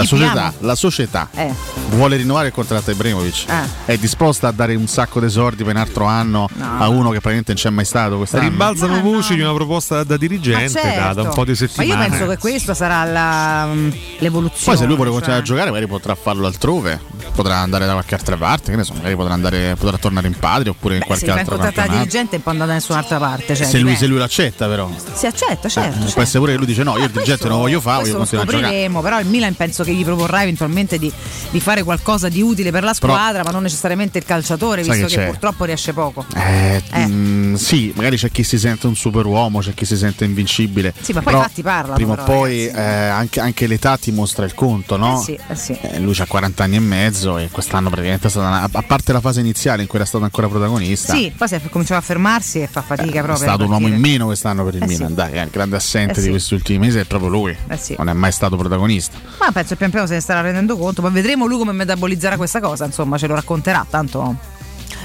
la 0.00 0.06
società, 0.06 0.52
la 0.60 0.74
società 0.74 1.28
Eh. 1.34 1.52
vuole 1.90 2.16
rinnovare 2.16 2.48
il 2.48 2.52
contratto 2.52 2.90
a 2.90 2.92
Ibrahimovic? 2.92 3.44
È 3.84 3.96
disposta 3.96 4.48
a 4.48 4.52
dare 4.52 4.74
un 4.74 4.86
sacco 4.86 5.20
di 5.20 5.28
soldi 5.30 5.62
per 5.64 5.74
un 5.74 5.80
altro 5.80 6.04
anno 6.06 6.48
a 6.58 6.88
uno 6.88 7.10
che 7.10 7.20
praticamente 7.20 7.52
non 7.52 7.62
c'è 7.62 7.70
mai 7.70 7.84
stato 7.84 8.16
quest'anno? 8.16 8.48
Ribalzano 8.48 9.00
voci 9.00 9.34
di 9.34 9.40
una 9.40 9.52
proposta 9.54 10.02
da 10.04 10.16
dirigente 10.16 10.80
Ma 10.82 10.90
da, 10.90 11.00
da 11.00 11.08
un 11.08 11.14
certo. 11.14 11.30
po' 11.34 11.44
di 11.44 11.50
Ma 11.50 11.56
settimane. 11.56 12.04
io 12.04 12.10
penso 12.10 12.26
che 12.26 12.38
questa 12.38 12.74
sarà 12.74 13.04
la, 13.04 13.66
mm, 13.66 13.90
l'evoluzione. 14.18 14.64
Poi 14.64 14.76
se 14.76 14.84
lui 14.86 14.94
vuole 14.96 15.10
cioè. 15.10 15.18
continuare 15.18 15.40
a 15.40 15.42
giocare 15.44 15.70
magari 15.70 15.86
potrà 15.86 16.14
farlo 16.14 16.46
altrove, 16.46 17.00
potrà 17.34 17.56
andare 17.58 17.86
da 17.86 17.92
qualche 17.92 18.14
altra 18.14 18.36
parte, 18.36 18.70
che 18.70 18.76
ne 18.76 18.84
so, 18.84 18.94
magari 18.94 19.14
potrà, 19.16 19.32
andare, 19.34 19.74
potrà 19.78 19.96
tornare 19.98 20.26
in 20.26 20.38
patria 20.38 20.70
oppure 20.70 20.94
in 20.94 21.00
Beh, 21.00 21.14
se 21.16 21.24
qualche 21.26 21.30
altro 21.40 21.54
incontrare 21.56 21.74
la 21.76 21.82
campionato. 21.82 22.04
dirigente 22.08 22.38
può 22.40 22.50
andare 22.52 22.68
da 22.70 22.74
nessun'altra 22.76 23.18
parte. 23.18 23.56
Cioè, 23.56 23.66
se, 23.66 23.78
lui, 23.78 23.96
se 23.96 24.06
lui 24.06 24.18
l'accetta 24.18 24.66
però. 24.66 24.88
Si 25.12 25.26
accetta, 25.26 25.68
certo. 25.68 25.88
Eh, 25.96 26.00
certo. 26.00 26.12
Può 26.12 26.22
essere 26.22 26.38
pure 26.38 26.52
che 26.52 26.58
lui 26.58 26.66
dice 26.66 26.82
no, 26.82 26.96
io 26.96 27.04
il 27.04 27.10
dirigente 27.10 27.44
non 27.48 27.56
lo 27.56 27.62
voglio 27.62 27.80
fare, 27.80 28.02
voglio 28.02 28.16
continuare 28.16 28.48
a 28.48 28.52
giocare. 28.52 28.72
scopriremo, 28.72 29.00
però 29.00 29.20
il 29.20 29.26
Milan 29.26 29.54
penso 29.54 29.84
che 29.84 29.89
gli 29.94 30.04
proporrà 30.04 30.42
eventualmente 30.42 30.98
di, 30.98 31.10
di 31.50 31.60
fare 31.60 31.82
qualcosa 31.82 32.28
di 32.28 32.40
utile 32.42 32.70
per 32.70 32.82
la 32.84 32.94
Però- 32.98 33.12
squadra, 33.12 33.42
ma 33.42 33.50
non 33.50 33.62
necessariamente 33.62 34.18
il 34.18 34.24
calciatore, 34.24 34.82
visto 34.82 35.06
che 35.06 35.16
che, 35.16 35.26
purtroppo 35.26 35.64
riesce 35.64 35.92
poco. 35.92 36.24
Eh, 36.36 36.82
mm, 37.06 37.54
sì, 37.54 37.92
magari 37.96 38.16
c'è 38.16 38.30
chi 38.30 38.42
si 38.42 38.58
sente 38.58 38.86
un 38.86 38.94
superuomo, 38.96 39.60
c'è 39.60 39.74
chi 39.74 39.84
si 39.84 39.96
sente 39.96 40.24
invincibile. 40.24 40.92
Sì, 41.00 41.12
ma 41.12 41.20
poi 41.22 41.32
Però 41.32 41.38
infatti 41.42 41.62
parlano, 41.62 41.94
Prima 41.94 42.12
o 42.12 42.16
però, 42.16 42.26
poi 42.26 42.66
eh, 42.66 42.80
anche, 42.80 43.40
anche 43.40 43.66
l'età 43.66 43.96
ti 43.96 44.10
mostra 44.12 44.44
il 44.44 44.54
conto, 44.54 44.96
no? 44.96 45.20
Eh 45.20 45.24
sì, 45.24 45.38
eh 45.48 45.54
sì. 45.54 45.78
Eh, 45.80 45.98
lui 46.00 46.14
ha 46.18 46.26
40 46.26 46.64
anni 46.64 46.76
e 46.76 46.80
mezzo 46.80 47.38
e 47.38 47.48
quest'anno 47.50 47.88
praticamente 47.90 48.26
è 48.26 48.30
stata 48.30 48.46
una- 48.46 48.68
a 48.70 48.82
parte 48.82 49.12
la 49.12 49.20
fase 49.20 49.40
iniziale 49.40 49.82
in 49.82 49.88
cui 49.88 49.98
era 49.98 50.06
stato 50.06 50.24
ancora 50.24 50.48
protagonista. 50.48 51.14
Sì, 51.14 51.32
poi 51.36 51.48
cominciava 51.70 52.00
a 52.00 52.02
fermarsi 52.02 52.60
e 52.60 52.66
fa 52.66 52.82
fatica 52.82 53.20
È 53.20 53.22
proprio. 53.22 53.36
stato 53.36 53.62
a 53.62 53.66
un 53.66 53.72
uomo 53.72 53.88
in 53.88 53.98
meno 53.98 54.26
quest'anno 54.26 54.64
per 54.64 54.74
il 54.76 54.82
Eh 54.82 54.86
Milan, 54.86 55.14
dai, 55.14 55.32
eh, 55.32 55.42
il 55.42 55.50
grande 55.50 55.76
assente 55.76 56.20
Eh 56.20 56.22
di 56.22 56.28
questi 56.30 56.54
ultimi 56.54 56.78
mesi 56.78 56.98
è 56.98 57.04
proprio 57.04 57.30
lui. 57.30 57.56
Eh. 57.68 57.94
Non 57.98 58.08
è 58.08 58.12
mai 58.12 58.32
stato 58.32 58.56
protagonista. 58.56 59.18
Ma 59.38 59.50
penso 59.52 59.69
che 59.70 59.76
pian 59.76 59.90
piano 59.90 60.06
se 60.06 60.14
ne 60.14 60.20
starà 60.20 60.40
rendendo 60.40 60.76
conto, 60.76 61.02
poi 61.02 61.10
vedremo 61.10 61.46
lui 61.46 61.58
come 61.58 61.72
metabolizzerà 61.72 62.36
questa 62.36 62.60
cosa, 62.60 62.84
insomma, 62.84 63.18
ce 63.18 63.26
lo 63.26 63.34
racconterà, 63.34 63.86
tanto 63.88 64.36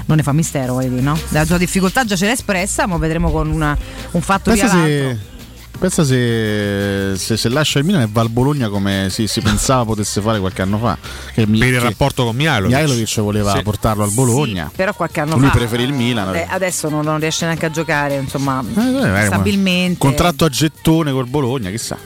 non 0.06 0.16
ne 0.16 0.22
fa 0.22 0.32
mistero, 0.32 0.74
voglio 0.74 0.88
dire, 0.90 1.00
no? 1.02 1.18
La 1.30 1.44
sua 1.44 1.58
difficoltà 1.58 2.04
già 2.04 2.14
ce 2.16 2.26
l'ha 2.26 2.32
espressa, 2.32 2.86
ma 2.86 2.96
vedremo 2.96 3.30
con 3.30 3.48
una- 3.50 3.76
un 4.12 4.20
fatto 4.20 4.50
Pensa 4.50 4.66
via 4.68 4.76
l'altro. 4.76 5.08
se, 5.08 5.78
pensa 5.78 6.04
se, 6.04 7.12
se, 7.16 7.36
se 7.36 7.48
lascia 7.48 7.78
il 7.80 7.84
Milan 7.84 8.02
e 8.02 8.08
va 8.10 8.20
al 8.20 8.28
Bologna 8.30 8.68
come 8.68 9.08
si, 9.10 9.26
si 9.26 9.40
pensava 9.40 9.84
potesse 9.84 10.20
fare 10.20 10.38
qualche 10.38 10.62
anno 10.62 10.78
fa. 10.78 10.96
Che 11.34 11.44
Per 11.46 11.54
il 11.56 11.80
rapporto 11.80 12.24
con 12.24 12.36
Mihailovic. 12.36 12.74
Mihailovic 12.76 13.20
voleva 13.20 13.52
Sì. 13.56 13.62
portarlo 13.62 14.02
al 14.04 14.10
Bologna. 14.12 14.70
Però 14.74 14.94
qualche 14.94 15.20
anno 15.20 15.36
Lui 15.36 15.46
fa 15.48 15.56
preferì 15.56 15.82
il 15.82 15.92
Milan. 15.92 16.34
eh, 16.34 16.46
adesso 16.48 16.88
non, 16.88 17.04
non 17.04 17.18
riesce 17.18 17.44
neanche 17.44 17.66
a 17.66 17.70
giocare, 17.70 18.14
insomma, 18.16 18.62
Eh, 18.74 19.22
eh, 19.22 19.26
stabilmente. 19.26 19.98
Contratto 19.98 20.44
a 20.44 20.48
gettone 20.48 21.10
col 21.12 21.26
Bologna, 21.26 21.70
chissà. 21.70 21.96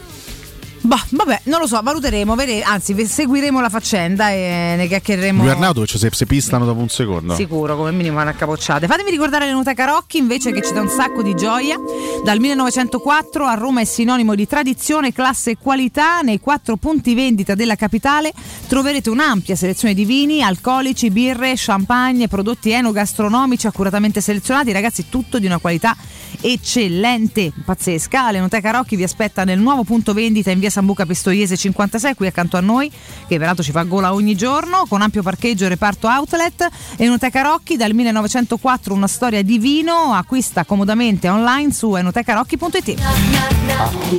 Bah, 0.82 1.04
vabbè, 1.10 1.42
non 1.44 1.60
lo 1.60 1.66
so, 1.66 1.78
valuteremo, 1.82 2.34
vede- 2.34 2.62
anzi, 2.62 3.06
seguiremo 3.06 3.60
la 3.60 3.68
faccenda 3.68 4.30
e 4.30 4.74
ne 4.76 4.86
chiacchiereremo. 4.86 5.42
Lui 5.42 5.50
Arnautovic 5.50 5.98
se, 5.98 6.08
se 6.10 6.24
pistano 6.24 6.64
dopo 6.64 6.80
un 6.80 6.88
secondo. 6.88 7.34
Sicuro, 7.34 7.76
come 7.76 7.92
minimo 7.92 8.16
vanno 8.16 8.30
a 8.30 8.32
capocciate. 8.32 8.86
Fatemi 8.86 9.10
ricordare 9.10 9.44
l'Enoteca 9.44 9.84
Rocchi 9.84 10.16
invece 10.16 10.52
che 10.52 10.62
ci 10.62 10.72
dà 10.72 10.80
un 10.80 10.88
sacco 10.88 11.22
di 11.22 11.34
gioia. 11.34 11.76
Dal 12.24 12.38
1904 12.38 13.44
a 13.44 13.54
Roma 13.54 13.82
è 13.82 13.84
sinonimo 13.84 14.34
di 14.34 14.46
tradizione, 14.46 15.12
classe 15.12 15.50
e 15.50 15.56
qualità. 15.60 16.20
Nei 16.22 16.40
quattro 16.40 16.76
punti 16.76 17.14
vendita 17.14 17.54
della 17.54 17.76
capitale 17.76 18.32
troverete 18.66 19.10
un'ampia 19.10 19.56
selezione 19.56 19.92
di 19.92 20.06
vini, 20.06 20.42
alcolici, 20.42 21.10
birre, 21.10 21.52
champagne, 21.56 22.26
prodotti 22.26 22.70
enogastronomici 22.70 23.66
accuratamente 23.66 24.22
selezionati. 24.22 24.72
Ragazzi, 24.72 25.10
tutto 25.10 25.38
di 25.38 25.44
una 25.44 25.58
qualità 25.58 25.94
eccellente, 26.40 27.52
pazzesca. 27.64 28.30
L'Enoteca 28.30 28.70
Rocchi 28.70 28.96
vi 28.96 29.02
aspetta 29.02 29.44
nel 29.44 29.58
nuovo 29.58 29.84
punto 29.84 30.14
vendita 30.14 30.50
in 30.50 30.58
via 30.58 30.69
Sambuca 30.70 31.04
Pistoiese 31.04 31.56
56, 31.56 32.14
qui 32.14 32.26
accanto 32.26 32.56
a 32.56 32.60
noi, 32.60 32.90
che 33.26 33.38
peraltro 33.38 33.62
ci 33.62 33.72
fa 33.72 33.82
gola 33.82 34.14
ogni 34.14 34.34
giorno, 34.34 34.86
con 34.88 35.02
ampio 35.02 35.22
parcheggio 35.22 35.64
e 35.64 35.68
reparto 35.68 36.06
outlet. 36.06 36.68
Enoteca 36.96 37.42
Rocchi 37.42 37.76
dal 37.76 37.92
1904 37.92 38.94
una 38.94 39.06
storia 39.06 39.42
di 39.42 39.58
vino, 39.58 40.12
acquista 40.14 40.64
comodamente 40.64 41.28
online 41.28 41.72
su 41.72 41.94
enotecarocchi.it. 41.94 42.94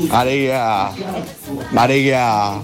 Ma 0.09 0.21
regà, 0.23 0.93
ma 1.69 1.85
regà, 1.85 2.61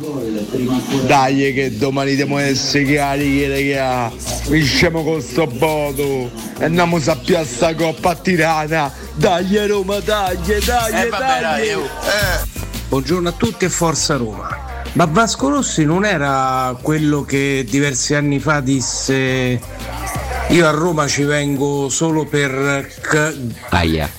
dai 1.05 1.53
che 1.53 1.77
domani 1.77 2.15
devono 2.15 2.39
essere 2.39 2.93
carichi, 2.93 3.45
regà. 3.45 4.11
Vinciamo 4.47 5.03
con 5.03 5.21
sto 5.21 5.49
voto 5.51 6.29
e 6.57 6.65
andiamo 6.65 6.97
a 6.97 7.15
piazza 7.15 7.75
Coppa 7.75 8.11
a 8.11 8.15
Tirana. 8.15 8.91
Dai 9.15 9.67
Roma, 9.67 9.99
dai, 9.99 10.37
dai, 10.63 11.09
dai. 11.09 12.66
Buongiorno 12.87 13.27
a 13.29 13.31
tutti 13.33 13.65
e 13.65 13.69
forza 13.69 14.15
Roma. 14.15 14.47
Ma 14.93 15.05
Vasco 15.05 15.49
Rossi 15.49 15.83
non 15.83 16.05
era 16.05 16.75
quello 16.81 17.23
che 17.23 17.65
diversi 17.69 18.15
anni 18.15 18.39
fa 18.39 18.61
disse 18.61 19.59
io 20.49 20.65
a 20.65 20.71
Roma 20.71 21.05
ci 21.07 21.23
vengo 21.23 21.89
solo 21.89 22.25
per... 22.25 22.89
Aia. 23.69 24.09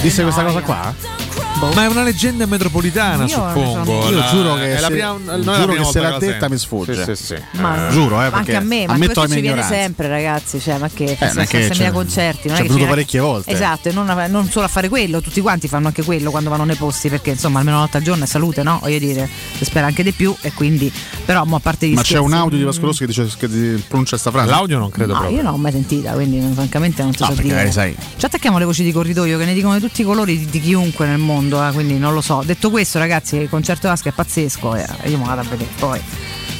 Disse 0.00 0.22
questa 0.22 0.42
cosa 0.42 0.60
qua? 0.62 1.19
Ma 1.60 1.84
è 1.84 1.86
una 1.88 2.02
leggenda 2.02 2.46
metropolitana, 2.46 3.24
Io 3.24 3.28
suppongo. 3.28 4.08
Io 4.08 4.16
La- 4.18 4.26
giuro 4.30 4.54
che, 4.54 4.76
è 4.76 4.80
la 4.80 4.86
se, 4.86 4.92
prima- 4.92 5.16
giuro 5.54 5.72
che 5.74 5.84
se 5.84 6.00
l'ha 6.00 6.18
detta 6.18 6.48
mi 6.48 6.56
sfugge. 6.56 7.04
Sì, 7.04 7.14
sì, 7.16 7.24
sì. 7.34 7.42
Ma- 7.60 7.88
Eh, 7.88 7.90
giuro, 7.92 8.18
eh, 8.20 8.24
anche 8.24 8.36
perché 8.36 8.56
a 8.56 8.60
me, 8.60 8.86
ma 8.86 8.96
mia 8.96 9.12
ci 9.12 9.40
viene 9.40 9.62
sempre, 9.62 10.08
ragazzi. 10.08 10.58
Cioè, 10.58 10.78
ma 10.78 10.88
che 10.88 11.04
Eh, 11.04 11.30
è 11.30 11.46
che 11.46 11.86
a 11.86 11.92
concerti, 11.92 12.48
non 12.48 12.56
è 12.56 12.62
che 12.62 12.68
venuto 12.68 12.86
parecchie 12.86 13.20
volte. 13.20 13.50
Esatto, 13.52 13.88
e 13.88 13.92
non, 13.92 14.06
non 14.28 14.48
solo 14.50 14.64
a 14.64 14.68
fare 14.68 14.88
quello, 14.88 15.20
tutti 15.20 15.40
quanti 15.42 15.68
fanno 15.68 15.88
anche 15.88 16.02
quello 16.02 16.30
quando 16.30 16.48
vanno 16.50 16.64
nei 16.64 16.76
posti, 16.76 17.08
perché 17.10 17.30
insomma 17.30 17.58
almeno 17.58 17.76
una 17.76 17.84
volta 17.84 17.98
al 17.98 18.04
giorno 18.04 18.24
è 18.24 18.26
salute, 18.26 18.62
no? 18.62 18.78
Voglio 18.82 18.98
dire, 18.98 19.28
si 19.56 19.64
spera 19.64 19.86
anche 19.86 20.02
di 20.02 20.12
più 20.12 20.34
e 20.40 20.52
quindi, 20.52 20.90
però 21.26 21.44
mo, 21.44 21.56
a 21.56 21.60
parte 21.60 21.86
gli 21.88 21.94
Ma 21.94 22.02
c'è 22.02 22.18
un 22.18 22.32
audio 22.32 22.56
di 22.56 22.64
Vasco 22.64 22.86
Rossi 22.86 23.00
che 23.00 23.06
dice 23.06 23.28
che 23.38 23.48
di- 23.48 23.82
pronuncia 23.86 24.16
sta 24.16 24.30
frase? 24.30 24.48
L'audio 24.48 24.78
non 24.78 24.88
credo 24.90 25.12
No, 25.14 25.28
io 25.28 25.42
non 25.42 25.52
l'ho 25.52 25.58
mai 25.58 25.72
sentita, 25.72 26.12
quindi 26.12 26.40
francamente 26.54 27.02
non 27.02 27.12
No, 27.18 27.26
so 27.26 27.32
perché 27.34 27.48
dire. 27.54 27.70
sai. 27.70 27.94
Ci 28.16 28.24
attacchiamo 28.24 28.56
alle 28.56 28.64
voci 28.64 28.82
di 28.82 28.92
corridoio 28.92 29.36
che 29.38 29.44
ne 29.44 29.52
dicono 29.54 29.74
di 29.74 29.80
tutti 29.80 30.00
i 30.00 30.04
colori 30.04 30.38
di, 30.38 30.46
di 30.46 30.60
chiunque 30.60 31.06
nel 31.06 31.18
mondo, 31.18 31.49
eh, 31.56 31.72
quindi 31.72 31.98
non 31.98 32.12
lo 32.14 32.20
so. 32.20 32.42
Detto 32.44 32.70
questo, 32.70 32.98
ragazzi, 32.98 33.36
il 33.36 33.48
concerto 33.48 33.88
Vasco 33.88 34.08
è 34.08 34.12
pazzesco, 34.12 34.74
eh, 34.76 34.86
io 35.04 35.16
me 35.18 35.24
lo 35.24 35.28
vado 35.28 35.40
a 35.40 35.44
vedere 35.44 35.70
poi. 35.78 36.00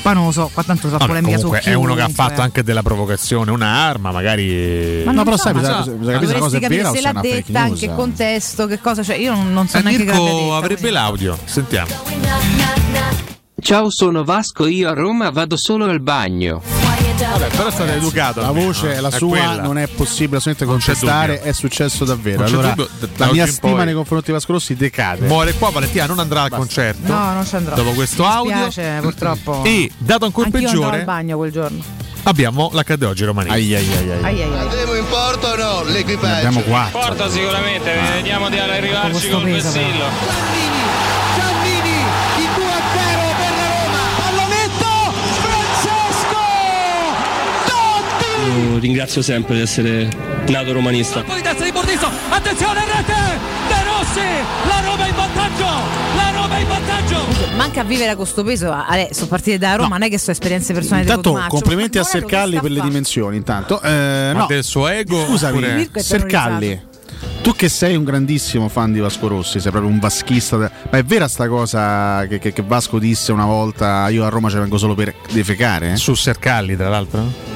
Poi 0.03 0.15
non 0.15 0.25
lo 0.25 0.33
so, 0.33 0.51
qua 0.53 0.63
tanto 0.63 0.89
fa 0.89 0.97
Vabbè, 0.97 1.07
polemica 1.07 1.37
su 1.39 1.51
è 1.51 1.75
uno 1.75 1.95
che 1.95 2.01
ha 2.01 2.09
fatto 2.09 2.41
eh. 2.41 2.45
anche 2.45 2.63
della 2.63 2.83
provocazione 2.83 3.51
un'arma, 3.51 4.11
magari. 4.11 5.03
Ma 5.05 5.13
non 5.13 5.37
so, 5.37 5.53
ma 5.53 5.61
bisogna- 5.61 5.83
so, 5.83 5.91
bisogna 5.93 6.19
capire 6.19 6.27
se 6.27 6.33
la 6.33 6.39
cosa 6.41 6.57
è 6.57 6.61
vera 6.69 6.91
o 6.91 6.95
se 6.95 7.01
l'ha 7.03 7.13
detta, 7.21 7.65
in 7.67 7.75
che 7.75 7.95
contesto, 7.95 8.67
che 8.67 8.81
cosa, 8.81 9.03
cioè 9.03 9.17
io 9.17 9.35
non, 9.35 9.53
non 9.53 9.69
so 9.69 9.77
Eh, 9.77 9.83
neanche 9.83 10.05
Mirko 10.05 10.23
detta, 10.25 10.57
avrebbe 10.57 10.75
quindi- 10.81 10.91
l'audio, 10.91 11.39
sentiamo. 11.45 11.91
Ciao, 13.61 13.91
sono 13.91 14.25
Vasco, 14.25 14.67
io 14.67 14.89
a 14.89 14.95
Roma 14.95 15.29
vado 15.29 15.59
solo 15.59 15.85
al 15.85 16.01
bagno. 16.01 16.80
Vabbè, 17.29 17.47
però 17.49 17.67
è 17.67 17.71
stato 17.71 17.91
educato. 17.93 18.41
La 18.41 18.51
voce 18.51 18.95
è 18.95 19.01
la 19.01 19.09
è 19.09 19.13
sua, 19.13 19.29
quella. 19.29 19.63
non 19.63 19.79
è 19.79 19.87
possibile 19.89 20.39
assolutamente 20.39 20.65
contestare, 20.65 21.41
è 21.43 21.53
successo 21.53 22.05
davvero. 22.05 22.45
Allora, 22.45 22.75
la 23.17 23.31
mia 23.33 23.47
stima 23.47 23.85
nei 23.85 23.95
confronti 23.95 24.27
di 24.27 24.33
Vasco 24.33 24.53
Rossi 24.53 24.75
decade. 24.75 25.27
Muore 25.27 25.53
qua, 25.55 25.71
Valentina 25.71 26.07
non 26.07 26.19
andrà 26.19 26.43
al 26.43 26.51
concerto. 26.51 27.13
No, 27.13 27.33
non 27.33 27.47
ci 27.47 27.57
andrò. 27.57 27.75
Dopo 27.75 27.91
questo 27.93 28.23
Mi 28.23 28.29
audio. 28.29 28.65
dispiace, 28.67 28.99
purtroppo. 29.01 29.65
E 29.65 29.91
dato 29.99 30.25
ancora 30.25 30.47
Anch'io 30.47 30.69
andrò 30.69 30.83
al 30.85 30.91
peggiore, 30.91 31.05
bagno 31.05 31.37
quel 31.37 31.51
giorno. 31.53 31.83
abbiamo 32.25 32.71
l'HD 32.73 33.03
oggi 33.05 33.25
romanista. 33.25 33.55
Ai, 33.57 33.75
ai, 33.75 33.87
ai, 33.93 34.11
ai. 34.11 34.23
Ai, 34.25 34.43
ai, 34.43 34.53
ai. 34.53 34.59
Andiamo 34.59 34.95
in 34.95 35.07
porto 35.09 35.47
o 35.49 35.57
no? 35.57 35.83
L'equipaggio. 35.85 36.35
abbiamo 36.37 36.61
quattro. 36.61 36.99
Porta 37.01 37.29
sicuramente, 37.31 37.93
vediamo 38.15 38.49
di 38.49 38.59
arrivarci 38.59 39.11
questo 39.11 39.37
col 39.37 39.45
peso, 39.45 39.73
però. 39.73 39.85
vessillo. 39.85 40.80
Io 48.51 48.79
ringrazio 48.79 49.23
sempre 49.23 49.55
di 49.55 49.61
essere 49.61 50.09
nato 50.49 50.73
romanista. 50.73 51.23
Poi 51.23 51.41
destra 51.41 51.65
di 51.65 51.71
Bordiso, 51.73 52.09
attenzione 52.31 52.81
rete! 52.81 53.15
De 53.69 53.75
Rossi, 53.85 54.27
la 54.67 54.81
Roma 54.85 55.07
in 55.07 55.15
vantaggio! 55.15 55.65
La 56.17 56.31
Roma 56.35 56.59
in 56.59 56.67
vantaggio! 56.67 57.57
Manca 57.57 57.81
a 57.83 57.85
vivere 57.85 58.11
a 58.11 58.17
questo 58.17 58.43
peso, 58.43 58.73
Ale, 58.73 59.11
sono 59.13 59.29
partite 59.29 59.59
da 59.59 59.75
Roma, 59.77 59.99
non 59.99 60.03
è 60.03 60.11
che 60.11 60.19
so 60.19 60.33
esperienze 60.33 60.73
personali 60.73 61.05
di 61.05 61.13
Intanto 61.13 61.45
complimenti 61.49 61.99
a 61.99 62.03
Sercalli 62.03 62.59
per 62.61 62.71
le 62.73 62.81
dimensioni. 62.81 63.37
Intanto, 63.37 63.81
Eh, 63.83 64.31
Ma 64.35 64.41
no. 64.41 64.47
del 64.47 64.65
suo 64.65 64.89
ego? 64.89 65.25
Scusami, 65.27 65.89
Sercalli. 65.95 66.89
Tu 67.43 67.55
che 67.55 67.69
sei 67.69 67.97
un 67.97 68.05
grandissimo 68.05 68.69
fan 68.69 68.93
di 68.93 68.99
Vasco 68.99 69.29
Rossi, 69.29 69.61
sei 69.61 69.71
proprio 69.71 69.91
un 69.91 69.99
vaschista, 69.99 70.57
ma 70.57 70.99
è 70.99 71.03
vera 71.05 71.29
sta 71.29 71.49
cosa 71.49 72.27
che, 72.27 72.39
che- 72.39 72.53
che 72.53 72.63
Vasco 72.67 72.99
disse 72.99 73.33
una 73.33 73.45
volta 73.47 74.09
io 74.09 74.25
a 74.25 74.29
Roma 74.29 74.49
ci 74.51 74.57
vengo 74.57 74.77
solo 74.79 74.95
per 74.95 75.15
defecare? 75.33 75.93
eh?" 75.93 75.97
Su 75.97 76.15
Sercalli, 76.15 76.77
tra 76.77 76.89
l'altro. 76.89 77.50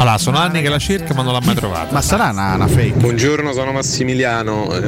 Allora, 0.00 0.16
sono 0.16 0.38
anni 0.38 0.62
che 0.62 0.68
la 0.68 0.78
cerca, 0.78 1.12
ma 1.12 1.22
non 1.22 1.32
l'ha 1.32 1.40
mai 1.42 1.56
trovata. 1.56 1.92
Ma 1.92 2.00
sarà 2.00 2.28
una, 2.30 2.54
una 2.54 2.68
fake? 2.68 2.98
Buongiorno, 2.98 3.52
sono 3.52 3.72
Massimiliano. 3.72 4.72
Eh, 4.72 4.80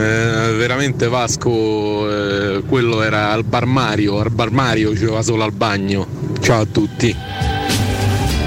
veramente 0.57 1.09
Vasco, 1.09 2.09
eh, 2.09 2.63
quello 2.63 3.03
era 3.03 3.33
al 3.33 3.43
bar 3.43 3.65
Mario, 3.67 4.21
al 4.21 4.31
bar 4.31 4.53
Mario 4.53 4.97
ci 4.97 5.07
va 5.07 5.21
solo 5.23 5.43
al 5.43 5.51
bagno. 5.53 6.07
Ciao 6.41 6.61
a 6.61 6.65
tutti. 6.65 7.15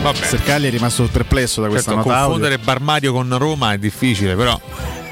Vabbè. 0.04 0.26
Sercalli 0.26 0.68
è 0.68 0.72
rimasto 0.72 1.04
perplesso 1.12 1.62
da 1.62 1.68
questa 1.68 1.92
Certo, 1.92 2.08
nota 2.08 2.20
audio. 2.22 2.34
confondere 2.36 2.64
Barmario 2.64 3.12
con 3.12 3.38
Roma 3.38 3.74
è 3.74 3.78
difficile, 3.78 4.36
però. 4.36 4.58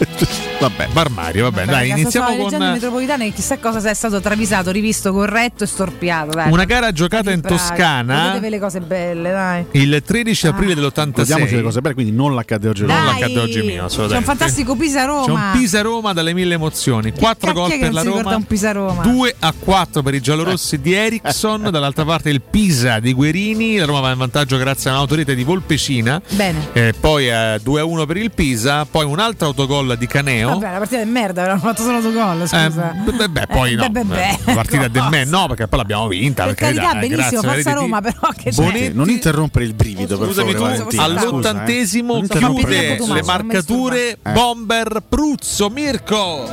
vabbè, 0.60 0.88
Barmario, 0.92 1.44
vabbè, 1.50 1.66
dai, 1.66 1.90
Ragazzi, 1.90 2.02
iniziamo 2.02 2.30
leggende 2.30 2.58
con 2.58 2.72
metropolitane 2.72 3.26
che 3.26 3.34
chissà 3.34 3.58
cosa 3.60 3.80
sia 3.80 3.94
stato 3.94 4.20
travisato, 4.20 4.72
rivisto, 4.72 5.12
corretto 5.12 5.64
e 5.64 5.68
storpiato. 5.68 6.32
Dai. 6.32 6.52
una 6.52 6.66
gara 6.66 6.92
giocata 6.92 7.32
in. 7.32 7.42
Toscana 7.42 8.28
Vedetevi 8.28 8.50
le 8.50 8.60
cose 8.60 8.80
belle, 8.80 9.32
dai. 9.32 9.66
il 9.72 10.02
13 10.06 10.48
aprile 10.48 10.76
le 10.76 10.82
dell'86. 10.82 11.62
cose 11.62 11.82
belle, 11.82 11.94
quindi 11.94 12.12
non 12.12 12.34
l'accade 12.34 12.68
oggi. 12.68 12.86
Non 12.86 12.96
Dai, 12.96 13.06
l'accade 13.06 13.40
oggi 13.40 13.62
mio, 13.62 13.88
C'è 13.88 14.18
un 14.18 14.24
fantastico 14.24 14.76
Pisa-Roma. 14.76 15.26
C'è 15.26 15.32
un 15.32 15.50
Pisa-Roma 15.54 16.14
dalle 16.14 16.34
mille 16.34 16.54
emozioni. 16.54 17.12
4 17.12 17.48
Cacchio 17.48 17.54
gol 17.54 17.80
per 17.80 17.94
la 17.94 18.04
Roma. 18.04 18.36
un 18.36 18.44
Pisa-Roma. 18.44 19.02
2 19.04 19.36
a 19.40 19.54
4 19.58 20.02
per 20.02 20.14
i 20.14 20.22
giallorossi 20.22 20.80
di 20.80 20.94
Eriksson, 20.94 21.68
dall'altra 21.72 22.06
parte 22.06 22.30
il 22.30 22.42
Pisa 22.42 23.00
di 23.00 23.14
Guerini, 23.14 23.78
la 23.78 23.86
Roma 23.86 24.00
va 24.00 24.12
in 24.12 24.18
vantaggio 24.18 24.58
grazie 24.58 24.90
a 24.90 24.94
un'autorete 24.94 25.36
di 25.36 25.44
Volpecina, 25.44 26.22
Bene. 26.30 26.70
Eh, 26.74 26.94
poi 27.00 27.30
eh, 27.30 27.60
2 27.62 27.80
a 27.80 27.86
1 27.86 28.06
per 28.06 28.18
il 28.18 28.32
Pisa, 28.32 28.86
poi 28.86 29.06
un 29.06 29.20
altro 29.20 29.48
autogol 29.48 29.91
di 29.96 30.08
Caneo. 30.08 30.50
Vabbè, 30.50 30.72
la 30.72 30.78
partita 30.78 31.02
è 31.02 31.06
merda, 31.06 31.42
avevano 31.42 31.62
fatto 31.62 31.84
solo 31.84 32.00
due 32.02 32.14
gol, 32.14 32.42
Eh, 32.42 32.48
scusa. 32.48 32.94
beh, 33.18 33.30
beh, 33.30 33.48
poi 33.48 33.72
Eh, 33.74 33.76
no, 33.76 33.90
beh, 33.90 34.04
beh, 34.04 34.16
Eh, 34.16 34.38
beh. 34.38 34.40
la 34.46 34.54
partita 34.54 34.88
del 34.88 35.08
me 35.10 35.24
no, 35.26 35.48
perché 35.48 35.68
poi 35.68 35.80
l'abbiamo 35.80 36.08
vinta. 36.08 36.46
Per 36.46 36.56
carità, 36.56 36.82
carità, 36.82 37.00
eh, 37.06 37.08
benissimo, 37.10 37.42
forza 37.42 37.74
Roma, 37.74 38.02
però 38.02 38.18
che 38.36 38.50
c'è? 38.52 38.64
Bonetti- 38.64 38.94
Non 38.94 39.10
interrompere 39.10 39.66
il 39.66 39.74
brivido, 39.74 40.18
per 40.18 40.28
Scusami 40.28 40.52
favore. 40.54 40.86
tu, 40.88 41.00
all'ottantesimo 41.00 42.20
scusa, 42.20 42.34
eh. 42.34 42.38
Chiude 42.40 42.98
le 43.14 43.24
marcature 43.24 44.10
Eh. 44.12 44.32
Bomber 44.32 45.02
Pruzzo 45.08 45.70
Mirko. 45.70 46.50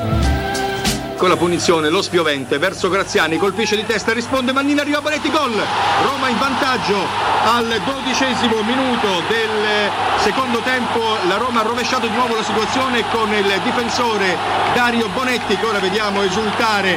Con 1.18 1.30
la 1.30 1.36
punizione 1.36 1.88
lo 1.88 2.00
spiovente 2.00 2.58
verso 2.58 2.88
Graziani, 2.88 3.38
colpisce 3.38 3.74
di 3.74 3.84
testa, 3.84 4.12
risponde 4.12 4.52
Mannina, 4.52 4.82
arriva 4.82 5.00
Bonetti, 5.00 5.32
gol! 5.32 5.52
Roma 6.04 6.28
in 6.28 6.38
vantaggio 6.38 6.96
al 7.44 7.82
dodicesimo 7.84 8.62
minuto 8.62 9.24
del 9.26 9.90
secondo 10.20 10.60
tempo, 10.60 11.16
la 11.26 11.36
Roma 11.36 11.58
ha 11.58 11.64
rovesciato 11.64 12.06
di 12.06 12.14
nuovo 12.14 12.36
la 12.36 12.44
situazione 12.44 13.02
con 13.10 13.32
il 13.32 13.52
difensore 13.64 14.36
Dario 14.74 15.08
Bonetti 15.08 15.56
che 15.56 15.66
ora 15.66 15.80
vediamo 15.80 16.22
esultare. 16.22 16.96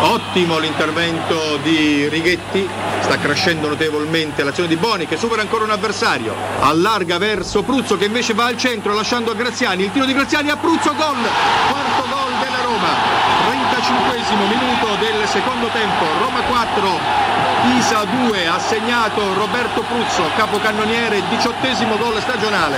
Ottimo 0.00 0.58
l'intervento 0.58 1.58
di 1.62 2.08
Righetti, 2.08 2.68
sta 3.00 3.18
crescendo 3.18 3.68
notevolmente 3.68 4.42
l'azione 4.42 4.68
di 4.68 4.76
Boni 4.76 5.06
che 5.06 5.16
supera 5.16 5.42
ancora 5.42 5.62
un 5.62 5.70
avversario, 5.70 6.34
allarga 6.58 7.18
verso 7.18 7.62
Pruzzo 7.62 7.96
che 7.96 8.06
invece 8.06 8.34
va 8.34 8.46
al 8.46 8.58
centro 8.58 8.94
lasciando 8.94 9.30
a 9.30 9.34
Graziani, 9.34 9.84
il 9.84 9.92
tiro 9.92 10.06
di 10.06 10.12
Graziani 10.12 10.50
a 10.50 10.56
Pruzzo, 10.56 10.92
gol! 10.96 11.16
Quarto 11.70 12.02
gol 12.08 12.32
della 12.40 12.62
Roma. 12.64 13.27
35 13.80 14.46
minuto 14.48 14.96
del 14.96 15.24
secondo 15.28 15.68
tempo, 15.68 16.04
Roma 16.18 16.42
4, 16.42 17.47
Pisa 17.62 18.04
2, 18.04 18.46
ha 18.46 18.58
segnato 18.60 19.34
Roberto 19.34 19.82
Pruzzo, 19.82 20.22
capocannoniere, 20.36 21.22
diciottesimo 21.28 21.96
gol 21.96 22.20
stagionale. 22.20 22.76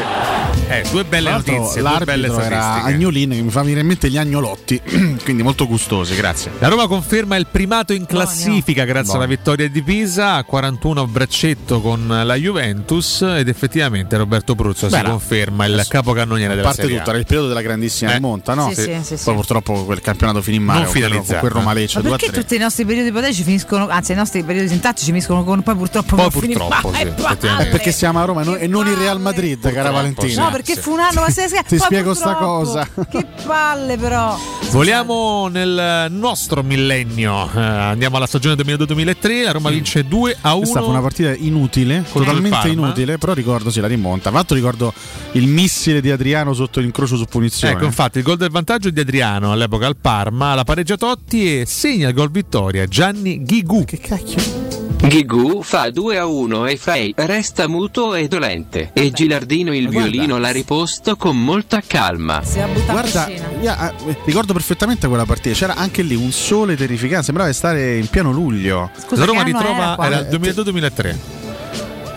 Eh, 0.68 0.84
due 0.90 1.04
belle 1.04 1.30
notizie, 1.32 1.82
due 1.82 2.00
belle 2.04 2.28
era. 2.32 2.82
Agnolin 2.84 3.30
che 3.30 3.42
mi 3.42 3.50
fa 3.50 3.60
venire 3.60 3.80
in 3.80 3.86
mente 3.86 4.08
gli 4.08 4.16
agnolotti, 4.16 4.80
quindi 5.24 5.42
molto 5.42 5.66
gustosi, 5.66 6.14
grazie. 6.16 6.52
La 6.58 6.68
Roma 6.68 6.86
conferma 6.86 7.36
il 7.36 7.46
primato 7.50 7.92
in 7.92 8.06
classifica 8.06 8.84
grazie 8.84 9.04
Buono. 9.12 9.18
alla 9.20 9.28
vittoria 9.28 9.68
di 9.68 9.82
Pisa 9.82 10.34
a 10.34 10.44
41 10.44 11.02
a 11.02 11.06
braccetto 11.06 11.80
con 11.80 12.06
la 12.24 12.34
Juventus 12.36 13.22
ed 13.22 13.48
effettivamente 13.48 14.16
Roberto 14.16 14.54
Pruzzo 14.54 14.86
Beh, 14.88 14.96
si 14.96 15.02
no. 15.02 15.10
conferma 15.10 15.66
il 15.66 15.84
capocannoniere 15.88 16.52
A 16.52 16.56
della 16.56 16.66
parte 16.68 16.82
Serie 16.82 16.96
tutto, 16.98 17.08
A. 17.08 17.12
era 17.12 17.18
il 17.20 17.26
periodo 17.26 17.48
della 17.48 17.62
grandissima 17.62 18.10
Eh. 18.12 18.14
rimonta, 18.14 18.54
no? 18.54 18.68
Sì, 18.72 18.74
sì, 18.82 18.82
sì, 19.02 19.08
Poi 19.10 19.18
sì. 19.18 19.32
purtroppo 19.32 19.84
quel 19.84 20.00
campionato 20.00 20.40
finì 20.40 20.58
male 20.58 20.84
Non 20.84 20.90
finalizzato. 20.92 21.40
quel 21.40 21.50
Roma 21.50 21.72
Lecce 21.74 21.96
Ma 21.96 22.02
2 22.02 22.10
a 22.12 22.16
perché 22.16 22.32
3. 22.32 22.40
tutti 22.42 22.54
i 22.54 22.58
nostri 22.58 22.84
periodi 22.84 23.08
ipotetici 23.08 23.42
finiscono, 23.42 23.88
anzi 23.88 24.12
i 24.12 24.14
nostri 24.14 24.42
periodi 24.44 24.68
sintattici 24.70 25.06
finiscono 25.06 25.44
con 25.44 25.62
poi 25.62 25.74
purtroppo 25.76 26.16
Poi 26.16 26.30
con 26.30 26.40
purtroppo, 26.40 26.92
sì. 26.94 27.02
È 27.60 27.68
perché 27.68 27.92
siamo 27.92 28.20
a 28.20 28.24
Roma 28.24 28.42
e 28.42 28.44
non- 28.44 28.56
e 28.60 28.66
non 28.66 28.86
il 28.86 28.94
Real 28.96 29.20
Madrid, 29.20 29.60
cara 29.72 29.90
Valentina. 29.90 30.44
No, 30.44 30.50
perché 30.50 30.76
fu 30.76 30.92
un 30.92 31.00
anno, 31.00 31.20
ma 31.20 31.30
se, 31.30 31.48
se- 31.48 31.62
Ti 31.66 31.78
spiego 31.78 32.14
sta 32.14 32.34
cosa. 32.34 32.88
Che 33.10 33.26
palle 33.44 33.96
però. 33.96 34.38
Voliamo 34.70 35.48
nel 35.48 36.06
nostro 36.10 36.62
millennio, 36.62 37.50
eh, 37.54 37.60
andiamo 37.60 38.16
alla 38.16 38.26
stagione 38.26 38.54
2002-2003, 38.62 39.42
la 39.44 39.50
Roma 39.52 39.70
vince 39.70 40.04
2 40.06 40.36
a 40.40 40.54
1. 40.54 40.62
È 40.62 40.66
stata 40.66 40.86
una 40.86 41.00
partita 41.00 41.34
inutile, 41.34 41.96
il 41.96 42.04
totalmente 42.12 42.68
inutile, 42.68 43.18
però 43.18 43.32
ricordo 43.32 43.70
sì 43.70 43.80
la 43.80 43.88
rimonta. 43.88 44.30
L'altro 44.30 44.54
ricordo 44.54 44.92
il 45.32 45.46
missile 45.46 46.00
di 46.00 46.10
Adriano 46.10 46.52
sotto 46.54 46.80
l'incrocio 46.80 47.16
su 47.16 47.24
punizione. 47.24 47.74
Ecco, 47.74 47.84
infatti, 47.84 48.18
il 48.18 48.24
gol 48.24 48.36
del 48.36 48.50
vantaggio 48.50 48.90
di 48.90 49.00
Adriano 49.00 49.52
all'epoca 49.52 49.86
al 49.86 49.96
Parma, 49.96 50.54
la 50.54 50.64
pareggia 50.64 50.96
Totti 50.96 51.60
e 51.60 51.66
segna 51.66 52.08
il 52.08 52.14
gol 52.14 52.30
vittoria 52.30 52.86
Gianni 52.86 53.42
Ghigù. 53.42 53.84
Che 53.84 53.98
cacchio? 53.98 54.59
Ghigù 55.02 55.62
fa 55.62 55.90
2 55.90 56.18
a 56.18 56.26
1 56.26 56.66
e 56.66 56.76
Frey 56.76 57.12
resta 57.16 57.66
muto 57.66 58.14
e 58.14 58.28
dolente. 58.28 58.90
E 58.92 59.10
Gilardino 59.10 59.74
il 59.74 59.88
guarda. 59.88 60.10
violino 60.10 60.38
l'ha 60.38 60.50
riposto 60.50 61.16
con 61.16 61.42
molta 61.42 61.80
calma. 61.84 62.42
Guarda, 62.86 63.28
io, 63.60 63.70
ah, 63.70 63.92
ricordo 64.24 64.52
perfettamente 64.52 65.08
quella 65.08 65.24
partita. 65.24 65.54
C'era 65.54 65.74
anche 65.74 66.02
lì 66.02 66.14
un 66.14 66.30
sole 66.32 66.76
terrificante. 66.76 67.24
Sembrava 67.24 67.52
stare 67.52 67.96
in 67.96 68.08
pieno 68.08 68.30
luglio. 68.30 68.90
la 69.10 69.24
Roma 69.24 69.42
ritrova 69.42 69.96
era 70.00 70.18
il 70.18 70.28
2002-2003. 70.38 71.39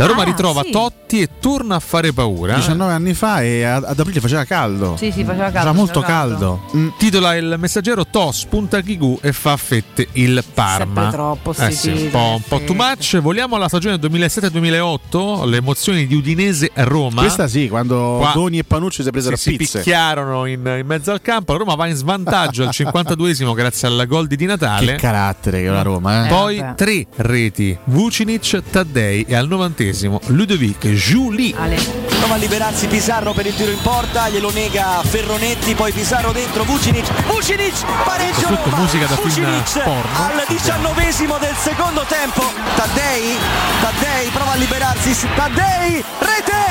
La 0.04 0.10
Roma 0.10 0.22
Ah, 0.24 0.26
ritrova 0.26 0.62
sì. 0.64 0.72
Totti 0.72 1.22
e 1.22 1.30
torna 1.40 1.76
a 1.76 1.80
fare 1.80 2.12
paura. 2.14 2.56
19 2.56 2.92
anni 2.92 3.14
fa 3.14 3.42
e 3.42 3.64
ad, 3.64 3.84
ad 3.86 4.00
aprile 4.00 4.20
faceva 4.20 4.44
caldo. 4.44 4.96
Sì, 4.98 5.12
sì, 5.12 5.24
faceva 5.24 5.44
caldo. 5.46 5.58
Faceva 5.58 5.72
molto 5.74 6.02
faceva 6.02 6.18
caldo. 6.20 6.62
Mm. 6.76 6.88
Titola 6.98 7.36
il 7.36 7.56
messaggero 7.58 8.06
To 8.08 8.32
spunta 8.32 8.80
Ghigù 8.82 9.18
e 9.22 9.32
fa 9.32 9.54
a 9.54 9.58
fette 9.58 10.08
il 10.14 10.44
Parma. 10.54 11.02
Sempre 11.04 11.12
troppo, 11.18 11.54
sti 11.54 11.64
eh 11.64 11.72
sì, 11.72 11.90
un 11.90 12.10
po', 12.10 12.34
un 12.36 12.42
po' 12.48 12.58
sì. 12.60 12.66
too 12.66 12.76
much. 12.76 13.20
Vogliamo 13.20 13.56
alla 13.56 13.68
stagione 13.68 13.96
2007-2008, 13.98 15.46
le 15.48 15.58
emozioni 15.58 16.08
di 16.08 16.16
Udinese 16.16 16.72
a 16.74 16.84
Roma. 16.84 17.22
Questa 17.22 17.48
sì, 17.48 17.68
quando 17.70 18.18
Qua- 18.20 18.32
Doni 18.34 18.58
e 18.60 18.64
Panucci 18.64 19.04
si 19.04 19.10
presero 19.12 19.36
si, 19.36 19.50
a 19.50 19.52
si 19.52 19.58
pizze. 19.58 19.78
picchiarono 19.80 20.46
in, 20.46 20.60
in 20.80 20.86
mezzo 20.86 21.12
al 21.12 21.22
campo. 21.22 21.54
La 21.54 21.60
Roma 21.60 21.76
va 21.76 21.88
in 21.88 21.96
svantaggio 21.96 22.64
al 22.64 22.70
52esimo 22.74 23.54
grazie 23.54 23.88
al 23.88 24.06
gol 24.08 24.28
di 24.28 24.36
Di 24.36 24.46
Natale. 24.46 24.86
Che 24.94 24.96
carattere 24.96 25.62
che 25.62 25.68
ha 25.68 25.74
la 25.74 25.82
Roma, 25.82 26.26
eh. 26.26 26.30
Poi 26.30 26.58
vabbè. 26.60 26.76
tre 26.76 27.06
reti: 27.18 27.78
Vucinic, 27.86 28.62
Taddei 28.70 29.26
e 29.28 29.36
al 29.36 29.48
90esimo 29.94 30.20
Ludovic 30.28 30.92
Giuli. 30.94 31.54
Prova 31.54 32.34
a 32.34 32.38
liberarsi 32.38 32.88
Pizarro 32.88 33.34
per 33.34 33.46
il 33.46 33.56
tiro 33.56 33.72
in 33.72 33.80
porta, 33.82 34.28
glielo 34.30 34.52
nega 34.52 35.02
Ferronetti, 35.04 35.76
poi 35.76 35.92
Pizarro 35.92 36.32
dentro, 36.32 36.64
Vucinic, 36.64 37.06
Vucinic, 37.28 37.86
pareggio 38.04 38.40
Soprattutto 38.40 38.70
Roma, 38.72 38.82
musica 38.82 39.06
da 39.06 39.16
film 39.16 39.28
Vucinic 39.28 39.84
porno. 39.84 40.26
al 40.26 40.44
diciannovesimo 40.48 41.38
del 41.38 41.56
secondo 41.56 42.06
tempo, 42.08 42.42
Taddei, 42.76 43.38
Taddei 43.82 44.30
prova 44.30 44.54
a 44.54 44.56
liberarsi, 44.56 45.28
Taddei, 45.36 46.04
rete, 46.20 46.62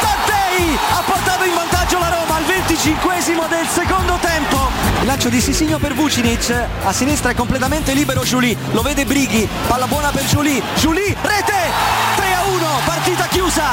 Taddei 0.00 0.78
ha 0.94 1.02
portato 1.04 1.44
in 1.44 1.54
vantaggio 1.54 1.98
la 1.98 2.08
Roma 2.08 2.36
al 2.36 2.44
venticinquesimo 2.44 3.46
del 3.46 3.66
secondo 3.66 4.18
tempo, 4.20 4.70
il 5.00 5.06
lancio 5.06 5.28
di 5.28 5.40
Sisigno 5.40 5.78
per 5.78 5.94
Vucinic, 5.94 6.50
a 6.82 6.92
sinistra 6.92 7.30
è 7.30 7.34
completamente 7.34 7.92
libero 7.92 8.22
Giulì, 8.22 8.56
lo 8.72 8.82
vede 8.82 9.04
Brighi, 9.04 9.46
palla 9.66 9.86
buona 9.86 10.10
per 10.10 10.24
Giulì, 10.24 10.60
Giulì, 10.76 11.14
rete, 11.20 12.06
3 12.16 12.34
a 12.34 12.37
1, 12.48 12.66
partita 12.84 13.26
chiusa, 13.28 13.64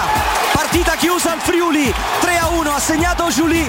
partita 0.53 0.95
chiusa 0.95 1.31
al 1.33 1.39
Friuli, 1.39 1.93
3 2.21 2.37
a 2.37 2.47
1, 2.49 2.69
ha 2.71 2.79
segnato 2.79 3.29
Giulì. 3.29 3.65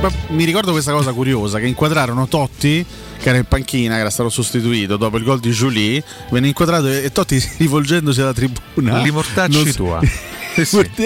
Ma 0.00 0.10
Mi 0.28 0.44
ricordo 0.44 0.72
questa 0.72 0.92
cosa 0.92 1.12
curiosa: 1.12 1.58
che 1.58 1.66
inquadrarono 1.66 2.26
Totti, 2.28 2.84
che 3.20 3.28
era 3.28 3.38
in 3.38 3.44
panchina, 3.44 3.94
che 3.94 4.00
era 4.00 4.10
stato 4.10 4.28
sostituito 4.30 4.96
dopo 4.96 5.16
il 5.18 5.24
gol 5.24 5.40
di 5.40 5.50
Giulie. 5.50 6.02
Venne 6.30 6.48
inquadrato 6.48 6.88
e 6.88 7.10
Totti 7.12 7.42
rivolgendosi 7.58 8.20
alla 8.20 8.32
tribuna. 8.32 8.98
Li 8.98 9.10
mortacci 9.10 9.62
non- 9.64 9.74
tua. 9.74 10.00
Sì, 10.58 10.64
sì. 10.64 10.74
Morti- 10.76 11.04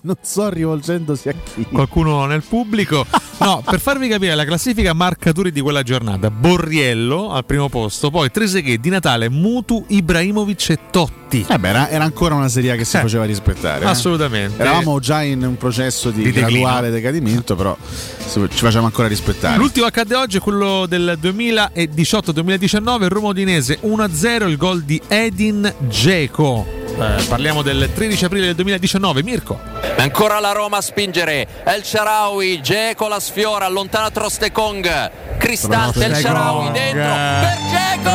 Non 0.10 0.16
so 0.22 0.48
rivolgendosi 0.48 1.28
a 1.28 1.34
chi. 1.34 1.66
Qualcuno 1.70 2.24
nel 2.24 2.42
pubblico? 2.42 3.04
No, 3.40 3.62
per 3.64 3.80
farvi 3.80 4.08
capire 4.08 4.34
la 4.34 4.44
classifica 4.46 4.92
marcature 4.94 5.50
di 5.50 5.60
quella 5.60 5.82
giornata: 5.82 6.30
Borriello 6.30 7.32
al 7.32 7.44
primo 7.44 7.68
posto, 7.68 8.10
poi 8.10 8.30
Treseghe, 8.30 8.78
Di 8.78 8.88
Natale, 8.88 9.28
Mutu, 9.28 9.84
Ibrahimovic 9.88 10.70
e 10.70 10.78
Totti. 10.90 11.44
Eh 11.48 11.58
beh, 11.58 11.68
era, 11.68 11.88
era 11.90 12.04
ancora 12.04 12.34
una 12.34 12.48
serie 12.48 12.76
che 12.76 12.84
si 12.84 12.96
Eh, 12.96 13.00
faceva 13.00 13.24
rispettare. 13.24 13.84
eh. 13.84 13.88
assolutamente. 13.88 14.60
Eravamo 14.60 14.98
già 15.00 15.22
in 15.22 15.44
un 15.44 15.56
processo 15.58 16.10
di, 16.10 16.22
Di 16.22 16.32
graduale 16.32 16.90
decadimento, 16.90 17.54
però 17.54 17.76
ci 18.26 18.48
facciamo 18.48 18.86
ancora 18.86 19.06
rispettare. 19.06 19.56
L'ultimo 19.58 19.84
accadde 19.86 20.14
oggi 20.14 20.38
è 20.38 20.40
quello 20.40 20.86
del 20.86 21.18
2018-2019, 21.20 23.08
Roma 23.08 23.28
Udinese 23.28 23.78
1-0, 23.82 24.48
il 24.48 24.56
gol 24.56 24.82
di 24.82 25.00
Edin 25.08 25.72
Dzeko. 25.78 26.79
Eh, 27.00 27.24
parliamo 27.28 27.62
del 27.62 27.90
13 27.94 28.26
aprile 28.26 28.46
del 28.46 28.54
2019. 28.56 29.22
Mirko. 29.22 29.58
Ancora 29.96 30.38
la 30.38 30.52
Roma 30.52 30.76
a 30.78 30.82
spingere. 30.82 31.46
El 31.64 31.82
Sharawi, 31.82 32.60
Geco 32.62 33.08
la 33.08 33.18
sfiora, 33.20 33.66
allontana 33.66 34.10
Trostekong. 34.10 35.10
Cristante 35.38 36.04
El 36.04 36.14
Sharawi 36.14 36.70
dentro 36.72 37.14
per 37.40 37.58
Geco. 37.70 38.10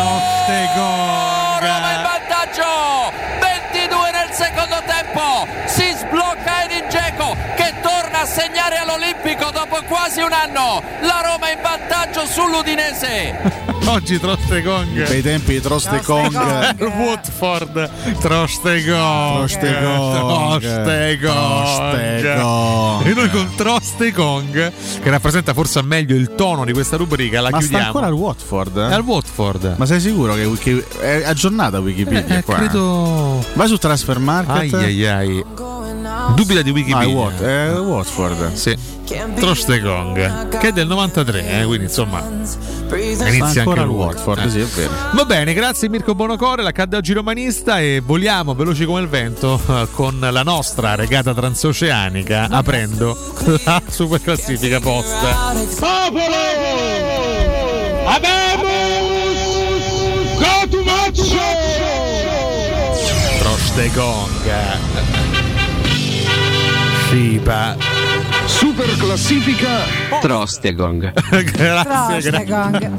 Roma 1.59 1.93
in 1.95 2.03
vantaggio. 2.03 3.11
22 3.39 4.11
nel 4.11 4.29
secondo 4.31 4.83
tempo. 4.85 5.47
Si 5.65 5.91
sblocca 5.97 6.54
Geco 6.95 7.35
che 7.57 7.73
torna 7.81 8.21
a 8.21 8.25
segnare 8.25 8.77
all'Olimpico 8.77 9.51
dopo 9.51 9.83
quasi 9.85 10.21
un 10.21 10.31
anno. 10.31 10.81
La 11.01 11.19
Roma 11.25 11.51
in 11.51 11.59
vantaggio 11.61 12.25
sull'Udinese. 12.25 13.73
Oggi 13.87 14.17
Trostegong. 14.17 15.05
Bei 15.07 15.21
tempi 15.21 15.53
di 15.53 15.61
Trostekong. 15.61 16.79
Watford. 16.97 17.89
Trostegong. 18.19 19.37
Trostegong. 19.45 20.59
Trostegong. 20.59 21.19
Trostegong. 21.19 23.05
E 23.05 23.13
noi 23.13 23.29
con 23.29 23.51
Trostegong, 23.55 24.71
che 25.03 25.09
rappresenta 25.09 25.53
forse 25.53 25.79
al 25.79 25.85
meglio 25.85 26.15
il 26.15 26.33
tono 26.35 26.63
di 26.65 26.71
questa 26.71 26.95
rubrica, 26.97 27.41
la 27.41 27.49
Ma 27.49 27.57
sta 27.57 27.67
chiudiamo. 27.67 27.85
ancora 27.87 28.05
al 28.07 28.13
Watford? 28.13 28.89
È 28.89 28.93
al 28.93 29.01
Watford. 29.01 29.73
Ma 29.77 29.85
sei 29.85 29.99
sicuro 29.99 30.33
che, 30.33 30.49
che 30.59 30.85
è 31.01 31.23
aggiornata 31.25 31.79
Wikipedia 31.79 32.37
Eh, 32.37 32.43
qua? 32.43 32.55
credo- 32.55 33.43
Vai 33.53 33.67
su 33.67 33.77
Transfer 33.77 34.17
Market. 34.19 34.73
Ai 34.73 35.05
ai 35.05 35.05
ai. 35.07 35.45
Dubita 36.33 36.61
di 36.61 36.71
Wikipedia. 36.71 37.07
Ah, 37.07 37.17
Wat- 37.17 37.41
è 37.41 37.71
Watford. 37.79 38.53
Sì. 38.53 38.93
Trostegong, 39.35 40.47
che 40.57 40.69
è 40.69 40.71
del 40.71 40.87
93, 40.87 41.61
eh, 41.61 41.65
quindi 41.65 41.83
insomma 41.85 42.23
inizia 42.25 43.59
ancora 43.59 43.81
anche 43.81 43.93
lui. 43.93 44.03
Watford, 44.03 44.45
Eh. 44.45 44.49
sì, 44.49 44.59
è 44.61 44.63
vero. 44.63 44.91
Va 45.13 45.25
bene, 45.25 45.53
grazie 45.53 45.89
Mirko 45.89 46.15
Bonocore, 46.15 46.63
l'accadde 46.63 46.97
oggi 46.97 47.13
romanista 47.13 47.79
e 47.79 48.01
voliamo 48.03 48.55
veloci 48.55 48.83
come 48.85 49.01
il 49.01 49.07
vento 49.07 49.61
eh, 49.69 49.87
con 49.91 50.17
la 50.19 50.41
nostra 50.41 50.95
regata 50.95 51.35
transoceanica 51.35 52.47
aprendo 52.49 53.15
la 53.63 53.79
super 53.87 54.19
classifica 54.21 54.79
post. 54.79 55.15
Popolo! 55.79 56.23
Abemus! 58.05 58.73
Cotumaccio! 60.39 61.43
Trostegong. 63.37 65.14
cheap 67.15 67.47
at 67.47 68.14
Super 68.45 68.89
classifica 68.97 69.83
Trostegong. 70.21 71.11
grazie, 71.13 71.51
grazie. 71.51 72.31
Trostegong. 72.31 72.91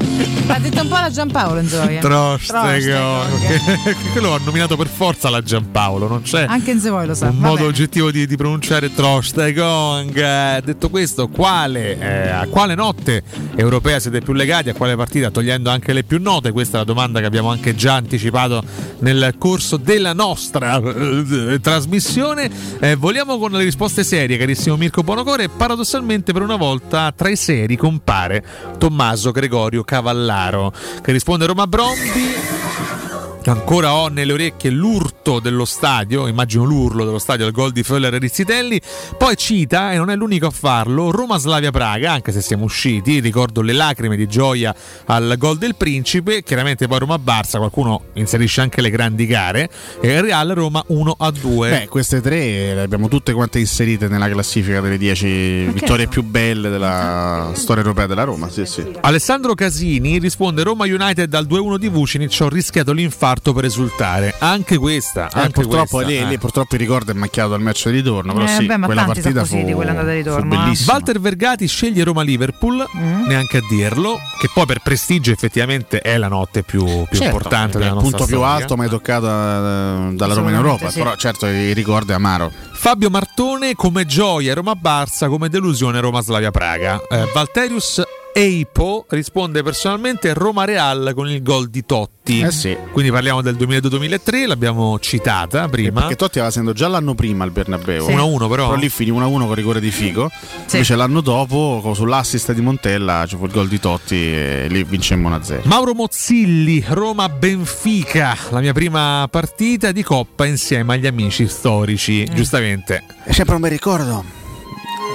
Ha 0.47 0.59
detto 0.59 0.81
un 0.81 0.87
po' 0.87 0.95
la 0.95 1.09
Giampaolo 1.09 1.59
in 1.59 1.67
gioia. 1.67 1.99
Trostegong. 1.99 3.95
Quello 4.11 4.29
ho 4.29 4.39
nominato 4.43 4.77
per 4.77 4.87
forza 4.87 5.29
la 5.29 5.41
Giampaolo, 5.41 6.07
non 6.07 6.21
c'è 6.21 6.45
Anche 6.47 6.71
in 6.71 6.79
se 6.79 6.89
voi 6.89 7.05
lo 7.07 7.13
sa. 7.13 7.27
un 7.29 7.37
modo 7.37 7.55
bene. 7.55 7.67
oggettivo 7.67 8.11
di, 8.11 8.27
di 8.27 8.35
pronunciare 8.37 8.93
Trostegong. 8.93 10.15
Eh, 10.17 10.61
Detto 10.63 10.89
questo, 10.89 11.27
quale, 11.27 11.97
eh, 11.97 12.29
a 12.29 12.47
quale 12.47 12.75
notte 12.75 13.23
europea 13.55 13.99
siete 13.99 14.21
più 14.21 14.33
legati? 14.33 14.69
A 14.69 14.73
quale 14.73 14.95
partita? 14.95 15.31
Togliendo 15.31 15.69
anche 15.69 15.93
le 15.93 16.03
più 16.03 16.19
note? 16.21 16.51
Questa 16.51 16.77
è 16.77 16.79
la 16.79 16.85
domanda 16.85 17.19
che 17.19 17.25
abbiamo 17.25 17.49
anche 17.49 17.75
già 17.75 17.95
anticipato 17.95 18.63
nel 18.99 19.35
corso 19.37 19.77
della 19.77 20.13
nostra 20.13 20.79
eh, 20.81 21.59
trasmissione. 21.61 22.49
Eh, 22.79 22.95
voliamo 22.95 23.37
con 23.37 23.51
le 23.51 23.63
risposte 23.63 24.03
serie, 24.03 24.37
carissimo 24.37 24.77
Mirko 24.77 25.03
Bonocore. 25.03 25.36
E 25.39 25.49
paradossalmente, 25.49 26.33
per 26.33 26.41
una 26.41 26.55
volta 26.55 27.13
tra 27.15 27.29
i 27.29 27.35
seri 27.35 27.75
compare 27.77 28.43
Tommaso 28.79 29.31
Gregorio 29.31 29.83
Cavallaro, 29.83 30.73
che 31.01 31.11
risponde 31.11 31.45
Roma 31.45 31.67
Brombi. 31.67 33.06
Ancora 33.49 33.93
ho 33.93 34.09
nelle 34.09 34.33
orecchie 34.33 34.69
l'urto 34.69 35.39
dello 35.39 35.63
stadio, 35.63 36.27
immagino 36.27 36.65
l'urlo 36.65 37.05
dello 37.05 37.17
stadio 37.17 37.45
al 37.45 37.53
gol 37.53 37.71
di 37.71 37.81
Föller 37.81 38.13
e 38.13 38.17
Rizzitelli. 38.17 38.81
Poi 39.17 39.37
cita, 39.37 39.93
e 39.93 39.97
non 39.97 40.09
è 40.09 40.15
l'unico 40.15 40.47
a 40.47 40.51
farlo, 40.51 41.11
Roma-Slavia 41.11 41.71
Praga, 41.71 42.11
anche 42.11 42.33
se 42.33 42.41
siamo 42.41 42.65
usciti. 42.65 43.21
Ricordo 43.21 43.61
le 43.61 43.71
lacrime 43.71 44.17
di 44.17 44.27
gioia 44.27 44.75
al 45.05 45.35
gol 45.37 45.57
del 45.57 45.75
Principe. 45.75 46.43
Chiaramente 46.43 46.87
poi 46.87 46.99
Roma-Barça, 46.99 47.57
qualcuno 47.57 48.01
inserisce 48.15 48.59
anche 48.59 48.81
le 48.81 48.89
grandi 48.89 49.25
gare. 49.25 49.69
E 50.01 50.19
Real 50.19 50.49
Roma 50.49 50.83
1-2. 50.89 51.69
Beh, 51.69 51.87
queste 51.87 52.19
tre 52.19 52.73
le 52.73 52.81
abbiamo 52.81 53.07
tutte 53.07 53.31
quante 53.31 53.59
inserite 53.59 54.09
nella 54.09 54.27
classifica 54.27 54.81
delle 54.81 54.97
10 54.97 55.67
vittorie 55.67 56.07
più 56.07 56.21
belle 56.21 56.69
della 56.69 57.51
storia 57.53 57.81
europea 57.81 58.07
della 58.07 58.23
Roma. 58.23 58.49
Sì, 58.49 58.65
sì. 58.65 58.85
Alessandro 58.99 59.53
Casini 59.53 60.19
risponde 60.19 60.63
Roma 60.63 60.83
United 60.83 61.33
al 61.33 61.47
2-1 61.47 61.77
di 61.77 61.87
Vucinic 61.87 62.37
ho 62.41 62.49
rischiato 62.49 62.91
l'infarto 62.91 63.35
per 63.53 63.65
esultare 63.65 64.35
anche 64.39 64.77
questa 64.77 65.27
Eh, 65.29 65.39
anche 65.39 65.51
purtroppo, 65.61 65.97
questa, 65.97 66.07
lì, 66.11 66.17
eh. 66.17 66.25
lì 66.25 66.37
purtroppo 66.37 66.75
il 66.75 66.79
ricordo 66.81 67.11
è 67.11 67.13
macchiato 67.13 67.49
dal 67.49 67.61
match 67.61 67.85
di 67.89 67.91
ritorno. 67.97 68.33
Però 68.33 68.45
Eh, 68.45 68.47
sì, 68.49 68.65
beh, 68.65 68.77
ma 68.77 68.85
quella 68.85 69.03
partita 69.05 69.43
fu, 69.45 69.63
di 69.63 69.73
quell'andata 69.73 70.07
di 70.11 70.21
fu 70.21 70.29
ritorno, 70.29 70.53
eh. 70.71 70.77
Walter 70.87 71.19
Vergati 71.19 71.67
sceglie 71.67 72.03
Roma 72.03 72.21
Liverpool 72.23 72.85
Mm. 72.95 73.25
neanche 73.27 73.57
a 73.57 73.61
dirlo 73.69 74.19
che 74.39 74.49
poi 74.53 74.65
per 74.65 74.79
prestigio 74.81 75.31
effettivamente 75.31 75.99
è 75.99 76.17
la 76.17 76.27
notte 76.27 76.63
più, 76.63 76.83
più 76.83 77.05
Certo, 77.11 77.23
importante 77.25 77.77
della 77.77 77.89
il 77.89 77.93
nostra 77.95 78.09
punto 78.17 78.25
più 78.25 78.35
storia. 78.37 78.53
alto 78.55 78.75
mai 78.75 78.89
toccato 78.89 79.25
eh, 79.25 80.13
dalla 80.15 80.33
Roma 80.33 80.49
in 80.49 80.55
Europa. 80.55 80.89
sì. 80.89 80.97
Però 80.99 81.15
certo 81.15 81.45
il 81.47 81.73
ricordo 81.75 82.11
è 82.11 82.15
amaro. 82.15 82.51
Fabio 82.73 83.09
Martone 83.09 83.73
come 83.75 84.05
gioia 84.05 84.53
Roma 84.53 84.73
Barça 84.79 85.27
come 85.27 85.49
delusione 85.49 85.99
Roma 85.99 86.21
Slavia 86.21 86.51
Praga 86.51 86.99
Eh, 87.09 87.29
Valterius 87.33 88.01
Eipo 88.37 89.07
risponde 89.09 89.63
personalmente 89.63 90.31
Roma 90.35 90.63
Real 90.63 91.11
con 91.15 91.27
il 91.27 91.41
gol 91.41 91.69
di 91.69 91.83
Totti 91.87 92.41
Eh 92.41 92.51
sì. 92.51 92.77
quindi 92.91 93.09
parliamo 93.09 93.41
del 93.41 93.55
2002-2003 93.55 94.45
l'abbiamo 94.45 94.99
citata 94.99 95.67
prima 95.67 96.01
Perché 96.01 96.15
Totti 96.17 96.37
aveva 96.37 96.51
segnato 96.53 96.73
già 96.73 96.87
l'anno 96.87 97.15
prima 97.15 97.43
al 97.43 97.49
Bernabeu. 97.49 98.05
Sì. 98.05 98.13
1-1 98.13 98.47
però. 98.47 98.75
lì 98.75 98.89
finì 98.89 99.09
1-1 99.11 99.39
con 99.39 99.53
rigore 99.55 99.79
di 99.79 99.89
Figo. 99.89 100.29
Invece 100.71 100.95
l'anno 100.95 101.21
dopo, 101.21 101.91
sull'assist 101.95 102.51
di 102.53 102.61
Montella, 102.61 103.25
ci 103.27 103.37
fu 103.37 103.45
il 103.45 103.51
gol 103.51 103.67
di 103.67 103.79
Totti 103.79 104.15
e 104.15 104.67
lì 104.69 104.83
vincemmo 104.83 105.29
1-0. 105.35 105.61
Mauro 105.63 105.95
Mozzilli, 105.95 106.83
Roma-Benfica, 106.87 108.37
la 108.51 108.59
mia 108.59 108.73
prima 108.73 109.27
partita 109.31 109.91
di 109.91 110.03
Coppa 110.03 110.45
insieme 110.45 110.93
agli 110.93 111.07
amici 111.07 111.47
storici, 111.47 112.27
Mm. 112.29 112.35
giustamente. 112.35 113.03
Sempre 113.29 113.53
non 113.53 113.61
mi 113.61 113.69
ricordo. 113.69 114.23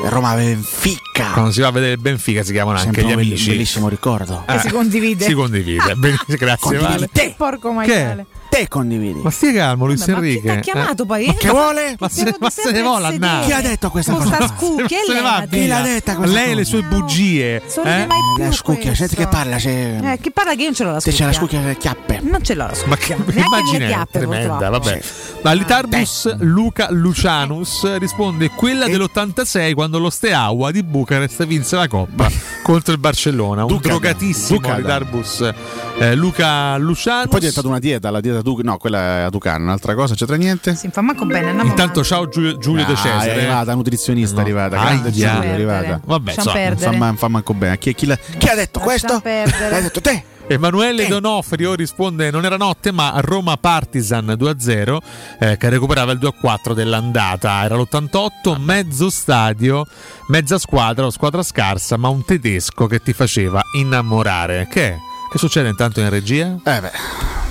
Roma 0.09 0.35
Benfica. 0.35 1.31
Quando 1.33 1.53
si 1.53 1.61
va 1.61 1.69
a 1.69 1.71
vedere 1.71 1.93
il 1.93 1.99
Benfica 1.99 2.43
si 2.43 2.53
chiamano 2.53 2.79
Sempre 2.79 3.03
anche 3.03 3.13
gli 3.13 3.17
un 3.17 3.21
amici. 3.25 3.49
bellissimo 3.51 3.89
ricordo. 3.89 4.45
Che 4.47 4.59
si 4.59 4.69
condivide. 4.71 5.25
Si 5.25 5.33
condivide. 5.33 5.95
Grazie 6.27 6.79
Vale. 6.79 7.09
Che 7.13 7.35
porco 7.37 7.73
maiale. 7.73 8.27
Te 8.53 8.69
condividi. 8.69 9.21
Ma 9.23 9.31
stia 9.31 9.51
calmo 9.55 9.87
Luis 9.87 10.01
Vabbè, 10.01 10.13
ma 10.13 10.19
chi 10.21 10.27
Enrique. 10.27 10.55
t'ha 10.55 10.61
chiamato 10.61 11.03
Eh. 11.05 11.07
poi? 11.07 11.27
Ma 11.27 11.35
che 11.35 11.49
vuole? 11.49 11.97
Ma 11.99 12.09
se, 12.11 12.35
ma 12.39 12.51
se 12.51 12.71
ne 12.71 12.83
vuole 12.83 13.07
andare. 13.07 13.47
Chi 13.47 13.53
ha 13.53 13.61
detto 13.63 13.89
questa 13.91 14.13
cosa? 14.13 14.27
sta 14.35 14.47
scu- 14.49 14.85
chi 14.85 14.95
è 14.95 14.99
Se 15.07 15.13
ne 15.15 15.15
lei 15.15 15.23
va 15.23 15.39
l'ha 15.39 15.47
Chi 15.47 15.67
l'ha 15.67 15.81
detta 15.81 16.17
questa 16.17 16.35
Lei 16.37 16.51
e 16.51 16.55
le 16.55 16.65
sue 16.65 16.83
bugie. 16.83 17.63
Sono 17.67 17.89
eh? 17.89 18.07
La 18.39 18.53
scucchia, 18.53 18.95
senti 18.95 19.17
che 19.17 19.27
parla. 19.27 19.59
Se... 19.59 19.97
Eh, 19.97 20.19
che 20.21 20.31
parla 20.33 20.51
che 20.53 20.59
io 20.59 20.65
non 20.67 20.75
ce 20.75 20.85
l'ho 20.85 20.93
la 20.93 21.01
se 21.01 21.11
scucchia. 21.11 21.27
c'è 21.27 21.33
la 21.33 21.39
scucchia 21.39 21.61
delle 21.61 21.77
chiappe. 21.79 22.21
Non 22.23 22.43
ce 22.45 22.55
l'ho 22.55 22.67
la 22.67 22.75
Ma 22.87 22.95
scucchia. 22.97 23.17
che 23.17 23.23
Neanche 23.33 23.41
immagine 23.41 23.87
chiappe, 23.87 24.19
tremenda, 24.19 24.69
vabbè. 24.69 25.01
Ma 25.43 25.53
Litarbus 25.55 26.37
Luca 26.41 26.89
Lucianus 26.91 27.97
risponde 27.97 28.51
quella 28.51 28.87
dell'86 28.87 29.73
quando 29.73 29.99
lo 29.99 30.11
Steaua 30.11 30.71
di 30.71 30.83
Bucarest 30.83 31.47
vinse 31.47 31.77
la 31.77 31.89
Coppa 31.89 32.31
contro 32.63 32.93
il 32.93 32.99
Barcellona. 32.99 33.63
Un 33.63 33.69
Ducada. 33.69 33.89
drogatissimo 33.89 34.59
Ducada. 34.59 34.77
Litarbus 34.79 35.53
eh, 36.11 36.15
Luca 36.15 36.77
Lucianus. 36.79 37.27
Poi 37.29 37.37
è 37.37 37.41
diventata 37.41 37.69
una 37.69 37.79
dieta, 37.79 38.11
la 38.11 38.21
dieta 38.21 38.41
Duc- 38.43 38.63
no, 38.63 38.77
quella 38.77 38.99
è 38.99 39.21
a 39.23 39.31
Tucano, 39.31 39.65
un'altra 39.65 39.95
cosa, 39.95 40.15
c'entra 40.15 40.37
niente? 40.37 40.75
Si 40.75 40.89
fa 40.91 41.01
manco 41.01 41.25
bene, 41.25 41.49
andiamo 41.51 41.71
Intanto 41.71 42.03
ciao 42.05 42.29
Giulio, 42.29 42.57
Giulio 42.59 42.85
De 42.85 42.93
Ah, 42.93 42.97
Cesare. 42.97 43.31
È 43.33 43.39
arrivata, 43.39 43.75
nutrizionista 43.75 44.39
è 44.39 44.41
arrivata, 44.41 44.77
Aia. 44.79 44.85
grande 44.91 45.11
Giulio, 45.13 45.43
è 45.43 45.49
arrivata. 45.51 46.01
Vabbè, 46.05 46.33
insomma, 46.35 46.53
perdere. 46.53 46.91
Fa, 46.91 46.97
man- 46.97 47.17
fa 47.17 47.29
manco 47.29 47.55
bene. 47.55 47.79
Chi, 47.79 47.95
chi 47.95 48.07
l'ha- 48.07 48.19
chi 48.39 48.49
ha 48.49 48.55
detto 48.55 48.81
questo? 48.81 49.21
L'hai 49.25 49.83
detto 49.83 50.01
te? 50.01 50.25
Emanuele 50.49 51.07
Donofrio 51.07 51.75
risponde 51.75 52.31
non 52.33 52.45
era 52.45 52.57
notte 52.57 52.91
ma 52.91 53.15
Roma 53.21 53.57
Partizan 53.57 54.35
2-0 54.37 54.99
eh, 55.39 55.57
che 55.57 55.69
recuperava 55.69 56.11
il 56.13 56.19
2-4 56.19 56.73
dell'andata 56.75 57.63
era 57.63 57.77
l'88 57.77 58.59
mezzo 58.59 59.09
stadio 59.09 59.87
mezza 60.27 60.59
squadra 60.59 61.07
o 61.07 61.11
squadra 61.11 61.45
scarsa 61.45 61.97
ma 61.97 62.09
un 62.09 62.25
tedesco 62.25 62.87
che 62.89 63.01
ti 63.01 63.13
faceva 63.13 63.63
innamorare 63.79 64.67
che 64.69 64.89
è? 64.89 64.97
Che 65.33 65.39
succede 65.39 65.69
intanto 65.69 66.01
in 66.01 66.11
regia? 66.11 66.57
Eh 66.65 66.81
beh. 66.81 66.91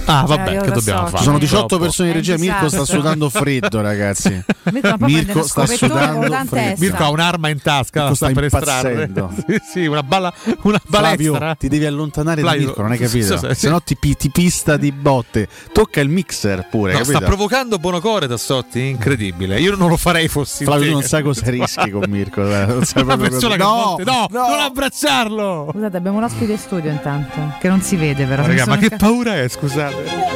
Ah, 0.06 0.24
vabbè, 0.26 0.52
io 0.54 0.62
che 0.62 0.72
dobbiamo 0.72 1.02
so, 1.02 1.06
fare? 1.06 1.18
Ci 1.20 1.24
sono 1.24 1.38
18 1.38 1.60
Purtroppo. 1.62 1.84
persone 1.84 2.10
in 2.10 2.14
È 2.16 2.18
regia. 2.18 2.38
Mirko 2.38 2.56
sta 2.58 2.66
disastro. 2.80 2.98
sudando 2.98 3.30
freddo, 3.30 3.82
ragazzi. 3.82 4.44
Mirko, 5.00 5.44
sta 5.44 5.66
sudando 5.68 6.36
freddo. 6.48 6.76
Mirko 6.80 7.04
ha 7.04 7.10
un'arma 7.12 7.50
in 7.50 7.62
tasca, 7.62 8.00
Mirko 8.02 8.16
sta 8.16 8.26
sta 8.26 8.34
per 8.36 8.44
estrarre. 8.46 8.92
impazzendo. 9.04 9.34
sì, 9.48 9.60
sì, 9.72 9.86
una, 9.86 10.04
balla, 10.04 10.34
una 10.64 10.82
Flavio, 10.84 11.32
balestra. 11.34 11.56
ti 11.56 11.68
devi 11.70 11.86
allontanare 11.86 12.42
da 12.42 12.48
Flavio, 12.50 12.66
Mirko, 12.66 12.82
non 12.82 12.92
hai 12.92 12.98
capito? 12.98 13.26
sì, 13.26 13.38
sì, 13.38 13.48
sì. 13.54 13.56
Se 13.56 13.70
no 13.70 13.82
ti, 13.82 13.98
ti 14.18 14.30
pista 14.32 14.76
di 14.76 14.92
botte. 14.92 15.48
Tocca 15.72 16.02
il 16.02 16.10
mixer 16.10 16.68
pure, 16.70 16.94
No, 16.94 17.04
sta 17.04 17.22
provocando 17.22 17.78
Bonocore 17.78 18.28
Tassotti, 18.28 18.88
incredibile. 18.88 19.60
Io 19.62 19.76
non 19.76 19.88
lo 19.90 19.98
farei 19.98 20.28
fossi 20.28 20.66
Flavio, 20.66 20.88
te. 20.88 20.92
non 20.94 21.04
sai 21.04 21.22
cosa 21.24 21.44
rischi 21.52 21.90
con 21.92 22.04
Mirko. 22.10 22.42
eh, 22.44 22.66
Non 22.66 22.84
sai 22.86 23.04
Una 23.04 23.18
persona 23.18 23.56
cosa- 23.56 23.56
che 23.56 23.64
a 23.64 23.86
volte- 23.86 24.04
no, 24.04 24.28
non 24.32 24.60
abbracciarlo. 24.60 25.70
Scusate, 25.72 25.96
abbiamo 25.98 26.18
un 26.18 26.24
ospite 26.24 26.52
in 26.52 26.58
studio 26.58 26.90
intanto, 26.90 27.54
che 27.60 27.70
non 27.72 27.82
si 27.82 27.96
vede 27.96 28.26
però. 28.26 28.46
Raga, 28.46 28.66
mi 28.66 28.70
ma 28.72 28.78
che 28.78 28.90
paura 28.96 29.36
è, 29.38 29.48
scusate. 29.48 30.30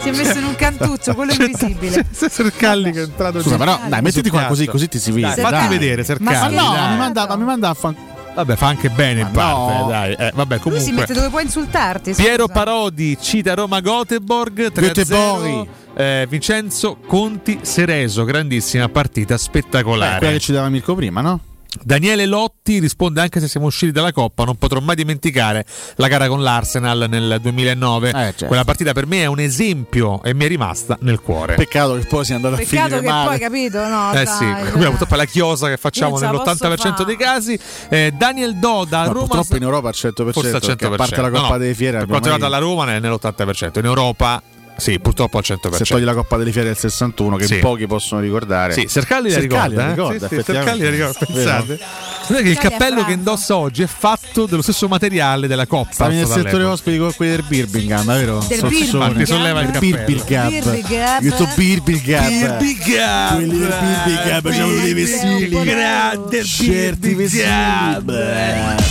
Si 0.00 0.08
è 0.08 0.12
messo 0.12 0.38
in 0.38 0.44
un 0.44 0.54
cantuccio, 0.54 1.14
quello 1.14 1.32
invisibile. 1.32 2.06
Se 2.12 2.28
Sercalli 2.28 2.92
che 2.92 3.00
è 3.00 3.02
entrato 3.02 3.40
Scusa, 3.42 3.56
però 3.56 3.78
dai, 3.88 4.00
mettiti 4.02 4.30
qua 4.30 4.44
così, 4.44 4.66
così 4.66 4.88
ti 4.88 4.98
si 4.98 5.10
vede. 5.10 5.34
Dai, 5.34 5.40
fatti 5.42 5.50
dai. 5.66 5.68
vedere 5.68 5.96
Ma 5.96 6.04
Sercalli. 6.04 6.54
no, 6.54 6.72
dai. 6.72 6.90
mi 6.90 6.96
manda, 6.96 7.26
ma 7.26 7.36
mi 7.36 7.44
manda 7.44 7.68
a 7.70 7.74
fan. 7.74 7.96
Vabbè, 8.36 8.54
fa 8.56 8.66
anche 8.66 8.90
bene 8.90 9.20
in 9.20 9.30
Ma 9.32 9.32
parte, 9.32 9.78
no. 9.78 9.88
dai. 9.88 10.12
Eh, 10.12 10.30
vabbè, 10.34 10.54
Lui 10.54 10.62
comunque. 10.62 10.86
si 10.86 10.92
mette 10.92 11.12
dove 11.14 11.28
può 11.30 11.40
insultarti. 11.40 12.12
scusa. 12.14 12.22
Piero 12.22 12.46
Parodi 12.48 13.16
cita 13.20 13.54
Roma 13.54 13.80
Göteborg 13.80 14.70
3 14.72 14.86
Göteborg. 14.92 15.66
eh, 15.94 16.26
Vincenzo 16.28 16.98
Conti 17.06 17.60
Sereso, 17.62 18.24
grandissima 18.24 18.88
partita 18.90 19.34
Beh, 19.34 19.40
spettacolare. 19.40 20.18
quella 20.18 20.32
che 20.34 20.38
ci 20.40 20.52
dava 20.52 20.68
Mirko 20.68 20.94
prima, 20.94 21.20
no? 21.22 21.40
Daniele 21.82 22.26
Lotti 22.26 22.78
risponde 22.78 23.20
anche 23.20 23.40
se 23.40 23.48
siamo 23.48 23.66
usciti 23.66 23.92
dalla 23.92 24.12
Coppa, 24.12 24.44
non 24.44 24.56
potrò 24.56 24.80
mai 24.80 24.96
dimenticare 24.96 25.64
la 25.96 26.08
gara 26.08 26.28
con 26.28 26.42
l'Arsenal 26.42 27.06
nel 27.08 27.38
2009. 27.40 28.10
certo. 28.12 28.46
Quella 28.46 28.64
partita 28.64 28.92
per 28.92 29.06
me 29.06 29.22
è 29.22 29.26
un 29.26 29.38
esempio 29.40 30.22
e 30.22 30.34
mi 30.34 30.44
è 30.44 30.48
rimasta 30.48 30.96
nel 31.00 31.20
cuore. 31.20 31.54
Peccato 31.54 31.94
che 31.96 32.06
poi 32.06 32.24
sia 32.24 32.36
andato 32.36 32.54
a 32.54 32.58
Peccato 32.58 32.82
finire 32.84 33.00
che 33.00 33.06
male. 33.08 33.28
poi, 33.28 33.38
capito? 33.38 33.78
No, 33.86 34.10
Eh 34.12 34.24
dai, 34.24 34.26
sì, 34.26 34.44
dai. 34.44 34.70
come 34.72 34.86
purtroppo 34.88 35.14
è 35.14 35.16
la 35.16 35.24
chiosa 35.24 35.68
che 35.68 35.76
facciamo 35.76 36.12
Io 36.12 36.18
ce 36.18 36.24
la 36.24 36.30
posso 36.32 36.66
nell'80% 36.68 36.94
fa. 36.96 37.04
dei 37.04 37.16
casi. 37.16 37.58
Eh, 37.88 38.12
Daniel 38.16 38.56
Doda, 38.56 39.04
No, 39.06 39.12
Roma 39.12 39.26
purtroppo 39.26 39.56
in 39.56 39.62
Europa 39.62 39.88
al 39.88 39.94
100%, 39.96 40.30
forse 40.32 40.50
al 40.50 40.60
100%. 40.62 40.66
perché 40.66 40.86
a 40.86 40.96
parte 40.96 41.20
la 41.20 41.30
Coppa 41.30 41.42
No, 41.42 41.48
no, 41.52 41.58
delle 41.58 41.74
Fiere 41.74 41.98
per 41.98 42.06
quanto 42.08 42.28
abbiamo 42.28 42.44
riguarda 42.46 42.58
la 42.58 42.72
Roma 42.72 42.94
è 42.94 43.00
nell'80%, 43.00 43.78
in 43.78 43.84
Europa 43.84 44.42
sì, 44.76 44.98
purtroppo 45.00 45.38
al 45.38 45.44
100%. 45.46 45.74
se 45.74 45.84
togli 45.84 46.04
la 46.04 46.14
Coppa 46.14 46.36
delle 46.36 46.52
Fiere 46.52 46.68
del 46.68 46.76
61 46.76 47.36
che 47.36 47.46
Sì. 47.46 47.56
pochi 47.56 47.86
possono 47.86 48.20
ricordare. 48.20 48.72
Sì, 48.72 48.86
Sercalli 48.88 49.30
la 49.30 49.40
Sercalli 49.40 49.74
ricorda, 49.74 49.82
la 49.82 49.86
eh? 49.86 49.94
ricorda, 49.94 50.28
Sì, 50.28 50.34
sì, 50.36 50.42
Sercalli 50.42 50.82
la 50.82 50.90
ricorda, 50.90 51.26
pensate. 51.26 51.78
Guardate 52.26 52.42
che 52.42 52.48
il 52.48 52.58
cappello 52.58 53.04
che 53.04 53.12
indossa 53.12 53.56
oggi 53.56 53.82
è 53.82 53.86
fatto 53.86 54.46
dello 54.46 54.62
stesso 54.62 54.88
materiale 54.88 55.46
della 55.46 55.66
Coppa. 55.66 55.92
Stavi 55.92 56.16
nel 56.16 56.26
settore 56.26 56.64
ospiti 56.64 56.98
con 56.98 57.12
quelli 57.14 57.36
del 57.36 57.44
Birmingham, 57.46 58.04
vero? 58.04 58.44
Del. 58.46 58.60
Birmingham. 58.60 59.16
Ti 59.16 59.26
solleva 59.26 59.60
il 59.60 59.70
cappello. 59.70 60.04
Birmingham. 60.04 61.30
Sto 61.30 61.48
Birmingham. 61.54 62.58
Birmingham. 62.58 63.36
Quelli 63.36 63.58
del 63.58 63.74
Birmingham 64.04 64.42
facevano 64.42 64.74
dei 64.80 64.92
vestiti. 64.92 65.48
Grande 65.62 66.44
Certi 66.44 67.14
vestiti. 67.14 67.44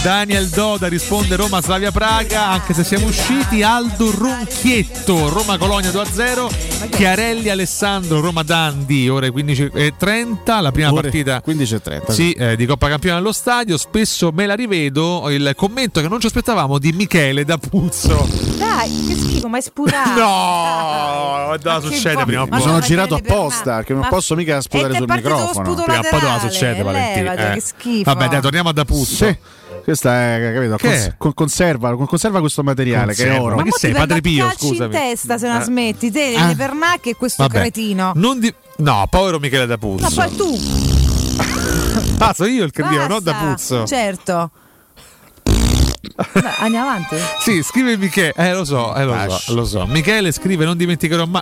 Daniel 0.01 0.47
Doda 0.49 0.87
risponde 0.87 1.35
Roma 1.35 1.61
Slavia 1.61 1.91
Praga 1.91 2.47
anche 2.47 2.73
se 2.73 2.83
siamo 2.83 3.07
usciti 3.07 3.63
Aldo 3.63 4.11
Ronchietto 4.11 5.29
Roma 5.29 5.57
Colonia 5.57 5.73
2-0 5.79 6.89
Chiarelli 6.89 7.49
Alessandro 7.49 8.19
Roma 8.21 8.43
Dandi 8.43 9.09
ore 9.09 9.29
15.30 9.29 10.61
la 10.61 10.71
prima 10.71 10.91
Ore 10.91 11.01
partita 11.01 11.41
15.30. 11.45 12.11
sì, 12.11 12.31
eh, 12.31 12.55
di 12.55 12.65
Coppa 12.65 12.87
Campione 12.89 13.17
allo 13.17 13.31
stadio 13.33 13.77
spesso 13.77 14.31
me 14.33 14.45
la 14.45 14.53
rivedo 14.55 15.29
il 15.29 15.51
commento 15.55 16.01
che 16.01 16.07
non 16.07 16.19
ci 16.19 16.27
aspettavamo 16.27 16.77
di 16.77 16.91
Michele 16.93 17.43
da 17.43 17.57
Puzzo 17.57 18.27
Dai, 18.57 19.05
che 19.07 19.15
schifo, 19.15 19.47
ma 19.49 19.57
è 19.57 19.61
sputato. 19.61 20.19
no 20.19 21.55
da 21.61 21.79
succede 21.81 22.23
prima 22.25 22.43
o 22.43 22.47
ma 22.49 22.59
sono 22.59 22.79
girato 22.79 23.15
apposta 23.15 23.75
perché 23.77 23.93
non 23.93 24.03
ma- 24.03 24.07
posso 24.09 24.35
mica 24.35 24.57
E 24.57 24.61
sputare 24.61 24.95
sul 24.95 25.05
microfono. 25.07 25.73
prima 25.73 25.99
o 25.99 26.01
poi 26.01 26.09
cosa 26.11 26.25
laterale, 26.27 26.39
succede 26.51 26.83
Valentino 26.83 27.31
Eh. 27.31 27.53
che 27.53 27.59
schifo. 27.61 28.03
vabbè 28.13 28.27
dai 28.29 28.41
torniamo 28.41 28.69
a 28.69 28.73
da 28.73 28.85
Puzzo 28.85 29.25
Sì. 29.25 29.37
Questa 29.85 30.11
è, 30.35 30.51
capito? 30.55 30.75
Che 30.77 30.87
Cons- 30.87 31.05
è? 31.05 31.13
con- 31.15 31.33
conserva, 31.35 31.95
con- 31.95 32.07
conserva 32.07 32.39
questo 32.39 32.63
materiale 32.63 33.13
che 33.13 33.21
è 33.21 33.25
Conserva. 33.25 33.43
oro. 33.45 33.55
Ma 33.57 33.61
che 33.63 33.69
mo 33.69 33.77
sei, 33.77 33.93
Padre 33.93 34.19
Pio, 34.21 34.51
scusami. 34.57 34.95
in 34.95 34.99
testa 34.99 35.37
se 35.37 35.47
non 35.47 35.61
Eh. 35.61 35.63
smetti, 35.63 36.11
te, 36.11 36.33
Ah. 36.35 36.47
le 36.47 36.55
pernacche 36.55 37.11
e 37.11 37.15
questo 37.15 37.43
Vabbè, 37.43 37.59
cretino. 37.59 38.11
non 38.15 38.39
di- 38.39 38.53
no 38.77 39.05
povero 39.09 39.37
Michele 39.39 39.67
da 39.67 39.77
Puzzo 39.77 40.03
Ma 40.09 40.25
poi 40.25 40.35
tu. 40.35 40.59
ah 42.17 42.33
sono 42.33 42.49
io 42.49 42.63
il 42.63 42.71
cretino 42.71 43.05
non 43.05 43.21
da. 43.23 43.33
Puzzo 43.35 43.85
Certo. 43.85 44.49
Andiamo 46.59 46.89
avanti. 46.89 47.15
Sì, 47.41 47.61
scrive 47.61 47.95
Michele. 47.97 48.33
Eh, 48.35 48.53
lo 48.53 48.63
so, 48.63 48.95
eh, 48.95 49.03
lo, 49.03 49.29
so 49.37 49.53
lo 49.53 49.65
so. 49.65 49.85
Michele 49.85 50.31
scrive: 50.31 50.65
Non 50.65 50.77
dimenticherò 50.77 51.25
mai. 51.25 51.41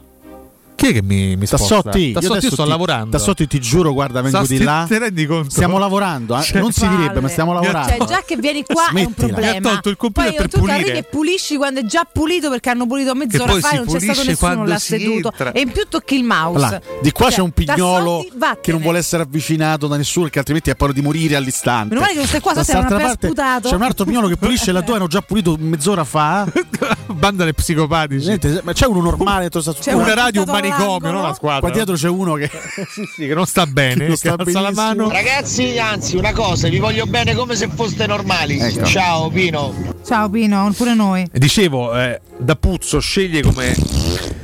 Chi 0.84 0.90
è 0.90 0.94
che 0.94 1.02
mi, 1.02 1.38
mi 1.38 1.45
sposta? 1.45 1.76
Tassotti, 1.82 2.08
io 2.08 2.14
Tassotti, 2.14 2.26
io 2.26 2.32
adesso 2.40 2.53
sto 2.56 2.64
ti- 2.64 2.70
lavorando. 2.70 3.10
Tassotti, 3.18 3.48
ti 3.48 3.60
giuro, 3.62 3.94
guarda, 3.94 4.20
vengo 4.22 4.44
Sta- 4.44 4.53
di 4.53 4.62
là. 4.62 4.84
Ti 4.86 4.98
rendi 4.98 5.26
conto? 5.26 5.50
Stiamo 5.50 5.78
lavorando, 5.78 6.38
eh. 6.38 6.42
Cioè, 6.42 6.60
non 6.60 6.74
si 6.74 6.86
direbbe, 6.86 7.22
ma 7.22 7.30
stiamo 7.30 7.52
ha- 7.52 7.62
lavorando. 7.62 7.90
Cioè, 7.95 8.06
già 8.06 8.24
che 8.26 8.36
vieni 8.36 8.66
qua 8.66 8.88
è 8.88 8.90
un 8.90 9.14
Smettila. 9.14 9.28
problema. 9.28 9.52
Mi 9.52 9.58
ha 9.58 9.62
tolto 9.62 9.90
il 9.90 9.95
computer 9.95 10.30
poi 10.30 10.38
per 10.38 10.50
tu 10.50 10.60
pulire. 10.60 10.78
arrivi 10.78 10.98
e 10.98 11.03
pulisci 11.03 11.56
quando 11.56 11.80
è 11.80 11.86
già 11.86 12.06
pulito 12.12 12.50
perché 12.50 12.70
hanno 12.70 12.86
pulito 12.86 13.16
mezz'ora 13.16 13.52
poi 13.52 13.62
fa 13.62 13.70
e 13.72 13.76
non 13.78 13.86
c'è 13.86 14.00
stato 14.02 14.24
nessuno 14.26 14.66
là 14.66 14.78
si 14.78 14.98
seduto. 14.98 15.30
entra. 15.32 15.52
E 15.53 15.62
in 15.62 15.72
più 15.72 15.84
tocchi 15.88 16.16
il 16.16 16.24
mouse. 16.26 16.60
Là, 16.60 16.82
di 17.02 17.12
qua 17.14 17.26
Cioè, 17.28 17.36
c'è 17.36 17.42
un 17.44 17.52
pignolo 17.52 18.26
Tassotti, 18.38 18.58
che 18.62 18.72
non 18.74 18.82
vuole 18.82 18.98
essere 18.98 19.24
avvicinato 19.24 19.88
da 19.88 19.95
nessuno, 19.95 20.28
che 20.28 20.40
altrimenti 20.40 20.70
ha 20.70 20.76
paura 20.76 20.92
di 20.92 21.02
morire 21.02 21.38
all'istante. 21.38 21.94
Meno 21.94 22.02
male 22.02 22.12
che 22.12 22.20
non 22.20 22.28
stai 22.28 22.42
qua, 22.42 22.52
quest'altra 22.52 22.88
appena 22.95 23.08
parte 23.08 23.28
sputato. 23.28 23.70
C'è 23.70 23.76
un 23.76 23.82
altro 23.84 24.03
pignolo 24.03 24.28
che 24.28 24.36
pulisce 24.36 24.74
laddove 24.74 24.98
hanno 24.98 25.08
già 25.08 25.22
pulito 25.22 25.56
mezz'ora 25.58 26.03
fa. 26.03 26.45
Banda 27.08 27.45
dei 27.45 27.53
psicopatici. 27.53 28.26
Niente, 28.26 28.60
ma 28.66 28.74
c'è 28.74 28.86
uno 28.86 29.00
normale 29.02 29.50
C'è 29.50 29.94
una 29.94 30.14
radio, 30.14 30.42
un 30.42 30.45
buttato 30.48 30.52
manicomio, 30.77 31.11
non 31.11 31.24
una 31.24 31.34
squadra. 31.34 31.60
Qua 31.60 31.69
dietro 31.72 31.95
c'è 31.95 32.10
uno 32.10 32.34
che. 32.35 32.50
sì, 32.90 33.06
sì, 33.14 33.27
che 33.27 33.34
non 33.34 33.45
sta 33.45 33.66
bene. 33.66 34.08
Non 34.14 34.18
sta 34.18 34.35
alza 34.38 34.60
la 34.60 34.72
mano. 34.72 35.10
Ragazzi, 35.10 35.77
anzi, 35.80 36.18
una 36.18 36.34
cosa, 36.34 36.68
vi 36.68 36.77
voglio 36.77 37.06
bene 37.06 37.35
come 37.35 37.56
se 37.56 37.69
foste 37.74 38.06
normali. 38.06 38.60
Ecco. 38.60 38.85
Ciao 38.85 39.30
Pino. 39.30 39.74
Ciao 40.06 40.30
Pino, 40.30 40.72
pure 40.76 40.93
noi. 40.93 41.27
Dicevo, 41.32 41.98
eh, 41.98 42.19
da 42.38 42.56
Puzzo 42.56 43.00
sceglie 43.00 43.42
come. 43.42 43.76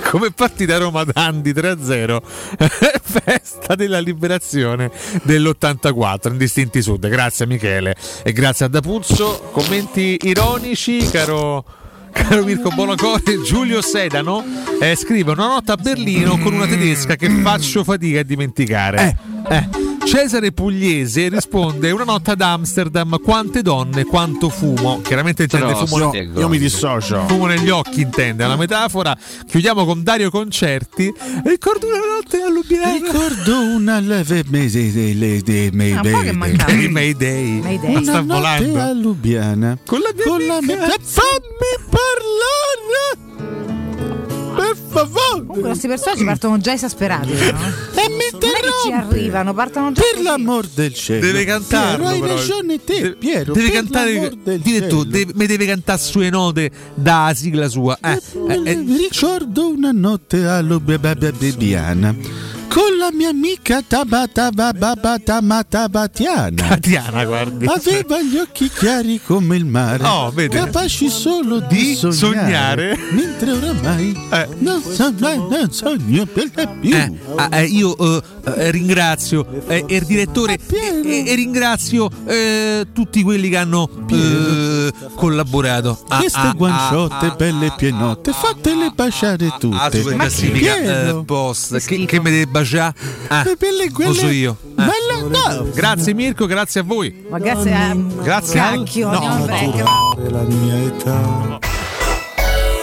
Come 0.00 0.30
partita 0.30 0.78
Roma 0.78 1.04
Dandi 1.04 1.52
3-0 1.52 2.20
festa 3.08 3.74
della 3.74 3.98
liberazione 3.98 4.90
dell'84 5.22 6.30
in 6.30 6.38
distinti 6.38 6.80
sud 6.80 7.08
grazie 7.08 7.46
Michele 7.46 7.94
e 8.22 8.32
grazie 8.32 8.66
a 8.66 8.68
D'Apuzzo 8.68 9.50
commenti 9.52 10.18
ironici 10.22 11.08
caro 11.10 11.64
Caro 12.12 12.44
Mirko 12.44 12.70
Bonacore, 12.70 13.42
Giulio 13.42 13.80
Sedano 13.82 14.44
eh, 14.80 14.94
scrive 14.96 15.32
una 15.32 15.46
nota 15.46 15.74
a 15.74 15.76
Berlino 15.76 16.38
con 16.38 16.54
una 16.54 16.66
tedesca 16.66 17.16
che 17.16 17.28
faccio 17.28 17.84
fatica 17.84 18.20
a 18.20 18.22
dimenticare. 18.22 19.16
Eh, 19.48 19.87
Cesare 20.08 20.52
Pugliese 20.52 21.28
risponde 21.28 21.90
una 21.90 22.04
nota 22.04 22.32
ad 22.32 22.40
Amsterdam, 22.40 23.20
quante 23.22 23.60
donne, 23.60 24.04
quanto 24.04 24.48
fumo. 24.48 25.00
Chiaramente 25.02 25.42
intende 25.42 25.66
Però, 25.66 25.84
fumo, 25.86 26.10
sì, 26.12 26.30
Io 26.34 26.48
mi 26.48 26.58
dissocio. 26.58 27.26
fumo 27.28 27.44
negli 27.46 27.68
occhi, 27.68 28.00
intende, 28.00 28.42
è 28.42 28.46
una 28.46 28.56
metafora. 28.56 29.14
Chiudiamo 29.46 29.84
con 29.84 30.02
Dario 30.02 30.30
Concerti. 30.30 31.12
Ricordo 31.44 31.88
una 31.88 31.98
notte 31.98 32.40
a 32.40 32.48
Lubiana. 32.48 32.92
Ricordo 32.92 33.60
una 33.60 33.98
leve 34.00 34.38
Ah. 34.38 34.42
Di 34.48 35.70
Mayday. 35.76 36.88
Mayday. 36.88 37.92
Ma 37.92 38.02
sta 38.02 38.20
Una 38.20 38.20
notte 38.22 38.22
a 38.22 38.22
volando. 38.22 38.92
Lubiana. 39.02 39.78
Con 39.84 40.00
la 40.00 40.10
mia 40.14 40.24
Con 40.24 40.46
la 40.46 40.56
amica. 40.56 40.74
mia- 40.74 40.96
Fammi 41.00 41.88
parlare! 41.90 43.27
Per 44.58 44.76
favore! 44.88 45.20
Comunque 45.46 45.60
questi 45.60 45.86
personaggi 45.86 46.24
partono 46.24 46.58
già 46.58 46.72
esasperati. 46.72 47.30
No? 47.30 47.36
E 47.36 48.08
mi 48.10 48.18
che 48.18 48.28
ci 48.28 48.34
interrompe! 48.34 49.16
arrivano, 49.16 49.54
partono 49.54 49.92
già. 49.92 50.00
Per 50.02 50.10
così. 50.14 50.22
l'amor 50.24 50.66
del 50.74 50.94
cielo. 50.94 51.20
Deve 51.20 51.44
cantarlo, 51.44 52.08
Piero, 52.08 52.24
hai 52.24 52.36
ragione 52.36 52.84
te, 52.84 53.00
Deve- 53.00 53.16
Piero. 53.16 53.52
Deve 53.52 53.70
per 53.70 53.76
cantare. 53.76 54.32
Dite 54.44 54.86
tu, 54.88 55.04
deve- 55.04 55.32
mi 55.34 55.46
deve 55.46 55.66
cantare 55.66 55.98
sue 55.98 56.28
note 56.30 56.70
da 56.94 57.32
sigla 57.34 57.68
sua. 57.68 57.96
Eh, 58.02 58.20
eh, 58.48 58.60
eh, 58.64 58.84
ricordo 58.84 59.68
una 59.70 59.92
notte 59.92 60.44
a 60.44 60.60
Lubiana 60.60 62.16
con 62.68 62.96
la 62.98 63.10
mia 63.12 63.30
amica 63.30 63.82
Tabata 63.86 64.50
Tabatiana. 65.68 66.68
Tatiana, 66.68 67.24
guardi. 67.26 67.66
Aveva 67.66 68.20
gli 68.22 68.36
occhi 68.36 68.68
chiari 68.68 69.20
come 69.24 69.56
il 69.56 69.64
mare, 69.64 70.04
Oh, 70.04 70.30
vede. 70.30 70.56
capaci 70.56 71.08
solo 71.08 71.60
di, 71.60 71.76
Di 71.76 71.94
sognare, 71.94 72.14
sognare. 72.14 72.98
mentre 73.12 73.52
oramai 73.52 74.28
Eh. 74.30 74.48
non, 74.58 74.82
so, 74.82 75.12
non 75.18 75.68
sogno 75.70 76.26
per 76.26 76.50
la 76.54 76.66
più. 76.66 76.94
Eh, 76.94 77.12
ah, 77.36 77.48
eh, 77.58 77.64
io 77.64 77.96
eh, 77.96 78.22
eh, 78.56 78.70
ringrazio 78.70 79.46
eh, 79.66 79.84
il 79.88 80.04
direttore 80.04 80.58
e, 80.70 81.34
ringrazio 81.34 82.10
eh, 82.26 82.86
tutti 82.92 83.22
quelli 83.22 83.48
che 83.48 83.56
hanno 83.56 83.88
eh, 84.10 84.92
collaborato. 85.14 86.04
Ah, 86.08 86.18
Queste 86.18 86.38
ah, 86.38 86.52
guanciotte 86.52 87.26
ah, 87.26 87.32
ah, 87.32 87.34
belle 87.36 87.72
pienotte, 87.76 88.32
fatele 88.32 88.90
baciare 88.94 89.54
tutte. 89.58 89.76
Ah, 89.76 89.90
Ma 90.16 90.26
Piero, 90.28 91.20
eh, 91.20 91.24
post 91.24 91.84
che, 91.86 92.04
che 92.04 92.20
mi 92.20 92.30
deve 92.30 92.46
baciare? 92.58 92.94
Ah, 93.28 93.42
le 93.44 93.56
belle 93.58 93.84
lo 93.86 93.92
quelle- 93.92 94.14
so 94.14 94.28
io. 94.28 94.56
Eh. 94.62 94.72
Ma 94.76 94.86
la- 94.86 95.54
no. 95.54 95.70
Grazie 95.72 96.14
Mirko, 96.14 96.46
grazie 96.46 96.80
a 96.80 96.82
voi. 96.84 97.26
Ma 97.28 97.38
grazie 97.38 97.72
a. 97.74 97.94
Grazie 97.94 98.60
al- 98.60 98.78
Cacchio, 98.78 99.10
no, 99.10 99.18
a 99.26 99.36
break. 99.38 100.30
la 100.30 100.42
mia 100.42 100.76
età. 100.86 101.58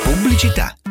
Pubblicità. 0.04 0.76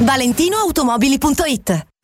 ValentinoAutomobili.it 0.00 1.70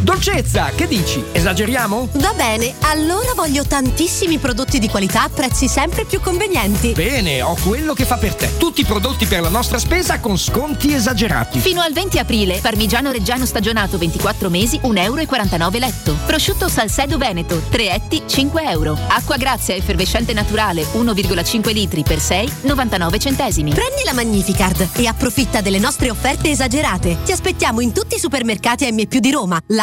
Dolcezza, 0.00 0.70
che 0.74 0.86
dici? 0.86 1.24
Esageriamo? 1.32 2.08
Va 2.14 2.32
bene, 2.34 2.74
allora 2.80 3.32
voglio 3.34 3.64
tantissimi 3.64 4.38
prodotti 4.38 4.78
di 4.78 4.88
qualità 4.88 5.22
a 5.22 5.28
prezzi 5.28 5.68
sempre 5.68 6.04
più 6.04 6.20
convenienti. 6.20 6.92
Bene, 6.92 7.40
ho 7.42 7.56
quello 7.64 7.94
che 7.94 8.04
fa 8.04 8.16
per 8.16 8.34
te. 8.34 8.56
Tutti 8.58 8.82
i 8.82 8.84
prodotti 8.84 9.26
per 9.26 9.40
la 9.40 9.48
nostra 9.48 9.78
spesa 9.78 10.20
con 10.20 10.36
sconti 10.36 10.92
esagerati. 10.92 11.58
Fino 11.58 11.80
al 11.80 11.92
20 11.92 12.18
aprile, 12.18 12.58
parmigiano 12.60 13.10
reggiano 13.10 13.46
stagionato 13.46 13.98
24 13.98 14.50
mesi, 14.50 14.78
1,49 14.82 15.00
euro 15.02 15.78
letto. 15.78 16.16
Prosciutto 16.26 16.68
Salcedo 16.68 17.16
Veneto, 17.18 17.62
3 17.70 17.94
etti, 17.94 18.22
5 18.26 18.62
euro. 18.64 18.98
Acqua 19.08 19.36
Grazia 19.36 19.74
effervescente 19.74 20.32
naturale, 20.32 20.84
1,5 20.92 21.72
litri 21.72 22.02
per 22.02 22.20
6, 22.20 22.52
99 22.62 23.18
centesimi. 23.18 23.72
Prendi 23.72 24.02
la 24.04 24.12
Magnificard 24.12 24.88
e 24.94 25.06
approfitta 25.06 25.60
delle 25.60 25.78
nostre 25.78 26.10
offerte 26.10 26.50
esagerate. 26.50 27.18
Ti 27.24 27.32
aspettiamo 27.32 27.80
in 27.80 27.92
tutti 27.92 28.16
i 28.16 28.20
supermercati 28.20 28.90
M 28.92 29.06
più 29.06 29.20
di 29.20 29.30
Roma, 29.30 29.60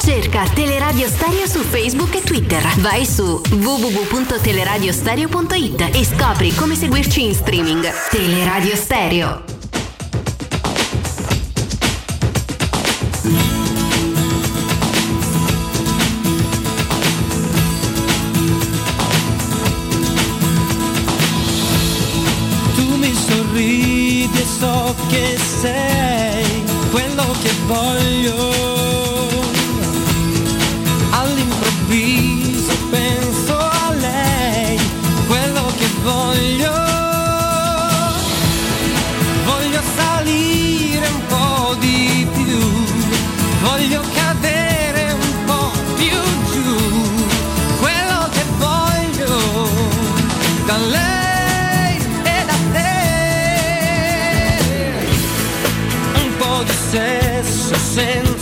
Cerca 0.00 0.44
Teleradio 0.54 1.06
Stereo 1.08 1.46
su 1.46 1.60
Facebook 1.60 2.14
e 2.14 2.22
Twitter. 2.22 2.62
Vai 2.80 3.04
su 3.06 3.40
www.teleradiostereo.it 3.50 5.90
e 5.92 6.04
scopri 6.04 6.54
come 6.54 6.74
seguirci 6.74 7.24
in 7.24 7.34
streaming. 7.34 7.86
Teleradio 8.10 8.74
Stereo. 8.76 9.42
Tu 22.74 22.96
mi 22.96 23.14
sorridi 23.14 24.38
e 24.38 24.44
so 24.44 24.94
che 25.08 25.38
sei 25.60 26.62
quello 26.90 27.24
che 27.42 27.50
voglio. 27.66 28.03
dancing. 57.94 58.33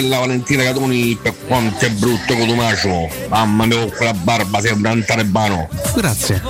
Bella 0.00 0.18
Valentina 0.18 0.62
Catoni 0.62 1.18
per 1.20 1.34
quanto 1.46 1.84
è 1.84 1.90
brutto 1.90 2.34
Cotumacio. 2.34 3.08
Mamma 3.28 3.66
mia, 3.66 3.78
con 3.80 3.90
quella 3.90 4.14
barba 4.14 4.60
sembra 4.60 4.92
un 4.92 5.04
talebano. 5.04 5.68
Grazie. 5.94 6.40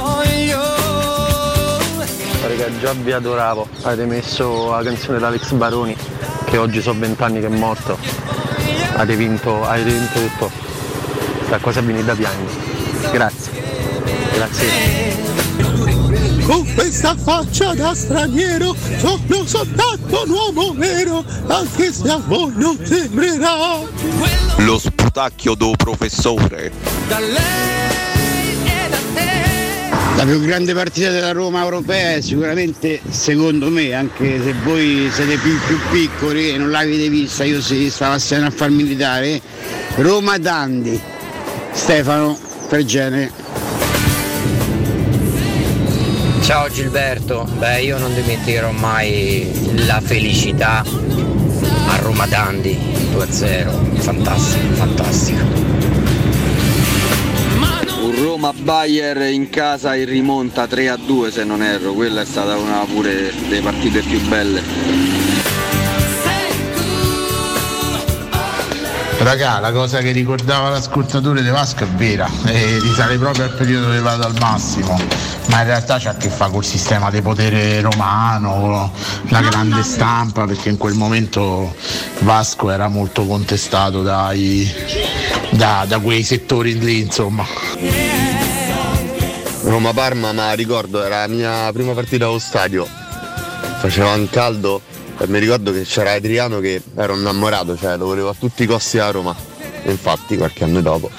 Raga, 2.43 2.79
già 2.79 2.93
vi 2.93 3.13
adoravo. 3.13 3.69
Avete 3.83 4.07
messo 4.07 4.71
la 4.71 4.83
canzone 4.83 5.19
di 5.19 5.25
Alex 5.25 5.51
Baroni, 5.53 5.97
che 6.45 6.57
oggi 6.59 6.81
sono 6.81 7.01
vent'anni 7.01 7.41
che 7.41 7.47
è 7.47 7.51
morto. 7.51 7.99
Avete 8.95 9.17
vinto, 9.17 9.67
avete 9.67 9.91
vinto 9.91 10.21
tutto. 10.21 10.51
Da 11.49 11.59
cosa 11.59 11.81
venite 11.81 12.05
da 12.05 12.15
piangere. 12.15 13.11
Grazie. 13.11 13.53
Grazie. 14.33 15.10
Con 16.45 16.75
questa 16.75 17.17
faccia 17.17 17.75
da 17.75 17.95
straniero 17.95 18.75
sono 18.99 19.47
soltanto 19.47 20.25
un 20.25 20.31
uomo 20.31 20.75
vero, 20.75 21.25
anche 21.47 21.93
se 21.93 22.09
a 22.09 22.21
voi 22.27 22.53
non 22.57 22.79
sembrerà. 22.83 23.79
Lo 24.57 24.79
sputacchio 24.79 25.55
do 25.55 25.73
professore. 25.77 26.73
La 30.17 30.27
più 30.27 30.41
grande 30.41 30.75
partita 30.75 31.11
della 31.11 31.33
Roma 31.33 31.63
europea 31.63 32.17
è 32.17 32.21
sicuramente, 32.21 33.01
secondo 33.09 33.71
me, 33.71 33.95
anche 33.95 34.39
se 34.43 34.55
voi 34.65 35.09
siete 35.11 35.39
più, 35.39 35.59
più 35.67 35.79
piccoli 35.91 36.51
e 36.51 36.59
non 36.59 36.71
l'avete 36.71 37.09
vista, 37.09 37.45
io 37.45 37.63
sì, 37.63 37.89
stavo 37.89 38.15
assieme 38.15 38.47
a 38.47 38.51
far 38.51 38.69
militare, 38.69 39.41
Roma 39.97 40.37
Dandi, 40.37 41.01
Stefano 41.73 42.39
Pergene. 42.69 43.30
Ciao 46.51 46.69
Gilberto, 46.69 47.45
beh 47.59 47.81
io 47.83 47.97
non 47.97 48.13
dimenticherò 48.13 48.73
mai 48.73 49.49
la 49.87 50.01
felicità 50.01 50.83
a 51.87 51.97
Roma 51.99 52.27
Dandi 52.27 52.77
2-0, 53.15 54.01
fantastico, 54.01 54.75
fantastico. 54.75 55.45
Un 58.03 58.21
Roma 58.21 58.53
Bayer 58.53 59.31
in 59.31 59.49
casa 59.49 59.95
in 59.95 60.07
rimonta 60.07 60.67
3 60.67 60.89
a 60.89 60.97
2 60.97 61.31
se 61.31 61.45
non 61.45 61.63
erro, 61.63 61.93
quella 61.93 62.23
è 62.23 62.27
stata 62.27 62.57
una 62.57 62.85
pure 62.93 63.33
delle 63.49 63.61
partite 63.61 64.01
più 64.01 64.21
belle. 64.27 64.61
Raga, 69.19 69.61
la 69.61 69.71
cosa 69.71 70.01
che 70.01 70.11
ricordava 70.11 70.71
l'ascoltatore 70.71 71.43
De 71.43 71.51
Vasco 71.51 71.85
è 71.85 71.87
vera, 71.87 72.29
e 72.47 72.81
risale 72.81 73.19
proprio 73.19 73.45
al 73.45 73.55
periodo 73.55 73.87
dove 73.87 74.01
vado 74.01 74.25
al 74.25 74.35
massimo, 74.41 74.99
ma 75.51 75.61
in 75.61 75.67
realtà 75.67 75.99
c'ha 75.99 76.11
a 76.11 76.15
che 76.15 76.31
fare 76.31 76.53
col 76.53 76.65
sistema 76.65 77.11
di 77.11 77.21
potere 77.21 77.81
romano, 77.81 78.93
la 79.29 79.41
grande 79.41 79.83
stampa, 79.83 80.47
perché 80.47 80.69
in 80.69 80.77
quel 80.77 80.95
momento 80.95 81.75
Vasco 82.21 82.71
era 82.71 82.89
molto 82.89 83.27
contestato 83.27 84.03
dai, 84.03 84.73
da, 85.51 85.85
da 85.89 85.99
quei 85.99 86.23
settori 86.23 86.79
lì, 86.79 87.01
insomma. 87.01 87.45
Roma-Parma, 89.63 90.33
ma 90.33 90.53
ricordo, 90.53 91.03
era 91.03 91.21
la 91.21 91.27
mia 91.27 91.71
prima 91.73 91.93
partita 91.95 92.27
allo 92.27 92.39
stadio. 92.39 92.87
Faceva 93.81 94.15
un 94.15 94.29
caldo 94.31 94.81
e 95.19 95.27
mi 95.27 95.41
ricordo 95.41 95.73
che 95.73 95.83
c'era 95.83 96.13
Adriano 96.13 96.61
che 96.61 96.81
era 96.95 97.13
innamorato, 97.13 97.77
cioè 97.77 97.97
lo 97.97 98.07
volevo 98.07 98.29
a 98.29 98.35
tutti 98.39 98.63
i 98.63 98.67
costi 98.67 98.99
a 98.99 99.11
Roma. 99.11 99.35
E 99.83 99.91
infatti 99.91 100.37
qualche 100.37 100.63
anno 100.63 100.81
dopo. 100.81 101.11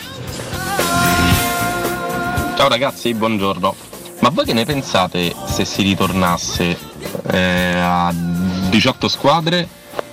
Ciao 2.56 2.69
ragazzi, 2.69 3.14
buongiorno. 3.14 3.91
Ma 4.22 4.30
voi 4.30 4.45
che 4.45 4.53
ne 4.53 4.66
pensate 4.66 5.33
se 5.48 5.66
si 5.66 5.82
ritornasse 5.82 6.77
eh, 7.32 7.74
a 7.75 8.14
18 8.69 9.08
squadre 9.08 9.67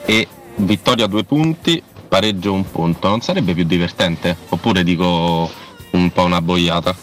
e 0.07 0.27
vittoria 0.57 1.05
a 1.05 1.09
due 1.09 1.25
punti, 1.25 1.83
pareggio 2.09 2.55
un 2.55 2.71
punto? 2.71 3.09
Non 3.09 3.21
sarebbe 3.21 3.53
più 3.53 3.65
divertente? 3.65 4.35
Oppure 4.49 4.83
dico 4.83 5.51
un 5.91 6.11
po' 6.11 6.25
una 6.25 6.41
boiata? 6.41 6.97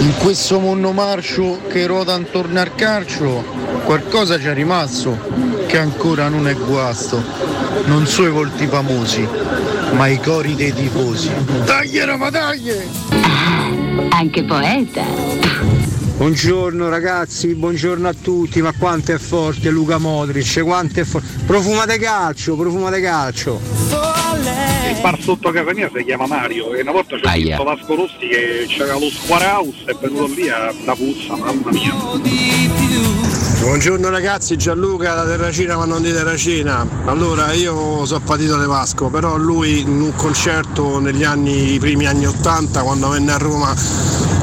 In 0.00 0.14
questo 0.18 0.60
mondo 0.60 0.92
marcio 0.92 1.60
che 1.66 1.86
ruota 1.86 2.14
intorno 2.14 2.60
al 2.60 2.74
calcio, 2.74 3.42
qualcosa 3.84 4.36
c'è 4.36 4.52
rimasto 4.52 5.18
che 5.66 5.78
ancora 5.78 6.28
non 6.28 6.46
è 6.46 6.54
guasto. 6.54 7.22
Non 7.86 8.06
so 8.06 8.26
i 8.26 8.30
volti 8.30 8.66
famosi, 8.66 9.26
ma 9.92 10.08
i 10.08 10.20
cori 10.20 10.54
dei 10.54 10.74
tifosi. 10.74 11.32
Dai 11.64 12.04
Roma, 12.04 12.28
dai! 12.28 13.83
Anche 14.10 14.44
poeta. 14.44 15.04
Buongiorno 16.16 16.88
ragazzi, 16.88 17.54
buongiorno 17.54 18.08
a 18.08 18.14
tutti, 18.14 18.62
ma 18.62 18.72
quanto 18.72 19.12
è 19.12 19.18
forte 19.18 19.70
Luca 19.70 19.98
Modric, 19.98 20.62
quanto 20.62 21.00
è 21.00 21.04
forte. 21.04 21.26
Profuma 21.44 21.86
di 21.86 21.98
calcio, 21.98 22.56
profuma 22.56 22.90
di 22.90 23.00
calcio. 23.00 24.13
Il 24.44 25.00
bar 25.00 25.18
sotto 25.20 25.50
casa 25.50 25.72
mia 25.72 25.90
si 25.94 26.04
chiama 26.04 26.26
Mario 26.26 26.74
e 26.74 26.82
una 26.82 26.92
volta 26.92 27.16
c'è 27.16 27.26
Aia. 27.26 27.56
visto 27.56 27.64
Vasco 27.64 27.94
Rossi 27.94 28.26
che 28.28 28.66
c'era 28.68 28.98
lo 28.98 29.08
square 29.08 29.44
house 29.46 29.84
e 29.86 29.92
è 29.92 29.96
venuto 29.98 30.26
lì 30.34 30.48
a 30.48 30.72
da 30.84 30.94
puzza, 30.94 31.36
mamma 31.36 31.70
mia. 31.70 31.94
Buongiorno 33.60 34.10
ragazzi, 34.10 34.58
Gianluca 34.58 35.14
da 35.14 35.24
Terracina 35.24 35.76
ma 35.76 35.86
non 35.86 36.02
di 36.02 36.12
Terracina. 36.12 36.86
Allora 37.06 37.52
io 37.52 38.04
sono 38.04 38.22
patito 38.22 38.60
di 38.60 38.66
Vasco, 38.66 39.08
però 39.08 39.36
lui 39.38 39.80
in 39.80 40.00
un 40.00 40.14
concerto 40.14 41.00
negli 41.00 41.24
anni, 41.24 41.72
i 41.72 41.78
primi 41.78 42.06
anni 42.06 42.26
80 42.26 42.82
quando 42.82 43.08
venne 43.08 43.32
a 43.32 43.38
Roma 43.38 43.74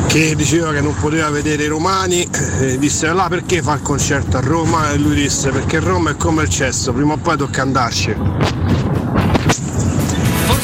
che 0.07 0.35
diceva 0.35 0.73
che 0.73 0.81
non 0.81 0.95
poteva 0.99 1.29
vedere 1.29 1.63
i 1.63 1.67
romani, 1.67 2.27
eh, 2.59 2.79
disse 2.79 3.07
là 3.13 3.27
perché 3.29 3.61
fa 3.61 3.75
il 3.75 3.81
concerto 3.81 4.37
a 4.37 4.41
Roma 4.41 4.91
e 4.91 4.97
lui 4.97 5.13
disse 5.13 5.51
perché 5.51 5.79
Roma 5.79 6.09
è 6.09 6.17
come 6.17 6.41
il 6.41 6.49
cesso, 6.49 6.91
prima 6.91 7.13
o 7.13 7.17
poi 7.17 7.37
tocca 7.37 7.61
andarci. 7.61 8.80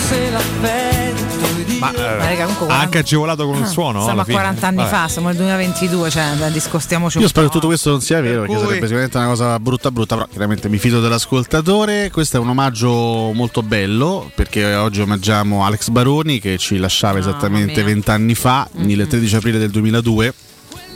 Forse 0.08 0.30
l'affetto 0.30 1.60
ed 1.60 1.78
Ma, 1.80 1.92
eh, 1.92 1.98
Ma 2.18 2.26
raga, 2.26 2.44
comunque 2.46 2.66
ha 2.66 2.70
40 2.70 2.76
anche 2.86 2.98
agevolato 3.00 3.46
con 3.46 3.58
il 3.58 3.64
Ah, 3.64 3.68
suono. 3.68 4.04
Siamo 4.04 4.22
a 4.22 4.24
fine. 4.24 4.36
40 4.38 4.68
anni 4.68 4.78
Vabbè. 4.78 4.90
fa, 4.90 5.08
siamo 5.10 5.28
nel 5.28 5.36
2022, 5.38 6.10
cioè 6.10 6.32
dai, 6.38 6.52
discostiamoci 6.52 7.18
Io 7.18 7.24
un 7.24 7.30
spero 7.30 7.46
che 7.46 7.52
po'. 7.52 7.58
tutto 7.58 7.68
questo 7.68 7.90
non 7.92 8.02
sia 8.02 8.22
vero, 8.22 8.40
perché 8.42 8.56
cui- 8.56 8.62
sarebbe 8.64 8.82
sicuramente 8.86 9.18
una 9.18 9.28
cosa 9.28 9.60
brutta 9.60 9.92
brutta, 9.92 10.16
però 10.16 10.28
chiaramente 10.30 10.70
mi 10.70 10.78
fido 10.78 11.02
dell'ascoltatore. 11.02 12.10
Questo 12.10 12.38
è 12.38 12.40
un 12.40 12.50
omaggio 12.50 12.90
molto 13.34 13.62
bello, 13.64 14.32
perché 14.34 14.74
oggi 14.76 15.02
omaggiamo 15.02 15.66
Alex 15.66 15.90
Baroni 15.90 16.40
che 16.40 16.58
ci 16.58 16.78
lasciava 16.78 17.20
esattamente 17.20 17.74
mia. 17.76 17.84
vent'anni 17.84 18.34
fa, 18.34 18.68
il 18.78 19.06
13 19.08 19.36
aprile 19.36 19.60
del 19.60 19.70
2002. 19.70 20.34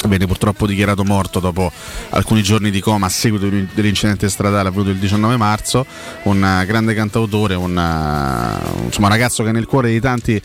Venne 0.07 0.25
purtroppo 0.25 0.65
dichiarato 0.65 1.03
morto 1.03 1.39
dopo 1.39 1.71
alcuni 2.09 2.41
giorni 2.41 2.71
di 2.71 2.79
coma 2.79 3.05
a 3.05 3.09
seguito 3.09 3.47
dell'incidente 3.73 4.29
stradale 4.29 4.69
avvenuto 4.69 4.89
il 4.89 4.97
19 4.97 5.37
marzo. 5.37 5.85
Un 6.23 6.43
eh, 6.43 6.65
grande 6.65 6.93
cantautore, 6.93 7.55
un, 7.55 7.77
eh, 7.77 8.83
insomma, 8.85 9.07
un 9.07 9.13
ragazzo 9.13 9.43
che 9.43 9.51
nel 9.51 9.65
cuore 9.65 9.89
di 9.89 9.99
tanti 9.99 10.41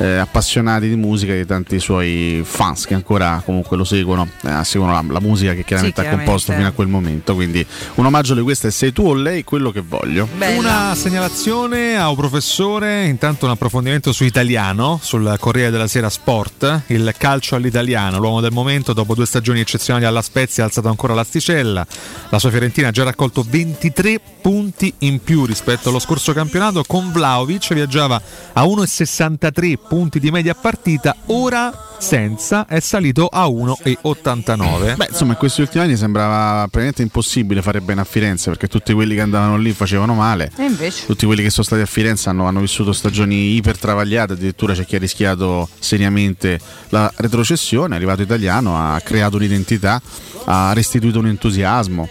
eh, 0.00 0.16
appassionati 0.16 0.88
di 0.88 0.96
musica, 0.96 1.34
di 1.34 1.44
tanti 1.44 1.78
suoi 1.78 2.40
fans 2.42 2.86
che 2.86 2.94
ancora 2.94 3.42
comunque 3.44 3.76
lo 3.76 3.84
seguono, 3.84 4.26
eh, 4.42 4.64
seguono 4.64 4.92
la, 4.92 5.04
la 5.06 5.20
musica 5.20 5.52
che 5.52 5.62
chiaramente 5.62 6.00
Sì, 6.00 6.06
ha 6.06 6.10
composto 6.10 6.52
chiaramente. 6.52 6.54
fino 6.54 6.68
a 6.68 6.72
quel 6.72 6.88
momento. 6.88 7.34
Quindi 7.34 7.64
un 7.96 8.06
omaggio 8.06 8.34
di 8.34 8.40
questo 8.40 8.66
è 8.66 8.70
sei 8.70 8.92
tu 8.92 9.06
o 9.06 9.14
lei 9.14 9.44
quello 9.44 9.70
che 9.70 9.82
voglio. 9.86 10.26
Una 10.56 10.94
segnalazione 10.94 11.96
a 11.96 12.08
un 12.08 12.16
professore, 12.16 13.04
intanto 13.04 13.44
un 13.44 13.52
approfondimento 13.52 14.12
su 14.12 14.24
italiano, 14.24 14.98
sul 15.02 15.36
Corriere 15.38 15.70
della 15.70 15.86
Sera 15.86 16.08
Sport, 16.08 16.82
il 16.86 17.12
calcio 17.18 17.56
all'italiano, 17.56 18.18
l'uomo 18.18 18.40
del 18.40 18.52
momento 18.52 18.94
dopo 18.94 19.14
due 19.14 19.26
stagioni 19.26 19.60
eccezionali 19.60 20.06
alla 20.06 20.22
Spezia 20.22 20.62
ha 20.62 20.66
alzato 20.66 20.88
ancora 20.88 21.12
l'asticella, 21.12 21.86
la 22.30 22.38
sua 22.38 22.48
Fiorentina 22.50 22.88
ha 22.88 22.90
già 22.90 23.04
raccolto 23.04 23.44
23 23.46 24.20
punti 24.40 24.92
in 25.00 25.22
più 25.22 25.44
rispetto 25.44 25.90
allo 25.90 25.98
scorso 25.98 26.32
campionato, 26.32 26.82
con 26.86 27.12
Vlaovic 27.12 27.74
viaggiava 27.74 28.20
a 28.54 28.64
1,63 28.64 29.74
punti 29.90 30.20
di 30.20 30.30
media 30.30 30.54
partita, 30.54 31.16
ora 31.26 31.96
senza 31.98 32.64
è 32.68 32.78
salito 32.78 33.26
a 33.26 33.46
1,89. 33.46 34.94
Beh, 34.94 35.06
insomma, 35.10 35.32
in 35.32 35.36
questi 35.36 35.62
ultimi 35.62 35.82
anni 35.82 35.96
sembrava 35.96 36.60
praticamente 36.60 37.02
impossibile 37.02 37.60
fare 37.60 37.80
bene 37.80 38.02
a 38.02 38.04
Firenze 38.04 38.50
perché 38.50 38.68
tutti 38.68 38.92
quelli 38.92 39.16
che 39.16 39.20
andavano 39.20 39.56
lì 39.56 39.72
facevano 39.72 40.14
male. 40.14 40.52
E 40.56 40.62
invece? 40.62 41.06
Tutti 41.06 41.26
quelli 41.26 41.42
che 41.42 41.50
sono 41.50 41.64
stati 41.64 41.82
a 41.82 41.86
Firenze 41.86 42.28
hanno, 42.28 42.46
hanno 42.46 42.60
vissuto 42.60 42.92
stagioni 42.92 43.56
iper 43.56 43.78
travagliate, 43.78 44.34
addirittura 44.34 44.74
c'è 44.74 44.86
chi 44.86 44.94
ha 44.94 45.00
rischiato 45.00 45.68
seriamente 45.80 46.60
la 46.90 47.12
retrocessione. 47.16 47.94
È 47.94 47.96
arrivato 47.96 48.22
italiano, 48.22 48.78
ha 48.78 49.00
creato 49.00 49.38
un'identità, 49.38 50.00
ha 50.44 50.72
restituito 50.72 51.18
un 51.18 51.26
entusiasmo. 51.26 52.08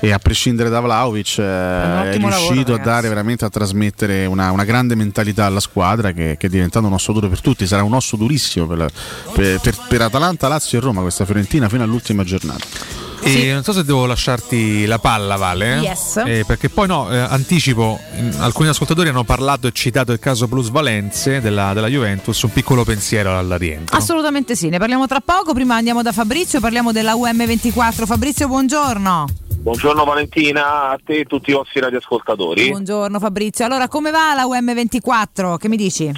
E 0.00 0.12
a 0.12 0.18
prescindere 0.18 0.68
da 0.68 0.80
Vlaovic 0.80 1.38
eh, 1.38 1.42
è 1.42 2.08
ottimo 2.08 2.28
lavoro, 2.28 2.52
riuscito 2.52 2.74
a 2.74 2.78
dare 2.78 3.08
veramente 3.08 3.44
a 3.44 3.48
trasmettere 3.48 4.26
una, 4.26 4.50
una 4.50 4.64
grande 4.64 4.94
mentalità 4.94 5.46
alla 5.46 5.60
squadra 5.60 6.12
che, 6.12 6.36
che 6.38 6.46
è 6.48 6.50
diventato 6.50 6.86
un 6.86 6.92
osso 6.92 7.12
duro 7.12 7.28
per 7.28 7.40
tutti. 7.40 7.66
Sarà 7.66 7.82
un 7.82 7.94
osso 7.94 8.16
durissimo 8.16 8.66
per, 8.66 8.76
la- 8.78 8.90
per- 9.32 9.58
per- 9.60 9.78
per 9.88 10.02
Atalanta, 10.02 10.48
Lazio 10.48 10.78
e 10.78 10.80
Roma 10.82 11.00
questa 11.00 11.24
Fiorentina 11.24 11.68
fino 11.68 11.82
all'ultima 11.82 12.24
giornata. 12.24 13.04
E 13.22 13.52
non 13.52 13.64
so 13.64 13.72
se 13.72 13.82
devo 13.82 14.06
lasciarti 14.06 14.84
la 14.86 14.98
palla, 15.00 15.34
Vale. 15.36 15.78
Yes. 15.78 16.22
Eh, 16.24 16.44
perché 16.46 16.68
poi 16.68 16.86
no, 16.86 17.10
eh, 17.10 17.16
anticipo, 17.18 17.98
alcuni 18.38 18.68
ascoltatori 18.68 19.08
hanno 19.08 19.24
parlato 19.24 19.66
e 19.66 19.72
citato 19.72 20.12
il 20.12 20.20
caso 20.20 20.46
Plus 20.46 20.68
Valenze 20.68 21.40
della, 21.40 21.72
della 21.72 21.88
Juventus, 21.88 22.40
un 22.42 22.52
piccolo 22.52 22.84
pensiero 22.84 23.36
al 23.36 23.48
rientro. 23.58 23.96
Assolutamente 23.96 24.54
sì, 24.54 24.68
ne 24.68 24.78
parliamo 24.78 25.08
tra 25.08 25.20
poco. 25.24 25.54
Prima 25.54 25.74
andiamo 25.74 26.02
da 26.02 26.12
Fabrizio, 26.12 26.60
parliamo 26.60 26.92
della 26.92 27.14
UM24. 27.14 28.04
Fabrizio, 28.06 28.46
buongiorno. 28.46 29.26
Buongiorno 29.66 30.04
Valentina, 30.04 30.90
a 30.90 30.98
te 31.04 31.18
e 31.18 31.24
tutti 31.24 31.50
i 31.50 31.52
vostri 31.52 31.80
radioascoltatori. 31.80 32.68
Buongiorno 32.68 33.18
Fabrizio. 33.18 33.64
Allora, 33.64 33.88
come 33.88 34.12
va 34.12 34.32
la 34.32 34.44
UM24? 34.44 35.56
Che 35.56 35.68
mi 35.68 35.76
dici? 35.76 36.08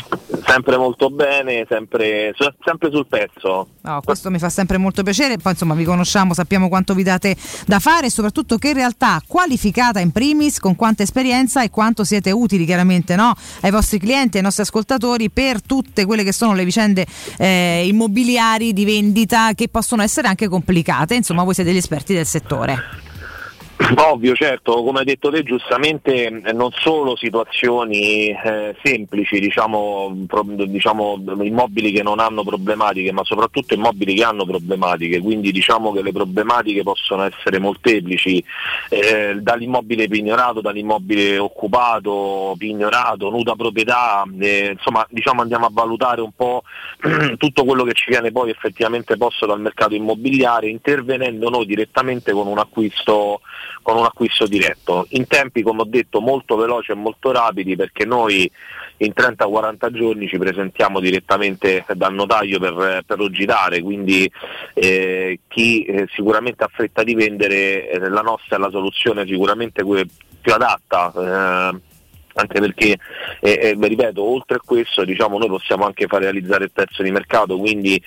Sempre 0.45 0.77
molto 0.77 1.09
bene, 1.09 1.65
sempre, 1.67 2.35
sempre 2.63 2.91
sul 2.91 3.07
pezzo. 3.07 3.69
No, 3.81 4.03
questo 4.05 4.29
mi 4.29 4.39
fa 4.39 4.51
sempre 4.51 4.77
molto 4.77 5.03
piacere. 5.03 5.39
Poi 5.39 5.53
insomma 5.53 5.73
vi 5.73 5.85
conosciamo, 5.85 6.35
sappiamo 6.35 6.69
quanto 6.69 6.93
vi 6.93 7.03
date 7.03 7.35
da 7.65 7.79
fare 7.79 8.09
e 8.09 8.11
soprattutto 8.11 8.59
che 8.59 8.69
in 8.69 8.75
realtà 8.75 9.23
qualificata 9.27 9.99
in 9.99 10.13
primis, 10.13 10.59
con 10.59 10.77
quanta 10.77 11.03
esperienza 11.03 11.63
e 11.63 11.71
quanto 11.71 12.05
siete 12.05 12.31
utili 12.31 12.67
chiaramente 12.67 13.17
no? 13.17 13.33
ai 13.63 13.71
vostri 13.71 13.99
clienti, 13.99 14.37
ai 14.37 14.43
nostri 14.43 14.65
ascoltatori 14.65 15.31
per 15.31 15.63
tutte 15.63 16.05
quelle 16.05 16.23
che 16.23 16.33
sono 16.33 16.53
le 16.53 16.67
vicende 16.67 17.07
eh, 17.39 17.87
immobiliari 17.87 18.75
di 18.75 18.85
vendita 18.85 19.55
che 19.55 19.69
possono 19.69 20.03
essere 20.03 20.29
anche 20.29 20.49
complicate. 20.49 21.15
Insomma, 21.15 21.45
voi 21.45 21.55
siete 21.55 21.73
gli 21.73 21.79
esperti 21.79 22.13
del 22.13 22.27
settore. 22.27 23.07
Ovvio, 24.11 24.35
certo, 24.35 24.83
come 24.83 25.01
hai 25.01 25.05
detto 25.05 25.31
te 25.31 25.45
giustamente, 25.45 26.27
eh, 26.27 26.53
non 26.53 26.73
solo 26.73 27.15
situazioni 27.17 28.29
eh, 28.29 28.75
semplici, 28.83 29.39
diciamo, 29.39 30.25
pro- 30.27 30.43
diciamo, 30.43 31.23
immobili 31.43 31.93
che 31.93 32.03
non 32.03 32.19
hanno 32.19 32.43
problematiche, 32.43 33.13
ma 33.13 33.23
soprattutto 33.23 33.75
immobili 33.75 34.15
che 34.15 34.25
hanno 34.25 34.45
problematiche, 34.45 35.21
quindi 35.21 35.53
diciamo 35.53 35.93
che 35.93 36.03
le 36.03 36.11
problematiche 36.11 36.83
possono 36.83 37.23
essere 37.23 37.61
molteplici, 37.61 38.43
eh, 38.89 39.37
dall'immobile 39.41 40.09
pignorato, 40.09 40.61
dall'immobile 40.61 41.39
occupato, 41.39 42.57
pignorato, 42.59 43.31
nuda 43.31 43.55
proprietà, 43.55 44.25
eh, 44.41 44.71
insomma 44.73 45.07
diciamo 45.09 45.43
andiamo 45.43 45.67
a 45.67 45.71
valutare 45.73 46.21
un 46.21 46.33
po' 46.35 46.63
tutto 47.39 47.65
quello 47.65 47.85
che 47.85 47.93
ci 47.93 48.07
viene 48.09 48.33
poi 48.33 48.51
effettivamente 48.51 49.17
posto 49.17 49.47
dal 49.47 49.61
mercato 49.61 49.95
immobiliare, 49.95 50.69
intervenendo 50.69 51.49
noi 51.49 51.65
direttamente 51.65 52.33
con 52.33 52.49
un 52.49 52.59
acquisto 52.59 53.41
con 53.83 53.97
un 53.97 54.05
acquisto 54.05 54.47
diretto, 54.47 55.07
in 55.11 55.27
tempi 55.27 55.63
come 55.63 55.83
ho 55.83 55.87
detto 55.87 56.21
molto 56.21 56.57
veloci 56.57 56.93
e 56.93 56.95
molto 56.95 57.33
rapidi 57.33 57.77
perché 57.77 58.05
noi 58.05 58.51
in 58.99 59.13
30-40 59.15 59.93
giorni 59.93 60.27
ci 60.29 60.39
presentiamo 60.39 61.01
direttamente 61.01 61.85
dal 61.95 62.15
notaio 62.15 62.59
per, 62.59 63.03
per 63.07 63.31
girare, 63.31 63.81
quindi 63.81 64.31
eh, 64.75 65.41
chi 65.49 65.85
eh, 65.85 66.07
sicuramente 66.13 66.65
ha 66.65 66.71
fretta 66.73 67.03
di 67.03 67.15
vendere, 67.15 67.91
eh, 67.91 68.09
la 68.09 68.23
nostra 68.23 68.57
è 68.57 68.59
la 68.59 68.71
soluzione 68.71 69.27
sicuramente 69.27 69.85
più 69.85 70.53
adatta. 70.53 71.73
eh, 71.75 71.87
anche 72.39 72.61
perché, 72.61 72.97
eh, 73.41 73.51
eh, 73.51 73.77
ripeto, 73.77 74.23
oltre 74.23 74.59
a 74.59 74.61
questo 74.65 75.05
diciamo, 75.05 75.39
noi 75.39 75.49
possiamo 75.49 75.85
anche 75.85 76.07
far 76.07 76.23
realizzare 76.23 76.65
il 76.65 76.71
prezzo 76.71 77.03
di 77.03 77.11
mercato, 77.11 77.59
quindi 77.59 78.01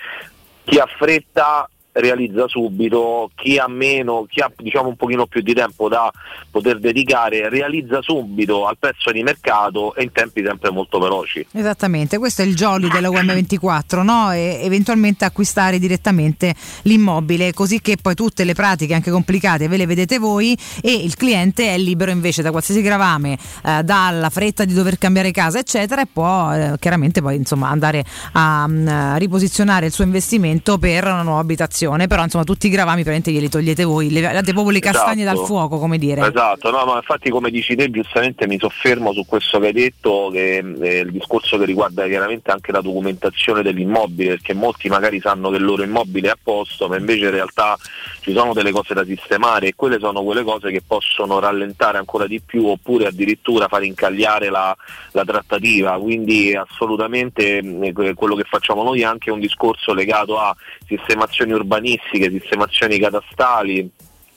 chi 0.64 0.78
ha 0.78 0.86
fretta 0.86 1.68
realizza 1.92 2.48
subito, 2.48 3.30
chi 3.34 3.58
ha 3.58 3.68
meno, 3.68 4.26
chi 4.28 4.40
ha 4.40 4.50
diciamo 4.56 4.88
un 4.88 4.96
pochino 4.96 5.26
più 5.26 5.42
di 5.42 5.52
tempo 5.52 5.88
da 5.88 6.10
poter 6.50 6.78
dedicare 6.78 7.48
realizza 7.48 8.00
subito 8.00 8.66
al 8.66 8.78
prezzo 8.78 9.10
di 9.10 9.22
mercato 9.22 9.94
e 9.94 10.02
in 10.02 10.12
tempi 10.12 10.42
sempre 10.44 10.70
molto 10.70 10.98
veloci. 10.98 11.46
Esattamente, 11.52 12.18
questo 12.18 12.42
è 12.42 12.44
il 12.44 12.54
jolly 12.54 12.88
della 12.88 13.08
UM24, 13.08 14.02
no? 14.02 14.32
E 14.32 14.60
eventualmente 14.62 15.24
acquistare 15.24 15.78
direttamente 15.78 16.54
l'immobile, 16.82 17.52
così 17.52 17.80
che 17.80 17.96
poi 18.00 18.14
tutte 18.14 18.44
le 18.44 18.54
pratiche 18.54 18.94
anche 18.94 19.10
complicate 19.10 19.68
ve 19.68 19.76
le 19.76 19.86
vedete 19.86 20.18
voi 20.18 20.56
e 20.80 20.92
il 20.92 21.14
cliente 21.16 21.74
è 21.74 21.78
libero 21.78 22.10
invece 22.10 22.42
da 22.42 22.50
qualsiasi 22.50 22.80
gravame, 22.80 23.38
eh, 23.64 23.82
dalla 23.82 24.30
fretta 24.30 24.64
di 24.64 24.72
dover 24.72 24.98
cambiare 24.98 25.30
casa, 25.30 25.58
eccetera, 25.58 26.02
e 26.02 26.06
può 26.10 26.52
eh, 26.52 26.74
chiaramente 26.78 27.20
poi 27.20 27.36
insomma 27.36 27.68
andare 27.68 28.04
a 28.32 28.66
mm, 28.66 29.16
riposizionare 29.16 29.86
il 29.86 29.92
suo 29.92 30.04
investimento 30.04 30.78
per 30.78 31.04
una 31.04 31.22
nuova 31.22 31.40
abitazione. 31.40 31.80
Però 31.90 32.22
insomma 32.22 32.44
tutti 32.44 32.66
i 32.66 32.70
gravami 32.70 33.02
praticamente 33.02 33.30
glieli 33.32 33.48
togliete 33.48 33.84
voi, 33.84 34.10
levate 34.10 34.52
proprio 34.52 34.70
le 34.70 34.80
castagne 34.80 35.22
Esatto. 35.22 35.38
dal 35.38 35.46
fuoco, 35.46 35.78
come 35.78 35.98
dire. 35.98 36.26
Esatto, 36.26 36.70
no, 36.70 36.84
ma 36.84 36.96
infatti 36.96 37.30
come 37.30 37.50
dici 37.50 37.74
te 37.74 37.90
giustamente 37.90 38.46
mi 38.46 38.58
soffermo 38.58 39.12
su 39.12 39.24
questo 39.26 39.58
che 39.58 39.66
hai 39.66 39.72
detto, 39.72 40.30
che 40.32 40.58
eh, 40.58 40.98
il 40.98 41.10
discorso 41.10 41.58
che 41.58 41.64
riguarda 41.64 42.06
chiaramente 42.06 42.50
anche 42.50 42.72
la 42.72 42.80
documentazione 42.80 43.62
dell'immobile, 43.62 44.30
perché 44.30 44.54
molti 44.54 44.88
magari 44.88 45.20
sanno 45.20 45.50
che 45.50 45.56
il 45.56 45.64
loro 45.64 45.82
immobile 45.82 46.28
è 46.28 46.30
a 46.30 46.38
posto, 46.40 46.88
ma 46.88 46.96
invece 46.96 47.24
in 47.24 47.30
realtà 47.30 47.76
ci 48.20 48.32
sono 48.32 48.52
delle 48.52 48.70
cose 48.70 48.94
da 48.94 49.04
sistemare 49.04 49.68
e 49.68 49.74
quelle 49.74 49.98
sono 49.98 50.22
quelle 50.22 50.42
cose 50.42 50.70
che 50.70 50.82
possono 50.86 51.38
rallentare 51.38 51.98
ancora 51.98 52.26
di 52.26 52.40
più 52.40 52.66
oppure 52.66 53.06
addirittura 53.06 53.68
far 53.68 53.82
incagliare 53.82 54.48
la, 54.48 54.74
la 55.12 55.24
trattativa, 55.24 55.98
quindi 55.98 56.54
assolutamente 56.54 57.58
eh, 57.58 57.92
que- 57.92 58.14
quello 58.14 58.34
che 58.34 58.44
facciamo 58.44 58.82
noi 58.82 59.00
è 59.00 59.04
anche 59.04 59.30
un 59.30 59.40
discorso 59.40 59.92
legato 59.94 60.38
a 60.38 60.54
sistemazioni 60.86 61.52
urbanistiche, 61.72 62.30
sistemazioni 62.30 62.98
catastali, 62.98 63.90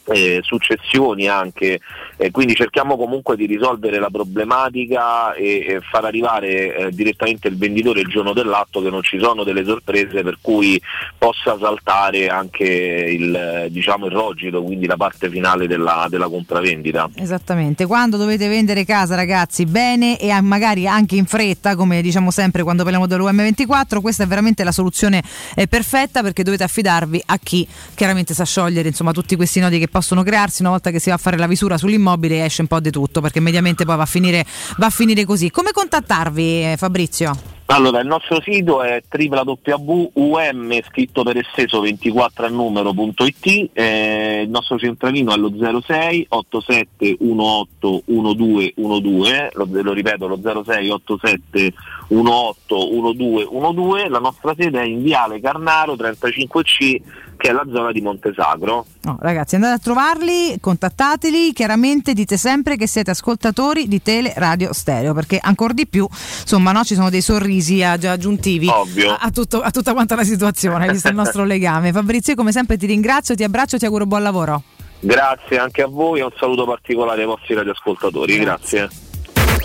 eh, 0.08 0.40
successioni 0.44 1.28
anche, 1.28 1.80
eh, 2.18 2.32
quindi 2.32 2.56
cerchiamo 2.56 2.98
comunque 2.98 3.36
di 3.36 3.46
risolvere 3.46 4.00
la 4.00 4.10
problematica 4.10 5.34
e, 5.34 5.66
e 5.68 5.80
far 5.82 6.06
arrivare 6.06 6.76
eh, 6.76 6.92
direttamente 6.92 7.48
il 7.48 7.58
venditore 7.58 8.02
il 8.02 8.08
giorno 8.08 8.34
dell'atto 8.34 8.82
che 8.82 8.90
non 8.90 9.02
ci 9.02 9.20
sono 9.20 9.44
delle 9.44 9.66
sorprese 9.66 10.22
per 10.22 10.38
cui 10.42 10.80
possa 11.18 11.58
saltare 11.60 12.28
anche 12.28 12.64
il, 12.64 13.36
eh, 13.36 13.68
diciamo, 13.72 14.06
il 14.06 14.12
rogito, 14.12 14.64
quindi 14.64 14.86
la 14.86 14.98
parte 14.98 15.30
finale 15.30 15.68
della, 15.68 16.08
della 16.10 16.28
compravendita. 16.28 17.10
Esattamente, 17.16 17.86
quando 17.86 18.18
dovete 18.18 18.48
vendere 18.48 18.86
casa 18.86 19.16
ragazzi 19.16 19.66
bene 19.66 20.20
e 20.20 20.40
magari 20.42 20.88
anche 20.88 21.16
in 21.16 21.26
fretta, 21.26 21.76
come 21.76 22.02
diciamo 22.02 22.32
sempre 22.32 22.64
quando 22.64 22.84
parliamo 22.84 23.08
dell'UM24, 23.08 24.02
questa 24.02 24.24
è 24.24 24.28
veramente 24.28 24.64
la 24.64 24.72
soluzione 24.72 25.24
eh, 25.56 25.68
perfetta 25.68 26.22
perché 26.22 26.44
dovete 26.44 26.64
affidarvi 26.64 27.24
a 27.26 27.38
chi 27.38 27.68
chiaramente 27.96 28.34
sa 28.34 28.44
sciogliere 28.44 28.88
insomma 28.88 29.12
tutti 29.12 29.36
questi 29.36 29.60
nodi 29.60 29.80
che 29.80 29.88
possono 29.96 30.24
crearsi 30.24 30.62
una 30.62 30.72
volta 30.72 30.92
che 30.92 31.00
si 31.00 31.08
va 31.08 31.16
a 31.16 31.18
fare 31.18 31.38
la 31.38 31.48
visura 31.48 31.78
sull'immobile 31.78 32.44
esce 32.44 32.60
un 32.60 32.68
po' 32.68 32.82
di 32.82 32.92
tutto 32.92 33.22
perché 33.22 33.40
mediamente 33.40 33.86
poi 33.86 33.96
va 33.96 34.04
a 34.04 34.06
finire, 34.06 34.46
va 34.76 34.88
a 34.88 34.90
finire 34.90 35.24
così. 35.24 35.50
Come 35.50 35.72
contattarvi 35.72 36.64
eh, 36.64 36.76
Fabrizio? 36.78 37.54
Allora, 37.68 38.02
il 38.02 38.06
nostro 38.06 38.42
sito 38.42 38.84
è 38.84 39.02
www.um 39.10 40.82
scritto 40.88 41.24
per 41.24 41.38
esteso 41.38 41.80
24 41.80 42.46
a 42.46 42.50
numero.it, 42.50 43.70
eh, 43.72 44.42
il 44.44 44.50
nostro 44.50 44.78
centralino 44.78 45.34
è 45.34 45.38
lo 45.38 45.52
06 45.82 46.26
87 46.28 47.16
18 47.18 48.04
1212, 48.06 49.50
lo, 49.54 49.68
lo 49.82 49.94
ripeto, 49.94 50.28
lo 50.28 50.64
06 50.64 50.90
87 50.90 51.74
18 52.08 52.76
1212, 52.92 54.10
la 54.10 54.20
nostra 54.20 54.54
sede 54.58 54.82
è 54.82 54.86
in 54.86 55.04
Viale 55.04 55.40
Carnaro 55.40 55.94
35C 55.94 57.02
che 57.38 57.50
è 57.50 57.52
la 57.52 57.66
zona 57.72 57.92
di 57.92 58.02
Montesagro. 58.02 58.86
No, 59.02 59.18
ragazzi, 59.20 59.56
andate 59.56 59.74
a 59.74 59.80
trovarli, 59.80 60.58
contattateli, 60.60 61.54
chiaramente 61.54 62.14
dite 62.14 62.38
sempre 62.38 62.76
che 62.78 62.88
siete 62.88 63.12
ascoltatori 63.12 63.88
di 63.88 64.02
Tele 64.02 64.34
Radio 64.36 64.74
Stereo, 64.74 65.14
perché 65.14 65.40
ancora 65.42 65.74
di 65.74 65.88
più, 65.88 66.08
insomma, 66.10 66.72
no, 66.72 66.84
ci 66.84 66.96
sono 66.96 67.10
dei 67.10 67.22
sorrisi 67.22 67.84
ag- 67.84 68.06
aggiuntivi 68.06 68.70
a, 68.70 69.18
a 69.20 69.32
tutto- 69.32 69.62
a 69.62 69.72
tutta 69.72 69.94
quanta 69.94 70.16
la 70.16 70.24
situazione, 70.24 70.90
visto 70.92 71.10
il 71.10 71.16
nostro 71.16 71.44
legame. 71.46 71.92
Fabrizio, 71.92 72.32
io 72.34 72.38
come 72.38 72.52
sempre 72.52 72.78
ti 72.78 72.86
ringrazio, 72.86 73.36
ti 73.36 73.44
abbraccio 73.44 73.76
e 73.76 73.80
ti 73.80 73.86
auguro 73.86 74.06
buon 74.06 74.24
lavoro. 74.24 74.64
Grazie 75.00 75.60
anche 75.60 75.84
a 75.84 75.88
voi 75.88 76.20
e 76.20 76.24
un 76.24 76.32
saluto 76.38 76.66
particolare 76.66 77.22
ai 77.22 77.28
vostri 77.28 77.54
radioascoltatori, 77.54 78.38
grazie. 78.40 78.90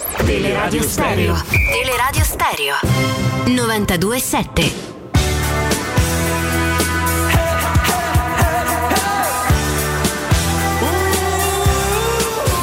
Teleradio 0.08 0.82
Stereo. 0.82 1.42
Teleradio 1.50 2.24
Stereo. 2.24 2.76
92.7. 3.44 4.72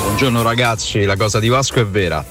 Buongiorno 0.02 0.42
ragazzi, 0.42 1.04
la 1.04 1.16
cosa 1.16 1.40
di 1.40 1.48
Vasco 1.48 1.80
è 1.80 1.86
vera. 1.86 2.26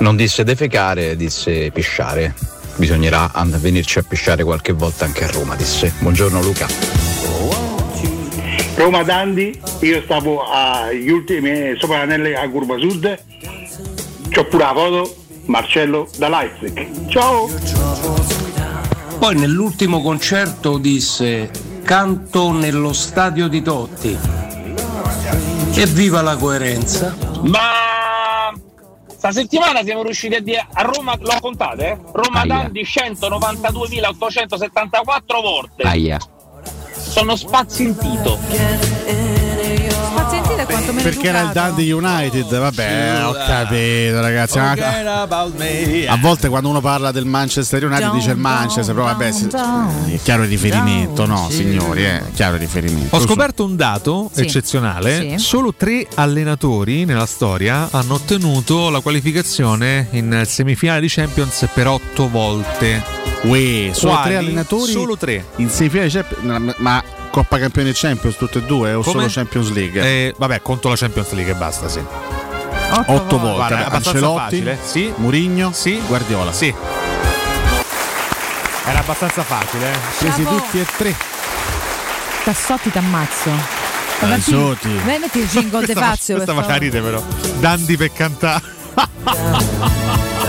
Non 0.00 0.16
disse 0.16 0.42
defecare, 0.42 1.14
disse 1.14 1.70
pisciare. 1.70 2.34
Bisognerà 2.74 3.30
and- 3.32 3.56
venirci 3.58 3.98
a 4.00 4.02
pisciare 4.02 4.42
qualche 4.42 4.72
volta 4.72 5.04
anche 5.04 5.24
a 5.24 5.30
Roma, 5.30 5.54
disse. 5.54 5.92
Buongiorno 6.00 6.42
Luca. 6.42 6.66
Roma 8.74 9.02
Dandi, 9.04 9.60
io 9.80 10.02
stavo 10.02 10.42
agli 10.42 11.10
ultimi 11.10 11.76
sopra 11.78 11.98
l'anelle 11.98 12.34
a 12.34 12.48
curva 12.48 12.78
sud, 12.78 13.18
c'ho 14.30 14.44
pure 14.46 14.64
la 14.64 14.72
foto, 14.72 15.14
Marcello 15.46 16.08
da 16.16 16.28
Leipzig. 16.28 17.08
Ciao! 17.08 17.48
Poi 19.18 19.34
nell'ultimo 19.36 20.00
concerto 20.00 20.78
disse 20.78 21.50
canto 21.84 22.52
nello 22.52 22.92
stadio 22.92 23.48
di 23.48 23.60
Totti. 23.62 24.16
Evviva 25.74 26.22
la 26.22 26.36
coerenza! 26.36 27.16
Ma 27.42 28.52
sta 29.06 29.32
settimana 29.32 29.82
siamo 29.82 30.02
riusciti 30.02 30.34
a 30.36 30.40
dire 30.40 30.66
a 30.72 30.82
Roma, 30.82 31.14
l'ho 31.18 31.36
contate? 31.40 31.88
eh? 31.90 31.98
Roma 32.12 32.40
Aia. 32.40 32.54
Dandi 32.62 32.82
192.874 32.82 35.42
volte. 35.42 35.82
Aia. 35.82 36.18
Sono 36.92 37.34
spazientito. 37.36 38.38
Spazientito 39.76 40.56
è 40.56 40.64
quanto 40.64 40.92
meno 40.92 41.02
Perché 41.08 41.28
era 41.28 41.40
il. 41.42 41.50
Dundee 41.52 41.92
United, 41.92 42.58
vabbè, 42.58 43.24
ho 43.24 43.32
capito 43.32 44.20
ragazzi. 44.20 44.58
ma- 44.58 44.74
A 46.08 46.16
volte 46.20 46.48
quando 46.48 46.68
uno 46.68 46.80
parla 46.80 47.10
del 47.12 47.24
Manchester 47.26 47.84
United 47.84 48.10
dice 48.12 48.30
il 48.30 48.36
Manchester, 48.36 48.94
però 48.94 49.06
vabbè, 49.06 49.30
se- 49.32 49.48
è 49.48 50.18
chiaro 50.22 50.42
il 50.42 50.48
riferimento, 50.48 51.26
no 51.26 51.48
signori, 51.50 52.02
è 52.04 52.22
chiaro 52.34 52.54
il 52.54 52.60
riferimento. 52.60 53.14
Ho 53.16 53.20
scoperto 53.20 53.64
un 53.64 53.76
dato 53.76 54.30
Sì. 54.32 54.40
eccezionale: 54.42 55.30
Sì. 55.30 55.38
solo 55.38 55.74
tre 55.74 56.06
allenatori 56.14 57.04
nella 57.04 57.26
storia 57.26 57.88
hanno 57.90 58.14
ottenuto 58.14 58.90
la 58.90 59.00
qualificazione 59.00 60.08
in 60.12 60.42
semifinale 60.46 61.00
di 61.00 61.08
Champions 61.08 61.66
per 61.72 61.86
otto 61.86 62.28
volte. 62.28 63.02
Uè, 63.42 63.90
solo 63.92 64.12
Quali? 64.12 64.28
tre 64.28 64.36
allenatori 64.36 64.90
Solo 64.92 65.16
tre. 65.16 65.44
in 65.56 65.70
semifinale 65.70 66.08
di 66.08 66.14
Champions- 66.14 66.74
ma 66.78 67.02
Coppa 67.30 67.58
Campioni 67.58 67.90
e 67.90 67.92
Champions 67.94 68.36
tutte 68.36 68.58
e 68.58 68.62
due 68.62 68.92
o 68.94 69.02
Come? 69.02 69.12
solo 69.12 69.26
Champions 69.30 69.70
League? 69.70 70.02
Eh, 70.02 70.34
vabbè, 70.36 70.62
conto 70.62 70.88
la 70.88 70.96
Champions 70.96 71.30
League 71.32 71.52
e 71.52 71.56
basta, 71.56 71.88
sì. 71.88 72.02
Otto 73.06 73.38
volte. 73.38 73.56
Guarda, 73.56 73.78
è 73.78 73.82
abbastanza 73.82 74.08
Ancelotti, 74.10 74.40
facile. 74.42 74.78
Sì. 74.82 75.12
Murigno, 75.16 75.70
Sì. 75.72 76.00
Guardiola. 76.06 76.52
Sì. 76.52 76.74
Era 78.86 78.98
abbastanza 78.98 79.42
facile. 79.44 79.92
eh. 79.92 79.96
Presi 80.18 80.42
tutti 80.44 80.80
e 80.80 80.86
tre. 80.96 81.14
Tassotti 82.44 82.90
t'ammazzo. 82.90 83.50
Tassotti. 84.18 84.92
Vai 85.04 85.18
metti 85.20 85.38
il 85.38 85.46
jingle 85.48 85.86
de 85.86 85.94
Fazio. 85.94 86.34
questa 86.34 86.52
fa 86.54 86.62
favore. 86.62 86.78
ride 86.80 87.00
però. 87.00 87.22
Dandi 87.60 87.96
per 87.96 88.12
cantare. 88.12 88.62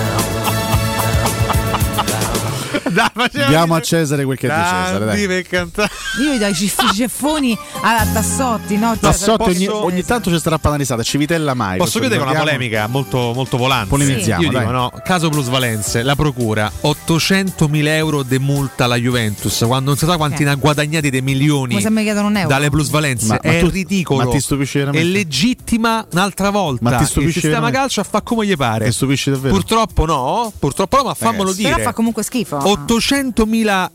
Dai, 3.31 3.47
Diamo 3.47 3.75
a. 3.75 3.81
Cesare 3.81 4.23
quel 4.25 4.37
che 4.37 4.47
è 4.47 4.55
di 4.55 4.61
Cesare. 4.61 5.05
Dai. 5.05 5.27
per 5.27 5.47
cantare. 5.47 5.89
Io 6.23 6.33
gli 6.33 6.37
do 6.37 6.47
i 6.47 6.53
ciff- 6.53 6.93
ceffoni 6.93 7.57
a 7.81 8.05
Tassotti, 8.13 8.77
no? 8.77 8.91
Cioè, 8.91 8.99
Tassotti 8.99 9.49
ogni, 9.49 9.65
posso- 9.65 9.83
ogni 9.83 10.03
tanto 10.05 10.29
ci 10.31 10.39
sarà 10.39 10.57
panalisata, 10.59 11.01
Civitella 11.03 11.53
mai. 11.53 11.77
Posso 11.77 11.99
chiudere 11.99 12.19
con 12.19 12.29
una 12.29 12.39
polemica 12.39 12.87
molto, 12.87 13.31
molto 13.33 13.57
volante? 13.57 13.89
Polemizziamo, 13.89 14.41
Io 14.43 14.51
dai. 14.51 14.59
dico, 14.61 14.71
no, 14.71 14.91
caso 15.03 15.29
plus 15.29 15.47
Valenze, 15.47 16.03
la 16.03 16.15
procura 16.15 16.71
800.000 16.81 17.87
euro 17.87 18.23
de 18.23 18.39
multa 18.39 18.85
alla 18.85 18.95
Juventus 18.95 19.63
quando 19.65 19.89
non 19.89 19.97
si 19.97 20.05
sa 20.05 20.17
quanti 20.17 20.41
Eh. 20.41 20.45
ne 20.45 20.51
ha 20.51 20.55
guadagnati 20.55 21.09
dei 21.09 21.21
milioni 21.21 21.69
Come 21.69 21.81
se 21.81 21.89
mi 21.89 22.03
chiedono 22.03 22.27
un 22.27 22.37
euro. 22.37 22.47
dalle 22.49 22.69
plusvalenze 22.69 23.27
Ma- 23.27 23.39
ma 23.43 23.49
è 23.51 23.59
tu- 23.59 23.69
ridicolo 23.69 24.23
ma 24.25 24.31
ti 24.31 24.39
stupisce 24.39 24.79
veramente? 24.79 25.07
è 25.07 25.11
legittima 25.11 26.05
un'altra 26.11 26.49
volta 26.49 26.89
Ma 26.89 26.95
ti 26.97 27.03
il 27.03 27.09
stupisce 27.09 27.33
sistema 27.41 27.55
veramente? 27.65 27.79
calcio 27.95 28.03
fa 28.03 28.21
come 28.21 28.45
gli 28.45 28.55
pare 28.55 28.85
Ti 28.85 28.91
stupisce 28.91 29.31
davvero? 29.31 29.53
purtroppo 29.53 30.05
no 30.05 30.51
purtroppo 30.57 30.97
no 30.97 31.03
ma 31.03 31.13
fammelo 31.13 31.43
Ragazzi. 31.43 31.61
dire 31.61 31.71
Però 31.75 31.83
fa 31.83 31.93
comunque 31.93 32.23
schifo. 32.23 32.57
800.000 32.57 32.80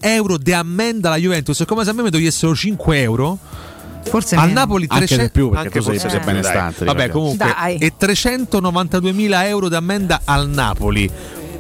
euro 0.01 0.39
di 0.39 0.53
ammenda 0.53 1.09
alla 1.09 1.19
Juventus 1.19 1.61
è 1.61 1.65
come 1.65 1.85
se 1.85 1.91
a 1.91 1.93
me 1.93 2.03
mi 2.03 2.11
togliessero 2.11 2.55
5 2.55 3.01
euro 3.01 3.39
Forse 4.09 4.37
al. 4.37 4.51
Napoli 4.53 4.87
Anche 4.89 5.07
300 5.07 5.25
di 5.25 5.31
più, 5.33 5.49
perché 5.51 5.67
anche 5.67 5.79
tu 5.81 5.85
sei- 5.85 5.99
forse 5.99 6.09
sei 6.09 6.19
di 6.19 6.25
più, 6.25 6.33
benestante, 6.35 6.85
dai. 6.85 6.95
Vabbè, 6.95 7.09
comunque 7.11 7.55
Dai. 7.59 7.77
e 7.79 7.93
392.000 7.99 9.47
euro 9.49 9.69
di 9.69 9.75
ammenda 9.75 10.21
al 10.25 10.49
Napoli. 10.49 11.11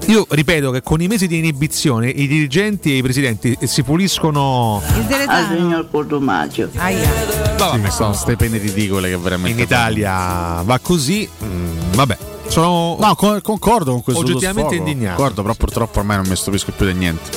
Io 0.07 0.25
ripeto 0.31 0.71
che 0.71 0.83
con 0.83 1.01
i 1.01 1.09
mesi 1.09 1.27
di 1.27 1.39
inibizione 1.39 2.09
i 2.09 2.29
dirigenti 2.29 2.93
e 2.93 2.99
i 2.99 3.03
presidenti 3.03 3.59
si 3.65 3.83
puliscono 3.83 4.81
Il 4.97 5.03
Deletano. 5.07 5.57
signor 5.57 5.91
Cotomaggio. 5.91 6.69
Aia. 6.77 7.11
Sì, 7.57 7.91
sono 7.91 8.13
ste 8.13 8.37
pene 8.37 8.59
ridicole 8.59 9.09
che 9.09 9.17
veramente 9.17 9.59
in 9.59 9.65
Italia 9.65 10.63
va 10.63 10.79
così. 10.81 11.29
mm, 11.45 11.79
vabbè, 11.95 12.19
sono 12.49 12.97
No, 12.99 13.15
co- 13.15 13.41
concordo 13.43 13.93
con 13.93 14.03
questo 14.03 14.23
Oggettivamente 14.23 14.75
indignato. 14.77 15.17
Concordo, 15.17 15.43
però 15.43 15.55
purtroppo 15.55 15.99
ormai 16.01 16.17
non 16.17 16.27
mi 16.29 16.37
stupisco 16.37 16.73
più 16.73 16.87
di 16.87 16.95
niente. 16.95 17.31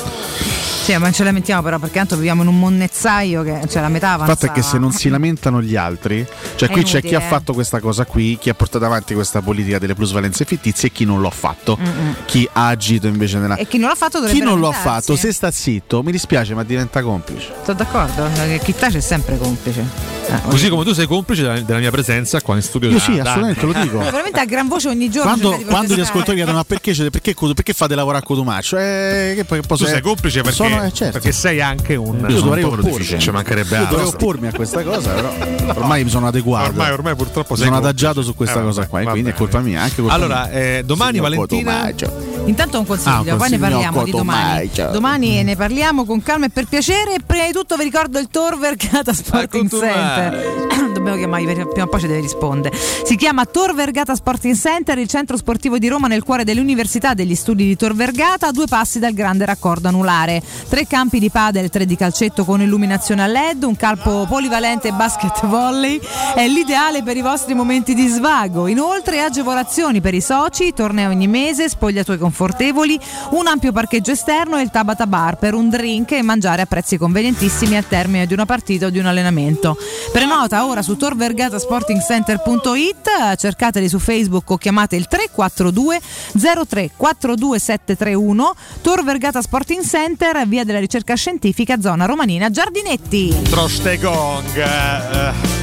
Sì, 0.90 0.96
ma 0.96 1.04
non 1.04 1.14
ce 1.14 1.24
lamentiamo 1.24 1.62
però 1.62 1.78
perché 1.78 2.00
tanto 2.00 2.16
viviamo 2.16 2.42
in 2.42 2.48
un 2.48 2.58
monnezzaio 2.58 3.44
che 3.44 3.62
cioè 3.70 3.84
la 3.84 3.90
metà 3.90 4.18
Il 4.20 4.26
fatto 4.26 4.48
è 4.48 4.52
che 4.52 4.64
se 4.64 4.80
non 4.80 4.92
si 4.92 5.08
lamentano 5.10 5.62
gli 5.62 5.76
altri, 5.76 6.26
cioè 6.56 6.68
È 6.68 6.72
qui 6.72 6.82
c'è 6.82 7.00
chi 7.00 7.10
inutile, 7.10 7.16
ha 7.18 7.26
eh. 7.26 7.30
fatto 7.30 7.54
questa 7.54 7.80
cosa 7.80 8.06
qui, 8.06 8.40
chi 8.40 8.50
ha 8.50 8.56
portato 8.56 8.86
avanti 8.86 9.14
questa 9.14 9.42
politica 9.42 9.78
delle 9.78 9.94
plusvalenze 9.94 10.46
fittizie 10.46 10.88
e 10.88 10.92
chi 10.92 11.06
non 11.06 11.22
l'ha 11.22 11.30
fatto, 11.30 11.78
Mm-mm. 11.80 12.16
chi 12.26 12.50
ha 12.52 12.70
agito 12.70 13.06
invece 13.06 13.38
nella... 13.38 13.56
E 13.56 13.68
chi 13.68 13.78
non 13.78 13.90
l'ha 13.90 13.96
fatto 13.96 14.18
dovrebbe 14.18 14.40
Chi 14.40 14.44
non 14.44 14.60
l'ha 14.60 14.72
fatto, 14.72 15.16
se 15.16 15.32
sta 15.32 15.52
zitto, 15.52 16.02
mi 16.02 16.12
dispiace, 16.12 16.56
ma 16.56 16.64
diventa 16.64 17.04
complice. 17.04 17.54
Sono 17.64 17.78
d'accordo, 17.78 18.28
che 18.34 18.60
chi 18.64 18.74
tace 18.74 18.98
è 18.98 19.02
sempre 19.02 19.38
complice. 19.38 20.18
Eh, 20.30 20.42
Così 20.48 20.70
come 20.70 20.84
tu 20.84 20.94
sei 20.94 21.08
complice 21.08 21.42
della, 21.42 21.60
della 21.60 21.80
mia 21.80 21.90
presenza 21.90 22.40
qua 22.42 22.56
in 22.56 22.62
studio. 22.62 22.90
Io 22.90 23.00
sì, 23.00 23.16
da 23.16 23.32
assolutamente 23.32 23.66
lo 23.66 23.74
dico. 23.74 23.98
Io 23.98 24.12
veramente 24.12 24.40
a 24.40 24.46
gran 24.46 24.68
voce 24.68 24.88
ogni 24.88 25.10
giorno. 25.10 25.38
Quando, 25.38 25.66
quando 25.66 25.96
gli 25.96 26.02
ascoltatori 26.02 26.36
chiedono 26.36 26.58
ma 26.58 26.64
perché, 26.64 26.94
perché, 27.10 27.34
perché 27.34 27.74
fate 27.74 27.96
lavorare 27.96 28.24
a 28.24 28.28
Cotumaccio? 28.28 28.78
Eh, 28.78 29.34
che 29.36 29.44
poi 29.46 29.62
posso 29.62 29.86
Tu 29.86 29.90
sei 29.90 30.02
complice 30.02 30.42
perché, 30.42 30.56
sono, 30.56 30.79
eh, 30.86 30.92
certo. 30.92 31.14
perché 31.14 31.32
sei 31.32 31.62
anche 31.62 31.96
un, 31.96 32.26
Io 32.30 32.42
dovrei 32.42 32.64
oppormi. 32.64 33.04
ci 33.20 33.32
mancherebbe 33.32 33.78
Io 33.78 33.84
dovrei 33.86 34.06
altro. 34.06 34.18
oppormi 34.28 34.48
a 34.48 34.52
questa 34.54 34.84
cosa, 34.84 35.12
però 35.12 35.34
ormai 35.76 36.04
mi 36.04 36.10
sono 36.10 36.28
adeguato. 36.28 36.70
Ormai, 36.70 36.92
ormai 36.92 37.16
purtroppo 37.16 37.56
sono 37.56 37.76
adagiato 37.78 38.22
su 38.22 38.36
questa 38.36 38.60
Eh, 38.60 38.64
cosa 38.64 38.88
qua, 38.88 39.02
e 39.02 39.06
quindi 39.06 39.30
è 39.30 39.34
colpa 39.34 39.60
mia. 39.60 39.82
Anche 39.82 39.96
colpa 40.02 40.14
Allora, 40.14 40.48
mia. 40.50 40.78
eh, 40.78 40.84
domani 40.86 41.18
Signor 41.18 41.30
Valentina. 41.30 41.92
Intanto 42.46 42.80
un 42.80 42.86
consiglio, 42.86 43.12
Ah, 43.14 43.20
un 43.20 43.24
poi 43.24 43.34
ne 43.34 43.38
consiglio, 43.38 43.60
parliamo 43.62 44.04
di 44.04 44.12
domani. 44.12 44.72
Domani 44.92 45.44
ne 45.44 45.56
parliamo 45.56 46.06
con 46.06 46.24
calma 46.24 46.46
e 46.46 46.50
per 46.50 46.66
piacere. 46.66 47.16
E 47.16 47.20
prima 47.26 47.46
di 47.46 47.52
tutto 47.52 47.76
vi 47.76 47.84
ricordo 47.84 48.18
il 48.20 48.28
tour 48.32 48.58
Vergata 48.58 49.14
Sporting 49.14 49.70
Center. 49.70 50.68
Dobbiamo 50.94 51.18
chiamargli 51.18 51.46
perché 51.46 51.68
prima 51.68 51.86
o 51.86 51.88
poi 51.90 52.00
ci 52.00 52.08
deve 52.08 52.22
rispondere. 52.22 52.76
Si 52.76 53.16
chiama 53.16 53.46
Tor 53.46 53.76
Vergata 53.76 54.16
Sporting 54.16 54.56
Center, 54.56 54.98
il 54.98 55.08
centro 55.08 55.38
sportivo 55.38 55.78
di 55.78 55.88
Roma 55.88 56.08
nel 56.08 56.24
cuore 56.24 56.44
dell'Università 56.44 57.14
degli 57.14 57.36
Studi 57.36 57.66
di 57.66 57.76
Tor 57.76 57.94
Vergata, 57.96 58.48
a 58.48 58.52
due 58.52 58.66
passi 58.68 58.98
dal 59.00 59.14
grande 59.14 59.46
raccordo 59.46 59.88
anulare. 59.88 60.42
Tre 60.70 60.86
campi 60.86 61.18
di 61.18 61.32
padel, 61.32 61.70
tre 61.70 61.88
di 61.88 61.96
calcetto 61.96 62.46
con 62.46 62.62
illuminazione 62.62 63.24
a 63.24 63.28
LED, 63.28 63.64
un 63.64 63.76
campo 63.76 64.28
polivalente 64.30 64.92
basket 64.92 65.48
volley 65.48 66.00
è 66.36 66.48
l'ideale 66.48 67.02
per 67.02 67.18
i 67.18 67.22
vostri 67.22 67.56
momenti 67.56 67.96
di 67.96 68.06
svago. 68.06 68.68
Inoltre 68.68 69.22
agevolazioni 69.22 70.00
per 70.00 70.14
i 70.14 70.22
soci, 70.22 70.72
torneo 70.72 71.10
ogni 71.10 71.28
mese, 71.28 71.70
spogliatoi 71.70 72.20
confortevoli, 72.20 73.00
un 73.32 73.48
ampio 73.48 73.72
parcheggio 73.72 74.12
esterno 74.12 74.58
e 74.58 74.62
il 74.62 74.70
Tabata 74.70 75.08
Bar 75.08 75.38
per 75.38 75.56
un 75.56 75.70
drink 75.70 76.12
e 76.12 76.22
mangiare 76.22 76.62
a 76.62 76.68
prezzi 76.68 76.98
convenientissimi 76.98 77.76
al 77.76 77.88
termine 77.88 78.28
di 78.28 78.34
una 78.34 78.46
partita 78.46 78.86
o 78.86 78.92
di 78.92 79.00
un 79.00 79.08
allenamento. 79.08 79.76
Prenota 80.12 80.68
ora 80.68 80.84
su 80.84 80.96
torvergatasportingcenter.it, 80.96 83.38
cercateli 83.38 83.90
su 83.90 83.98
Facebook 83.98 84.52
o 84.52 84.58
chiamate 84.58 84.96
il 84.96 85.08
342 85.08 86.00
03 86.68 86.92
42 86.96 87.58
731 87.58 88.56
Tor 88.82 89.04
Vergata 89.04 89.42
Sporting 89.42 89.84
Center, 89.84 90.48
via 90.48 90.58
della 90.64 90.80
ricerca 90.80 91.16
scientifica, 91.16 91.80
zona 91.82 92.06
romanina 92.06 92.50
Giardinetti. 92.50 93.36
Trostegong. 93.50 94.58
eh, 94.58 95.58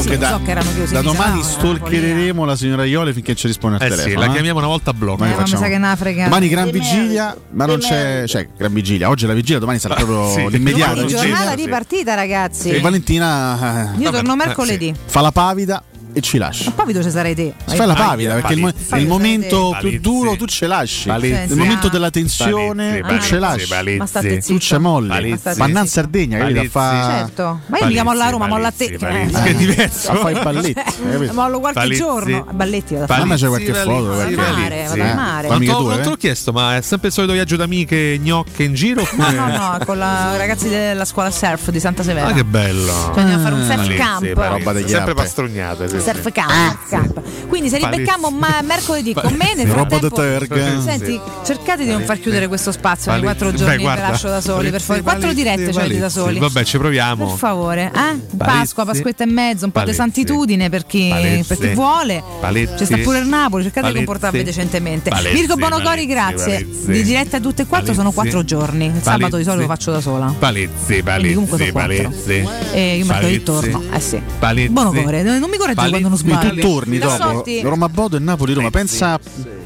Sì, 0.00 0.08
Che 0.08 0.16
lo 0.16 0.26
so 0.26 0.40
che 0.44 0.50
erano 0.50 0.70
chiusi 0.74 0.92
da 0.94 1.02
domani 1.02 1.42
Sarà, 1.42 1.58
stalkereremo 1.76 2.44
la 2.44 2.56
signora 2.56 2.84
Iole 2.84 3.12
finché 3.12 3.34
ci 3.34 3.46
risponde 3.46 3.76
al 3.76 3.82
Eh 3.82 3.90
sì, 3.94 3.96
telefono. 4.02 4.26
la 4.26 4.32
chiamiamo 4.32 4.58
una 4.58 4.66
volta 4.68 4.90
a 4.90 4.94
blocco. 4.94 5.22
Eh, 5.24 5.26
ma 5.28 5.32
mi 5.34 5.38
facciamo- 5.38 5.62
sa 5.62 5.68
che 5.68 5.78
ne 5.78 5.88
ha 5.90 5.96
fregato. 5.96 6.28
Domani 6.30 6.48
gran 6.48 6.64
Di 6.66 6.72
vigilia, 6.72 7.36
ma 7.50 7.66
non 7.66 7.78
c'è. 7.78 8.24
Cioè, 8.26 8.48
gran 8.56 8.72
vigilia. 8.72 9.08
Oggi 9.08 9.24
è 9.24 9.28
la 9.28 9.34
vigilia, 9.34 9.58
domani 9.58 9.78
sarà 9.78 9.94
proprio 9.94 10.28
Sì. 10.32 10.48
l'immediata. 10.50 10.94
Domani 10.94 11.12
vigilia. 11.12 11.34
giornata 11.36 11.54
di 11.54 11.68
partita, 11.68 12.14
ragazzi. 12.14 12.70
E 12.70 12.80
Valentina 12.80 13.92
eh, 13.94 13.98
Io 14.00 14.10
torno 14.10 14.34
mercoledì. 14.36 14.94
fa 15.04 15.20
la 15.20 15.30
pavida 15.32 15.82
e 16.12 16.20
ci 16.20 16.38
lascia. 16.38 16.70
Pavido 16.72 17.02
ci 17.02 17.10
sarai 17.10 17.34
te. 17.34 17.52
Fai 17.66 17.86
la 17.86 17.94
pavida 17.94 18.34
perché 18.34 18.54
il, 18.54 18.74
il 18.96 19.06
momento 19.06 19.70
Palizzi. 19.70 19.88
più 20.00 20.00
duro 20.10 20.36
tu 20.36 20.46
ce 20.46 20.66
lasci. 20.66 21.08
Palizzi. 21.08 21.46
Nel 21.48 21.56
momento 21.56 21.88
della 21.88 22.10
tensione 22.10 23.00
Palizzi, 23.00 23.18
tu 23.18 23.24
ce 23.24 23.38
Palizzi, 23.38 23.68
lasci. 23.70 23.96
Ma 23.96 24.06
state 24.06 24.40
Tu 24.42 24.58
ce 24.58 24.78
molli. 24.78 25.38
Ma 25.56 25.66
non 25.66 25.86
Sardegna, 25.86 26.38
capito? 26.38 26.62
Fa... 26.70 27.10
Certo, 27.18 27.60
ma 27.66 27.78
io 27.78 27.86
mica 27.86 28.02
mollo 28.04 28.22
a 28.22 28.30
Roma, 28.30 28.46
mollo 28.46 28.66
a 28.66 28.72
te. 28.72 28.96
Palizzi, 28.98 29.34
Eh. 29.36 29.42
Che 29.42 29.48
è 29.50 29.54
diverso. 29.54 30.14
Fare 30.14 30.38
i 30.38 30.42
balletti. 30.42 30.74
hai 30.78 31.12
capito? 31.12 31.32
Mollo 31.32 31.60
qualche 31.60 31.88
giorno. 31.90 32.46
Balletti 32.52 32.92
vado 32.94 33.04
a 33.04 33.06
fare. 33.08 33.20
Mamma 33.20 33.34
c'è 33.36 33.46
qualche 33.48 33.72
foto. 33.74 34.04
Vado 34.04 34.20
al 34.20 34.32
mare, 34.32 34.84
vado 34.88 35.02
al 35.02 35.08
Eh, 35.08 35.14
mare. 35.14 35.48
fammi 35.48 35.66
Non 35.66 35.76
che 35.88 36.00
te- 36.02 36.08
l'ho 36.08 36.14
eh? 36.14 36.18
chiesto, 36.18 36.52
ma 36.52 36.76
è 36.76 36.80
sempre 36.82 37.08
il 37.08 37.14
solito 37.14 37.32
viaggio 37.32 37.56
d'amiche 37.56 38.18
gnocche 38.20 38.62
in 38.64 38.74
giro? 38.74 39.06
No, 39.16 39.30
no, 39.30 39.46
no, 39.46 39.78
con 39.84 39.98
la 39.98 40.36
ragazzi 40.36 40.68
della 40.68 41.04
scuola 41.04 41.30
surf 41.30 41.70
di 41.70 41.80
Santa 41.80 42.02
Severa. 42.02 42.26
Ah, 42.28 42.32
che 42.32 42.44
bello. 42.44 42.92
Cioè, 43.14 43.20
andiamo 43.20 43.40
a 43.40 43.44
fare 43.44 43.54
un 43.54 43.64
surf 43.64 43.76
Palizzi, 43.76 43.96
camp. 43.96 44.36
Roba 44.36 44.72
degli 44.72 44.88
Sempre 44.88 45.14
pastrugnate. 45.14 45.88
Surf 46.02 46.32
camp, 46.32 46.78
camp. 46.88 47.20
Quindi 47.48 47.68
se 47.68 47.78
Palizzi. 47.78 47.98
ribecchiamo 48.00 48.30
ma- 48.30 48.60
mercoledì 48.62 49.12
con 49.14 49.32
me 49.34 49.54
nel 49.54 49.66
Roba 49.68 49.98
da 49.98 50.08
frattempo 50.08 50.16
terga. 50.16 50.80
Senti, 50.80 51.20
cercate 51.44 51.84
di 51.84 51.90
non 51.90 52.02
far 52.02 52.18
chiudere 52.18 52.48
questo 52.48 52.72
spazio 52.72 53.12
nei 53.12 53.20
Palizzi. 53.20 53.38
quattro 53.44 53.58
giorni 53.58 53.78
che 53.84 54.00
lascio 54.00 54.28
da 54.28 54.40
soli, 54.40 54.70
per 54.70 54.80
favore. 54.80 55.02
Quattro 55.02 55.20
Palizzi, 55.28 55.42
dirette 55.42 55.72
ce 55.72 55.78
l'avete 55.78 55.94
da 55.94 55.98
Palizzi. 56.08 56.18
soli. 56.18 56.38
Vabbè, 56.38 56.64
ci 56.64 56.78
proviamo. 56.78 57.26
Per 57.28 57.36
favore, 57.38 57.84
eh? 57.86 57.90
Palizzi. 57.90 58.36
Pasqua, 58.36 58.84
Pasquetta 58.84 59.24
e 59.24 59.26
mezzo, 59.26 59.64
un 59.66 59.70
po' 59.72 59.78
di 59.80 59.84
Palizzi. 59.86 59.94
santitudine 59.96 60.68
per 60.70 60.86
chi, 60.86 61.08
Palizzi. 61.10 61.44
per 61.46 61.58
chi 61.58 61.74
vuole. 61.74 62.22
Palizzi. 62.40 62.74
C'è 62.74 62.84
sta 62.84 62.96
pure 62.98 63.18
il 63.18 63.26
Napoli, 63.26 63.62
cercate 63.64 63.86
Palizzi. 63.86 64.00
di 64.00 64.04
comportarvi 64.06 64.42
decentemente. 64.44 65.10
Palizzi, 65.10 65.34
Mirko 65.34 65.54
Bonocori, 65.56 65.84
Palizzi, 65.84 66.06
grazie. 66.06 66.52
Palizzi. 66.64 66.90
Di 66.90 67.02
diretta 67.02 67.36
a 67.36 67.40
tutte 67.40 67.62
e 67.62 67.66
quattro 67.66 67.92
sono 67.94 68.10
Palizzi. 68.10 68.34
quattro 68.34 68.44
giorni. 68.44 68.86
Il 68.86 68.92
sabato 69.02 69.14
di 69.14 69.20
Palizzi. 69.30 69.44
solito 69.44 69.60
lo 69.62 69.66
faccio 69.68 69.90
da 69.92 70.00
sola. 70.00 70.34
Palizzi, 70.38 71.02
Quindi 71.02 71.32
comunque 71.34 71.70
palizzi, 71.72 71.96
sono 72.02 72.08
quattro. 72.08 72.08
palizzi. 72.24 72.76
E 72.76 72.96
io 72.96 73.04
mercoledì 73.04 73.40
Palizzi. 73.40 73.70
torno. 73.70 73.82
Eh 73.94 74.00
sì. 74.00 74.20
Palizzi. 74.38 74.68
Bonocori, 74.72 75.22
non 75.22 75.50
mi 75.50 75.56
corregge 75.58 75.80
quando 76.00 76.08
non 76.08 76.18
sbaglio. 76.18 76.54
tu 76.54 76.60
torni 76.60 76.98
dopo 76.98 77.44
Roma 77.62 77.88
Bodo 77.88 78.16
e 78.16 78.20
Napoli 78.20 78.52
Roma. 78.54 78.70
Pensa 78.70 79.18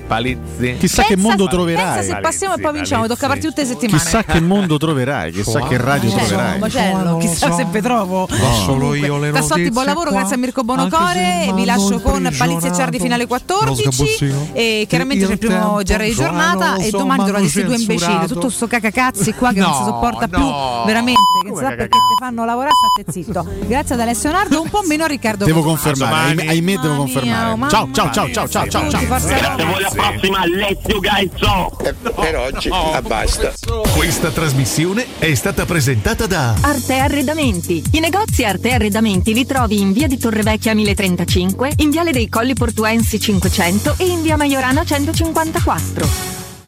Palizzi. 0.06 0.76
chissà 0.78 1.02
che 1.02 1.14
Pensa- 1.14 1.28
mondo 1.28 1.44
Pensa 1.44 1.56
troverai. 1.56 2.04
se 2.04 2.16
passiamo 2.20 2.54
e 2.54 2.60
poi 2.60 2.72
vinciamo, 2.72 3.06
tocca 3.06 3.26
partire 3.26 3.48
tutte 3.48 3.62
le 3.62 3.66
settimane. 3.68 3.98
Chissà 4.02 4.22
che 4.24 4.40
mondo 4.40 4.76
troverai, 4.78 5.32
chissà 5.32 5.60
che 5.62 5.76
radio 5.76 6.10
Macello, 6.10 6.26
troverai. 6.28 6.58
macello, 6.58 7.16
chissà 7.18 7.52
se 7.52 7.66
ve 7.70 7.82
trovo. 7.82 8.28
solo 8.64 8.94
io 8.94 9.18
le 9.18 9.30
Tassotti, 9.32 9.70
buon 9.70 9.84
lavoro, 9.84 10.10
qua, 10.10 10.18
grazie 10.20 10.36
a 10.36 10.38
Mirko 10.38 10.62
Bonocore. 10.64 11.52
Vi 11.54 11.64
lascio 11.64 12.00
con 12.00 12.32
Palizzi 12.36 12.66
e 12.68 12.74
Ciardi 12.74 12.98
finale 12.98 13.26
14. 13.26 13.84
Roscabozzino. 13.84 14.48
E 14.52 14.86
chiaramente 14.88 15.26
c'è 15.26 15.32
il 15.32 15.38
primo 15.38 15.80
GR 15.82 16.02
di 16.02 16.12
giornata. 16.14 16.76
E 16.76 16.90
domani 16.90 17.18
ma 17.18 17.24
trovate 17.24 17.40
questi 17.42 17.64
due 17.64 17.76
imbecilli. 17.76 18.26
Tutto 18.26 18.48
sto 18.50 18.66
cacacazzi 18.66 19.32
qua 19.34 19.52
che 19.52 19.60
non 19.60 19.72
si 19.74 19.78
No, 19.80 19.84
sopporta 19.86 20.26
no. 20.30 20.38
più. 20.38 20.86
Veramente, 20.86 21.20
che 21.44 21.54
sa 21.54 21.68
perché 21.68 21.88
ti 21.88 22.14
fanno 22.18 22.44
lavorare, 22.44 22.72
state 22.94 23.12
zitto. 23.12 23.46
Grazie 23.66 23.94
ad 23.94 24.00
Alessio 24.00 24.30
Nardo, 24.30 24.60
un 24.62 24.68
po' 24.70 24.82
meno 24.86 25.04
a 25.04 25.06
Riccardo 25.06 25.44
Devo 25.44 25.62
confermare, 25.62 26.46
ahimè, 26.46 26.76
devo 26.78 26.96
confermare. 26.96 27.56
mia, 27.56 27.68
Ciao, 27.68 27.88
ciao, 27.92 28.10
ciao, 28.12 28.28
ciao, 28.30 28.48
ciao, 28.48 28.68
ciao, 28.68 29.95
Prossima, 29.96 30.46
let's 30.46 30.86
you 30.88 31.00
guys 31.00 31.30
so. 31.36 31.74
Per 32.14 32.36
oggi 32.36 32.68
ah, 32.70 33.00
basta. 33.00 33.54
Questa 33.96 34.30
trasmissione 34.30 35.06
è 35.18 35.34
stata 35.34 35.64
presentata 35.64 36.26
da 36.26 36.54
Arte 36.60 36.98
Arredamenti. 36.98 37.82
I 37.92 38.00
negozi 38.00 38.44
Arte 38.44 38.72
Arredamenti 38.72 39.32
li 39.32 39.46
trovi 39.46 39.80
in 39.80 39.92
via 39.92 40.06
di 40.06 40.18
Torrevecchia 40.18 40.74
1035, 40.74 41.72
in 41.78 41.90
viale 41.90 42.12
dei 42.12 42.28
Colli 42.28 42.52
Portuensi 42.52 43.18
500 43.18 43.94
e 43.96 44.06
in 44.06 44.20
via 44.20 44.36
Maiorana 44.36 44.84
154. 44.84 46.45